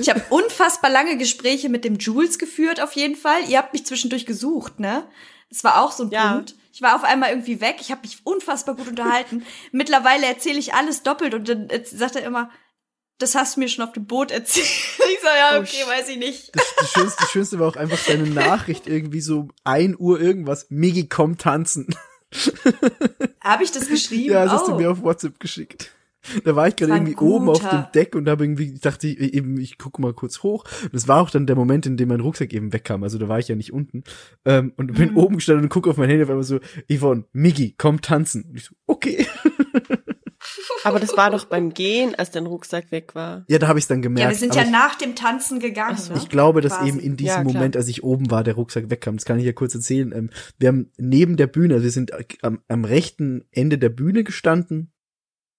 Ich 0.00 0.08
habe 0.08 0.22
unfassbar 0.30 0.90
lange 0.90 1.16
Gespräche 1.16 1.68
mit 1.68 1.84
dem 1.84 1.96
Jules 1.96 2.38
geführt, 2.38 2.80
auf 2.80 2.92
jeden 2.92 3.16
Fall. 3.16 3.48
Ihr 3.48 3.58
habt 3.58 3.72
mich 3.72 3.86
zwischendurch 3.86 4.26
gesucht, 4.26 4.80
ne? 4.80 5.04
Es 5.50 5.64
war 5.64 5.82
auch 5.82 5.92
so 5.92 6.04
ein 6.04 6.10
Ja. 6.10 6.32
Punkt. 6.34 6.54
Ich 6.72 6.82
war 6.82 6.96
auf 6.96 7.04
einmal 7.04 7.30
irgendwie 7.30 7.60
weg. 7.60 7.76
Ich 7.80 7.90
habe 7.92 8.00
mich 8.02 8.18
unfassbar 8.24 8.74
gut 8.74 8.88
unterhalten. 8.88 9.44
Mittlerweile 9.70 10.26
erzähle 10.26 10.58
ich 10.58 10.74
alles 10.74 11.04
doppelt 11.04 11.32
und 11.34 11.48
dann 11.48 11.68
sagt 11.84 12.16
er 12.16 12.22
immer, 12.24 12.50
das 13.18 13.34
hast 13.34 13.56
du 13.56 13.60
mir 13.60 13.68
schon 13.68 13.84
auf 13.84 13.92
dem 13.92 14.06
Boot 14.06 14.30
erzählt. 14.30 14.66
Ich 15.14 15.20
so, 15.20 15.26
ja, 15.28 15.56
Oh, 15.58 15.60
okay, 15.60 15.84
weiß 15.88 16.08
ich 16.10 16.18
nicht. 16.18 16.50
Das, 16.54 16.64
das, 16.78 16.90
Schönste, 16.92 17.16
das 17.20 17.30
Schönste 17.30 17.58
war 17.58 17.68
auch 17.68 17.76
einfach 17.76 17.96
seine 17.98 18.24
Nachricht 18.28 18.86
irgendwie 18.86 19.20
so 19.22 19.40
um 19.40 19.52
1 19.64 19.96
Uhr 19.98 20.20
irgendwas. 20.20 20.66
Migi, 20.70 21.08
komm 21.08 21.38
tanzen. 21.38 21.86
Habe 23.40 23.64
ich 23.64 23.70
das 23.72 23.88
geschrieben? 23.88 24.32
Ja, 24.32 24.44
das 24.44 24.52
hast 24.54 24.68
du 24.68 24.72
Oh. 24.72 24.76
mir 24.78 24.90
auf 24.90 25.02
WhatsApp 25.02 25.38
geschickt. 25.40 25.92
Da 26.44 26.56
war 26.56 26.66
ich 26.68 26.76
gerade 26.76 26.94
ein 26.94 27.06
irgendwie 27.06 27.22
oben 27.22 27.50
auf 27.50 27.60
guter. 27.60 27.82
dem 27.82 27.92
Deck 27.92 28.14
und 28.14 28.26
habe 28.30 28.44
irgendwie, 28.44 28.72
ich 28.74 28.80
dachte 28.80 29.06
ich, 29.06 29.18
eben, 29.20 29.58
ich 29.60 29.76
gucke 29.76 30.00
mal 30.00 30.14
kurz 30.14 30.42
hoch. 30.42 30.64
Und 30.82 30.94
das 30.94 31.06
war 31.06 31.20
auch 31.20 31.28
dann 31.28 31.46
der 31.46 31.54
Moment, 31.54 31.84
in 31.84 31.98
dem 31.98 32.08
mein 32.08 32.20
Rucksack 32.20 32.52
eben 32.54 32.72
wegkam. 32.72 33.02
Also 33.02 33.18
da 33.18 33.28
war 33.28 33.38
ich 33.38 33.48
ja 33.48 33.56
nicht 33.56 33.72
unten. 33.74 34.04
Ähm, 34.46 34.72
und 34.78 34.94
bin 34.94 35.10
Mhm. 35.10 35.16
oben 35.18 35.36
gestanden 35.36 35.64
und 35.64 35.68
gucke 35.68 35.90
auf 35.90 35.98
mein 35.98 36.08
Handy 36.08 36.24
auf 36.24 36.30
einmal 36.30 36.42
so, 36.44 36.60
Yvonne, 36.90 37.24
Migi, 37.32 37.74
komm 37.76 38.00
tanzen. 38.00 38.44
Und 38.48 38.56
ich 38.56 38.64
so, 38.64 38.74
okay. 38.86 39.26
Aber 40.84 41.00
das 41.00 41.16
war 41.16 41.30
doch 41.30 41.46
beim 41.46 41.72
Gehen, 41.74 42.14
als 42.14 42.30
dein 42.30 42.46
Rucksack 42.46 42.90
weg 42.90 43.14
war. 43.14 43.44
Ja, 43.48 43.58
da 43.58 43.68
habe 43.68 43.78
ich 43.78 43.86
dann 43.86 44.02
gemerkt. 44.02 44.24
Ja, 44.24 44.30
wir 44.30 44.38
sind 44.38 44.52
aber 44.52 44.60
ja 44.60 44.66
ich, 44.66 44.72
nach 44.72 44.94
dem 44.96 45.16
Tanzen 45.16 45.60
gegangen. 45.60 45.96
So. 45.96 46.12
ne? 46.12 46.18
ich 46.18 46.28
glaube, 46.28 46.60
dass 46.60 46.76
Quasi. 46.76 46.88
eben 46.88 46.98
in 46.98 47.16
diesem 47.16 47.46
Ja. 47.46 47.52
Moment, 47.52 47.76
als 47.76 47.88
ich 47.88 48.04
oben 48.04 48.30
war, 48.30 48.44
der 48.44 48.54
Rucksack 48.54 48.90
wegkam. 48.90 49.16
Das 49.16 49.24
kann 49.24 49.38
ich 49.38 49.44
ja 49.44 49.52
kurz 49.52 49.74
erzählen. 49.74 50.12
Ähm, 50.12 50.30
wir 50.58 50.68
haben 50.68 50.90
neben 50.96 51.36
der 51.36 51.46
Bühne, 51.46 51.74
also 51.74 51.84
wir 51.84 51.90
sind 51.90 52.12
am, 52.42 52.60
am 52.68 52.84
rechten 52.84 53.44
Ende 53.50 53.78
der 53.78 53.90
Bühne 53.90 54.24
gestanden. 54.24 54.90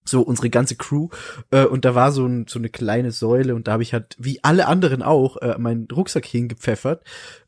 So 0.08 0.22
unsere 0.22 0.52
ganze 0.52 0.76
Crew 0.76 1.10
äh, 1.50 1.66
und 1.66 1.84
da 1.84 1.96
war 1.96 2.12
so, 2.12 2.28
ein, 2.28 2.46
so 2.48 2.60
eine 2.60 2.70
kleine 2.70 3.12
Säule 3.12 3.56
und 3.56 3.68
da 3.68 3.72
habe 3.72 3.82
ich 3.82 3.92
halt 3.92 4.16
wie 4.20 4.44
alle 4.44 4.68
anderen 4.68 5.02
auch 5.02 5.38
äh, 5.38 5.58
meinen 5.58 5.88
Rucksack 5.92 6.28
hingepfeffert 6.28 7.04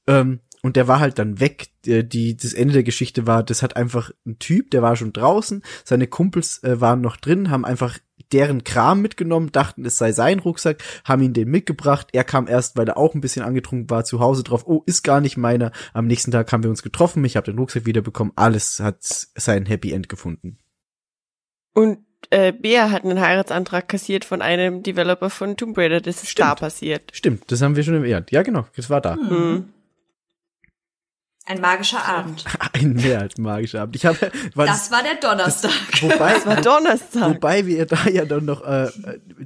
ähm, 0.08 0.40
und 0.62 0.76
der 0.76 0.88
war 0.88 1.00
halt 1.00 1.20
dann 1.20 1.40
weg. 1.40 1.70
Äh, 1.86 2.04
Die 2.04 2.36
das 2.36 2.54
Ende 2.54 2.74
der 2.74 2.84
Geschichte 2.84 3.28
war, 3.28 3.44
das 3.44 3.62
hat 3.62 3.76
einfach 3.76 4.12
ein 4.26 4.40
Typ, 4.40 4.72
der 4.72 4.82
war 4.82 4.96
schon 4.96 5.14
draußen, 5.14 5.64
seine 5.84 6.08
Kumpels 6.08 6.64
äh, 6.64 6.82
waren 6.82 7.02
noch 7.02 7.18
drin, 7.18 7.50
haben 7.50 7.66
einfach 7.66 7.98
deren 8.32 8.64
Kram 8.64 9.02
mitgenommen, 9.02 9.52
dachten, 9.52 9.86
es 9.86 9.98
sei 9.98 10.12
sein 10.12 10.40
Rucksack, 10.40 10.84
haben 11.06 11.22
ihn 11.22 11.34
den 11.34 11.50
mitgebracht. 11.50 12.10
Er 12.12 12.24
kam 12.24 12.48
erst, 12.48 12.78
weil 12.78 12.88
er 12.88 12.98
auch 12.98 13.16
ein 13.16 13.22
bisschen 13.22 13.44
angetrunken 13.44 13.90
war, 13.90 14.04
zu 14.04 14.20
Hause 14.20 14.44
drauf. 14.44 14.68
Oh, 14.68 14.84
ist 14.86 15.04
gar 15.04 15.22
nicht 15.22 15.38
meiner. 15.38 15.72
Am 15.94 16.08
nächsten 16.08 16.32
Tag 16.32 16.52
haben 16.52 16.64
wir 16.64 16.70
uns 16.70 16.84
getroffen. 16.84 17.24
Ich 17.24 17.38
habe 17.38 17.50
den 17.50 17.58
Rucksack 17.58 17.86
wiederbekommen. 17.86 18.34
Alles 18.36 18.80
hat 18.80 18.98
sein 19.02 19.66
Happy 19.66 19.94
End 19.94 20.10
gefunden. 20.10 20.58
Und 21.74 22.00
äh, 22.32 22.52
Bea 22.52 22.90
hat 22.90 23.06
einen 23.06 23.22
Heiratsantrag 23.22 23.88
kassiert 23.88 24.26
von 24.26 24.42
einem 24.42 24.84
Developer 24.84 25.30
von 25.30 25.56
Tomb 25.56 25.78
Raider. 25.78 26.02
Das 26.02 26.24
ist 26.24 26.38
da 26.40 26.56
passiert. 26.56 27.12
Stimmt, 27.14 27.52
das 27.52 27.62
haben 27.62 27.76
wir 27.76 27.84
schon 27.84 27.94
erwähnt. 27.94 28.32
Ja, 28.32 28.42
genau, 28.42 28.66
das 28.76 28.90
war 28.90 29.00
da. 29.00 29.16
Mhm. 29.16 29.70
Ein 31.48 31.62
magischer 31.62 32.04
Abend. 32.06 32.44
Ein 32.74 32.94
mehr 32.94 33.22
als 33.22 33.38
magischer 33.38 33.82
Abend. 33.82 33.96
Ich 33.96 34.06
habe, 34.06 34.32
war 34.54 34.66
Das 34.66 34.92
war 34.92 35.02
der 35.02 35.16
Donnerstag. 35.16 35.72
wobei, 36.02 36.34
Das 36.34 36.46
war 36.46 36.56
Donnerstag. 36.62 37.30
wobei 37.36 37.66
wir 37.66 37.86
da 37.86 38.08
ja 38.10 38.26
dann 38.26 38.46
noch 38.46 38.66
äh, 38.66 38.86
äh, 38.88 38.90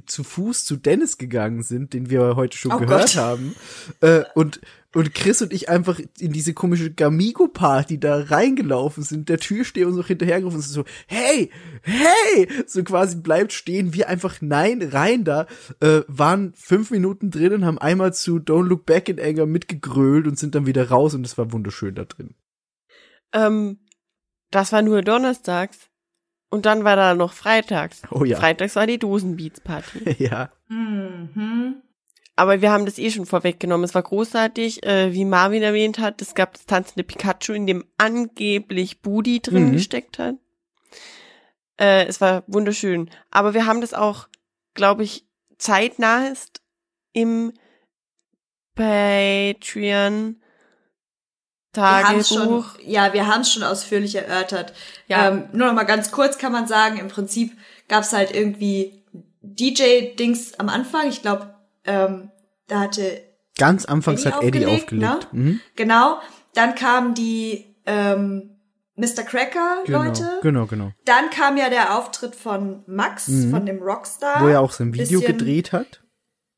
zu 0.06 0.24
Fuß 0.24 0.64
zu 0.64 0.76
Dennis 0.76 1.16
gegangen 1.16 1.62
sind, 1.62 1.92
den 1.92 2.10
wir 2.10 2.34
heute 2.36 2.56
schon 2.58 2.72
Oh 2.72 2.78
gehört 2.78 3.14
Gott. 3.14 3.16
haben. 3.16 3.54
Äh, 4.00 4.22
und 4.34 4.60
und 4.94 5.14
Chris 5.14 5.40
und 5.42 5.52
ich 5.52 5.68
einfach 5.68 5.98
in 6.18 6.32
diese 6.32 6.54
komische 6.54 6.92
Gamigo-Party 6.92 7.98
da 7.98 8.22
reingelaufen 8.22 9.02
sind, 9.02 9.28
der 9.28 9.38
Türsteher 9.38 9.86
uns 9.86 9.96
noch 9.96 10.06
hinterhergerufen 10.06 10.58
und 10.58 10.62
so, 10.62 10.84
hey, 11.06 11.50
hey, 11.82 12.48
so 12.66 12.82
quasi 12.84 13.16
bleibt 13.16 13.52
stehen, 13.52 13.94
wir 13.94 14.08
einfach 14.08 14.40
nein, 14.40 14.82
rein 14.82 15.24
da, 15.24 15.46
äh, 15.80 16.02
waren 16.08 16.52
fünf 16.54 16.90
Minuten 16.90 17.30
drin 17.30 17.54
und 17.54 17.64
haben 17.64 17.78
einmal 17.78 18.12
zu 18.12 18.36
Don't 18.36 18.68
Look 18.68 18.86
Back 18.86 19.08
in 19.08 19.20
Anger 19.20 19.46
mitgegrölt 19.46 20.26
und 20.26 20.38
sind 20.38 20.54
dann 20.54 20.66
wieder 20.66 20.88
raus 20.88 21.14
und 21.14 21.24
es 21.26 21.38
war 21.38 21.52
wunderschön 21.52 21.94
da 21.94 22.04
drin. 22.04 22.34
Ähm, 23.32 23.78
das 24.50 24.72
war 24.72 24.82
nur 24.82 25.02
donnerstags. 25.02 25.88
Und 26.50 26.66
dann 26.66 26.84
war 26.84 26.96
da 26.96 27.14
noch 27.14 27.32
freitags. 27.32 28.02
Oh 28.10 28.24
ja. 28.24 28.36
Freitags 28.36 28.76
war 28.76 28.86
die 28.86 28.98
Dosenbeats-Party. 28.98 30.16
ja. 30.22 30.52
Mhm. 30.68 31.82
Aber 32.34 32.62
wir 32.62 32.72
haben 32.72 32.86
das 32.86 32.98
eh 32.98 33.10
schon 33.10 33.26
vorweggenommen. 33.26 33.84
Es 33.84 33.94
war 33.94 34.02
großartig, 34.02 34.84
äh, 34.86 35.12
wie 35.12 35.24
Marvin 35.26 35.62
erwähnt 35.62 35.98
hat. 35.98 36.22
Es 36.22 36.34
gab 36.34 36.54
das 36.54 36.64
tanzende 36.64 37.04
Pikachu, 37.04 37.52
in 37.52 37.66
dem 37.66 37.84
angeblich 37.98 39.00
Budi 39.02 39.40
drin 39.40 39.66
Mhm. 39.68 39.72
gesteckt 39.72 40.18
hat. 40.18 40.36
Äh, 41.78 42.06
es 42.06 42.20
war 42.20 42.44
wunderschön. 42.46 43.10
Aber 43.30 43.52
wir 43.54 43.66
haben 43.66 43.80
das 43.82 43.92
auch, 43.92 44.28
glaube 44.74 45.02
ich, 45.04 45.26
zeitnahest 45.58 46.62
im 47.12 47.52
Patreon 48.74 50.36
Tagebuch. 51.72 52.24
schon, 52.26 52.64
ja, 52.84 53.12
wir 53.14 53.26
haben 53.26 53.40
es 53.42 53.52
schon 53.52 53.62
ausführlich 53.62 54.14
erörtert. 54.14 54.74
Ja. 55.06 55.28
Ähm, 55.28 55.48
nur 55.52 55.68
noch 55.68 55.74
mal 55.74 55.84
ganz 55.84 56.10
kurz 56.10 56.36
kann 56.38 56.52
man 56.52 56.66
sagen, 56.66 56.98
im 56.98 57.08
Prinzip 57.08 57.56
gab 57.88 58.02
es 58.02 58.12
halt 58.12 58.34
irgendwie 58.34 59.02
DJ-Dings 59.42 60.58
am 60.58 60.68
Anfang. 60.68 61.08
Ich 61.08 61.22
glaube, 61.22 61.51
ähm, 61.84 62.30
da 62.68 62.80
hatte 62.80 63.22
Ganz 63.58 63.84
anfangs 63.84 64.22
Eddie 64.24 64.34
hat 64.34 64.42
Eddie 64.42 64.66
aufgelegt, 64.66 64.82
aufgelegt. 65.06 65.32
ne? 65.34 65.40
Mhm. 65.42 65.60
genau. 65.76 66.18
Dann 66.54 66.74
kamen 66.74 67.14
die 67.14 67.76
ähm, 67.86 68.50
Mr. 68.96 69.22
Cracker 69.24 69.78
Genau, 69.86 70.04
Leute. 70.04 70.38
genau, 70.42 70.66
genau. 70.66 70.92
Dann 71.04 71.30
kam 71.30 71.56
ja 71.56 71.68
der 71.70 71.96
Auftritt 71.98 72.34
von 72.36 72.82
Max, 72.86 73.28
Mhm. 73.28 73.50
von 73.50 73.66
dem 73.66 73.78
Rockstar. 73.82 74.42
Wo 74.42 74.48
er 74.48 74.60
auch 74.60 74.72
sein 74.72 74.92
Video 74.92 75.20
Bisschen- 75.20 75.38
gedreht 75.38 75.72
hat. 75.72 76.02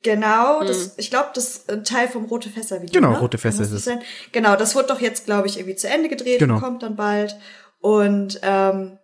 Genau, 0.02 0.62
das, 0.62 0.98
ich 0.98 1.08
glaube, 1.08 1.30
das 1.34 1.48
ist 1.48 1.70
ein 1.72 1.82
Teil 1.82 2.08
vom 2.08 2.26
Rote 2.26 2.50
Fässer 2.50 2.82
Video. 2.82 2.92
Genau, 3.00 3.12
ne? 3.12 3.20
Rote 3.20 3.38
Fässer 3.38 3.62
ist 3.62 3.70
das 3.72 3.78
es. 3.78 3.84
sein? 3.86 4.00
Genau, 4.32 4.54
das 4.54 4.74
wird 4.74 4.90
doch 4.90 5.00
jetzt, 5.00 5.24
glaube 5.24 5.46
ich, 5.46 5.56
irgendwie 5.58 5.76
zu 5.76 5.88
Ende 5.88 6.10
gedreht 6.10 6.40
Genau. 6.40 6.56
und 6.56 6.60
kommt 6.60 6.82
dann 6.82 6.94
bald. 6.96 7.36
Und 7.80 8.38
ähm, 8.42 8.98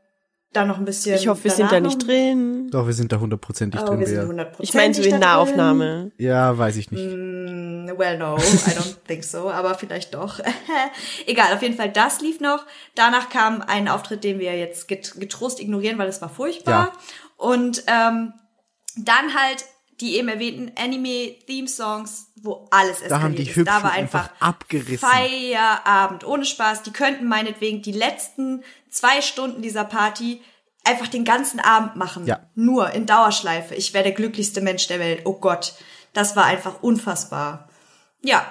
dann 0.52 0.68
noch 0.68 0.78
ein 0.78 0.84
bisschen. 0.84 1.14
Ich 1.16 1.28
hoffe, 1.28 1.44
wir 1.44 1.50
sind 1.52 1.70
da 1.70 1.78
nicht 1.80 2.06
drin. 2.06 2.68
Doch, 2.70 2.86
wir 2.86 2.92
sind 2.92 3.12
da 3.12 3.20
hundertprozentig 3.20 3.80
Oh, 3.80 3.86
drin. 3.86 4.00
wir 4.00 4.06
sind. 4.06 4.18
100 4.20 4.56
Ich 4.58 4.74
meine 4.74 4.92
so 4.94 5.02
in 5.02 5.18
Nahaufnahme. 5.20 6.10
Ja, 6.18 6.56
weiß 6.58 6.76
ich 6.76 6.90
nicht. 6.90 7.04
Mm, 7.04 7.88
well, 7.96 8.18
no, 8.18 8.36
I 8.36 8.40
don't 8.40 8.96
think 9.06 9.22
so, 9.24 9.50
aber 9.50 9.74
vielleicht 9.76 10.14
doch. 10.14 10.40
Egal, 11.26 11.54
auf 11.54 11.62
jeden 11.62 11.76
Fall, 11.76 11.90
das 11.90 12.20
lief 12.20 12.40
noch. 12.40 12.66
Danach 12.96 13.28
kam 13.30 13.62
ein 13.62 13.88
Auftritt, 13.88 14.24
den 14.24 14.38
wir 14.40 14.56
jetzt 14.58 14.88
get 14.88 15.14
getrost 15.20 15.60
ignorieren, 15.60 15.98
weil 15.98 16.08
es 16.08 16.20
war 16.20 16.28
furchtbar. 16.28 16.92
Ja. 16.92 16.92
Und 17.36 17.84
ähm, 17.86 18.32
dann 18.96 19.34
halt 19.34 19.64
die 20.00 20.16
eben 20.16 20.28
erwähnten 20.28 20.72
Anime-Theme-Songs, 20.82 22.32
wo 22.42 22.66
alles 22.70 23.02
eskaliert 23.02 23.10
Da 23.10 23.20
haben 23.22 23.34
die 23.34 23.42
ist. 23.42 23.48
Hübschen 23.50 23.64
Da 23.66 23.82
war 23.82 23.92
einfach 23.92 24.30
einfach 24.30 24.40
abgerissen. 24.40 25.06
Feierabend, 25.06 26.24
ohne 26.26 26.44
Spaß. 26.44 26.82
Die 26.82 26.90
könnten 26.92 27.26
meinetwegen 27.26 27.82
die 27.82 27.92
letzten 27.92 28.62
zwei 28.90 29.20
Stunden 29.22 29.62
dieser 29.62 29.84
Party 29.84 30.42
einfach 30.84 31.08
den 31.08 31.24
ganzen 31.24 31.60
Abend 31.60 31.96
machen. 31.96 32.26
Ja. 32.26 32.40
Nur 32.54 32.90
in 32.90 33.06
Dauerschleife. 33.06 33.74
Ich 33.74 33.92
wäre 33.94 34.04
der 34.04 34.12
glücklichste 34.12 34.60
Mensch 34.60 34.86
der 34.86 34.98
Welt. 34.98 35.22
Oh 35.24 35.34
Gott. 35.34 35.74
Das 36.12 36.36
war 36.36 36.44
einfach 36.44 36.82
unfassbar. 36.82 37.68
Ja. 38.22 38.44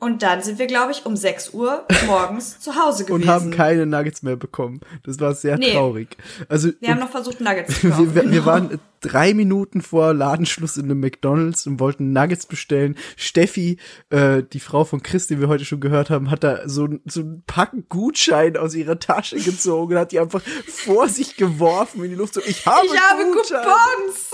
Und 0.00 0.22
dann 0.22 0.42
sind 0.42 0.60
wir, 0.60 0.68
glaube 0.68 0.92
ich, 0.92 1.06
um 1.06 1.16
6 1.16 1.50
Uhr 1.54 1.84
morgens 2.06 2.60
zu 2.60 2.76
Hause 2.76 3.04
gewesen. 3.04 3.22
Und 3.22 3.28
haben 3.28 3.50
keine 3.50 3.84
Nuggets 3.84 4.22
mehr 4.22 4.36
bekommen. 4.36 4.80
Das 5.04 5.18
war 5.18 5.34
sehr 5.34 5.58
Nee. 5.58 5.72
traurig. 5.72 6.16
Also 6.48 6.70
wir 6.80 6.90
haben 6.90 7.00
noch 7.00 7.10
versucht, 7.10 7.40
Nuggets 7.40 7.80
zu 7.80 7.90
kaufen. 7.90 8.14
wir, 8.14 8.30
wir, 8.30 8.46
waren 8.46 8.80
drei 9.00 9.34
Minuten 9.34 9.82
vor 9.82 10.14
Ladenschluss 10.14 10.76
in 10.76 10.84
einem 10.84 11.00
McDonalds 11.00 11.66
und 11.66 11.80
wollten 11.80 12.12
Nuggets 12.12 12.46
bestellen. 12.46 12.96
Steffi, 13.16 13.78
äh, 14.10 14.42
die 14.42 14.60
Frau 14.60 14.84
von 14.84 15.02
Chris, 15.02 15.26
die 15.26 15.40
wir 15.40 15.48
heute 15.48 15.64
schon 15.64 15.80
gehört 15.80 16.10
haben, 16.10 16.30
hat 16.30 16.44
da 16.44 16.68
so, 16.68 16.88
so 17.04 17.20
ein 17.20 17.42
Packen 17.46 17.86
Gutschein 17.88 18.56
aus 18.56 18.74
ihrer 18.74 18.98
Tasche 18.98 19.38
gezogen 19.38 19.94
und 19.94 19.98
hat 19.98 20.12
die 20.12 20.20
einfach 20.20 20.42
vor 20.66 21.08
sich 21.08 21.36
geworfen 21.36 22.04
in 22.04 22.10
die 22.10 22.16
Luft. 22.16 22.34
So, 22.34 22.40
ich 22.44 22.66
habe, 22.66 22.86
ich 22.86 23.00
habe. 23.00 23.22
Coupons! 23.32 24.30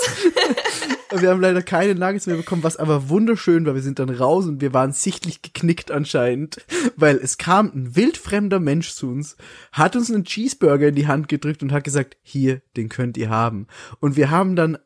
Wir 1.20 1.30
haben 1.30 1.40
leider 1.40 1.62
keine 1.62 1.94
Nuggets 1.94 2.26
mehr 2.26 2.36
bekommen, 2.36 2.64
was 2.64 2.76
aber 2.76 3.08
wunderschön 3.08 3.66
war. 3.66 3.74
Wir 3.74 3.82
sind 3.82 4.00
dann 4.00 4.10
raus 4.10 4.46
und 4.46 4.60
wir 4.60 4.74
waren 4.74 4.92
sichtlich 4.92 5.42
geknickt 5.42 5.92
anscheinend, 5.92 6.64
weil 6.96 7.16
es 7.16 7.38
kam 7.38 7.70
ein 7.72 7.94
wildfremder 7.94 8.58
Mensch 8.58 8.92
zu 8.94 9.10
uns, 9.10 9.36
hat 9.70 9.94
uns 9.94 10.10
einen 10.10 10.24
Cheeseburger 10.24 10.88
in 10.88 10.96
die 10.96 11.06
Hand 11.06 11.28
gedrückt 11.28 11.62
und 11.62 11.72
hat 11.72 11.84
gesagt, 11.84 12.16
hier, 12.22 12.62
den 12.76 12.88
könnt 12.88 13.16
ihr 13.16 13.30
haben. 13.30 13.68
Und 14.00 14.16
wir 14.16 14.30
haben 14.30 14.53
dann 14.56 14.78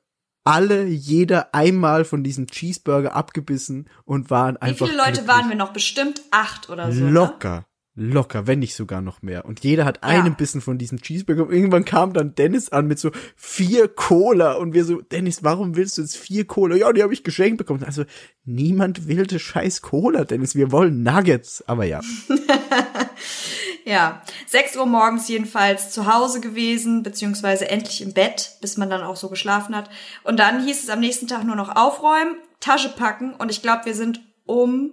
alle, 0.45 0.87
jeder 0.87 1.55
einmal 1.55 2.05
von 2.05 2.25
diesem 2.25 2.47
Cheeseburger 2.47 3.15
abgebissen 3.15 3.89
und 4.05 4.31
waren 4.31 4.55
Wie 4.57 4.61
einfach 4.61 4.87
viele 4.87 4.99
Leute 4.99 5.13
glücklich. 5.13 5.29
waren 5.29 5.49
wir 5.51 5.57
noch? 5.57 5.73
Bestimmt 5.73 6.23
acht 6.31 6.71
oder 6.71 6.91
so. 6.91 7.05
Ne? 7.05 7.67
Locker. 7.99 8.47
Wenn 8.47 8.61
nicht 8.61 8.75
sogar 8.75 9.01
noch 9.01 9.23
mehr. 9.23 9.45
Und 9.45 9.65
jeder 9.65 9.85
hat 9.85 10.03
einen 10.03 10.37
Bissen 10.37 10.61
von 10.61 10.79
diesem 10.79 11.01
Cheeseburger. 11.01 11.47
Und 11.47 11.53
irgendwann 11.53 11.85
kam 11.85 12.13
dann 12.13 12.35
Dennis 12.35 12.69
an 12.69 12.87
mit 12.87 12.99
so 12.99 13.11
vier 13.37 13.89
Cola. 13.89 14.53
Und 14.55 14.73
wir 14.73 14.85
so, 14.85 15.01
Dennis, 15.01 15.43
warum 15.43 15.77
willst 15.77 15.99
du 15.99 16.03
jetzt 16.03 16.17
vier 16.17 16.47
Cola? 16.47 16.77
Ja, 16.77 16.93
die 16.93 17.03
habe 17.03 17.13
ich 17.13 17.25
geschenkt 17.25 17.59
bekommen. 17.59 17.83
Also, 17.85 18.05
niemand 18.45 19.09
will 19.09 19.27
das 19.27 19.43
scheiß 19.43 19.83
Cola, 19.83 20.25
Dennis. 20.25 20.55
Wir 20.55 20.71
wollen 20.71 21.03
Nuggets. 21.03 21.65
Aber 21.67 21.85
ja. 21.85 22.01
Ja, 23.89 24.21
6 24.49 24.77
Uhr 24.77 24.85
morgens 24.85 25.29
jedenfalls 25.29 25.89
zu 25.89 26.13
Hause 26.13 26.43
gewesen, 26.43 27.03
beziehungsweise 27.03 27.71
endlich 27.71 28.03
im 28.03 28.13
Bett, 28.13 28.59
bis 28.61 28.77
man 28.77 28.91
dann 28.91 29.01
auch 29.01 29.17
so 29.17 29.31
geschlafen 29.31 29.75
hat. 29.75 29.89
Und 30.25 30.39
dann 30.39 30.63
hieß 30.63 30.83
es 30.83 30.91
am 30.91 31.01
nächsten 31.01 31.27
Tag 31.27 31.45
nur 31.45 31.57
noch 31.57 31.75
aufräumen, 31.75 32.37
Tasche 32.61 32.91
packen 32.91 33.33
und 33.33 33.51
ich 33.51 33.63
glaube, 33.63 33.87
wir 33.87 33.95
sind 33.95 34.21
um 34.45 34.93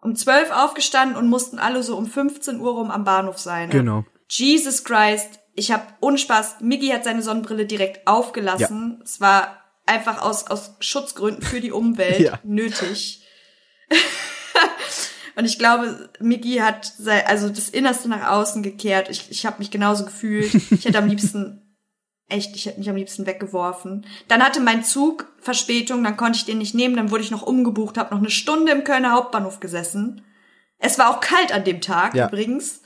um 0.00 0.16
12 0.16 0.50
aufgestanden 0.50 1.16
und 1.16 1.28
mussten 1.28 1.58
alle 1.58 1.82
so 1.82 1.96
um 1.96 2.06
15 2.06 2.60
Uhr 2.60 2.72
rum 2.72 2.90
am 2.90 3.04
Bahnhof 3.04 3.38
sein. 3.38 3.68
ne? 3.68 3.74
Genau. 3.74 4.04
Jesus 4.28 4.84
Christ, 4.84 5.40
ich 5.54 5.72
habe 5.72 5.82
ohne 6.00 6.16
Spaß, 6.18 6.56
Miggy 6.60 6.88
hat 6.88 7.04
seine 7.04 7.22
Sonnenbrille 7.22 7.66
direkt 7.66 8.06
aufgelassen. 8.06 9.00
Es 9.04 9.20
war 9.20 9.56
einfach 9.86 10.22
aus, 10.22 10.46
aus 10.46 10.76
Schutzgründen 10.80 11.42
für 11.42 11.60
die 11.60 11.72
Umwelt 11.72 12.20
Ja. 12.20 12.38
nötig. 12.44 13.24
Und 15.36 15.44
ich 15.44 15.58
glaube, 15.58 16.10
Miggy 16.20 16.56
hat 16.56 16.84
sei, 16.98 17.26
also 17.26 17.48
das 17.48 17.68
Innerste 17.70 18.08
nach 18.08 18.30
außen 18.30 18.62
gekehrt. 18.62 19.08
Ich, 19.10 19.30
ich 19.30 19.46
habe 19.46 19.58
mich 19.58 19.70
genauso 19.70 20.04
gefühlt. 20.04 20.52
Ich 20.54 20.84
hätte 20.84 20.98
am 20.98 21.08
liebsten, 21.08 21.69
echt, 22.30 22.54
ich 22.56 22.66
hätte 22.66 22.78
mich 22.78 22.88
am 22.90 22.96
liebsten 22.96 23.26
weggeworfen. 23.26 24.06
Dann 24.28 24.42
hatte 24.42 24.60
mein 24.60 24.82
Zug 24.84 25.26
Verspätung, 25.40 26.02
dann 26.04 26.16
konnte 26.16 26.38
ich 26.38 26.44
den 26.44 26.58
nicht 26.58 26.74
nehmen, 26.74 26.96
dann 26.96 27.10
wurde 27.10 27.22
ich 27.22 27.30
noch 27.30 27.42
umgebucht, 27.42 27.96
habe 27.98 28.14
noch 28.14 28.20
eine 28.20 28.30
Stunde 28.30 28.72
im 28.72 28.84
Kölner 28.84 29.12
Hauptbahnhof 29.12 29.60
gesessen. 29.60 30.22
Es 30.78 30.98
war 30.98 31.10
auch 31.10 31.20
kalt 31.20 31.52
an 31.52 31.64
dem 31.64 31.80
Tag 31.80 32.14
Ja. 32.14 32.28
übrigens. 32.28 32.82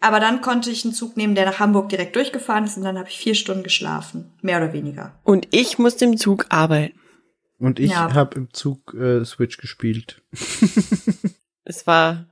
Aber 0.00 0.20
dann 0.20 0.40
konnte 0.42 0.70
ich 0.70 0.84
einen 0.84 0.94
Zug 0.94 1.16
nehmen, 1.16 1.34
der 1.34 1.44
nach 1.46 1.58
Hamburg 1.58 1.88
direkt 1.88 2.14
durchgefahren 2.14 2.64
ist 2.64 2.76
und 2.76 2.84
dann 2.84 2.98
habe 2.98 3.08
ich 3.08 3.18
vier 3.18 3.34
Stunden 3.34 3.64
geschlafen. 3.64 4.32
Mehr 4.42 4.58
oder 4.58 4.72
weniger. 4.72 5.18
Und 5.24 5.48
ich 5.50 5.78
musste 5.78 6.04
im 6.04 6.16
Zug 6.16 6.46
arbeiten. 6.50 6.98
Und 7.58 7.80
ich 7.80 7.90
Ja. 7.90 8.14
habe 8.14 8.36
im 8.36 8.52
Zug 8.54 8.94
äh, 8.94 9.24
Switch 9.24 9.56
gespielt. 9.58 10.22
Es 11.64 11.86
war 11.86 12.26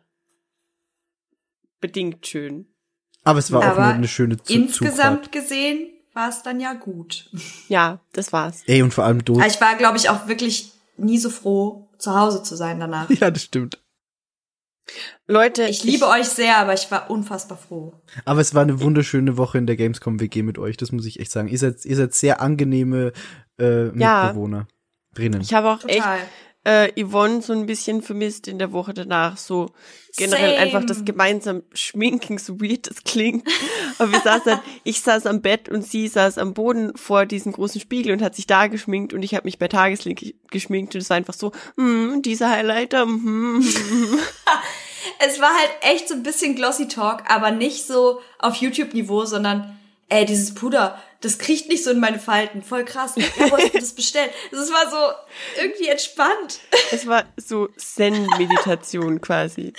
bedingt 1.81 2.27
schön. 2.27 2.67
Aber 3.25 3.39
es 3.39 3.51
war 3.53 3.61
auch 3.61 3.65
Aber 3.77 3.85
nur 3.87 3.95
eine 3.95 4.09
schöne 4.09 4.37
Zu 4.43 4.53
Insgesamt 4.55 5.25
Zugfahrt. 5.25 5.33
gesehen 5.33 5.89
war 6.17 6.29
es 6.29 6.43
dann 6.43 6.59
ja 6.59 6.73
gut. 6.73 7.31
Ja, 7.69 8.01
das 8.13 8.33
war's. 8.33 8.63
Ey, 8.67 8.83
und 8.83 8.93
vor 8.95 9.05
allem 9.05 9.25
du. 9.25 9.41
Ich 9.41 9.61
war, 9.61 9.77
glaube 9.77 9.99
ich, 9.99 10.09
auch 10.09 10.27
wirklich 10.27 10.73
nie 10.97 11.19
so 11.19 11.31
froh, 11.31 11.89
zu 11.99 12.19
Hause 12.19 12.43
zu 12.43 12.57
sein 12.57 12.81
danach. 12.81 13.09
Ja, 13.21 13.31
das 13.31 13.43
stimmt. 13.45 13.79
Leute, 15.27 15.65
Ich 15.65 15.83
liebe 15.83 16.07
euch 16.07 16.29
sehr, 16.29 16.59
aber 16.59 16.73
ich 16.73 16.89
war 16.93 17.11
unfassbar 17.11 17.59
froh. 17.59 17.93
Aber 18.25 18.41
es 18.41 18.55
war 18.55 18.63
eine 18.63 18.81
wunderschöne 18.81 19.37
Woche 19.37 19.59
in 19.59 19.67
der 19.67 19.77
Gamescom 19.77 20.21
WG 20.21 20.43
mit 20.43 20.59
euch, 20.59 20.77
das 20.77 20.93
muss 20.93 21.07
ich 21.07 21.19
echt 21.19 21.33
sagen. 21.33 21.49
Ihr 21.49 21.59
seid, 21.59 21.85
ihr 21.85 21.97
seid 21.97 22.15
sehr 22.15 22.41
angenehme 22.41 23.13
äh, 23.59 23.87
Ja. 23.99 24.25
Mitbewohner 24.27 24.69
drinnen. 25.15 25.41
Ich 25.41 25.53
habe 25.55 25.71
auch 25.71 25.81
Total. 25.81 26.19
echt 26.19 26.27
äh, 26.67 26.91
Yvonne 27.01 27.43
so 27.43 27.53
ein 27.53 27.67
bisschen 27.67 28.03
vermisst 28.03 28.49
in 28.49 28.59
der 28.59 28.73
Woche 28.73 28.93
danach. 28.93 29.37
So 29.37 29.71
generell 30.17 30.51
Same. 30.51 30.61
einfach 30.61 30.85
das 30.85 31.05
gemeinsam 31.05 31.63
Schminken, 31.73 32.39
so 32.39 32.61
weird 32.61 32.91
das 32.91 33.05
klingt. 33.05 33.47
Aber 33.99 34.11
wir 34.11 34.21
saßen 34.21 34.43
dann, 34.47 34.61
ich 34.85 35.01
saß 35.01 35.27
am 35.27 35.43
Bett 35.43 35.69
und 35.69 35.87
sie 35.87 36.09
saß 36.09 36.39
am 36.39 36.55
Boden 36.55 36.97
vor 36.97 37.25
diesem 37.25 37.53
großen 37.53 37.81
Spiegel 37.81 38.13
und 38.13 38.21
hat 38.21 38.35
sich 38.35 38.49
da 38.49 38.67
geschminkt 38.67 39.15
und 39.15 39.23
ich 39.23 39.35
habe 39.35 39.45
mich 39.45 39.61
bei 39.61 39.69
Tageslicht 39.69 40.35
geschminkt 40.51 40.95
und 40.97 41.03
es 41.03 41.11
war 41.11 41.17
einfach 41.17 41.35
so, 41.35 41.53
hm, 41.77 42.23
dieser 42.23 42.51
Highlighter, 42.51 43.03
hm, 43.03 43.63
hm. 43.63 44.19
Es 45.25 45.41
war 45.41 45.51
halt 45.51 45.71
echt 45.83 46.09
so 46.09 46.15
ein 46.15 46.25
bisschen 46.25 46.57
Glossy 46.57 46.89
Talk, 46.89 47.23
aber 47.29 47.53
nicht 47.53 47.87
so 47.87 48.21
auf 48.41 48.57
YouTube-Niveau, 48.57 49.25
sondern, 49.25 49.76
ey, 50.09 50.25
dieses 50.25 50.55
Puder, 50.55 51.01
das 51.21 51.39
kriecht 51.39 51.69
nicht 51.69 51.85
so 51.85 51.91
in 51.91 52.01
meine 52.01 52.19
Falten. 52.19 52.63
Voll 52.63 52.85
krass. 52.85 53.17
Wo 53.17 53.57
hast 53.57 53.75
du 53.75 53.79
das 53.79 53.95
bestellt? 53.95 54.31
Das 54.51 54.71
war 54.71 54.91
so 54.91 55.61
irgendwie 55.61 55.89
entspannt. 55.89 56.61
es 56.93 57.07
war 57.07 57.25
so 57.37 57.69
Zen-Meditation 57.77 59.21
quasi. 59.21 59.73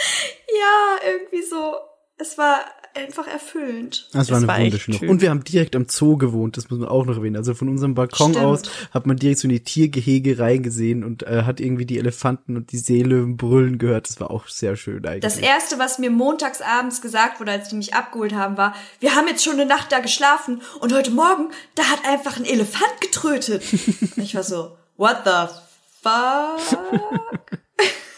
Ja, 0.48 1.10
irgendwie 1.12 1.44
so. 1.44 1.76
Es 2.18 2.38
war 2.38 2.66
einfach 2.98 3.28
erfüllend. 3.28 4.10
Das 4.12 4.30
war 4.30 4.38
eine 4.38 4.48
war 4.48 4.60
wunderschöne. 4.60 4.98
schön. 4.98 5.10
Und 5.10 5.22
wir 5.22 5.30
haben 5.30 5.44
direkt 5.44 5.76
am 5.76 5.88
Zoo 5.88 6.18
gewohnt, 6.18 6.58
das 6.58 6.70
muss 6.70 6.80
man 6.80 6.90
auch 6.90 7.06
noch 7.06 7.18
erwähnen. 7.18 7.38
Also 7.38 7.54
von 7.54 7.70
unserem 7.70 7.96
Balkon 7.96 8.32
Stimmt. 8.32 8.46
aus 8.46 8.62
hat 8.92 9.06
man 9.06 9.18
direkt 9.18 9.40
so 9.40 9.48
in 9.48 9.54
die 9.54 9.64
Tiergehege 9.64 10.40
reingesehen 10.40 11.04
und 11.04 11.24
äh, 11.24 11.44
hat 11.44 11.60
irgendwie 11.60 11.86
die 11.86 11.98
Elefanten 12.00 12.58
und 12.58 12.72
die 12.72 12.78
Seelöwen 12.78 13.38
brüllen 13.38 13.78
gehört. 13.78 14.10
Das 14.10 14.20
war 14.20 14.32
auch 14.32 14.48
sehr 14.48 14.76
schön 14.76 15.06
eigentlich. 15.06 15.22
Das 15.22 15.38
erste, 15.38 15.80
was 15.80 16.00
mir 16.00 16.10
montags 16.10 16.62
abends 16.62 17.02
gesagt 17.02 17.40
wurde, 17.40 17.52
als 17.52 17.70
die 17.70 17.76
mich 17.76 17.94
abgeholt 17.94 18.34
haben, 18.34 18.58
war, 18.58 18.76
wir 19.00 19.16
haben 19.16 19.28
jetzt 19.28 19.44
schon 19.44 19.54
eine 19.54 19.66
Nacht 19.66 19.92
da 19.92 20.00
geschlafen 20.00 20.62
und 20.80 20.94
heute 20.94 21.12
Morgen, 21.12 21.50
da 21.76 21.84
hat 21.84 22.06
einfach 22.06 22.38
ein 22.38 22.46
Elefant 22.46 23.02
getrötet. 23.02 23.64
Und 23.72 24.24
ich 24.24 24.36
war 24.36 24.44
so, 24.44 24.78
what 24.98 25.18
the 25.26 25.54
fuck? 26.02 26.80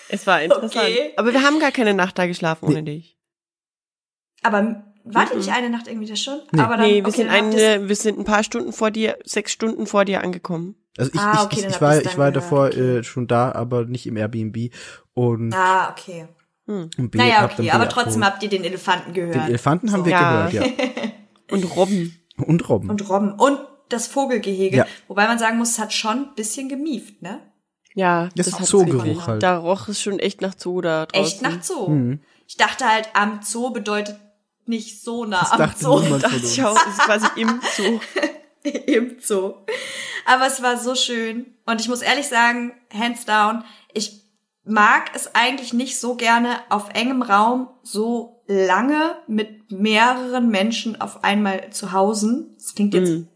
Es 0.10 0.26
war 0.26 0.42
interessant. 0.42 0.74
Okay. 0.76 1.14
Aber 1.18 1.34
wir 1.34 1.44
haben 1.44 1.60
gar 1.60 1.72
keine 1.72 1.94
Nacht 1.94 2.18
da 2.18 2.26
geschlafen 2.26 2.66
ohne 2.66 2.84
dich. 2.84 3.19
Aber 4.44 4.84
wart 5.04 5.32
ihr 5.32 5.38
nicht 5.38 5.52
eine 5.52 5.70
Nacht 5.70 5.88
irgendwie 5.88 6.08
da 6.08 6.16
schon? 6.16 6.40
Nee. 6.52 6.62
Aber 6.62 6.78
dann, 6.78 6.86
nee, 6.88 6.98
wir 7.02 7.08
okay, 7.08 7.18
sind 7.18 7.30
eine, 7.30 7.88
wir 7.90 7.96
sind 7.96 8.20
ein 8.20 8.26
paar 8.26 8.44
Stunden 8.44 8.74
vor 8.74 8.92
dir, 8.92 9.18
sechs 9.26 9.52
Stunden 9.52 9.86
vor 9.88 10.06
dir 10.06 10.24
angekommen. 10.24 10.76
Also 10.98 11.12
ich, 11.14 11.20
Ah, 11.20 11.44
okay, 11.44 11.60
ich, 11.62 11.66
ich, 11.68 11.82
war, 11.82 12.02
ich 12.02 12.18
war 12.18 12.32
davor 12.32 12.68
okay. 12.68 12.98
äh, 13.00 13.04
schon 13.04 13.28
da, 13.28 13.52
aber 13.52 13.86
nicht 13.86 14.06
im 14.08 14.18
Airbnb. 14.18 14.72
Und, 15.14 15.54
Ah, 15.54 15.90
okay. 15.92 16.28
Hm. 16.68 16.90
und 16.98 17.12
B, 17.12 17.18
Naja, 17.18 17.46
okay, 17.46 17.72
aber 17.72 17.90
trotzdem 17.90 18.24
habt 18.26 18.44
ihr 18.44 18.50
den 18.50 18.64
Elefanten 18.64 19.14
gehört. 19.14 19.36
Den 19.36 19.42
Elefanten 19.48 19.92
haben 19.92 20.00
So. 20.02 20.06
wir 20.06 20.12
Ja. 20.12 20.48
gehört, 20.48 20.54
ja. 20.54 20.64
Und 21.52 21.64
Robben. 21.76 22.16
Und 22.38 22.70
Robben. 22.70 22.90
Und 22.92 23.10
Robben. 23.10 23.34
Und 23.34 23.60
das 23.90 24.06
Vogelgehege. 24.06 24.78
Ja. 24.78 24.86
Wobei 25.08 25.26
man 25.28 25.40
sagen 25.40 25.58
muss, 25.58 25.72
es 25.72 25.80
hat 25.80 25.92
schon 25.94 26.12
ein 26.18 26.36
bisschen 26.36 26.70
gemieft, 26.70 27.24
ne? 27.24 27.40
Ja, 27.96 28.30
Das 28.36 28.46
ist 28.48 28.60
hat 28.60 28.68
Zoogeruch 28.68 29.26
halt. 29.26 29.42
Da 29.42 29.58
roch 29.58 29.88
es 29.88 30.00
schon 30.00 30.20
echt 30.20 30.42
nach 30.42 30.54
Zoo 30.56 30.80
da 30.82 31.08
draußen. 31.08 31.26
Echt 31.26 31.42
nach 31.42 31.64
Zoo. 31.64 31.88
Mhm. 31.90 32.20
Ich 32.48 32.56
dachte 32.56 32.86
halt, 32.86 33.10
am 33.16 33.40
Zoo 33.44 33.72
bedeutet 33.72 34.16
nicht 34.70 35.02
so 35.02 35.26
nah 35.26 35.42
Das 35.42 35.52
am 35.52 35.58
dachte 35.60 35.80
Zoo. 35.84 36.00
niemand 36.00 36.22
von 36.24 36.32
Dachte 36.32 36.36
uns. 36.44 36.54
ich 36.54 36.64
auch, 36.64 36.76
das 36.76 36.94
ist 36.94 37.02
quasi 37.02 37.28
im 37.36 37.60
Zoo. 37.76 38.00
Im 38.88 39.18
Zoo. 39.22 39.54
Aber 40.26 40.46
es 40.46 40.62
war 40.62 40.78
so 40.78 40.94
schön. 40.94 41.56
Und 41.66 41.80
ich 41.80 41.88
muss 41.88 42.02
ehrlich 42.02 42.28
sagen, 42.28 42.74
hands 42.94 43.24
down, 43.26 43.64
ich 43.94 44.22
mag 44.66 45.12
es 45.16 45.34
eigentlich 45.34 45.72
nicht 45.74 45.98
so 46.00 46.16
gerne 46.16 46.60
auf 46.70 46.90
engem 46.94 47.22
Raum 47.22 47.70
so 47.84 48.44
lange 48.48 49.16
mit 49.28 49.72
mehreren 49.72 50.50
Menschen 50.50 51.00
auf 51.00 51.24
einmal 51.24 51.70
zu 51.72 51.94
hausen. 51.94 52.54
Das 52.58 52.76
klingt 52.76 52.94
jetzt 52.94 53.10
Mhm. 53.12 53.28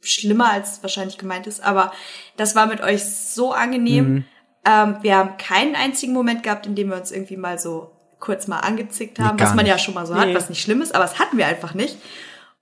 schlimmer, 0.00 0.52
als 0.52 0.80
wahrscheinlich 0.82 1.18
gemeint 1.18 1.46
ist, 1.48 1.60
aber 1.62 1.92
das 2.36 2.54
war 2.54 2.66
mit 2.66 2.80
euch 2.80 3.04
so 3.04 3.52
angenehm. 3.52 4.08
Mhm. 4.08 4.24
Ähm, 4.64 4.96
wir 5.02 5.16
haben 5.16 5.36
keinen 5.38 5.74
einzigen 5.74 6.12
Moment 6.12 6.44
gehabt, 6.44 6.66
in 6.66 6.76
dem 6.76 6.88
wir 6.90 6.96
uns 6.96 7.10
irgendwie 7.10 7.36
mal 7.36 7.58
so 7.58 7.90
kurz 8.20 8.46
mal 8.46 8.58
angezickt 8.58 9.18
haben, 9.18 9.36
Nee, 9.36 9.42
was 9.42 9.54
man 9.54 9.66
ja 9.66 9.74
nicht. 9.74 9.84
schon 9.84 9.94
mal 9.94 10.06
so 10.06 10.14
hat, 10.14 10.28
Nee. 10.28 10.34
was 10.34 10.48
nicht 10.48 10.62
schlimm 10.62 10.82
ist, 10.82 10.94
aber 10.94 11.04
das 11.04 11.18
hatten 11.18 11.36
wir 11.38 11.46
einfach 11.46 11.74
nicht. 11.74 11.96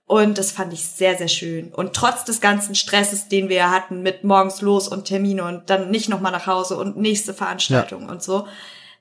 Und 0.08 0.38
das 0.38 0.52
fand 0.52 0.72
ich 0.72 0.84
sehr, 0.86 1.16
sehr 1.16 1.26
schön. 1.28 1.74
Und 1.74 1.92
trotz 1.94 2.24
des 2.24 2.40
ganzen 2.40 2.76
Stresses, 2.76 3.26
den 3.28 3.48
wir 3.48 3.70
hatten 3.72 4.02
mit 4.02 4.22
morgens 4.22 4.60
los 4.60 4.86
und 4.86 5.04
Termine 5.06 5.42
und 5.44 5.68
dann 5.68 5.90
nicht 5.90 6.08
nochmal 6.08 6.30
nach 6.30 6.46
Hause 6.46 6.76
und 6.76 6.96
nächste 6.96 7.34
Veranstaltung 7.34 8.08
und 8.08 8.22
so, 8.22 8.46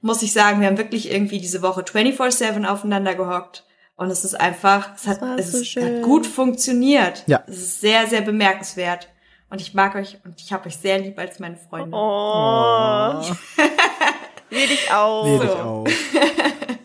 muss 0.02 0.24
ich 0.24 0.34
sagen, 0.34 0.62
wir 0.62 0.68
haben 0.68 0.78
wirklich 0.80 1.12
irgendwie 1.12 1.40
diese 1.40 1.62
Woche 1.62 1.82
24-7 1.82 2.66
aufeinander 2.66 3.14
gehockt. 3.14 3.64
Und 3.98 4.10
es 4.10 4.26
ist 4.26 4.40
einfach, 4.40 4.90
es 4.96 5.08
hat, 5.08 5.22
es 5.38 5.52
so 5.52 5.60
ist, 5.60 5.76
hat 5.78 6.02
gut 6.02 6.26
funktioniert. 6.28 7.24
Ja. 7.28 7.44
Es 7.48 7.58
ist 7.58 7.82
sehr, 7.82 8.08
sehr 8.08 8.22
bemerkenswert. 8.22 9.08
Und 9.50 9.62
ich 9.62 9.74
mag 9.74 9.96
euch 9.96 10.18
und 10.26 10.42
ich 10.42 10.52
habe 10.52 10.68
euch 10.68 10.78
sehr 10.78 11.00
lieb 11.00 11.18
als 11.20 11.40
meine 11.40 11.56
Freunde. 11.58 11.96
Oh. 11.96 13.22
Will 14.50 14.72
ich 14.72 14.92
auch. 14.92 15.26
Nee, 15.26 15.40
dich 15.40 15.50
auch. 15.50 15.88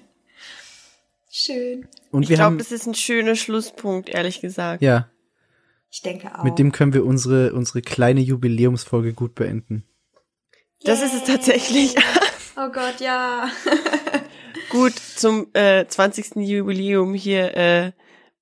Schön. 1.31 1.87
Und 2.11 2.25
Ich 2.25 2.29
wir 2.29 2.37
glaube, 2.37 2.57
das 2.57 2.73
ist 2.73 2.87
ein 2.87 2.95
schöner 2.95 3.37
Schlusspunkt, 3.37 4.09
ehrlich 4.09 4.41
gesagt. 4.41 4.83
ja, 4.83 5.09
Ich 5.91 6.03
denke 6.03 6.37
auch. 6.39 6.43
mit 6.45 6.59
dem 6.59 6.73
können 6.73 6.93
wir 6.93 7.05
unsere, 7.05 7.53
unsere 7.53 7.83
kleine 7.83 8.21
Jubiläumsfolge 8.21 9.13
gut 9.13 9.35
beenden. 9.35 9.85
Das 10.83 11.03
ist 11.03 11.15
es 11.15 11.25
tatsächlich. 11.25 11.95
Oh 12.57 12.69
Gott, 12.71 13.01
ja. 13.01 13.49
Gut, 14.71 14.93
zum 14.99 15.47
äh, 15.55 15.87
20. 15.87 16.37
Jubiläum 16.47 17.15
hier 17.15 17.57
äh, 17.57 17.93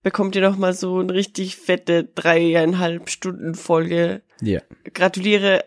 bekommt 0.03 0.35
ihr 0.35 0.43
noch 0.43 0.57
mal 0.57 0.73
so 0.75 0.99
eine 0.99 1.13
richtig 1.13 1.55
fette 1.57 2.03
dreieinhalb 2.03 3.11
Stunden 3.11 3.55
Folge. 3.55 4.23
Ja. 4.41 4.61
Gratuliere, 4.93 5.65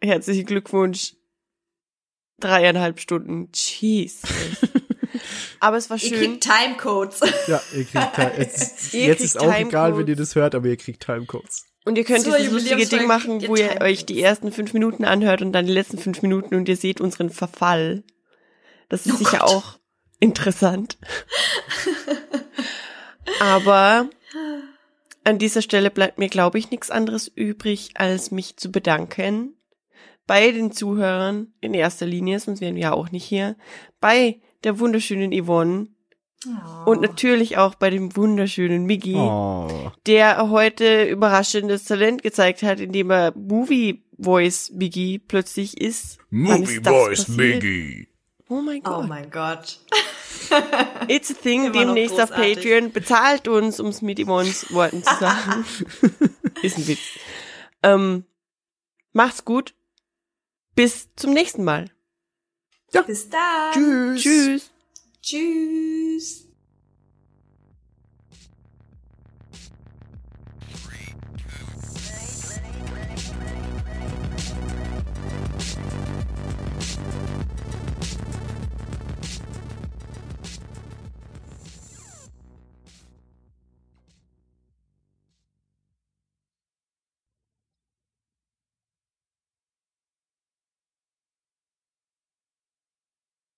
herzlichen 0.00 0.46
Glückwunsch. 0.46 1.16
Dreieinhalb 2.42 3.00
Stunden. 3.00 3.48
Jeez. 3.54 4.22
Aber 5.60 5.76
es 5.76 5.88
war 5.90 5.96
Ihr 5.96 6.08
schön. 6.08 6.18
kriegt 6.18 6.44
Timecodes. 6.44 7.20
Ja, 7.46 7.60
ihr 7.74 7.84
kriegt 7.84 8.14
Time, 8.14 8.32
jetzt, 8.38 8.92
Ihr 8.94 9.00
jetzt 9.06 9.18
kriegt 9.18 9.20
ist 9.20 9.38
auch 9.40 9.44
egal, 9.44 9.58
Timecodes. 9.92 9.98
wenn 9.98 10.06
ihr 10.08 10.16
das 10.16 10.34
hört, 10.34 10.54
aber 10.54 10.66
ihr 10.68 10.76
kriegt 10.76 11.04
Timecodes. 11.04 11.66
Und 11.84 11.96
ihr 11.98 12.04
könnt 12.04 12.22
Zur 12.24 12.36
dieses 12.36 12.52
lustige 12.52 12.86
Ding 12.86 13.06
machen, 13.06 13.46
wo 13.46 13.54
ihr 13.54 13.62
ihr 13.62 13.68
Timecodes. 13.68 13.88
euch 13.92 14.06
die 14.06 14.20
ersten 14.22 14.52
fünf 14.52 14.72
Minuten 14.72 15.04
anhört 15.04 15.42
und 15.42 15.52
dann 15.52 15.66
die 15.66 15.72
letzten 15.72 15.98
fünf 15.98 16.22
Minuten 16.22 16.54
und 16.54 16.68
ihr 16.68 16.76
seht 16.76 17.00
unseren 17.00 17.30
Verfall. 17.30 18.02
Das 18.88 19.06
ist 19.06 19.14
Oh 19.14 19.16
sicher 19.18 19.38
Gott. 19.38 19.48
auch 19.48 19.78
interessant. 20.20 20.96
Aber 23.40 24.08
an 25.24 25.38
dieser 25.38 25.62
Stelle 25.62 25.90
bleibt 25.90 26.18
mir, 26.18 26.28
glaube 26.28 26.58
ich, 26.58 26.70
nichts 26.70 26.90
anderes 26.90 27.28
übrig, 27.28 27.90
als 27.94 28.30
mich 28.30 28.56
zu 28.56 28.70
bedanken 28.72 29.54
bei 30.26 30.50
den 30.52 30.72
Zuhörern 30.72 31.52
in 31.60 31.74
erster 31.74 32.06
Linie, 32.06 32.40
sonst 32.40 32.60
wären 32.60 32.74
wir 32.74 32.82
ja 32.82 32.92
auch 32.92 33.10
nicht 33.10 33.24
hier, 33.24 33.56
bei 34.00 34.40
der 34.64 34.78
wunderschönen 34.78 35.32
Yvonne 35.32 35.88
oh. 36.46 36.90
und 36.90 37.00
natürlich 37.00 37.58
auch 37.58 37.74
bei 37.74 37.90
dem 37.90 38.14
wunderschönen 38.16 38.84
Miggy, 38.84 39.16
oh. 39.16 39.90
der 40.06 40.50
heute 40.50 41.04
überraschendes 41.04 41.84
Talent 41.84 42.22
gezeigt 42.22 42.62
hat, 42.62 42.80
indem 42.80 43.10
er 43.10 43.32
Movie 43.36 44.04
Voice 44.18 44.70
Miggy 44.72 45.18
plötzlich 45.18 45.80
ist. 45.80 46.18
Movie 46.30 46.76
ist 46.76 46.86
Voice 46.86 47.28
Miggy. 47.28 48.08
Oh 48.48 48.60
mein 48.60 48.80
oh 48.80 48.90
Gott. 48.90 49.04
Oh 49.04 49.06
mein 49.06 49.30
Gott. 49.30 49.80
It's 51.08 51.30
a 51.30 51.34
thing, 51.34 51.72
demnächst 51.72 52.20
auf 52.20 52.30
Patreon. 52.30 52.92
Bezahlt 52.92 53.48
uns, 53.48 53.80
um 53.80 53.88
es 53.88 54.02
mit 54.02 54.20
Yvonne's 54.20 54.72
Worten 54.72 55.02
zu 55.02 55.14
sagen. 55.18 55.64
ist 56.62 56.78
ein 56.78 56.86
Witz. 56.86 57.00
Ähm, 57.82 58.24
macht's 59.12 59.44
gut 59.44 59.74
bis 60.74 61.08
zum 61.16 61.32
nächsten 61.32 61.64
Mal. 61.64 61.90
Ja. 62.92 63.02
Bis 63.02 63.28
dann. 63.28 63.72
Tschüss. 63.72 64.22
Tschüss. 64.22 64.70
Tschüss. 65.22 66.41